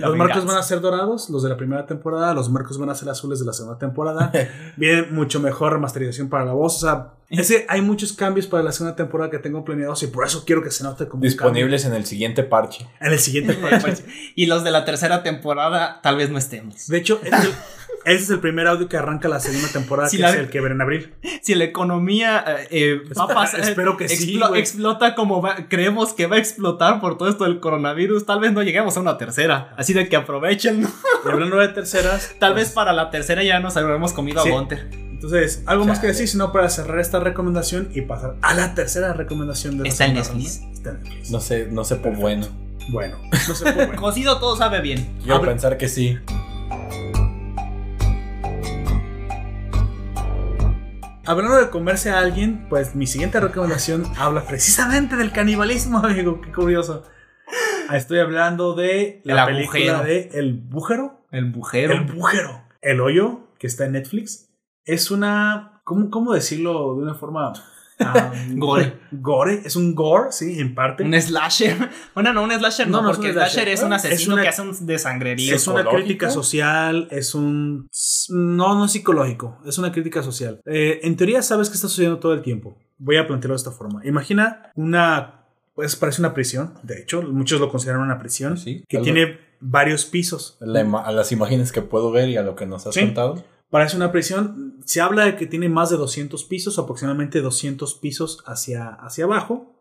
Los 0.00 0.16
marcos 0.16 0.44
van 0.46 0.56
a 0.58 0.62
ser 0.62 0.80
dorados, 0.80 1.28
los 1.28 1.42
de 1.42 1.48
la 1.48 1.56
primera 1.56 1.84
temporada, 1.84 2.32
los 2.32 2.48
marcos 2.50 2.78
van 2.78 2.88
a 2.88 2.94
ser 2.94 3.08
azules 3.08 3.40
de 3.40 3.46
la 3.46 3.52
segunda 3.52 3.80
temporada. 3.80 4.30
Viene 4.76 5.02
mucho 5.10 5.40
mejor 5.40 5.72
remasterización 5.72 6.28
para 6.28 6.44
la 6.44 6.52
voz. 6.52 6.76
O 6.76 6.86
sea, 6.86 7.14
ese, 7.28 7.66
hay 7.68 7.82
muchos 7.82 8.12
cambios 8.12 8.46
para 8.46 8.62
la 8.62 8.70
segunda 8.70 8.94
temporada 8.94 9.28
que 9.28 9.40
tengo 9.40 9.64
planeados 9.64 10.00
y 10.04 10.06
por 10.06 10.24
eso 10.24 10.44
quiero 10.46 10.62
que 10.62 10.70
se 10.70 10.84
note 10.84 11.08
como 11.08 11.24
Disponibles 11.24 11.84
en 11.84 11.94
el 11.94 12.06
siguiente 12.06 12.44
parche. 12.44 12.86
en 13.00 13.10
el 13.12 13.18
siguiente 13.18 13.54
parche. 13.54 14.04
Y 14.36 14.46
los 14.46 14.62
de 14.62 14.70
la 14.70 14.84
tercera 14.84 15.24
temporada 15.24 15.98
tal 16.00 16.16
vez 16.16 16.30
no 16.30 16.38
estemos. 16.38 16.86
De 16.86 16.96
hecho, 16.98 17.20
ese 18.04 18.24
es 18.24 18.30
el 18.30 18.40
primer 18.40 18.66
audio 18.66 18.88
que 18.88 18.96
arranca 18.96 19.28
la 19.28 19.40
segunda 19.40 19.68
temporada, 19.68 20.08
Sí, 20.08 20.16
que 20.16 20.22
la- 20.22 20.30
es 20.30 20.36
el 20.36 20.50
que 20.50 20.60
ver 20.60 20.72
en 20.72 20.80
abril. 20.80 21.12
Si 21.42 21.54
la 21.54 21.64
economía 21.64 22.44
eh, 22.46 22.68
eh, 22.70 23.00
va 23.18 23.24
a 23.24 23.28
pasar, 23.28 23.60
espero 23.60 23.96
que 23.96 24.08
sí, 24.08 24.40
explota 24.54 25.14
como 25.14 25.42
va- 25.42 25.66
creemos 25.68 26.12
que 26.14 26.26
va 26.26 26.36
a 26.36 26.38
explotar 26.38 27.00
por 27.00 27.18
todo 27.18 27.28
esto 27.28 27.44
del 27.44 27.60
coronavirus, 27.60 28.24
tal 28.26 28.40
vez 28.40 28.52
no 28.52 28.62
lleguemos 28.62 28.96
a 28.96 29.00
una 29.00 29.18
tercera. 29.18 29.74
Así 29.76 29.92
de 29.92 30.08
que 30.08 30.16
aprovechen. 30.16 30.86
Y 31.24 31.28
hablando 31.28 31.56
de 31.58 31.68
terceras, 31.68 32.34
Tal 32.38 32.54
vez 32.54 32.70
para 32.70 32.92
la 32.92 33.10
tercera 33.10 33.42
ya 33.42 33.60
nos 33.60 33.76
habremos 33.76 34.12
comido 34.12 34.42
Sí. 34.42 34.48
a 34.48 34.52
Gunter. 34.52 34.88
entonces, 34.92 35.62
algo 35.66 35.84
más 35.84 35.98
que 35.98 36.06
decir, 36.06 36.28
sino 36.28 36.52
para 36.52 36.68
cerrar 36.70 37.00
esta 37.00 37.18
recomendación 37.20 37.88
y 37.92 38.02
pasar 38.02 38.36
a 38.40 38.54
la 38.54 38.74
tercera 38.74 39.12
recomendación 39.12 39.76
de 39.76 39.82
la 39.84 39.88
¿Está 39.88 40.06
en 40.06 40.14
Netflix? 40.14 40.60
Está 40.72 40.90
en 40.90 41.02
Netflix. 41.02 41.30
No 41.30 41.40
sé, 41.40 41.66
no 41.70 41.84
sé 41.84 41.96
por 41.96 42.14
bueno. 42.16 42.46
Bueno, 42.90 43.18
no 43.30 43.54
sé 43.54 43.64
por 43.64 43.74
bueno. 43.86 44.00
Cocido 44.00 44.38
todo 44.38 44.56
sabe 44.56 44.80
bien. 44.80 45.08
Quiero 45.20 45.36
Abre- 45.36 45.50
pensar 45.50 45.76
que 45.76 45.88
sí. 45.88 46.16
Hablando 51.28 51.56
de 51.58 51.68
comerse 51.68 52.10
a 52.10 52.20
alguien, 52.20 52.66
pues 52.70 52.94
mi 52.94 53.06
siguiente 53.06 53.38
recomendación 53.38 54.04
habla 54.16 54.46
precisamente 54.46 55.14
del 55.16 55.30
canibalismo, 55.30 55.98
amigo. 56.04 56.40
Qué 56.40 56.50
curioso. 56.50 57.04
Ah, 57.88 57.96
Estoy 57.98 58.20
hablando 58.20 58.74
de 58.74 59.20
la 59.24 59.44
El 59.44 59.54
película 59.54 59.98
agujero. 59.98 60.04
de 60.04 60.30
El 60.38 60.54
Bújero. 60.54 61.26
El 61.30 61.52
bujero. 61.52 61.92
El 61.94 62.04
Bújero. 62.04 62.62
El 62.80 63.00
Hoyo, 63.02 63.40
que 63.58 63.66
está 63.66 63.84
en 63.84 63.92
Netflix. 63.92 64.48
Es 64.86 65.10
una. 65.10 65.82
¿Cómo, 65.84 66.08
cómo 66.10 66.32
decirlo 66.32 66.94
de 66.96 67.02
una 67.02 67.14
forma. 67.14 67.52
Gore. 68.54 68.98
Gore. 69.12 69.62
Es 69.64 69.76
un 69.76 69.94
gore, 69.94 70.30
sí, 70.32 70.58
en 70.60 70.74
parte. 70.74 71.02
Un 71.02 71.20
slasher. 71.20 71.76
Bueno, 72.14 72.32
no, 72.32 72.42
un 72.44 72.50
slasher 72.52 72.88
no, 72.88 72.98
No, 72.98 73.02
no 73.04 73.10
es 73.10 73.16
porque 73.16 73.28
un 73.30 73.34
slasher, 73.34 73.52
slasher. 73.64 73.68
es 73.72 73.82
un 73.82 73.92
Es 73.92 74.04
asesino 74.04 74.34
una- 74.34 74.42
que 74.42 74.48
hace 74.48 74.62
un 74.62 74.86
de 74.86 74.98
sangrería. 74.98 75.54
Es 75.54 75.66
una 75.66 75.84
crítica 75.84 76.30
social, 76.30 77.08
es 77.10 77.34
un... 77.34 77.88
No, 78.30 78.74
no 78.74 78.84
es 78.84 78.92
psicológico, 78.92 79.58
es 79.66 79.78
una 79.78 79.90
crítica 79.92 80.22
social. 80.22 80.60
Eh, 80.66 81.00
en 81.02 81.16
teoría 81.16 81.42
sabes 81.42 81.68
que 81.68 81.74
está 81.74 81.88
sucediendo 81.88 82.18
todo 82.18 82.32
el 82.34 82.42
tiempo. 82.42 82.78
Voy 82.98 83.16
a 83.16 83.26
plantearlo 83.26 83.54
de 83.54 83.58
esta 83.58 83.70
forma. 83.72 84.00
Imagina 84.04 84.70
una... 84.74 85.34
Pues 85.74 85.94
parece 85.94 86.20
una 86.20 86.34
prisión, 86.34 86.74
de 86.82 87.00
hecho, 87.00 87.22
muchos 87.22 87.60
lo 87.60 87.68
consideran 87.70 88.00
una 88.02 88.18
prisión, 88.18 88.58
Sí, 88.58 88.82
que 88.88 88.96
algo- 88.96 89.04
tiene 89.04 89.38
varios 89.60 90.06
pisos. 90.06 90.56
La 90.60 90.80
a 90.80 91.12
las 91.12 91.30
imágenes 91.30 91.70
que 91.70 91.82
puedo 91.82 92.10
ver 92.10 92.28
y 92.28 92.36
a 92.36 92.42
lo 92.42 92.56
que 92.56 92.66
nos 92.66 92.84
has 92.88 92.94
Sí. 92.94 93.00
contado. 93.02 93.44
Parece 93.70 93.96
una 93.96 94.12
prisión, 94.12 94.76
se 94.84 95.00
habla 95.00 95.24
de 95.24 95.36
que 95.36 95.46
tiene 95.46 95.68
más 95.68 95.90
de 95.90 95.96
200 95.96 96.44
pisos, 96.44 96.78
aproximadamente 96.78 97.40
200 97.40 97.94
pisos 97.96 98.42
hacia, 98.46 98.88
hacia 98.88 99.24
abajo, 99.24 99.74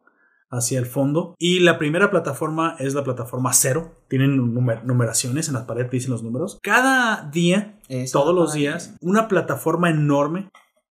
hacia 0.49 0.79
el 0.79 0.85
fondo. 0.85 1.35
Y 1.39 1.59
la 1.59 1.77
primera 1.77 2.09
plataforma 2.11 2.75
es 2.79 2.93
la 2.93 3.03
plataforma 3.03 3.53
cero, 3.53 3.95
tienen 4.09 4.37
numer- 4.37 4.83
numeraciones 4.83 5.47
en 5.47 5.53
las 5.53 5.63
paredes, 5.63 5.91
dicen 5.91 6.11
los 6.11 6.23
números. 6.23 6.59
Cada 6.61 7.29
día 7.31 7.79
Eso, 7.87 8.19
todos 8.19 8.35
los 8.35 8.53
días 8.53 8.95
una 9.01 9.27
plataforma 9.27 9.89
enorme 9.89 10.49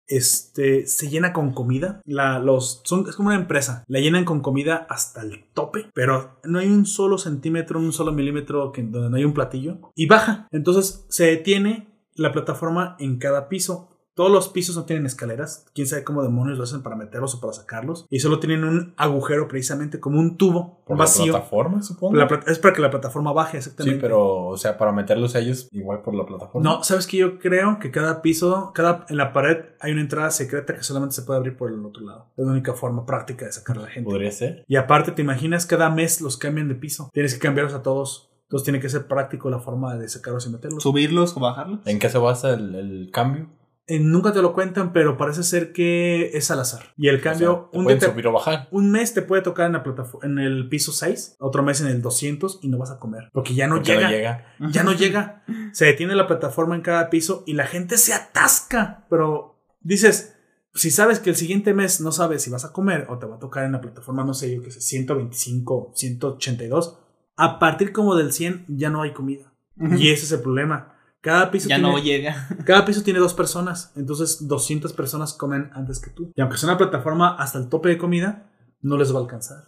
este 0.08 0.86
se 0.86 1.10
llena 1.10 1.34
con 1.34 1.52
comida. 1.54 2.00
La, 2.06 2.40
los 2.40 2.82
son, 2.86 3.08
es 3.10 3.16
como 3.16 3.30
una 3.30 3.38
empresa. 3.40 3.84
La 3.88 4.00
llenan 4.00 4.24
con 4.26 4.42
comida 4.42 4.86
hasta 4.90 5.22
el 5.22 5.46
tope 5.54 5.90
pero 5.94 6.40
no 6.44 6.60
hay 6.60 6.68
un 6.68 6.86
solo 6.86 7.18
centímetro 7.18 7.80
un 7.80 7.92
solo 7.92 8.12
milímetro 8.14 8.72
que, 8.72 8.84
donde 8.84 9.10
no 9.10 9.16
hay 9.18 9.26
un 9.26 9.34
platillo 9.34 9.80
y 9.96 10.06
baja. 10.08 10.48
Entonces 10.52 11.06
se 11.10 11.26
detiene 11.26 11.95
la 12.16 12.32
plataforma 12.32 12.96
en 13.00 13.18
cada 13.20 13.50
piso 13.50 13.90
Todos 14.16 14.32
los 14.32 14.48
pisos 14.48 14.78
no 14.78 14.86
tienen 14.86 15.06
escaleras. 15.06 15.66
Quién 15.76 15.88
sabe 15.88 16.06
cómo 16.06 16.24
demonios 16.24 16.58
lo 16.58 16.64
hacen 16.64 16.82
para 16.82 16.96
meterlos 16.96 17.36
o 17.36 17.42
para 17.42 17.52
sacarlos. 17.52 18.06
Y 18.10 18.20
solo 18.22 18.40
tienen 18.40 18.64
un 18.64 18.94
agujero 18.96 19.50
precisamente 19.50 20.00
como 20.00 20.22
un 20.22 20.38
tubo 20.38 20.86
Por 20.86 20.96
la 20.96 21.04
vacío. 21.04 21.34
plataforma, 21.34 21.82
supongo. 21.82 22.16
La 22.16 22.26
es 22.48 22.60
para 22.60 22.74
que 22.74 22.82
la 22.82 22.90
plataforma 22.90 23.34
baje, 23.34 23.52
sí, 23.62 23.68
exactamente. 23.68 24.00
pero, 24.00 24.46
o 24.48 24.58
sea, 24.58 24.78
para 24.78 24.94
meterlos 24.94 25.36
a 25.36 25.40
ellos 25.40 25.68
igual 25.74 26.02
por 26.02 26.16
la 26.16 26.26
plataforma. 26.26 26.64
No, 26.64 26.82
sabes 26.82 27.08
que 27.08 27.18
yo 27.18 27.40
creo 27.40 27.78
que 27.78 27.92
cada 27.92 28.22
piso, 28.22 28.72
cada 28.74 29.06
en 29.10 29.18
la 29.18 29.34
pared 29.34 29.66
hay 29.82 29.92
una 29.92 30.00
entrada 30.00 30.32
secreta 30.32 30.74
que 30.74 30.84
solamente 30.84 31.14
se 31.14 31.24
puede 31.24 31.40
abrir 31.40 31.58
por 31.58 31.70
el 31.70 31.84
otro 31.84 32.06
lado. 32.06 32.28
Es 32.38 32.46
la 32.46 32.54
única 32.54 32.74
forma 32.74 33.06
práctica 33.06 33.46
de 33.46 33.52
sacar 33.52 33.78
a 33.80 33.82
la 33.82 33.88
gente. 33.88 34.10
Podría 34.10 34.32
ser. 34.32 34.64
Y 34.70 34.78
aparte, 34.78 35.12
te 35.12 35.24
imaginas, 35.24 35.66
cada 35.66 35.90
mes 35.90 36.22
los 36.22 36.38
cambian 36.38 36.70
de 36.70 36.76
piso. 36.76 37.10
Tienes 37.14 37.34
que 37.34 37.42
cambiarlos 37.42 37.74
a 37.74 37.84
todos. 37.84 38.32
Entonces 38.46 38.64
tiene 38.64 38.80
que 38.80 38.90
ser 38.90 39.08
práctico 39.08 39.50
la 39.50 39.60
forma 39.60 39.96
de 39.96 40.08
sacarlos 40.08 40.46
y 40.48 40.50
meterlos. 40.52 40.82
Subirlos 40.84 41.36
o 41.36 41.40
bajarlos. 41.40 41.80
¿En 41.86 42.00
qué 42.00 42.10
se 42.10 42.18
basa 42.18 42.54
el, 42.54 42.76
el 42.76 43.10
cambio? 43.12 43.50
Eh, 43.88 44.00
nunca 44.00 44.34
te 44.34 44.42
lo 44.42 44.52
cuentan, 44.54 44.94
pero 44.94 45.16
parece 45.16 45.44
ser 45.44 45.72
que 45.72 46.32
es 46.34 46.50
al 46.50 46.60
azar. 46.60 46.94
Y 46.98 47.08
el 47.08 47.22
cambio, 47.22 47.52
O 47.52 47.56
sea, 47.56 47.70
te 47.72 47.78
un, 47.78 47.84
pueden 47.84 48.00
dete- 48.00 48.12
subir 48.12 48.26
o 48.28 48.32
bajar. 48.32 48.68
un 48.72 48.90
mes 48.92 49.14
te 49.14 49.22
puede 49.22 49.44
tocar 49.44 49.68
en, 49.68 49.74
la 49.74 49.84
plataforma, 49.84 50.26
en 50.28 50.40
el 50.40 50.68
piso 50.70 50.92
6, 50.92 51.36
otro 51.40 51.62
mes 51.62 51.82
en 51.82 51.88
el 51.88 52.02
200 52.02 52.60
y 52.64 52.68
no 52.70 52.80
vas 52.80 52.90
a 52.90 52.98
comer. 52.98 53.30
Porque 53.32 53.54
ya 53.54 53.68
no 53.68 53.76
porque 53.76 53.92
llega. 53.94 54.08
no 54.08 54.10
llega. 54.12 54.46
Ya 54.72 54.84
no 54.84 54.94
llega. 54.94 55.44
Se 55.72 55.86
detiene 55.86 56.16
la 56.16 56.26
plataforma 56.26 56.74
en 56.74 56.82
cada 56.82 57.12
piso 57.12 57.44
y 57.46 57.54
la 57.54 57.68
gente 57.68 57.98
se 58.00 58.14
atasca. 58.16 59.06
Pero 59.08 59.60
dices, 59.82 60.36
si 60.74 60.90
sabes 60.90 61.20
que 61.20 61.30
el 61.30 61.36
siguiente 61.36 61.76
mes 61.76 62.02
no 62.02 62.12
sabes 62.12 62.42
si 62.42 62.50
vas 62.50 62.66
a 62.66 62.74
comer 62.74 63.06
o 63.10 63.20
te 63.20 63.28
va 63.28 63.36
a 63.36 63.40
tocar 63.40 63.66
en 63.66 63.74
la 63.74 63.82
plataforma, 63.82 64.24
no 64.24 64.34
sé 64.34 64.56
yo 64.56 64.64
qué 64.64 64.72
sé, 64.72 64.82
125, 64.82 65.92
182, 65.94 67.00
a 67.38 67.60
partir 67.60 67.92
como 67.92 68.16
del 68.16 68.32
100 68.32 68.66
ya 68.68 68.90
no 68.90 69.02
hay 69.02 69.14
comida. 69.14 69.52
Y 69.78 70.10
ese 70.10 70.24
es 70.26 70.32
el 70.32 70.42
problema. 70.42 70.94
Cada 71.22 71.50
piso, 71.52 71.68
Ya 71.68 71.78
tiene, 71.78 71.92
no 71.92 71.98
llega. 71.98 72.48
cada 72.66 72.86
piso 72.86 73.02
tiene 73.04 73.20
dos 73.20 73.34
personas, 73.34 73.92
entonces 73.96 74.48
200 74.48 74.94
personas 74.94 75.34
comen 75.34 75.70
antes 75.74 76.00
que 76.00 76.12
tú. 76.12 76.32
Y 76.36 76.42
aunque 76.42 76.58
sea 76.58 76.70
una 76.70 76.78
plataforma 76.78 77.36
hasta 77.36 77.58
el 77.58 77.68
tope 77.68 77.90
de 77.90 77.98
comida, 77.98 78.52
no 78.82 78.96
les 78.98 79.12
va 79.14 79.18
a 79.18 79.22
alcanzar. 79.24 79.64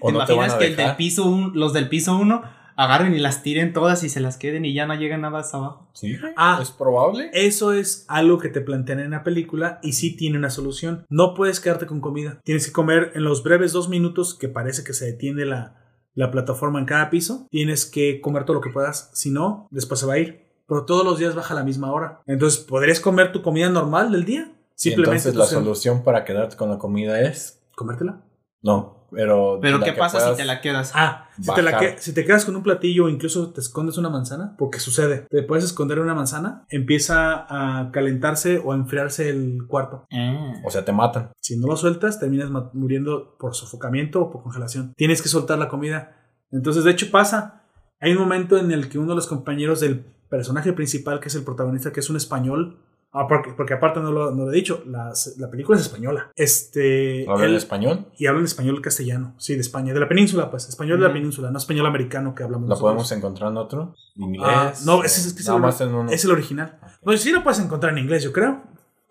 O 0.00 0.08
¿Te 0.08 0.12
no 0.12 0.24
te 0.26 0.32
van 0.34 0.46
imaginas 0.46 0.54
a 0.54 0.58
que 0.58 0.66
el 0.66 0.76
del 0.76 0.96
piso 0.96 1.24
un- 1.26 1.52
los 1.54 1.72
del 1.72 1.88
piso 1.88 2.16
1 2.18 2.42
agarren 2.76 3.14
y 3.14 3.18
las 3.18 3.42
tiren 3.42 3.72
todas 3.72 4.04
y 4.04 4.10
se 4.10 4.20
las 4.20 4.36
queden 4.36 4.64
y 4.66 4.74
ya 4.74 4.86
no 4.86 4.94
llega 4.94 5.16
nada 5.16 5.38
hasta 5.40 5.56
abajo? 5.56 5.90
Sí. 5.94 6.16
Ah, 6.36 6.58
es 6.60 6.70
probable. 6.70 7.30
Eso 7.32 7.72
es 7.72 8.04
algo 8.08 8.38
que 8.38 8.50
te 8.50 8.60
plantean 8.60 9.00
en 9.00 9.10
la 9.12 9.24
película 9.24 9.80
y 9.82 9.94
sí 9.94 10.14
tiene 10.14 10.36
una 10.38 10.50
solución. 10.50 11.06
No 11.08 11.32
puedes 11.34 11.58
quedarte 11.58 11.86
con 11.86 12.00
comida. 12.02 12.38
Tienes 12.44 12.66
que 12.66 12.72
comer 12.72 13.12
en 13.14 13.24
los 13.24 13.42
breves 13.42 13.72
dos 13.72 13.88
minutos 13.88 14.34
que 14.34 14.48
parece 14.48 14.84
que 14.84 14.92
se 14.92 15.06
detiene 15.06 15.46
la, 15.46 15.87
la 16.18 16.32
plataforma 16.32 16.80
en 16.80 16.84
cada 16.84 17.10
piso. 17.10 17.46
Tienes 17.48 17.86
que 17.86 18.20
comer 18.20 18.44
todo 18.44 18.54
lo 18.54 18.60
que 18.60 18.70
puedas. 18.70 19.08
Si 19.14 19.30
no, 19.30 19.68
después 19.70 20.00
se 20.00 20.06
va 20.06 20.14
a 20.14 20.18
ir. 20.18 20.48
Pero 20.66 20.84
todos 20.84 21.04
los 21.04 21.16
días 21.16 21.36
baja 21.36 21.54
a 21.54 21.56
la 21.56 21.62
misma 21.62 21.92
hora. 21.92 22.22
Entonces, 22.26 22.58
¿podrías 22.58 22.98
comer 22.98 23.30
tu 23.30 23.40
comida 23.40 23.68
normal 23.68 24.10
del 24.10 24.24
día? 24.24 24.52
Y 24.82 24.92
entonces 24.94 25.36
la 25.36 25.46
solución 25.46 26.02
para 26.02 26.24
quedarte 26.24 26.56
con 26.56 26.70
la 26.70 26.78
comida 26.78 27.20
es. 27.20 27.62
¿Comértela? 27.76 28.24
No, 28.62 28.97
pero. 29.10 29.58
Pero 29.60 29.78
¿qué 29.80 29.86
que 29.86 29.92
pasa 29.94 30.30
si 30.30 30.36
te 30.36 30.44
la 30.44 30.60
quedas? 30.60 30.92
Ah, 30.94 31.28
si 31.40 31.54
te, 31.54 31.62
la 31.62 31.78
que- 31.78 31.98
si 31.98 32.12
te 32.12 32.24
quedas 32.24 32.44
con 32.44 32.56
un 32.56 32.62
platillo 32.62 33.06
o 33.06 33.08
incluso 33.08 33.50
te 33.52 33.60
escondes 33.60 33.96
una 33.98 34.10
manzana, 34.10 34.54
porque 34.58 34.80
sucede, 34.80 35.26
te 35.30 35.42
puedes 35.42 35.64
esconder 35.64 35.98
una 36.00 36.14
manzana, 36.14 36.64
empieza 36.68 37.46
a 37.48 37.90
calentarse 37.92 38.58
o 38.64 38.72
a 38.72 38.76
enfriarse 38.76 39.28
el 39.28 39.66
cuarto. 39.66 40.04
Ah. 40.12 40.54
O 40.64 40.70
sea, 40.70 40.84
te 40.84 40.92
matan. 40.92 41.30
Si 41.40 41.56
no 41.56 41.66
lo 41.66 41.76
sueltas, 41.76 42.18
terminas 42.20 42.50
muriendo 42.72 43.36
por 43.38 43.54
sofocamiento 43.54 44.20
o 44.22 44.30
por 44.30 44.42
congelación. 44.42 44.92
Tienes 44.96 45.22
que 45.22 45.28
soltar 45.28 45.58
la 45.58 45.68
comida. 45.68 46.16
Entonces, 46.50 46.84
de 46.84 46.90
hecho, 46.90 47.10
pasa. 47.10 47.62
Hay 48.00 48.12
un 48.12 48.18
momento 48.18 48.56
en 48.58 48.70
el 48.70 48.88
que 48.88 48.98
uno 48.98 49.10
de 49.10 49.16
los 49.16 49.26
compañeros 49.26 49.80
del 49.80 50.04
personaje 50.28 50.72
principal, 50.72 51.20
que 51.20 51.28
es 51.28 51.34
el 51.34 51.42
protagonista, 51.42 51.92
que 51.92 52.00
es 52.00 52.10
un 52.10 52.16
español, 52.16 52.76
ah, 53.12 53.26
porque, 53.28 53.50
porque 53.56 53.74
aparte 53.74 54.00
no 54.00 54.12
lo, 54.12 54.30
no 54.32 54.44
lo 54.44 54.52
he 54.52 54.54
dicho, 54.56 54.82
la, 54.86 55.12
la 55.38 55.50
película 55.50 55.78
es 55.78 55.84
española. 55.86 56.30
Este. 56.36 57.26
¿Habla 57.28 57.46
en 57.46 57.54
español? 57.54 58.06
y 58.18 58.26
hablan 58.26 58.44
español 58.44 58.80
castellano. 58.80 59.34
Sí, 59.38 59.54
de 59.54 59.60
España, 59.60 59.92
de 59.94 60.00
la 60.00 60.08
península, 60.08 60.50
pues. 60.50 60.68
Español 60.68 61.00
de 61.00 61.06
la 61.08 61.12
península, 61.12 61.50
no 61.50 61.58
español 61.58 61.86
americano 61.86 62.34
que 62.34 62.42
hablamos 62.42 62.68
¿La 62.68 62.74
nosotros. 62.74 62.90
podemos 62.92 63.12
encontrar 63.12 63.50
en 63.50 63.56
otro? 63.56 63.94
¿Inglés? 64.16 64.42
Ah, 64.48 64.72
no, 64.84 65.04
ese 65.04 65.20
es- 65.20 65.26
es 65.26 65.32
que 65.34 65.40
es 65.40 65.48
el- 65.48 65.54
en 65.88 65.94
uno. 65.94 66.10
Es 66.10 66.24
el 66.24 66.30
original. 66.30 66.78
Pues 67.02 67.20
sí 67.22 67.30
lo 67.32 67.42
puedes 67.42 67.60
encontrar 67.60 67.92
en 67.92 67.98
inglés, 67.98 68.22
yo 68.22 68.32
creo. 68.32 68.62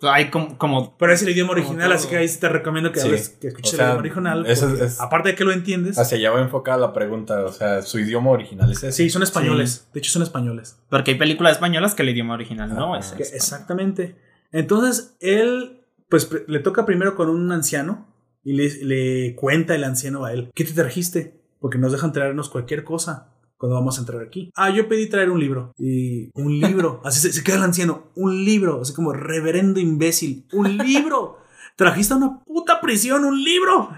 Hay 0.02 0.30
como, 0.30 0.58
como 0.60 0.96
Pero 0.98 1.12
es 1.12 1.24
el 1.24 1.30
idioma 1.30 1.52
original, 1.54 1.92
así 1.92 2.08
que 2.08 2.18
ahí 2.18 2.28
sí 2.28 2.40
te 2.40 2.50
recomiendo 2.50 2.92
que 2.92 3.00
Sí. 3.00 3.08
hables, 3.08 3.30
que 3.30 3.48
escuches 3.48 3.74
O 3.74 3.78
sea, 3.78 3.86
el 3.86 4.06
idioma 4.06 4.32
original. 4.32 4.46
es- 4.46 5.02
Aparte 5.02 5.30
de 5.30 5.36
que 5.36 5.44
lo 5.44 5.52
entiendes. 5.52 5.98
Hacia 5.98 6.18
allá 6.20 6.32
va 6.32 6.42
enfocada 6.42 6.78
la 6.78 6.94
pregunta. 6.94 7.44
O 7.46 7.52
sea, 7.52 7.82
su 7.82 7.98
idioma 8.00 8.30
original 8.30 8.72
es 8.72 8.78
ese. 8.78 8.92
Sí, 8.92 9.10
son 9.10 9.24
españoles. 9.24 9.88
De 9.94 10.00
hecho, 10.00 10.12
son 10.12 10.22
españoles. 10.22 10.78
Porque 10.90 11.12
hay 11.12 11.18
películas 11.18 11.54
españolas 11.54 11.96
que 11.96 12.04
el 12.04 12.10
idioma 12.10 12.36
original 12.36 12.74
no 12.76 12.96
es 12.96 13.08
Que- 13.14 13.24
ese. 13.24 13.36
exactamente. 13.38 14.16
Entonces, 14.52 15.16
él, 15.20 15.82
pues 16.10 16.30
le 16.48 16.60
toca 16.60 16.86
primero 16.86 17.16
con 17.16 17.30
un 17.30 17.52
anciano 17.52 18.08
y 18.44 18.54
le, 18.54 18.70
le 18.86 19.36
cuenta 19.36 19.74
el 19.76 19.84
anciano 19.84 20.26
a 20.26 20.32
él: 20.34 20.52
¿Qué 20.54 20.64
te 20.64 20.74
trajiste? 20.74 21.42
Porque 21.60 21.80
nos 21.80 21.92
dejan 21.92 22.12
traernos 22.14 22.50
cualquier 22.50 22.84
cosa 22.84 23.34
cuando 23.58 23.76
vamos 23.76 23.98
a 23.98 24.02
entrar 24.02 24.22
aquí. 24.22 24.52
Ah, 24.56 24.70
yo 24.70 24.88
pedí 24.88 25.08
traer 25.10 25.30
un 25.32 25.40
libro. 25.40 25.74
Y 25.78 26.30
un 26.40 26.60
libro. 26.60 27.02
Así 27.06 27.20
se, 27.20 27.34
se 27.34 27.44
queda 27.44 27.58
el 27.58 27.64
anciano. 27.64 28.12
Un 28.16 28.44
libro. 28.46 28.82
Así 28.82 28.94
como 28.94 29.14
reverendo 29.14 29.80
imbécil. 29.80 30.46
Un 30.54 30.78
libro. 30.78 31.38
Trajiste 31.76 32.14
a 32.14 32.18
una 32.18 32.44
puta 32.44 32.80
prisión 32.82 33.26
un 33.26 33.44
libro. 33.44 33.90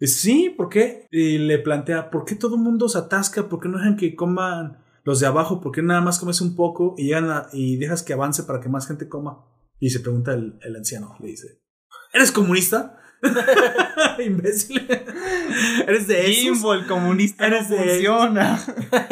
Sí, 0.00 0.52
¿por 0.56 0.68
qué? 0.68 1.06
Y 1.12 1.38
le 1.38 1.58
plantea, 1.58 2.10
¿por 2.10 2.24
qué 2.24 2.34
todo 2.34 2.56
el 2.56 2.62
mundo 2.62 2.88
se 2.88 2.98
atasca? 2.98 3.48
¿Por 3.48 3.60
qué 3.60 3.68
no 3.68 3.78
dejan 3.78 3.96
que 3.96 4.16
coman 4.16 4.78
los 5.04 5.20
de 5.20 5.26
abajo? 5.26 5.60
¿Por 5.60 5.70
qué 5.72 5.80
nada 5.82 6.00
más 6.00 6.18
comes 6.18 6.40
un 6.40 6.56
poco 6.56 6.94
y, 6.98 7.04
llegan 7.06 7.30
a- 7.30 7.46
y 7.52 7.76
dejas 7.76 8.02
que 8.02 8.12
avance 8.12 8.42
para 8.42 8.60
que 8.60 8.68
más 8.68 8.88
gente 8.88 9.08
coma? 9.08 9.44
Y 9.78 9.90
se 9.90 10.00
pregunta 10.00 10.32
el, 10.34 10.58
el 10.62 10.74
anciano, 10.76 11.14
le 11.20 11.28
dice, 11.28 11.60
¿eres 12.12 12.32
comunista? 12.32 12.98
Imbécil. 14.24 14.86
¿Eres 15.86 16.06
de 16.06 16.30
esos? 16.30 16.42
Jimbo, 16.42 16.74
el 16.74 16.86
comunista 16.86 17.48
no 17.48 17.56
Eres 17.56 17.68
de 17.68 17.76
funciona. 17.76 18.60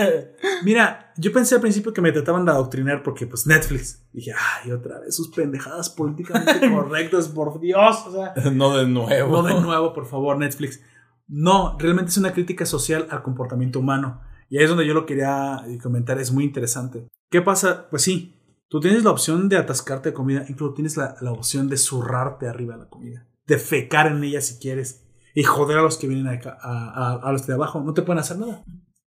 Mira, 0.65 1.13
yo 1.17 1.33
pensé 1.33 1.55
al 1.55 1.61
principio 1.61 1.93
que 1.93 2.01
me 2.01 2.13
trataban 2.13 2.45
de 2.45 2.51
adoctrinar 2.51 3.03
porque 3.03 3.27
pues 3.27 3.47
Netflix. 3.47 4.05
Dije, 4.13 4.33
ay, 4.33 4.73
otra 4.73 4.99
vez 5.01 5.15
sus 5.15 5.29
pendejadas 5.29 5.91
políticamente 5.91 6.71
correctas, 6.75 7.29
por 7.29 7.61
Dios. 7.61 8.05
O 8.07 8.13
sea, 8.13 8.51
no 8.51 8.77
de 8.77 8.87
nuevo. 8.87 9.43
no 9.43 9.43
de 9.43 9.61
nuevo, 9.61 9.93
por 9.93 10.07
favor, 10.07 10.37
Netflix. 10.39 10.81
No, 11.29 11.77
realmente 11.79 12.11
es 12.11 12.17
una 12.17 12.33
crítica 12.33 12.67
social 12.67 13.07
al 13.11 13.23
comportamiento 13.23 13.79
humano. 13.79 14.21
Y 14.49 14.59
ahí 14.59 14.65
es 14.65 14.71
donde 14.71 14.87
yo 14.87 14.95
lo 14.95 15.07
quería 15.07 15.63
eh, 15.69 15.79
comentar, 15.79 16.19
es 16.19 16.33
muy 16.33 16.43
interesante. 16.43 17.07
¿Qué 17.31 17.41
pasa? 17.41 17.89
Pues 17.89 18.03
sí, 18.03 18.35
tú 18.69 18.81
tienes 18.81 19.05
la 19.05 19.13
opción 19.13 19.49
de 19.49 19.57
atascarte 19.57 20.09
de 20.09 20.15
comida, 20.15 20.45
incluso 20.49 20.75
tienes 20.75 20.97
la, 20.97 21.15
la 21.21 21.31
opción 21.31 21.69
de 21.69 21.77
zurrarte 21.77 22.49
arriba 22.49 22.75
de 22.75 22.81
la 22.81 22.89
comida, 22.89 23.29
de 23.51 23.59
fecar 23.59 24.07
en 24.07 24.25
ella 24.25 24.41
si 24.41 24.59
quieres, 24.59 25.07
y 25.35 25.43
joder 25.43 25.79
a 25.79 25.83
los 25.83 25.99
que 25.99 26.07
vienen 26.09 26.29
acá, 26.29 26.57
a, 26.63 26.89
a- 26.89 27.21
a 27.29 27.33
los 27.33 27.47
de 27.47 27.55
abajo, 27.55 27.81
no 27.81 27.93
te 27.93 28.03
pueden 28.03 28.21
hacer 28.21 28.39
nada. 28.39 28.65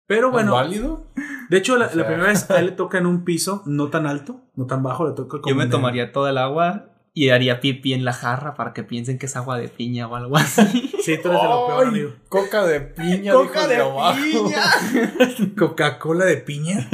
Pero 0.06 0.26
¿Es 0.28 0.32
bueno, 0.32 0.52
válido? 0.52 1.06
de 1.48 1.56
hecho, 1.56 1.76
la, 1.78 1.86
O 1.86 1.88
sea- 1.88 1.96
la 1.98 2.06
primera 2.06 2.28
vez 2.28 2.50
a 2.50 2.58
él 2.58 2.66
le 2.66 2.72
toca 2.72 2.98
en 2.98 3.06
un 3.06 3.24
piso 3.24 3.62
no 3.66 3.88
tan 3.88 4.06
alto, 4.06 4.40
no 4.56 4.66
tan 4.66 4.82
bajo, 4.82 5.06
le 5.08 5.14
toca 5.14 5.40
como 5.40 5.48
Yo 5.48 5.56
me 5.56 5.66
tomaría 5.68 6.12
todo 6.12 6.28
el 6.28 6.36
agua 6.38 6.91
y 7.14 7.28
haría 7.28 7.60
pipí 7.60 7.92
en 7.92 8.04
la 8.06 8.12
jarra 8.14 8.54
para 8.54 8.72
que 8.72 8.82
piensen 8.82 9.18
que 9.18 9.26
es 9.26 9.36
agua 9.36 9.58
de 9.58 9.68
piña 9.68 10.08
o 10.08 10.16
algo 10.16 10.36
así. 10.36 10.62
Sí, 11.02 11.18
tú 11.22 11.28
eres 11.28 11.42
de 11.42 11.48
lo 11.48 11.66
peor, 11.66 11.86
amigo. 11.88 12.10
Coca 12.28 12.64
de 12.66 12.80
piña, 12.80 13.32
Coca 13.32 13.66
dijo 13.66 13.68
de 13.68 13.76
abajo. 13.76 14.50
Coca-Cola 15.58 16.24
de 16.24 16.36
piña. 16.38 16.88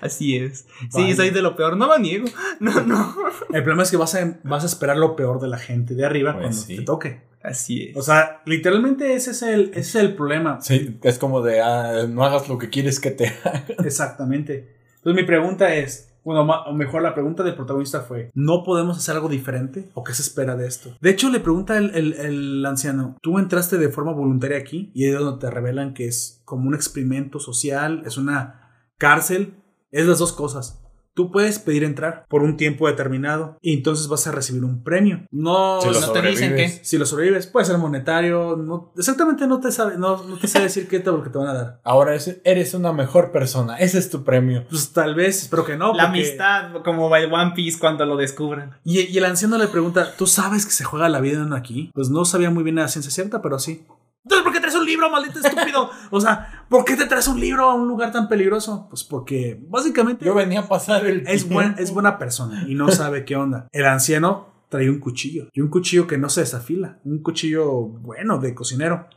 Así 0.00 0.36
es. 0.36 0.66
Sí, 0.90 1.02
Vaya. 1.02 1.16
soy 1.16 1.30
de 1.30 1.42
lo 1.42 1.56
peor. 1.56 1.76
No 1.76 1.86
lo 1.86 1.98
niego. 1.98 2.26
No, 2.60 2.80
no. 2.82 3.14
El 3.52 3.62
problema 3.62 3.82
es 3.82 3.90
que 3.90 3.96
vas 3.96 4.14
a, 4.14 4.38
vas 4.44 4.62
a 4.62 4.66
esperar 4.66 4.96
lo 4.96 5.16
peor 5.16 5.40
de 5.40 5.48
la 5.48 5.58
gente 5.58 5.94
de 5.94 6.04
arriba 6.06 6.32
Pues 6.32 6.42
cuando 6.44 6.62
sí. 6.62 6.76
te 6.76 6.82
toque. 6.82 7.20
Así 7.42 7.84
es. 7.88 7.96
O 7.96 8.02
sea, 8.02 8.42
literalmente 8.44 9.14
ese 9.14 9.30
es 9.30 9.42
el, 9.42 9.70
ese 9.70 9.80
es 9.80 9.94
el 9.96 10.14
problema. 10.14 10.60
Sí, 10.60 10.98
es 11.02 11.18
como 11.18 11.40
de, 11.42 11.60
ah, 11.60 12.06
no 12.08 12.24
hagas 12.24 12.48
lo 12.48 12.58
que 12.58 12.68
quieres 12.68 13.00
que 13.00 13.10
te 13.10 13.28
haga. 13.28 13.64
Exactamente. 13.84 14.74
Entonces 14.96 15.22
mi 15.22 15.26
pregunta 15.26 15.74
es, 15.74 16.09
bueno, 16.24 16.44
mejor 16.74 17.02
la 17.02 17.14
pregunta 17.14 17.42
del 17.42 17.54
protagonista 17.54 18.00
fue, 18.00 18.30
¿no 18.34 18.62
podemos 18.64 18.96
hacer 18.98 19.14
algo 19.16 19.28
diferente? 19.28 19.90
¿O 19.94 20.04
qué 20.04 20.12
se 20.14 20.22
espera 20.22 20.56
de 20.56 20.66
esto? 20.66 20.90
De 21.00 21.10
hecho, 21.10 21.30
le 21.30 21.40
pregunta 21.40 21.78
el, 21.78 21.94
el- 21.94 22.12
el 22.14 22.66
anciano, 22.66 23.16
tú 23.22 23.38
entraste 23.38 23.78
de 23.78 23.88
forma 23.88 24.12
voluntaria 24.12 24.58
aquí 24.58 24.90
y 24.94 25.06
es 25.06 25.18
donde 25.18 25.40
te 25.40 25.50
revelan 25.50 25.94
que 25.94 26.06
es 26.06 26.42
como 26.44 26.68
un 26.68 26.74
experimento 26.74 27.38
social, 27.38 28.02
es 28.06 28.16
una 28.18 28.88
cárcel, 28.98 29.54
es 29.90 30.06
las 30.06 30.18
dos 30.18 30.32
cosas. 30.32 30.82
Tú 31.14 31.30
puedes 31.30 31.58
pedir 31.58 31.84
entrar 31.84 32.24
por 32.28 32.42
un 32.42 32.56
tiempo 32.56 32.86
determinado 32.86 33.58
y 33.60 33.74
entonces 33.74 34.08
vas 34.08 34.26
a 34.26 34.32
recibir 34.32 34.64
un 34.64 34.82
premio. 34.82 35.26
No, 35.30 35.80
Si 35.82 35.88
lo 35.90 36.00
no 36.00 36.12
te 36.12 36.22
dicen 36.22 36.54
que. 36.56 36.68
si 36.68 36.98
lo 36.98 37.06
sobrevives, 37.06 37.46
puede 37.46 37.66
ser 37.66 37.78
monetario. 37.78 38.56
No, 38.56 38.92
exactamente 38.96 39.46
no 39.46 39.60
te 39.60 39.72
sabe, 39.72 39.98
no, 39.98 40.22
no 40.24 40.36
te 40.38 40.46
sabe 40.48 40.66
decir 40.66 40.88
qué 40.88 40.98
te, 41.00 41.10
te 41.10 41.38
van 41.38 41.48
a 41.48 41.54
dar. 41.54 41.80
Ahora 41.84 42.14
es- 42.14 42.40
eres 42.44 42.74
una 42.74 42.92
mejor 42.92 43.32
persona. 43.32 43.76
Ese 43.78 43.98
es 43.98 44.08
tu 44.10 44.22
premio. 44.24 44.64
Pues 44.70 44.92
tal 44.92 45.14
vez, 45.14 45.42
espero 45.42 45.64
que 45.64 45.76
no. 45.76 45.92
La 45.94 46.04
porque- 46.06 46.20
amistad, 46.20 46.70
como 46.84 47.14
el 47.16 47.32
One 47.32 47.52
Piece 47.54 47.78
cuando 47.78 48.04
lo 48.06 48.16
descubren. 48.16 48.70
Y, 48.84 49.00
y 49.00 49.18
el 49.18 49.24
anciano 49.24 49.58
le 49.58 49.68
pregunta, 49.68 50.14
¿tú 50.16 50.26
sabes 50.26 50.64
que 50.64 50.72
se 50.72 50.84
juega 50.84 51.08
la 51.08 51.20
vida 51.20 51.42
en 51.42 51.52
aquí? 51.52 51.90
Pues 51.94 52.08
no 52.10 52.24
sabía 52.24 52.50
muy 52.50 52.62
bien 52.62 52.76
la 52.76 52.88
ciencia 52.88 53.10
cierta, 53.10 53.42
pero 53.42 53.58
sí. 53.58 53.84
Entonces, 54.24 54.44
¿por 54.44 54.52
qué 54.52 54.60
traes 54.60 54.74
un 54.74 54.84
libro, 54.86 55.10
maldito 55.10 55.38
estúpido. 55.38 55.90
O 56.10 56.20
sea, 56.20 56.64
¿por 56.68 56.84
qué 56.84 56.96
te 56.96 57.06
traes 57.06 57.26
un 57.28 57.40
libro 57.40 57.70
a 57.70 57.74
un 57.74 57.88
lugar 57.88 58.12
tan 58.12 58.28
peligroso? 58.28 58.86
Pues 58.90 59.02
porque 59.04 59.58
básicamente 59.68 60.24
Yo 60.24 60.34
venía 60.34 60.60
a 60.60 60.68
pasar 60.68 61.06
el. 61.06 61.24
es, 61.26 61.48
buen- 61.48 61.74
es 61.78 61.92
buena 61.92 62.18
persona 62.18 62.64
y 62.68 62.74
no 62.74 62.90
sabe 62.90 63.24
qué 63.24 63.36
onda. 63.36 63.66
El 63.72 63.86
anciano 63.86 64.66
traía 64.68 64.90
un 64.90 65.00
cuchillo 65.00 65.48
y 65.52 65.60
un 65.62 65.68
cuchillo 65.68 66.06
que 66.06 66.18
no 66.18 66.28
se 66.28 66.40
desafila, 66.42 67.00
un 67.04 67.22
cuchillo 67.22 67.72
bueno 67.82 68.38
de 68.38 68.54
cocinero. 68.54 69.08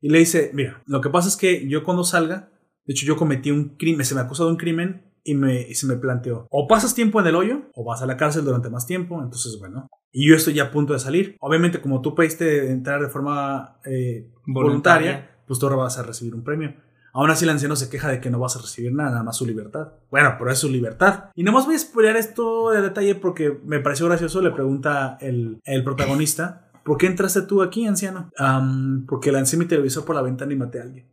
Y 0.00 0.10
le 0.10 0.18
dice, 0.18 0.50
mira, 0.52 0.82
lo 0.86 1.00
que 1.00 1.08
pasa 1.10 1.28
es 1.28 1.36
que 1.36 1.66
yo 1.68 1.82
cuando 1.82 2.04
salga, 2.04 2.50
de 2.84 2.92
hecho 2.92 3.06
yo 3.06 3.16
cometí 3.16 3.50
un 3.50 3.76
crimen, 3.76 4.04
se 4.04 4.14
me 4.14 4.20
acusó 4.20 4.44
de 4.44 4.50
un 4.52 4.58
crimen 4.58 5.02
y, 5.26 5.34
me, 5.34 5.60
y 5.62 5.74
se 5.74 5.86
me 5.86 5.96
planteó, 5.96 6.46
o 6.50 6.66
pasas 6.68 6.94
tiempo 6.94 7.20
en 7.20 7.26
el 7.26 7.34
hoyo 7.36 7.62
o 7.74 7.84
vas 7.84 8.00
a 8.02 8.06
la 8.06 8.16
cárcel 8.16 8.44
durante 8.44 8.70
más 8.70 8.86
tiempo, 8.86 9.20
entonces 9.22 9.58
bueno. 9.58 9.88
Y 10.12 10.28
yo 10.30 10.34
estoy 10.36 10.54
ya 10.54 10.64
a 10.64 10.70
punto 10.70 10.92
de 10.94 10.98
salir. 10.98 11.36
Obviamente 11.40 11.80
como 11.82 12.00
tú 12.00 12.14
pediste 12.14 12.70
entrar 12.70 13.02
de 13.02 13.08
forma 13.08 13.78
eh, 13.84 14.30
voluntaria, 14.46 15.10
Voluntaria. 15.12 15.30
pues 15.46 15.58
tú 15.58 15.66
ahora 15.66 15.76
vas 15.82 15.98
a 15.98 16.02
recibir 16.02 16.34
un 16.34 16.42
premio. 16.42 16.74
Aún 17.12 17.30
así 17.30 17.44
el 17.44 17.50
anciano 17.50 17.76
se 17.76 17.88
queja 17.88 18.08
de 18.10 18.20
que 18.20 18.30
no 18.30 18.38
vas 18.38 18.56
a 18.56 18.60
recibir 18.60 18.92
nada, 18.94 19.10
nada 19.10 19.22
más 19.22 19.36
su 19.36 19.46
libertad. 19.46 19.88
Bueno, 20.10 20.34
pero 20.38 20.50
es 20.50 20.58
su 20.58 20.68
libertad. 20.70 21.30
Y 21.34 21.44
nomás 21.44 21.64
voy 21.66 21.74
a 21.74 21.78
spoilear 21.78 22.16
esto 22.16 22.70
de 22.70 22.82
detalle 22.82 23.14
porque 23.14 23.58
me 23.64 23.80
pareció 23.80 24.06
gracioso. 24.06 24.40
Le 24.42 24.50
pregunta 24.50 25.16
el, 25.22 25.58
el 25.64 25.82
protagonista, 25.82 26.70
¿por 26.84 26.98
qué 26.98 27.06
entraste 27.06 27.42
tú 27.42 27.62
aquí, 27.62 27.86
anciano? 27.86 28.30
"Am, 28.38 29.06
porque 29.08 29.32
lancé 29.32 29.56
mi 29.56 29.64
televisor 29.64 30.04
por 30.04 30.14
la 30.14 30.20
ventana 30.22 30.52
y 30.52 30.56
maté 30.56 30.78
a 30.80 30.82
alguien. 30.82 31.06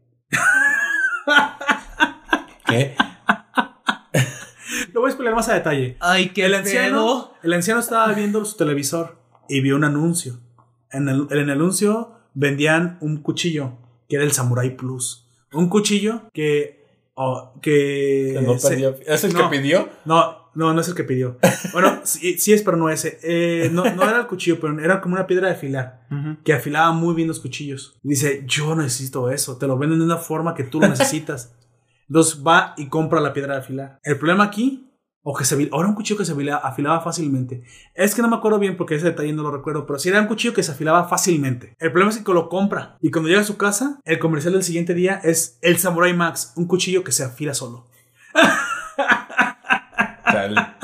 ¿Qué? 2.65 2.95
Voy 5.03 5.09
a 5.09 5.13
spoilear 5.15 5.35
más 5.35 5.49
a 5.49 5.55
detalle. 5.55 5.97
Ay, 5.99 6.29
qué 6.29 6.45
El 6.45 6.53
anciano, 6.53 7.33
el 7.43 7.51
anciano 7.51 7.81
estaba 7.81 8.13
viendo 8.13 8.45
su 8.45 8.55
televisor 8.55 9.17
y 9.49 9.59
vio 9.59 9.75
un 9.75 9.83
anuncio. 9.83 10.39
En 10.91 11.09
el, 11.09 11.27
en 11.29 11.39
el 11.39 11.49
anuncio 11.49 12.13
vendían 12.33 12.97
un 13.01 13.17
cuchillo 13.21 13.73
que 14.07 14.15
era 14.15 14.23
el 14.23 14.31
Samurai 14.31 14.77
Plus. 14.77 15.27
Un 15.51 15.67
cuchillo 15.67 16.21
que... 16.33 16.85
oh, 17.15 17.51
que 17.61 18.31
Que 18.39 18.41
no 18.45 18.57
se- 18.57 18.69
perdió- 18.69 18.95
¿Es 19.05 19.25
el 19.25 19.33
no. 19.33 19.49
que 19.49 19.57
pidió? 19.57 19.89
No, 20.05 20.49
no, 20.55 20.73
no 20.73 20.79
es 20.79 20.87
el 20.87 20.95
que 20.95 21.03
pidió. 21.03 21.37
Bueno, 21.73 21.99
sí, 22.03 22.37
sí 22.37 22.53
es, 22.53 22.61
pero 22.61 22.77
no 22.77 22.89
ese. 22.89 23.19
Eh, 23.23 23.69
no, 23.73 23.83
no 23.83 24.03
era 24.03 24.19
el 24.21 24.27
cuchillo, 24.27 24.57
pero 24.61 24.79
era 24.79 25.01
como 25.01 25.15
una 25.15 25.27
piedra 25.27 25.49
de 25.49 25.55
afilar. 25.55 26.07
Que 26.45 26.53
afilaba 26.53 26.93
muy 26.93 27.13
bien 27.13 27.27
los 27.27 27.41
cuchillos. 27.41 27.99
Dice, 28.03 28.45
yo 28.47 28.73
necesito 28.73 29.29
eso. 29.29 29.57
Te 29.57 29.67
lo 29.67 29.77
venden 29.77 29.99
de 29.99 30.05
una 30.05 30.17
forma 30.17 30.53
que 30.55 30.63
tú 30.63 30.79
lo 30.79 30.87
necesitas. 30.87 31.53
Entonces 32.07 32.41
va 32.41 32.73
y 32.77 32.87
compra 32.87 33.19
la 33.19 33.33
piedra 33.33 33.55
de 33.55 33.59
afilar. 33.61 33.99
El 34.03 34.17
problema 34.17 34.43
aquí, 34.45 34.89
o 35.25 35.33
que 35.35 35.45
se 35.45 35.69
ahora 35.71 35.87
un 35.87 35.95
cuchillo 35.95 36.17
que 36.17 36.25
se 36.25 36.33
afila- 36.35 36.59
afilaba 36.61 36.99
fácilmente. 37.01 37.63
Es 37.95 38.13
que 38.13 38.21
no 38.21 38.27
me 38.27 38.35
acuerdo 38.35 38.59
bien 38.59 38.75
porque 38.75 38.95
ese 38.95 39.05
detalle 39.05 39.31
no 39.33 39.41
lo 39.43 39.51
recuerdo, 39.51 39.85
pero 39.85 39.97
sí 39.97 40.09
era 40.09 40.19
un 40.21 40.27
cuchillo 40.27 40.53
que 40.53 40.63
se 40.63 40.73
afilaba 40.73 41.07
fácilmente. 41.07 41.75
El 41.79 41.91
problema 41.91 42.11
es 42.11 42.17
que 42.21 42.33
lo 42.33 42.49
compra 42.49 42.97
y 43.01 43.09
cuando 43.09 43.29
llega 43.29 43.41
a 43.41 43.45
su 43.45 43.55
casa, 43.57 43.99
el 44.03 44.19
comercial 44.19 44.53
del 44.53 44.63
siguiente 44.63 44.93
día 44.93 45.21
es 45.23 45.57
el 45.61 45.77
Samurai 45.77 46.13
Max, 46.13 46.51
un 46.57 46.67
cuchillo 46.67 47.03
que 47.05 47.11
se 47.13 47.23
afila 47.23 47.53
solo. 47.53 47.85
Tal. 50.25 50.75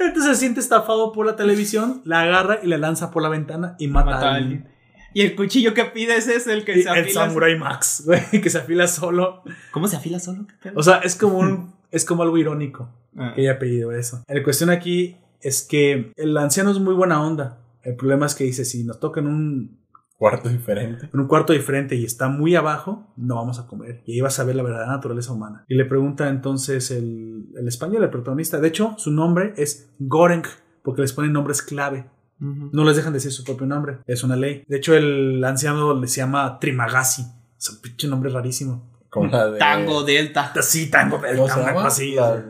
Entonces 0.00 0.34
se 0.34 0.40
siente 0.40 0.60
estafado 0.60 1.12
por 1.12 1.26
la 1.26 1.36
televisión, 1.36 2.02
la 2.04 2.20
agarra 2.22 2.60
y 2.62 2.66
la 2.66 2.78
lanza 2.78 3.10
por 3.10 3.22
la 3.22 3.28
ventana 3.28 3.76
y 3.78 3.88
mata, 3.88 4.10
Mata 4.12 4.30
a 4.30 4.34
alguien. 4.34 4.58
alguien. 4.62 4.78
Y 5.14 5.22
el 5.22 5.34
cuchillo 5.34 5.74
que 5.74 5.84
pides 5.86 6.28
es 6.28 6.46
el 6.46 6.64
que 6.64 6.78
Y 6.78 6.82
se 6.82 6.90
el 6.90 7.00
afila. 7.04 7.26
Samurai 7.26 7.58
Max, 7.58 8.02
güey, 8.06 8.22
que 8.42 8.50
se 8.50 8.58
afila 8.58 8.86
solo. 8.86 9.42
¿Cómo 9.70 9.88
se 9.88 9.96
afila 9.96 10.18
solo? 10.20 10.46
O 10.74 10.82
sea, 10.82 10.98
es 10.98 11.16
como 11.16 11.38
un, 11.38 11.74
es 11.90 12.04
como 12.04 12.22
algo 12.22 12.36
irónico 12.38 12.90
Ah. 13.18 13.32
que 13.34 13.42
haya 13.42 13.58
pedido 13.58 13.92
eso. 13.92 14.22
La 14.28 14.42
cuestión 14.42 14.70
aquí 14.70 15.16
es 15.40 15.62
que 15.62 16.12
el 16.16 16.36
anciano 16.36 16.70
es 16.70 16.78
muy 16.78 16.94
buena 16.94 17.22
onda. 17.24 17.58
El 17.82 17.96
problema 17.96 18.26
es 18.26 18.34
que 18.34 18.44
dice, 18.44 18.64
si 18.64 18.84
nos 18.84 19.00
toca 19.00 19.20
en 19.20 19.26
un, 19.28 19.78
Cuarto 20.16 20.48
diferente. 20.48 21.08
en 21.14 21.20
un 21.20 21.28
cuarto 21.28 21.52
diferente 21.52 21.94
y 21.94 22.04
está 22.04 22.28
muy 22.28 22.56
abajo, 22.56 23.12
no 23.16 23.36
vamos 23.36 23.60
a 23.60 23.66
comer. 23.68 24.02
Y 24.04 24.14
ahí 24.14 24.20
vas 24.20 24.38
a 24.40 24.44
ver 24.44 24.56
la 24.56 24.64
verdadera 24.64 24.90
naturaleza 24.90 25.32
humana. 25.32 25.64
Y 25.68 25.76
le 25.76 25.84
pregunta 25.84 26.28
entonces 26.28 26.90
el, 26.90 27.46
el 27.56 27.68
español, 27.68 28.02
el 28.02 28.10
protagonista. 28.10 28.58
De 28.58 28.66
hecho, 28.66 28.94
su 28.98 29.12
nombre 29.12 29.54
es 29.56 29.90
Goreng, 30.00 30.42
porque 30.82 31.02
les 31.02 31.12
ponen 31.12 31.32
nombres 31.32 31.62
clave. 31.62 32.06
No 32.40 32.84
les 32.84 32.96
dejan 32.96 33.12
decir 33.12 33.32
su 33.32 33.42
propio 33.44 33.66
nombre. 33.66 33.98
Es 34.06 34.22
una 34.24 34.36
ley. 34.36 34.62
De 34.68 34.76
hecho, 34.76 34.94
el 34.94 35.42
anciano 35.44 35.94
le 36.00 36.06
se 36.08 36.20
llama 36.20 36.58
Trimagasi. 36.60 37.22
Es 37.56 37.70
un 37.70 37.80
pinche 37.80 38.06
nombre 38.08 38.30
rarísimo. 38.30 38.90
Como 39.10 39.26
la 39.28 39.50
de. 39.50 39.58
Tango 39.58 40.02
Delta. 40.04 40.52
Sí, 40.62 40.88
tango 40.90 41.18
del 41.18 41.36
¿Cómo 41.36 41.48
se 41.48 41.54
tango, 41.54 41.66
llama? 41.68 41.86
así. 41.86 42.14
La- 42.14 42.44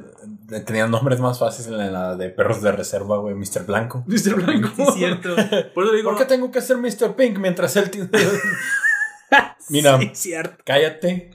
Tenían 0.65 0.91
nombres 0.91 1.20
más 1.20 1.39
fáciles 1.39 1.68
en 1.78 1.93
la 1.93 2.17
de 2.17 2.31
perros 2.31 2.62
de 2.62 2.73
reserva, 2.73 3.18
güey. 3.18 3.35
Mr. 3.35 3.67
Blanco. 3.67 4.02
Mr. 4.07 4.35
Blanco. 4.35 4.68
Sí, 4.75 4.83
es 4.83 4.94
cierto. 4.94 5.36
Por 5.75 5.85
eso 5.85 5.93
digo. 5.93 6.10
¿Por 6.10 6.18
qué 6.18 6.25
tengo 6.25 6.51
que 6.51 6.62
ser 6.62 6.78
Mr. 6.78 7.15
Pink 7.17 7.39
mientras 7.39 7.77
él 7.77 7.91
tiene. 7.91 8.09
Mira, 9.68 9.99
Sí, 10.01 10.10
cierto. 10.15 10.62
cállate. 10.65 11.31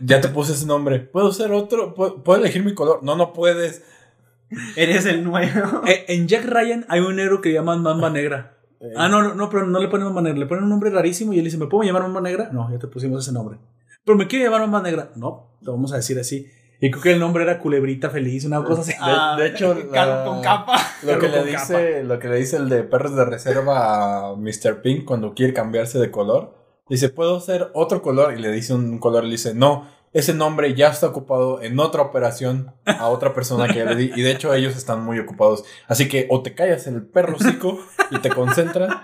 Ya 0.00 0.20
te 0.22 0.28
puse 0.28 0.52
ese 0.54 0.64
nombre. 0.66 1.00
¿Puedo 1.00 1.30
ser 1.32 1.52
otro? 1.52 1.94
¿Puedo, 1.94 2.22
puedo 2.22 2.40
elegir 2.40 2.64
mi 2.64 2.74
color? 2.74 3.02
No, 3.02 3.16
no 3.16 3.34
puedes. 3.34 3.82
Eres 4.76 5.04
el 5.06 5.24
nuevo. 5.24 5.82
Eh, 5.86 6.06
en 6.08 6.26
Jack 6.26 6.46
Ryan 6.46 6.86
hay 6.88 7.00
un 7.00 7.16
negro 7.16 7.42
que 7.42 7.52
llaman 7.52 7.82
Mamba 7.82 8.08
Negra. 8.08 8.56
Ah, 8.96 9.08
no, 9.08 9.22
no, 9.22 9.34
no, 9.34 9.50
pero 9.50 9.66
no 9.66 9.78
le 9.80 9.88
ponen 9.88 10.06
Mamba 10.06 10.22
Negra. 10.22 10.38
Le 10.38 10.46
ponen 10.46 10.64
un 10.64 10.70
nombre 10.70 10.88
rarísimo 10.90 11.34
y 11.34 11.38
él 11.38 11.44
dice: 11.44 11.58
¿Me 11.58 11.66
puedo 11.66 11.82
llamar 11.84 12.02
Mamba 12.02 12.22
Negra? 12.22 12.48
No, 12.52 12.70
ya 12.70 12.78
te 12.78 12.86
pusimos 12.86 13.22
ese 13.22 13.32
nombre. 13.32 13.58
Pero 14.06 14.16
me 14.16 14.26
quiere 14.26 14.46
llamar 14.46 14.62
Mamba 14.62 14.80
Negra. 14.80 15.10
No, 15.16 15.58
te 15.62 15.70
vamos 15.70 15.92
a 15.92 15.96
decir 15.96 16.18
así. 16.18 16.46
Y 16.80 16.90
creo 16.90 17.02
que 17.02 17.12
el 17.12 17.20
nombre 17.20 17.44
era 17.44 17.58
Culebrita 17.58 18.10
Feliz, 18.10 18.44
una 18.44 18.62
cosa 18.62 18.82
así. 18.82 18.92
Ah, 19.00 19.36
de 19.38 19.46
hecho, 19.46 19.74
la- 19.92 20.24
con 20.24 20.42
capa. 20.42 20.76
Lo 21.02 21.18
que, 21.18 21.28
le 21.28 21.38
con 21.38 21.46
dice, 21.46 22.02
lo 22.04 22.18
que 22.18 22.28
le 22.28 22.36
dice 22.36 22.56
el 22.56 22.68
de 22.68 22.82
perros 22.82 23.14
de 23.16 23.24
reserva 23.24 24.30
a 24.30 24.36
Mr. 24.36 24.82
Pink 24.82 25.04
cuando 25.04 25.34
quiere 25.34 25.52
cambiarse 25.54 25.98
de 25.98 26.10
color. 26.10 26.54
Dice, 26.88 27.08
¿puedo 27.08 27.40
ser 27.40 27.70
otro 27.74 28.02
color? 28.02 28.34
Y 28.36 28.42
le 28.42 28.50
dice 28.50 28.74
un 28.74 28.98
color, 28.98 29.24
le 29.24 29.30
dice, 29.30 29.54
no, 29.54 29.88
ese 30.12 30.34
nombre 30.34 30.74
ya 30.74 30.88
está 30.90 31.06
ocupado 31.06 31.62
en 31.62 31.80
otra 31.80 32.02
operación 32.02 32.72
a 32.84 33.08
otra 33.08 33.32
persona 33.32 33.66
que 33.66 33.76
ya 33.78 33.84
le 33.86 33.96
di. 33.96 34.12
Y 34.14 34.20
de 34.22 34.30
hecho 34.32 34.52
ellos 34.52 34.76
están 34.76 35.02
muy 35.02 35.18
ocupados. 35.18 35.64
Así 35.88 36.08
que 36.08 36.26
o 36.30 36.42
te 36.42 36.54
callas 36.54 36.86
el 36.86 37.02
perro 37.02 37.38
cico 37.38 37.78
y 38.10 38.18
te 38.18 38.28
concentras. 38.28 38.94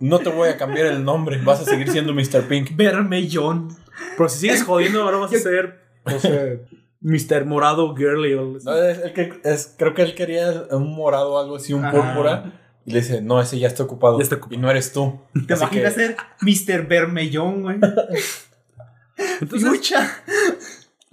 No 0.00 0.18
te 0.18 0.28
voy 0.30 0.48
a 0.50 0.56
cambiar 0.56 0.86
el 0.86 1.02
nombre. 1.04 1.40
Vas 1.42 1.60
a 1.60 1.64
seguir 1.64 1.90
siendo 1.90 2.12
Mr. 2.12 2.42
Pink. 2.48 2.76
Bermellón. 2.76 3.68
Pero 4.16 4.28
si 4.28 4.38
sigues 4.40 4.62
jodiendo, 4.64 5.02
ahora 5.02 5.18
vas 5.18 5.32
a 5.32 5.38
ser, 5.38 5.81
no 6.06 6.18
sé, 6.18 6.62
Mr. 7.00 7.44
Morado 7.46 7.94
Girly. 7.96 8.34
o- 8.34 8.58
No, 8.64 8.74
es, 8.76 8.98
el 8.98 9.12
que, 9.12 9.40
es- 9.44 9.74
creo 9.78 9.94
que 9.94 10.02
él 10.02 10.14
quería 10.14 10.64
un 10.70 10.94
morado 10.94 11.32
o 11.34 11.38
algo 11.38 11.56
así, 11.56 11.72
un 11.72 11.84
Ah. 11.84 11.90
púrpura. 11.90 12.58
Y 12.84 12.92
le 12.92 13.00
dice, 13.00 13.20
no, 13.22 13.40
ese 13.40 13.58
ya 13.58 13.68
está 13.68 13.82
ocupado. 13.84 14.18
Ya 14.18 14.24
está 14.24 14.36
ocupado. 14.36 14.54
Y 14.54 14.58
no 14.62 14.70
eres 14.70 14.92
tú. 14.92 15.20
¿Te 15.46 15.54
Así 15.54 15.62
imaginas 15.62 15.94
que- 15.94 16.00
ser 16.00 16.16
Mr. 16.40 16.86
Bermellón, 16.88 17.62
güey? 17.62 17.78
Entonces, 19.40 19.68
Lucha. 19.68 20.10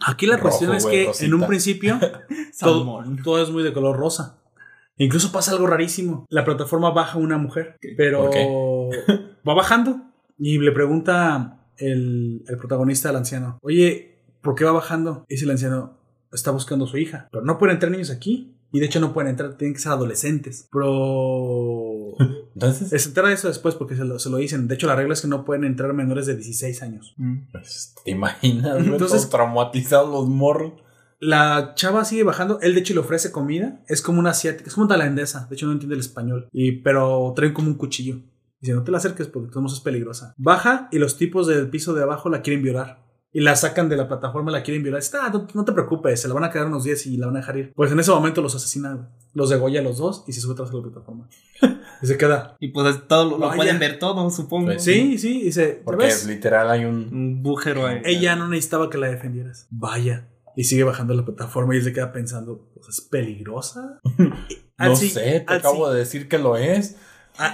aquí 0.05 0.25
la 0.25 0.37
Rojo, 0.37 0.49
cuestión 0.49 0.75
es 0.75 0.85
que 0.85 1.05
rosita. 1.07 1.25
en 1.25 1.33
un 1.33 1.47
principio 1.47 1.99
todo, 3.23 3.41
es 3.43 3.49
muy 3.49 3.63
de 3.63 3.73
color 3.73 3.97
rosa. 3.97 4.37
Incluso 4.97 5.31
pasa 5.31 5.51
algo 5.51 5.67
rarísimo. 5.67 6.25
La 6.29 6.43
plataforma 6.43 6.91
baja 6.91 7.17
una 7.17 7.37
mujer, 7.37 7.77
pero 7.97 8.29
va 9.47 9.53
bajando 9.53 10.01
y 10.37 10.57
le 10.57 10.71
pregunta 10.71 11.59
el, 11.77 12.43
el 12.47 12.57
protagonista 12.57 13.09
al 13.09 13.15
anciano, 13.17 13.59
oye, 13.61 14.18
¿por 14.41 14.55
qué 14.55 14.65
va 14.65 14.71
bajando? 14.71 15.25
Y 15.27 15.35
dice 15.35 15.45
el 15.45 15.51
anciano, 15.51 15.97
está 16.31 16.51
buscando 16.51 16.85
a 16.85 16.87
su 16.87 16.97
hija, 16.97 17.27
pero 17.31 17.43
no 17.43 17.57
pueden 17.57 17.75
entrar 17.75 17.91
niños 17.91 18.09
aquí. 18.11 18.55
Y 18.71 18.79
de 18.79 18.85
hecho 18.85 18.99
no 18.99 19.13
pueden 19.13 19.31
entrar, 19.31 19.57
tienen 19.57 19.73
que 19.73 19.79
ser 19.79 19.91
adolescentes. 19.93 20.67
Pero... 20.71 22.13
Entonces, 22.53 23.01
Se 23.01 23.09
entera 23.09 23.31
eso 23.31 23.47
después 23.47 23.73
porque 23.75 23.95
se 23.95 24.05
lo, 24.05 24.19
se 24.19 24.29
lo 24.29 24.37
dicen. 24.37 24.67
De 24.67 24.75
hecho, 24.75 24.85
la 24.87 24.95
regla 24.95 25.13
es 25.13 25.21
que 25.21 25.27
no 25.27 25.43
pueden 25.45 25.63
entrar 25.63 25.93
menores 25.93 26.25
de 26.27 26.35
16 26.35 26.81
años. 26.83 27.15
pues, 27.51 27.95
¿te 28.03 28.11
imaginas? 28.11 28.77
Entonces- 28.85 29.29
traumatizados 29.29 30.09
los 30.11 30.27
morros. 30.27 30.73
La 31.19 31.73
chava 31.75 32.05
sigue 32.05 32.23
bajando. 32.23 32.59
Él, 32.61 32.73
de 32.75 32.79
hecho, 32.81 32.93
le 32.93 32.99
ofrece 33.01 33.31
comida. 33.31 33.81
Es 33.87 34.01
como 34.01 34.19
una 34.19 34.29
asiática. 34.31 34.67
Es 34.67 34.75
como 34.75 34.85
una 34.85 34.95
tailandesa. 34.95 35.47
De 35.49 35.55
hecho, 35.55 35.65
no 35.65 35.73
entiende 35.73 35.95
el 35.95 36.01
español. 36.01 36.47
Y, 36.51 36.81
pero 36.83 37.33
traen 37.35 37.53
como 37.53 37.67
un 37.69 37.73
cuchillo. 37.75 38.21
Dice, 38.61 38.73
no 38.73 38.83
te 38.83 38.91
la 38.91 38.97
acerques 38.99 39.27
porque 39.27 39.51
todos 39.51 39.73
es 39.73 39.79
peligrosa. 39.79 40.33
Baja 40.37 40.89
y 40.91 40.99
los 40.99 41.17
tipos 41.17 41.47
del 41.47 41.69
piso 41.69 41.93
de 41.93 42.03
abajo 42.03 42.29
la 42.29 42.41
quieren 42.41 42.61
violar. 42.61 43.08
Y 43.31 43.41
la 43.41 43.55
sacan 43.55 43.89
de 43.89 43.95
la 43.95 44.07
plataforma, 44.07 44.51
la 44.51 44.63
quieren 44.63 44.81
violar. 44.81 45.01
Dice, 45.01 45.17
"Ah, 45.21 45.29
no, 45.31 45.47
no 45.53 45.63
te 45.65 45.71
preocupes, 45.71 46.19
se 46.19 46.27
la 46.27 46.33
van 46.33 46.43
a 46.45 46.49
quedar 46.51 46.65
unos 46.67 46.83
días 46.83 47.05
y 47.05 47.15
la 47.17 47.27
van 47.27 47.35
a 47.35 47.39
dejar 47.39 47.57
ir. 47.57 47.71
Pues 47.75 47.91
en 47.91 47.99
ese 47.99 48.09
momento 48.11 48.41
los 48.41 48.55
asesinan. 48.55 49.09
Los 49.33 49.49
degolla 49.51 49.81
a 49.81 49.83
los 49.83 49.97
dos 49.99 50.23
y 50.27 50.33
se 50.33 50.41
sube 50.41 50.53
atrás 50.53 50.71
de 50.71 50.77
la 50.77 50.83
plataforma. 50.83 51.29
y 52.01 52.07
se 52.07 52.17
queda. 52.17 52.57
Y 52.59 52.69
pues 52.69 53.07
todo 53.07 53.29
lo, 53.31 53.37
Vaya. 53.37 53.55
pueden 53.55 53.77
ver 53.79 53.99
todo, 53.99 54.29
supongo. 54.31 54.67
Pues 54.67 54.83
Sí, 54.83 55.17
sí, 55.19 55.43
dice, 55.43 55.67
¿te 55.67 55.81
Porque 55.83 56.05
ves? 56.05 56.25
literal 56.25 56.71
hay 56.71 56.85
un... 56.85 57.13
Un 57.13 57.43
bújero 57.43 57.85
ahí. 57.85 58.01
Ella 58.03 58.35
no 58.35 58.47
necesitaba 58.47 58.89
que 58.89 58.97
la 58.97 59.07
defendieras. 59.07 59.67
Vaya. 59.69 60.27
Y 60.55 60.63
sigue 60.63 60.83
bajando 60.83 61.13
la 61.13 61.23
plataforma 61.23 61.75
y 61.75 61.77
él 61.77 61.83
se 61.83 61.93
queda 61.93 62.11
pensando, 62.11 62.67
pues 62.73 62.89
es 62.89 63.01
peligrosa. 63.01 63.99
No 64.79 64.95
sé, 64.95 65.43
te 65.45 65.53
acabo 65.53 65.91
de 65.91 65.99
decir 65.99 66.29
que 66.29 66.37
lo 66.37 66.55
es. 66.55 66.95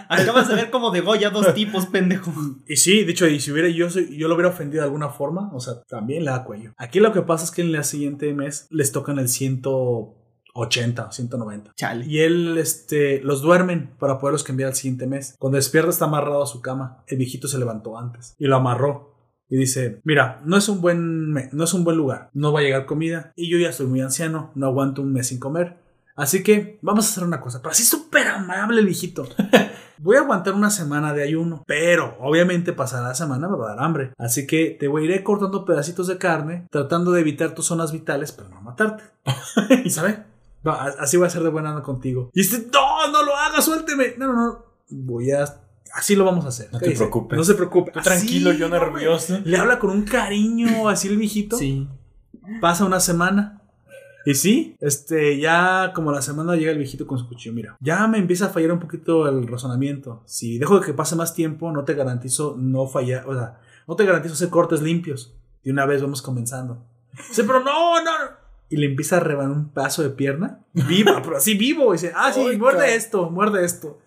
Acabas 0.09 0.47
de 0.47 0.55
ver 0.55 0.71
como 0.71 0.91
de 0.91 1.01
Goya 1.01 1.29
dos 1.29 1.53
tipos, 1.55 1.85
pendejo. 1.85 2.31
Y 2.67 2.75
sí, 2.77 3.03
de 3.03 3.11
hecho, 3.11 3.27
y 3.27 3.39
si 3.39 3.51
hubiera 3.51 3.69
yo, 3.69 3.87
yo 3.87 4.27
lo 4.27 4.35
hubiera 4.35 4.49
ofendido 4.49 4.81
de 4.81 4.87
alguna 4.87 5.09
forma, 5.09 5.51
o 5.53 5.59
sea, 5.59 5.81
también 5.87 6.25
le 6.25 6.31
da 6.31 6.43
cuello. 6.43 6.73
Aquí 6.77 6.99
lo 6.99 7.13
que 7.13 7.21
pasa 7.21 7.45
es 7.45 7.51
que 7.51 7.61
en 7.61 7.73
el 7.73 7.83
siguiente 7.83 8.33
mes 8.33 8.67
les 8.71 8.91
tocan 8.91 9.19
el 9.19 9.29
111 9.29 10.25
80 10.57 11.07
o 11.07 11.11
190. 11.11 11.73
Chale. 11.75 12.05
Y 12.05 12.19
él, 12.21 12.57
este, 12.57 13.21
los 13.21 13.41
duermen 13.41 13.93
para 13.99 14.19
poderlos 14.19 14.43
cambiar 14.43 14.69
al 14.69 14.75
siguiente 14.75 15.05
mes. 15.05 15.35
Cuando 15.37 15.57
despierta 15.57 15.89
está 15.89 16.05
amarrado 16.05 16.41
a 16.41 16.47
su 16.47 16.61
cama. 16.61 17.03
El 17.07 17.17
viejito 17.17 17.47
se 17.47 17.59
levantó 17.59 17.97
antes 17.97 18.35
y 18.39 18.45
lo 18.45 18.55
amarró. 18.55 19.13
Y 19.49 19.57
dice, 19.57 19.99
mira, 20.05 20.41
no 20.45 20.57
es 20.57 20.69
un 20.69 20.81
buen, 20.81 21.33
no 21.33 21.63
es 21.63 21.73
un 21.73 21.83
buen 21.83 21.97
lugar. 21.97 22.29
No 22.33 22.53
va 22.53 22.61
a 22.61 22.63
llegar 22.63 22.85
comida. 22.85 23.33
Y 23.35 23.51
yo 23.51 23.57
ya 23.57 23.73
soy 23.73 23.87
muy 23.87 23.99
anciano. 23.99 24.51
No 24.55 24.67
aguanto 24.67 25.01
un 25.01 25.11
mes 25.11 25.27
sin 25.27 25.39
comer. 25.39 25.77
Así 26.15 26.41
que 26.41 26.79
vamos 26.81 27.05
a 27.05 27.09
hacer 27.09 27.25
una 27.25 27.41
cosa. 27.41 27.59
Pero 27.59 27.71
así 27.71 27.83
súper 27.83 28.27
amable 28.27 28.79
el 28.79 28.85
viejito. 28.85 29.27
Voy 29.97 30.17
a 30.17 30.21
aguantar 30.21 30.53
una 30.53 30.69
semana 30.69 31.13
de 31.13 31.23
ayuno, 31.23 31.63
pero 31.67 32.17
obviamente 32.19 32.73
pasada 32.73 33.09
la 33.09 33.15
semana 33.15 33.47
me 33.47 33.57
va 33.57 33.71
a 33.71 33.75
dar 33.75 33.85
hambre. 33.85 34.13
Así 34.17 34.45
que 34.45 34.75
te 34.79 34.87
voy 34.87 35.11
a 35.11 35.15
ir 35.15 35.23
cortando 35.23 35.65
pedacitos 35.65 36.07
de 36.07 36.17
carne, 36.17 36.67
tratando 36.71 37.11
de 37.11 37.21
evitar 37.21 37.55
tus 37.55 37.65
zonas 37.65 37.91
vitales, 37.91 38.31
pero 38.31 38.49
no 38.49 38.61
matarte. 38.61 39.03
y 39.83 39.89
sabes, 39.89 40.17
así 40.99 41.17
voy 41.17 41.27
a 41.27 41.29
ser 41.29 41.43
de 41.43 41.49
buena 41.49 41.81
contigo. 41.81 42.29
Y 42.33 42.41
este, 42.41 42.67
no, 42.71 43.11
no 43.11 43.23
lo 43.23 43.35
hagas, 43.35 43.65
suélteme. 43.65 44.15
No, 44.17 44.27
no, 44.27 44.33
no. 44.33 44.65
Voy 44.89 45.31
a. 45.31 45.45
Así 45.93 46.15
lo 46.15 46.25
vamos 46.25 46.45
a 46.45 46.49
hacer. 46.49 46.69
No 46.71 46.79
¿Qué 46.79 46.85
te 46.85 46.91
dice? 46.91 47.03
preocupes. 47.03 47.37
No 47.37 47.43
se 47.43 47.53
preocupe. 47.53 47.91
Así, 47.95 48.03
tranquilo, 48.03 48.51
yo 48.51 48.67
nervioso. 48.67 49.39
Le 49.43 49.57
habla 49.57 49.79
con 49.79 49.91
un 49.91 50.03
cariño 50.03 50.89
así 50.89 51.07
el 51.07 51.17
viejito. 51.17 51.57
Sí. 51.57 51.87
Pasa 52.59 52.85
una 52.85 52.99
semana. 52.99 53.61
Y 54.25 54.33
sí, 54.33 54.75
este, 54.81 55.39
ya 55.39 55.91
como 55.93 56.11
la 56.11 56.21
semana 56.21 56.55
llega 56.55 56.71
el 56.71 56.79
viejito 56.79 57.05
con 57.05 57.19
su 57.19 57.27
cuchillo. 57.27 57.53
Mira, 57.53 57.77
ya 57.79 58.07
me 58.07 58.17
empieza 58.17 58.47
a 58.47 58.49
fallar 58.49 58.71
un 58.71 58.79
poquito 58.79 59.27
el 59.27 59.47
razonamiento. 59.47 60.23
Si 60.25 60.57
dejo 60.57 60.81
que 60.81 60.93
pase 60.93 61.15
más 61.15 61.35
tiempo, 61.35 61.71
no 61.71 61.85
te 61.85 61.93
garantizo 61.93 62.55
no 62.57 62.87
fallar, 62.87 63.27
o 63.27 63.35
sea, 63.35 63.59
no 63.87 63.95
te 63.95 64.03
garantizo 64.03 64.33
hacer 64.33 64.49
cortes 64.49 64.81
limpios. 64.81 65.35
De 65.63 65.71
una 65.71 65.85
vez 65.85 66.01
vamos 66.01 66.21
comenzando. 66.21 66.83
Dice, 67.29 67.43
pero 67.43 67.59
no, 67.59 68.03
no. 68.03 68.11
no". 68.11 68.45
Y 68.67 68.77
le 68.77 68.87
empieza 68.87 69.17
a 69.17 69.19
rebanar 69.19 69.55
un 69.55 69.69
pedazo 69.69 70.01
de 70.01 70.09
pierna. 70.09 70.59
Viva, 70.73 71.21
pero 71.23 71.37
así 71.37 71.53
vivo. 71.53 71.93
Y 71.93 71.97
dice, 71.97 72.11
ah, 72.15 72.33
sí, 72.33 72.57
muerde 72.57 72.95
esto, 72.95 73.29
muerde 73.29 73.63
esto. 73.63 73.99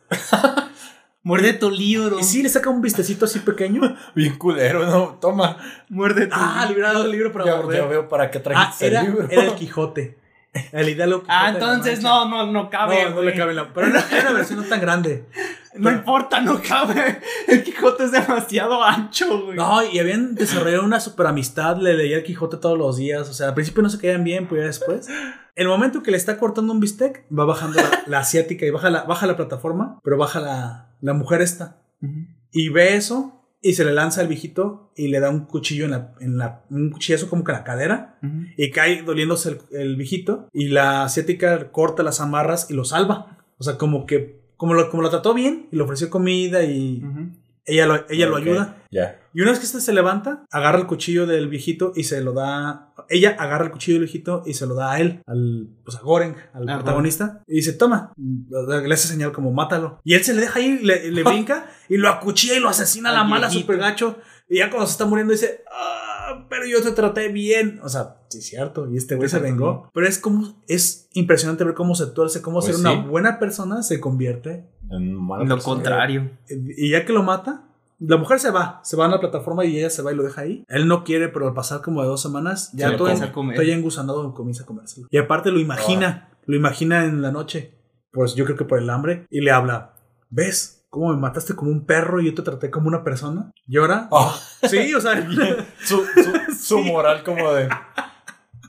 Muerde 1.23 1.53
tu 1.53 1.71
libro. 1.71 2.19
Y 2.21 2.23
sí, 2.23 2.43
le 2.43 2.49
saca 2.49 2.71
un 2.71 2.81
vistecito 2.81 3.25
así 3.25 3.41
pequeño. 3.41 3.97
Bien 4.15 4.37
culero, 4.39 4.87
¿no? 4.87 5.19
Toma. 5.21 5.59
Muerde 5.89 6.27
tu 6.27 6.35
ah, 6.37 6.65
librado 6.69 7.05
el 7.05 7.11
libro 7.11 7.33
para 7.33 7.45
Ya, 7.45 7.57
morder. 7.57 7.81
ya 7.83 7.87
veo 7.87 8.09
para 8.09 8.31
qué 8.31 8.39
Ah, 8.39 8.43
trajiste 8.43 8.87
era, 8.87 9.01
el 9.01 9.07
libro. 9.07 9.29
era 9.31 9.43
el 9.45 9.55
Quijote. 9.57 10.19
El 10.73 10.89
Hidalgo 10.89 11.21
Quijote 11.21 11.35
Ah, 11.37 11.51
entonces 11.51 12.03
no, 12.03 12.27
no, 12.29 12.47
no 12.51 12.71
cabe. 12.71 13.05
No, 13.05 13.17
no 13.17 13.23
le 13.23 13.35
cabe 13.35 13.53
la. 13.53 13.73
Pero 13.73 13.89
era 13.89 14.05
era 14.11 14.23
una 14.23 14.33
versión 14.33 14.61
no 14.61 14.65
tan 14.67 14.81
grande. 14.81 15.27
No 15.75 15.93
importa, 15.93 16.41
no 16.41 16.61
cabe. 16.61 17.21
El 17.47 17.63
Quijote 17.63 18.05
es 18.05 18.11
demasiado 18.11 18.83
ancho, 18.83 19.45
güey. 19.45 19.57
No, 19.57 19.81
y 19.85 20.01
habían 20.01 20.35
desarrollado 20.35 20.83
una 20.83 20.99
super 20.99 21.27
amistad. 21.29 21.77
Le 21.77 21.95
leía 21.95 22.17
el 22.17 22.25
Quijote 22.25 22.57
todos 22.57 22.77
los 22.77 22.97
días. 22.97 23.29
O 23.29 23.33
sea, 23.35 23.49
al 23.49 23.55
principio 23.55 23.83
no 23.85 23.91
se 23.91 23.99
caían 24.01 24.25
bien, 24.25 24.49
pero 24.49 24.63
ya 24.63 24.67
después. 24.67 25.07
El 25.59 25.67
momento 25.67 26.05
que 26.05 26.13
le 26.13 26.17
está 26.17 26.39
cortando 26.39 26.73
un 26.73 26.79
bistec, 26.79 27.25
va 27.37 27.45
bajando 27.45 27.79
la, 27.83 27.91
la 28.07 28.19
asiática 28.21 28.65
y 28.65 28.71
baja 28.71 28.91
la, 28.91 29.03
baja 29.03 29.27
la 29.27 29.37
plataforma, 29.37 29.99
pero 30.05 30.17
baja 30.17 30.39
la, 30.41 30.95
la 31.01 31.15
mujer 31.15 31.43
esta. 31.43 31.83
Y 32.53 32.69
ve 32.69 32.95
eso 32.95 33.45
y 33.61 33.75
se 33.75 33.85
le 33.85 33.93
lanza 33.93 34.21
al 34.21 34.29
viejito 34.29 34.93
y 34.95 35.09
le 35.09 35.19
da 35.19 35.31
un 35.31 35.47
cuchillo 35.47 35.87
en 35.87 35.91
la, 35.91 36.15
en 36.21 36.39
la, 36.39 36.63
un 36.71 36.91
cuchillazo 36.91 37.29
como 37.29 37.43
que 37.43 37.51
en 37.51 37.59
la 37.59 37.65
cadera. 37.65 38.19
Y 38.57 38.71
cae 38.71 39.03
doliéndose 39.03 39.49
el, 39.49 39.59
el 39.73 39.97
viejito. 39.97 40.49
Y 40.53 40.69
la 40.69 41.03
asiática 41.03 41.73
corta 41.73 42.05
las 42.05 42.21
amarras 42.21 42.71
y 42.71 42.75
lo 42.75 42.85
salva. 42.85 43.39
O 43.59 43.65
sea, 43.65 43.79
como 43.79 44.07
que, 44.07 44.41
como 44.57 44.75
lo, 44.75 44.89
como 44.91 45.03
lo 45.03 45.11
trató 45.11 45.35
bien 45.35 45.67
y 45.73 45.77
le 45.77 45.83
ofreció 45.83 46.09
comida 46.09 46.63
y 46.63 47.03
ella 47.69 47.87
lo, 47.87 48.09
ella 48.09 48.27
lo 48.27 48.37
ayuda. 48.37 48.77
Ya. 48.91 49.21
Y 49.35 49.43
una 49.43 49.51
vez 49.51 49.61
que 49.61 49.67
este 49.67 49.81
se 49.81 49.93
levanta, 49.93 50.45
agarra 50.51 50.79
el 50.79 50.87
cuchillo 50.87 51.27
del 51.27 51.49
viejito 51.49 51.93
y 51.95 52.05
se 52.05 52.23
lo 52.23 52.33
da. 52.33 52.95
Ella 53.11 53.37
agarra 53.39 53.65
el 53.65 53.71
cuchillo 53.71 53.97
del 53.97 54.05
viejito 54.05 54.43
y 54.47 54.55
se 54.55 54.67
lo 54.67 54.75
da 54.75 54.93
a 54.93 55.01
él, 55.01 55.23
al, 55.27 55.69
pues 55.85 55.97
a 55.97 56.01
Goren, 56.01 56.35
al 56.53 56.69
Ajá. 56.69 56.79
protagonista. 56.79 57.43
Y 57.47 57.57
dice: 57.57 57.73
Toma, 57.73 58.13
le 58.17 58.95
hace 58.95 59.09
señal 59.09 59.33
como 59.33 59.53
mátalo. 59.53 60.01
Y 60.05 60.15
él 60.15 60.25
se 60.25 60.35
le 60.35 60.43
deja 60.43 60.59
ahí, 60.59 60.79
le, 60.79 61.11
le 61.11 61.23
brinca 61.23 61.67
y 61.89 61.97
lo 61.97 62.09
acuchilla 62.09 62.55
y 62.57 62.61
lo 62.61 62.69
asesina 62.69 63.11
a 63.11 63.13
la 63.13 63.21
Al 63.23 63.29
mala 63.29 63.49
viejito. 63.49 63.63
super 63.73 63.79
gacho. 63.79 64.17
Y 64.49 64.59
ya 64.59 64.71
cuando 64.71 64.87
se 64.87 64.93
está 64.93 65.05
muriendo 65.07 65.33
dice: 65.33 65.63
Ah, 65.71 66.47
pero 66.51 66.67
yo 66.67 66.83
te 66.83 66.93
traté 66.93 67.29
bien. 67.29 67.81
O 67.83 67.89
sea, 67.89 68.17
sí, 68.29 68.39
es 68.39 68.47
cierto. 68.47 68.91
Y 68.91 68.97
este 68.97 69.17
güey 69.17 69.29
se 69.29 69.39
vengó. 69.39 69.91
Pero 69.95 70.07
es 70.07 70.19
como, 70.19 70.63
es 70.69 71.09
impresionante 71.15 71.65
ver 71.65 71.75
cómo 71.75 71.95
se 71.95 72.07
tuerce, 72.07 72.43
cómo 72.43 72.61
Pues 72.61 72.77
ser 72.77 72.77
una 72.77 73.07
buena 73.07 73.39
persona 73.39 73.83
se 73.83 74.01
convierte 74.01 74.69
En 74.91 75.15
Lo 75.15 75.29
persona. 75.39 75.63
contrario. 75.63 76.31
y 76.49 76.91
ya 76.91 77.05
que 77.05 77.13
lo 77.13 77.23
mata, 77.23 77.65
la 78.01 78.17
mujer 78.17 78.39
se 78.39 78.51
va, 78.51 78.81
se 78.85 78.97
va 78.97 79.07
a 79.07 79.09
la 79.09 79.21
plataforma 79.21 79.65
y 79.65 79.79
ella 79.79 79.91
se 79.91 80.03
va 80.03 80.13
y 80.13 80.17
lo 80.17 80.23
deja 80.23 80.43
ahí. 80.43 80.65
Él 80.69 80.87
no 80.89 81.05
quiere, 81.05 81.29
pero 81.29 81.49
al 81.49 81.55
pasar 81.55 81.81
como 81.83 82.03
de 82.03 82.09
dos 82.09 82.23
semanas, 82.23 82.71
ya 82.73 82.91
Se 82.91 82.97
todo, 82.97 83.09
en- 83.09 83.17
ya 83.67 83.75
engusanado 83.75 84.33
comienza 84.35 84.63
a 84.63 84.67
comérselo. 84.67 85.09
Y 85.11 85.19
aparte 85.19 85.51
lo 85.51 85.59
imagina, 85.59 86.31
lo 86.47 86.57
imagina 86.57 87.05
en 87.05 87.23
la 87.23 87.33
noche, 87.33 87.75
pues 88.13 88.35
yo 88.35 88.45
creo 88.45 88.57
que 88.57 88.65
por 88.65 88.79
el 88.79 88.89
hambre, 88.91 89.27
y 89.31 89.41
le 89.41 89.51
habla, 89.51 89.95
¿ves? 90.31 90.87
¿Cómo 90.91 91.11
me 91.13 91.17
mataste 91.21 91.55
como 91.55 91.71
un 91.71 91.85
perro 91.85 92.21
y 92.21 92.27
yo 92.27 92.35
te 92.35 92.43
traté 92.43 92.71
como 92.71 92.89
una 92.89 93.05
persona? 93.05 93.51
¿Y 93.67 93.77
ahora? 93.79 94.09
Ah, 94.11 94.35
Sí, 94.69 94.95
o 94.95 95.01
sea, 95.01 95.29
su, 95.85 96.03
su, 96.07 96.55
su 96.55 96.79
moral 96.85 97.23
como 97.25 97.53
de... 97.53 97.69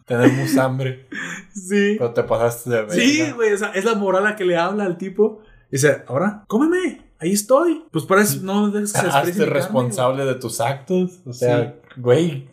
Tenemos 0.05 0.57
hambre, 0.57 1.07
sí. 1.53 1.95
pero 1.99 2.13
te 2.13 2.23
pasaste 2.23 2.69
de 2.71 2.75
verga. 2.77 2.93
Sí, 2.95 3.31
güey, 3.31 3.53
o 3.53 3.57
sea, 3.59 3.69
es 3.75 3.85
la 3.85 3.93
moral 3.93 4.25
a 4.25 4.35
que 4.35 4.43
le 4.43 4.57
habla 4.57 4.85
al 4.85 4.97
tipo. 4.97 5.41
Dice, 5.69 6.03
ahora, 6.07 6.45
cómeme, 6.47 7.08
ahí 7.19 7.33
estoy. 7.33 7.85
Pues 7.91 8.05
para 8.05 8.21
eso 8.21 8.39
no 8.41 8.69
dejes 8.71 8.93
que 8.93 8.99
se 8.99 9.07
Hazte 9.07 9.31
carne, 9.31 9.45
responsable 9.45 10.25
de 10.25 10.35
tus 10.35 10.59
actos. 10.61 11.19
O 11.25 11.33
sea, 11.33 11.79
güey. 11.97 12.49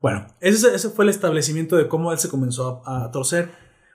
Bueno, 0.00 0.26
ese, 0.40 0.74
ese 0.74 0.90
fue 0.90 1.04
el 1.04 1.10
establecimiento 1.10 1.76
de 1.76 1.88
cómo 1.88 2.12
él 2.12 2.18
se 2.18 2.28
comenzó 2.28 2.82
a, 2.86 3.04
a 3.04 3.10
torcer. 3.10 3.50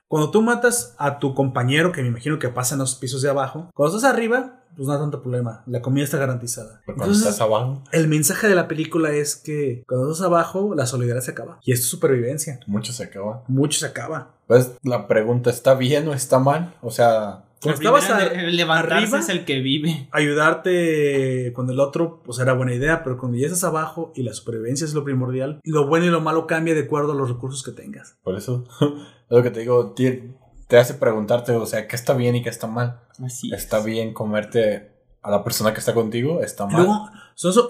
Cuando 0.08 0.30
tú 0.30 0.40
matas 0.40 0.94
a 0.98 1.18
tu 1.18 1.34
compañero, 1.34 1.90
que 1.90 2.00
me 2.02 2.08
imagino 2.08 2.38
que 2.38 2.48
pasa 2.48 2.76
en 2.76 2.78
los 2.78 2.94
pisos 2.94 3.22
de 3.22 3.30
abajo, 3.30 3.70
cuando 3.74 3.96
estás 3.96 4.12
arriba, 4.12 4.62
pues 4.76 4.86
no 4.86 4.94
hay 4.94 5.00
tanto 5.00 5.20
problema. 5.20 5.64
La 5.66 5.82
comida 5.82 6.04
está 6.04 6.18
garantizada. 6.18 6.82
Pero 6.86 6.96
cuando 6.96 7.14
Entonces, 7.14 7.26
estás 7.26 7.40
abajo, 7.40 7.82
el 7.90 8.06
mensaje 8.06 8.46
de 8.46 8.54
la 8.54 8.68
película 8.68 9.10
es 9.10 9.34
que 9.34 9.82
cuando 9.88 10.12
estás 10.12 10.26
abajo, 10.26 10.74
la 10.76 10.86
solidaridad 10.86 11.24
se 11.24 11.32
acaba. 11.32 11.58
Y 11.64 11.72
esto 11.72 11.84
es 11.84 11.90
supervivencia. 11.90 12.60
mucho 12.66 12.92
se 12.92 13.02
acaba. 13.02 13.42
Mucho 13.48 13.80
se 13.80 13.86
acaba. 13.86 14.36
Pues 14.46 14.76
la 14.84 15.08
pregunta, 15.08 15.50
¿está 15.50 15.74
bien 15.74 16.06
o 16.06 16.14
está 16.14 16.38
mal? 16.38 16.76
O 16.82 16.90
sea, 16.92 17.45
Cuando 17.62 17.80
estabas 17.80 18.04
primero 18.06 18.30
a- 18.30 18.42
en 18.48 18.56
levantarse 18.56 18.94
arriba, 18.96 19.18
es 19.18 19.28
el 19.30 19.44
que 19.44 19.60
vive. 19.60 20.08
ayudarte 20.12 21.52
con 21.54 21.70
el 21.70 21.80
otro, 21.80 22.20
pues 22.24 22.38
era 22.38 22.52
buena 22.52 22.74
idea, 22.74 23.02
pero 23.02 23.18
cuando 23.18 23.38
ya 23.38 23.46
estás 23.46 23.64
abajo 23.64 24.12
y 24.14 24.22
la 24.22 24.32
supervivencia 24.34 24.84
es 24.84 24.94
lo 24.94 25.04
primordial, 25.04 25.60
lo 25.64 25.86
bueno 25.86 26.06
y 26.06 26.10
lo 26.10 26.20
malo 26.20 26.46
cambia 26.46 26.74
de 26.74 26.82
acuerdo 26.82 27.12
a 27.12 27.14
los 27.16 27.28
recursos 27.28 27.62
que 27.62 27.72
tengas. 27.72 28.16
por 28.22 28.36
eso 28.36 28.64
es 28.80 28.90
lo 29.36 29.42
que 29.42 29.50
te 29.50 29.60
digo, 29.60 29.92
te, 29.92 30.30
te 30.68 30.76
hace 30.78 30.94
preguntarte, 30.94 31.52
o 31.52 31.66
sea, 31.66 31.86
¿qué 31.88 31.96
está 31.96 32.14
bien 32.14 32.36
y 32.36 32.42
qué 32.42 32.50
está 32.50 32.66
mal? 32.66 33.00
Así 33.24 33.52
es. 33.52 33.62
¿Está 33.62 33.80
bien 33.82 34.12
comerte 34.12 34.90
a 35.26 35.30
la 35.30 35.44
persona 35.44 35.72
que 35.72 35.80
está 35.80 35.92
contigo? 35.92 36.40
¿Está 36.40 36.66
mal? 36.66 36.76
Luego, 36.84 37.10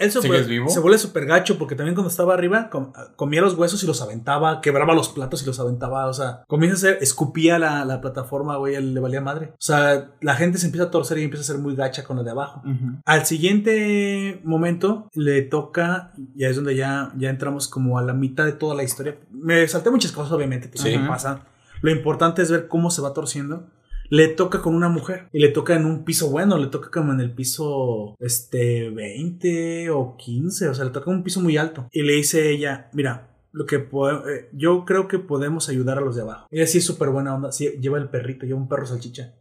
él 0.01 0.13
se, 0.13 0.21
¿Sigues 0.23 0.43
vuelve- 0.43 0.47
vivo? 0.49 0.69
se 0.69 0.79
vuelve 0.81 0.99
súper 0.99 1.27
gacho 1.27 1.59
porque 1.59 1.75
también 1.75 1.95
cuando 1.95 2.11
estaba 2.11 2.35
arriba 2.35 2.71
com- 2.71 2.93
comía 3.17 3.41
los 3.41 3.55
huesos 3.55 3.83
y 3.83 3.87
los 3.87 4.01
aventaba, 4.03 4.61
quebraba 4.61 4.95
los 4.95 5.09
platos 5.09 5.43
y 5.43 5.47
los 5.47 5.59
aventaba. 5.59 6.07
O 6.07 6.13
sea, 6.15 6.45
comienza 6.47 6.77
a 6.77 6.81
ser, 6.81 6.99
escupía 7.03 7.59
la, 7.59 7.85
la 7.85 8.01
plataforma, 8.01 8.57
güey, 8.59 8.75
él 8.77 8.95
le 8.95 9.01
valía 9.01 9.21
madre. 9.21 9.49
O 9.53 9.57
sea, 9.59 10.11
la 10.21 10.35
gente 10.37 10.59
se 10.59 10.67
empieza 10.67 10.87
a 10.87 10.91
torcer 10.91 11.19
y 11.19 11.25
empieza 11.25 11.43
a 11.43 11.47
ser 11.55 11.59
muy 11.63 11.75
gacha 11.75 12.05
con 12.05 12.17
lo 12.17 12.23
de 12.25 12.31
abajo. 12.31 12.61
Ujú. 12.65 13.01
Al 13.05 13.27
siguiente 13.27 14.41
momento 14.45 15.09
le 15.15 15.43
toca, 15.43 16.13
ya 16.35 16.49
es 16.49 16.57
donde 16.57 16.77
ya, 16.77 17.13
ya 17.17 17.31
entramos 17.31 17.69
como 17.69 17.99
a 17.99 18.03
la 18.03 18.13
mitad 18.13 18.45
de 18.45 18.53
toda 18.53 18.75
la 18.75 18.83
historia. 18.85 19.17
Me 19.31 19.67
salté 19.67 19.91
muchas 19.91 20.13
cosas, 20.13 20.33
obviamente, 20.33 20.69
pasa. 21.09 21.41
Lo 21.83 21.91
importante 21.91 22.43
es 22.43 22.51
ver 22.51 22.69
cómo 22.69 22.91
se 22.91 23.03
va 23.03 23.13
torciendo. 23.13 23.65
Le 24.09 24.29
toca 24.29 24.61
con 24.61 24.75
una 24.75 24.89
mujer 24.89 25.29
y 25.33 25.41
le 25.41 25.49
toca 25.49 25.75
en 25.75 25.85
un 25.85 26.05
piso 26.05 26.31
bueno, 26.31 26.59
le 26.59 26.69
toca 26.69 26.91
como 26.91 27.13
en 27.13 27.21
el 27.21 27.33
piso 27.33 28.15
este 28.19 28.91
20 28.91 29.91
o 29.91 30.17
15, 30.17 30.69
o 30.69 30.75
sea, 30.75 30.85
le 30.85 30.91
toca 30.91 31.11
un 31.11 31.23
piso 31.23 31.41
muy 31.41 31.57
alto. 31.57 31.89
Y 31.93 32.03
le 32.03 32.15
dice 32.15 32.51
ella, 32.51 32.89
mira, 32.93 33.37
lo 33.53 33.65
que 33.65 33.77
eh, 33.77 34.51
yo 34.53 34.85
creo 34.85 35.09
que 35.09 35.19
podemos 35.19 35.69
ayudar 35.69 35.99
a 35.99 36.03
los 36.03 36.15
de 36.15 36.23
abajo. 36.23 36.47
Ella 36.51 36.67
sí 36.67 36.79
es 36.79 36.85
súper 36.85 37.09
buena 37.09 37.35
onda, 37.35 37.53
sí, 37.53 37.71
lleva 37.81 37.99
el 37.99 38.11
perrito, 38.11 38.45
lleva 38.47 38.59
un 38.59 38.69
perro 38.69 38.87
salchicha. 38.87 39.35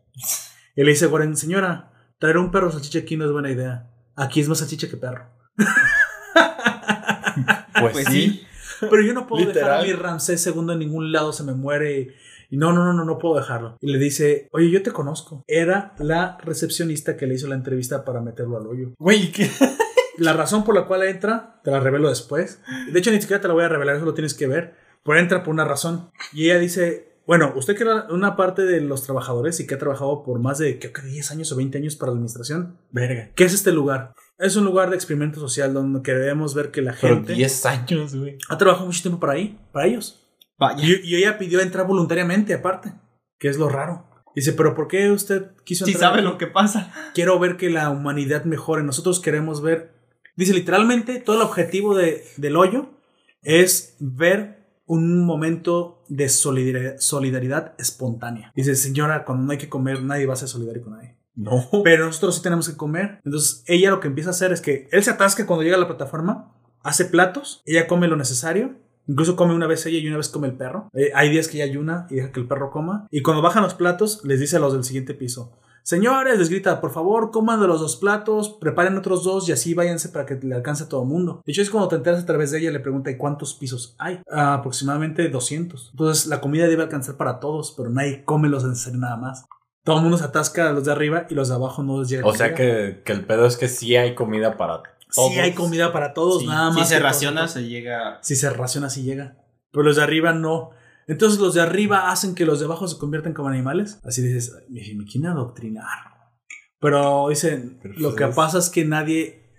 Y 0.75 0.83
le 0.83 0.91
dice, 0.91 1.07
Goren, 1.07 1.35
señora, 1.35 1.91
traer 2.17 2.37
un 2.37 2.49
perro 2.51 2.71
salchicha 2.71 2.99
aquí 2.99 3.17
no 3.17 3.25
es 3.25 3.31
buena 3.31 3.51
idea. 3.51 3.91
Aquí 4.15 4.39
es 4.39 4.47
más 4.47 4.59
salchicha 4.59 4.89
que 4.89 4.97
perro. 4.97 5.25
Pues, 7.77 7.91
Pues 7.91 8.07
sí. 8.07 8.29
sí. 8.29 8.41
Pero 8.79 9.01
yo 9.01 9.13
no 9.13 9.27
puedo 9.27 9.45
dejar 9.51 9.71
a 9.71 9.83
mi 9.83 9.91
Ramsés 9.91 10.45
II 10.47 10.71
en 10.71 10.79
ningún 10.79 11.11
lado, 11.11 11.33
se 11.33 11.43
me 11.43 11.53
muere. 11.53 12.15
Y 12.49 12.57
no, 12.57 12.74
no, 12.74 12.83
no, 12.83 12.93
no, 12.93 13.06
no 13.06 13.17
puedo 13.17 13.35
dejarlo. 13.35 13.77
Y 13.82 13.91
le 13.91 13.99
dice, 13.99 14.48
oye, 14.51 14.69
yo 14.69 14.83
te 14.83 14.91
conozco. 14.91 15.43
Era 15.48 15.93
la 15.99 16.38
recepcionista 16.43 17.17
que 17.17 17.27
le 17.27 17.35
hizo 17.35 17.48
la 17.48 17.56
entrevista 17.56 18.06
para 18.06 18.22
meterlo 18.22 18.57
al 18.57 18.67
hoyo. 18.67 18.93
Güey, 18.98 19.32
¿qué? 19.32 19.49
La 20.17 20.32
razón 20.32 20.64
por 20.64 20.75
la 20.75 20.85
cual 20.85 21.03
entra, 21.03 21.59
te 21.64 21.72
la 21.72 21.82
revelo 21.82 22.07
después. 22.07 22.61
De 22.90 22.98
hecho, 22.98 23.11
ni 23.11 23.19
siquiera 23.19 23.41
te 23.41 23.49
la 23.49 23.53
voy 23.53 23.65
a 23.65 23.67
revelar, 23.67 23.98
eso 23.98 24.06
lo 24.06 24.14
tienes 24.14 24.33
que 24.33 24.48
ver. 24.48 24.74
Pero 25.03 25.19
entra 25.19 25.43
por 25.43 25.53
una 25.53 25.65
razón. 25.65 26.09
Y 26.32 26.45
ella 26.45 26.57
dice, 26.57 27.19
bueno, 27.27 27.51
usted 27.56 27.75
que 27.75 27.83
era 27.83 28.07
una 28.09 28.35
parte 28.38 28.64
de 28.64 28.80
los 28.80 29.03
trabajadores 29.03 29.59
y 29.59 29.67
que 29.67 29.75
ha 29.75 29.77
trabajado 29.77 30.24
por 30.24 30.40
más 30.40 30.57
de, 30.57 30.80
creo 30.80 30.93
que 30.93 31.01
10 31.01 31.32
años 31.32 31.51
o 31.51 31.57
20 31.57 31.77
años 31.80 31.95
para 31.98 32.11
la 32.11 32.15
administración. 32.15 32.77
Verga. 32.91 33.32
¿Qué 33.35 33.43
es 33.43 33.53
este 33.53 33.72
lugar? 33.72 34.14
Es 34.38 34.56
un 34.56 34.65
lugar 34.65 34.90
de 34.90 34.95
experimento 34.95 35.40
social 35.40 35.74
donde 35.74 36.01
queremos 36.01 36.53
ver 36.56 36.72
que 36.72 36.82
la 36.82 36.95
Pero 36.99 37.15
gente 37.15 37.33
10 37.33 37.65
años, 37.65 38.15
güey. 38.15 38.38
ha 38.49 38.57
trabajado 38.57 38.85
mucho 38.85 39.01
tiempo 39.01 39.19
para 39.19 39.33
ahí, 39.33 39.59
para 39.72 39.88
ellos. 39.88 40.24
Vaya. 40.58 40.84
Y, 40.85 41.01
y 41.03 41.16
ella 41.16 41.38
pidió 41.38 41.59
entrar 41.61 41.85
voluntariamente, 41.88 42.53
aparte. 42.53 42.93
¿Qué 43.40 43.50
es 43.50 43.58
lo 43.58 43.69
raro? 43.69 44.06
Dice, 44.35 44.53
pero 44.53 44.75
¿por 44.75 44.88
qué 44.88 45.11
usted 45.11 45.51
quiso 45.64 45.85
Si 45.85 45.92
entrar 45.92 46.09
sabe 46.11 46.22
aquí? 46.22 46.30
lo 46.32 46.38
que 46.38 46.48
pasa. 46.48 46.92
Quiero 47.14 47.40
ver 47.40 47.58
que 47.58 47.69
la 47.69 47.90
humanidad 47.90 48.43
mejore. 48.45 48.84
Nosotros 48.84 49.19
queremos 49.19 49.61
ver. 49.61 49.93
Dice 50.35 50.53
literalmente, 50.53 51.19
todo 51.19 51.38
el 51.38 51.42
objetivo 51.42 51.95
de- 51.95 52.24
del 52.38 52.58
hoyo 52.58 52.90
es 53.42 53.95
ver 54.00 54.66
un 54.85 55.25
momento 55.25 56.03
de 56.09 56.30
solidaridad, 56.30 56.95
solidaridad 57.00 57.74
espontánea. 57.80 58.51
Dice, 58.56 58.75
señora, 58.75 59.24
cuando 59.25 59.45
no 59.45 59.51
hay 59.51 59.58
que 59.58 59.69
comer, 59.69 60.03
nadie 60.03 60.25
va 60.25 60.34
a 60.34 60.38
ser 60.38 60.48
solidario 60.50 60.84
con 60.84 60.93
nadie. 60.93 61.17
No. 61.35 61.67
Pero 61.84 62.06
nosotros 62.06 62.35
sí 62.35 62.42
tenemos 62.42 62.69
que 62.69 62.77
comer. 62.77 63.19
Entonces, 63.25 63.64
ella 63.67 63.90
lo 63.90 64.00
que 64.00 64.08
empieza 64.08 64.30
a 64.30 64.32
hacer 64.32 64.51
es 64.51 64.61
que 64.61 64.88
él 64.92 65.03
se 65.03 65.11
atasca 65.11 65.45
cuando 65.45 65.64
llega 65.64 65.75
a 65.75 65.80
la 65.80 65.88
plataforma, 65.88 66.53
hace 66.84 67.06
platos, 67.06 67.61
ella 67.66 67.88
come 67.88 68.08
lo 68.08 68.16
necesario. 68.16 68.75
Incluso 69.08 69.35
come 69.35 69.53
una 69.53 69.67
vez 69.67 69.85
ella 69.85 70.00
y 70.00 70.08
una 70.08 70.17
vez 70.17 70.30
come 70.30 70.48
el 70.48 70.56
perro. 70.56 70.90
Eh, 70.93 71.11
hay 71.14 71.30
días 71.30 71.48
que 71.48 71.58
ella 71.58 71.66
ayuna 71.72 72.08
y 72.09 72.16
deja 72.16 72.32
que 72.32 72.40
el 72.40 72.48
perro 72.48 72.72
coma. 72.72 73.08
Y 73.11 73.22
cuando 73.22 73.42
bajan 73.42 73.64
los 73.64 73.74
platos, 73.75 74.22
les 74.24 74.40
dice 74.40 74.58
a 74.58 74.59
los 74.59 74.74
del 74.74 74.84
siguiente 74.84 75.14
piso: 75.14 75.51
Señores, 75.84 76.40
les 76.40 76.50
grita, 76.50 76.82
por 76.82 76.92
favor, 76.92 77.30
coman 77.30 77.61
de 77.61 77.67
los 77.67 77.80
dos 77.80 77.98
platos, 77.98 78.58
preparen 78.59 78.98
otros 78.98 79.24
dos 79.24 79.48
y 79.48 79.51
así 79.51 79.75
váyanse 79.75 80.09
para 80.09 80.25
que 80.25 80.34
le 80.35 80.56
alcance 80.56 80.85
a 80.85 80.90
todo 80.90 81.03
el 81.03 81.08
mundo. 81.08 81.43
De 81.45 81.51
hecho, 81.51 81.61
es 81.61 81.69
cuando 81.69 81.90
te 81.90 81.95
enteras 81.98 82.24
a 82.24 82.25
través 82.25 82.50
de 82.50 82.59
ella, 82.59 82.72
le 82.72 82.80
pregunta: 82.80 83.11
¿y 83.11 83.17
cuántos 83.17 83.53
pisos 83.53 83.95
hay? 84.00 84.19
"Ah, 84.32 84.56
aproximadamente 84.56 85.30
200. 85.30 85.90
Entonces, 85.92 86.25
la 86.25 86.42
comida 86.42 86.67
debe 86.67 86.82
alcanzar 86.84 87.17
para 87.17 87.40
todos, 87.40 87.74
pero 87.77 87.90
nadie 87.92 88.24
come 88.25 88.50
los 88.50 88.64
necesarios 88.66 89.00
nada 89.00 89.17
más. 89.17 89.45
Todo 89.84 89.98
el 89.98 90.01
mundo 90.01 90.17
se 90.17 90.24
atasca 90.24 90.67
a 90.69 90.74
los 90.74 90.84
de 90.85 90.92
arriba 90.92 91.27
y 91.30 91.35
los 91.35 91.50
de 91.50 91.53
abajo 91.53 91.84
no 91.84 92.00
les 92.00 92.09
llega 92.09 92.25
O 92.25 92.34
sea 92.34 92.56
que, 92.56 93.03
que 93.06 93.14
el 93.14 93.24
pedo 93.24 93.45
es 93.45 93.56
que 93.56 93.67
sí 93.67 93.95
hay 93.95 94.16
comida 94.16 94.58
para 94.58 94.82
todos. 95.15 95.33
Sí 95.33 95.39
hay 95.39 95.53
comida 95.53 95.91
para 95.93 96.13
todos, 96.13 96.41
Sí, 96.41 96.47
nada 96.47 96.71
si 96.71 96.79
más. 96.79 96.87
se 96.89 96.95
que 96.95 96.99
todos- 97.01 97.11
raciona, 97.13 97.47
se 97.47 97.67
llega. 97.67 98.19
Si 98.21 98.35
se 98.35 98.49
raciona, 98.49 98.89
sí 98.89 99.03
llega. 99.03 99.37
Pero 99.71 99.83
los 99.83 99.95
de 99.95 100.03
arriba 100.03 100.33
no. 100.33 100.71
Entonces 101.07 101.39
los 101.39 101.53
de 101.53 101.61
arriba 101.61 102.11
hacen 102.11 102.33
que 102.35 102.45
los 102.45 102.59
de 102.59 102.65
abajo 102.65 102.87
se 102.87 102.97
conviertan 102.97 103.33
como 103.33 103.49
animales. 103.49 103.99
Así 104.03 104.21
dices, 104.21 104.55
"Ay, 104.57 104.65
me, 104.69 105.03
me 105.03 105.09
quieren 105.09 105.29
adoctrinar. 105.31 105.87
Pero 106.79 107.29
dicen, 107.29 107.79
Pero 107.81 107.93
lo 107.95 108.09
pues 108.09 108.15
que 108.29 108.35
pasa 108.35 108.57
es 108.59 108.69
que 108.69 108.85
nadie... 108.85 109.51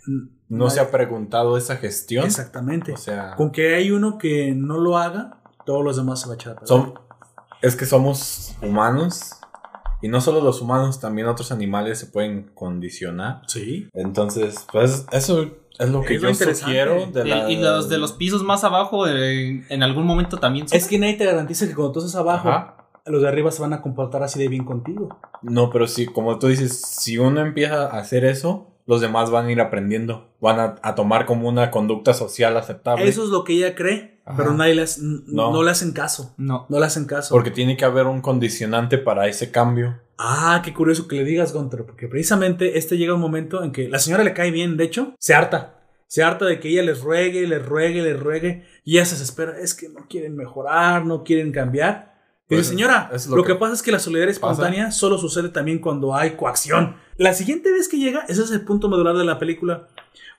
No 0.48 0.70
se 0.70 0.78
ha 0.78 0.90
preguntado 0.92 1.56
esa 1.56 1.76
gestión. 1.76 2.24
Exactamente. 2.24 2.92
O 2.92 2.96
sea, 2.96 3.34
Con 3.34 3.50
que 3.50 3.74
hay 3.74 3.90
uno 3.90 4.16
que 4.18 4.54
no 4.54 4.78
lo 4.78 4.96
haga, 4.96 5.42
todos 5.64 5.82
los 5.84 5.96
demás 5.96 6.20
se 6.20 6.26
va 6.28 6.34
a 6.34 6.36
echar 6.36 6.52
a 6.52 6.54
perder. 6.56 6.68
son, 6.68 6.94
es 7.62 7.74
que 7.74 7.84
somos 7.86 8.54
humanos. 8.62 9.32
Y 10.02 10.08
no 10.08 10.20
solo 10.20 10.40
los 10.40 10.60
humanos, 10.60 11.00
también 11.00 11.26
otros 11.26 11.52
animales 11.52 11.98
se 11.98 12.06
pueden 12.06 12.50
condicionar. 12.54 13.42
Sí. 13.46 13.88
Entonces, 13.94 14.66
pues 14.70 15.06
eso 15.12 15.50
es 15.78 15.88
lo 15.90 16.02
que 16.02 16.16
Es 16.16 16.22
yo 16.22 16.34
sugiero. 16.34 17.06
De 17.12 17.24
la- 17.24 17.50
y 17.50 17.56
los 17.60 17.88
de 17.88 17.98
los 17.98 18.12
pisos 18.12 18.42
más 18.42 18.62
abajo, 18.64 19.06
eh, 19.08 19.64
en 19.68 19.82
algún 19.82 20.04
momento 20.06 20.38
también 20.38 20.68
son. 20.68 20.76
Es 20.76 20.86
que 20.86 20.98
nadie 20.98 21.14
te 21.14 21.24
garantiza 21.24 21.66
que 21.66 21.74
cuando 21.74 21.92
tú 21.92 21.98
estás 22.00 22.16
abajo, 22.16 22.48
Ajá. 22.48 22.76
los 23.06 23.22
de 23.22 23.28
arriba 23.28 23.50
se 23.50 23.62
van 23.62 23.72
a 23.72 23.80
comportar 23.82 24.22
así 24.22 24.38
de 24.38 24.48
bien 24.48 24.64
contigo. 24.64 25.18
No, 25.42 25.70
pero 25.70 25.86
sí, 25.86 26.06
como 26.06 26.38
tú 26.38 26.48
dices, 26.48 26.80
si 26.80 27.18
uno 27.18 27.40
empieza 27.40 27.86
a 27.86 27.98
hacer 27.98 28.24
eso, 28.24 28.72
los 28.86 29.00
demás 29.00 29.30
van 29.30 29.46
a 29.46 29.52
ir 29.52 29.60
aprendiendo. 29.60 30.28
Van 30.40 30.60
a, 30.60 30.74
a 30.82 30.94
tomar 30.94 31.26
como 31.26 31.48
una 31.48 31.70
conducta 31.70 32.14
social 32.14 32.56
aceptable. 32.56 33.08
Eso 33.08 33.24
es 33.24 33.30
lo 33.30 33.44
que 33.44 33.54
ella 33.54 33.74
cree, 33.74 34.15
Ajá. 34.26 34.36
pero 34.36 34.52
nadie 34.54 34.72
n- 34.72 35.20
No. 35.28 35.52
no 35.52 35.62
le 35.62 35.70
hacen 35.70 35.92
caso. 35.92 36.34
No. 36.36 36.66
No 36.68 36.78
le 36.80 36.86
hacen 36.86 37.04
caso. 37.06 37.32
Porque 37.34 37.50
tiene 37.52 37.76
que 37.76 37.84
haber 37.84 38.06
un 38.06 38.20
condicionante 38.20 38.98
para 38.98 39.28
ese 39.28 39.50
cambio. 39.52 40.00
Ah, 40.18 40.60
qué 40.64 40.74
curioso 40.74 41.06
que 41.08 41.16
le 41.16 41.24
digas, 41.24 41.52
Gunter, 41.52 41.84
porque 41.84 42.08
precisamente 42.08 42.76
este 42.78 42.96
llega 42.98 43.14
un 43.14 43.20
momento 43.20 43.62
en 43.62 43.70
que 43.72 43.88
la 43.88 43.98
señora 43.98 44.24
le 44.24 44.34
cae 44.34 44.50
bien, 44.50 44.76
de 44.76 44.84
hecho, 44.84 45.14
se 45.18 45.34
harta. 45.34 45.74
Se 46.08 46.22
harta 46.22 46.44
de 46.44 46.58
que 46.60 46.68
ella 46.68 46.82
les 46.82 47.00
ruegue, 47.02 47.46
les 47.46 47.64
ruegue, 47.64 48.02
les 48.02 48.18
ruegue, 48.18 48.64
y 48.84 48.96
ella 48.96 49.04
se 49.06 49.14
desespera. 49.16 49.58
Es 49.58 49.74
que 49.74 49.88
no 49.88 50.06
quieren 50.08 50.34
mejorar, 50.36 51.04
no 51.04 51.22
quieren 51.24 51.52
cambiar. 51.52 52.14
Dice, 52.48 52.60
Pues, 52.60 52.66
señora, 52.68 53.10
lo, 53.28 53.36
lo 53.36 53.42
que, 53.42 53.52
que 53.52 53.58
pasa 53.58 53.74
es 53.74 53.82
que 53.82 53.90
la 53.92 53.98
solidaridad 53.98 54.40
pasa. 54.40 54.52
espontánea 54.52 54.90
solo 54.92 55.18
sucede 55.18 55.48
también 55.48 55.80
cuando 55.80 56.14
hay 56.14 56.30
coacción. 56.36 56.96
La 57.16 57.34
siguiente 57.34 57.70
vez 57.72 57.88
que 57.88 57.98
llega, 57.98 58.24
ese 58.28 58.42
es 58.42 58.50
el 58.52 58.60
punto 58.64 58.88
medular 58.88 59.16
de 59.16 59.24
la 59.24 59.38
película, 59.40 59.88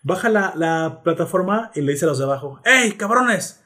baja 0.04 0.30
la, 0.30 0.54
la 0.56 1.02
plataforma 1.04 1.70
y 1.76 1.82
le 1.82 1.92
dice 1.92 2.06
a 2.06 2.08
los 2.08 2.18
de 2.18 2.24
abajo, 2.24 2.62
¡Ey, 2.64 2.94
cabrones! 2.94 3.62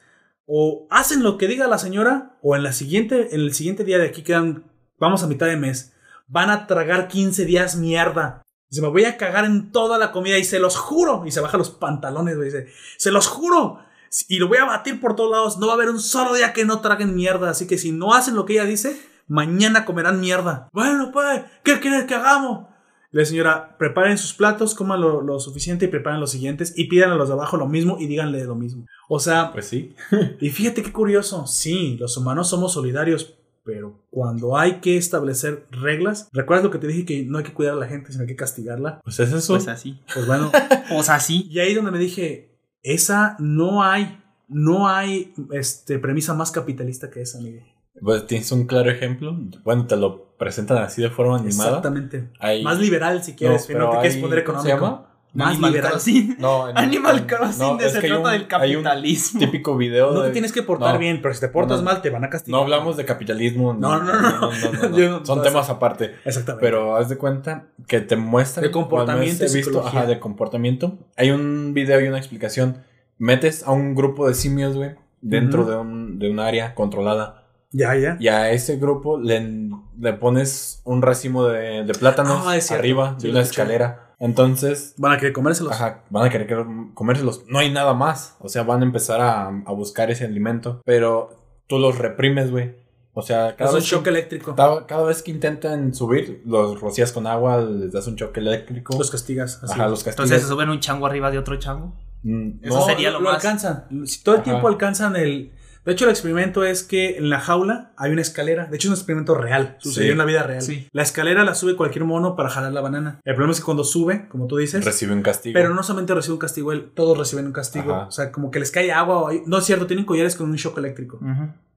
O 0.46 0.86
hacen 0.90 1.22
lo 1.22 1.38
que 1.38 1.48
diga 1.48 1.66
la 1.66 1.78
señora, 1.78 2.38
o 2.42 2.56
en, 2.56 2.62
la 2.62 2.72
siguiente, 2.72 3.34
en 3.34 3.40
el 3.40 3.54
siguiente 3.54 3.84
día 3.84 3.98
de 3.98 4.08
aquí 4.08 4.22
quedan, 4.22 4.64
vamos 4.98 5.22
a 5.22 5.26
mitad 5.26 5.46
de 5.46 5.56
mes, 5.56 5.92
van 6.26 6.50
a 6.50 6.66
tragar 6.66 7.08
15 7.08 7.44
días 7.44 7.76
mierda. 7.76 8.42
Dice, 8.68 8.82
me 8.82 8.88
voy 8.88 9.04
a 9.04 9.18
cagar 9.18 9.44
en 9.44 9.70
toda 9.70 9.98
la 9.98 10.12
comida 10.12 10.38
y 10.38 10.44
se 10.44 10.58
los 10.58 10.76
juro. 10.76 11.24
Y 11.26 11.30
se 11.30 11.40
baja 11.40 11.58
los 11.58 11.70
pantalones, 11.70 12.40
dice, 12.40 12.68
se 12.96 13.10
los 13.10 13.28
juro. 13.28 13.80
Y 14.28 14.38
lo 14.38 14.48
voy 14.48 14.58
a 14.58 14.64
batir 14.64 15.00
por 15.00 15.14
todos 15.14 15.30
lados. 15.30 15.58
No 15.58 15.66
va 15.66 15.74
a 15.74 15.76
haber 15.76 15.90
un 15.90 16.00
solo 16.00 16.34
día 16.34 16.52
que 16.52 16.64
no 16.64 16.80
traguen 16.80 17.14
mierda. 17.14 17.50
Así 17.50 17.66
que 17.66 17.78
si 17.78 17.92
no 17.92 18.14
hacen 18.14 18.34
lo 18.34 18.46
que 18.46 18.54
ella 18.54 18.64
dice, 18.64 18.98
mañana 19.28 19.84
comerán 19.84 20.20
mierda. 20.20 20.68
Bueno, 20.72 21.10
pues, 21.12 21.42
¿qué 21.62 21.80
quieres 21.80 22.04
que 22.04 22.14
hagamos? 22.14 22.71
Y 23.12 23.18
La 23.18 23.24
señora, 23.24 23.76
preparen 23.78 24.16
sus 24.18 24.32
platos, 24.32 24.74
coman 24.74 25.00
lo, 25.00 25.20
lo 25.20 25.38
suficiente 25.38 25.84
y 25.84 25.88
preparen 25.88 26.18
los 26.20 26.30
siguientes 26.30 26.72
y 26.76 26.84
pidan 26.88 27.10
a 27.10 27.14
los 27.16 27.28
de 27.28 27.34
abajo 27.34 27.56
lo 27.56 27.66
mismo 27.68 27.98
y 28.00 28.06
díganle 28.06 28.44
lo 28.44 28.54
mismo. 28.54 28.86
O 29.08 29.20
sea, 29.20 29.52
Pues 29.52 29.66
sí. 29.66 29.94
y 30.40 30.50
fíjate 30.50 30.82
qué 30.82 30.92
curioso, 30.92 31.46
sí, 31.46 31.96
los 32.00 32.16
humanos 32.16 32.48
somos 32.48 32.72
solidarios, 32.72 33.34
pero 33.64 34.02
cuando 34.10 34.56
hay 34.58 34.80
que 34.80 34.96
establecer 34.96 35.66
reglas, 35.70 36.28
¿recuerdas 36.32 36.64
lo 36.64 36.70
que 36.70 36.78
te 36.78 36.86
dije 36.88 37.04
que 37.04 37.22
no 37.24 37.38
hay 37.38 37.44
que 37.44 37.52
cuidar 37.52 37.74
a 37.74 37.78
la 37.78 37.86
gente, 37.86 38.10
sino 38.10 38.22
hay 38.22 38.28
que 38.28 38.34
castigarla? 38.36 39.00
Pues 39.04 39.20
es 39.20 39.32
eso. 39.32 39.52
Pues 39.54 39.68
así. 39.68 40.00
Pues 40.12 40.26
bueno, 40.26 40.50
Pues 40.88 41.08
así. 41.10 41.46
y 41.50 41.58
ahí 41.60 41.74
donde 41.74 41.90
me 41.92 41.98
dije, 41.98 42.58
esa 42.82 43.36
no 43.38 43.84
hay, 43.84 44.20
no 44.48 44.88
hay 44.88 45.32
este, 45.52 45.98
premisa 46.00 46.34
más 46.34 46.50
capitalista 46.50 47.08
que 47.10 47.20
esa, 47.22 47.38
Miguel. 47.40 47.64
Pues 48.02 48.26
tienes 48.26 48.50
un 48.52 48.66
claro 48.66 48.90
ejemplo. 48.90 49.36
Bueno, 49.64 49.86
te 49.86 49.96
lo 49.96 50.34
presentan 50.36 50.78
así 50.78 51.00
de 51.02 51.10
forma 51.10 51.36
animada. 51.36 51.68
Exactamente. 51.68 52.28
Hay- 52.40 52.62
Más 52.64 52.78
liberal 52.78 53.22
si 53.22 53.34
quieres, 53.34 53.62
No, 53.62 53.66
pero 53.68 53.78
no 53.86 53.90
te 53.92 53.96
quieres 53.98 54.16
hay- 54.16 54.20
poner 54.22 54.44
¿cómo 54.44 54.62
se 54.62 54.68
económico. 54.70 54.96
llama? 54.96 55.08
Más 55.34 55.52
Animal 55.52 55.70
liberal. 55.70 55.90
Crossing. 55.92 56.36
No, 56.40 56.68
en- 56.68 56.76
Animal 56.78 57.18
en- 57.20 57.24
Crossing 57.26 57.58
no, 57.58 57.76
de 57.78 57.86
es 57.86 57.92
se 57.92 58.00
trata 58.00 58.16
un- 58.18 58.22
del 58.24 58.32
hay 58.50 58.76
un 58.76 58.82
capitalismo. 58.84 59.40
típico 59.40 59.76
video 59.78 60.12
No 60.12 60.20
de- 60.20 60.26
te 60.28 60.32
tienes 60.32 60.52
que 60.52 60.62
portar 60.62 60.92
no, 60.94 60.98
bien, 60.98 61.22
pero 61.22 61.32
si 61.32 61.40
te 61.40 61.48
portas 61.48 61.78
no. 61.78 61.84
mal 61.84 62.02
te 62.02 62.10
van 62.10 62.24
a 62.24 62.28
castigar. 62.28 62.58
No 62.58 62.64
hablamos 62.64 62.96
de 62.98 63.04
capitalismo. 63.06 63.72
No, 63.72 64.02
no, 64.02 64.20
no. 64.20 64.40
no, 64.50 64.50
Yo 64.98 65.08
no- 65.20 65.24
Son 65.24 65.38
no, 65.38 65.44
temas 65.44 65.70
aparte. 65.70 66.16
Exactamente. 66.26 66.66
Pero 66.66 66.96
haz 66.96 67.08
de 67.08 67.16
cuenta 67.16 67.68
que 67.86 68.00
te 68.00 68.16
muestra. 68.16 68.62
De 68.62 68.70
comportamiento 68.70 69.44
y 69.44 69.48
he 69.48 69.52
visto, 69.54 69.70
psicología. 69.70 70.00
ajá, 70.00 70.08
de 70.08 70.18
comportamiento. 70.20 70.98
Hay 71.16 71.30
un 71.30 71.72
video 71.72 71.98
y 72.00 72.08
una 72.08 72.18
explicación. 72.18 72.78
Metes 73.16 73.62
a 73.62 73.70
un 73.70 73.94
grupo 73.94 74.28
de 74.28 74.34
simios, 74.34 74.74
güey, 74.76 74.96
dentro 75.22 75.64
de, 75.64 75.76
un, 75.76 76.18
de 76.18 76.28
un 76.30 76.40
área 76.40 76.74
controlada. 76.74 77.41
Ya, 77.72 77.94
ya. 77.96 78.16
Y 78.20 78.28
a 78.28 78.50
ese 78.50 78.76
grupo 78.76 79.18
le, 79.18 79.68
le 79.98 80.12
pones 80.14 80.80
un 80.84 81.02
racimo 81.02 81.44
de, 81.46 81.84
de 81.84 81.92
plátanos 81.94 82.42
Ah, 82.46 82.56
es 82.56 82.70
arriba 82.70 83.16
Sí, 83.18 83.26
de 83.26 83.32
una 83.32 83.40
escalera. 83.42 84.14
Entonces, 84.18 84.94
Van 84.98 85.12
a 85.12 85.16
querer 85.18 85.32
comérselos. 85.32 85.72
Ajá, 85.72 86.04
van 86.10 86.26
a 86.26 86.30
querer 86.30 86.46
que- 86.46 86.64
comérselos. 86.94 87.44
No 87.48 87.58
hay 87.58 87.72
nada 87.72 87.92
más. 87.94 88.36
O 88.38 88.48
sea, 88.48 88.62
van 88.62 88.82
a 88.82 88.84
empezar 88.84 89.20
a, 89.20 89.48
a 89.48 89.72
buscar 89.72 90.10
ese 90.12 90.24
alimento. 90.24 90.80
Pero 90.84 91.30
tú 91.66 91.78
los 91.78 91.98
reprimes, 91.98 92.50
güey. 92.52 92.76
O 93.14 93.20
sea, 93.22 93.48
Es 93.50 93.54
cada 93.56 93.70
un 93.70 93.76
vez, 93.76 93.84
shock 93.84 94.04
que, 94.04 94.10
eléctrico. 94.10 94.54
cada, 94.54 94.86
cada 94.86 95.04
vez 95.04 95.22
que 95.22 95.30
intentan 95.32 95.92
subir, 95.92 96.40
los 96.46 96.80
rocías 96.80 97.10
con 97.12 97.26
agua, 97.26 97.60
les 97.60 97.92
das 97.92 98.06
un 98.06 98.16
choque 98.16 98.40
eléctrico. 98.40 98.96
Los 98.96 99.10
castigas. 99.10 99.60
así. 99.62 99.72
Ajá, 99.74 99.88
los 99.88 100.04
castigas. 100.04 100.14
Entonces 100.30 100.42
se 100.42 100.48
suben 100.48 100.68
un 100.70 100.80
chango 100.80 101.04
arriba 101.06 101.30
de 101.30 101.38
otro 101.38 101.56
chango. 101.56 101.92
Mm, 102.22 102.64
Eso 102.64 102.76
no, 102.78 102.86
sería 102.86 103.10
lo, 103.10 103.18
lo 103.18 103.24
lo 103.24 103.30
más- 103.32 103.44
alcanzan. 103.44 104.06
Si 104.06 104.22
todo 104.22 104.36
el 104.36 104.40
Ajá. 104.42 104.50
tiempo 104.50 104.68
alcanzan 104.68 105.16
el. 105.16 105.52
De 105.84 105.92
hecho, 105.92 106.04
el 106.04 106.10
experimento 106.12 106.62
es 106.64 106.84
que 106.84 107.16
en 107.18 107.28
la 107.28 107.40
jaula 107.40 107.92
hay 107.96 108.12
una 108.12 108.22
escalera. 108.22 108.66
De 108.66 108.76
hecho, 108.76 108.86
es 108.88 108.90
un 108.92 108.96
experimento 108.96 109.34
real. 109.34 109.76
Sucedió 109.80 110.08
Sí. 110.08 110.12
en 110.12 110.18
la 110.18 110.24
vida 110.24 110.42
real. 110.44 110.62
Sí. 110.62 110.86
La 110.92 111.02
escalera 111.02 111.42
la 111.44 111.54
sube 111.56 111.74
cualquier 111.74 112.04
mono 112.04 112.36
para 112.36 112.48
jalar 112.50 112.72
la 112.72 112.80
banana. 112.80 113.20
El 113.24 113.34
problema 113.34 113.52
es 113.52 113.58
que 113.58 113.64
cuando 113.64 113.82
sube, 113.82 114.28
como 114.28 114.46
tú 114.46 114.58
dices, 114.58 114.84
recibe 114.84 115.12
un 115.12 115.22
castigo. 115.22 115.54
pero 115.54 115.74
no 115.74 115.82
solamente 115.82 116.14
recibe 116.14 116.34
un 116.34 116.38
castigo 116.38 116.70
él, 116.72 116.92
todos 116.94 117.18
reciben 117.18 117.46
un 117.46 117.52
castigo. 117.52 117.92
Ajá. 117.94 118.06
O 118.06 118.10
sea, 118.12 118.30
como 118.30 118.50
que 118.52 118.60
les 118.60 118.70
cae 118.70 118.92
agua. 118.92 119.18
O 119.22 119.30
no 119.46 119.58
es 119.58 119.64
cierto, 119.64 119.86
tienen 119.88 120.04
collares 120.04 120.36
con 120.36 120.48
un 120.50 120.56
shock 120.56 120.78
eléctrico. 120.78 121.18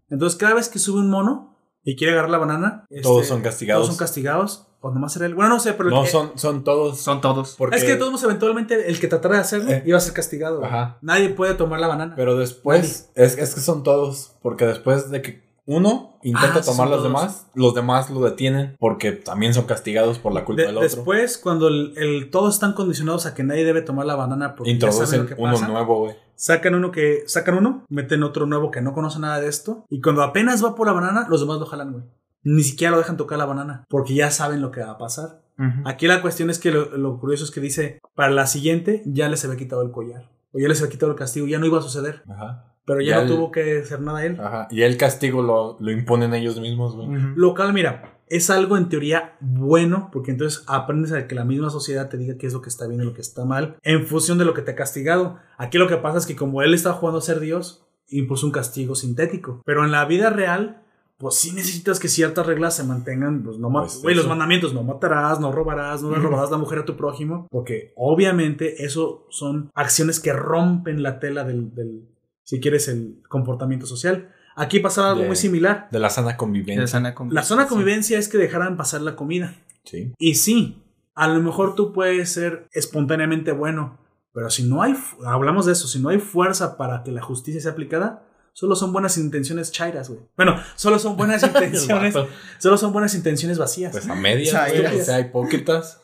Entonces, 0.10 0.38
cada 0.38 0.54
vez 0.54 0.70
que 0.70 0.78
sube 0.78 1.00
un 1.00 1.10
mono 1.10 1.58
y 1.84 1.96
quiere 1.96 2.14
agarrar 2.14 2.30
la 2.32 2.38
banana, 2.38 2.86
Todos 3.02 3.24
este, 3.24 3.34
son 3.34 3.42
castigados. 3.42 3.82
Todos 3.86 3.96
son 3.96 4.06
castigados. 4.06 4.68
O 4.88 4.92
nomás 4.92 5.16
era 5.16 5.26
él. 5.26 5.34
Bueno, 5.34 5.50
no 5.50 5.60
sé, 5.60 5.74
pero. 5.74 5.90
no, 5.90 6.06
son, 6.06 6.34
son 6.36 6.64
todos. 6.64 7.00
Son 7.02 7.20
todos. 7.20 7.56
porque- 7.58 7.76
Es 7.76 7.84
que 7.84 7.92
de 7.94 7.96
todos 7.96 8.12
modos, 8.12 8.24
eventualmente, 8.24 8.88
el 8.88 9.00
que 9.00 9.08
tratara 9.08 9.36
de 9.36 9.42
hacerlo 9.42 9.72
Eh. 9.72 9.82
iba 9.84 9.98
a 9.98 10.02
ser 10.02 10.14
castigado. 10.14 10.64
Ajá. 10.64 11.00
Nadie 11.02 11.30
puede 11.30 11.56
tomar 11.56 11.80
la 11.80 11.88
banana. 11.88 12.14
Pero 12.16 12.38
después, 12.38 13.10
es, 13.16 13.36
es 13.40 13.56
que 13.56 13.62
son 13.62 13.82
todos. 13.82 14.36
Porque 14.44 14.66
después 14.68 15.10
de 15.10 15.24
que 15.24 15.44
uno 15.66 16.20
intenta 16.22 16.60
Ah, 16.60 16.62
tomar 16.62 16.88
los 16.88 16.98
todos. 17.00 17.04
demás, 17.04 17.48
los 17.56 17.74
demás 17.74 18.12
lo 18.12 18.20
detienen 18.20 18.76
porque 18.80 19.12
también 19.14 19.56
son 19.56 19.66
castigados 19.66 20.20
por 20.20 20.32
la 20.34 20.46
culpa 20.46 20.62
De- 20.62 20.68
del 20.68 20.78
otro. 20.78 20.88
después, 20.88 21.40
cuando 21.40 21.68
el, 21.70 21.94
el- 21.98 22.30
todos 22.30 22.54
están 22.54 22.74
condicionados 22.74 23.26
a 23.26 23.34
que 23.34 23.42
nadie 23.44 23.66
debe 23.66 23.82
tomar 23.82 24.06
la 24.06 24.16
banana 24.16 24.56
porque 24.56 24.72
ya 24.78 24.92
saben 24.92 24.94
Introducen 24.94 25.22
lo 25.22 25.28
que 25.28 25.42
uno 25.42 25.54
pasa, 25.54 25.68
nuevo, 25.68 26.00
güey. 26.02 26.16
sacan 26.36 26.76
uno 26.76 26.92
que 26.92 27.24
sacan 27.26 27.56
uno, 27.58 27.84
meten 27.90 28.22
otro 28.22 28.46
nuevo 28.46 28.70
que 28.70 28.82
no 28.82 28.94
conoce 28.94 29.18
nada 29.18 29.40
de 29.40 29.48
esto 29.48 29.86
y 29.90 30.00
cuando 30.02 30.22
apenas 30.22 30.64
va 30.64 30.76
por 30.76 30.86
la 30.86 30.94
banana, 30.94 31.26
los 31.28 31.40
demás 31.42 31.58
lo 31.60 31.66
jalan, 31.66 31.92
güey. 31.94 32.04
Ni 32.46 32.64
siquiera 32.64 32.92
lo 32.92 32.98
dejan 33.00 33.18
tocar 33.18 33.38
la 33.38 33.46
banana 33.46 33.84
porque 33.90 34.14
ya 34.16 34.32
saben 34.32 34.62
lo 34.62 34.72
que 34.72 34.80
va 34.80 34.92
a 34.92 34.98
pasar. 34.98 35.42
Aquí 35.86 36.08
la 36.08 36.22
cuestión 36.22 36.50
es 36.50 36.60
que 36.60 36.72
lo, 36.72 36.98
lo 36.98 37.18
curioso 37.20 37.44
es 37.46 37.52
que 37.52 37.60
dice, 37.62 38.00
para 38.14 38.30
la 38.32 38.46
siguiente 38.46 39.02
ya 39.06 39.28
les 39.30 39.44
había 39.46 39.58
quitado 39.58 39.82
el 39.82 39.92
collar 39.92 40.30
o 40.54 40.60
ya 40.60 40.68
les 40.70 40.80
había 40.82 40.92
quitado 40.92 41.12
el 41.12 41.18
castigo, 41.18 41.48
ya 41.48 41.60
no 41.60 41.66
iba 41.66 41.80
a 41.80 41.82
suceder. 41.82 42.24
Ajá. 42.30 42.72
pero 42.86 43.02
ya, 43.02 43.08
Ya 43.12 43.16
no 43.16 43.22
el- 43.24 43.28
tuvo 43.30 43.52
que 43.52 43.80
hacer 43.80 44.00
nada 44.02 44.24
él. 44.26 44.38
Ajá. 44.40 44.68
Y 44.70 44.84
el 44.84 44.96
castigo 44.98 45.42
lo, 45.42 45.76
lo 45.80 45.92
imponen 45.92 46.34
ellos 46.34 46.60
mismos, 46.60 46.96
güey. 46.96 47.08
Ujú. 47.08 47.28
Lo 47.36 47.56
cual, 47.56 47.74
mira, 47.74 48.20
es 48.28 48.50
algo 48.50 48.76
en 48.78 48.90
teoría 48.90 49.36
bueno, 49.40 50.10
porque 50.12 50.32
entonces 50.32 50.64
aprendes 50.68 51.12
a 51.14 51.26
que 51.28 51.36
la 51.36 51.46
misma 51.46 51.70
sociedad 51.70 52.10
te 52.10 52.18
diga 52.18 52.38
qué 52.38 52.48
es 52.48 52.54
lo 52.54 52.62
que 52.62 52.70
está 52.70 52.86
bien 52.88 53.02
y 53.02 53.06
lo 53.06 53.14
que 53.14 53.22
está 53.22 53.44
mal, 53.46 53.78
en 53.82 54.06
función 54.06 54.38
de 54.38 54.46
lo 54.46 54.54
que 54.54 54.62
te 54.62 54.72
ha 54.72 54.76
castigado. 54.76 55.38
Aquí 55.58 55.78
lo 55.78 55.88
que 55.88 55.98
pasa 55.98 56.18
es 56.20 56.26
que 56.26 56.36
como 56.36 56.62
él 56.62 56.74
estaba 56.74 56.96
jugando 56.96 57.20
a 57.20 57.22
ser 57.24 57.40
Dios, 57.40 57.86
impuso 58.08 58.46
un 58.46 58.52
castigo 58.52 58.94
sintético. 58.96 59.62
Pero 59.66 59.84
en 59.86 59.92
la 59.92 60.06
vida 60.06 60.30
real, 60.30 60.82
pues 61.18 61.36
sí 61.36 61.52
necesitas 61.54 62.00
que 62.00 62.08
ciertas 62.10 62.46
reglas 62.46 62.76
se 62.76 62.84
mantengan, 62.84 63.42
pues 63.44 63.58
no 63.58 63.70
ma- 63.70 63.88
Pues 64.02 64.16
los 64.18 64.28
mandamientos, 64.28 64.74
no 64.74 64.84
matarás, 64.84 65.40
no 65.40 65.52
robarás, 65.52 66.02
no 66.02 66.12
le 66.12 66.18
robarás 66.18 66.52
la 66.52 66.58
mujer 66.58 66.80
a 66.80 66.86
tu 66.86 66.98
prójimo, 66.98 67.48
porque 67.52 67.94
obviamente 67.96 68.84
eso 68.86 69.26
son 69.30 69.70
acciones 69.74 70.20
que 70.20 70.34
rompen 70.34 71.04
la 71.04 71.20
tela 71.20 71.44
del, 71.44 71.74
del 71.74 72.08
si 72.44 72.60
quieres, 72.60 72.88
el 72.88 73.22
comportamiento 73.30 73.86
social. 73.86 74.32
Aquí 74.58 74.80
pasaba 74.80 75.10
algo 75.10 75.22
De- 75.22 75.28
muy 75.28 75.36
similar. 75.36 75.88
De 75.92 76.00
la 76.00 76.10
sana 76.10 76.30
De 76.32 76.38
convivencia. 76.38 76.88
sana 76.88 77.10
La 77.10 77.16
convivencia. 77.16 77.48
zona 77.48 77.64
de 77.64 77.70
convivencia 77.70 78.20
es 78.20 78.28
que 78.30 78.38
dejaran 78.38 78.78
pasar 78.78 79.02
la 79.02 79.16
comida. 79.16 79.56
Sí. 79.84 80.14
Y 80.18 80.36
sí, 80.36 80.82
a 81.16 81.28
lo 81.28 81.42
mejor 81.42 81.76
tú 81.76 81.92
puedes 81.94 82.30
ser 82.32 82.68
espontáneamente 82.74 83.52
bueno, 83.54 83.98
pero 84.34 84.50
si 84.50 84.64
no 84.64 84.82
hay, 84.82 84.96
hablamos 85.26 85.66
de 85.66 85.72
eso, 85.72 85.88
si 85.88 86.00
no 86.00 86.10
hay 86.10 86.20
fuerza 86.20 86.78
para 86.78 87.04
que 87.04 87.12
la 87.12 87.22
justicia 87.22 87.60
sea 87.62 87.72
aplicada, 87.72 88.25
solo 88.56 88.76
son 88.78 88.94
buenas 88.94 89.18
intenciones 89.18 89.70
chairas, 89.74 90.10
güey. 90.10 90.22
Bueno, 90.38 90.56
solo 90.76 90.98
son 90.98 91.18
buenas 91.18 91.44
intenciones, 91.44 92.16
solo 92.58 92.78
son 92.78 92.94
buenas 92.94 93.14
intenciones 93.14 93.60
vacías. 93.60 93.92
Pues 93.92 94.08
a 94.08 94.16
medias, 94.16 94.72
güey. 94.72 95.02
O 95.02 95.04
sea, 95.04 95.20
hipócritas. 95.20 96.02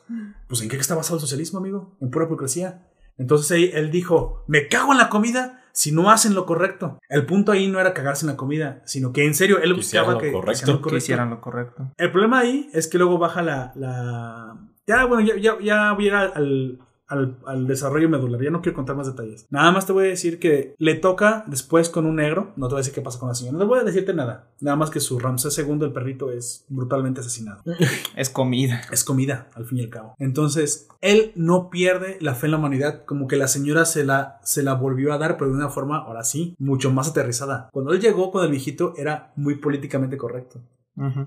Pues 0.48 0.62
¿en 0.62 0.68
qué 0.68 0.76
está 0.76 0.94
basado 0.94 1.16
el 1.16 1.22
socialismo, 1.22 1.60
amigo? 1.60 1.96
En 2.02 2.12
pura 2.12 2.26
hipocresía. 2.26 2.90
Entonces 3.18 3.50
ahí 3.52 3.72
él 3.74 3.90
dijo, 3.90 4.44
me 4.48 4.68
cago 4.68 4.92
en 4.92 4.98
la 4.98 5.08
comida 5.08 5.64
si 5.72 5.94
no 5.94 6.12
hacen 6.12 6.34
lo 6.34 6.46
correcto. 6.46 7.00
El 7.08 7.26
punto 7.26 7.54
ahí 7.54 7.70
no 7.70 7.80
era 7.80 7.94
cagarse 7.94 8.26
en 8.26 8.32
la 8.32 8.38
comida, 8.38 8.82
sino 8.84 9.14
que 9.14 9.26
en 9.26 9.34
serio 9.34 9.60
él 9.62 9.74
buscaba 9.74 10.18
que 10.18 10.34
correcto. 10.34 10.52
hicieran 10.52 10.82
lo 10.82 10.90
Que 10.90 10.98
hicieran 10.98 11.30
lo 11.30 11.40
correcto. 11.40 11.94
El 11.98 12.12
problema 12.12 12.40
ahí 12.40 12.70
es 12.74 12.90
que 12.90 12.98
luego 12.98 13.18
baja 13.18 13.42
la. 13.42 13.72
la... 13.76 14.58
Ya, 14.86 15.06
bueno, 15.06 15.26
ya, 15.26 15.38
ya, 15.40 15.58
ya 15.64 15.94
voy 15.94 16.04
a 16.04 16.08
ir 16.08 16.14
al, 16.16 16.80
al, 17.12 17.38
al 17.46 17.68
desarrollo 17.68 18.10
medular. 18.10 18.42
Ya 18.42 18.50
no 18.50 18.62
quiero 18.62 18.76
contar 18.76 18.96
más 18.96 19.08
detalles. 19.08 19.46
Nada 19.50 19.72
más 19.72 19.86
te 19.86 19.94
voy 19.94 20.06
a 20.06 20.10
decir 20.10 20.40
que 20.40 20.76
le 20.78 20.96
toca 20.96 21.44
después 21.48 21.90
con 21.90 22.06
un 22.06 22.16
negro. 22.16 22.54
No 22.56 22.68
te 22.68 22.74
voy 22.74 22.80
a 22.80 22.84
decir 22.84 22.94
qué 22.94 23.02
pasa 23.02 23.20
con 23.20 23.30
la 23.30 23.36
señora. 23.36 23.54
No 23.54 23.60
te 23.60 23.66
voy 23.66 23.80
a 23.80 23.84
decirte 23.84 24.14
nada. 24.14 24.50
Nada 24.60 24.78
más 24.78 24.90
que 24.90 25.00
su 25.00 25.20
Ramsés 25.20 25.58
II, 25.58 25.80
el 25.82 25.94
perrito, 25.94 26.32
es 26.32 26.66
brutalmente 26.70 27.22
asesinado. 27.22 27.62
Es 28.16 28.30
comida. 28.30 28.82
Es 28.92 29.04
comida, 29.04 29.48
al 29.56 29.66
fin 29.66 29.80
y 29.80 29.82
al 29.82 29.90
cabo. 29.90 30.16
Entonces, 30.20 30.88
él 31.02 31.32
no 31.36 31.70
pierde 31.70 32.18
la 32.22 32.36
fe 32.36 32.48
en 32.48 32.52
la 32.52 32.58
humanidad. 32.58 33.06
Como 33.06 33.28
que 33.28 33.36
la 33.36 33.48
señora 33.48 33.86
se 33.86 34.04
la, 34.04 34.40
se 34.44 34.64
la 34.64 34.74
volvió 34.74 35.14
a 35.14 35.18
dar, 35.18 35.38
pero 35.38 35.50
de 35.50 35.58
una 35.58 35.70
forma, 35.70 35.98
ahora 35.98 36.24
sí, 36.24 36.56
mucho 36.60 36.92
más 36.92 37.10
aterrizada. 37.10 37.70
Cuando 37.72 37.94
él 37.94 38.00
llegó 38.00 38.32
con 38.32 38.44
el 38.44 38.52
viejito, 38.52 38.94
era 38.98 39.32
muy 39.36 39.56
políticamente 39.56 40.18
correcto. 40.18 40.62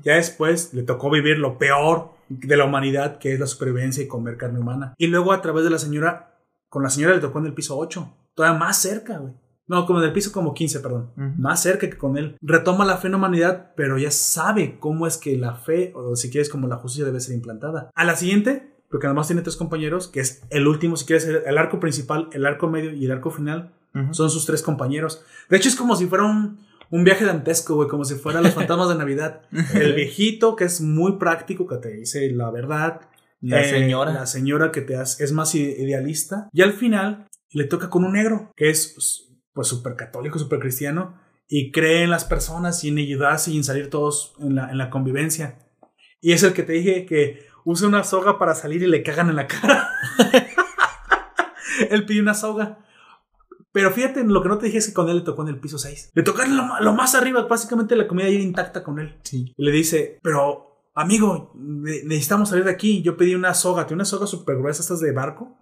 Ya 0.03 0.17
después 0.17 0.73
le 0.73 0.83
tocó 0.83 1.11
vivir 1.11 1.39
lo 1.39 1.59
peor 1.59 2.14
de 2.28 2.57
la 2.57 2.65
humanidad, 2.65 3.19
que 3.19 3.33
es 3.35 3.41
la 3.41 3.47
supervivencia 3.47 4.03
y 4.03 4.09
comer 4.09 4.36
carne 4.36 4.61
humana. 4.61 4.94
Y 4.99 5.07
luego 5.07 5.33
a 5.33 5.43
través 5.43 5.65
de 5.65 5.70
la 5.70 5.78
señora, 5.78 6.39
con 6.69 6.83
la 6.83 6.91
señora 6.91 7.15
le 7.15 7.20
tocó 7.20 7.39
en 7.39 7.47
el 7.47 7.55
piso 7.55 7.77
8, 7.78 8.17
todavía 8.35 8.59
más 8.59 8.78
cerca, 8.78 9.19
güey. 9.19 9.35
No, 9.67 9.86
como 9.86 10.01
en 10.01 10.07
el 10.07 10.12
piso 10.12 10.31
como 10.31 10.53
15, 10.53 10.81
perdón. 10.81 11.12
Más 11.39 11.62
cerca 11.62 11.89
que 11.89 11.97
con 11.97 12.19
él. 12.19 12.36
Retoma 12.43 12.85
la 12.85 12.99
fe 12.99 13.07
en 13.07 13.12
la 13.12 13.19
humanidad, 13.19 13.73
pero 13.77 13.97
ya 13.97 14.11
sabe 14.11 14.78
cómo 14.78 15.07
es 15.07 15.17
que 15.17 15.39
la 15.39 15.55
fe, 15.55 15.93
o 15.94 16.17
si 16.17 16.31
quieres, 16.31 16.51
como 16.51 16.69
la 16.69 16.77
justicia 16.77 17.07
debe 17.07 17.20
ser 17.20 17.35
implantada. 17.35 17.91
A 17.94 18.05
la 18.05 18.15
siguiente, 18.15 18.75
porque 18.91 19.07
además 19.07 19.27
tiene 19.27 19.41
tres 19.41 19.57
compañeros, 19.57 20.09
que 20.09 20.20
es 20.20 20.43
el 20.51 20.67
último, 20.67 20.97
si 20.97 21.07
quieres, 21.07 21.27
el, 21.27 21.59
arco 21.59 21.81
principal, 21.81 22.28
el 22.33 22.44
arco 22.44 22.69
medio 22.69 22.93
y 22.93 23.07
el 23.07 23.12
arco 23.12 23.31
final, 23.31 23.73
son 24.11 24.28
sus 24.28 24.44
tres 24.44 24.61
compañeros. 24.61 25.25
De 25.49 25.57
hecho, 25.57 25.69
es 25.69 25.77
como 25.77 25.94
si 25.94 26.07
fuera 26.07 26.25
un, 26.25 26.59
un 26.91 27.05
viaje 27.05 27.25
dantesco, 27.25 27.75
güey, 27.77 27.89
como 27.89 28.05
si 28.05 28.15
fueran 28.15 28.43
los 28.43 28.55
fantasmas 28.55 28.89
de 28.89 28.95
Navidad. 28.97 29.43
El 29.75 29.95
viejito, 29.95 30.57
que 30.57 30.65
es 30.65 30.81
muy 30.81 31.19
práctico, 31.19 31.67
que 31.67 31.77
te 31.77 31.91
dice 31.91 32.31
la 32.33 32.51
verdad. 32.51 33.01
La 33.41 33.61
Eh, 33.63 33.65
señora. 33.71 34.13
La 34.13 34.27
señora 34.27 34.73
que 34.73 34.81
te 34.81 34.97
hace, 34.97 35.23
es 35.25 35.33
más 35.33 35.55
idealista. 35.55 36.49
Y 36.53 36.63
al 36.63 36.73
final 36.73 37.27
le 37.51 37.65
toca 37.65 37.91
con 37.91 38.05
un 38.05 38.13
negro, 38.15 38.51
que 38.57 38.71
es 38.71 39.29
pues 39.53 39.69
súper 39.69 39.97
católico, 39.97 40.39
súper 40.39 40.59
cristiano. 40.61 41.21
Y 41.47 41.71
cree 41.73 42.05
en 42.05 42.11
las 42.11 42.25
personas 42.25 42.83
y 42.85 42.89
en 42.89 42.99
ayudarse 42.99 43.51
y 43.51 43.57
en 43.59 43.65
salir 43.65 43.91
todos 43.91 44.35
en 44.41 44.55
la, 44.55 44.71
en 44.71 44.79
la 44.79 44.89
convivencia. 44.91 45.59
Y 46.21 46.33
es 46.33 46.43
el 46.43 46.55
que 46.55 46.63
te 46.63 46.73
dije 46.73 47.05
que 47.05 47.47
usa 47.67 47.87
una 47.87 48.03
soga 48.03 48.39
para 48.39 48.55
salir 48.55 48.83
y 48.83 48.87
le 48.87 49.03
cagan 49.03 49.29
en 49.29 49.37
la 49.37 49.47
cara. 49.47 49.89
él 51.91 52.07
pidió 52.07 52.23
una 52.23 52.35
soga. 52.35 52.79
Pero 53.75 53.91
fíjate, 53.91 54.23
lo 54.23 54.41
que 54.41 54.49
no 54.49 54.57
te 54.57 54.67
dije 54.67 54.78
es 54.78 54.86
que 54.86 54.94
con 54.94 55.09
él 55.09 55.17
le 55.19 55.23
tocó 55.23 55.43
en 55.43 55.49
el 55.49 55.59
piso 55.59 55.78
6. 55.78 56.12
Le 56.15 56.23
tocó 56.23 56.43
en 56.43 56.57
lo, 56.57 56.81
lo 56.81 56.93
más 56.94 57.17
arriba, 57.17 57.43
básicamente 57.47 57.97
la 57.97 58.07
comida 58.07 58.28
ya 58.31 58.39
intacta 58.39 58.85
con 58.85 59.01
él. 59.01 59.19
Sí. 59.25 59.53
Y 59.57 59.65
le 59.65 59.73
dice, 59.73 60.20
pero 60.23 60.89
amigo, 60.94 61.51
ne- 61.57 62.05
necesitamos 62.05 62.51
salir 62.51 62.65
de 62.65 62.70
aquí. 62.70 63.03
Yo 63.03 63.17
pedí 63.17 63.35
una 63.35 63.53
soga, 63.53 63.85
tiene 63.89 63.97
una 63.99 64.05
soga 64.05 64.28
súper 64.28 64.57
gruesa, 64.59 64.81
estas 64.81 65.01
de 65.01 65.11
barco. 65.11 65.59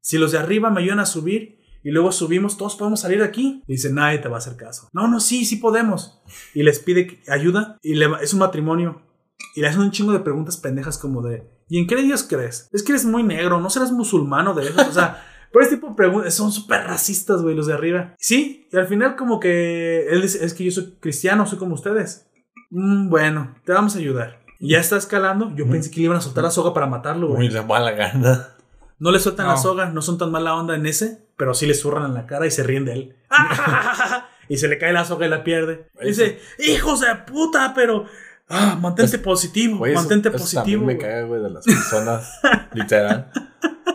Si 0.00 0.16
los 0.16 0.30
de 0.30 0.38
arriba 0.38 0.70
me 0.70 0.80
ayudan 0.80 1.00
a 1.00 1.06
subir 1.06 1.58
y 1.82 1.90
luego 1.90 2.12
subimos, 2.12 2.56
todos 2.56 2.76
podemos 2.76 3.00
salir 3.00 3.18
de 3.18 3.24
aquí. 3.24 3.64
Y 3.66 3.72
dice, 3.72 3.92
nadie 3.92 4.18
te 4.18 4.28
va 4.28 4.36
a 4.36 4.38
hacer 4.38 4.56
caso. 4.56 4.88
No, 4.92 5.08
no, 5.08 5.18
sí, 5.18 5.44
sí 5.44 5.56
podemos. 5.56 6.22
Y 6.54 6.62
les 6.62 6.78
pide 6.78 7.20
ayuda 7.28 7.78
y 7.82 7.96
le, 7.96 8.06
es 8.22 8.32
un 8.32 8.38
matrimonio. 8.38 9.02
Y 9.56 9.60
le 9.60 9.66
hacen 9.66 9.80
un 9.82 9.90
chingo 9.90 10.12
de 10.12 10.20
preguntas 10.20 10.56
pendejas 10.56 10.98
como 10.98 11.20
de, 11.20 11.50
¿y 11.68 11.78
en 11.80 11.88
qué 11.88 11.96
Dios 11.96 12.22
crees? 12.22 12.68
Es 12.72 12.84
que 12.84 12.92
eres 12.92 13.04
muy 13.04 13.24
negro, 13.24 13.60
no 13.60 13.68
serás 13.70 13.90
musulmano 13.90 14.54
de 14.54 14.68
esos. 14.68 14.86
O 14.88 14.92
sea, 14.92 15.22
por 15.54 15.62
este 15.62 15.76
tipo 15.76 15.88
de 15.90 15.94
preguntas 15.94 16.34
son 16.34 16.50
súper 16.50 16.82
racistas, 16.84 17.40
güey, 17.40 17.54
los 17.54 17.68
de 17.68 17.74
arriba. 17.74 18.14
Sí, 18.18 18.66
y 18.72 18.76
al 18.76 18.88
final 18.88 19.14
como 19.14 19.38
que 19.38 20.08
él 20.10 20.20
dice, 20.20 20.44
es 20.44 20.52
que 20.52 20.64
yo 20.64 20.72
soy 20.72 20.96
cristiano, 21.00 21.46
soy 21.46 21.58
como 21.58 21.74
ustedes. 21.74 22.26
"Mm, 22.70 23.08
bueno, 23.08 23.54
te 23.64 23.72
vamos 23.72 23.94
a 23.94 23.98
ayudar. 24.00 24.40
Y 24.58 24.70
ya 24.70 24.80
está 24.80 24.96
escalando. 24.96 25.54
Yo 25.54 25.68
pensé 25.68 25.90
que 25.90 25.98
le 25.98 26.04
iban 26.06 26.16
a 26.16 26.20
soltar 26.20 26.42
la 26.42 26.50
soga 26.50 26.74
para 26.74 26.86
matarlo, 26.86 27.28
güey. 27.28 27.38
Muy 27.38 27.48
de 27.48 27.62
mala 27.62 27.92
gana. 27.92 28.48
No 28.98 29.10
le 29.12 29.18
sueltan 29.20 29.46
la 29.46 29.56
soga, 29.56 29.90
no 29.90 30.02
son 30.02 30.18
tan 30.18 30.30
mala 30.32 30.54
onda 30.56 30.74
en 30.74 30.86
ese, 30.86 31.24
pero 31.36 31.54
sí 31.54 31.66
le 31.66 31.74
zurran 31.74 32.04
en 32.06 32.14
la 32.14 32.26
cara 32.26 32.46
y 32.46 32.50
se 32.50 32.62
ríen 32.64 32.84
de 32.84 32.92
él. 32.94 33.16
y 34.48 34.56
se 34.56 34.66
le 34.68 34.78
cae 34.78 34.92
la 34.92 35.04
soga 35.04 35.26
y 35.26 35.30
la 35.30 35.44
pierde. 35.44 35.88
Y 36.02 36.06
dice, 36.08 36.40
hijos 36.58 37.00
de 37.00 37.14
puta, 37.30 37.72
pero 37.74 38.06
ah, 38.48 38.76
mantente 38.80 39.18
positivo, 39.18 39.84
mantente 39.94 40.28
eso 40.30 40.38
positivo. 40.38 40.62
también 40.62 40.86
me 40.86 40.94
güey". 40.94 40.98
caga, 40.98 41.22
güey, 41.26 41.42
de 41.42 41.50
las 41.50 41.64
personas. 41.64 42.40
literal. 42.72 43.30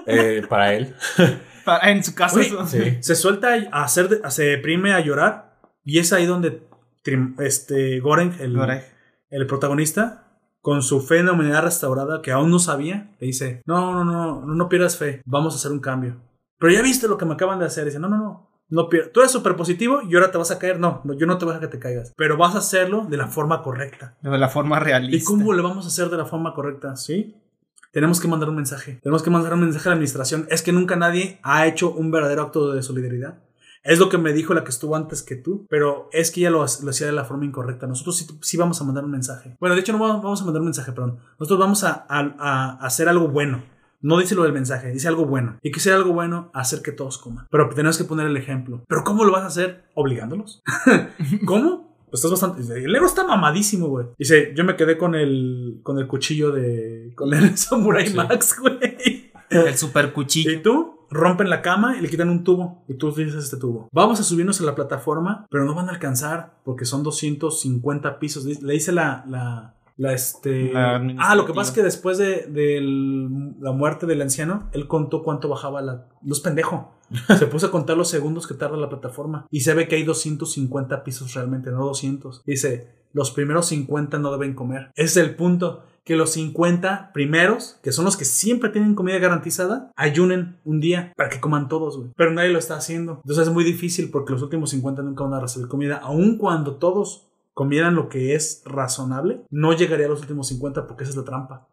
Eh, 0.10 0.42
para 0.48 0.74
él. 0.74 0.96
En 1.84 2.04
su 2.04 2.16
caso, 2.16 2.40
eso- 2.40 2.66
Sí. 2.66 2.98
Se 3.02 3.14
suelta 3.16 3.50
a 3.72 3.84
hacer, 3.84 4.22
se 4.30 4.44
deprime 4.44 4.94
a 4.94 5.02
llorar 5.02 5.60
y 5.84 6.00
es 6.00 6.12
ahí 6.14 6.26
donde 6.26 6.64
trim- 7.04 7.36
este 7.40 8.00
Goren, 8.00 8.34
el, 8.40 8.56
Goreg. 8.58 8.84
el 9.30 9.46
protagonista, 9.46 10.26
con 10.62 10.82
su 10.82 11.00
fe 11.00 11.20
en 11.20 11.28
la 11.28 11.34
humanidad 11.34 11.64
restaurada, 11.64 12.24
que 12.24 12.32
aún 12.32 12.50
no 12.50 12.58
sabía, 12.58 13.12
le 13.20 13.28
dice, 13.28 13.62
no, 13.68 13.94
no, 13.94 14.04
no, 14.04 14.42
no, 14.44 14.56
no 14.56 14.70
pierdas 14.70 14.98
fe, 14.98 15.22
vamos 15.26 15.54
a 15.54 15.58
hacer 15.58 15.72
un 15.72 15.80
cambio. 15.80 16.18
Pero 16.58 16.74
ya 16.74 16.82
viste 16.82 17.08
lo 17.08 17.18
que 17.20 17.26
me 17.26 17.34
acaban 17.36 17.60
de 17.60 17.66
hacer. 17.66 17.86
Dice, 17.86 18.00
no, 18.00 18.10
no, 18.10 18.18
no. 18.18 18.50
No 18.72 18.90
pier- 18.90 19.12
Tú 19.12 19.20
eres 19.22 19.32
súper 19.32 19.56
positivo 19.56 20.02
y 20.02 20.14
ahora 20.16 20.32
te 20.32 20.38
vas 20.40 20.52
a 20.52 20.60
caer. 20.60 20.80
No, 20.80 21.02
no, 21.04 21.14
yo 21.14 21.26
no 21.28 21.38
te 21.38 21.46
voy 21.46 21.54
a 21.54 21.58
dejar 21.58 21.70
que 21.70 21.78
te 21.78 21.82
caigas. 21.82 22.14
Pero 22.18 22.36
vas 22.38 22.54
a 22.56 22.60
hacerlo 22.60 23.06
de 23.10 23.18
la 23.18 23.28
forma 23.28 23.62
correcta. 23.64 24.16
De 24.22 24.38
la 24.38 24.50
forma 24.50 24.80
realista. 24.80 25.18
¿Y 25.18 25.24
cómo 25.24 25.54
le 25.54 25.62
vamos 25.62 25.86
a 25.86 25.88
hacer 25.88 26.10
de 26.10 26.18
la 26.18 26.26
forma 26.26 26.54
correcta? 26.54 26.96
¿Sí? 26.96 27.36
Tenemos 27.92 28.20
que 28.20 28.28
mandar 28.28 28.50
un 28.50 28.56
mensaje. 28.56 29.00
Tenemos 29.02 29.24
que 29.24 29.30
mandar 29.30 29.54
un 29.54 29.62
mensaje 29.62 29.88
a 29.88 29.92
la 29.92 29.94
administración. 29.96 30.48
Es 30.50 30.62
que 30.62 30.72
nunca 30.72 30.96
nadie 30.96 31.40
ha 31.44 31.66
hecho 31.68 31.92
un 31.92 32.12
verdadero 32.12 32.44
acto 32.44 32.72
de 32.74 32.84
solidaridad. 32.84 33.40
Es 33.82 33.98
lo 33.98 34.10
que 34.10 34.18
me 34.18 34.34
dijo 34.34 34.54
la 34.54 34.64
que 34.66 34.72
estuvo 34.72 34.96
antes 34.96 35.24
que 35.24 35.36
tú, 35.38 35.66
pero 35.70 36.10
es 36.12 36.32
que 36.32 36.42
ella 36.42 36.50
lo, 36.52 36.60
lo 36.60 36.90
hacía 36.90 37.08
de 37.08 37.14
la 37.14 37.24
forma 37.24 37.46
incorrecta. 37.46 37.88
Nosotros 37.88 38.18
sí, 38.18 38.28
sí 38.42 38.58
vamos 38.58 38.80
a 38.82 38.84
mandar 38.84 39.06
un 39.06 39.12
mensaje. 39.12 39.56
Bueno, 39.60 39.74
de 39.76 39.82
hecho 39.82 39.94
no 39.94 40.00
vamos, 40.00 40.42
a 40.42 40.46
mandar 40.46 40.60
un 40.62 40.66
mensaje, 40.68 40.92
perdón. 40.92 41.20
Nosotros 41.40 41.60
vamos 41.60 41.84
a, 41.86 42.06
a- 42.10 42.36
a 42.38 42.86
hacer 42.86 43.08
algo 43.08 43.30
bueno. 43.30 43.64
No 44.02 44.18
dice 44.20 44.36
lo 44.36 44.44
del 44.44 44.54
mensaje, 44.54 44.92
dice 44.92 45.08
algo 45.08 45.26
bueno. 45.26 45.58
Y 45.62 45.72
que 45.72 45.80
sea 45.80 45.96
algo 45.96 46.14
bueno, 46.14 46.52
hacer 46.54 46.82
que 46.82 46.92
todos 46.92 47.18
coman. 47.18 47.48
Pero 47.50 47.70
tenemos 47.70 47.98
que 47.98 48.04
poner 48.06 48.28
el 48.28 48.38
ejemplo. 48.38 48.84
¿Pero 48.88 49.04
cómo 49.04 49.24
lo 49.26 49.32
vas 49.32 49.44
a 49.44 49.48
hacer? 49.48 49.86
¿Obligándolos? 49.96 50.62
¿Cómo? 51.46 51.89
Pues 52.10 52.24
estás 52.24 52.32
bastante. 52.32 52.62
El 52.84 52.92
negro 52.92 53.06
está 53.08 53.26
mamadísimo, 53.26 53.88
güey. 53.88 54.08
Dice, 54.18 54.54
yo 54.56 54.64
me 54.64 54.76
quedé 54.76 54.98
con 54.98 55.16
el. 55.16 55.80
con 55.84 56.00
el 56.00 56.08
cuchillo 56.08 56.52
de. 56.52 57.12
con 57.16 57.34
el 57.34 57.58
Samurai 57.58 58.08
Sí. 58.08 58.16
Max, 58.16 58.56
güey. 58.60 59.32
El 59.50 59.78
super 59.78 60.14
cuchillo. 60.14 60.52
Y 60.52 60.62
tú 60.62 60.96
rompen 61.12 61.50
la 61.50 61.64
cama 61.64 61.98
y 61.98 62.02
le 62.02 62.10
quitan 62.10 62.30
un 62.30 62.44
tubo. 62.44 62.84
Y 62.88 62.94
tú 62.94 63.12
dices 63.12 63.44
este 63.44 63.58
tubo. 63.58 63.90
Vamos 63.92 64.20
a 64.20 64.24
subirnos 64.24 64.62
a 64.62 64.64
la 64.64 64.76
plataforma, 64.76 65.48
pero 65.50 65.66
no 65.66 65.74
van 65.74 65.88
a 65.90 65.92
alcanzar 65.92 66.60
porque 66.64 66.86
son 66.86 67.02
250 67.04 68.20
pisos. 68.20 68.46
Le 68.46 68.74
dice 68.74 68.92
la. 68.92 69.24
la 69.28 69.74
la 70.00 70.14
este. 70.14 70.72
La 70.72 70.96
ah, 71.20 71.36
lo 71.36 71.46
que 71.46 71.54
pasa 71.54 71.72
es 71.72 71.76
que 71.76 71.84
después 71.84 72.18
de, 72.18 72.48
de 72.48 72.80
la 73.60 73.74
muerte 73.74 74.06
del 74.06 74.22
anciano, 74.22 74.70
él 74.72 74.88
contó 74.88 75.24
cuánto 75.24 75.50
bajaba 75.50 75.82
la. 75.82 76.08
Es 76.26 76.40
pendejo. 76.40 76.94
Se 77.38 77.48
puso 77.48 77.68
a 77.68 77.72
contar 77.72 77.98
los 77.98 78.10
segundos 78.10 78.48
que 78.48 78.54
tarda 78.54 78.78
la 78.78 78.88
plataforma. 78.88 79.46
Y 79.52 79.62
se 79.62 79.74
ve 79.74 79.90
que 79.90 79.98
hay 79.98 80.04
250 80.04 81.04
pisos 81.04 81.34
realmente, 81.34 81.70
no 81.72 81.84
200. 81.86 82.44
Dice: 82.46 82.88
Los 83.12 83.32
primeros 83.32 83.66
50 83.68 84.20
no 84.20 84.32
deben 84.32 84.54
comer. 84.54 84.92
Ese 84.96 85.20
es 85.20 85.28
el 85.28 85.36
punto. 85.36 85.84
que 86.06 86.16
los 86.16 86.32
50 86.32 87.12
primeros, 87.14 87.78
que 87.84 87.92
son 87.92 88.06
los 88.06 88.18
que 88.18 88.26
siempre 88.26 88.70
tienen 88.70 88.96
comida 88.96 89.20
garantizada, 89.20 89.92
ayunen 89.96 90.58
un 90.66 90.80
día 90.80 91.14
para 91.16 91.30
que 91.30 91.40
coman 91.40 91.68
todos, 91.68 91.98
güey. 91.98 92.10
Pero 92.16 92.32
nadie 92.32 92.50
lo 92.50 92.58
está 92.58 92.78
haciendo. 92.78 93.20
Entonces 93.24 93.48
es 93.48 93.54
muy 93.54 93.64
difícil 93.64 94.10
porque 94.10 94.34
los 94.34 94.42
últimos 94.42 94.72
50 94.72 95.04
nunca 95.04 95.26
van 95.26 95.34
a 95.34 95.40
recibir 95.42 95.68
comida, 95.68 95.98
aun 95.98 96.38
cuando 96.38 96.78
todos 96.78 97.29
comieran 97.60 97.94
lo 97.94 98.08
que 98.08 98.36
es 98.36 98.62
razonable, 98.66 99.42
no 99.50 99.74
llegaría 99.74 100.06
a 100.06 100.10
los 100.10 100.22
últimos 100.22 100.48
50 100.48 100.88
porque 100.88 101.04
esa 101.04 101.12
es 101.12 101.18
la 101.18 101.26
trampa. 101.26 101.68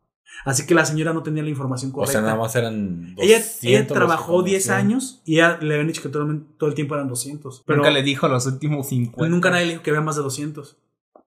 Así 0.45 0.67
que 0.67 0.75
la 0.75 0.85
señora 0.85 1.13
no 1.13 1.23
tenía 1.23 1.45
la 1.45 1.49
información 1.51 1.93
O 1.93 1.95
correcta. 1.95 2.13
sea, 2.15 2.21
nada 2.23 2.35
más 2.35 2.57
eran 2.57 3.15
200 3.15 3.63
ella, 3.63 3.87
trabajó 3.87 4.43
10 4.43 4.65
conocían. 4.67 4.77
años 4.87 5.23
y 5.25 5.35
ella 5.37 5.59
le 5.61 5.75
habían 5.75 5.87
dicho 5.87 6.03
que 6.03 6.09
todo, 6.09 6.25
el- 6.25 6.45
todo 6.59 6.69
el 6.69 6.75
tiempo 6.75 6.97
eran 6.97 7.07
200. 7.09 7.63
Pero 7.65 7.77
Nunca 7.77 7.91
le 7.93 8.03
dijo 8.03 8.27
los 8.27 8.45
últimos 8.47 8.89
50. 8.89 9.29
nunca 9.29 9.51
nadie 9.51 9.67
le 9.67 9.73
dijo 9.75 9.83
que 9.85 9.91
había 9.91 10.03
más 10.03 10.17
de 10.17 10.23
200. 10.23 10.77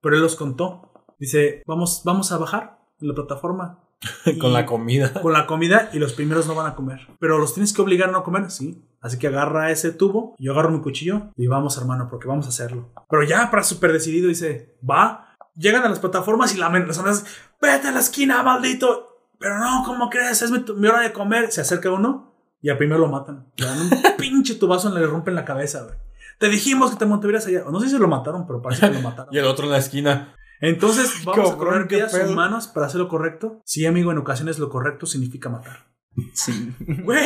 Pero 0.01 0.15
él 0.17 0.21
los 0.21 0.35
contó. 0.35 0.91
Dice, 1.17 1.63
vamos, 1.65 2.01
vamos 2.03 2.31
a 2.33 2.37
bajar 2.37 2.79
en 2.99 3.07
la 3.07 3.13
plataforma. 3.15 3.79
Con 4.41 4.51
la 4.53 4.65
comida. 4.65 5.13
con 5.21 5.31
la 5.33 5.45
comida 5.47 5.89
y 5.93 5.99
los 5.99 6.13
primeros 6.13 6.47
no 6.47 6.55
van 6.55 6.67
a 6.67 6.75
comer. 6.75 6.99
Pero 7.19 7.37
los 7.37 7.53
tienes 7.53 7.71
que 7.73 7.81
obligar 7.81 8.09
a 8.09 8.11
no 8.11 8.23
comer, 8.23 8.51
sí. 8.51 8.81
Así 9.01 9.17
que 9.17 9.27
agarra 9.27 9.71
ese 9.71 9.91
tubo, 9.91 10.35
yo 10.37 10.51
agarro 10.51 10.71
mi 10.71 10.81
cuchillo 10.81 11.31
y 11.35 11.47
vamos, 11.47 11.77
hermano, 11.77 12.07
porque 12.09 12.27
vamos 12.27 12.45
a 12.45 12.49
hacerlo. 12.49 12.91
Pero 13.09 13.23
ya 13.23 13.49
para 13.49 13.63
súper 13.63 13.93
decidido 13.93 14.27
dice, 14.27 14.77
va. 14.87 15.37
Llegan 15.55 15.83
a 15.83 15.89
las 15.89 15.99
plataformas 15.99 16.53
y 16.53 16.57
la 16.57 16.71
personas, 16.71 17.25
vete 17.61 17.87
a 17.87 17.91
la 17.91 17.99
esquina, 17.99 18.43
maldito. 18.43 19.27
Pero 19.39 19.57
no, 19.57 19.83
¿cómo 19.85 20.09
crees? 20.09 20.41
Es 20.41 20.51
mi, 20.51 20.87
hora 20.87 21.01
de 21.01 21.13
comer. 21.13 21.51
Se 21.51 21.61
acerca 21.61 21.91
uno 21.91 22.33
y 22.61 22.69
al 22.69 22.77
primero 22.77 22.99
lo 22.99 23.07
matan. 23.07 23.47
Le 23.55 23.65
dan 23.65 23.79
un 23.79 23.89
pinche 24.17 24.55
tubazo 24.55 24.89
y 24.89 24.99
le 24.99 25.07
rompen 25.07 25.35
la 25.35 25.45
cabeza, 25.45 25.83
güey. 25.83 25.95
Te 26.37 26.47
dijimos 26.47 26.91
que 26.91 26.97
te 26.97 27.05
mantuvieras 27.05 27.45
allá. 27.47 27.63
No 27.69 27.79
sé 27.79 27.89
si 27.89 27.97
lo 27.97 28.07
mataron, 28.07 28.47
pero 28.47 28.61
parece 28.61 28.87
que 28.87 28.95
lo 28.95 29.01
mataron. 29.01 29.27
Y 29.33 29.37
el 29.37 29.45
otro 29.45 29.65
en 29.65 29.71
la 29.71 29.77
esquina. 29.77 30.35
Entonces, 30.61 31.23
vamos 31.23 31.51
a 31.51 31.57
correr 31.57 31.87
vidas 31.87 32.13
humanas 32.13 32.67
para 32.67 32.87
hacer 32.87 32.99
lo 32.99 33.07
correcto. 33.07 33.61
Sí, 33.65 33.85
amigo, 33.85 34.11
en 34.11 34.17
ocasiones 34.17 34.59
lo 34.59 34.69
correcto 34.69 35.05
significa 35.05 35.49
matar. 35.49 35.87
Sí. 36.33 36.73
Güey, 36.79 37.19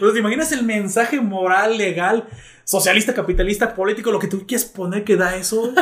o 0.00 0.04
sea, 0.04 0.12
¿te 0.12 0.18
imaginas 0.18 0.52
el 0.52 0.64
mensaje 0.64 1.20
moral, 1.20 1.76
legal, 1.78 2.28
socialista, 2.64 3.14
capitalista, 3.14 3.74
político, 3.74 4.10
lo 4.10 4.18
que 4.18 4.28
tú 4.28 4.46
quieres 4.46 4.64
poner 4.64 5.04
que 5.04 5.16
da 5.16 5.36
eso? 5.36 5.72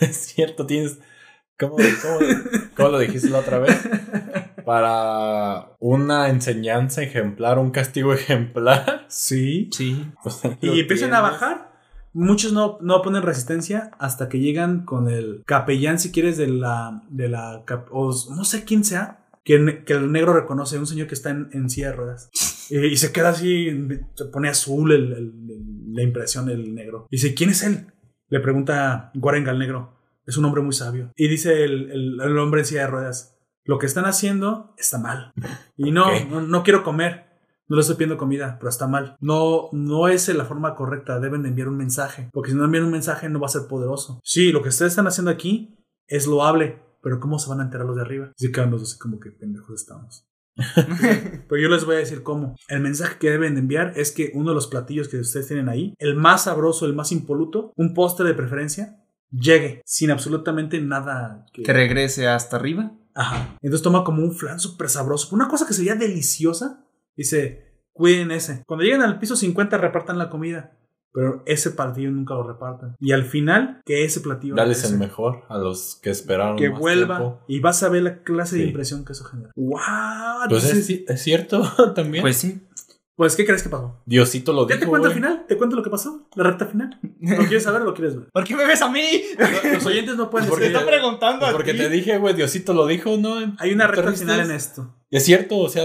Es 0.00 0.16
cierto, 0.16 0.66
tienes. 0.66 0.98
¿Cómo, 1.58 1.76
cómo, 1.76 2.18
cómo 2.76 2.88
lo 2.88 2.98
dijiste 2.98 3.28
la 3.30 3.38
otra 3.38 3.58
vez? 3.58 3.78
Para 4.64 5.76
una 5.78 6.28
enseñanza 6.28 7.02
ejemplar, 7.02 7.58
un 7.58 7.70
castigo 7.70 8.12
ejemplar. 8.12 9.06
Sí. 9.08 9.68
Sí. 9.72 10.10
Pues 10.22 10.40
Y 10.62 10.80
empiezan 10.80 11.14
a 11.14 11.20
bajar. 11.20 11.74
Muchos 12.12 12.52
no, 12.52 12.78
no 12.80 13.02
ponen 13.02 13.22
resistencia 13.22 13.90
hasta 13.98 14.28
que 14.28 14.38
llegan 14.38 14.84
con 14.84 15.08
el 15.08 15.42
capellán, 15.46 15.98
si 15.98 16.12
quieres, 16.12 16.36
de 16.36 16.46
la. 16.46 17.02
De 17.08 17.28
la 17.28 17.64
o 17.90 18.14
no 18.30 18.44
sé 18.44 18.64
quién 18.64 18.84
sea, 18.84 19.23
que, 19.44 19.54
el 19.56 20.10
negro 20.12 20.32
reconoce, 20.32 20.78
un 20.78 20.86
señor 20.86 21.06
que 21.06 21.14
está 21.14 21.30
en, 21.30 21.48
en 21.52 21.68
silla 21.70 21.90
de 21.90 21.96
ruedas. 21.96 22.30
Y, 22.70 22.78
y 22.86 22.96
se 22.96 23.12
queda 23.12 23.28
así, 23.30 23.68
se 24.14 24.24
pone 24.26 24.48
azul 24.48 24.90
el- 24.92 25.12
el- 25.12 25.18
el- 25.50 25.92
la 25.94 26.02
impresión 26.02 26.48
el 26.48 26.74
negro. 26.74 27.06
Y 27.10 27.16
dice, 27.16 27.34
¿quién 27.34 27.50
es 27.50 27.62
él? 27.62 27.86
Le 28.28 28.40
pregunta 28.40 29.10
Guarenga 29.14 29.50
al 29.52 29.58
negro. 29.58 29.98
Es 30.26 30.38
un 30.38 30.44
hombre 30.46 30.62
muy 30.62 30.72
sabio. 30.72 31.12
Y 31.16 31.28
dice 31.28 31.64
el, 31.64 32.18
el- 32.20 32.38
hombre 32.38 32.62
en 32.62 32.66
silla 32.66 32.80
de 32.82 32.86
ruedas, 32.88 33.36
lo 33.64 33.78
que 33.78 33.86
están 33.86 34.06
haciendo 34.06 34.74
está 34.78 34.98
mal. 34.98 35.32
Y 35.76 35.90
no, 35.90 36.06
no, 36.30 36.40
no 36.40 36.62
quiero 36.62 36.82
comer. 36.82 37.24
No 37.66 37.76
le 37.76 37.80
estoy 37.80 37.96
pidiendo 37.96 38.18
comida, 38.18 38.56
pero 38.58 38.68
está 38.68 38.86
mal. 38.86 39.16
No, 39.20 39.70
no 39.72 40.08
es 40.08 40.28
la 40.34 40.44
forma 40.44 40.74
correcta. 40.74 41.18
Deben 41.18 41.42
de 41.42 41.48
enviar 41.48 41.68
un 41.68 41.78
mensaje. 41.78 42.28
Porque 42.32 42.50
si 42.50 42.56
no 42.56 42.64
envían 42.64 42.84
un 42.84 42.90
mensaje, 42.90 43.28
no 43.30 43.40
va 43.40 43.46
a 43.46 43.50
ser 43.50 43.62
poderoso. 43.68 44.20
Sí, 44.22 44.52
lo 44.52 44.62
que 44.62 44.68
ustedes 44.68 44.92
están 44.92 45.06
haciendo 45.06 45.30
aquí 45.30 45.74
es 46.06 46.26
loable. 46.26 46.82
Pero 47.04 47.20
¿cómo 47.20 47.38
se 47.38 47.50
van 47.50 47.60
a 47.60 47.64
enterar 47.64 47.86
los 47.86 47.96
de 47.96 48.02
arriba? 48.02 48.32
Así 48.34 48.50
que 48.50 48.64
los 48.64 48.82
así 48.82 48.98
como 48.98 49.20
que 49.20 49.30
pendejos 49.30 49.78
estamos. 49.78 50.26
pero 51.48 51.60
yo 51.60 51.68
les 51.68 51.84
voy 51.84 51.96
a 51.96 51.98
decir 51.98 52.22
cómo. 52.22 52.56
El 52.66 52.80
mensaje 52.80 53.18
que 53.18 53.30
deben 53.30 53.54
de 53.54 53.60
enviar 53.60 53.92
es 53.96 54.10
que 54.10 54.32
uno 54.34 54.50
de 54.50 54.54
los 54.54 54.68
platillos 54.68 55.08
que 55.08 55.18
ustedes 55.18 55.46
tienen 55.46 55.68
ahí, 55.68 55.94
el 55.98 56.16
más 56.16 56.44
sabroso, 56.44 56.86
el 56.86 56.94
más 56.94 57.12
impoluto, 57.12 57.74
un 57.76 57.92
postre 57.92 58.26
de 58.26 58.32
preferencia, 58.32 59.04
llegue 59.30 59.82
sin 59.84 60.10
absolutamente 60.10 60.80
nada 60.80 61.44
que, 61.52 61.62
Que 61.62 61.72
regrese 61.74 62.26
hasta 62.26 62.56
arriba. 62.56 62.96
Ajá. 63.14 63.58
Entonces 63.60 63.82
toma 63.82 64.02
como 64.02 64.22
un 64.22 64.32
flan 64.32 64.58
súper 64.58 64.88
sabroso. 64.88 65.34
Una 65.34 65.46
cosa 65.46 65.66
que 65.66 65.74
sería 65.74 65.96
deliciosa. 65.96 66.86
Dice, 67.14 67.82
cuiden 67.92 68.30
ese. 68.30 68.62
Cuando 68.66 68.82
lleguen 68.82 69.02
al 69.02 69.18
piso 69.18 69.36
50 69.36 69.76
repartan 69.76 70.16
la 70.16 70.30
comida. 70.30 70.73
Pero 71.14 71.44
ese 71.46 71.70
platillo 71.70 72.10
nunca 72.10 72.34
lo 72.34 72.42
repartan. 72.42 72.96
Y 72.98 73.12
al 73.12 73.22
final, 73.24 73.80
que 73.86 74.04
ese 74.04 74.20
platillo... 74.20 74.56
Dales 74.56 74.82
el 74.90 74.98
mejor 74.98 75.44
a 75.48 75.56
los 75.58 76.00
que 76.02 76.10
esperaron. 76.10 76.56
Que 76.56 76.70
más 76.70 76.80
vuelva. 76.80 77.16
tiempo. 77.18 77.40
Y 77.46 77.60
vas 77.60 77.82
a 77.84 77.88
ver 77.88 78.02
la 78.02 78.22
clase 78.24 78.56
de 78.56 78.64
impresión 78.64 79.04
que 79.04 79.12
eso 79.12 79.24
genera. 79.24 79.50
¡Wow! 79.54 80.48
Pues 80.48 80.64
es, 80.64 80.90
es 80.90 81.22
cierto 81.22 81.62
también. 81.94 82.22
Pues 82.22 82.36
sí. 82.38 82.60
pues, 83.14 83.36
¿qué 83.36 83.46
crees 83.46 83.62
que 83.62 83.68
pasó? 83.68 84.02
Diosito 84.06 84.52
lo 84.52 84.68
¿Ya 84.68 84.74
dijo. 84.74 84.80
te 84.80 84.86
cuento 84.88 85.06
el 85.06 85.14
güey. 85.14 85.22
final? 85.22 85.44
¿Te 85.46 85.56
cuento 85.56 85.76
lo 85.76 85.84
que 85.84 85.90
pasó? 85.90 86.28
¿La 86.34 86.42
recta 86.42 86.66
final? 86.66 86.98
¿Lo 87.20 87.36
quieres 87.44 87.62
saber 87.62 87.82
o 87.82 87.84
lo 87.84 87.94
quieres 87.94 88.16
ver? 88.16 88.28
¿Por 88.32 88.42
qué 88.42 88.56
me 88.56 88.66
ves 88.66 88.82
a 88.82 88.90
mí? 88.90 89.04
Los 89.72 89.86
oyentes 89.86 90.16
no 90.16 90.28
pueden 90.30 90.48
Porque 90.48 90.64
decir. 90.64 90.76
Te 90.76 90.82
está 90.84 90.90
preguntando 90.98 91.46
a 91.46 91.52
Porque 91.52 91.74
ti. 91.74 91.78
te 91.78 91.88
dije, 91.90 92.18
güey, 92.18 92.34
Diosito 92.34 92.74
lo 92.74 92.88
dijo, 92.88 93.16
¿no? 93.18 93.36
Hay 93.60 93.72
una 93.72 93.86
¿No 93.86 93.92
te 93.94 94.02
recta 94.02 94.18
final 94.18 94.40
en 94.40 94.50
esto. 94.50 94.96
Es 95.12 95.24
cierto, 95.24 95.58
o 95.58 95.68
sea. 95.68 95.84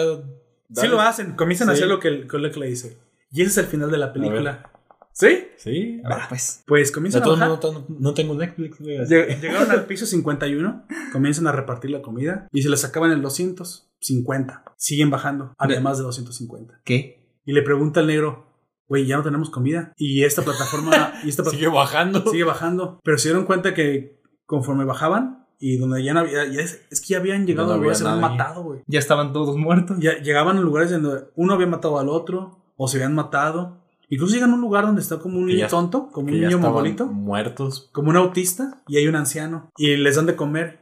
Sí 0.74 0.88
lo 0.88 0.99
hacen. 1.01 1.35
Comienzan 1.35 1.69
a 1.69 1.74
Sí. 1.74 1.80
hacer 1.83 1.88
lo 1.88 1.99
que, 1.99 2.08
el- 2.08 2.27
que 2.27 2.38
le 2.59 2.67
dice. 2.67 2.98
Y 3.32 3.41
ese 3.43 3.51
es 3.51 3.58
el 3.59 3.66
final 3.67 3.91
de 3.91 3.98
la 3.99 4.11
película. 4.11 4.72
¿Sí? 5.19 5.48
Sí. 5.57 6.01
A 6.06 6.15
ver, 6.15 6.17
pues. 6.30 6.64
Pues 6.65 6.88
De 6.89 6.93
comienzan 6.93 7.23
a 7.23 7.27
bajar. 7.27 7.49
no, 7.49 7.85
no 7.99 8.14
tengo 8.14 8.35
Netflix. 8.35 8.80
Lleg- 8.80 9.41
Llegaron 9.41 9.69
al 9.69 9.85
piso 9.85 10.06
51, 10.06 10.85
comienzan 11.11 11.45
a 11.48 11.51
repartir 11.51 11.91
la 11.91 12.01
comida 12.01 12.48
y 12.53 12.61
se 12.61 12.69
les 12.69 12.85
acaban 12.85 13.11
el 13.11 13.22
250. 13.22 14.64
Siguen 14.77 15.09
bajando, 15.09 15.53
había 15.57 15.81
más 15.81 15.98
de 15.98 16.03
250. 16.06 16.80
¿Qué? 16.85 17.19
Y 17.45 17.51
le 17.53 17.61
pregunta 17.64 17.99
al 17.99 18.07
negro, 18.07 18.45
güey, 18.88 19.06
ya 19.06 19.17
no 19.17 19.23
tenemos 19.23 19.49
comida. 19.49 19.93
Y 19.98 20.23
esta 20.23 20.41
plataforma, 20.41 21.14
y 21.23 21.30
esta 21.30 21.43
Sigue 21.45 21.67
bajando. 21.67 22.23
sigue 22.31 22.43
bajando. 22.45 22.99
Pero 23.03 23.17
se 23.17 23.30
dieron 23.30 23.45
cuenta 23.45 23.73
que 23.73 24.22
conforme 24.45 24.85
bajaban 24.85 25.48
y 25.59 25.77
donde 25.77 26.01
ya 26.03 26.14
no 26.14 26.22
había, 26.22 26.45
ya 26.48 26.61
es, 26.61 26.85
es 26.89 27.01
que 27.01 27.07
ya 27.09 27.17
habían 27.17 27.45
llegado 27.45 27.67
no 27.67 27.73
a 27.73 27.77
lugares, 27.77 27.98
se 27.98 28.07
había 28.07 28.25
habían 28.25 28.38
matado, 28.38 28.64
güey. 28.64 28.81
Ya 28.88 28.99
estaban 28.99 29.33
todos 29.33 29.57
muertos. 29.57 29.98
Ya 29.99 30.17
llegaban 30.22 30.57
a 30.57 30.61
lugares 30.61 30.91
donde 30.91 31.25
uno 31.35 31.53
había 31.53 31.67
matado 31.67 31.99
al 31.99 32.07
otro 32.07 32.64
o 32.77 32.88
se 32.88 32.98
habían 32.98 33.15
matado. 33.15 33.77
Incluso 34.09 34.33
llegan 34.33 34.51
a 34.51 34.55
un 34.55 34.61
lugar 34.61 34.85
donde 34.85 35.01
está 35.01 35.19
como 35.19 35.38
un 35.39 35.45
niño 35.45 35.59
ya- 35.59 35.67
tonto, 35.67 36.09
como 36.11 36.27
un 36.27 36.33
niño 36.33 36.57
mongolito 36.59 37.05
Muertos. 37.07 37.89
como 37.93 38.09
un 38.09 38.17
autista 38.17 38.81
y 38.88 38.97
hay 38.97 39.07
un 39.07 39.15
anciano 39.15 39.69
y 39.77 39.95
les 39.97 40.15
dan 40.15 40.25
de 40.25 40.35
comer. 40.35 40.79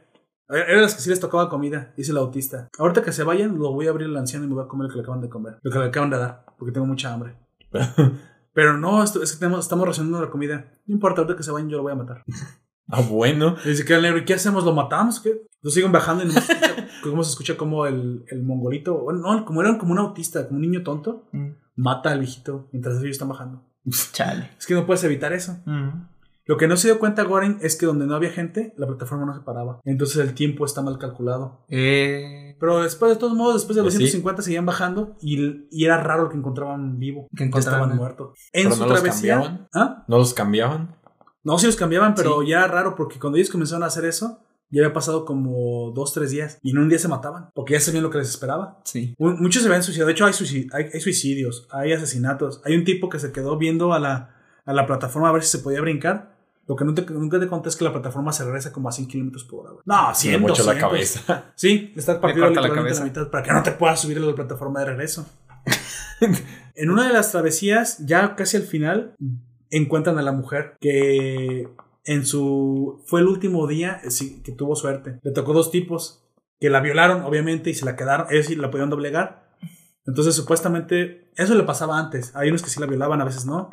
Eran 0.48 0.80
las 0.80 0.94
que 0.94 1.02
sí 1.02 1.10
les 1.10 1.20
tocaba 1.20 1.50
comida, 1.50 1.92
dice 1.96 2.10
el 2.12 2.16
autista. 2.16 2.68
Ahorita 2.78 3.02
que 3.02 3.12
se 3.12 3.22
vayan, 3.22 3.58
lo 3.58 3.70
voy 3.72 3.86
a 3.86 3.90
abrir 3.90 4.08
al 4.08 4.16
anciano 4.16 4.46
y 4.46 4.48
me 4.48 4.54
voy 4.54 4.64
a 4.64 4.68
comer 4.68 4.84
lo 4.86 4.90
que 4.90 4.96
le 4.96 5.02
acaban 5.02 5.20
de 5.20 5.28
comer, 5.28 5.58
lo 5.62 5.70
que 5.70 5.78
le 5.78 5.84
acaban 5.84 6.08
de 6.08 6.16
dar, 6.16 6.46
porque 6.58 6.72
tengo 6.72 6.86
mucha 6.86 7.12
hambre. 7.12 7.36
Pero 8.54 8.78
no, 8.78 9.02
esto- 9.04 9.22
es 9.22 9.32
que 9.32 9.38
tenemos- 9.38 9.60
estamos 9.60 9.86
racionando 9.86 10.20
la 10.20 10.30
comida. 10.30 10.72
No 10.86 10.94
importa, 10.94 11.20
ahorita 11.20 11.36
que 11.36 11.42
se 11.42 11.50
vayan 11.52 11.68
yo 11.68 11.76
lo 11.76 11.82
voy 11.82 11.92
a 11.92 11.96
matar. 11.96 12.24
Ah, 12.90 13.02
bueno. 13.02 13.54
Y 13.66 13.68
dice 13.68 13.84
que 13.84 13.92
el 13.94 14.00
negro, 14.00 14.16
¿y 14.16 14.24
qué 14.24 14.32
hacemos? 14.32 14.64
¿Lo 14.64 14.72
matamos? 14.72 15.20
¿Qué? 15.20 15.42
Lo 15.60 15.70
siguen 15.70 15.92
bajando 15.92 16.24
y 16.24 16.28
no 16.28 16.32
se 16.32 16.38
escucha, 16.54 16.86
cómo 17.02 17.22
se 17.22 17.28
escucha 17.32 17.54
como 17.58 17.84
el, 17.84 18.24
el 18.28 18.42
mongolito, 18.42 18.96
bueno, 19.00 19.20
no, 19.20 19.44
como 19.44 19.60
eran 19.60 19.76
como 19.76 19.92
un 19.92 19.98
autista, 19.98 20.46
como 20.48 20.56
un 20.56 20.62
niño 20.62 20.82
tonto, 20.82 21.26
Mm. 21.32 21.48
Mata 21.78 22.10
al 22.10 22.18
viejito 22.18 22.68
mientras 22.72 22.96
ellos 22.98 23.12
están 23.12 23.28
bajando. 23.28 23.64
Chale. 24.12 24.50
Es 24.58 24.66
que 24.66 24.74
no 24.74 24.84
puedes 24.84 25.02
evitar 25.04 25.32
eso. 25.32 25.56
Mm. 25.64 26.08
Lo 26.44 26.56
que 26.56 26.66
no 26.66 26.76
se 26.76 26.88
dio 26.88 26.98
cuenta 26.98 27.22
Goren 27.24 27.58
es 27.60 27.76
que 27.76 27.86
donde 27.86 28.06
no 28.06 28.14
había 28.14 28.30
gente, 28.30 28.72
la 28.76 28.86
plataforma 28.86 29.26
no 29.26 29.34
se 29.34 29.40
paraba. 29.42 29.80
Entonces 29.84 30.16
el 30.16 30.34
tiempo 30.34 30.64
está 30.64 30.80
mal 30.82 30.98
calculado. 30.98 31.64
Eh, 31.68 32.56
Pero 32.58 32.82
después, 32.82 33.12
de 33.12 33.16
todos 33.18 33.34
modos, 33.34 33.54
después 33.56 33.76
de 33.76 33.82
los 33.82 33.92
Pues 33.94 33.96
sí. 34.04 34.10
150 34.10 34.42
seguían 34.42 34.64
bajando 34.66 35.16
y, 35.20 35.66
y 35.70 35.84
era 35.84 36.02
raro 36.02 36.24
lo 36.24 36.28
que 36.30 36.36
encontraban 36.38 36.98
vivo. 36.98 37.28
Que 37.36 37.50
que 37.50 37.58
estaban 37.58 37.90
encontraban. 37.90 37.96
muertos. 37.96 38.38
En 38.52 38.64
Pero 38.64 38.74
su 38.76 38.80
no 38.82 38.88
los 38.88 39.00
travesía. 39.02 39.34
cambiaban. 39.34 39.68
¿Ah? 39.74 40.04
¿No 40.08 40.18
los 40.18 40.32
cambiaban? 40.34 40.96
No, 41.44 41.58
sí 41.58 41.66
los 41.66 41.76
cambiaban, 41.76 42.14
pero 42.14 42.42
ya 42.42 42.58
era 42.58 42.68
raro 42.68 42.94
porque 42.94 43.18
cuando 43.18 43.36
ellos 43.38 43.50
comenzaron 43.50 43.82
a 43.82 43.86
hacer 43.86 44.04
eso, 44.06 44.40
ya 44.70 44.82
había 44.82 44.92
pasado 44.92 45.24
como 45.24 45.90
dos, 45.94 46.12
tres 46.12 46.30
días. 46.30 46.58
Y 46.62 46.70
en 46.70 46.78
un 46.78 46.88
día 46.88 46.98
se 46.98 47.08
mataban 47.08 47.50
porque 47.54 47.74
ya 47.74 47.80
sabían 47.80 48.02
lo 48.02 48.10
que 48.10 48.18
les 48.18 48.28
esperaba. 48.28 48.80
Sí. 48.84 49.14
Muchos 49.18 49.62
se 49.62 49.68
habían 49.68 49.82
suicidado. 49.82 50.06
De 50.08 50.12
hecho, 50.12 50.26
hay, 50.26 50.32
suicid- 50.32 50.68
hay, 50.72 50.86
hay 50.92 51.00
suicidios, 51.00 51.66
hay 51.70 51.92
asesinatos. 51.92 52.60
Hay 52.64 52.76
un 52.76 52.84
tipo 52.84 53.08
que 53.08 53.18
se 53.18 53.32
quedó 53.32 53.56
viendo 53.56 53.92
a 53.92 53.98
la, 53.98 54.34
a 54.64 54.72
la 54.72 54.86
plataforma 54.86 55.28
a 55.28 55.32
ver 55.32 55.42
si 55.42 55.50
se 55.50 55.58
podía 55.60 55.80
brincar. 55.80 56.36
Lo 56.66 56.76
que 56.76 56.84
no 56.84 56.92
te- 56.92 57.06
nunca 57.10 57.40
te 57.40 57.48
conté 57.48 57.70
es 57.70 57.76
que 57.76 57.84
la 57.84 57.92
plataforma 57.92 58.30
se 58.30 58.44
regresa 58.44 58.70
como 58.72 58.90
a 58.90 58.92
100 58.92 59.08
kilómetros 59.08 59.44
por 59.44 59.60
hora. 59.60 59.70
güey. 59.70 59.82
No, 59.86 60.14
100, 60.14 60.32
Me 60.34 60.38
mocho 60.48 60.62
la 60.64 60.74
200. 60.74 60.90
cabeza. 60.90 61.44
Sí, 61.56 61.92
está 61.96 62.20
partido 62.20 62.50
la 62.50 62.68
cabeza. 62.70 63.00
la 63.00 63.06
mitad 63.06 63.30
para 63.30 63.42
que 63.42 63.52
no 63.52 63.62
te 63.62 63.72
puedas 63.72 63.98
subir 64.00 64.18
a 64.18 64.20
la 64.20 64.34
plataforma 64.34 64.80
de 64.80 64.86
regreso. 64.86 65.26
en 66.74 66.90
una 66.90 67.06
de 67.06 67.12
las 67.14 67.30
travesías, 67.32 67.98
ya 68.06 68.34
casi 68.36 68.56
al 68.56 68.64
final, 68.64 69.14
encuentran 69.70 70.18
a 70.18 70.22
la 70.22 70.32
mujer 70.32 70.74
que 70.80 71.68
en 72.08 72.26
su 72.26 73.02
fue 73.06 73.20
el 73.20 73.26
último 73.28 73.66
día 73.68 74.00
eh, 74.04 74.10
sí, 74.10 74.42
que 74.42 74.52
tuvo 74.52 74.74
suerte. 74.74 75.20
Le 75.22 75.30
tocó 75.32 75.52
dos 75.52 75.70
tipos 75.70 76.24
que 76.60 76.70
la 76.70 76.80
violaron, 76.80 77.22
obviamente, 77.22 77.70
y 77.70 77.74
se 77.74 77.84
la 77.84 77.94
quedaron. 77.94 78.26
Ellos 78.30 78.46
sí 78.46 78.56
la 78.56 78.70
podían 78.70 78.90
doblegar. 78.90 79.48
Entonces, 80.06 80.34
supuestamente, 80.34 81.30
eso 81.36 81.54
le 81.54 81.62
pasaba 81.64 81.98
antes. 81.98 82.34
Hay 82.34 82.48
unos 82.48 82.62
que 82.62 82.70
sí 82.70 82.80
la 82.80 82.86
violaban, 82.86 83.20
a 83.20 83.24
veces 83.24 83.44
no. 83.46 83.68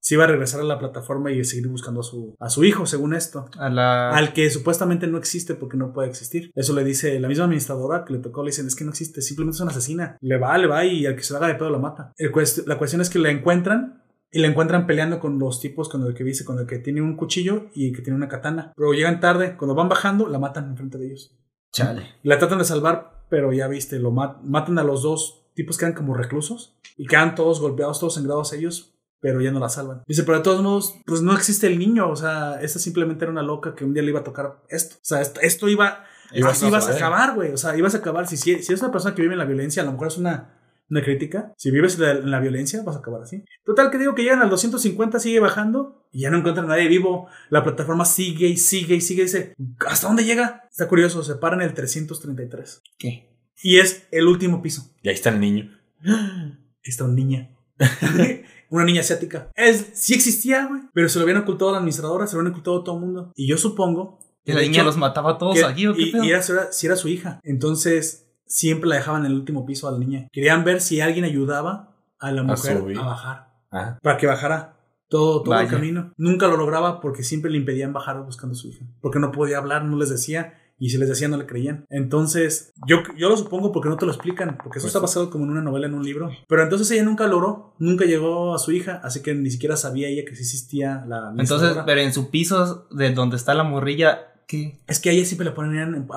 se 0.00 0.14
iba 0.14 0.22
a 0.24 0.28
regresar 0.28 0.60
a 0.60 0.64
la 0.64 0.78
plataforma 0.78 1.32
y 1.32 1.42
seguir 1.44 1.66
buscando 1.68 2.00
a 2.00 2.02
su, 2.04 2.36
a 2.38 2.48
su 2.48 2.62
hijo, 2.64 2.86
según 2.86 3.14
esto. 3.14 3.48
A 3.58 3.68
la... 3.70 4.10
Al 4.10 4.32
que 4.32 4.50
supuestamente 4.50 5.06
no 5.08 5.18
existe 5.18 5.54
porque 5.54 5.76
no 5.76 5.92
puede 5.92 6.08
existir. 6.08 6.52
Eso 6.54 6.74
le 6.74 6.84
dice 6.84 7.18
la 7.18 7.26
misma 7.28 7.44
administradora 7.46 8.04
que 8.04 8.12
le 8.12 8.20
tocó, 8.20 8.42
le 8.44 8.50
dicen, 8.50 8.66
es 8.68 8.76
que 8.76 8.84
no 8.84 8.90
existe, 8.90 9.20
simplemente 9.20 9.56
es 9.56 9.60
una 9.62 9.72
asesina. 9.72 10.16
Le 10.20 10.38
va, 10.38 10.56
le 10.58 10.66
va 10.68 10.84
y 10.84 11.06
al 11.06 11.16
que 11.16 11.22
se 11.24 11.32
le 11.32 11.38
haga 11.38 11.48
de 11.48 11.54
pedo 11.56 11.70
lo 11.70 11.80
mata. 11.80 12.12
El 12.18 12.30
cuest- 12.32 12.66
la 12.66 12.78
cuestión 12.78 13.00
es 13.00 13.10
que 13.10 13.18
la 13.18 13.30
encuentran 13.30 14.04
y 14.30 14.40
la 14.40 14.48
encuentran 14.48 14.86
peleando 14.86 15.18
con 15.20 15.38
los 15.38 15.60
tipos 15.60 15.88
con 15.88 16.02
el 16.06 16.14
que 16.14 16.24
dice, 16.24 16.44
con 16.44 16.58
el 16.58 16.66
que 16.66 16.78
tiene 16.78 17.00
un 17.00 17.16
cuchillo 17.16 17.66
y 17.74 17.92
que 17.92 18.02
tiene 18.02 18.16
una 18.16 18.28
katana. 18.28 18.72
Pero 18.76 18.92
llegan 18.92 19.20
tarde, 19.20 19.56
cuando 19.56 19.74
van 19.74 19.88
bajando, 19.88 20.26
la 20.28 20.38
matan 20.38 20.68
enfrente 20.70 20.98
de 20.98 21.06
ellos. 21.06 21.36
Chale. 21.72 22.14
La 22.22 22.38
tratan 22.38 22.58
de 22.58 22.64
salvar, 22.64 23.24
pero 23.30 23.52
ya 23.52 23.68
viste, 23.68 23.98
lo 23.98 24.10
mat- 24.10 24.40
matan 24.42 24.78
a 24.78 24.82
los 24.84 25.02
dos 25.02 25.46
tipos 25.54 25.78
que 25.78 25.84
eran 25.86 25.96
como 25.96 26.14
reclusos 26.14 26.78
y 26.96 27.06
quedan 27.06 27.34
todos 27.34 27.60
golpeados, 27.60 28.00
todos 28.00 28.14
sangrados 28.14 28.52
ellos, 28.52 28.94
pero 29.20 29.40
ya 29.40 29.50
no 29.50 29.58
la 29.60 29.68
salvan. 29.68 30.02
Dice, 30.06 30.22
pero 30.24 30.38
de 30.38 30.44
todos 30.44 30.62
modos, 30.62 30.94
pues 31.06 31.22
no 31.22 31.32
existe 31.34 31.66
el 31.66 31.78
niño, 31.78 32.10
o 32.10 32.16
sea, 32.16 32.60
esta 32.60 32.78
simplemente 32.78 33.24
era 33.24 33.32
una 33.32 33.42
loca 33.42 33.74
que 33.74 33.84
un 33.84 33.94
día 33.94 34.02
le 34.02 34.10
iba 34.10 34.20
a 34.20 34.24
tocar 34.24 34.62
esto. 34.68 34.96
O 34.96 35.04
sea, 35.04 35.20
esto, 35.22 35.40
esto 35.40 35.68
iba, 35.68 36.04
Ibas 36.32 36.52
así 36.52 36.66
a 36.66 36.68
ibas 36.68 36.88
a 36.88 36.94
acabar, 36.96 37.34
güey. 37.34 37.52
O 37.52 37.56
sea, 37.56 37.76
ibas 37.76 37.94
a 37.94 37.98
acabar. 37.98 38.26
Si, 38.26 38.36
si, 38.36 38.62
si 38.62 38.72
eres 38.72 38.82
una 38.82 38.92
persona 38.92 39.14
que 39.14 39.22
vive 39.22 39.34
en 39.34 39.38
la 39.38 39.44
violencia, 39.44 39.82
a 39.82 39.86
lo 39.86 39.92
mejor 39.92 40.08
es 40.08 40.18
una, 40.18 40.55
una 40.88 41.02
crítica. 41.02 41.52
Si 41.56 41.70
vives 41.70 41.96
en 41.96 42.02
la, 42.02 42.10
en 42.12 42.30
la 42.30 42.40
violencia, 42.40 42.82
vas 42.82 42.96
a 42.96 42.98
acabar 43.00 43.22
así. 43.22 43.44
Total, 43.64 43.90
que 43.90 43.98
digo 43.98 44.14
que 44.14 44.22
llegan 44.22 44.40
al 44.42 44.50
250, 44.50 45.18
sigue 45.20 45.40
bajando 45.40 46.06
y 46.12 46.20
ya 46.20 46.30
no 46.30 46.38
encuentran 46.38 46.66
a 46.66 46.70
nadie 46.70 46.88
vivo. 46.88 47.28
La 47.50 47.62
plataforma 47.64 48.04
sigue 48.04 48.46
y 48.48 48.56
sigue 48.56 48.94
y 48.94 49.00
sigue. 49.00 49.22
Y 49.22 49.26
dice, 49.26 49.54
¿hasta 49.86 50.06
dónde 50.06 50.24
llega? 50.24 50.62
Está 50.70 50.88
curioso, 50.88 51.22
se 51.22 51.34
para 51.36 51.56
en 51.56 51.62
el 51.62 51.74
333. 51.74 52.82
¿Qué? 52.98 53.32
Y 53.62 53.78
es 53.78 54.06
el 54.10 54.26
último 54.26 54.62
piso. 54.62 54.94
Y 55.02 55.08
ahí 55.08 55.14
está 55.14 55.30
el 55.30 55.40
niño. 55.40 55.76
Está 56.82 57.02
una 57.04 57.14
niña. 57.14 57.50
una 58.70 58.84
niña 58.84 59.00
asiática. 59.00 59.50
Es, 59.56 59.90
sí 59.94 60.14
existía, 60.14 60.66
güey. 60.66 60.82
Pero 60.94 61.08
se 61.08 61.18
lo 61.18 61.24
habían 61.24 61.38
ocultado 61.42 61.70
a 61.70 61.72
la 61.72 61.78
administradora, 61.78 62.26
se 62.26 62.34
lo 62.34 62.40
habían 62.40 62.52
ocultado 62.52 62.80
a 62.80 62.84
todo 62.84 62.94
el 62.96 63.00
mundo. 63.00 63.32
Y 63.34 63.48
yo 63.48 63.58
supongo. 63.58 64.20
¿Y 64.44 64.52
la 64.52 64.60
niña 64.60 64.74
hecho, 64.76 64.84
los 64.84 64.96
mataba 64.96 65.32
a 65.32 65.38
todos 65.38 65.56
que- 65.56 65.64
allí 65.64 65.86
o 65.88 65.94
qué 65.94 66.02
y, 66.02 66.12
pedo? 66.12 66.22
y 66.24 66.30
era- 66.30 66.42
si 66.72 66.86
era 66.86 66.94
su 66.96 67.08
hija. 67.08 67.40
Entonces, 67.42 68.25
siempre 68.46 68.88
la 68.88 68.96
dejaban 68.96 69.24
en 69.24 69.32
el 69.32 69.38
último 69.38 69.66
piso 69.66 69.88
a 69.88 69.92
la 69.92 69.98
niña. 69.98 70.28
Querían 70.32 70.64
ver 70.64 70.80
si 70.80 71.00
alguien 71.00 71.24
ayudaba 71.24 71.94
a 72.18 72.32
la 72.32 72.42
mujer 72.42 72.82
a 72.98 73.02
bajar. 73.02 73.48
Ah, 73.70 73.98
Para 74.02 74.16
que 74.16 74.26
bajara 74.26 74.76
todo, 75.08 75.42
todo 75.42 75.58
el 75.60 75.68
camino. 75.68 76.12
Nunca 76.16 76.48
lo 76.48 76.56
lograba 76.56 77.00
porque 77.00 77.22
siempre 77.22 77.50
le 77.50 77.58
impedían 77.58 77.92
bajar 77.92 78.22
buscando 78.22 78.54
a 78.54 78.56
su 78.58 78.68
hija. 78.68 78.84
Porque 79.00 79.18
no 79.18 79.32
podía 79.32 79.58
hablar, 79.58 79.84
no 79.84 79.96
les 79.96 80.10
decía. 80.10 80.54
Y 80.78 80.90
si 80.90 80.98
les 80.98 81.08
decía, 81.08 81.26
no 81.28 81.38
le 81.38 81.46
creían. 81.46 81.86
Entonces, 81.88 82.74
yo, 82.86 82.98
yo 83.16 83.30
lo 83.30 83.36
supongo 83.38 83.72
porque 83.72 83.88
no 83.88 83.96
te 83.96 84.04
lo 84.04 84.12
explican. 84.12 84.58
Porque 84.62 84.78
eso 84.78 84.84
Pues 84.84 84.86
está 84.86 84.98
basado 84.98 85.30
como 85.30 85.44
en 85.44 85.52
una 85.52 85.62
novela, 85.62 85.86
en 85.86 85.94
un 85.94 86.04
libro. 86.04 86.30
Pero 86.46 86.62
entonces 86.62 86.90
ella 86.90 87.02
nunca 87.02 87.26
logró. 87.26 87.74
Nunca 87.78 88.04
llegó 88.04 88.54
a 88.54 88.58
su 88.58 88.72
hija. 88.72 89.00
Así 89.02 89.22
que 89.22 89.34
ni 89.34 89.50
siquiera 89.50 89.76
sabía 89.76 90.08
ella 90.08 90.24
que 90.28 90.36
sí 90.36 90.42
existía 90.42 91.02
la 91.06 91.32
Entonces, 91.38 91.78
pero 91.86 92.00
en 92.02 92.12
su 92.12 92.30
piso 92.30 92.88
de 92.90 93.12
donde 93.14 93.36
está 93.36 93.54
la 93.54 93.64
morrilla, 93.64 94.34
¿qué? 94.46 94.80
Es 94.86 95.00
que 95.00 95.10
a 95.10 95.12
ella 95.12 95.24
siempre 95.24 95.44
le 95.46 95.52
ponían 95.52 95.94
en- 95.94 96.08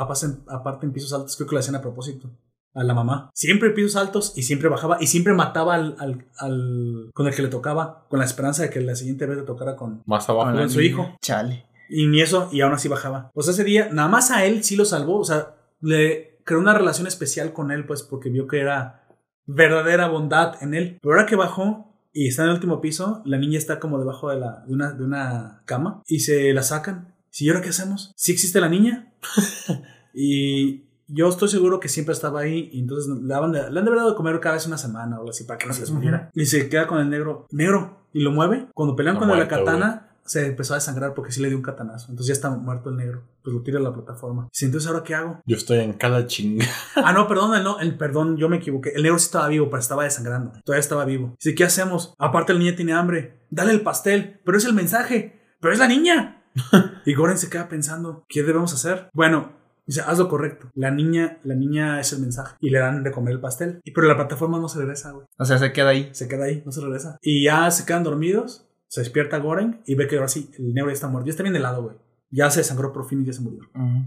aparte 0.48 0.85
en- 0.85 0.93
pisos 0.93 1.14
altos, 1.14 1.35
creo 1.35 1.48
que 1.48 1.56
lo 1.56 1.59
hacían 1.59 1.75
a 1.75 1.82
propósito. 1.82 2.30
A 2.75 2.83
la 2.83 2.93
mamá. 2.93 3.32
Siempre 3.33 3.69
en 3.69 3.74
pisos 3.75 3.95
altos 3.95 4.33
y 4.35 4.43
siempre 4.43 4.69
bajaba 4.69 4.98
y 5.01 5.08
siempre 5.08 5.33
mataba 5.33 5.74
al, 5.75 5.95
al, 5.99 6.25
al- 6.38 7.09
con 7.16 7.27
el 7.27 7.33
que 7.35 7.41
le 7.41 7.48
tocaba, 7.48 8.06
con 8.09 8.19
la 8.19 8.25
esperanza 8.25 8.61
de 8.61 8.69
que 8.69 8.80
la 8.80 8.95
siguiente 8.95 9.25
vez 9.25 9.38
le 9.38 9.43
tocara 9.43 9.75
con... 9.75 10.03
más 10.06 10.30
abajo. 10.30 10.56
con 10.56 10.69
su 10.69 10.80
hijo. 10.82 11.17
Chale. 11.22 11.66
Y 11.90 12.06
ni 12.06 12.22
eso, 12.22 12.48
y 12.51 12.61
aún 12.61 12.74
así 12.74 12.88
bajaba. 12.88 13.32
Pues 13.33 13.48
ese 13.48 13.64
día, 13.64 13.90
nada 13.91 14.08
más 14.08 14.30
a 14.30 14.45
él 14.45 14.64
sí 14.64 14.75
lo 14.75 14.85
salvó, 14.85 15.17
o 15.19 15.24
sea, 15.25 15.56
le 15.82 16.38
creó 16.45 16.59
una 16.59 16.75
relación 16.75 17.08
especial 17.08 17.53
con 17.53 17.72
él, 17.72 17.85
pues 17.88 18.03
porque 18.03 18.30
vio 18.30 18.48
que 18.48 18.59
era 18.59 19.08
verdadera 19.48 20.08
bondad 20.08 20.61
en 20.61 20.75
él. 20.75 20.99
Pero 21.01 21.16
ahora 21.16 21.25
que 21.25 21.35
bajó 21.35 21.95
y 22.14 22.27
está 22.27 22.43
en 22.43 22.49
el 22.49 22.56
último 22.56 22.82
piso, 22.82 23.24
la 23.25 23.38
niña 23.40 23.58
está 23.58 23.80
como 23.80 23.98
debajo 23.98 24.30
de, 24.30 24.40
la, 24.40 24.64
de, 24.67 24.74
una, 24.74 24.91
de 24.91 25.03
una 25.03 25.64
cama 25.66 26.03
y 26.06 26.19
se 26.19 26.53
la 26.53 26.61
sacan. 26.61 27.16
¿Sí, 27.32 27.45
¿y 27.45 27.49
ahora 27.49 27.61
qué 27.61 27.69
hacemos? 27.69 28.11
¿Sí 28.16 28.32
existe 28.32 28.59
la 28.61 28.69
niña? 28.69 29.14
y 30.14 30.83
yo 31.08 31.27
estoy 31.30 31.49
seguro 31.49 31.80
que 31.80 31.90
siempre 31.90 32.14
estaba 32.14 32.41
ahí 32.41 32.69
y 32.72 32.80
entonces 32.80 33.08
le, 33.22 33.27
daban 33.27 33.51
de- 33.51 33.69
le 33.72 33.80
han 33.80 33.85
de 33.85 33.90
haber 33.91 33.95
dado 33.98 34.09
de 34.11 34.16
comer 34.16 34.40
cada 34.40 34.56
vez 34.56 34.67
una 34.67 34.77
semana 34.77 35.16
o 35.17 35.19
algo 35.19 35.30
así 35.32 35.43
para 35.43 35.58
que 35.58 35.67
no 35.67 35.74
se 35.74 35.82
les 35.82 35.91
muriera. 35.91 36.30
Y 36.33 36.45
se 36.45 36.69
queda 36.69 36.88
con 36.88 36.99
el 36.99 37.09
negro, 37.09 37.48
negro, 37.51 38.03
y 38.14 38.22
lo 38.22 38.32
mueve. 38.32 38.67
Cuando 38.74 38.95
pelean 38.95 39.16
No 39.16 39.22
con 39.22 39.30
la 39.30 39.48
katana, 39.48 40.06
se 40.25 40.45
empezó 40.45 40.74
a 40.74 40.77
desangrar 40.77 41.16
porque 41.16 41.32
sí 41.32 41.41
le 41.41 41.48
dio 41.48 41.58
un 41.58 41.64
katanazo. 41.64 42.11
Entonces 42.11 42.27
ya 42.27 42.33
está 42.33 42.49
muerto 42.51 42.90
el 42.91 42.98
negro. 42.98 43.24
Pues 43.43 43.56
lo 43.56 43.61
tira 43.64 43.80
a 43.80 43.82
la 43.82 43.93
plataforma. 43.93 44.48
Dice, 44.51 44.66
entonces 44.66 44.88
ahora 44.90 45.03
qué 45.03 45.16
hago? 45.16 45.41
Yo 45.45 45.58
estoy 45.58 45.80
en 45.80 45.93
cada 45.93 46.27
chinga. 46.27 46.66
Ah, 46.95 47.14
no, 47.14 47.27
perdón, 47.27 47.56
el, 47.56 47.64
no, 47.64 47.80
el 47.80 47.98
perdón, 47.98 48.38
yo 48.38 48.49
me 48.49 48.58
equivoqué. 48.58 48.91
El 48.95 49.01
negro 49.03 49.17
sí 49.17 49.25
estaba 49.25 49.48
vivo, 49.48 49.69
pero 49.69 49.80
estaba 49.80 50.03
desangrando. 50.03 50.51
Todavía 50.64 50.82
estaba 50.82 51.06
vivo. 51.06 51.35
Dice, 51.40 51.56
¿qué 51.56 51.64
hacemos? 51.64 52.14
Aparte 52.19 52.53
la 52.53 52.59
niña 52.59 52.75
tiene 52.75 52.93
hambre. 52.93 53.40
Dale 53.49 53.72
el 53.72 53.82
pastel. 53.82 54.40
Pero 54.45 54.58
es 54.58 54.66
el 54.66 54.74
mensaje. 54.74 55.40
Pero 55.59 55.74
es 55.74 55.80
la 55.80 55.88
niña. 55.88 56.38
y 57.05 57.13
Goren 57.13 57.37
se 57.37 57.49
queda 57.49 57.69
pensando, 57.69 58.25
¿qué 58.27 58.43
debemos 58.43 58.73
hacer? 58.73 59.09
Bueno, 59.13 59.53
dice, 59.85 60.01
haz 60.01 60.19
lo 60.19 60.29
correcto. 60.29 60.69
La 60.75 60.91
niña, 60.91 61.39
la 61.43 61.55
niña 61.55 61.99
es 61.99 62.13
el 62.13 62.19
mensaje. 62.19 62.55
Y 62.59 62.69
le 62.69 62.79
dan 62.79 63.03
de 63.03 63.11
comer 63.11 63.33
el 63.33 63.39
pastel. 63.39 63.79
Y 63.83 63.91
pero 63.91 64.07
la 64.07 64.15
plataforma 64.15 64.59
no 64.59 64.69
se 64.69 64.79
regresa, 64.79 65.11
güey. 65.11 65.25
O 65.37 65.45
sea, 65.45 65.57
se 65.57 65.73
queda 65.73 65.89
ahí. 65.89 66.09
Se 66.11 66.27
queda 66.27 66.45
ahí, 66.45 66.61
no 66.65 66.71
se 66.71 66.81
regresa. 66.81 67.17
Y 67.21 67.43
ya 67.43 67.69
se 67.71 67.85
quedan 67.85 68.03
dormidos. 68.03 68.67
Se 68.87 69.01
despierta 69.01 69.37
Goren 69.37 69.81
y 69.85 69.95
ve 69.95 70.07
que 70.07 70.15
ahora 70.15 70.27
sí, 70.27 70.49
el 70.57 70.73
negro 70.73 70.89
ya 70.89 70.95
está 70.95 71.07
muerto. 71.07 71.27
Ya 71.27 71.31
está 71.31 71.43
bien 71.43 71.55
helado, 71.55 71.83
güey. 71.83 71.95
Ya 72.31 72.49
se 72.49 72.59
desangró 72.59 72.93
por 72.93 73.07
fin 73.07 73.21
y 73.21 73.25
ya 73.25 73.33
se 73.33 73.41
murió. 73.41 73.61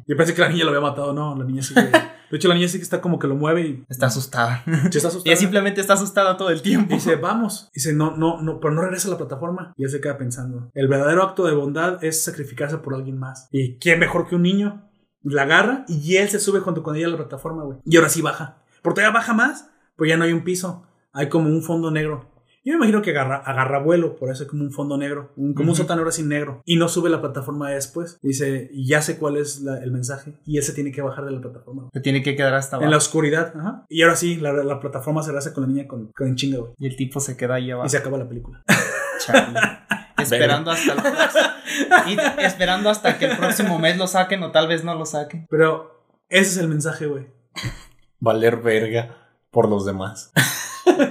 Yo 0.07 0.17
pensé 0.17 0.35
que 0.35 0.41
la 0.41 0.49
niña 0.49 0.65
lo 0.65 0.71
había 0.71 0.81
matado. 0.81 1.13
No, 1.13 1.37
la 1.37 1.45
niña 1.45 1.63
sí. 1.63 1.75
De 2.33 2.39
hecho, 2.39 2.49
la 2.49 2.55
niña 2.55 2.67
sí 2.67 2.79
que 2.79 2.83
está 2.83 3.03
como 3.03 3.19
que 3.19 3.27
lo 3.27 3.37
mueve 3.37 3.61
y 3.61 3.85
Está 3.91 4.07
asustada. 4.07 4.65
se 4.65 4.97
está 4.97 5.09
asustada. 5.09 5.23
Ella 5.27 5.37
simplemente 5.37 5.83
está 5.83 5.93
asustada 5.93 6.39
todo 6.39 6.49
el 6.49 6.63
tiempo. 6.63 6.91
Y 6.91 6.95
dice, 6.95 7.17
vamos. 7.17 7.69
Y 7.73 7.75
dice, 7.75 7.93
no, 7.93 8.17
no, 8.17 8.41
no, 8.41 8.59
pero 8.59 8.73
no 8.73 8.81
regresa 8.81 9.09
a 9.09 9.11
la 9.11 9.19
plataforma. 9.19 9.75
Y 9.77 9.85
él 9.85 9.91
se 9.91 10.01
queda 10.01 10.17
pensando. 10.17 10.71
El 10.73 10.89
verdadero 10.89 11.23
acto 11.25 11.45
de 11.47 11.55
bondad 11.55 12.03
es 12.03 12.25
sacrificarse 12.25 12.79
por 12.79 12.95
alguien 12.95 13.19
más. 13.19 13.49
¿Y 13.53 13.77
quién 13.77 13.99
mejor 13.99 14.27
que 14.27 14.37
un 14.37 14.43
niño? 14.43 14.89
La 15.23 15.43
agarra 15.43 15.85
y 15.89 16.17
él 16.17 16.31
se 16.31 16.41
sube 16.41 16.61
junto 16.61 16.83
con 16.83 16.97
ella 16.97 17.07
a 17.07 17.11
la 17.11 17.17
plataforma, 17.19 17.65
güey. 17.65 17.79
Y 17.85 17.97
ahora 17.99 18.09
sí 18.09 18.23
baja. 18.23 18.63
Porque 18.81 19.03
todavía 19.03 19.15
baja 19.21 19.35
más, 19.35 19.69
pues 19.97 20.09
ya 20.09 20.17
no 20.17 20.25
hay 20.25 20.33
un 20.33 20.43
piso. 20.43 20.87
Hay 21.13 21.29
como 21.29 21.51
un 21.51 21.63
fondo 21.63 21.91
negro. 21.91 22.32
Yo 22.65 22.73
me 22.73 22.77
imagino 22.77 23.03
que 23.03 23.11
agarra, 23.11 23.39
agarra 23.39 23.81
vuelo, 23.81 24.15
por 24.15 24.31
eso 24.31 24.47
como 24.47 24.63
un 24.63 24.71
fondo 24.73 24.97
negro, 24.97 25.33
un- 25.37 25.53
como 25.53 25.71
un 25.71 25.77
sótano 25.77 26.01
ahora 26.03 26.13
sin 26.13 26.29
negro. 26.29 26.63
Y 26.65 26.77
no 26.77 26.89
sube 26.89 27.11
la 27.11 27.21
plataforma 27.21 27.71
después. 27.71 28.19
Dice, 28.23 28.69
y 28.73 28.87
ya 28.87 29.03
sé 29.03 29.19
cuál 29.19 29.37
es 29.37 29.61
la- 29.63 29.79
el 29.79 29.91
mensaje. 29.91 30.35
Y 30.47 30.59
él 30.59 30.63
se 30.63 30.73
tiene 30.73 30.93
que 30.93 31.03
bajar 31.03 31.25
de 31.25 31.33
la 31.33 31.41
plataforma. 31.41 31.89
Se 31.93 32.01
tiene 32.01 32.23
que 32.23 32.37
quedar 32.37 32.55
hasta 32.55 32.77
En 32.77 32.83
la 32.83 32.87
abajo. 32.89 32.99
oscuridad. 32.99 33.53
Ajá. 33.57 33.85
Y 33.89 34.03
ahora 34.03 34.15
sí, 34.15 34.37
la, 34.37 34.53
la 34.53 34.79
plataforma 34.79 35.23
se 35.25 35.37
hace 35.37 35.53
con 35.53 35.65
la 35.65 35.69
niña 35.71 35.89
con, 35.89 36.13
con 36.13 36.37
chinga, 36.37 36.59
güey. 36.59 36.73
Y 36.79 36.87
el 36.87 36.95
tipo 36.97 37.19
se 37.19 37.37
queda 37.37 37.55
ahí 37.57 37.71
abajo. 37.73 37.87
Y 37.87 37.91
se 37.91 37.97
acaba 37.99 38.17
la 38.19 38.29
película. 38.29 38.63
Esperando 40.19 40.71
hasta 40.71 40.93
el 40.93 41.01
próximo- 41.01 41.49
y 42.07 42.45
esperando 42.45 42.91
hasta 42.91 43.19
que 43.19 43.25
el 43.25 43.37
próximo 43.37 43.79
mes 43.79 43.97
lo 43.97 44.07
saquen 44.07 44.43
o 44.45 44.53
tal 44.53 44.69
vez 44.69 44.85
no 44.85 44.95
lo 44.95 45.05
saquen. 45.05 45.47
Pero 45.51 46.07
ese 46.29 46.51
es 46.53 46.57
el 46.59 46.69
mensaje, 46.69 47.07
güey. 47.07 47.27
Valer 48.21 48.59
verga 48.59 49.17
por 49.51 49.69
los 49.69 49.85
demás. 49.85 50.33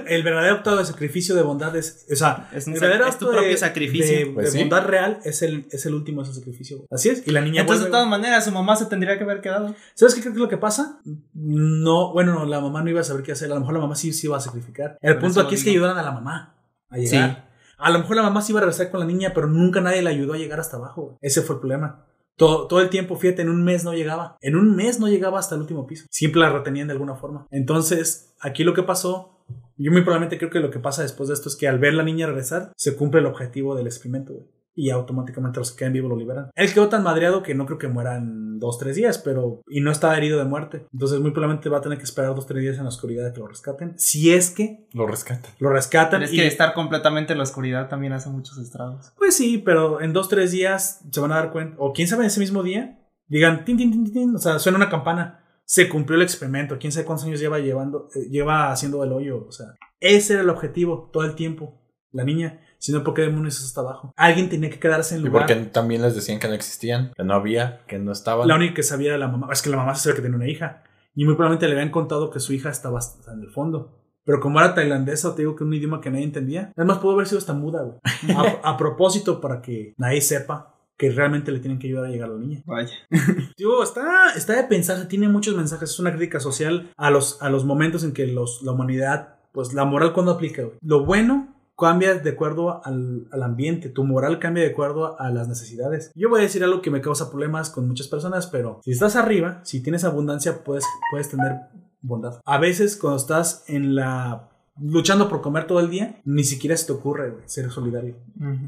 El 0.06 0.22
verdadero 0.22 0.56
acto 0.56 0.76
de 0.76 0.84
sacrificio 0.84 1.34
de 1.34 1.42
bondad 1.42 1.74
es. 1.76 2.06
O 2.12 2.14
sea, 2.16 2.48
Es 2.52 2.66
un 2.66 2.74
el 2.74 2.78
sac- 2.78 2.82
verdadero 2.82 3.06
es 3.08 3.18
tu 3.18 3.24
acto 3.26 3.36
propio 3.36 3.50
de- 3.50 3.56
sacrificio. 3.56 4.18
De, 4.18 4.26
Pues 4.26 4.46
de 4.46 4.52
sí. 4.52 4.58
bondad 4.58 4.86
real 4.86 5.20
es 5.24 5.42
el, 5.42 5.66
es 5.70 5.86
el 5.86 5.94
último 5.94 6.22
de 6.22 6.28
ese 6.30 6.38
sacrificio. 6.38 6.84
Así 6.90 7.08
es. 7.08 7.26
Y 7.26 7.30
la 7.30 7.40
niña. 7.40 7.62
Entonces, 7.62 7.84
de 7.86 7.90
todas 7.90 8.06
maneras, 8.06 8.44
su 8.44 8.52
mamá 8.52 8.76
se 8.76 8.86
tendría 8.86 9.16
que 9.18 9.24
haber 9.24 9.40
quedado. 9.40 9.74
¿Sabes 9.94 10.14
qué 10.14 10.20
creo 10.20 10.32
que 10.32 10.38
es 10.38 10.42
lo 10.42 10.48
que 10.48 10.58
pasa? 10.58 11.00
No, 11.34 12.12
bueno, 12.12 12.34
no, 12.34 12.44
la 12.46 12.60
mamá 12.60 12.82
no 12.82 12.90
iba 12.90 13.00
a 13.00 13.04
saber 13.04 13.22
qué 13.22 13.32
hacer. 13.32 13.50
A 13.50 13.54
lo 13.54 13.60
mejor 13.60 13.74
la 13.74 13.80
mamá 13.80 13.94
sí 13.94 14.12
se 14.12 14.26
iba 14.26 14.36
a 14.36 14.40
sacrificar. 14.40 14.98
El 15.00 15.18
punto 15.18 15.40
aquí 15.40 15.54
es 15.54 15.64
que 15.64 15.70
ayudaran 15.70 15.98
a 15.98 16.02
la 16.02 16.12
mamá 16.12 16.54
a 16.90 16.98
llegar. 16.98 17.50
A 17.78 17.90
lo 17.90 17.98
mejor 17.98 18.16
la 18.16 18.22
mamá 18.22 18.42
sí 18.42 18.52
iba 18.52 18.60
a 18.60 18.62
regresar 18.64 18.90
con 18.90 19.00
la 19.00 19.06
niña, 19.06 19.32
pero 19.34 19.46
nunca 19.48 19.80
nadie 19.80 20.02
la 20.02 20.10
ayudó 20.10 20.34
a 20.34 20.38
llegar 20.38 20.60
hasta 20.60 20.76
abajo. 20.76 21.18
Ese 21.20 21.42
fue 21.42 21.56
el 21.56 21.60
problema. 21.60 22.06
Todo, 22.36 22.66
todo 22.66 22.80
el 22.80 22.88
tiempo, 22.88 23.16
fíjate, 23.16 23.42
en 23.42 23.50
un 23.50 23.62
mes 23.64 23.84
no 23.84 23.92
llegaba. 23.92 24.36
En 24.40 24.56
un 24.56 24.74
mes 24.74 24.98
no 25.00 25.08
llegaba 25.08 25.38
hasta 25.38 25.54
el 25.54 25.60
último 25.62 25.86
piso. 25.86 26.06
Siempre 26.10 26.40
la 26.40 26.50
retenían 26.50 26.86
de 26.86 26.92
alguna 26.92 27.14
forma. 27.16 27.46
Entonces, 27.50 28.34
aquí 28.40 28.64
lo 28.64 28.72
que 28.72 28.82
pasó, 28.82 29.41
yo 29.76 29.92
muy 29.92 30.02
probablemente 30.02 30.38
creo 30.38 30.50
que 30.50 30.60
lo 30.60 30.70
que 30.70 30.78
pasa 30.78 31.02
después 31.02 31.28
de 31.28 31.34
esto 31.34 31.48
es 31.48 31.56
que 31.56 31.68
al 31.68 31.78
ver 31.78 31.94
la 31.94 32.02
niña 32.02 32.26
regresar, 32.26 32.72
se 32.76 32.96
cumple 32.96 33.20
el 33.20 33.26
objetivo 33.26 33.74
del 33.74 33.86
experimento, 33.86 34.32
güey. 34.34 34.46
Y 34.74 34.88
automáticamente 34.88 35.58
los 35.60 35.70
que 35.72 35.80
quedan 35.80 35.92
vivos 35.92 36.08
lo 36.08 36.16
liberan. 36.16 36.50
Él 36.54 36.72
quedó 36.72 36.88
tan 36.88 37.02
madreado 37.02 37.42
que 37.42 37.54
no 37.54 37.66
creo 37.66 37.76
que 37.76 37.88
mueran 37.88 38.58
dos, 38.58 38.78
tres 38.78 38.96
días, 38.96 39.18
pero. 39.18 39.60
Y 39.68 39.82
no 39.82 39.90
está 39.90 40.16
herido 40.16 40.38
de 40.38 40.46
muerte. 40.46 40.86
Entonces, 40.94 41.20
muy 41.20 41.30
probablemente 41.32 41.68
va 41.68 41.76
a 41.76 41.80
tener 41.82 41.98
que 41.98 42.04
esperar 42.04 42.34
dos, 42.34 42.46
tres 42.46 42.62
días 42.62 42.78
en 42.78 42.84
la 42.84 42.88
oscuridad 42.88 43.22
de 43.26 43.34
que 43.34 43.40
lo 43.40 43.48
rescaten. 43.48 43.92
Si 43.98 44.32
es 44.32 44.50
que 44.50 44.86
Lo 44.94 45.06
rescatan. 45.06 45.50
lo 45.58 45.68
rescatan. 45.68 46.20
Pero 46.20 46.24
es 46.24 46.32
y- 46.32 46.36
que 46.36 46.46
estar 46.46 46.72
completamente 46.72 47.32
en 47.32 47.38
la 47.38 47.44
oscuridad 47.44 47.90
también 47.90 48.14
hace 48.14 48.30
muchos 48.30 48.56
estragos. 48.56 49.12
Pues 49.18 49.36
sí, 49.36 49.58
pero 49.58 50.00
en 50.00 50.14
dos, 50.14 50.30
tres 50.30 50.52
días 50.52 51.02
se 51.10 51.20
van 51.20 51.32
a 51.32 51.36
dar 51.36 51.52
cuenta. 51.52 51.76
O 51.78 51.92
quién 51.92 52.08
sabe, 52.08 52.24
ese 52.24 52.40
mismo 52.40 52.62
día, 52.62 52.98
digan, 53.28 53.66
tin, 53.66 53.76
tin, 53.76 53.90
tin, 53.92 54.04
tin, 54.04 54.12
tin, 54.14 54.34
o 54.36 54.38
sea, 54.38 54.58
suena 54.58 54.78
una 54.78 54.88
campana. 54.88 55.41
Se 55.72 55.88
cumplió 55.88 56.16
el 56.18 56.22
experimento. 56.22 56.76
Quién 56.78 56.92
sabe 56.92 57.06
cuántos 57.06 57.24
años 57.26 57.40
lleva 57.40 57.58
llevando, 57.58 58.10
eh, 58.14 58.28
lleva 58.28 58.70
haciendo 58.70 59.02
el 59.04 59.10
hoyo. 59.10 59.46
O 59.48 59.52
sea, 59.52 59.68
ese 60.00 60.34
era 60.34 60.42
el 60.42 60.50
objetivo 60.50 61.08
todo 61.10 61.24
el 61.24 61.34
tiempo. 61.34 61.80
La 62.10 62.24
niña. 62.24 62.60
Si 62.76 62.92
no, 62.92 63.02
¿por 63.02 63.14
qué 63.14 63.22
demonios 63.22 63.54
está 63.54 63.68
hasta 63.68 63.80
abajo? 63.80 64.12
Alguien 64.18 64.50
tenía 64.50 64.68
que 64.68 64.78
quedarse 64.78 65.14
en 65.14 65.22
Y 65.22 65.24
lugar. 65.24 65.46
porque 65.46 65.54
también 65.70 66.02
les 66.02 66.14
decían 66.14 66.38
que 66.40 66.46
no 66.46 66.52
existían, 66.52 67.12
que 67.16 67.24
no 67.24 67.32
había, 67.32 67.86
que 67.86 67.98
no 67.98 68.12
estaban. 68.12 68.48
La 68.48 68.56
única 68.56 68.74
que 68.74 68.82
sabía 68.82 69.08
era 69.08 69.16
la 69.18 69.28
mamá. 69.28 69.48
Es 69.50 69.62
que 69.62 69.70
la 69.70 69.78
mamá 69.78 69.94
se 69.94 70.02
sabe 70.02 70.16
que 70.16 70.20
tenía 70.20 70.36
una 70.36 70.46
hija. 70.46 70.82
Y 71.14 71.24
muy 71.24 71.36
probablemente 71.36 71.66
le 71.68 71.72
habían 71.72 71.90
contado 71.90 72.28
que 72.30 72.38
su 72.40 72.52
hija 72.52 72.68
estaba 72.68 72.98
hasta 72.98 73.32
en 73.32 73.40
el 73.40 73.48
fondo. 73.48 73.98
Pero 74.24 74.40
como 74.40 74.60
era 74.60 74.74
tailandesa, 74.74 75.34
te 75.34 75.40
digo 75.40 75.56
que 75.56 75.64
un 75.64 75.72
idioma 75.72 76.02
que 76.02 76.10
nadie 76.10 76.24
entendía. 76.24 76.70
Además, 76.76 76.98
pudo 76.98 77.12
haber 77.14 77.26
sido 77.28 77.38
hasta 77.38 77.54
muda, 77.54 77.82
güey. 77.82 77.98
A, 78.36 78.72
a 78.72 78.76
propósito, 78.76 79.40
para 79.40 79.62
que 79.62 79.94
nadie 79.96 80.20
sepa 80.20 80.71
que 81.02 81.10
realmente 81.10 81.50
le 81.50 81.58
tienen 81.58 81.80
que 81.80 81.88
ayudar 81.88 82.04
a 82.04 82.10
llegar 82.10 82.30
a 82.30 82.34
la 82.34 82.38
niña. 82.38 82.62
Vaya. 82.64 82.92
Digo, 83.58 83.82
está, 83.82 84.34
está 84.36 84.54
de 84.54 84.62
pensarse, 84.68 85.06
tiene 85.06 85.28
muchos 85.28 85.56
mensajes. 85.56 85.90
Es 85.90 85.98
una 85.98 86.12
crítica 86.12 86.38
social 86.38 86.92
a 86.96 87.10
los, 87.10 87.42
a 87.42 87.50
los 87.50 87.64
momentos 87.64 88.04
en 88.04 88.12
que 88.12 88.28
los, 88.28 88.62
la 88.62 88.70
humanidad, 88.70 89.34
pues 89.50 89.74
la 89.74 89.84
moral 89.84 90.12
cuando 90.12 90.30
aplica, 90.30 90.62
güey. 90.62 90.76
Lo 90.80 91.04
bueno 91.04 91.56
cambia 91.76 92.14
de 92.14 92.30
acuerdo 92.30 92.86
al, 92.86 93.26
al 93.32 93.42
ambiente, 93.42 93.88
tu 93.88 94.04
moral 94.04 94.38
cambia 94.38 94.62
de 94.62 94.70
acuerdo 94.70 95.20
a 95.20 95.30
las 95.30 95.48
necesidades. 95.48 96.12
Yo 96.14 96.28
voy 96.28 96.38
a 96.38 96.44
decir 96.44 96.62
algo 96.62 96.82
que 96.82 96.92
me 96.92 97.00
causa 97.00 97.30
problemas 97.30 97.70
con 97.70 97.88
muchas 97.88 98.06
personas, 98.06 98.46
pero 98.46 98.80
si 98.84 98.92
estás 98.92 99.16
arriba, 99.16 99.58
si 99.64 99.82
tienes 99.82 100.04
abundancia, 100.04 100.62
puedes, 100.62 100.84
puedes 101.10 101.28
tener 101.28 101.62
bondad. 102.00 102.40
A 102.44 102.58
veces 102.58 102.96
cuando 102.96 103.16
estás 103.16 103.64
en 103.66 103.96
la 103.96 104.51
luchando 104.80 105.28
por 105.28 105.42
comer 105.42 105.66
todo 105.66 105.80
el 105.80 105.90
día, 105.90 106.20
ni 106.24 106.44
siquiera 106.44 106.76
se 106.76 106.86
te 106.86 106.92
ocurre 106.92 107.34
ser 107.46 107.70
solidario. 107.70 108.16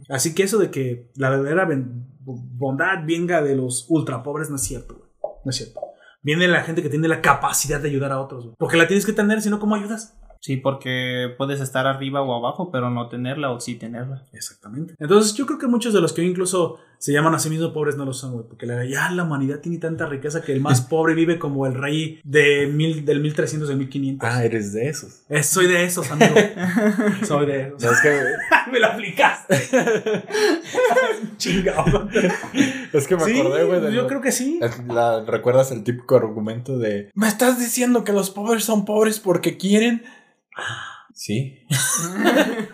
Así 0.08 0.34
que 0.34 0.42
eso 0.42 0.58
de 0.58 0.70
que 0.70 1.10
la 1.16 1.30
verdadera 1.30 1.68
bondad 2.24 3.04
venga 3.06 3.42
de 3.42 3.56
los 3.56 3.86
ultra 3.88 4.22
pobres 4.22 4.50
no 4.50 4.56
es 4.56 4.62
cierto. 4.62 5.10
No 5.44 5.50
es 5.50 5.56
cierto. 5.56 5.80
Viene 6.22 6.48
la 6.48 6.62
gente 6.62 6.82
que 6.82 6.88
tiene 6.88 7.08
la 7.08 7.20
capacidad 7.20 7.80
de 7.80 7.88
ayudar 7.90 8.12
a 8.12 8.20
otros. 8.20 8.50
Porque 8.58 8.78
la 8.78 8.86
tienes 8.86 9.04
que 9.04 9.12
tener, 9.12 9.42
si 9.42 9.50
no, 9.50 9.60
¿cómo 9.60 9.74
ayudas? 9.74 10.16
Sí, 10.44 10.58
porque 10.58 11.32
puedes 11.38 11.62
estar 11.62 11.86
arriba 11.86 12.20
o 12.20 12.34
abajo, 12.34 12.70
pero 12.70 12.90
no 12.90 13.08
tenerla 13.08 13.50
o 13.50 13.60
sí 13.60 13.76
tenerla. 13.76 14.24
Exactamente. 14.34 14.94
Entonces, 14.98 15.32
yo 15.32 15.46
creo 15.46 15.58
que 15.58 15.66
muchos 15.68 15.94
de 15.94 16.02
los 16.02 16.12
que 16.12 16.20
hoy 16.20 16.26
incluso 16.26 16.78
se 16.98 17.12
llaman 17.12 17.34
a 17.34 17.38
sí 17.38 17.48
mismos 17.48 17.72
pobres 17.72 17.96
no 17.96 18.04
lo 18.04 18.12
son, 18.12 18.32
güey. 18.34 18.44
Porque 18.46 18.66
la, 18.66 18.84
ya 18.84 19.10
la 19.10 19.22
humanidad 19.22 19.60
tiene 19.60 19.78
tanta 19.78 20.04
riqueza 20.04 20.42
que 20.42 20.52
el 20.52 20.60
más 20.60 20.82
pobre 20.82 21.14
vive 21.14 21.38
como 21.38 21.64
el 21.66 21.72
rey 21.72 22.20
de 22.24 22.66
mil, 22.66 23.06
del 23.06 23.20
1300, 23.20 23.70
del 23.70 23.78
1500. 23.78 24.28
Ah, 24.30 24.44
eres 24.44 24.74
de 24.74 24.86
esos. 24.90 25.22
Eh, 25.30 25.42
soy 25.42 25.66
de 25.66 25.82
esos, 25.84 26.10
amigo. 26.10 26.34
soy 27.26 27.46
de 27.46 27.62
esos. 27.68 27.82
Es 27.82 28.00
que, 28.02 28.20
Me 28.70 28.80
lo 28.80 28.86
aplicaste. 28.88 29.56
Chingado. 31.36 32.08
es 32.92 33.06
que 33.06 33.16
me 33.16 33.24
Sí, 33.24 33.40
acordé, 33.40 33.64
güey. 33.64 33.80
yo 33.94 34.02
lo- 34.02 34.06
creo 34.08 34.20
que 34.20 34.32
sí. 34.32 34.60
La- 34.88 35.24
¿Recuerdas 35.24 35.70
el 35.72 35.84
típico 35.84 36.16
argumento 36.16 36.78
de 36.78 37.10
¿Me 37.14 37.28
estás 37.28 37.58
diciendo 37.58 38.04
que 38.04 38.12
los 38.12 38.30
pobres 38.30 38.64
son 38.64 38.84
pobres 38.84 39.20
porque 39.20 39.56
quieren? 39.56 40.02
Sí. 41.12 41.66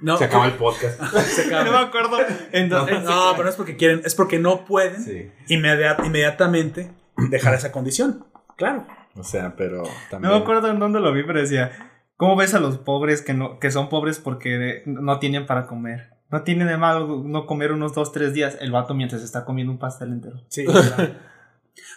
No, 0.00 0.16
Se 0.16 0.24
acaba 0.24 0.46
el 0.46 0.54
podcast. 0.54 1.00
se 1.26 1.42
acaba. 1.46 1.62
No 1.64 1.70
me 1.70 1.78
acuerdo. 1.78 2.18
Entonces, 2.50 3.04
No, 3.04 3.30
pero 3.32 3.44
no 3.44 3.50
es 3.50 3.54
porque 3.54 3.76
quieren, 3.76 4.02
es 4.04 4.16
porque 4.16 4.40
no 4.40 4.64
pueden 4.64 5.00
Sí. 5.00 5.30
inmediat- 5.48 6.04
inmediatamente 6.04 6.90
dejar 7.30 7.54
esa 7.54 7.70
condición. 7.70 8.26
Claro. 8.56 8.84
O 9.14 9.22
sea, 9.22 9.54
pero 9.56 9.84
también. 10.10 10.32
No 10.32 10.36
me 10.38 10.42
acuerdo 10.42 10.68
en 10.70 10.80
dónde 10.80 10.98
lo 10.98 11.12
vi, 11.12 11.22
pero 11.22 11.40
decía, 11.40 11.92
¿cómo 12.16 12.34
ves 12.34 12.52
a 12.54 12.58
los 12.58 12.78
pobres 12.78 13.22
que 13.22 13.32
no 13.32 13.60
que 13.60 13.70
son 13.70 13.88
pobres 13.88 14.18
porque 14.18 14.82
no 14.86 15.20
tienen 15.20 15.46
para 15.46 15.68
comer? 15.68 16.10
No 16.30 16.42
tienen 16.42 16.66
de 16.66 16.76
malo 16.78 17.22
no 17.24 17.46
comer 17.46 17.70
unos 17.70 17.94
dos, 17.94 18.10
tres 18.10 18.34
días 18.34 18.58
el 18.60 18.72
vato 18.72 18.94
mientras 18.94 19.22
está 19.22 19.44
comiendo 19.44 19.72
un 19.72 19.78
pastel 19.78 20.10
entero. 20.10 20.42
Sí. 20.48 20.64
claro. 20.64 21.14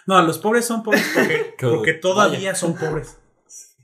No, 0.06 0.22
los 0.22 0.38
pobres 0.38 0.64
son 0.64 0.84
pobres 0.84 1.04
porque, 1.12 1.54
Que- 1.58 1.66
porque 1.66 1.92
todavía 1.92 2.54
son 2.54 2.76
pobres. 2.76 3.18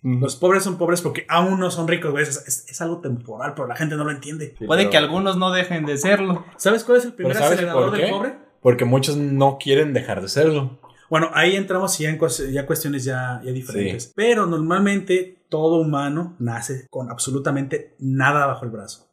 Los 0.03 0.35
pobres 0.37 0.65
son 0.65 0.79
pobres 0.79 1.01
porque 1.01 1.25
aún 1.29 1.61
no 1.61 1.71
son 1.71 1.87
ricos, 1.87 2.11
güey. 2.11 2.25
Es, 2.25 2.37
es- 2.47 2.65
es 2.69 2.81
algo 2.81 2.99
temporal, 3.01 3.53
pero 3.55 3.69
la 3.69 3.77
gente 3.77 3.95
no 3.97 4.05
lo 4.05 4.11
entiende. 4.11 4.55
Sí, 4.59 4.67
Puede 4.67 4.83
pero- 4.83 4.91
que 4.91 4.97
algunos 4.97 5.37
no 5.37 5.53
dejen 5.53 5.87
de 5.87 5.97
serlo. 5.97 6.45
¿Sabes 6.57 6.83
cuál 6.85 6.99
es 6.99 7.05
el 7.05 7.13
primer 7.15 7.33
Pero 7.35 7.45
¿sabes 7.45 7.59
acelerador 7.59 7.93
del 7.93 8.11
pobre? 8.11 8.35
Porque 8.61 8.85
muchos 8.85 9.17
no 9.17 9.59
quieren 9.59 9.93
dejar 9.93 10.21
de 10.21 10.29
serlo. 10.29 10.79
Bueno, 11.09 11.31
ahí 11.35 11.57
entramos 11.57 11.99
ya 11.99 12.09
en 12.09 12.19
ya 12.53 12.67
cuestiones 12.67 13.05
ya, 13.05 13.41
ya 13.45 13.53
diferentes. 13.53 14.13
Pero 14.17 14.47
normalmente 14.47 15.45
todo 15.51 15.77
humano 15.77 16.37
nace 16.39 16.87
con 16.91 17.11
absolutamente 17.11 17.95
nada 17.99 18.47
bajo 18.47 18.65
el 18.65 18.71
brazo. 18.71 19.09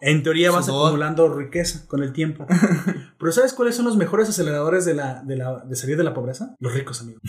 En 0.00 0.22
teoría 0.22 0.50
vas 0.52 0.66
Sudor. 0.66 0.86
acumulando 0.86 1.28
riqueza 1.34 1.86
con 1.88 2.02
el 2.02 2.12
tiempo. 2.12 2.46
Pero 3.18 3.32
¿sabes 3.32 3.52
cuáles 3.52 3.74
son 3.76 3.84
los 3.84 3.96
mejores 3.96 4.28
aceleradores 4.28 4.84
de, 4.84 4.94
la, 4.94 5.22
de, 5.24 5.36
la, 5.36 5.58
de 5.58 5.76
salir 5.76 5.96
de 5.96 6.04
la 6.04 6.14
pobreza? 6.14 6.54
Los 6.60 6.72
ricos, 6.72 7.00
amigos. 7.02 7.20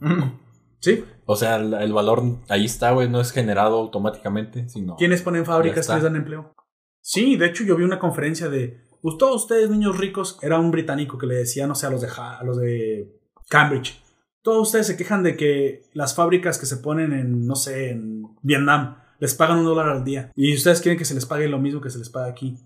¿Sí? 0.80 1.04
O 1.32 1.36
sea, 1.36 1.56
el, 1.56 1.72
el 1.74 1.92
valor 1.92 2.24
ahí 2.48 2.64
está, 2.64 2.90
güey, 2.90 3.08
no 3.08 3.20
es 3.20 3.30
generado 3.30 3.78
automáticamente, 3.78 4.68
sino. 4.68 4.96
¿Quiénes 4.96 5.22
ponen 5.22 5.46
fábricas 5.46 5.86
que 5.86 5.94
les 5.94 6.02
dan 6.02 6.16
empleo? 6.16 6.56
Sí, 7.00 7.36
de 7.36 7.46
hecho 7.46 7.62
yo 7.62 7.76
vi 7.76 7.84
una 7.84 8.00
conferencia 8.00 8.48
de 8.48 8.80
"Pues 9.00 9.16
todos 9.16 9.42
ustedes 9.42 9.70
niños 9.70 9.96
ricos, 9.96 10.40
era 10.42 10.58
un 10.58 10.72
británico 10.72 11.18
que 11.18 11.28
le 11.28 11.36
decía, 11.36 11.68
no 11.68 11.76
sé, 11.76 11.86
a 11.86 11.90
los 11.90 12.00
de, 12.00 12.08
a 12.16 12.42
los 12.42 12.56
de 12.56 13.16
Cambridge. 13.48 14.02
Todos 14.42 14.66
ustedes 14.66 14.88
se 14.88 14.96
quejan 14.96 15.22
de 15.22 15.36
que 15.36 15.82
las 15.92 16.16
fábricas 16.16 16.58
que 16.58 16.66
se 16.66 16.78
ponen 16.78 17.12
en, 17.12 17.46
no 17.46 17.54
sé, 17.54 17.90
en 17.90 18.24
Vietnam, 18.42 18.96
les 19.20 19.34
pagan 19.36 19.58
un 19.58 19.66
dólar 19.66 19.88
al 19.88 20.02
día. 20.02 20.32
Y 20.34 20.52
ustedes 20.56 20.80
quieren 20.80 20.98
que 20.98 21.04
se 21.04 21.14
les 21.14 21.26
pague 21.26 21.46
lo 21.46 21.60
mismo 21.60 21.80
que 21.80 21.90
se 21.90 21.98
les 21.98 22.08
paga 22.10 22.26
aquí. 22.26 22.58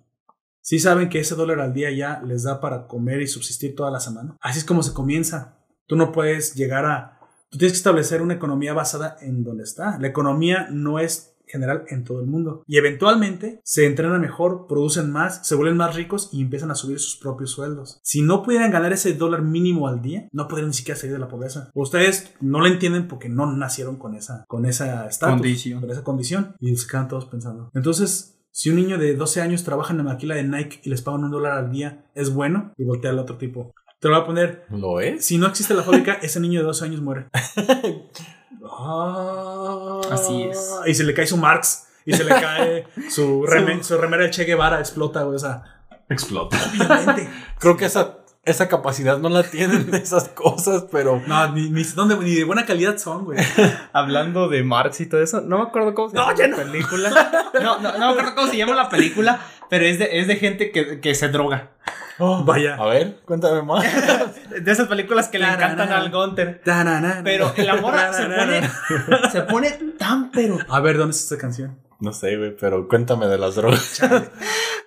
Sí 0.62 0.78
saben 0.78 1.10
que 1.10 1.20
ese 1.20 1.34
dólar 1.34 1.60
al 1.60 1.74
día 1.74 1.90
ya 1.90 2.22
les 2.24 2.44
da 2.44 2.60
para 2.60 2.86
comer 2.86 3.20
y 3.20 3.26
subsistir 3.26 3.74
toda 3.74 3.90
la 3.90 4.00
semana. 4.00 4.38
Así 4.40 4.60
es 4.60 4.64
como 4.64 4.82
se 4.82 4.94
comienza. 4.94 5.58
Tú 5.86 5.96
no 5.96 6.12
puedes 6.12 6.54
llegar 6.54 6.86
a... 6.86 7.13
Tú 7.54 7.58
tienes 7.58 7.74
que 7.74 7.78
establecer 7.78 8.20
una 8.20 8.34
economía 8.34 8.74
basada 8.74 9.16
en 9.20 9.44
donde 9.44 9.62
está. 9.62 9.96
La 10.00 10.08
economía 10.08 10.66
no 10.72 10.98
es 10.98 11.36
general 11.46 11.84
en 11.86 12.02
todo 12.02 12.18
el 12.18 12.26
mundo. 12.26 12.64
Y 12.66 12.78
eventualmente 12.78 13.60
se 13.62 13.86
entrenan 13.86 14.20
mejor, 14.20 14.66
producen 14.66 15.12
más, 15.12 15.46
se 15.46 15.54
vuelven 15.54 15.76
más 15.76 15.94
ricos 15.94 16.30
y 16.32 16.42
empiezan 16.42 16.72
a 16.72 16.74
subir 16.74 16.98
sus 16.98 17.14
propios 17.14 17.52
sueldos. 17.52 18.00
Si 18.02 18.22
no 18.22 18.42
pudieran 18.42 18.72
ganar 18.72 18.92
ese 18.92 19.14
dólar 19.14 19.42
mínimo 19.42 19.86
al 19.86 20.02
día, 20.02 20.28
no 20.32 20.48
podrían 20.48 20.70
ni 20.70 20.74
siquiera 20.74 20.98
salir 20.98 21.12
de 21.12 21.20
la 21.20 21.28
pobreza. 21.28 21.70
Ustedes 21.74 22.34
no 22.40 22.58
lo 22.58 22.66
entienden 22.66 23.06
porque 23.06 23.28
no 23.28 23.46
nacieron 23.46 23.98
con 23.98 24.16
esa, 24.16 24.44
con 24.48 24.66
esa 24.66 25.06
estatus, 25.06 25.36
Condición. 25.36 25.80
con 25.80 25.90
esa 25.92 26.02
condición. 26.02 26.56
Y 26.58 26.74
se 26.74 26.88
quedan 26.88 27.06
todos 27.06 27.26
pensando. 27.26 27.70
Entonces, 27.72 28.36
si 28.50 28.70
un 28.70 28.76
niño 28.76 28.98
de 28.98 29.14
12 29.14 29.42
años 29.42 29.62
trabaja 29.62 29.92
en 29.92 29.98
la 29.98 30.02
maquila 30.02 30.34
de 30.34 30.42
Nike 30.42 30.80
y 30.82 30.90
les 30.90 31.02
pagan 31.02 31.22
un 31.22 31.30
dólar 31.30 31.52
al 31.52 31.70
día, 31.70 32.04
¿es 32.16 32.34
bueno? 32.34 32.72
Y 32.76 32.82
voltea 32.82 33.12
al 33.12 33.20
otro 33.20 33.36
tipo. 33.36 33.72
Te 34.04 34.10
lo 34.10 34.16
voy 34.16 34.22
a 34.22 34.26
poner. 34.26 34.66
¿Lo 34.68 35.00
es? 35.00 35.24
Si 35.24 35.38
no 35.38 35.46
existe 35.46 35.72
la 35.72 35.82
fábrica, 35.82 36.12
ese 36.22 36.38
niño 36.38 36.60
de 36.60 36.66
12 36.66 36.84
años 36.84 37.00
muere. 37.00 37.24
Así 40.10 40.42
es. 40.42 40.58
Y 40.86 40.94
se 40.94 41.04
le 41.04 41.14
cae 41.14 41.26
su 41.26 41.38
Marx. 41.38 41.86
Y 42.04 42.12
se 42.12 42.22
le 42.22 42.28
cae 42.34 42.86
su, 43.08 43.44
reme- 43.44 43.82
su 43.82 43.96
remera 43.96 44.24
de 44.24 44.30
Che 44.30 44.44
Guevara, 44.44 44.78
explota, 44.78 45.22
güey. 45.22 45.36
O 45.36 45.38
sea, 45.38 45.62
Explota. 46.10 46.58
obviamente. 46.70 47.30
Creo 47.58 47.78
que 47.78 47.86
esa, 47.86 48.18
esa 48.44 48.68
capacidad 48.68 49.16
no 49.16 49.30
la 49.30 49.42
tienen 49.42 49.90
de 49.90 49.96
esas 49.96 50.28
cosas, 50.28 50.84
pero. 50.92 51.22
No, 51.26 51.50
ni, 51.54 51.70
ni, 51.70 51.82
¿dónde- 51.84 52.18
ni 52.18 52.34
de 52.34 52.44
buena 52.44 52.66
calidad 52.66 52.98
son, 52.98 53.24
güey. 53.24 53.38
Hablando 53.94 54.50
de 54.50 54.62
Marx 54.64 55.00
y 55.00 55.06
todo 55.06 55.22
eso, 55.22 55.40
no 55.40 55.56
me 55.56 55.62
acuerdo 55.64 55.94
cómo 55.94 56.10
se 56.10 56.16
No, 56.16 56.24
llama 56.26 56.36
ya 56.36 56.48
la 56.48 56.56
película. 56.56 57.50
No, 57.62 57.78
no, 57.80 57.92
no 57.96 57.98
me 57.98 58.04
acuerdo 58.20 58.34
cómo 58.34 58.48
se 58.48 58.58
llama 58.58 58.74
la 58.74 58.90
película, 58.90 59.40
pero 59.70 59.86
es 59.86 59.98
de, 59.98 60.20
es 60.20 60.26
de 60.26 60.36
gente 60.36 60.72
que, 60.72 61.00
que 61.00 61.14
se 61.14 61.28
droga. 61.28 61.70
Vaya. 62.18 62.76
A 62.76 62.86
ver, 62.86 63.16
cuéntame 63.24 63.62
más. 63.62 63.84
De 64.62 64.70
esas 64.70 64.86
películas 64.88 65.28
que 65.28 65.38
le 65.38 65.46
encantan 65.46 65.92
al 65.92 66.10
Gunter. 66.10 66.60
Tanana. 66.64 67.20
Pero 67.24 67.52
la 67.58 67.76
morra 67.76 68.12
se 68.12 68.24
pone, 68.26 68.70
se 69.32 69.40
pone 69.42 69.70
tan 69.98 70.30
pero. 70.30 70.58
A 70.68 70.80
ver, 70.80 70.96
¿dónde 70.98 71.12
está 71.16 71.34
esta 71.34 71.42
canción? 71.42 71.76
No 72.00 72.12
sé, 72.12 72.36
güey, 72.36 72.56
pero 72.56 72.86
cuéntame 72.88 73.26
de 73.26 73.38
las 73.38 73.54
drogas. 73.56 74.00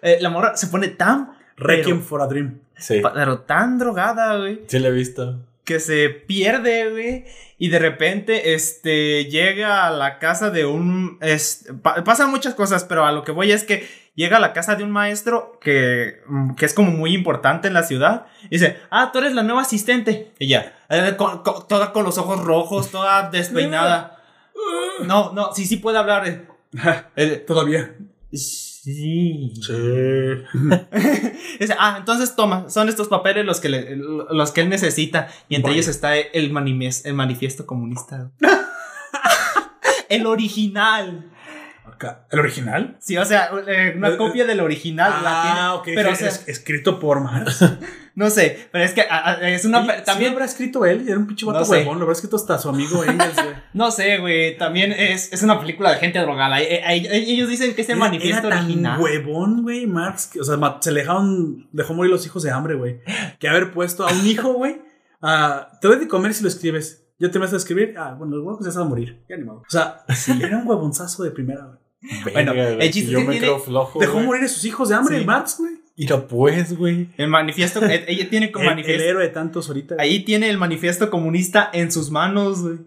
eh, 0.01 0.17
la 0.21 0.29
morra 0.29 0.55
se 0.55 0.67
pone 0.67 0.87
tan. 0.89 1.31
Requiem 1.57 1.97
pero- 1.97 2.07
for 2.07 2.21
a 2.21 2.27
Dream. 2.27 2.59
Sí, 2.77 3.01
Pero 3.13 3.39
tan 3.39 3.79
drogada, 3.79 4.37
güey. 4.37 4.61
sí 4.67 4.77
la 4.77 4.89
he 4.89 4.91
visto. 4.91 5.39
que 5.63 5.79
se 5.79 6.09
pierde, 6.09 6.91
güey, 6.91 7.25
y 7.57 7.69
de 7.69 7.79
repente, 7.79 8.53
este, 8.53 9.25
llega 9.25 9.87
a 9.87 9.89
la 9.91 10.19
casa 10.19 10.51
de 10.51 10.65
un, 10.67 11.17
es, 11.21 11.65
pa- 11.81 12.03
pasan 12.03 12.29
muchas 12.29 12.53
cosas, 12.53 12.83
pero 12.83 13.03
a 13.05 13.11
lo 13.11 13.23
que 13.23 13.31
voy 13.31 13.51
es 13.51 13.63
que 13.63 13.85
llega 14.17 14.35
a 14.37 14.39
la 14.41 14.51
casa 14.51 14.75
de 14.75 14.83
un 14.83 14.91
maestro 14.91 15.57
que, 15.61 16.21
mm, 16.27 16.55
que 16.55 16.65
es 16.65 16.73
como 16.73 16.91
muy 16.91 17.13
importante 17.13 17.69
en 17.69 17.73
la 17.73 17.83
ciudad, 17.83 18.25
y 18.45 18.57
dice, 18.57 18.77
ah, 18.89 19.11
tú 19.13 19.19
eres 19.19 19.33
la 19.33 19.43
nueva 19.43 19.61
asistente, 19.61 20.33
ya, 20.39 20.75
eh, 20.89 21.13
con- 21.17 21.43
con- 21.43 21.65
toda 21.69 21.93
con 21.93 22.03
los 22.03 22.17
ojos 22.17 22.43
rojos, 22.43 22.91
toda 22.91 23.29
despeinada, 23.31 24.17
no, 25.05 25.31
no, 25.33 25.53
sí, 25.53 25.65
sí 25.65 25.77
puede 25.77 25.97
hablar, 25.99 26.27
eh. 26.27 26.45
Eh, 27.15 27.43
Todavía. 27.47 27.95
sí, 28.33 29.53
Sí. 29.55 29.73
Dice, 31.59 31.75
ah, 31.77 31.95
entonces 31.99 32.35
toma, 32.35 32.69
son 32.69 32.87
estos 32.89 33.07
papeles 33.09 33.45
los 33.45 33.59
que, 33.59 33.69
le- 33.69 33.95
los 33.97 34.51
que 34.51 34.61
él 34.61 34.69
necesita. 34.69 35.27
Y 35.49 35.55
entre 35.55 35.73
ellos 35.73 35.87
está 35.89 36.15
el, 36.17 36.27
el 36.33 36.51
manifiesto 37.13 37.65
comunista. 37.65 38.31
el 40.09 40.25
original. 40.25 41.29
¿El 42.31 42.39
original? 42.39 42.97
Sí, 42.99 43.17
o 43.17 43.25
sea, 43.25 43.49
eh, 43.67 43.93
una 43.95 44.17
copia 44.17 44.45
del 44.45 44.59
original 44.59 45.11
la 45.23 45.41
tiene. 45.43 45.59
Ah, 45.59 45.73
ok. 45.75 45.85
Pero, 45.95 46.09
o 46.09 46.11
es- 46.13 46.19
sea, 46.19 46.29
escrito 46.47 46.99
por 46.99 47.21
Marx. 47.21 47.63
no 48.15 48.29
sé, 48.29 48.67
pero 48.71 48.83
es 48.83 48.93
que 48.93 49.01
ah, 49.01 49.37
ah, 49.41 49.49
es 49.49 49.65
una. 49.65 49.81
¿sí 49.85 50.03
también, 50.05 50.31
lo 50.31 50.37
habrá 50.37 50.45
escrito 50.45 50.85
él? 50.85 51.07
Era 51.07 51.17
un 51.17 51.27
pinche 51.27 51.45
vato 51.45 51.59
No 51.59 51.65
sé. 51.65 51.71
huevón. 51.71 51.97
Lo 51.97 52.03
habrá 52.03 52.13
escrito 52.13 52.35
hasta 52.35 52.57
su 52.59 52.69
amigo 52.69 53.03
Engels, 53.03 53.35
güey. 53.35 53.55
no 53.73 53.91
sé, 53.91 54.17
güey. 54.17 54.57
También 54.57 54.91
es, 54.91 55.31
es 55.33 55.43
una 55.43 55.59
película 55.59 55.91
de 55.91 55.97
gente 55.97 56.19
drogada. 56.19 56.61
Eh, 56.61 56.81
eh, 56.87 57.23
ellos 57.27 57.49
dicen 57.49 57.73
que 57.75 57.81
es 57.81 57.89
el 57.89 57.97
Era- 57.97 58.05
manifiesto 58.05 58.47
era 58.47 58.55
tan 58.57 58.65
original. 58.65 58.99
huevón, 59.01 59.63
güey, 59.63 59.85
Marx. 59.87 60.27
que, 60.27 60.39
o 60.41 60.43
sea, 60.43 60.57
se 60.81 60.91
le 60.91 61.01
dejaron, 61.01 61.67
dejó 61.71 61.93
morir 61.93 62.11
los 62.11 62.25
hijos 62.25 62.43
de 62.43 62.51
hambre, 62.51 62.75
güey. 62.75 63.01
Que 63.39 63.47
haber 63.49 63.71
puesto 63.71 64.07
a 64.07 64.11
un 64.11 64.25
hijo, 64.25 64.53
güey, 64.53 64.81
a 65.21 65.69
te 65.81 65.87
doy 65.87 65.97
de 65.99 66.07
comer 66.07 66.33
si 66.33 66.43
lo 66.43 66.49
escribes. 66.49 67.03
Ya 67.19 67.31
te 67.31 67.39
vas 67.39 67.51
a 67.51 67.57
escribir. 67.57 67.95
Ah, 67.97 68.13
bueno, 68.15 68.35
los 68.35 68.45
huevos 68.45 68.63
ya 68.63 68.71
se 68.71 68.77
van 68.77 68.85
a 68.85 68.89
morir. 68.91 69.23
Ya 69.27 69.37
ni 69.37 69.43
modo. 69.43 69.61
O 69.61 69.69
sea, 69.69 70.05
era 70.39 70.57
un 70.59 70.67
huevonzazo 70.67 71.23
de 71.23 71.31
primera, 71.31 71.65
güey. 71.65 71.79
Bueno, 72.33 72.53
el 72.53 72.91
chiste 72.91 73.11
yo 73.11 73.19
es 73.19 73.23
que 73.23 73.27
me 73.27 73.33
tiene- 73.33 73.47
creo 73.47 73.59
flojo. 73.59 73.99
Dejó 73.99 74.13
güey. 74.13 74.25
morir 74.25 74.43
a 74.43 74.47
sus 74.47 74.63
hijos 74.65 74.89
de 74.89 74.95
hambre, 74.95 75.15
Sí. 75.15 75.21
el 75.21 75.27
Max, 75.27 75.55
güey. 75.59 75.73
Mira, 75.97 76.27
pues, 76.27 76.77
güey. 76.77 77.09
El 77.17 77.27
manifiesto, 77.27 77.83
eh, 77.83 78.05
ella 78.07 78.29
tiene 78.29 78.51
como 78.51 78.63
El, 78.65 78.69
el 78.69 78.75
manifiesto. 78.75 79.03
héroe 79.03 79.23
de 79.23 79.29
tantos 79.29 79.67
ahorita. 79.67 79.95
Ahí 79.97 80.23
tiene 80.23 80.49
el 80.49 80.57
manifiesto 80.59 81.09
comunista 81.09 81.69
en 81.73 81.91
sus 81.91 82.11
manos, 82.11 82.61
güey. 82.61 82.77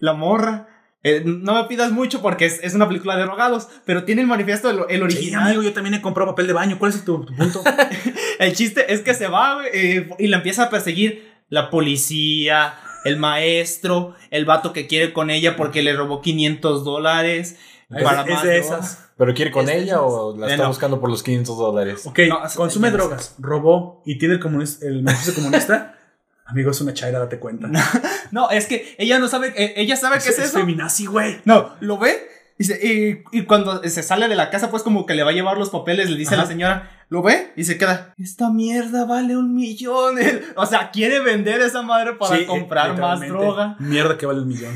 La 0.00 0.12
morra. 0.12 0.68
Eh, 1.02 1.22
no 1.24 1.54
me 1.54 1.64
pidas 1.64 1.92
mucho 1.92 2.20
porque 2.20 2.44
es, 2.44 2.60
es 2.62 2.74
una 2.74 2.86
película 2.88 3.16
de 3.16 3.22
drogados, 3.22 3.68
pero 3.86 4.04
tiene 4.04 4.20
el 4.20 4.26
manifiesto, 4.26 4.68
el, 4.68 4.80
el 4.90 4.96
Sí, 5.10 5.16
original. 5.16 5.46
amigo, 5.46 5.62
yo 5.62 5.72
también 5.72 5.94
he 5.94 6.02
comprado 6.02 6.30
papel 6.32 6.48
de 6.48 6.52
baño. 6.52 6.76
¿Cuál 6.78 6.92
es 6.92 7.04
tu, 7.04 7.24
tu 7.24 7.34
punto? 7.34 7.62
El 8.38 8.52
chiste 8.54 8.92
es 8.92 9.00
que 9.00 9.14
se 9.14 9.28
va, 9.28 9.54
güey, 9.54 9.66
eh, 9.72 10.08
y 10.18 10.26
la 10.26 10.36
empieza 10.38 10.64
a 10.64 10.70
perseguir 10.70 11.26
la 11.48 11.70
policía, 11.70 12.74
el 13.04 13.16
maestro, 13.16 14.14
el 14.30 14.44
vato 14.44 14.72
que 14.72 14.86
quiere 14.86 15.12
con 15.12 15.30
ella 15.30 15.56
porque 15.56 15.82
le 15.82 15.94
robó 15.94 16.20
500 16.20 16.84
dólares. 16.84 17.56
Es, 17.90 18.02
para 18.04 18.22
es 18.22 18.30
más 18.30 18.42
de 18.42 18.58
esas. 18.58 19.04
¿Pero 19.16 19.34
quiere 19.34 19.50
con 19.50 19.68
Es 19.68 19.74
ella 19.76 19.84
esas. 19.94 20.00
o 20.04 20.36
la 20.36 20.46
Eh, 20.46 20.50
está 20.50 20.62
no. 20.64 20.68
buscando 20.68 21.00
por 21.00 21.10
los 21.10 21.22
500 21.22 21.56
dólares? 21.56 22.06
Ok, 22.06 22.18
No, 22.28 22.38
consume 22.54 22.90
drogas, 22.90 23.34
robó 23.38 24.02
y 24.04 24.18
tiene 24.18 24.34
el, 24.34 24.40
comunis- 24.40 24.82
el 24.82 25.02
manifiesto 25.02 25.34
comunista. 25.40 25.94
Amigo, 26.46 26.70
es 26.70 26.80
una 26.80 26.94
chaira, 26.94 27.18
date 27.18 27.38
cuenta. 27.38 27.68
No, 28.30 28.50
es 28.50 28.66
que 28.66 28.94
ella 28.98 29.18
no 29.18 29.26
sabe, 29.28 29.52
eh, 29.56 29.72
ella 29.76 29.96
sabe 29.96 30.18
qué 30.22 30.28
es 30.30 30.38
eso. 30.38 30.58
feminazi, 30.58 31.06
güey. 31.06 31.40
No, 31.46 31.70
lo 31.80 31.96
ve 31.98 32.28
y, 32.58 32.64
se- 32.64 32.86
y- 32.86 33.22
y 33.38 33.44
cuando 33.44 33.82
se 33.84 34.02
sale 34.02 34.28
de 34.28 34.36
la 34.36 34.50
casa, 34.50 34.70
pues 34.70 34.82
como 34.82 35.06
que 35.06 35.14
le 35.14 35.22
va 35.22 35.30
a 35.30 35.34
llevar 35.34 35.56
los 35.56 35.70
papeles, 35.70 36.10
le 36.10 36.16
dice 36.18 36.34
a 36.34 36.38
la 36.38 36.46
señora, 36.46 36.90
lo 37.08 37.22
ve 37.22 37.52
y 37.56 37.64
se 37.64 37.78
queda, 37.78 38.12
esta 38.18 38.50
mierda 38.50 39.06
vale 39.06 39.36
un 39.36 39.54
millón. 39.54 40.16
O 40.56 40.66
sea, 40.66 40.90
quiere 40.90 41.20
vender 41.20 41.60
esa 41.62 41.80
madre 41.82 42.14
para 42.14 42.36
Sí, 42.36 42.44
comprar 42.44 42.88
más 42.98 43.20
literalmente. 43.20 43.34
droga. 43.34 43.76
Mierda 43.78 44.18
que 44.18 44.26
vale 44.26 44.40
un 44.42 44.48
millón. 44.48 44.74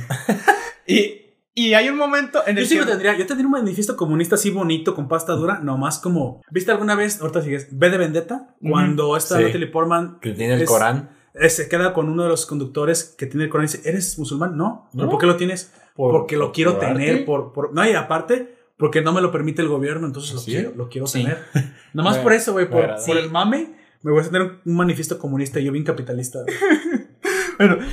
Y, 0.86 1.21
y 1.54 1.74
hay 1.74 1.88
un 1.88 1.96
momento 1.96 2.40
en 2.46 2.56
el 2.56 2.64
Yo 2.64 2.68
sí 2.68 2.74
que... 2.76 2.80
lo 2.80 2.86
tendría, 2.86 3.16
yo 3.16 3.26
tendría 3.26 3.46
un 3.46 3.52
manifiesto 3.52 3.96
comunista 3.96 4.36
así 4.36 4.50
bonito 4.50 4.94
con 4.94 5.08
pasta 5.08 5.32
dura, 5.34 5.58
nomás 5.60 5.98
como. 5.98 6.42
¿Viste 6.50 6.70
alguna 6.72 6.94
vez? 6.94 7.20
Ahorita 7.20 7.42
sigues. 7.42 7.68
¿Ve 7.72 7.90
de 7.90 7.98
Vendetta? 7.98 8.54
Cuando 8.60 9.16
esta 9.16 9.36
Sí. 9.38 9.44
Natalie 9.44 9.66
Portman 9.66 10.18
Que 10.20 10.32
tiene 10.32 10.54
el 10.54 10.62
Es- 10.62 10.68
Corán. 10.68 11.10
se 11.48 11.68
queda 11.68 11.92
con 11.92 12.08
uno 12.08 12.22
de 12.22 12.28
los 12.30 12.46
conductores 12.46 13.14
que 13.18 13.26
tiene 13.26 13.44
el 13.44 13.50
Corán 13.50 13.66
y 13.66 13.70
dice: 13.72 13.88
¿Eres 13.88 14.18
musulmán? 14.18 14.56
No. 14.56 14.88
¿Pero 14.92 15.04
No. 15.04 15.10
¿Por 15.10 15.20
qué 15.20 15.26
lo 15.26 15.36
tienes? 15.36 15.72
Por- 15.94 16.12
porque 16.12 16.36
lo 16.36 16.52
quiero 16.52 16.72
por 16.78 16.80
tener. 16.80 17.24
Por, 17.26 17.52
por- 17.52 17.74
no, 17.74 17.86
y 17.86 17.92
aparte, 17.92 18.56
porque 18.78 19.02
no 19.02 19.12
me 19.12 19.20
lo 19.20 19.30
permite 19.30 19.60
el 19.62 19.68
gobierno, 19.68 20.06
entonces 20.06 20.32
lo 20.32 20.40
Sí. 20.40 20.52
quiero, 20.52 20.72
lo 20.74 20.88
quiero 20.88 21.06
Sí. 21.06 21.22
tener. 21.22 21.38
Nomás 21.92 22.16
Me- 22.16 22.22
por 22.22 22.32
eso, 22.32 22.52
güey, 22.52 22.68
por, 22.70 22.86
por 22.86 22.98
Sí. 22.98 23.12
el 23.12 23.30
mame, 23.30 23.74
me 24.02 24.10
voy 24.10 24.20
a 24.20 24.24
tener 24.24 24.42
un 24.64 24.74
manifiesto 24.74 25.18
comunista 25.18 25.60
y 25.60 25.64
yo 25.64 25.72
bien 25.72 25.84
capitalista. 25.84 26.38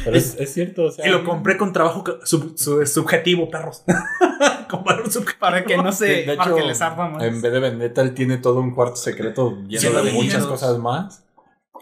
Pero 0.04 0.18
es, 0.18 0.36
es 0.40 0.54
cierto, 0.54 0.84
o 0.86 0.92
sea. 0.92 1.08
y 1.08 1.12
lo 1.12 1.24
compré 1.24 1.58
con 1.58 1.72
trabajo 1.74 2.04
sub- 2.24 2.54
su- 2.58 2.86
subjetivo, 2.86 3.50
perros. 3.50 3.84
con 4.70 4.84
valor 4.84 5.12
subjetivo. 5.12 5.40
para 5.40 5.64
que 5.66 5.78
no 5.78 5.92
se... 5.92 6.06
De, 6.06 6.26
de 6.26 6.36
para 6.36 6.52
hecho, 6.52 6.60
que 6.60 6.68
les 6.68 6.82
arda 6.82 7.08
más. 7.10 7.24
en 7.24 7.42
vez 7.42 7.52
de 7.52 7.60
Vendetta, 7.60 8.02
él 8.02 8.14
tiene 8.14 8.38
todo 8.38 8.60
un 8.60 8.74
cuarto 8.76 8.96
secreto 8.98 9.58
lleno 9.68 10.00
Sí, 10.00 10.06
de 10.06 10.12
muchas 10.14 10.46
cosas 10.46 10.78
más. 10.78 11.24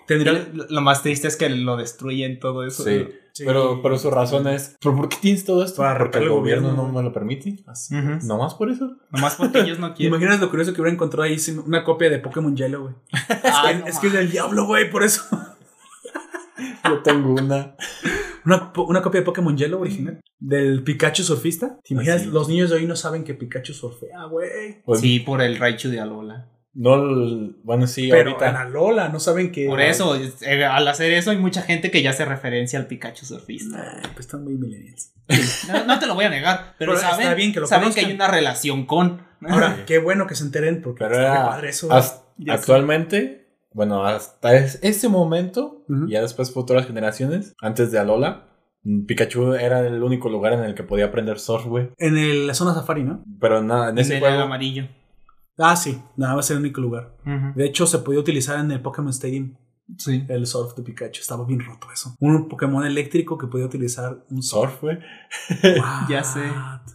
Tendría. 0.08 0.48
Lo, 0.70 0.80
más 0.82 1.04
triste 1.04 1.28
es 1.28 1.36
que 1.36 1.50
lo 1.50 1.76
destruyen 1.76 2.40
todo 2.40 2.66
eso. 2.66 2.84
Sí. 2.84 3.08
Sí. 3.34 3.44
Pero, 3.46 3.82
pero 3.84 3.98
su 4.00 4.10
razón 4.10 4.48
es: 4.48 4.78
¿pero 4.82 4.96
¿por 4.96 5.10
qué 5.10 5.18
tienes 5.20 5.44
todo 5.44 5.64
esto? 5.66 5.82
Para 5.82 5.98
Porque 6.00 6.20
el 6.20 6.30
gobierno, 6.30 6.70
gobierno. 6.70 6.88
no 6.92 6.94
me 6.98 7.04
lo 7.04 7.12
permite. 7.14 7.58
Así. 7.68 7.94
Ujú. 7.94 8.26
Nomás 8.26 8.54
por 8.54 8.72
eso. 8.72 8.96
Nomás 9.12 9.36
porque 9.36 9.60
ellos 9.60 9.80
no 9.80 9.90
¿Te 9.90 9.96
quieren. 9.98 10.14
imaginas 10.16 10.40
lo 10.40 10.50
curioso 10.50 10.74
que 10.74 10.80
hubiera 10.82 10.94
encontrado 10.94 11.24
ahí 11.24 11.38
una 11.66 11.84
copia 11.84 12.10
de 12.10 12.20
Pokémon 12.20 12.56
Yellow, 12.56 12.84
güey? 12.84 12.96
Ah, 13.44 13.70
es, 13.72 13.80
no 13.82 13.86
es 13.88 14.00
que 14.00 14.08
es 14.08 14.14
del 14.14 14.32
diablo, 14.32 14.66
güey, 14.66 14.90
por 14.90 15.04
eso. 15.04 15.24
Yo 16.86 17.02
tengo 17.04 17.34
una. 17.34 17.76
Una, 18.46 18.72
una 18.78 19.02
copia 19.02 19.20
de 19.22 19.26
Pokémon 19.26 19.58
Yellow 19.58 19.82
original. 19.82 20.20
Del 20.40 20.84
Pikachu 20.84 21.24
surfista. 21.24 21.80
¿Te 21.84 21.94
imaginas? 21.94 22.22
sí. 22.22 22.30
Los 22.32 22.48
niños 22.48 22.70
de 22.70 22.78
hoy 22.78 22.86
no 22.86 22.96
saben 22.96 23.24
que 23.24 23.34
Pikachu 23.34 23.74
surfea, 23.74 24.26
güey. 24.30 24.82
Pues, 24.86 25.02
Sí, 25.02 25.20
por 25.20 25.42
el 25.42 25.58
Raichu 25.58 25.90
de 25.90 26.00
Alola. 26.00 26.50
No, 26.74 26.96
bueno, 27.64 27.88
sí, 27.88 28.08
Pero 28.12 28.30
ahorita. 28.32 28.50
en 28.52 28.56
Alola 28.56 29.10
no 29.10 29.20
saben 29.20 29.52
que. 29.52 29.66
Por 29.66 29.82
eso, 29.82 30.16
eh, 30.16 30.64
al 30.64 30.88
hacer 30.88 31.12
eso 31.12 31.32
hay 31.32 31.38
mucha 31.38 31.64
gente 31.64 31.90
que 31.90 32.04
ya 32.04 32.12
hace 32.12 32.24
referencia 32.24 32.78
al 32.78 32.86
Pikachu 32.86 33.26
surfista. 33.26 34.00
Pues 34.14 34.28
están 34.28 34.44
muy 34.44 34.54
millennials. 34.56 35.12
No, 35.68 35.86
no 35.86 35.98
te 36.00 36.06
lo 36.06 36.14
voy 36.14 36.26
a 36.26 36.30
negar, 36.30 36.76
pero, 36.78 36.92
Pero 36.92 36.94
está 36.94 37.10
saben, 37.16 37.36
bien 37.36 37.52
que 37.52 37.60
lo 37.62 37.68
saben 37.68 37.92
que 37.94 38.02
hay 38.02 38.14
una 38.14 38.28
relación 38.30 38.86
con. 38.86 39.24
Ahora, 39.50 39.84
qué 39.88 39.98
bueno 39.98 40.28
que 40.28 40.36
se 40.36 40.44
enteren 40.44 40.82
porque 40.84 41.04
Pero 41.04 41.16
está 41.16 41.34
era. 41.34 41.50
padre 41.50 41.70
eso. 41.70 41.92
hasta- 41.92 42.24
actualmente, 42.50 43.47
bueno, 43.78 44.04
hasta 44.06 44.56
es- 44.56 44.80
ese 44.82 45.08
momento, 45.08 45.86
y 46.08 46.12
ya 46.14 46.22
después 46.22 46.52
futuras 46.52 46.88
generaciones, 46.88 47.54
antes 47.62 47.92
de 47.92 48.00
Alola, 48.00 48.50
mm, 48.84 49.06
Pikachu 49.06 49.54
era 49.54 49.80
el 49.88 50.02
único 50.04 50.30
lugar 50.30 50.54
en 50.54 50.64
el 50.64 50.74
que 50.76 50.84
podía 50.84 51.06
aprender 51.06 51.40
surf, 51.40 51.66
güey. 51.68 51.92
En 51.98 52.18
el- 52.18 52.48
la 52.48 52.54
zona 52.56 52.74
safari, 52.74 53.04
¿no? 53.04 53.24
Pero 53.40 53.62
nada, 53.62 53.86
en 53.92 53.98
En 53.98 54.00
ese 54.00 54.16
el 54.16 54.20
juego. 54.22 54.42
amarillo. 54.42 54.88
Ah, 55.60 55.76
sí. 55.76 56.02
Nada, 56.18 56.34
va 56.34 56.40
a 56.40 56.44
ser 56.44 56.58
el 56.58 56.64
único 56.64 56.82
lugar. 56.82 57.16
De 57.56 57.66
hecho, 57.66 57.86
se 57.88 58.00
podía 58.00 58.20
utilizar 58.20 58.60
en 58.60 58.72
el 58.72 58.82
Pokémon 58.82 59.10
Stadium 59.12 59.56
Sí. 59.98 60.24
el 60.28 60.46
surf 60.48 60.76
de 60.76 60.84
Pikachu. 60.84 61.22
Estaba 61.22 61.46
bien 61.46 61.62
roto 61.62 61.88
eso. 61.94 62.16
Un 62.20 62.48
Pokémon 62.50 62.86
eléctrico 62.86 63.38
que 63.38 63.48
podía 63.48 63.66
utilizar 63.66 64.24
un 64.30 64.42
surf. 64.44 64.82
Güey. 64.82 64.98
Ya 66.10 66.24
sé. 66.24 66.42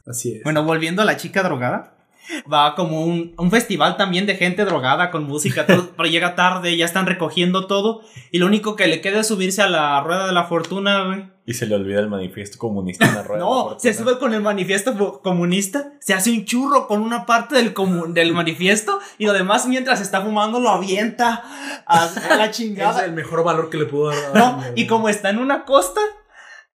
Así 0.06 0.34
es. 0.36 0.42
Bueno, 0.44 0.64
volviendo 0.64 1.02
a 1.02 1.04
la 1.04 1.16
chica 1.16 1.42
drogada. 1.42 2.01
Va 2.50 2.74
como 2.74 3.02
un, 3.02 3.34
un 3.36 3.50
festival 3.50 3.96
también 3.96 4.26
de 4.26 4.36
gente 4.36 4.64
drogada 4.64 5.10
con 5.10 5.24
música, 5.24 5.66
todo, 5.66 5.90
pero 5.96 6.08
llega 6.08 6.34
tarde, 6.34 6.76
ya 6.76 6.84
están 6.84 7.06
recogiendo 7.06 7.66
todo. 7.66 8.02
Y 8.30 8.38
lo 8.38 8.46
único 8.46 8.76
que 8.76 8.86
le 8.86 9.00
queda 9.00 9.20
es 9.20 9.28
subirse 9.28 9.62
a 9.62 9.68
la 9.68 10.00
rueda 10.02 10.26
de 10.26 10.32
la 10.32 10.44
fortuna, 10.44 11.04
güey. 11.04 11.30
Y 11.44 11.54
se 11.54 11.66
le 11.66 11.74
olvida 11.74 11.98
el 11.98 12.08
manifiesto 12.08 12.56
comunista 12.56 13.04
en 13.04 13.14
la 13.16 13.22
rueda. 13.24 13.42
de 13.42 13.44
la 13.44 13.50
No, 13.54 13.60
fortuna. 13.62 13.80
se 13.80 13.94
sube 13.94 14.18
con 14.18 14.32
el 14.32 14.40
manifiesto 14.42 15.20
comunista, 15.22 15.92
se 16.00 16.14
hace 16.14 16.30
un 16.30 16.44
churro 16.44 16.86
con 16.86 17.02
una 17.02 17.26
parte 17.26 17.56
del, 17.56 17.74
comu- 17.74 18.12
del 18.12 18.32
manifiesto 18.32 19.00
y 19.18 19.26
lo 19.26 19.32
demás 19.32 19.66
mientras 19.66 20.00
está 20.00 20.20
fumando 20.22 20.60
lo 20.60 20.70
avienta 20.70 21.42
a, 21.86 22.04
a 22.04 22.36
la 22.36 22.44
es 22.50 22.56
chingada. 22.56 23.04
el 23.04 23.12
mejor 23.12 23.42
valor 23.42 23.70
que 23.70 23.76
le 23.78 23.86
pudo 23.86 24.10
dar. 24.10 24.34
No, 24.34 24.62
y 24.76 24.86
como 24.86 25.08
está 25.08 25.30
en 25.30 25.38
una 25.38 25.64
costa, 25.64 26.00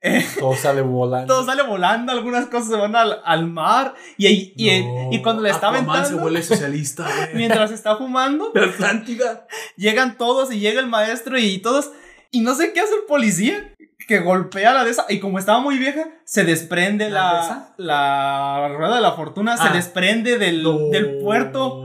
Todo 0.39 0.55
sale 0.57 0.83
volando. 0.83 1.35
todo 1.35 1.45
sale 1.47 1.63
volando, 1.63 2.13
algunas 2.13 2.47
cosas 2.47 2.69
se 2.69 2.77
van 2.77 2.95
al, 2.97 3.21
al 3.25 3.47
mar 3.47 3.95
y, 4.17 4.27
y, 4.57 4.81
No, 4.83 5.09
y 5.13 5.23
cuando 5.23 5.43
le 5.43 5.51
está 5.51 5.69
Aquaman 5.69 5.85
se 5.87 5.91
aventando, 5.93 6.23
vuelve 6.23 6.43
socialista, 6.43 7.07
mientras 7.35 7.71
está 7.71 7.97
fumando, 7.97 8.51
La 8.55 8.65
Atlántida. 8.67 9.47
llegan 9.77 10.17
todos 10.19 10.53
y 10.53 10.61
llega 10.61 10.81
el 10.81 10.87
maestro 10.87 11.39
y 11.39 11.59
todos, 11.59 11.91
y 12.31 12.41
no 12.41 12.55
sé 12.55 12.73
qué 12.73 12.81
hace 12.81 12.95
el 12.95 13.03
policía. 13.09 13.73
Que 14.07 14.21
golpea 14.21 14.73
la 14.73 14.85
de 14.85 14.93
esa, 14.93 15.05
y 15.09 15.19
como 15.19 15.41
estaba 15.41 15.59
muy 15.59 15.79
vieja, 15.79 16.05
se 16.25 16.45
desprende 16.45 17.11
¿La 17.11 17.73
la, 17.77 18.69
la 18.69 18.69
rueda 18.77 18.95
de 18.97 19.01
la 19.03 19.13
fortuna, 19.13 19.57
Ah. 19.59 19.67
se 19.69 19.75
desprende 19.75 20.39
del, 20.39 20.63
No, 20.63 20.79
del 20.91 21.19
puerto, 21.19 21.83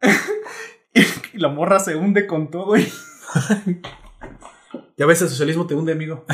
y 0.94 1.38
la 1.38 1.48
morra 1.48 1.80
se 1.80 1.96
hunde 1.96 2.28
con 2.28 2.50
todo, 2.52 2.76
y, 2.76 2.88
Ya 4.96 5.06
ves, 5.06 5.20
el 5.22 5.28
socialismo 5.28 5.66
te 5.66 5.74
hunde, 5.74 5.92
amigo. 5.92 6.24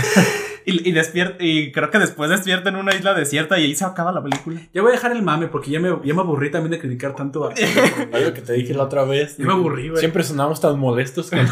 Y, 0.67 0.91
y 0.91 0.95
y 1.41 1.73
creo 1.73 1.91
que 1.91 1.99
después 1.99 2.31
despierta 2.31 2.71
en 2.71 2.77
una 2.77 2.95
isla 2.95 3.15
desierta 3.15 3.59
y 3.59 3.65
ahí 3.65 3.75
se 3.75 3.85
acaba 3.85 4.13
la 4.13 4.23
película. 4.23 4.61
Ya 4.73 4.83
voy 4.83 4.91
a 4.91 4.95
dejar 4.95 5.13
el 5.13 5.23
mame 5.23 5.49
porque 5.49 5.71
ya 5.71 5.81
me, 5.81 5.89
ya 6.05 6.15
me 6.15 6.21
aburrí 6.21 6.51
también 6.51 6.73
de 6.73 6.79
criticar 6.79 7.15
tanto 7.15 7.45
a. 7.45 7.55
Algo 8.13 8.35
que 8.35 8.43
te 8.43 8.53
dije 8.55 8.75
la 8.75 8.85
otra 8.85 9.05
vez. 9.05 9.37
Ya 9.37 9.47
me 9.47 9.53
aburrí, 9.53 9.89
güey. 9.89 10.01
Siempre 10.01 10.23
sonamos 10.23 10.61
tan 10.61 10.79
molestos 10.79 11.31
con... 11.31 11.41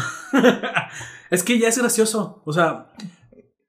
Es 1.29 1.41
que 1.41 1.57
ya 1.57 1.67
es 1.67 1.77
gracioso. 1.79 2.43
O 2.45 2.53
sea, 2.53 2.91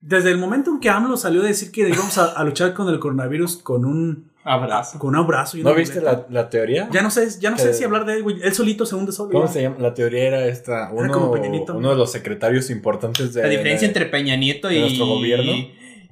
desde 0.00 0.30
el 0.30 0.36
momento 0.36 0.70
en 0.70 0.80
que 0.80 0.90
AMLO 0.90 1.16
salió 1.16 1.40
a 1.40 1.46
decir 1.46 1.72
que 1.72 1.88
íbamos 1.88 2.18
a, 2.18 2.32
a 2.32 2.44
luchar 2.44 2.74
con 2.74 2.88
el 2.90 2.98
coronavirus 2.98 3.56
con 3.56 3.86
un, 3.86 4.33
Abrazo. 4.44 4.98
con 4.98 5.08
un 5.10 5.16
abrazo 5.16 5.56
y 5.56 5.62
una 5.62 5.70
¿No 5.70 5.76
viste 5.76 6.00
la, 6.00 6.26
la 6.30 6.50
teoría? 6.50 6.88
Ya 6.92 7.02
no 7.02 7.10
sé, 7.10 7.28
ya 7.40 7.50
no 7.50 7.58
sé 7.58 7.72
si 7.74 7.82
hablar 7.84 8.04
de 8.04 8.14
él, 8.14 8.22
güey. 8.22 8.36
Él 8.42 8.52
solito 8.54 8.84
se 8.86 8.94
hunde 8.94 9.10
solo. 9.12 9.30
¿Cómo 9.32 9.46
ya. 9.46 9.52
se 9.52 9.62
llama? 9.62 9.76
La 9.78 9.94
teoría 9.94 10.24
era 10.24 10.46
esta. 10.46 10.90
Uno, 10.92 11.12
como 11.12 11.32
Peña 11.32 11.48
Nieto. 11.48 11.76
uno 11.76 11.90
de 11.90 11.96
los 11.96 12.12
secretarios 12.12 12.68
importantes 12.70 13.32
de 13.34 13.42
La 13.42 13.48
diferencia 13.48 13.80
de- 13.80 13.86
entre 13.86 14.06
Peña 14.06 14.36
Nieto 14.36 14.70
y. 14.70 14.80
nuestro 14.80 15.06
gobierno. 15.06 15.52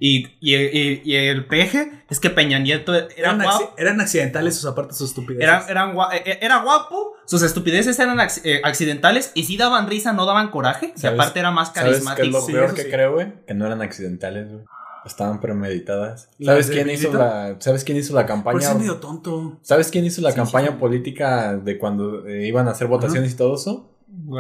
Y, 0.05 0.27
y, 0.41 0.57
y- 0.57 1.03
y 1.05 1.15
el 1.15 1.47
peje 1.47 1.93
es 2.11 2.19
que 2.19 2.29
Peña 2.29 2.59
Nieto 2.59 2.93
era 2.93 3.07
Eran, 3.17 3.41
guapo. 3.43 3.73
eran 3.79 4.01
accidentales 4.01 4.57
sus 4.57 4.65
aparte 4.65 4.95
sus 4.95 5.11
estupideces. 5.11 5.45
Era, 5.45 5.65
eran 5.69 5.95
gua- 5.95 6.09
eh, 6.13 6.39
era 6.43 6.61
guapo, 6.63 7.13
sus 7.25 7.41
estupideces 7.43 7.97
eran 8.01 8.19
eh, 8.19 8.61
accidentales 8.65 9.31
y 9.35 9.45
sí 9.45 9.57
daban 9.57 9.89
risa, 9.89 10.13
no 10.13 10.27
daban 10.27 10.51
coraje. 10.51 10.93
Y 10.97 10.99
¿Sabes- 10.99 11.21
aparte 11.21 11.39
era 11.39 11.53
más 11.53 11.69
¿Sabes 11.69 11.83
qué 11.83 11.99
es 11.99 12.05
carismático. 12.05 12.39
lo 12.41 12.47
peor 12.47 12.75
que 12.75 12.83
sí. 12.83 12.91
creo, 12.91 13.13
güey? 13.13 13.33
Que 13.47 13.55
no 13.55 13.65
eran 13.67 13.81
accidentales, 13.81 14.49
güey. 14.51 14.65
Estaban 15.05 15.41
premeditadas. 15.41 16.29
¿Las 16.39 16.67
¿Sabes 16.67 16.71
quién 16.71 16.91
hizo 16.91 17.13
la 17.13 17.57
¿Sabes 17.59 17.85
quién 17.85 17.99
hizo 17.99 18.15
la 18.15 18.21
Por 18.23 18.29
campaña? 18.29 18.59
eso 18.61 18.71
es 18.73 18.79
medio 18.79 18.97
tonto. 18.97 19.59
¿Sabes 19.63 19.89
quién 19.91 20.05
hizo 20.05 20.21
la 20.21 20.31
Sí, 20.31 20.37
campaña 20.37 20.69
sí. 20.69 20.75
política 20.79 21.57
de 21.57 21.79
cuando 21.79 22.27
eh, 22.27 22.47
iban 22.47 22.69
a 22.69 22.73
hacer 22.73 22.87
votaciones 22.87 23.33
y 23.33 23.37
todo 23.37 23.55
eso? 23.57 23.89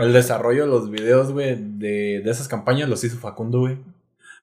El 0.00 0.12
desarrollo 0.12 0.62
de 0.64 0.68
los 0.70 0.90
videos, 0.90 1.32
güey, 1.32 1.56
de, 1.56 2.20
de 2.24 2.30
esas 2.30 2.46
campañas 2.46 2.88
los 2.88 3.02
hizo 3.04 3.16
Facundo, 3.16 3.60
güey. 3.60 3.78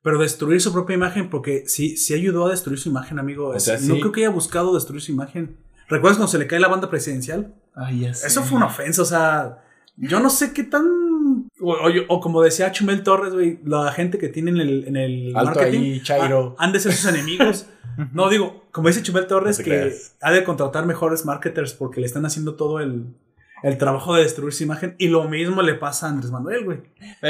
Pero 0.01 0.17
destruir 0.19 0.59
su 0.61 0.71
propia 0.73 0.93
imagen, 0.95 1.29
porque 1.29 1.63
sí, 1.67 1.97
sí 1.97 2.13
ayudó 2.13 2.47
a 2.47 2.49
destruir 2.51 2.79
su 2.79 2.89
imagen, 2.89 3.19
amigo. 3.19 3.49
O 3.49 3.59
sea, 3.59 3.77
no 3.79 3.95
creo 3.99 4.11
que 4.11 4.21
haya 4.21 4.29
buscado 4.29 4.73
destruir 4.73 5.01
su 5.01 5.11
imagen. 5.11 5.57
¿Recuerdas 5.87 6.17
cuando 6.17 6.31
se 6.31 6.37
le 6.37 6.47
cae 6.47 6.59
la 6.59 6.67
banda 6.67 6.89
presidencial? 6.89 7.53
Ay, 7.75 8.01
ya 8.01 8.13
sé. 8.13 8.27
Eso 8.27 8.43
fue 8.43 8.57
una 8.57 8.67
ofensa, 8.67 9.01
o 9.01 9.05
sea, 9.05 9.63
yo 9.97 10.19
no 10.19 10.29
sé 10.29 10.53
qué 10.53 10.63
tan 10.63 11.08
O, 11.61 11.73
o 11.73 11.89
yo- 11.89 12.03
o 12.07 12.19
como 12.21 12.41
decía 12.41 12.71
Chumel 12.71 13.03
Torres, 13.03 13.33
güey, 13.33 13.59
la 13.65 13.91
gente 13.91 14.17
que 14.17 14.29
tiene 14.29 14.51
en 14.51 14.57
el, 14.57 14.87
en 14.87 14.95
el 14.97 15.35
Alto 15.35 15.55
marketing 15.59 15.79
ahí, 15.79 16.01
Chairo. 16.03 16.55
ha- 16.57 16.63
han 16.65 16.71
de 16.71 16.79
ser 16.79 16.93
sus 16.93 17.05
enemigos. 17.13 17.65
no, 18.13 18.29
digo, 18.29 18.65
como 18.71 18.87
dice 18.87 19.01
Chumel 19.03 19.27
Torres, 19.27 19.59
No 19.59 19.65
que 19.65 19.69
creas. 19.71 20.15
ha 20.21 20.31
de 20.31 20.43
contratar 20.43 20.85
mejores 20.85 21.25
marketers 21.25 21.73
porque 21.73 21.99
le 21.99 22.05
están 22.07 22.25
haciendo 22.25 22.55
todo 22.55 22.79
el, 22.79 23.05
el 23.63 23.77
trabajo 23.77 24.15
de 24.15 24.23
destruir 24.23 24.53
su 24.53 24.63
imagen. 24.63 24.95
Y 24.97 25.09
lo 25.09 25.27
mismo 25.27 25.61
le 25.61 25.73
pasa 25.75 26.07
a 26.07 26.09
Andrés 26.11 26.31
Manuel, 26.31 26.63
güey. 26.65 26.77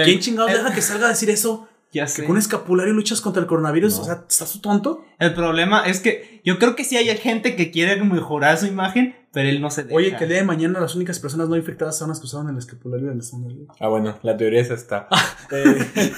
¿Quién 0.04 0.20
chingados 0.20 0.52
deja 0.54 0.74
que 0.76 0.82
salga 0.82 1.08
a 1.08 1.10
decir 1.10 1.30
eso? 1.32 1.68
Ya 1.92 2.04
Que 2.06 2.10
sé. 2.12 2.22
con 2.24 2.34
un 2.34 2.38
escapulario 2.38 2.94
luchas 2.94 3.20
contra 3.20 3.42
el 3.42 3.48
coronavirus. 3.48 3.96
No. 3.96 4.02
O 4.02 4.06
sea, 4.06 4.24
¿estás 4.30 4.62
tonto? 4.62 5.06
El 5.18 5.34
problema 5.34 5.86
es 5.88 6.00
que 6.00 6.40
yo 6.46 6.60
creo 6.60 6.76
que 6.76 6.84
sí 6.84 6.96
hay 6.98 7.08
gente 7.18 7.56
que 7.56 7.72
quiere 7.72 8.02
mejorar 8.04 8.58
su 8.60 8.68
imagen, 8.68 9.16
pero 9.34 9.50
él 9.50 9.60
no 9.60 9.72
se 9.72 9.84
deja. 9.84 9.96
Oye, 9.96 10.16
que 10.16 10.26
el 10.26 10.30
día 10.30 10.38
de 10.40 10.44
mañana 10.46 10.80
las 10.80 10.96
únicas 10.96 11.18
personas 11.20 11.50
no 11.50 11.56
infectadas 11.56 11.98
son 11.98 12.10
las 12.10 12.20
que 12.20 12.26
usaron 12.28 12.48
el 12.50 12.58
escapulario 12.60 13.08
de 13.08 13.14
Andrés 13.14 13.34
Manuel. 13.34 13.68
Ah, 13.80 13.88
bueno, 13.88 14.16
la 14.22 14.38
teoría 14.38 14.62
es 14.62 14.70
esta. 14.70 15.08
Eh, 15.52 16.12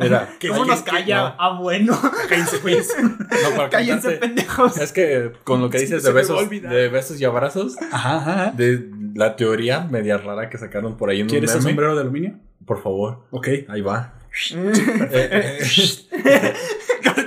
Mira, 0.00 0.28
Que- 0.38 0.48
¿Cómo 0.48 0.62
que- 0.64 0.68
nos 0.70 0.82
que- 0.82 0.90
calla? 0.90 1.16
no. 1.20 1.34
Ah, 1.38 1.58
bueno. 1.60 1.98
Cállense, 2.28 2.58
güeyes. 2.58 2.88
no, 2.98 3.56
para 3.56 3.68
Cállense, 3.68 4.00
contarte, 4.02 4.18
pendejos. 4.26 4.78
Es 4.78 4.92
que 4.92 5.32
con 5.44 5.60
lo 5.60 5.68
que 5.70 5.78
dices 5.80 6.02
de 6.02 6.12
besos, 6.12 6.48
de 6.48 6.88
besos 6.88 7.20
y 7.20 7.24
abrazos, 7.26 7.76
Ajá, 7.92 8.16
ajá. 8.16 8.52
de 8.56 8.88
la 9.14 9.36
teoría 9.36 9.80
media 9.90 10.16
rara 10.18 10.48
que 10.48 10.56
sacaron 10.58 10.96
por 10.96 11.10
ahí 11.10 11.18
en 11.20 11.24
un 11.26 11.28
¿Quieres 11.30 11.50
el 11.50 11.58
meme, 11.58 11.70
sombrero 11.70 11.94
de 11.94 12.00
aluminio? 12.02 12.38
por 12.64 12.82
favor, 12.82 13.24
Ok. 13.30 13.48
ahí 13.68 13.80
va. 13.80 14.14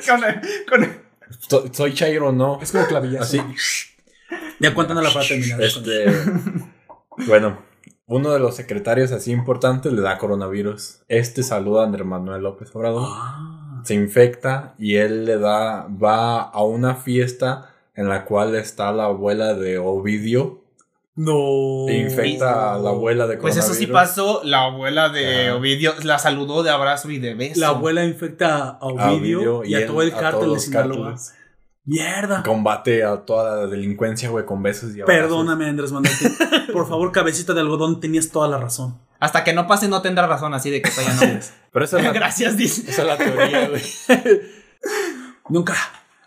Con, 0.08 0.22
con- 0.70 1.02
so- 1.40 1.74
soy 1.74 1.94
Chairo, 1.94 2.32
no. 2.32 2.60
Es 2.62 2.72
como 2.72 2.86
clavillazo. 2.88 3.24
Así. 3.24 3.42
Ya 4.60 4.74
cuéntanos 4.74 5.04
la 5.04 5.12
para 5.12 5.28
terminar. 5.28 5.62
Este, 5.62 6.06
bueno, 7.28 7.60
uno 8.08 8.32
de 8.32 8.40
los 8.40 8.56
secretarios 8.56 9.12
así 9.12 9.32
importantes 9.32 9.92
le 9.92 10.02
da 10.02 10.18
coronavirus. 10.18 11.02
Este 11.08 11.44
saluda 11.44 11.82
a 11.82 11.86
Andrés 11.86 12.06
Manuel 12.06 12.44
López 12.44 12.74
Obrador. 12.76 13.08
Ah. 13.10 13.82
Se 13.84 13.94
infecta 13.96 14.76
y 14.78 14.96
él 14.98 15.26
le 15.26 15.38
da, 15.38 15.88
va 15.88 16.42
a 16.42 16.64
una 16.64 16.96
fiesta 16.96 17.74
en 17.96 18.08
la 18.10 18.26
cual 18.26 18.56
está 18.56 18.92
la 18.92 19.06
abuela 19.06 19.54
de 19.56 19.80
Ovidio. 19.80 20.60
No. 21.15 21.90
E 21.90 21.98
infecta 21.98 22.73
a 22.73 22.77
la 22.80 22.90
abuela 22.91 23.27
de 23.27 23.38
Pues 23.38 23.57
eso 23.57 23.73
sí 23.73 23.88
pasó. 23.88 24.41
La 24.43 24.64
abuela 24.64 25.09
de 25.09 25.48
Ajá. 25.49 25.56
Ovidio 25.57 25.93
la 26.03 26.19
saludó 26.19 26.64
de 26.64 26.69
abrazo 26.72 27.09
y 27.11 27.19
de 27.19 27.33
beso. 27.33 27.59
La 27.59 27.69
abuela 27.69 28.06
infecta 28.06 28.57
a 28.57 28.69
A 28.80 28.85
Ovidio 28.85 29.64
y, 29.65 29.75
a 29.75 29.80
él- 29.80 29.88
todo 29.88 30.01
el 30.01 30.14
cártel 30.14 30.53
de 30.53 30.59
Sinaloa. 30.59 31.15
Mierda. 31.83 32.43
Combate 32.43 33.03
a 33.03 33.17
toda 33.25 33.61
la 33.61 33.67
delincuencia, 33.67 34.30
güey, 34.30 34.45
con 34.45 34.61
besos 34.61 34.95
y 34.95 35.01
abrazos. 35.01 35.22
Perdóname, 35.22 35.65
Andrés 35.67 35.91
Manuel. 35.91 36.14
Por 36.73 36.88
favor, 36.88 37.11
cabecita 37.11 37.53
de 37.53 37.61
algodón, 37.61 37.99
tenías 37.99 38.30
toda 38.30 38.48
la 38.48 38.59
razón. 38.59 39.01
Hasta 39.19 39.43
que 39.43 39.53
no 39.53 39.67
pase 39.67 39.88
no 39.88 40.01
tendrá 40.01 40.27
razón, 40.27 40.53
así 40.53 40.69
de 40.69 40.81
que 40.81 40.91
todavía 40.91 41.14
no. 41.15 41.40
Pero 41.73 41.85
esa 41.85 41.98
es 41.98 42.03
la, 42.03 42.11
Gracias, 42.14 42.56
dice. 42.56 42.90
esa 42.90 43.01
es 43.01 43.07
la 43.07 43.17
teoría, 43.17 43.67
güey. 43.69 43.81
Nunca 45.49 45.75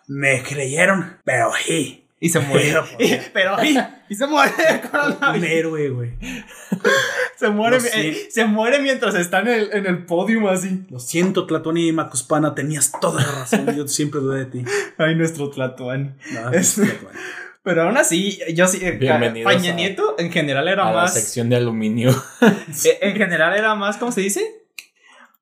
me 0.08 0.42
creyeron, 0.42 1.18
pero 1.24 1.50
sí. 1.64 2.03
Y 2.25 2.28
se 2.31 2.41
muere. 2.41 2.65
Pero, 2.73 2.86
Y- 2.99 3.20
Pero 3.35 3.65
y, 3.65 3.78
y 4.09 4.15
se 4.15 4.27
muere 4.27 4.53
de 4.57 4.81
coronavirus. 4.91 5.36
Un 5.36 5.44
héroe, 5.44 5.89
güey. 5.91 6.11
Se 7.36 7.49
muere, 7.51 7.81
sé. 7.81 8.09
eh, 8.09 8.28
se 8.31 8.44
muere 8.47 8.78
mientras 8.78 9.15
está 9.17 9.41
en 9.41 9.49
el, 9.49 9.70
en 9.73 9.86
el 9.86 10.07
podium 10.07 10.47
así. 10.47 10.86
Lo 10.89 10.99
siento, 11.01 11.47
Tlatoni 11.47 11.89
y 11.89 11.93
Macuspana, 11.93 12.55
tenías 12.55 12.93
toda 13.01 13.23
la 13.23 13.33
razón. 13.41 13.77
Yo 13.77 13.86
siempre 13.89 14.20
dudé 14.20 14.44
de 14.44 14.47
ti. 14.47 14.65
Ay, 14.97 15.15
nuestro 15.17 15.51
Tlatuani. 15.51 16.12
No, 16.33 16.51
Es- 16.53 16.77
Tlatuani. 16.77 17.19
Pero 17.62 17.83
aún 17.83 17.97
así, 17.97 18.39
yo 18.55 18.67
sí. 18.69 18.78
eh, 18.83 18.93
Bienvenidos 18.93 19.53
Paña 19.53 19.73
a- 19.73 19.75
Nieto 19.75 20.15
en 20.19 20.31
general 20.31 20.69
era 20.69 20.86
A 20.89 20.93
la 20.93 21.03
más. 21.03 21.15
sección 21.15 21.49
de 21.51 21.57
aluminio. 21.57 22.11
eh, 22.41 22.99
en 23.03 23.17
general 23.17 23.55
era 23.59 23.75
más, 23.75 23.97
¿cómo 23.97 24.12
se 24.12 24.20
dice? 24.23 24.44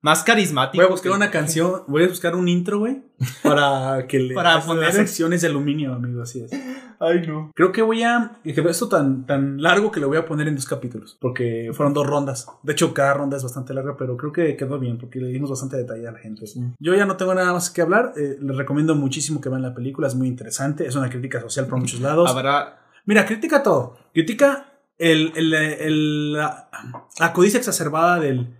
Más 0.03 0.21
carismático. 0.23 0.81
Voy 0.83 0.87
a 0.87 0.91
buscar 0.91 1.11
que- 1.11 1.15
una 1.17 1.31
canción, 1.31 1.81
voy 1.87 2.03
a 2.03 2.07
buscar 2.09 2.35
un 2.35 2.47
intro, 2.49 2.77
güey, 2.79 3.01
para 3.41 4.05
que 4.07 4.19
le 4.19 4.35
Para 4.35 4.55
para 4.55 4.65
poner- 4.65 4.91
secciones 4.91 5.41
de 5.41 5.47
aluminio, 5.47 5.93
amigo, 5.93 6.21
así 6.21 6.41
es. 6.41 6.51
Ay, 6.99 7.25
no. 7.25 7.51
Creo 7.55 7.71
que 7.71 7.81
voy 7.81 8.03
a 8.03 8.33
que 8.43 8.51
esto 8.69 8.89
tan 8.89 9.25
tan 9.25 9.61
largo 9.61 9.91
que 9.91 9.99
lo 10.01 10.09
voy 10.09 10.17
a 10.17 10.25
poner 10.25 10.47
en 10.49 10.55
dos 10.55 10.65
capítulos, 10.65 11.17
porque 11.19 11.71
fueron 11.73 11.93
dos 11.93 12.05
rondas. 12.05 12.45
De 12.63 12.73
hecho, 12.73 12.93
cada 12.93 13.13
ronda 13.13 13.37
es 13.37 13.43
bastante 13.43 13.73
larga, 13.73 13.95
pero 13.97 14.17
creo 14.17 14.31
que 14.33 14.55
quedó 14.57 14.77
bien 14.77 14.97
porque 14.97 15.19
le 15.19 15.27
dimos 15.29 15.49
bastante 15.49 15.77
detalle 15.77 16.05
a 16.07 16.11
la 16.11 16.19
gente. 16.19 16.43
Yo 16.79 16.93
ya 16.95 17.05
no 17.05 17.15
tengo 17.15 17.33
nada 17.33 17.53
más 17.53 17.69
que 17.69 17.81
hablar, 17.81 18.11
eh, 18.17 18.37
les 18.41 18.57
recomiendo 18.57 18.95
muchísimo 18.95 19.39
que 19.39 19.47
vean 19.49 19.61
la 19.61 19.73
película, 19.73 20.07
es 20.07 20.15
muy 20.15 20.27
interesante, 20.27 20.85
es 20.85 20.95
una 20.97 21.09
crítica 21.09 21.39
social 21.39 21.65
por 21.67 21.79
muchos 21.79 22.01
lados. 22.01 22.29
Habrá. 22.29 22.79
Mira, 23.05 23.25
critica 23.25 23.63
todo. 23.63 23.97
Critica 24.13 24.65
el, 24.97 25.31
el- 25.35 25.53
el- 25.53 26.33
la, 26.33 26.69
la 27.19 27.31
codicia 27.33 27.57
exacerbada 27.57 28.19
del. 28.19 28.57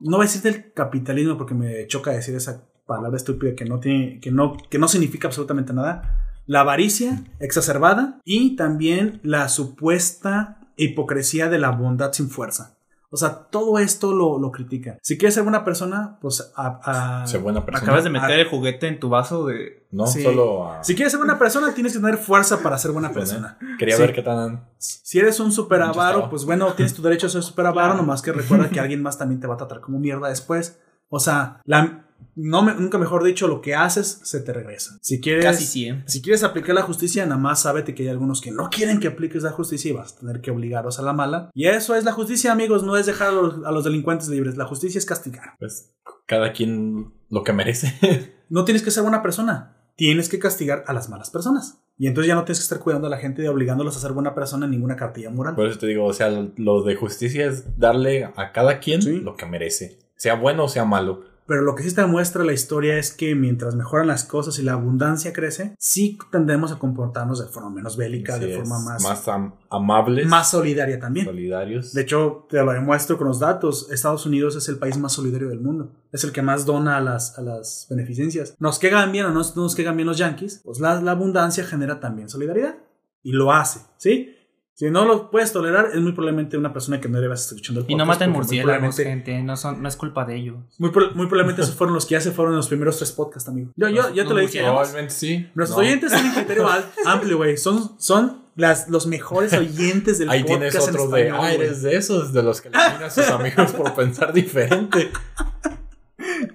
No 0.00 0.16
voy 0.16 0.24
a 0.24 0.28
decir 0.28 0.42
del 0.42 0.72
capitalismo 0.72 1.36
porque 1.36 1.54
me 1.54 1.86
choca 1.86 2.10
decir 2.10 2.34
esa 2.34 2.64
palabra 2.86 3.16
estúpida 3.16 3.54
que 3.54 3.66
no, 3.66 3.78
tiene, 3.80 4.18
que 4.18 4.30
no, 4.30 4.56
que 4.56 4.78
no 4.78 4.88
significa 4.88 5.28
absolutamente 5.28 5.72
nada. 5.72 6.42
La 6.46 6.60
avaricia 6.60 7.22
exacerbada 7.38 8.18
y 8.24 8.56
también 8.56 9.20
la 9.22 9.48
supuesta 9.48 10.72
hipocresía 10.76 11.48
de 11.48 11.58
la 11.58 11.70
bondad 11.70 12.12
sin 12.12 12.30
fuerza. 12.30 12.78
O 13.12 13.16
sea, 13.16 13.46
todo 13.50 13.78
esto 13.80 14.12
lo, 14.12 14.38
lo 14.38 14.52
critica. 14.52 14.98
Si 15.02 15.18
quieres 15.18 15.34
ser 15.34 15.42
buena 15.42 15.64
persona, 15.64 16.18
pues 16.20 16.52
a, 16.54 17.22
a- 17.22 17.26
Sé 17.26 17.38
buena 17.38 17.64
persona. 17.64 17.82
Acabas 17.82 18.04
de 18.04 18.10
meter 18.10 18.38
el 18.38 18.48
juguete 18.48 18.86
en 18.86 19.00
tu 19.00 19.08
vaso 19.08 19.46
de. 19.46 19.86
No, 19.90 20.06
Sí. 20.06 20.22
solo 20.22 20.70
a... 20.70 20.84
Si 20.84 20.94
quieres 20.94 21.10
ser 21.12 21.18
buena 21.18 21.36
persona, 21.38 21.74
tienes 21.74 21.92
que 21.92 21.98
tener 21.98 22.16
fuerza 22.18 22.62
para 22.62 22.78
ser 22.78 22.92
buena 22.92 23.10
persona. 23.12 23.58
Quería 23.78 23.96
Sí. 23.96 24.02
ver 24.02 24.14
qué 24.14 24.22
tan... 24.22 24.64
Si 24.78 25.18
eres 25.18 25.40
un 25.40 25.50
super 25.50 25.82
avaro, 25.82 26.30
pues 26.30 26.44
bueno, 26.44 26.72
tienes 26.74 26.94
tu 26.94 27.02
derecho 27.02 27.26
a 27.26 27.30
ser 27.30 27.42
super 27.42 27.66
avaro, 27.66 27.94
nomás 27.94 28.22
que 28.22 28.30
recuerda 28.32 28.70
que 28.70 28.78
alguien 28.78 29.02
más 29.02 29.18
también 29.18 29.40
te 29.40 29.48
va 29.48 29.54
a 29.54 29.58
tratar 29.58 29.80
como 29.80 29.98
mierda 29.98 30.28
después. 30.28 30.78
O 31.08 31.18
sea, 31.18 31.60
la, 31.64 32.04
no 32.36 32.62
me- 32.62 32.74
nunca 32.74 32.98
mejor 32.98 33.24
dicho, 33.24 33.48
lo 33.48 33.60
que 33.60 33.74
haces 33.74 34.20
se 34.22 34.40
te 34.40 34.52
regresa. 34.52 34.98
Si 35.02 35.20
quieres, 35.20 35.44
Casi 35.44 35.64
siempre. 35.66 36.08
si 36.08 36.22
quieres 36.22 36.42
aplicar 36.42 36.74
la 36.74 36.82
justicia, 36.82 37.24
nada 37.26 37.40
más 37.40 37.62
sábete 37.62 37.94
que 37.94 38.04
hay 38.04 38.08
algunos 38.08 38.40
que 38.40 38.50
no 38.50 38.70
quieren 38.70 39.00
que 39.00 39.08
apliques 39.08 39.42
la 39.42 39.50
justicia 39.52 39.90
y 39.90 39.94
vas 39.94 40.14
a 40.14 40.20
tener 40.20 40.40
que 40.40 40.50
obligarlos 40.50 40.98
a 40.98 41.02
la 41.02 41.12
mala. 41.12 41.50
Y 41.54 41.66
eso 41.66 41.94
es 41.94 42.04
la 42.04 42.12
justicia, 42.12 42.52
amigos, 42.52 42.82
no 42.82 42.96
es 42.96 43.06
dejar 43.06 43.28
a 43.28 43.32
los, 43.32 43.64
a 43.64 43.70
los 43.72 43.84
delincuentes 43.84 44.28
libres. 44.28 44.56
La 44.56 44.66
justicia 44.66 44.98
es 44.98 45.06
castigar. 45.06 45.54
Pues 45.58 45.92
cada 46.26 46.52
quien 46.52 47.12
lo 47.28 47.42
que 47.44 47.52
merece. 47.52 47.94
No 48.52 48.64
tienes 48.64 48.82
que 48.82 48.90
ser 48.90 49.04
buena 49.04 49.22
persona. 49.22 49.76
Tienes 49.94 50.28
que 50.28 50.40
castigar 50.40 50.82
a 50.88 50.92
las 50.92 51.08
malas 51.08 51.30
personas. 51.30 51.84
Y 51.96 52.08
entonces 52.08 52.26
ya 52.26 52.34
no 52.34 52.42
tienes 52.44 52.58
que 52.58 52.62
estar 52.64 52.80
cuidando 52.80 53.06
a 53.06 53.10
la 53.10 53.18
gente 53.18 53.44
y 53.44 53.46
obligándolos 53.46 53.96
a 53.96 54.00
ser 54.00 54.12
buena 54.12 54.34
persona 54.34 54.64
en 54.64 54.72
ninguna 54.72 54.96
cartilla 54.96 55.30
moral. 55.30 55.54
Por 55.54 55.68
eso 55.68 55.78
te 55.78 55.86
digo, 55.86 56.04
o 56.04 56.12
sea, 56.12 56.30
lo 56.56 56.82
de 56.82 56.96
justicia 56.96 57.46
es 57.46 57.78
darle 57.78 58.24
a 58.24 58.50
cada 58.52 58.80
quien 58.80 59.02
Sí. 59.02 59.20
lo 59.20 59.36
que 59.36 59.46
merece. 59.46 60.00
Sea 60.16 60.34
bueno 60.34 60.64
o 60.64 60.68
sea 60.68 60.84
malo. 60.84 61.22
Pero 61.50 61.62
lo 61.62 61.74
que 61.74 61.82
sí 61.82 61.92
te 61.92 62.00
demuestra 62.02 62.44
la 62.44 62.52
historia 62.52 62.96
es 62.96 63.10
que 63.12 63.34
mientras 63.34 63.74
mejoran 63.74 64.06
las 64.06 64.22
cosas 64.22 64.56
y 64.60 64.62
la 64.62 64.74
abundancia 64.74 65.32
crece, 65.32 65.74
sí 65.80 66.16
tendemos 66.30 66.70
a 66.70 66.78
comportarnos 66.78 67.40
de 67.44 67.46
forma 67.52 67.70
menos 67.70 67.96
bélica, 67.96 68.36
Así 68.36 68.44
de 68.46 68.56
forma 68.56 68.78
más, 68.78 69.02
más 69.02 69.26
am- 69.26 69.54
amables, 69.68 70.28
más 70.28 70.48
solidaria 70.48 71.00
también. 71.00 71.26
solidarios. 71.26 71.92
De 71.92 72.02
hecho, 72.02 72.46
te 72.48 72.62
lo 72.62 72.70
demuestro 72.70 73.18
con 73.18 73.26
los 73.26 73.40
datos. 73.40 73.90
Estados 73.90 74.26
Unidos 74.26 74.54
es 74.54 74.68
el 74.68 74.78
país 74.78 74.96
más 74.96 75.10
solidario 75.12 75.48
del 75.48 75.58
mundo. 75.60 75.90
Es 76.12 76.22
el 76.22 76.30
que 76.30 76.40
más 76.40 76.66
dona 76.66 76.96
a 76.98 77.00
las, 77.00 77.36
a 77.36 77.42
las 77.42 77.88
beneficencias. 77.90 78.54
Nos 78.60 78.78
quedan 78.78 79.10
bien 79.10 79.26
o 79.26 79.30
no 79.30 79.42
nos 79.56 79.74
quedan 79.74 79.96
bien 79.96 80.06
los 80.06 80.18
yankees, 80.18 80.60
pues 80.64 80.78
la, 80.78 81.02
la 81.02 81.10
abundancia 81.10 81.64
genera 81.64 81.98
también 81.98 82.28
solidaridad. 82.28 82.76
Y 83.24 83.32
lo 83.32 83.52
hace, 83.52 83.80
¿sí? 83.98 84.36
Si 84.74 84.90
no 84.90 85.04
lo 85.04 85.30
puedes 85.30 85.52
tolerar, 85.52 85.90
es 85.92 86.00
muy 86.00 86.12
probablemente 86.12 86.56
una 86.56 86.72
persona 86.72 87.00
que 87.02 87.08
no 87.10 87.20
debas 87.20 87.42
estar 87.42 87.54
escuchando 87.56 87.80
el 87.82 87.86
Y 87.90 87.94
no 87.96 88.04
podcast, 88.04 88.20
maten 88.20 88.30
murciélagos, 88.32 88.96
gente. 88.96 89.42
No, 89.42 89.54
son, 89.56 89.82
no 89.82 89.88
es 89.88 89.96
culpa 89.96 90.24
de 90.24 90.36
ellos. 90.36 90.56
Muy, 90.78 90.88
pro- 90.90 91.10
muy 91.14 91.26
probablemente 91.26 91.60
esos 91.60 91.74
fueron 91.74 91.92
los 91.94 92.06
que 92.06 92.12
ya 92.14 92.20
se 92.22 92.30
fueron 92.32 92.54
en 92.54 92.56
los 92.56 92.68
primeros 92.68 92.96
tres 92.96 93.12
podcasts, 93.12 93.46
amigo. 93.50 93.72
Yo, 93.76 93.88
yo, 93.90 94.08
yo 94.14 94.22
te 94.22 94.30
no 94.30 94.34
lo 94.36 94.40
dije. 94.40 94.62
Probablemente 94.62 95.10
sí. 95.12 95.50
Nuestros 95.54 95.78
No. 95.78 95.84
oyentes 95.86 96.12
tienen 96.12 96.32
criterio 96.32 96.66
amplio, 97.06 97.36
güey. 97.36 97.58
Son, 97.58 97.90
son 98.00 98.42
las, 98.56 98.88
los 98.88 99.06
mejores 99.06 99.52
oyentes 99.52 100.18
del 100.18 100.30
Ahí 100.30 100.44
podcast. 100.44 100.60
tienes 100.60 100.88
en 100.88 100.94
otro 100.94 101.08
de, 101.14 101.30
ah, 101.30 101.52
eres 101.52 101.82
de 101.82 101.96
esos, 101.96 102.32
de 102.32 102.42
los 102.42 102.62
que 102.62 102.68
eliminan 102.68 103.02
a 103.02 103.10
sus 103.10 103.28
amigos 103.30 103.72
por 103.72 103.94
pensar 103.94 104.32
diferente. 104.32 105.10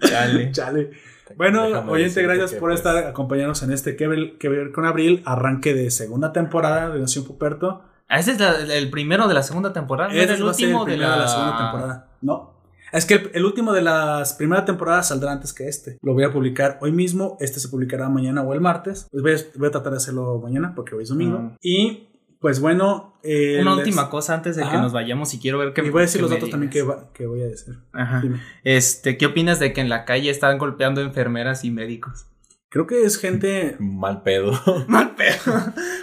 Chale. 0.02 0.52
Chale. 0.52 0.92
Bueno, 1.38 1.68
Déjame 1.68 1.92
oyente, 1.92 2.22
gracias 2.24 2.54
por 2.54 2.70
pues, 2.70 2.76
estar 2.80 2.98
acompañándonos 2.98 3.62
en 3.64 3.72
este 3.72 3.96
que 3.96 4.08
ver, 4.08 4.38
que 4.38 4.48
ver 4.50 4.72
con 4.72 4.86
Abril, 4.86 5.22
arranque 5.26 5.74
de 5.74 5.92
segunda 5.92 6.32
temporada 6.34 6.90
de 6.90 7.00
Nación 7.00 7.26
Puperto. 7.26 7.84
Ah, 8.08 8.20
Ese 8.20 8.32
es 8.34 8.40
la- 8.40 8.60
el 8.76 8.90
primero 8.90 9.28
de 9.28 9.34
la 9.34 9.44
segunda 9.44 9.74
temporada. 9.74 10.10
¿no? 10.14 10.20
Este 10.20 10.34
el 10.36 10.46
va 10.46 10.52
a 10.52 10.54
ser 10.54 10.66
último 10.68 10.86
de 10.86 10.98
la... 10.98 11.12
de 11.14 11.20
la 11.22 11.28
segunda 11.28 11.58
temporada. 11.58 12.08
No. 12.22 12.54
Es 12.92 13.06
que 13.06 13.16
el, 13.16 13.32
el 13.34 13.46
último 13.46 13.74
de 13.74 13.82
las 13.82 14.34
primera 14.34 14.64
temporada 14.64 15.04
saldrá 15.04 15.32
antes 15.32 15.52
que 15.54 15.68
este. 15.68 15.98
Lo 16.02 16.14
voy 16.14 16.24
a 16.24 16.32
publicar 16.32 16.78
hoy 16.82 16.92
mismo. 16.92 17.36
Este 17.42 17.60
se 17.60 17.68
publicará 17.68 18.08
mañana 18.10 18.42
o 18.44 18.54
el 18.54 18.62
martes. 18.62 19.08
Pues 19.12 19.22
voy 19.24 19.32
a, 19.34 19.38
voy 19.60 19.68
a 19.68 19.72
tratar 19.72 19.92
de 19.92 19.98
hacerlo 19.98 20.40
mañana 20.42 20.74
porque 20.76 20.96
hoy 20.96 21.04
es 21.04 21.10
domingo. 21.10 21.40
Mm. 21.40 21.56
Y 21.62 22.08
pues 22.40 22.60
bueno. 22.62 23.16
eh, 23.24 23.58
Una 23.60 23.72
les- 23.72 23.80
última 23.80 24.10
cosa 24.10 24.36
antes 24.36 24.56
de 24.56 24.64
que 24.70 24.78
nos 24.78 24.94
vayamos 24.94 25.34
y 25.34 25.40
quiero 25.40 25.58
ver 25.58 25.74
qué 25.74 25.82
Y 25.84 25.90
voy 25.90 26.02
a 26.02 26.06
decir 26.06 26.22
los 26.22 26.30
datos 26.30 26.50
también 26.52 26.70
que, 26.70 26.84
digas. 26.84 26.98
va- 26.98 27.12
que 27.12 27.26
voy 27.26 27.42
a 27.42 27.48
decir. 27.48 27.80
Ajá. 27.92 28.22
Dime. 28.22 28.40
Este, 28.64 29.18
¿qué 29.18 29.26
opinas 29.26 29.60
de 29.60 29.74
que 29.74 29.82
en 29.82 29.90
la 29.90 30.06
calle 30.06 30.30
están 30.30 30.58
golpeando 30.60 31.02
enfermeras 31.02 31.66
y 31.66 31.72
médicos? 31.72 32.28
Creo 32.76 32.88
que 32.88 33.06
es 33.06 33.18
gente. 33.18 33.78
Mal 33.80 34.22
pedo. 34.22 34.52
Mal 34.90 35.16
pedo. 35.16 35.34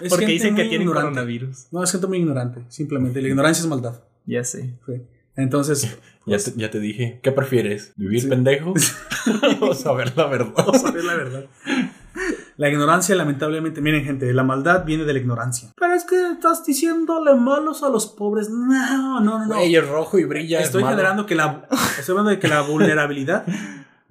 Es 0.00 0.08
Porque 0.08 0.24
dicen 0.24 0.54
que 0.56 0.62
tienen 0.62 0.88
ignorante. 0.88 1.10
coronavirus. 1.10 1.66
No, 1.70 1.82
es 1.82 1.92
gente 1.92 2.06
muy 2.06 2.16
ignorante. 2.16 2.62
Simplemente. 2.68 3.20
La 3.20 3.28
ignorancia 3.28 3.60
es 3.60 3.68
maldad. 3.68 4.00
Ya 4.24 4.42
sé. 4.42 4.74
Sí. 4.86 5.02
Entonces, 5.36 5.98
Ya 6.26 6.38
te, 6.38 6.52
ya 6.56 6.70
te 6.70 6.80
dije, 6.80 7.20
¿qué 7.22 7.30
prefieres? 7.30 7.92
¿Vivir 7.96 8.22
Sí. 8.22 8.28
pendejo? 8.28 8.72
o 9.60 9.74
saber 9.74 10.16
la 10.16 10.28
verdad. 10.28 10.54
vamos 10.56 10.82
a 10.82 10.90
ver 10.92 11.04
la 11.04 11.14
verdad. 11.14 11.44
La 12.56 12.70
ignorancia, 12.70 13.14
lamentablemente, 13.16 13.82
miren 13.82 14.06
gente, 14.06 14.32
la 14.32 14.42
maldad 14.42 14.86
viene 14.86 15.04
de 15.04 15.12
la 15.12 15.18
ignorancia. 15.18 15.72
Pero 15.78 15.92
es 15.92 16.04
que 16.04 16.30
estás 16.30 16.64
diciéndole 16.64 17.34
malos 17.34 17.82
a 17.82 17.90
los 17.90 18.06
pobres. 18.06 18.48
No, 18.48 19.20
no, 19.20 19.20
no. 19.20 19.44
no. 19.46 19.56
Güey, 19.56 19.76
es 19.76 19.86
rojo 19.86 20.18
y 20.18 20.24
brilla. 20.24 20.60
es 20.60 20.68
Estoy 20.68 20.84
generando 20.84 21.26
que 21.26 21.34
la, 21.34 21.68
estoy 21.98 22.12
hablando 22.14 22.30
de 22.30 22.38
que 22.38 22.48
la 22.48 22.62
vulnerabilidad 22.62 23.44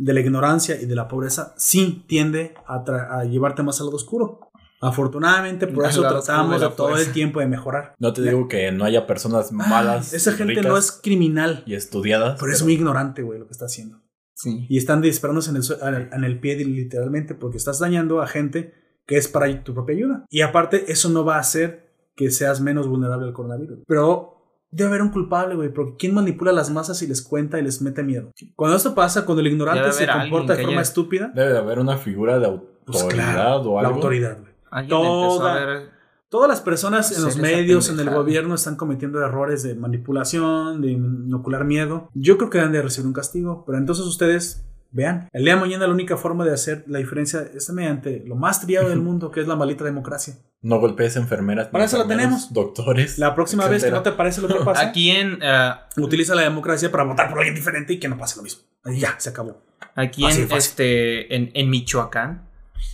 de 0.04 0.14
la 0.14 0.20
ignorancia 0.20 0.82
y 0.82 0.86
de 0.86 0.96
la 0.96 1.08
pobreza 1.08 1.54
sí 1.58 2.04
tiende 2.08 2.56
a, 2.66 2.84
a 3.20 3.24
llevarte 3.26 3.62
más 3.64 3.80
al 3.80 3.88
lado 3.88 3.98
oscuro. 3.98 4.52
Afortunadamente, 4.82 5.68
por 5.68 5.86
eso 5.86 6.02
tratamos 6.02 6.60
de 6.60 6.70
todo 6.70 6.98
el 6.98 7.12
tiempo 7.12 7.40
de 7.40 7.46
mejorar. 7.46 7.94
No 8.00 8.12
te 8.14 8.24
digo 8.24 8.48
que 8.48 8.72
no 8.72 8.84
haya 8.84 9.06
personas 9.06 9.52
malas. 9.52 10.12
Esa 10.14 10.32
gente 10.32 10.56
ricas 10.56 10.66
no 10.66 10.78
es 10.78 10.92
criminal, 10.92 11.64
Y 11.68 11.76
estudiadas. 11.76 12.40
pero 12.40 12.52
es 12.52 12.64
muy 12.64 12.74
ignorante, 12.74 13.22
güey, 13.22 13.38
lo 13.40 13.46
que 13.46 13.52
está 13.52 13.66
haciendo. 13.66 14.02
Sí. 14.34 14.66
Y 14.70 14.78
están 14.78 15.02
disparándose 15.02 15.52
en 15.52 15.58
el, 15.58 16.10
en 16.12 16.24
el 16.24 16.40
pie 16.40 16.56
literalmente 16.66 17.36
porque 17.36 17.58
estás 17.58 17.78
dañando 17.78 18.22
a 18.22 18.28
gente 18.28 18.74
que 19.06 19.18
es 19.18 19.28
para 19.28 19.64
tu 19.64 19.76
propia 19.76 19.96
ayuda. 19.96 20.26
Y 20.32 20.42
aparte, 20.42 20.92
eso 20.92 21.10
no 21.10 21.24
va 21.24 21.36
a 21.36 21.42
hacer 21.42 21.92
que 22.16 22.32
seas 22.32 22.60
menos 22.60 22.88
vulnerable 22.88 23.28
al 23.28 23.34
coronavirus. 23.34 23.84
Pero 23.88 24.31
debe 24.72 24.90
haber 24.90 25.02
un 25.02 25.10
culpable, 25.10 25.56
güey, 25.56 25.70
porque 25.74 25.96
¿quién 25.98 26.14
manipula 26.14 26.52
a 26.52 26.54
las 26.54 26.70
masas 26.70 27.02
y 27.02 27.08
les 27.08 27.22
cuenta 27.22 27.60
y 27.60 27.64
les 27.64 27.82
mete 27.82 28.04
miedo? 28.04 28.32
Cuando 28.56 28.78
esto 28.78 28.96
pasa, 28.96 29.26
cuando 29.26 29.42
el 29.42 29.48
ignorante 29.48 29.92
se 29.92 30.08
comporta 30.08 30.54
de 30.56 30.64
forma 30.64 30.72
haya- 30.80 30.82
estúpida, 30.82 31.32
Debe 31.36 31.52
de 31.52 31.58
haber 31.58 31.80
una 31.80 31.98
figura 31.98 32.40
de 32.40 32.46
autoridad 32.48 32.72
pues 32.86 33.04
claro, 33.06 33.56
o 33.62 33.80
algo. 33.80 33.82
la 33.82 33.88
autoridad, 33.90 34.38
güey. 34.40 34.88
Toda- 34.88 35.66
ver. 35.66 36.02
Todas 36.30 36.48
las 36.48 36.62
personas 36.62 37.16
en 37.18 37.26
los 37.26 37.36
medios, 37.36 37.90
en 37.90 38.00
el 38.00 38.10
gobierno, 38.10 38.56
están 38.56 38.78
cometiendo 38.78 39.20
errores 39.22 39.64
de 39.64 39.76
manipulación, 39.76 40.80
de 40.82 40.92
inocular 40.92 41.66
miedo. 41.66 42.10
Yo 42.14 42.38
creo 42.38 42.50
que 42.50 42.58
deben 42.58 42.72
de 42.72 42.82
recibir 42.82 43.06
un 43.08 43.12
castigo, 43.14 43.64
pero 43.66 43.78
entonces 43.78 44.06
ustedes 44.06 44.64
vean. 44.92 45.30
El 45.34 45.44
día 45.46 45.56
de 45.56 45.62
mañana 45.62 45.88
la 45.88 45.94
única 45.94 46.18
forma 46.18 46.46
de 46.46 46.54
hacer 46.54 46.84
la 46.88 47.00
diferencia 47.00 47.46
es 47.54 47.70
mediante 47.72 48.24
lo 48.26 48.36
más 48.36 48.62
triado 48.62 48.90
del 48.90 49.00
mundo, 49.00 49.32
que 49.32 49.42
es 49.42 49.48
la 49.48 49.56
maldita 49.56 49.84
democracia. 49.84 50.36
No 50.62 50.80
golpees 50.80 51.16
enfermeras. 51.16 51.68
Para 51.70 51.86
eso 51.86 51.98
lo 51.98 52.04
enfermeros, 52.04 52.30
tenemos. 52.50 52.54
Doctores. 52.54 53.18
La 53.18 53.34
próxima 53.34 53.68
vez 53.68 53.84
que 53.84 53.92
no 53.92 54.04
te 54.04 54.12
parece 54.12 54.42
lo 54.42 54.48
que 54.48 54.64
pasa, 54.64 54.82
Aquí 54.82 55.10
en, 55.12 55.40
eh, 55.42 55.72
utiliza 55.98 56.36
la 56.36 56.44
democracia 56.44 56.92
para 56.92 57.04
votar 57.04 57.30
por 57.30 57.40
alguien 57.40 57.56
diferente 57.56 57.94
y 57.94 58.00
que 58.00 58.08
no 58.08 58.18
pase 58.18 58.38
lo 58.38 58.44
mismo. 58.44 58.62
Ya, 58.86 59.16
se 59.20 59.30
acabó. 59.30 59.62
aquí 59.96 60.24
en, 60.26 60.52
este, 60.52 61.36
en, 61.36 61.52
en 61.54 61.70
Michoacán, 61.70 62.48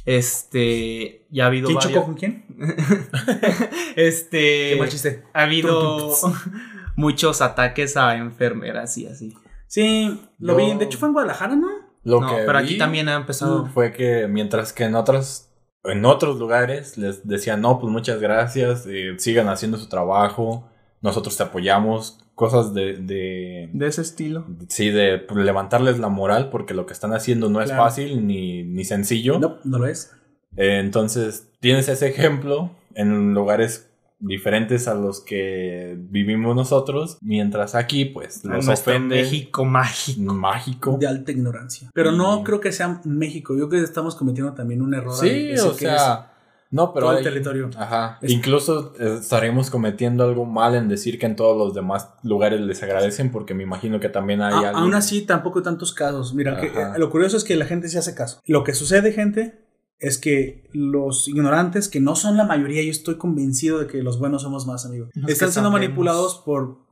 este, 0.06 1.26
ya 1.30 1.44
ha 1.46 1.48
habido 1.48 1.68
¿Quién 1.68 1.76
varios- 1.78 1.94
chocó 1.94 2.06
con 2.06 2.16
quién? 2.16 2.46
este, 3.96 4.72
Qué 4.72 4.76
mal 4.80 4.90
chiste. 4.90 5.24
ha 5.34 5.44
habido 5.44 6.14
muchos 6.96 7.42
ataques 7.42 7.98
a 7.98 8.16
enfermeras 8.16 8.98
y 8.98 9.08
así. 9.08 9.34
Sí, 9.68 10.22
lo 10.40 10.58
Yo- 10.58 10.74
vi. 10.74 10.78
De 10.80 10.86
hecho 10.86 10.98
fue 10.98 11.10
en 11.10 11.14
Guadalajara, 11.14 11.56
¿no? 11.56 11.68
Lo 12.04 12.22
no, 12.22 12.28
que 12.28 12.44
pero 12.46 12.58
aquí 12.58 12.74
vi 12.74 12.78
también 12.78 13.10
ha 13.10 13.16
empezado. 13.16 13.66
fue 13.68 13.92
que 13.92 14.28
mientras 14.28 14.74
que 14.74 14.86
en 14.86 14.96
otros, 14.96 15.50
en 15.84 16.06
otros 16.06 16.38
lugares 16.40 16.98
les 16.98 17.28
decían, 17.28 17.62
no, 17.62 17.80
pues 17.80 17.92
muchas 17.92 18.20
gracias, 18.20 18.86
eh, 18.88 19.16
sigan 19.18 19.50
haciendo 19.50 19.78
su 19.78 19.90
trabajo, 19.90 20.70
nosotros 21.02 21.36
te 21.38 21.44
apoyamos, 21.44 22.20
cosas 22.36 22.74
de, 22.74 22.94
de 22.98 23.70
de 23.74 23.88
ese 23.88 24.02
estilo. 24.02 24.46
sí, 24.70 24.90
de 24.90 25.26
levantarles 25.36 26.00
la 26.00 26.10
moral 26.10 26.50
porque 26.50 26.74
lo 26.74 26.86
que 26.86 26.94
están 26.94 27.14
haciendo 27.14 27.50
no 27.50 27.62
es 27.62 27.72
fácil 27.72 28.26
ni, 28.28 28.64
ni 28.64 28.86
sencillo. 28.86 29.40
No, 29.40 29.58
no 29.64 29.80
lo 29.80 29.88
es. 29.88 30.14
Eh, 30.56 30.80
entonces, 30.80 31.50
tienes 31.60 31.90
ese 31.90 32.08
ejemplo 32.08 32.72
en 32.96 33.34
lugares 33.34 33.87
diferentes 34.20 34.88
a 34.88 34.96
los 34.96 35.22
que 35.22 35.96
vivimos 35.98 36.56
nosotros, 36.56 37.18
mientras 37.22 37.76
aquí, 37.76 38.06
pues, 38.06 38.44
En 38.44 38.52
los 38.52 38.66
nuestro 38.66 38.94
ofende. 38.94 39.18
México 39.18 39.64
mágico. 39.66 40.34
Mágico. 40.34 40.98
De 41.00 41.08
alta 41.08 41.32
ignorancia. 41.32 41.90
Pero 41.94 42.12
no 42.12 42.44
creo 42.44 42.60
que 42.60 42.72
sea 42.72 43.00
México. 43.06 43.56
Yo 43.58 43.70
creo 43.70 43.82
que 43.82 43.86
estamos 43.86 44.16
cometiendo 44.16 44.54
también 44.54 44.82
un 44.82 44.94
error. 44.94 45.14
Sí, 45.14 45.52
o 45.60 45.72
que 45.74 45.86
sea, 45.86 46.34
no, 46.72 46.94
pero 46.94 47.08
todo 47.08 47.18
el 47.20 47.24
territorio. 47.24 47.70
Ajá. 47.78 48.18
Es- 48.22 48.32
Incluso 48.32 48.94
eh, 49.00 49.18
estaríamos 49.22 49.70
cometiendo 49.70 50.24
algo 50.24 50.46
mal 50.46 50.76
en 50.76 50.90
decir 50.90 51.18
que 51.20 51.26
en 51.28 51.36
todos 51.36 51.56
los 51.58 51.74
demás 51.74 52.10
lugares 52.24 52.60
les 52.60 52.82
agradecen, 52.84 53.32
porque 53.32 53.54
me 53.54 53.64
imagino 53.64 54.00
que 54.00 54.10
también 54.10 54.42
hay 54.42 54.52
A- 54.54 54.58
alguien. 54.58 54.76
aún 54.76 54.94
así, 54.96 55.22
tampoco 55.26 55.60
hay 55.60 55.64
tantos 55.64 55.94
casos. 55.94 56.34
Mira, 56.34 56.60
que, 56.60 56.68
eh, 56.68 56.72
lo 56.98 57.10
curioso 57.10 57.38
es 57.38 57.44
que 57.44 57.56
la 57.56 57.66
gente 57.66 57.88
se 57.88 58.00
hace 58.00 58.16
caso. 58.16 58.42
Lo 58.48 58.64
que 58.64 58.74
sucede, 58.74 59.14
gente, 59.14 59.62
es 60.00 60.18
que 60.18 60.70
los 60.74 61.28
ignorantes, 61.28 61.88
que 61.90 62.00
no 62.00 62.16
son 62.16 62.38
la 62.38 62.46
mayoría, 62.46 62.84
yo 62.84 62.92
estoy 62.92 63.16
convencido 63.16 63.80
de 63.80 63.88
que 63.88 64.04
los 64.04 64.20
buenos 64.20 64.44
somos 64.44 64.68
más, 64.68 64.86
amigos, 64.86 65.10
Los 65.14 65.30
están 65.32 65.52
siendo 65.52 65.72
manipulados 65.72 66.36
por 66.46 66.86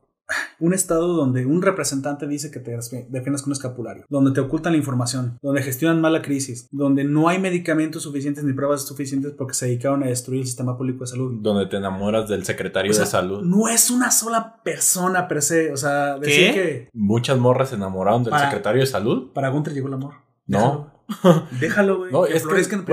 un 0.58 0.74
estado 0.74 1.12
donde 1.14 1.46
un 1.46 1.62
representante 1.62 2.26
dice 2.26 2.50
que 2.50 2.58
te 2.58 2.72
defiendas 2.72 3.42
con 3.42 3.50
un 3.50 3.52
escapulario, 3.52 4.04
donde 4.08 4.32
te 4.32 4.40
ocultan 4.40 4.72
la 4.72 4.78
información, 4.78 5.38
donde 5.40 5.62
gestionan 5.62 6.00
mal 6.00 6.12
la 6.14 6.22
crisis, 6.22 6.66
donde 6.72 7.04
no 7.04 7.28
hay 7.28 7.38
medicamentos 7.38 8.02
suficientes 8.02 8.42
ni 8.42 8.52
pruebas 8.52 8.82
suficientes 8.88 9.34
porque 9.38 9.54
se 9.54 9.66
dedicaron 9.66 10.02
a 10.02 10.06
destruir 10.06 10.40
el 10.40 10.46
sistema 10.48 10.76
público 10.76 11.04
de 11.04 11.06
salud. 11.06 11.38
Donde 11.40 11.66
te 11.66 11.76
enamoras 11.76 12.28
del 12.28 12.44
secretario 12.44 12.90
O 12.90 12.94
sea, 12.94 13.04
de 13.04 13.10
salud. 13.10 13.42
No 13.44 13.68
es 13.68 13.88
una 13.88 14.10
sola 14.10 14.60
persona 14.64 15.28
per 15.28 15.42
se. 15.42 15.72
O 15.72 15.76
sea, 15.76 16.18
decir 16.18 16.48
¿Qué? 16.48 16.52
que 16.54 16.88
Muchas 16.92 17.38
morras 17.38 17.68
se 17.68 17.76
enamoraron 17.76 18.24
del 18.24 18.32
Para- 18.32 18.46
secretario 18.50 18.80
de 18.80 18.86
salud. 18.88 19.30
para 19.32 19.50
Gunter 19.50 19.74
llegó 19.74 19.86
el 19.86 19.94
amor. 19.94 20.14
No. 20.48 20.90
Déjalo. 21.60 21.98
Güey. 21.98 22.12
No, 22.12 22.24
que 22.24 22.36
es 22.36 22.68
que, 22.68 22.74
en. 22.74 22.84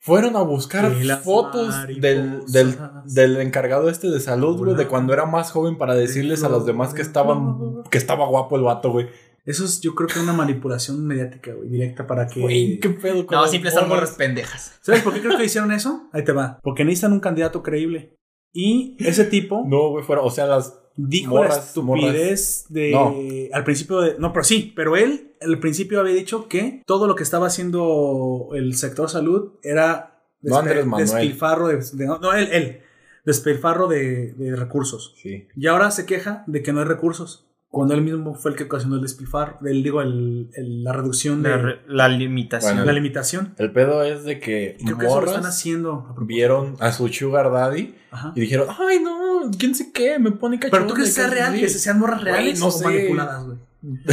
Fueron 0.00 0.36
a 0.36 0.42
buscar 0.42 0.92
fotos 1.22 1.74
del, 2.00 2.44
del, 2.46 2.78
del 3.04 3.36
encargado 3.38 3.90
este 3.90 4.08
de 4.08 4.20
salud, 4.20 4.56
güey, 4.56 4.74
de 4.76 4.86
cuando 4.86 5.12
era 5.12 5.26
más 5.26 5.50
joven 5.50 5.76
para 5.76 5.94
decirles 5.94 6.44
a 6.44 6.48
los 6.48 6.64
demás 6.64 6.94
que 6.94 7.02
estaban 7.02 7.82
que 7.90 7.98
estaba 7.98 8.26
guapo 8.26 8.56
el 8.56 8.62
vato, 8.62 8.90
güey. 8.90 9.08
Eso 9.44 9.64
es, 9.64 9.80
yo 9.80 9.94
creo 9.94 10.08
que 10.08 10.20
una 10.20 10.34
manipulación 10.34 11.06
mediática, 11.06 11.52
güey, 11.52 11.68
directa 11.68 12.06
para 12.06 12.26
que. 12.26 12.40
Güey, 12.40 12.78
qué 12.80 12.90
pedo 12.90 13.24
No, 13.30 13.44
están 13.46 13.88
morras? 13.88 14.10
pendejas. 14.12 14.78
¿Sabes 14.82 15.02
por 15.02 15.14
qué 15.14 15.20
creo 15.20 15.36
que 15.36 15.44
hicieron 15.46 15.72
eso? 15.72 16.08
Ahí 16.12 16.22
te 16.22 16.32
va. 16.32 16.58
Porque 16.62 16.84
necesitan 16.84 17.12
un 17.12 17.20
candidato 17.20 17.62
creíble. 17.62 18.14
Y 18.52 18.96
ese 19.00 19.24
tipo 19.24 19.64
No, 19.66 19.90
güey, 19.90 20.04
fueron, 20.04 20.26
o 20.26 20.30
sea, 20.30 20.46
las 20.46 20.78
dijo 20.98 21.34
la 21.36 21.40
morras, 21.48 21.68
estupidez 21.68 22.66
de. 22.68 22.90
No. 22.90 23.14
Al 23.52 23.64
principio 23.64 24.00
de. 24.00 24.16
No, 24.18 24.32
pero 24.32 24.44
sí, 24.44 24.72
pero 24.76 24.96
él 24.96 25.32
al 25.40 25.58
principio 25.60 26.00
había 26.00 26.14
dicho 26.14 26.48
que 26.48 26.82
todo 26.84 27.06
lo 27.06 27.14
que 27.14 27.22
estaba 27.22 27.46
haciendo 27.46 28.50
el 28.54 28.74
sector 28.76 29.08
salud 29.08 29.52
era. 29.62 30.20
No, 30.42 30.62
Manuel. 30.62 31.06
Despilfarro 31.06 31.68
de. 31.68 31.76
de- 31.76 32.06
no, 32.06 32.32
él, 32.34 32.48
él. 32.52 32.80
Despilfarro 33.24 33.88
de, 33.88 34.32
de 34.34 34.56
recursos. 34.56 35.14
sí. 35.22 35.46
Y 35.56 35.66
ahora 35.66 35.90
se 35.90 36.06
queja 36.06 36.44
de 36.46 36.62
que 36.62 36.72
no 36.72 36.80
hay 36.80 36.86
recursos. 36.86 37.44
Cuando 37.70 37.92
él 37.94 38.00
mismo 38.00 38.34
fue 38.34 38.52
el 38.52 38.56
que 38.56 38.64
ocasionó 38.64 38.96
el 38.96 39.02
despilfarro. 39.02 39.58
El, 39.66 39.82
digo, 39.82 40.00
el, 40.00 40.48
el- 40.54 40.82
la 40.84 40.92
reducción 40.94 41.42
de 41.42 41.50
La, 41.50 41.56
re- 41.58 41.80
la 41.86 42.08
limitación. 42.08 42.72
Bueno, 42.72 42.86
la 42.86 42.92
limitación. 42.92 43.54
El 43.58 43.72
pedo 43.72 44.02
es 44.04 44.24
de 44.24 44.40
que 44.40 44.78
Creo 44.82 44.96
que 44.98 45.06
eso 45.06 45.20
lo 45.20 45.26
están 45.26 45.44
haciendo. 45.46 46.14
a 46.18 46.24
vieron 46.24 46.76
a 46.80 46.92
su 46.92 47.06
sugar 47.08 47.50
daddy 47.52 47.94
Ajá. 48.10 48.32
y 48.34 48.40
dijeron, 48.40 48.68
ay 48.78 49.00
no, 49.00 49.50
quién 49.58 49.74
sé 49.74 49.92
qué, 49.92 50.18
me 50.18 50.30
pone 50.32 50.56
Pero 50.58 50.70
cachorro. 50.70 50.88
tú 50.88 50.94
crees 50.94 51.10
que 51.10 51.14
sea 51.20 51.28
real, 51.30 51.54
que 51.60 51.68
se 51.68 51.78
sean 51.78 51.98
morras 51.98 52.22
reales 52.24 52.58
no 52.58 52.68
o 52.68 52.70
sé. 52.70 52.84
manipuladas, 52.84 53.44
güey. 53.44 53.58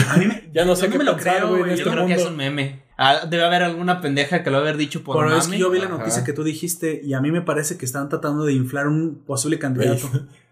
A 0.09 0.17
mí 0.17 0.25
me, 0.27 0.49
Ya 0.53 0.65
no 0.65 0.75
sé 0.75 0.89
qué 0.89 0.97
me 0.97 1.03
lo 1.05 1.15
creo, 1.15 1.49
güey, 1.49 1.63
Yo 1.63 1.71
este 1.71 1.89
creo 1.89 2.05
que 2.07 2.13
es 2.13 2.25
un 2.25 2.35
meme. 2.35 2.83
Ah, 2.97 3.25
debe 3.29 3.43
haber 3.43 3.63
alguna 3.63 3.99
pendeja 4.01 4.43
que 4.43 4.49
lo 4.51 4.57
haber 4.57 4.77
dicho 4.77 5.01
por 5.03 5.15
Pero 5.17 5.29
mame. 5.29 5.39
es 5.41 5.47
que 5.47 5.57
yo 5.57 5.69
vi 5.71 5.79
la 5.79 5.85
Ajá. 5.85 5.97
noticia 5.97 6.23
que 6.25 6.33
tú 6.33 6.43
dijiste 6.43 7.01
y 7.03 7.13
a 7.13 7.21
mí 7.21 7.31
me 7.31 7.41
parece 7.41 7.77
que 7.77 7.85
están 7.85 8.07
tratando 8.09 8.43
de 8.45 8.53
inflar 8.53 8.87
un 8.87 9.15
posible 9.25 9.59
candidato. 9.59 10.09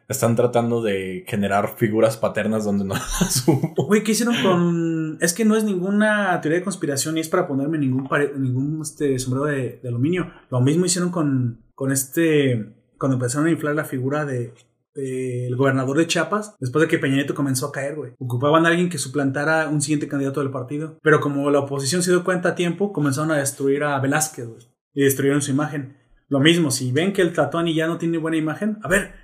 Están 0.07 0.35
tratando 0.35 0.81
de 0.81 1.23
generar 1.27 1.75
figuras 1.77 2.17
paternas 2.17 2.65
donde 2.65 2.85
no 2.85 2.93
las 3.21 3.47
hubo. 3.47 3.73
Güey, 3.87 4.03
¿qué 4.03 4.11
hicieron 4.11 4.35
con...? 4.43 5.17
Es 5.21 5.33
que 5.33 5.45
no 5.45 5.55
es 5.55 5.63
ninguna 5.63 6.39
teoría 6.41 6.59
de 6.59 6.63
conspiración 6.63 7.17
y 7.17 7.21
es 7.21 7.29
para 7.29 7.47
ponerme 7.47 7.77
ningún, 7.77 8.07
pare- 8.07 8.33
ningún 8.37 8.81
este, 8.81 9.17
sombrero 9.19 9.45
de, 9.45 9.79
de 9.81 9.87
aluminio. 9.89 10.31
Lo 10.49 10.61
mismo 10.61 10.85
hicieron 10.85 11.09
con, 11.11 11.63
con 11.75 11.91
este... 11.91 12.75
Cuando 12.97 13.15
empezaron 13.15 13.47
a 13.47 13.51
inflar 13.51 13.75
la 13.75 13.85
figura 13.85 14.25
de... 14.25 14.53
del 14.95 15.55
gobernador 15.55 15.97
de 15.97 16.07
Chiapas, 16.07 16.55
después 16.59 16.81
de 16.83 16.87
que 16.87 16.99
Peña 16.99 17.15
Nieto 17.15 17.33
comenzó 17.35 17.67
a 17.67 17.71
caer, 17.71 17.95
güey. 17.95 18.11
Ocupaban 18.19 18.65
a 18.65 18.69
alguien 18.69 18.89
que 18.89 18.97
suplantara 18.97 19.67
un 19.69 19.81
siguiente 19.81 20.07
candidato 20.07 20.39
del 20.41 20.51
partido. 20.51 20.99
Pero 21.01 21.19
como 21.19 21.49
la 21.49 21.59
oposición 21.59 22.03
se 22.03 22.11
dio 22.11 22.23
cuenta 22.23 22.49
a 22.49 22.55
tiempo, 22.55 22.93
comenzaron 22.93 23.31
a 23.31 23.37
destruir 23.37 23.83
a 23.83 23.99
Velázquez, 23.99 24.47
güey. 24.47 24.61
Y 24.93 25.03
destruyeron 25.03 25.41
su 25.41 25.51
imagen. 25.51 25.97
Lo 26.29 26.39
mismo, 26.39 26.71
si 26.71 26.91
ven 26.91 27.13
que 27.13 27.21
el 27.21 27.33
Tatuani 27.33 27.73
ya 27.75 27.87
no 27.87 27.97
tiene 27.97 28.17
buena 28.17 28.37
imagen, 28.37 28.77
a 28.83 28.87
ver, 28.87 29.22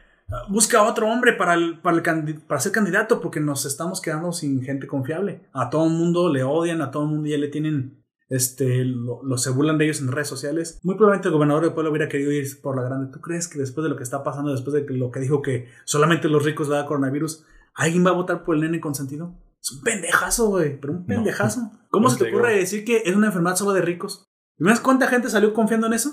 busca 0.50 0.84
otro 0.84 1.08
hombre 1.10 1.34
para, 1.34 1.54
el, 1.54 1.80
para, 1.80 1.98
el 1.98 2.36
para 2.42 2.60
ser 2.62 2.72
candidato 2.72 3.22
porque 3.22 3.40
nos 3.40 3.66
estamos 3.66 4.02
quedando 4.02 4.32
sin 4.32 4.62
gente 4.64 4.88
confiable. 4.88 5.48
A 5.54 5.70
todo 5.70 5.86
el 5.86 5.92
mundo 5.94 6.32
le 6.32 6.44
odian, 6.44 6.82
a 6.82 6.92
todo 6.92 7.04
el 7.04 7.10
mundo 7.10 7.28
ya 7.30 7.38
le 7.38 7.48
tienen, 7.48 8.04
este, 8.30 8.84
lo, 8.86 9.24
lo- 9.24 9.38
se 9.38 9.50
burlan 9.52 9.78
de 9.78 9.86
ellos 9.86 10.02
en 10.02 10.12
redes 10.12 10.28
sociales. 10.28 10.80
Muy 10.84 10.96
probablemente 10.96 11.30
el 11.30 11.34
gobernador 11.34 11.64
del 11.64 11.74
pueblo 11.74 11.92
hubiera 11.92 12.10
querido 12.10 12.32
ir 12.32 12.46
por 12.62 12.76
la 12.76 12.84
grande. 12.84 13.12
¿Tú 13.12 13.20
crees 13.22 13.48
que 13.48 13.60
después 13.60 13.84
de 13.84 13.90
lo 13.90 13.96
que 13.98 14.04
está 14.04 14.24
pasando, 14.24 14.52
después 14.52 14.74
de 14.74 14.86
lo 14.98 15.12
que 15.12 15.20
dijo 15.20 15.42
que 15.42 15.68
solamente 15.86 16.28
los 16.30 16.44
ricos 16.46 16.70
le 16.70 16.76
da 16.76 16.86
coronavirus, 16.86 17.46
alguien 17.74 18.06
va 18.06 18.12
a 18.12 18.14
votar 18.14 18.44
por 18.44 18.56
el 18.56 18.62
nene 18.62 18.80
consentido? 18.80 19.36
Es 19.62 19.72
un 19.72 19.82
pendejazo, 19.82 20.48
güey, 20.50 20.80
pero 20.80 20.94
un 20.94 21.06
pendejazo. 21.06 21.72
¿Cómo 21.90 22.08
No 22.08 22.14
se 22.14 22.24
te 22.24 22.30
ocurre 22.30 22.56
decir 22.56 22.86
que 22.86 23.02
es 23.06 23.16
una 23.16 23.28
enfermedad 23.28 23.56
solo 23.56 23.74
de 23.74 23.82
ricos? 23.82 24.24
¿Y 24.58 24.64
ves 24.64 24.80
cuánta 24.80 25.08
gente 25.08 25.30
salió 25.30 25.54
confiando 25.54 25.88
en 25.88 25.94
eso? 25.94 26.12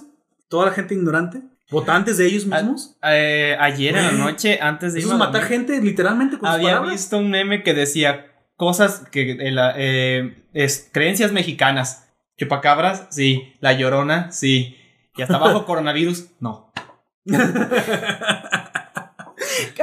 Toda 0.49 0.67
la 0.67 0.73
gente 0.73 0.95
ignorante. 0.95 1.43
Votantes 1.71 2.17
de 2.19 2.27
ellos 2.27 2.47
mismos. 2.47 2.97
Eh, 3.03 3.57
ayer 3.61 3.97
en 3.97 4.05
la 4.05 4.13
noche, 4.13 4.59
antes 4.61 4.93
de 4.93 5.01
Eso 5.01 5.09
irme 5.09 5.19
es 5.19 5.23
a 5.23 5.27
matar 5.33 5.43
gente 5.49 5.81
literalmente 5.81 6.39
con 6.39 6.49
había 6.49 6.81
visto 6.81 7.19
un 7.19 7.31
meme 7.31 7.63
que 7.63 7.75
decía 7.75 8.27
cosas 8.57 9.03
que 9.11 9.33
eh, 9.33 9.51
la- 9.51 9.75
eh, 9.77 10.45
es 10.53 10.89
creencias 10.93 11.33
mexicanas. 11.33 12.09
Chupacabras, 12.39 13.07
sí. 13.11 13.55
La 13.61 13.73
llorona, 13.73 14.31
sí. 14.31 14.77
Y 15.17 15.23
hasta 15.23 15.37
abajo 15.37 15.65
coronavirus, 15.67 16.27
no. 16.41 16.73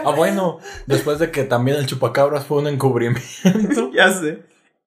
Ah, 0.05 0.11
bueno, 0.15 0.59
después 0.87 1.19
de 1.19 1.31
que 1.31 1.43
también 1.43 1.77
el 1.77 1.85
chupacabras 1.85 2.45
fue 2.45 2.57
un 2.59 2.67
encubrimiento. 2.67 3.21
ya 3.93 4.11
sé. 4.11 4.43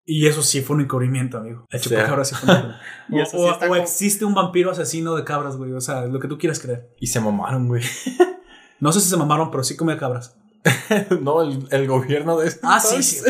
Y 0.09 0.26
eso 0.28 0.41
sí 0.43 0.60
fue 0.62 0.76
un 0.76 0.83
encubrimiento, 0.83 1.39
amigo. 1.39 1.67
El 1.68 1.81
Sí. 1.81 1.89
chupacabra 1.91 2.25
sí 2.25 2.35
fue 2.36 2.49
un 2.49 2.57
encubrimiento. 2.57 2.76
O, 3.10 3.25
sí 3.31 3.36
o- 3.39 3.51
está 3.52 3.67
o 3.67 3.68
como- 3.68 3.81
existe 3.83 4.25
un 4.25 4.35
vampiro 4.35 4.70
asesino 4.70 5.15
de 5.17 5.25
cabras, 5.25 5.57
güey. 5.57 5.73
O 5.73 5.81
sea, 5.81 6.07
lo 6.07 6.20
que 6.20 6.28
tú 6.28 6.39
quieras 6.39 6.60
creer. 6.60 6.94
Y 7.01 7.09
se 7.09 7.20
mamaron, 7.20 7.67
güey. 7.68 7.83
No 8.81 8.93
sé 8.93 9.01
si 9.01 9.09
se 9.09 9.17
mamaron, 9.17 9.51
pero 9.51 9.65
sí 9.65 9.75
comía 9.75 9.97
cabras. 9.97 10.36
no, 11.23 11.41
el, 11.43 11.67
el 11.70 11.86
gobierno 11.86 12.39
de... 12.39 12.49
ese 12.49 12.60
Ah, 12.62 12.78
sí, 12.78 13.02
sí. 13.02 13.23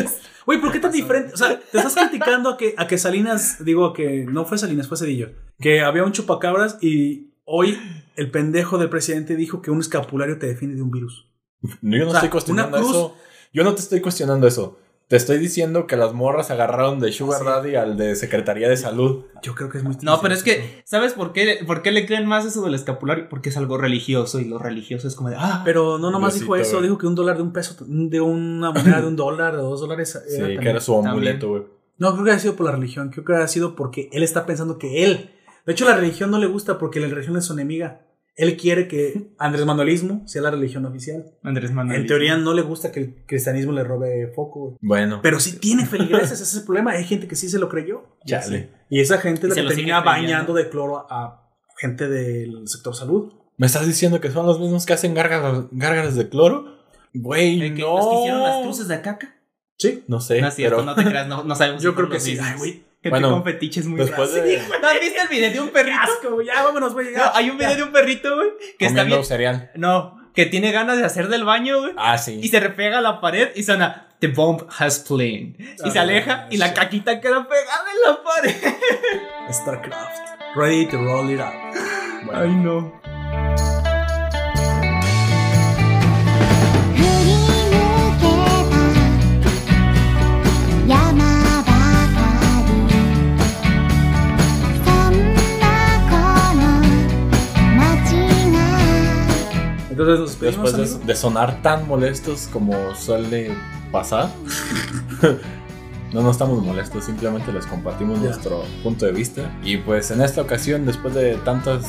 Güey, 0.45 0.59
¿por 0.59 0.71
qué 0.73 0.79
tan 0.79 0.91
diferente? 0.91 1.33
O 1.33 1.37
sea, 1.37 1.57
te 1.59 1.77
estás 1.77 1.95
criticando 1.95 2.49
a 2.49 2.57
que, 2.57 2.73
a 2.77 2.85
que 2.87 2.97
Salinas, 2.97 3.63
digo 3.63 3.93
que 3.93 4.25
no 4.25 4.43
fue 4.45 4.57
Salinas, 4.57 4.87
fue 4.89 4.97
Cedillo, 4.97 5.31
que 5.59 5.81
había 5.81 6.03
un 6.03 6.11
chupacabras 6.11 6.77
y 6.81 7.33
hoy 7.45 7.79
el 8.17 8.29
pendejo 8.31 8.77
del 8.77 8.89
presidente 8.89 9.35
dijo 9.37 9.61
que 9.61 9.71
un 9.71 9.79
escapulario 9.79 10.37
te 10.37 10.47
defiende 10.47 10.75
de 10.75 10.81
un 10.81 10.91
virus. 10.91 11.29
No, 11.81 11.95
yo 11.97 12.03
no 12.03 12.09
O 12.09 12.11
sea, 12.11 12.19
estoy 12.19 12.29
cuestionando 12.29 12.77
cruz- 12.77 12.89
eso. 12.89 13.15
Yo 13.53 13.63
no 13.63 13.73
te 13.73 13.81
estoy 13.81 14.01
cuestionando 14.01 14.47
eso. 14.47 14.79
Te 15.07 15.15
estoy 15.15 15.37
diciendo 15.37 15.87
que 15.87 15.95
las 15.95 16.11
morras 16.13 16.51
agarraron 16.51 16.99
de 16.99 17.13
Sugar 17.13 17.39
Sí. 17.39 17.45
Daddy 17.45 17.75
al 17.75 17.95
de 17.95 18.15
Secretaría 18.17 18.67
de 18.67 18.75
Salud. 18.75 19.23
Yo 19.41 19.55
creo 19.55 19.69
que 19.69 19.77
es 19.77 19.83
muy 19.85 19.95
No, 20.01 20.19
pero 20.21 20.33
es 20.33 20.43
que, 20.43 20.81
¿sabes 20.83 21.13
por 21.13 21.31
qué, 21.31 21.59
por 21.65 21.81
qué 21.81 21.91
le 21.93 22.05
creen 22.05 22.25
más 22.25 22.45
eso 22.45 22.61
del 22.61 22.73
escapulario? 22.73 23.29
Porque 23.29 23.47
es 23.47 23.55
algo 23.55 23.77
religioso 23.77 24.41
y 24.41 24.45
lo 24.45 24.59
religioso 24.59 25.07
es 25.07 25.15
como 25.15 25.29
de, 25.29 25.37
ah, 25.39 25.61
Pero 25.63 25.97
no 25.97 26.11
nomás 26.11 26.37
dijo 26.37 26.57
eso, 26.57 26.81
dijo 26.81 26.97
que 26.97 27.07
un 27.07 27.15
dólar 27.15 27.37
de 27.37 27.43
un 27.43 27.53
peso, 27.53 27.77
de 27.87 28.19
una 28.19 28.71
moneda 28.71 28.99
de 28.99 29.07
un 29.07 29.15
dólar, 29.15 29.55
de 29.55 29.61
dos 29.61 29.79
dólares. 29.79 30.09
Sí, 30.27 30.35
era 30.35 30.47
que 30.47 30.53
también- 30.55 30.67
era 30.71 30.81
su 30.81 30.95
amuleto, 30.97 31.49
güey. 31.49 31.63
No, 31.99 32.11
creo 32.13 32.25
que 32.25 32.31
ha 32.31 32.39
sido 32.39 32.55
por 32.57 32.65
la 32.65 32.73
religión, 32.73 33.09
creo 33.09 33.23
que 33.23 33.33
ha 33.35 33.47
sido 33.47 33.75
porque 33.77 34.09
él 34.11 34.23
está 34.23 34.45
pensando 34.45 34.77
que 34.77 35.05
él. 35.05 35.31
De 35.65 35.71
hecho, 35.71 35.85
la 35.85 35.95
religión 35.95 36.31
no 36.31 36.37
le 36.37 36.47
gusta 36.47 36.77
porque 36.77 36.99
la 36.99 37.07
religión 37.07 37.37
es 37.37 37.45
su 37.45 37.53
enemiga. 37.53 38.01
Él 38.37 38.55
quiere 38.55 38.87
que 38.87 39.31
Andrés 39.39 39.65
Manuelismo 39.65 40.21
sea 40.27 40.43
la 40.43 40.51
religión 40.51 40.85
oficial. 40.85 41.25
Andrés 41.43 41.71
Manuel. 41.71 42.01
En 42.01 42.07
teoría 42.07 42.37
no 42.37 42.53
le 42.53 42.61
gusta 42.61 42.91
que 42.91 42.99
el 42.99 43.15
cristianismo 43.25 43.71
le 43.71 43.83
robe 43.83 44.31
foco. 44.35 44.77
Bueno, 44.79 45.21
Pero 45.23 45.39
sí 45.39 45.57
tiene 45.57 45.87
feligreses, 45.87 46.33
ese 46.33 46.43
es 46.43 46.55
el 46.57 46.63
problema. 46.63 46.91
Hay 46.91 47.03
gente 47.03 47.27
que 47.27 47.35
sí 47.35 47.49
se 47.49 47.57
lo 47.57 47.67
creyó. 47.67 48.15
Chale. 48.27 48.69
Y 48.89 49.01
esa 49.01 49.17
gente 49.17 49.47
Y 49.47 49.49
la 49.49 49.55
que 49.55 49.63
termina 49.63 50.01
bañando 50.01 50.53
de 50.53 50.69
cloro 50.69 51.07
a 51.09 51.49
gente 51.79 52.07
del 52.07 52.67
sector 52.67 52.95
salud. 52.95 53.33
¿me 53.57 53.65
estás 53.65 53.87
diciendo 53.87 54.21
que 54.21 54.29
son 54.29 54.45
los 54.45 54.59
mismos 54.59 54.85
que 54.85 54.93
hacen 54.93 55.15
gárgaras, 55.15 55.65
gárgaras 55.71 56.15
de 56.15 56.29
cloro? 56.29 56.77
Güey, 57.13 57.59
¿El 57.59 57.73
que- 57.73 57.81
no. 57.81 57.97
¿Los 57.97 58.07
que 58.07 58.15
hicieron 58.19 58.43
las 58.43 58.61
cruces 58.61 58.87
de 58.87 59.01
caca? 59.01 59.35
Sí. 59.79 60.03
No 60.07 60.19
sé, 60.21 60.41
no 60.41 60.47
es 60.47 60.53
cierto, 60.53 60.77
pero 60.77 60.85
no 60.85 60.95
te 60.95 61.03
creas, 61.03 61.27
no, 61.27 61.43
no 61.43 61.55
sabemos. 61.55 61.81
Yo 61.81 61.91
si 61.91 61.95
creo 61.95 62.09
que 62.09 62.19
sí. 62.19 62.31
mismos. 62.31 62.47
Ay, 62.49 62.57
güey. 62.59 62.83
Gente 63.03 63.09
Bueno, 63.11 63.29
con 63.31 63.43
fetiches 63.43 63.85
muy 63.85 63.99
después 63.99 64.33
de 64.33 64.57
¿No 64.81 64.87
has 64.87 64.99
visto 64.99 65.21
el 65.21 65.27
video 65.29 65.51
de 65.51 65.59
un 65.61 65.69
perrito? 65.69 65.97
Asco, 66.01 66.41
ya 66.41 66.63
vámonos, 66.63 66.93
güey. 66.93 67.13
No, 67.13 67.21
hay 67.33 67.49
un 67.49 67.57
video 67.57 67.75
de 67.75 67.83
un 67.83 67.91
perrito, 67.91 68.35
güey, 68.35 68.49
que 68.79 68.85
está 68.87 69.03
bien. 69.03 69.23
cereal. 69.23 69.71
No, 69.75 70.31
que 70.33 70.45
tiene 70.47 70.71
ganas 70.71 70.97
de 70.97 71.05
hacer 71.05 71.27
del 71.27 71.43
baño, 71.45 71.79
güey. 71.81 71.93
Ah, 71.95 72.17
sí. 72.17 72.39
Y 72.41 72.47
se 72.47 72.59
repega 72.59 72.97
a 72.97 73.01
la 73.01 73.21
pared 73.21 73.49
y 73.55 73.63
suena 73.63 74.03
The 74.19 74.29
bomb 74.29 74.63
has 74.79 74.99
plain. 74.99 75.55
Y 75.85 75.91
se 75.91 75.99
Ah, 75.99 76.01
aleja 76.01 76.47
y 76.49 76.57
la 76.57 76.73
caquita 76.73 77.21
queda 77.21 77.47
pegada 77.47 77.85
en 77.93 78.11
la 78.11 78.23
pared. 78.23 78.73
StarCraft. 79.53 80.55
Ready 80.55 80.87
to 80.87 80.97
roll 80.97 81.29
it 81.29 81.39
out. 81.39 81.53
Ay, 82.33 82.49
no. 82.49 82.99
Entonces 99.97 100.19
nos 100.19 100.29
despedimos, 100.29 100.73
Después 100.73 100.99
de, 100.99 101.05
de 101.07 101.15
sonar 101.15 101.61
tan 101.63 101.87
molestos 101.87 102.47
como 102.53 102.93
suele 102.93 103.51
pasar, 103.91 104.29
no 106.13 106.21
nos 106.21 106.33
estamos 106.33 106.63
molestos, 106.63 107.05
simplemente 107.05 107.51
les 107.51 107.65
compartimos 107.65 108.19
nuestro 108.19 108.63
punto 108.83 109.07
de 109.07 109.11
vista. 109.11 109.51
Y 109.63 109.77
pues 109.77 110.11
en 110.11 110.21
esta 110.21 110.41
ocasión, 110.41 110.85
después 110.85 111.15
de 111.15 111.35
tantas 111.37 111.85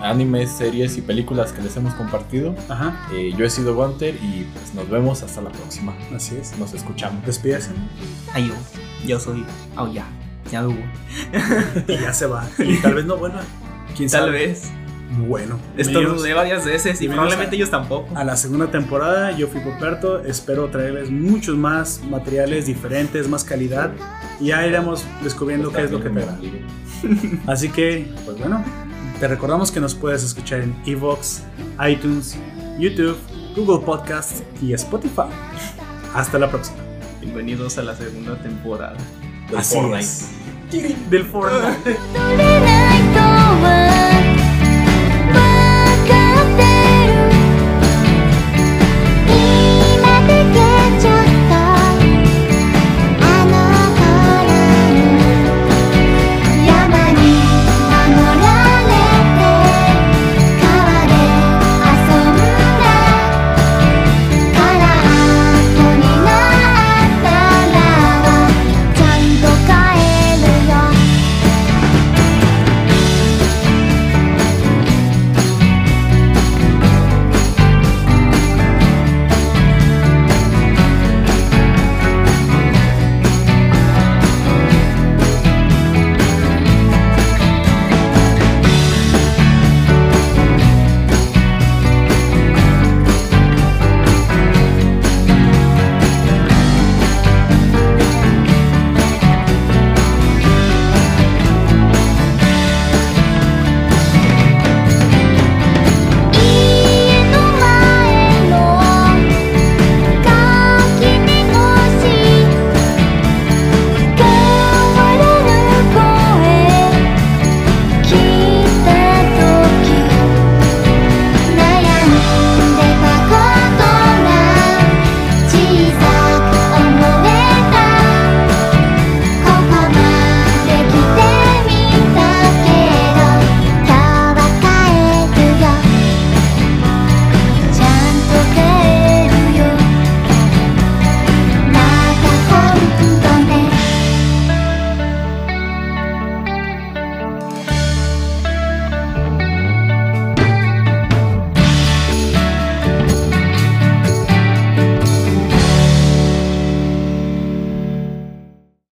animes, 0.00 0.50
series 0.50 0.96
y 0.96 1.02
películas 1.02 1.52
que 1.52 1.60
les 1.60 1.76
hemos 1.76 1.92
compartido, 1.94 2.54
Ajá, 2.70 3.06
eh, 3.12 3.34
yo 3.36 3.44
he 3.44 3.50
sido 3.50 3.74
Gunter 3.74 4.14
y 4.14 4.46
pues 4.54 4.72
nos 4.74 4.88
vemos 4.88 5.22
hasta 5.22 5.42
la 5.42 5.50
próxima. 5.50 5.94
así 6.16 6.36
es. 6.36 6.58
Nos 6.58 6.72
escuchamos. 6.72 7.22
Despídase. 7.26 7.70
Ay, 8.32 8.48
yo. 8.48 8.54
Yo 9.06 9.20
soy. 9.20 9.44
Oh, 9.76 9.88
ya. 9.92 10.06
Ya 10.50 10.66
hubo. 10.66 10.78
Y 11.86 11.98
ya 12.00 12.14
se 12.14 12.24
va. 12.24 12.48
Y 12.58 12.78
tal 12.78 12.94
vez 12.94 13.04
no 13.04 13.18
vuelva. 13.18 13.42
¿Quién 13.94 14.08
Tal 14.08 14.20
sabe? 14.22 14.32
vez 14.32 14.72
bueno. 15.18 15.58
Esto 15.76 16.00
lo 16.00 16.14
dudé 16.14 16.34
varias 16.34 16.64
veces 16.64 17.00
y 17.00 17.08
probablemente 17.08 17.56
ellos 17.56 17.70
tampoco. 17.70 18.08
A 18.16 18.24
la 18.24 18.36
segunda 18.36 18.70
temporada, 18.70 19.32
yo 19.32 19.48
fui 19.48 19.60
Poperto. 19.60 20.24
Espero 20.24 20.68
traerles 20.68 21.10
muchos 21.10 21.56
más 21.56 22.00
materiales 22.08 22.66
diferentes, 22.66 23.28
más 23.28 23.44
calidad. 23.44 23.90
Y 24.40 24.46
ya 24.46 24.66
iremos 24.66 25.04
descubriendo 25.22 25.72
qué 25.72 25.82
es 25.82 25.90
lo 25.90 26.02
que 26.02 26.10
te 26.10 26.20
pega. 26.20 26.38
Así 27.46 27.68
que, 27.68 28.10
pues 28.24 28.38
bueno, 28.38 28.64
te 29.20 29.28
recordamos 29.28 29.70
que 29.70 29.80
nos 29.80 29.94
puedes 29.94 30.24
escuchar 30.24 30.60
en 30.60 30.74
Evox, 30.86 31.42
iTunes, 31.88 32.36
YouTube, 32.78 33.16
Google 33.54 33.84
Podcasts 33.84 34.42
y 34.60 34.72
Spotify. 34.72 35.28
Hasta 36.14 36.38
la 36.38 36.50
próxima. 36.50 36.78
Bienvenidos 37.20 37.78
a 37.78 37.82
la 37.82 37.94
segunda 37.94 38.36
temporada 38.42 38.96
del 39.50 39.62
Fortnite. 39.62 40.08
Del 41.08 41.24
Fortnite. 41.24 41.98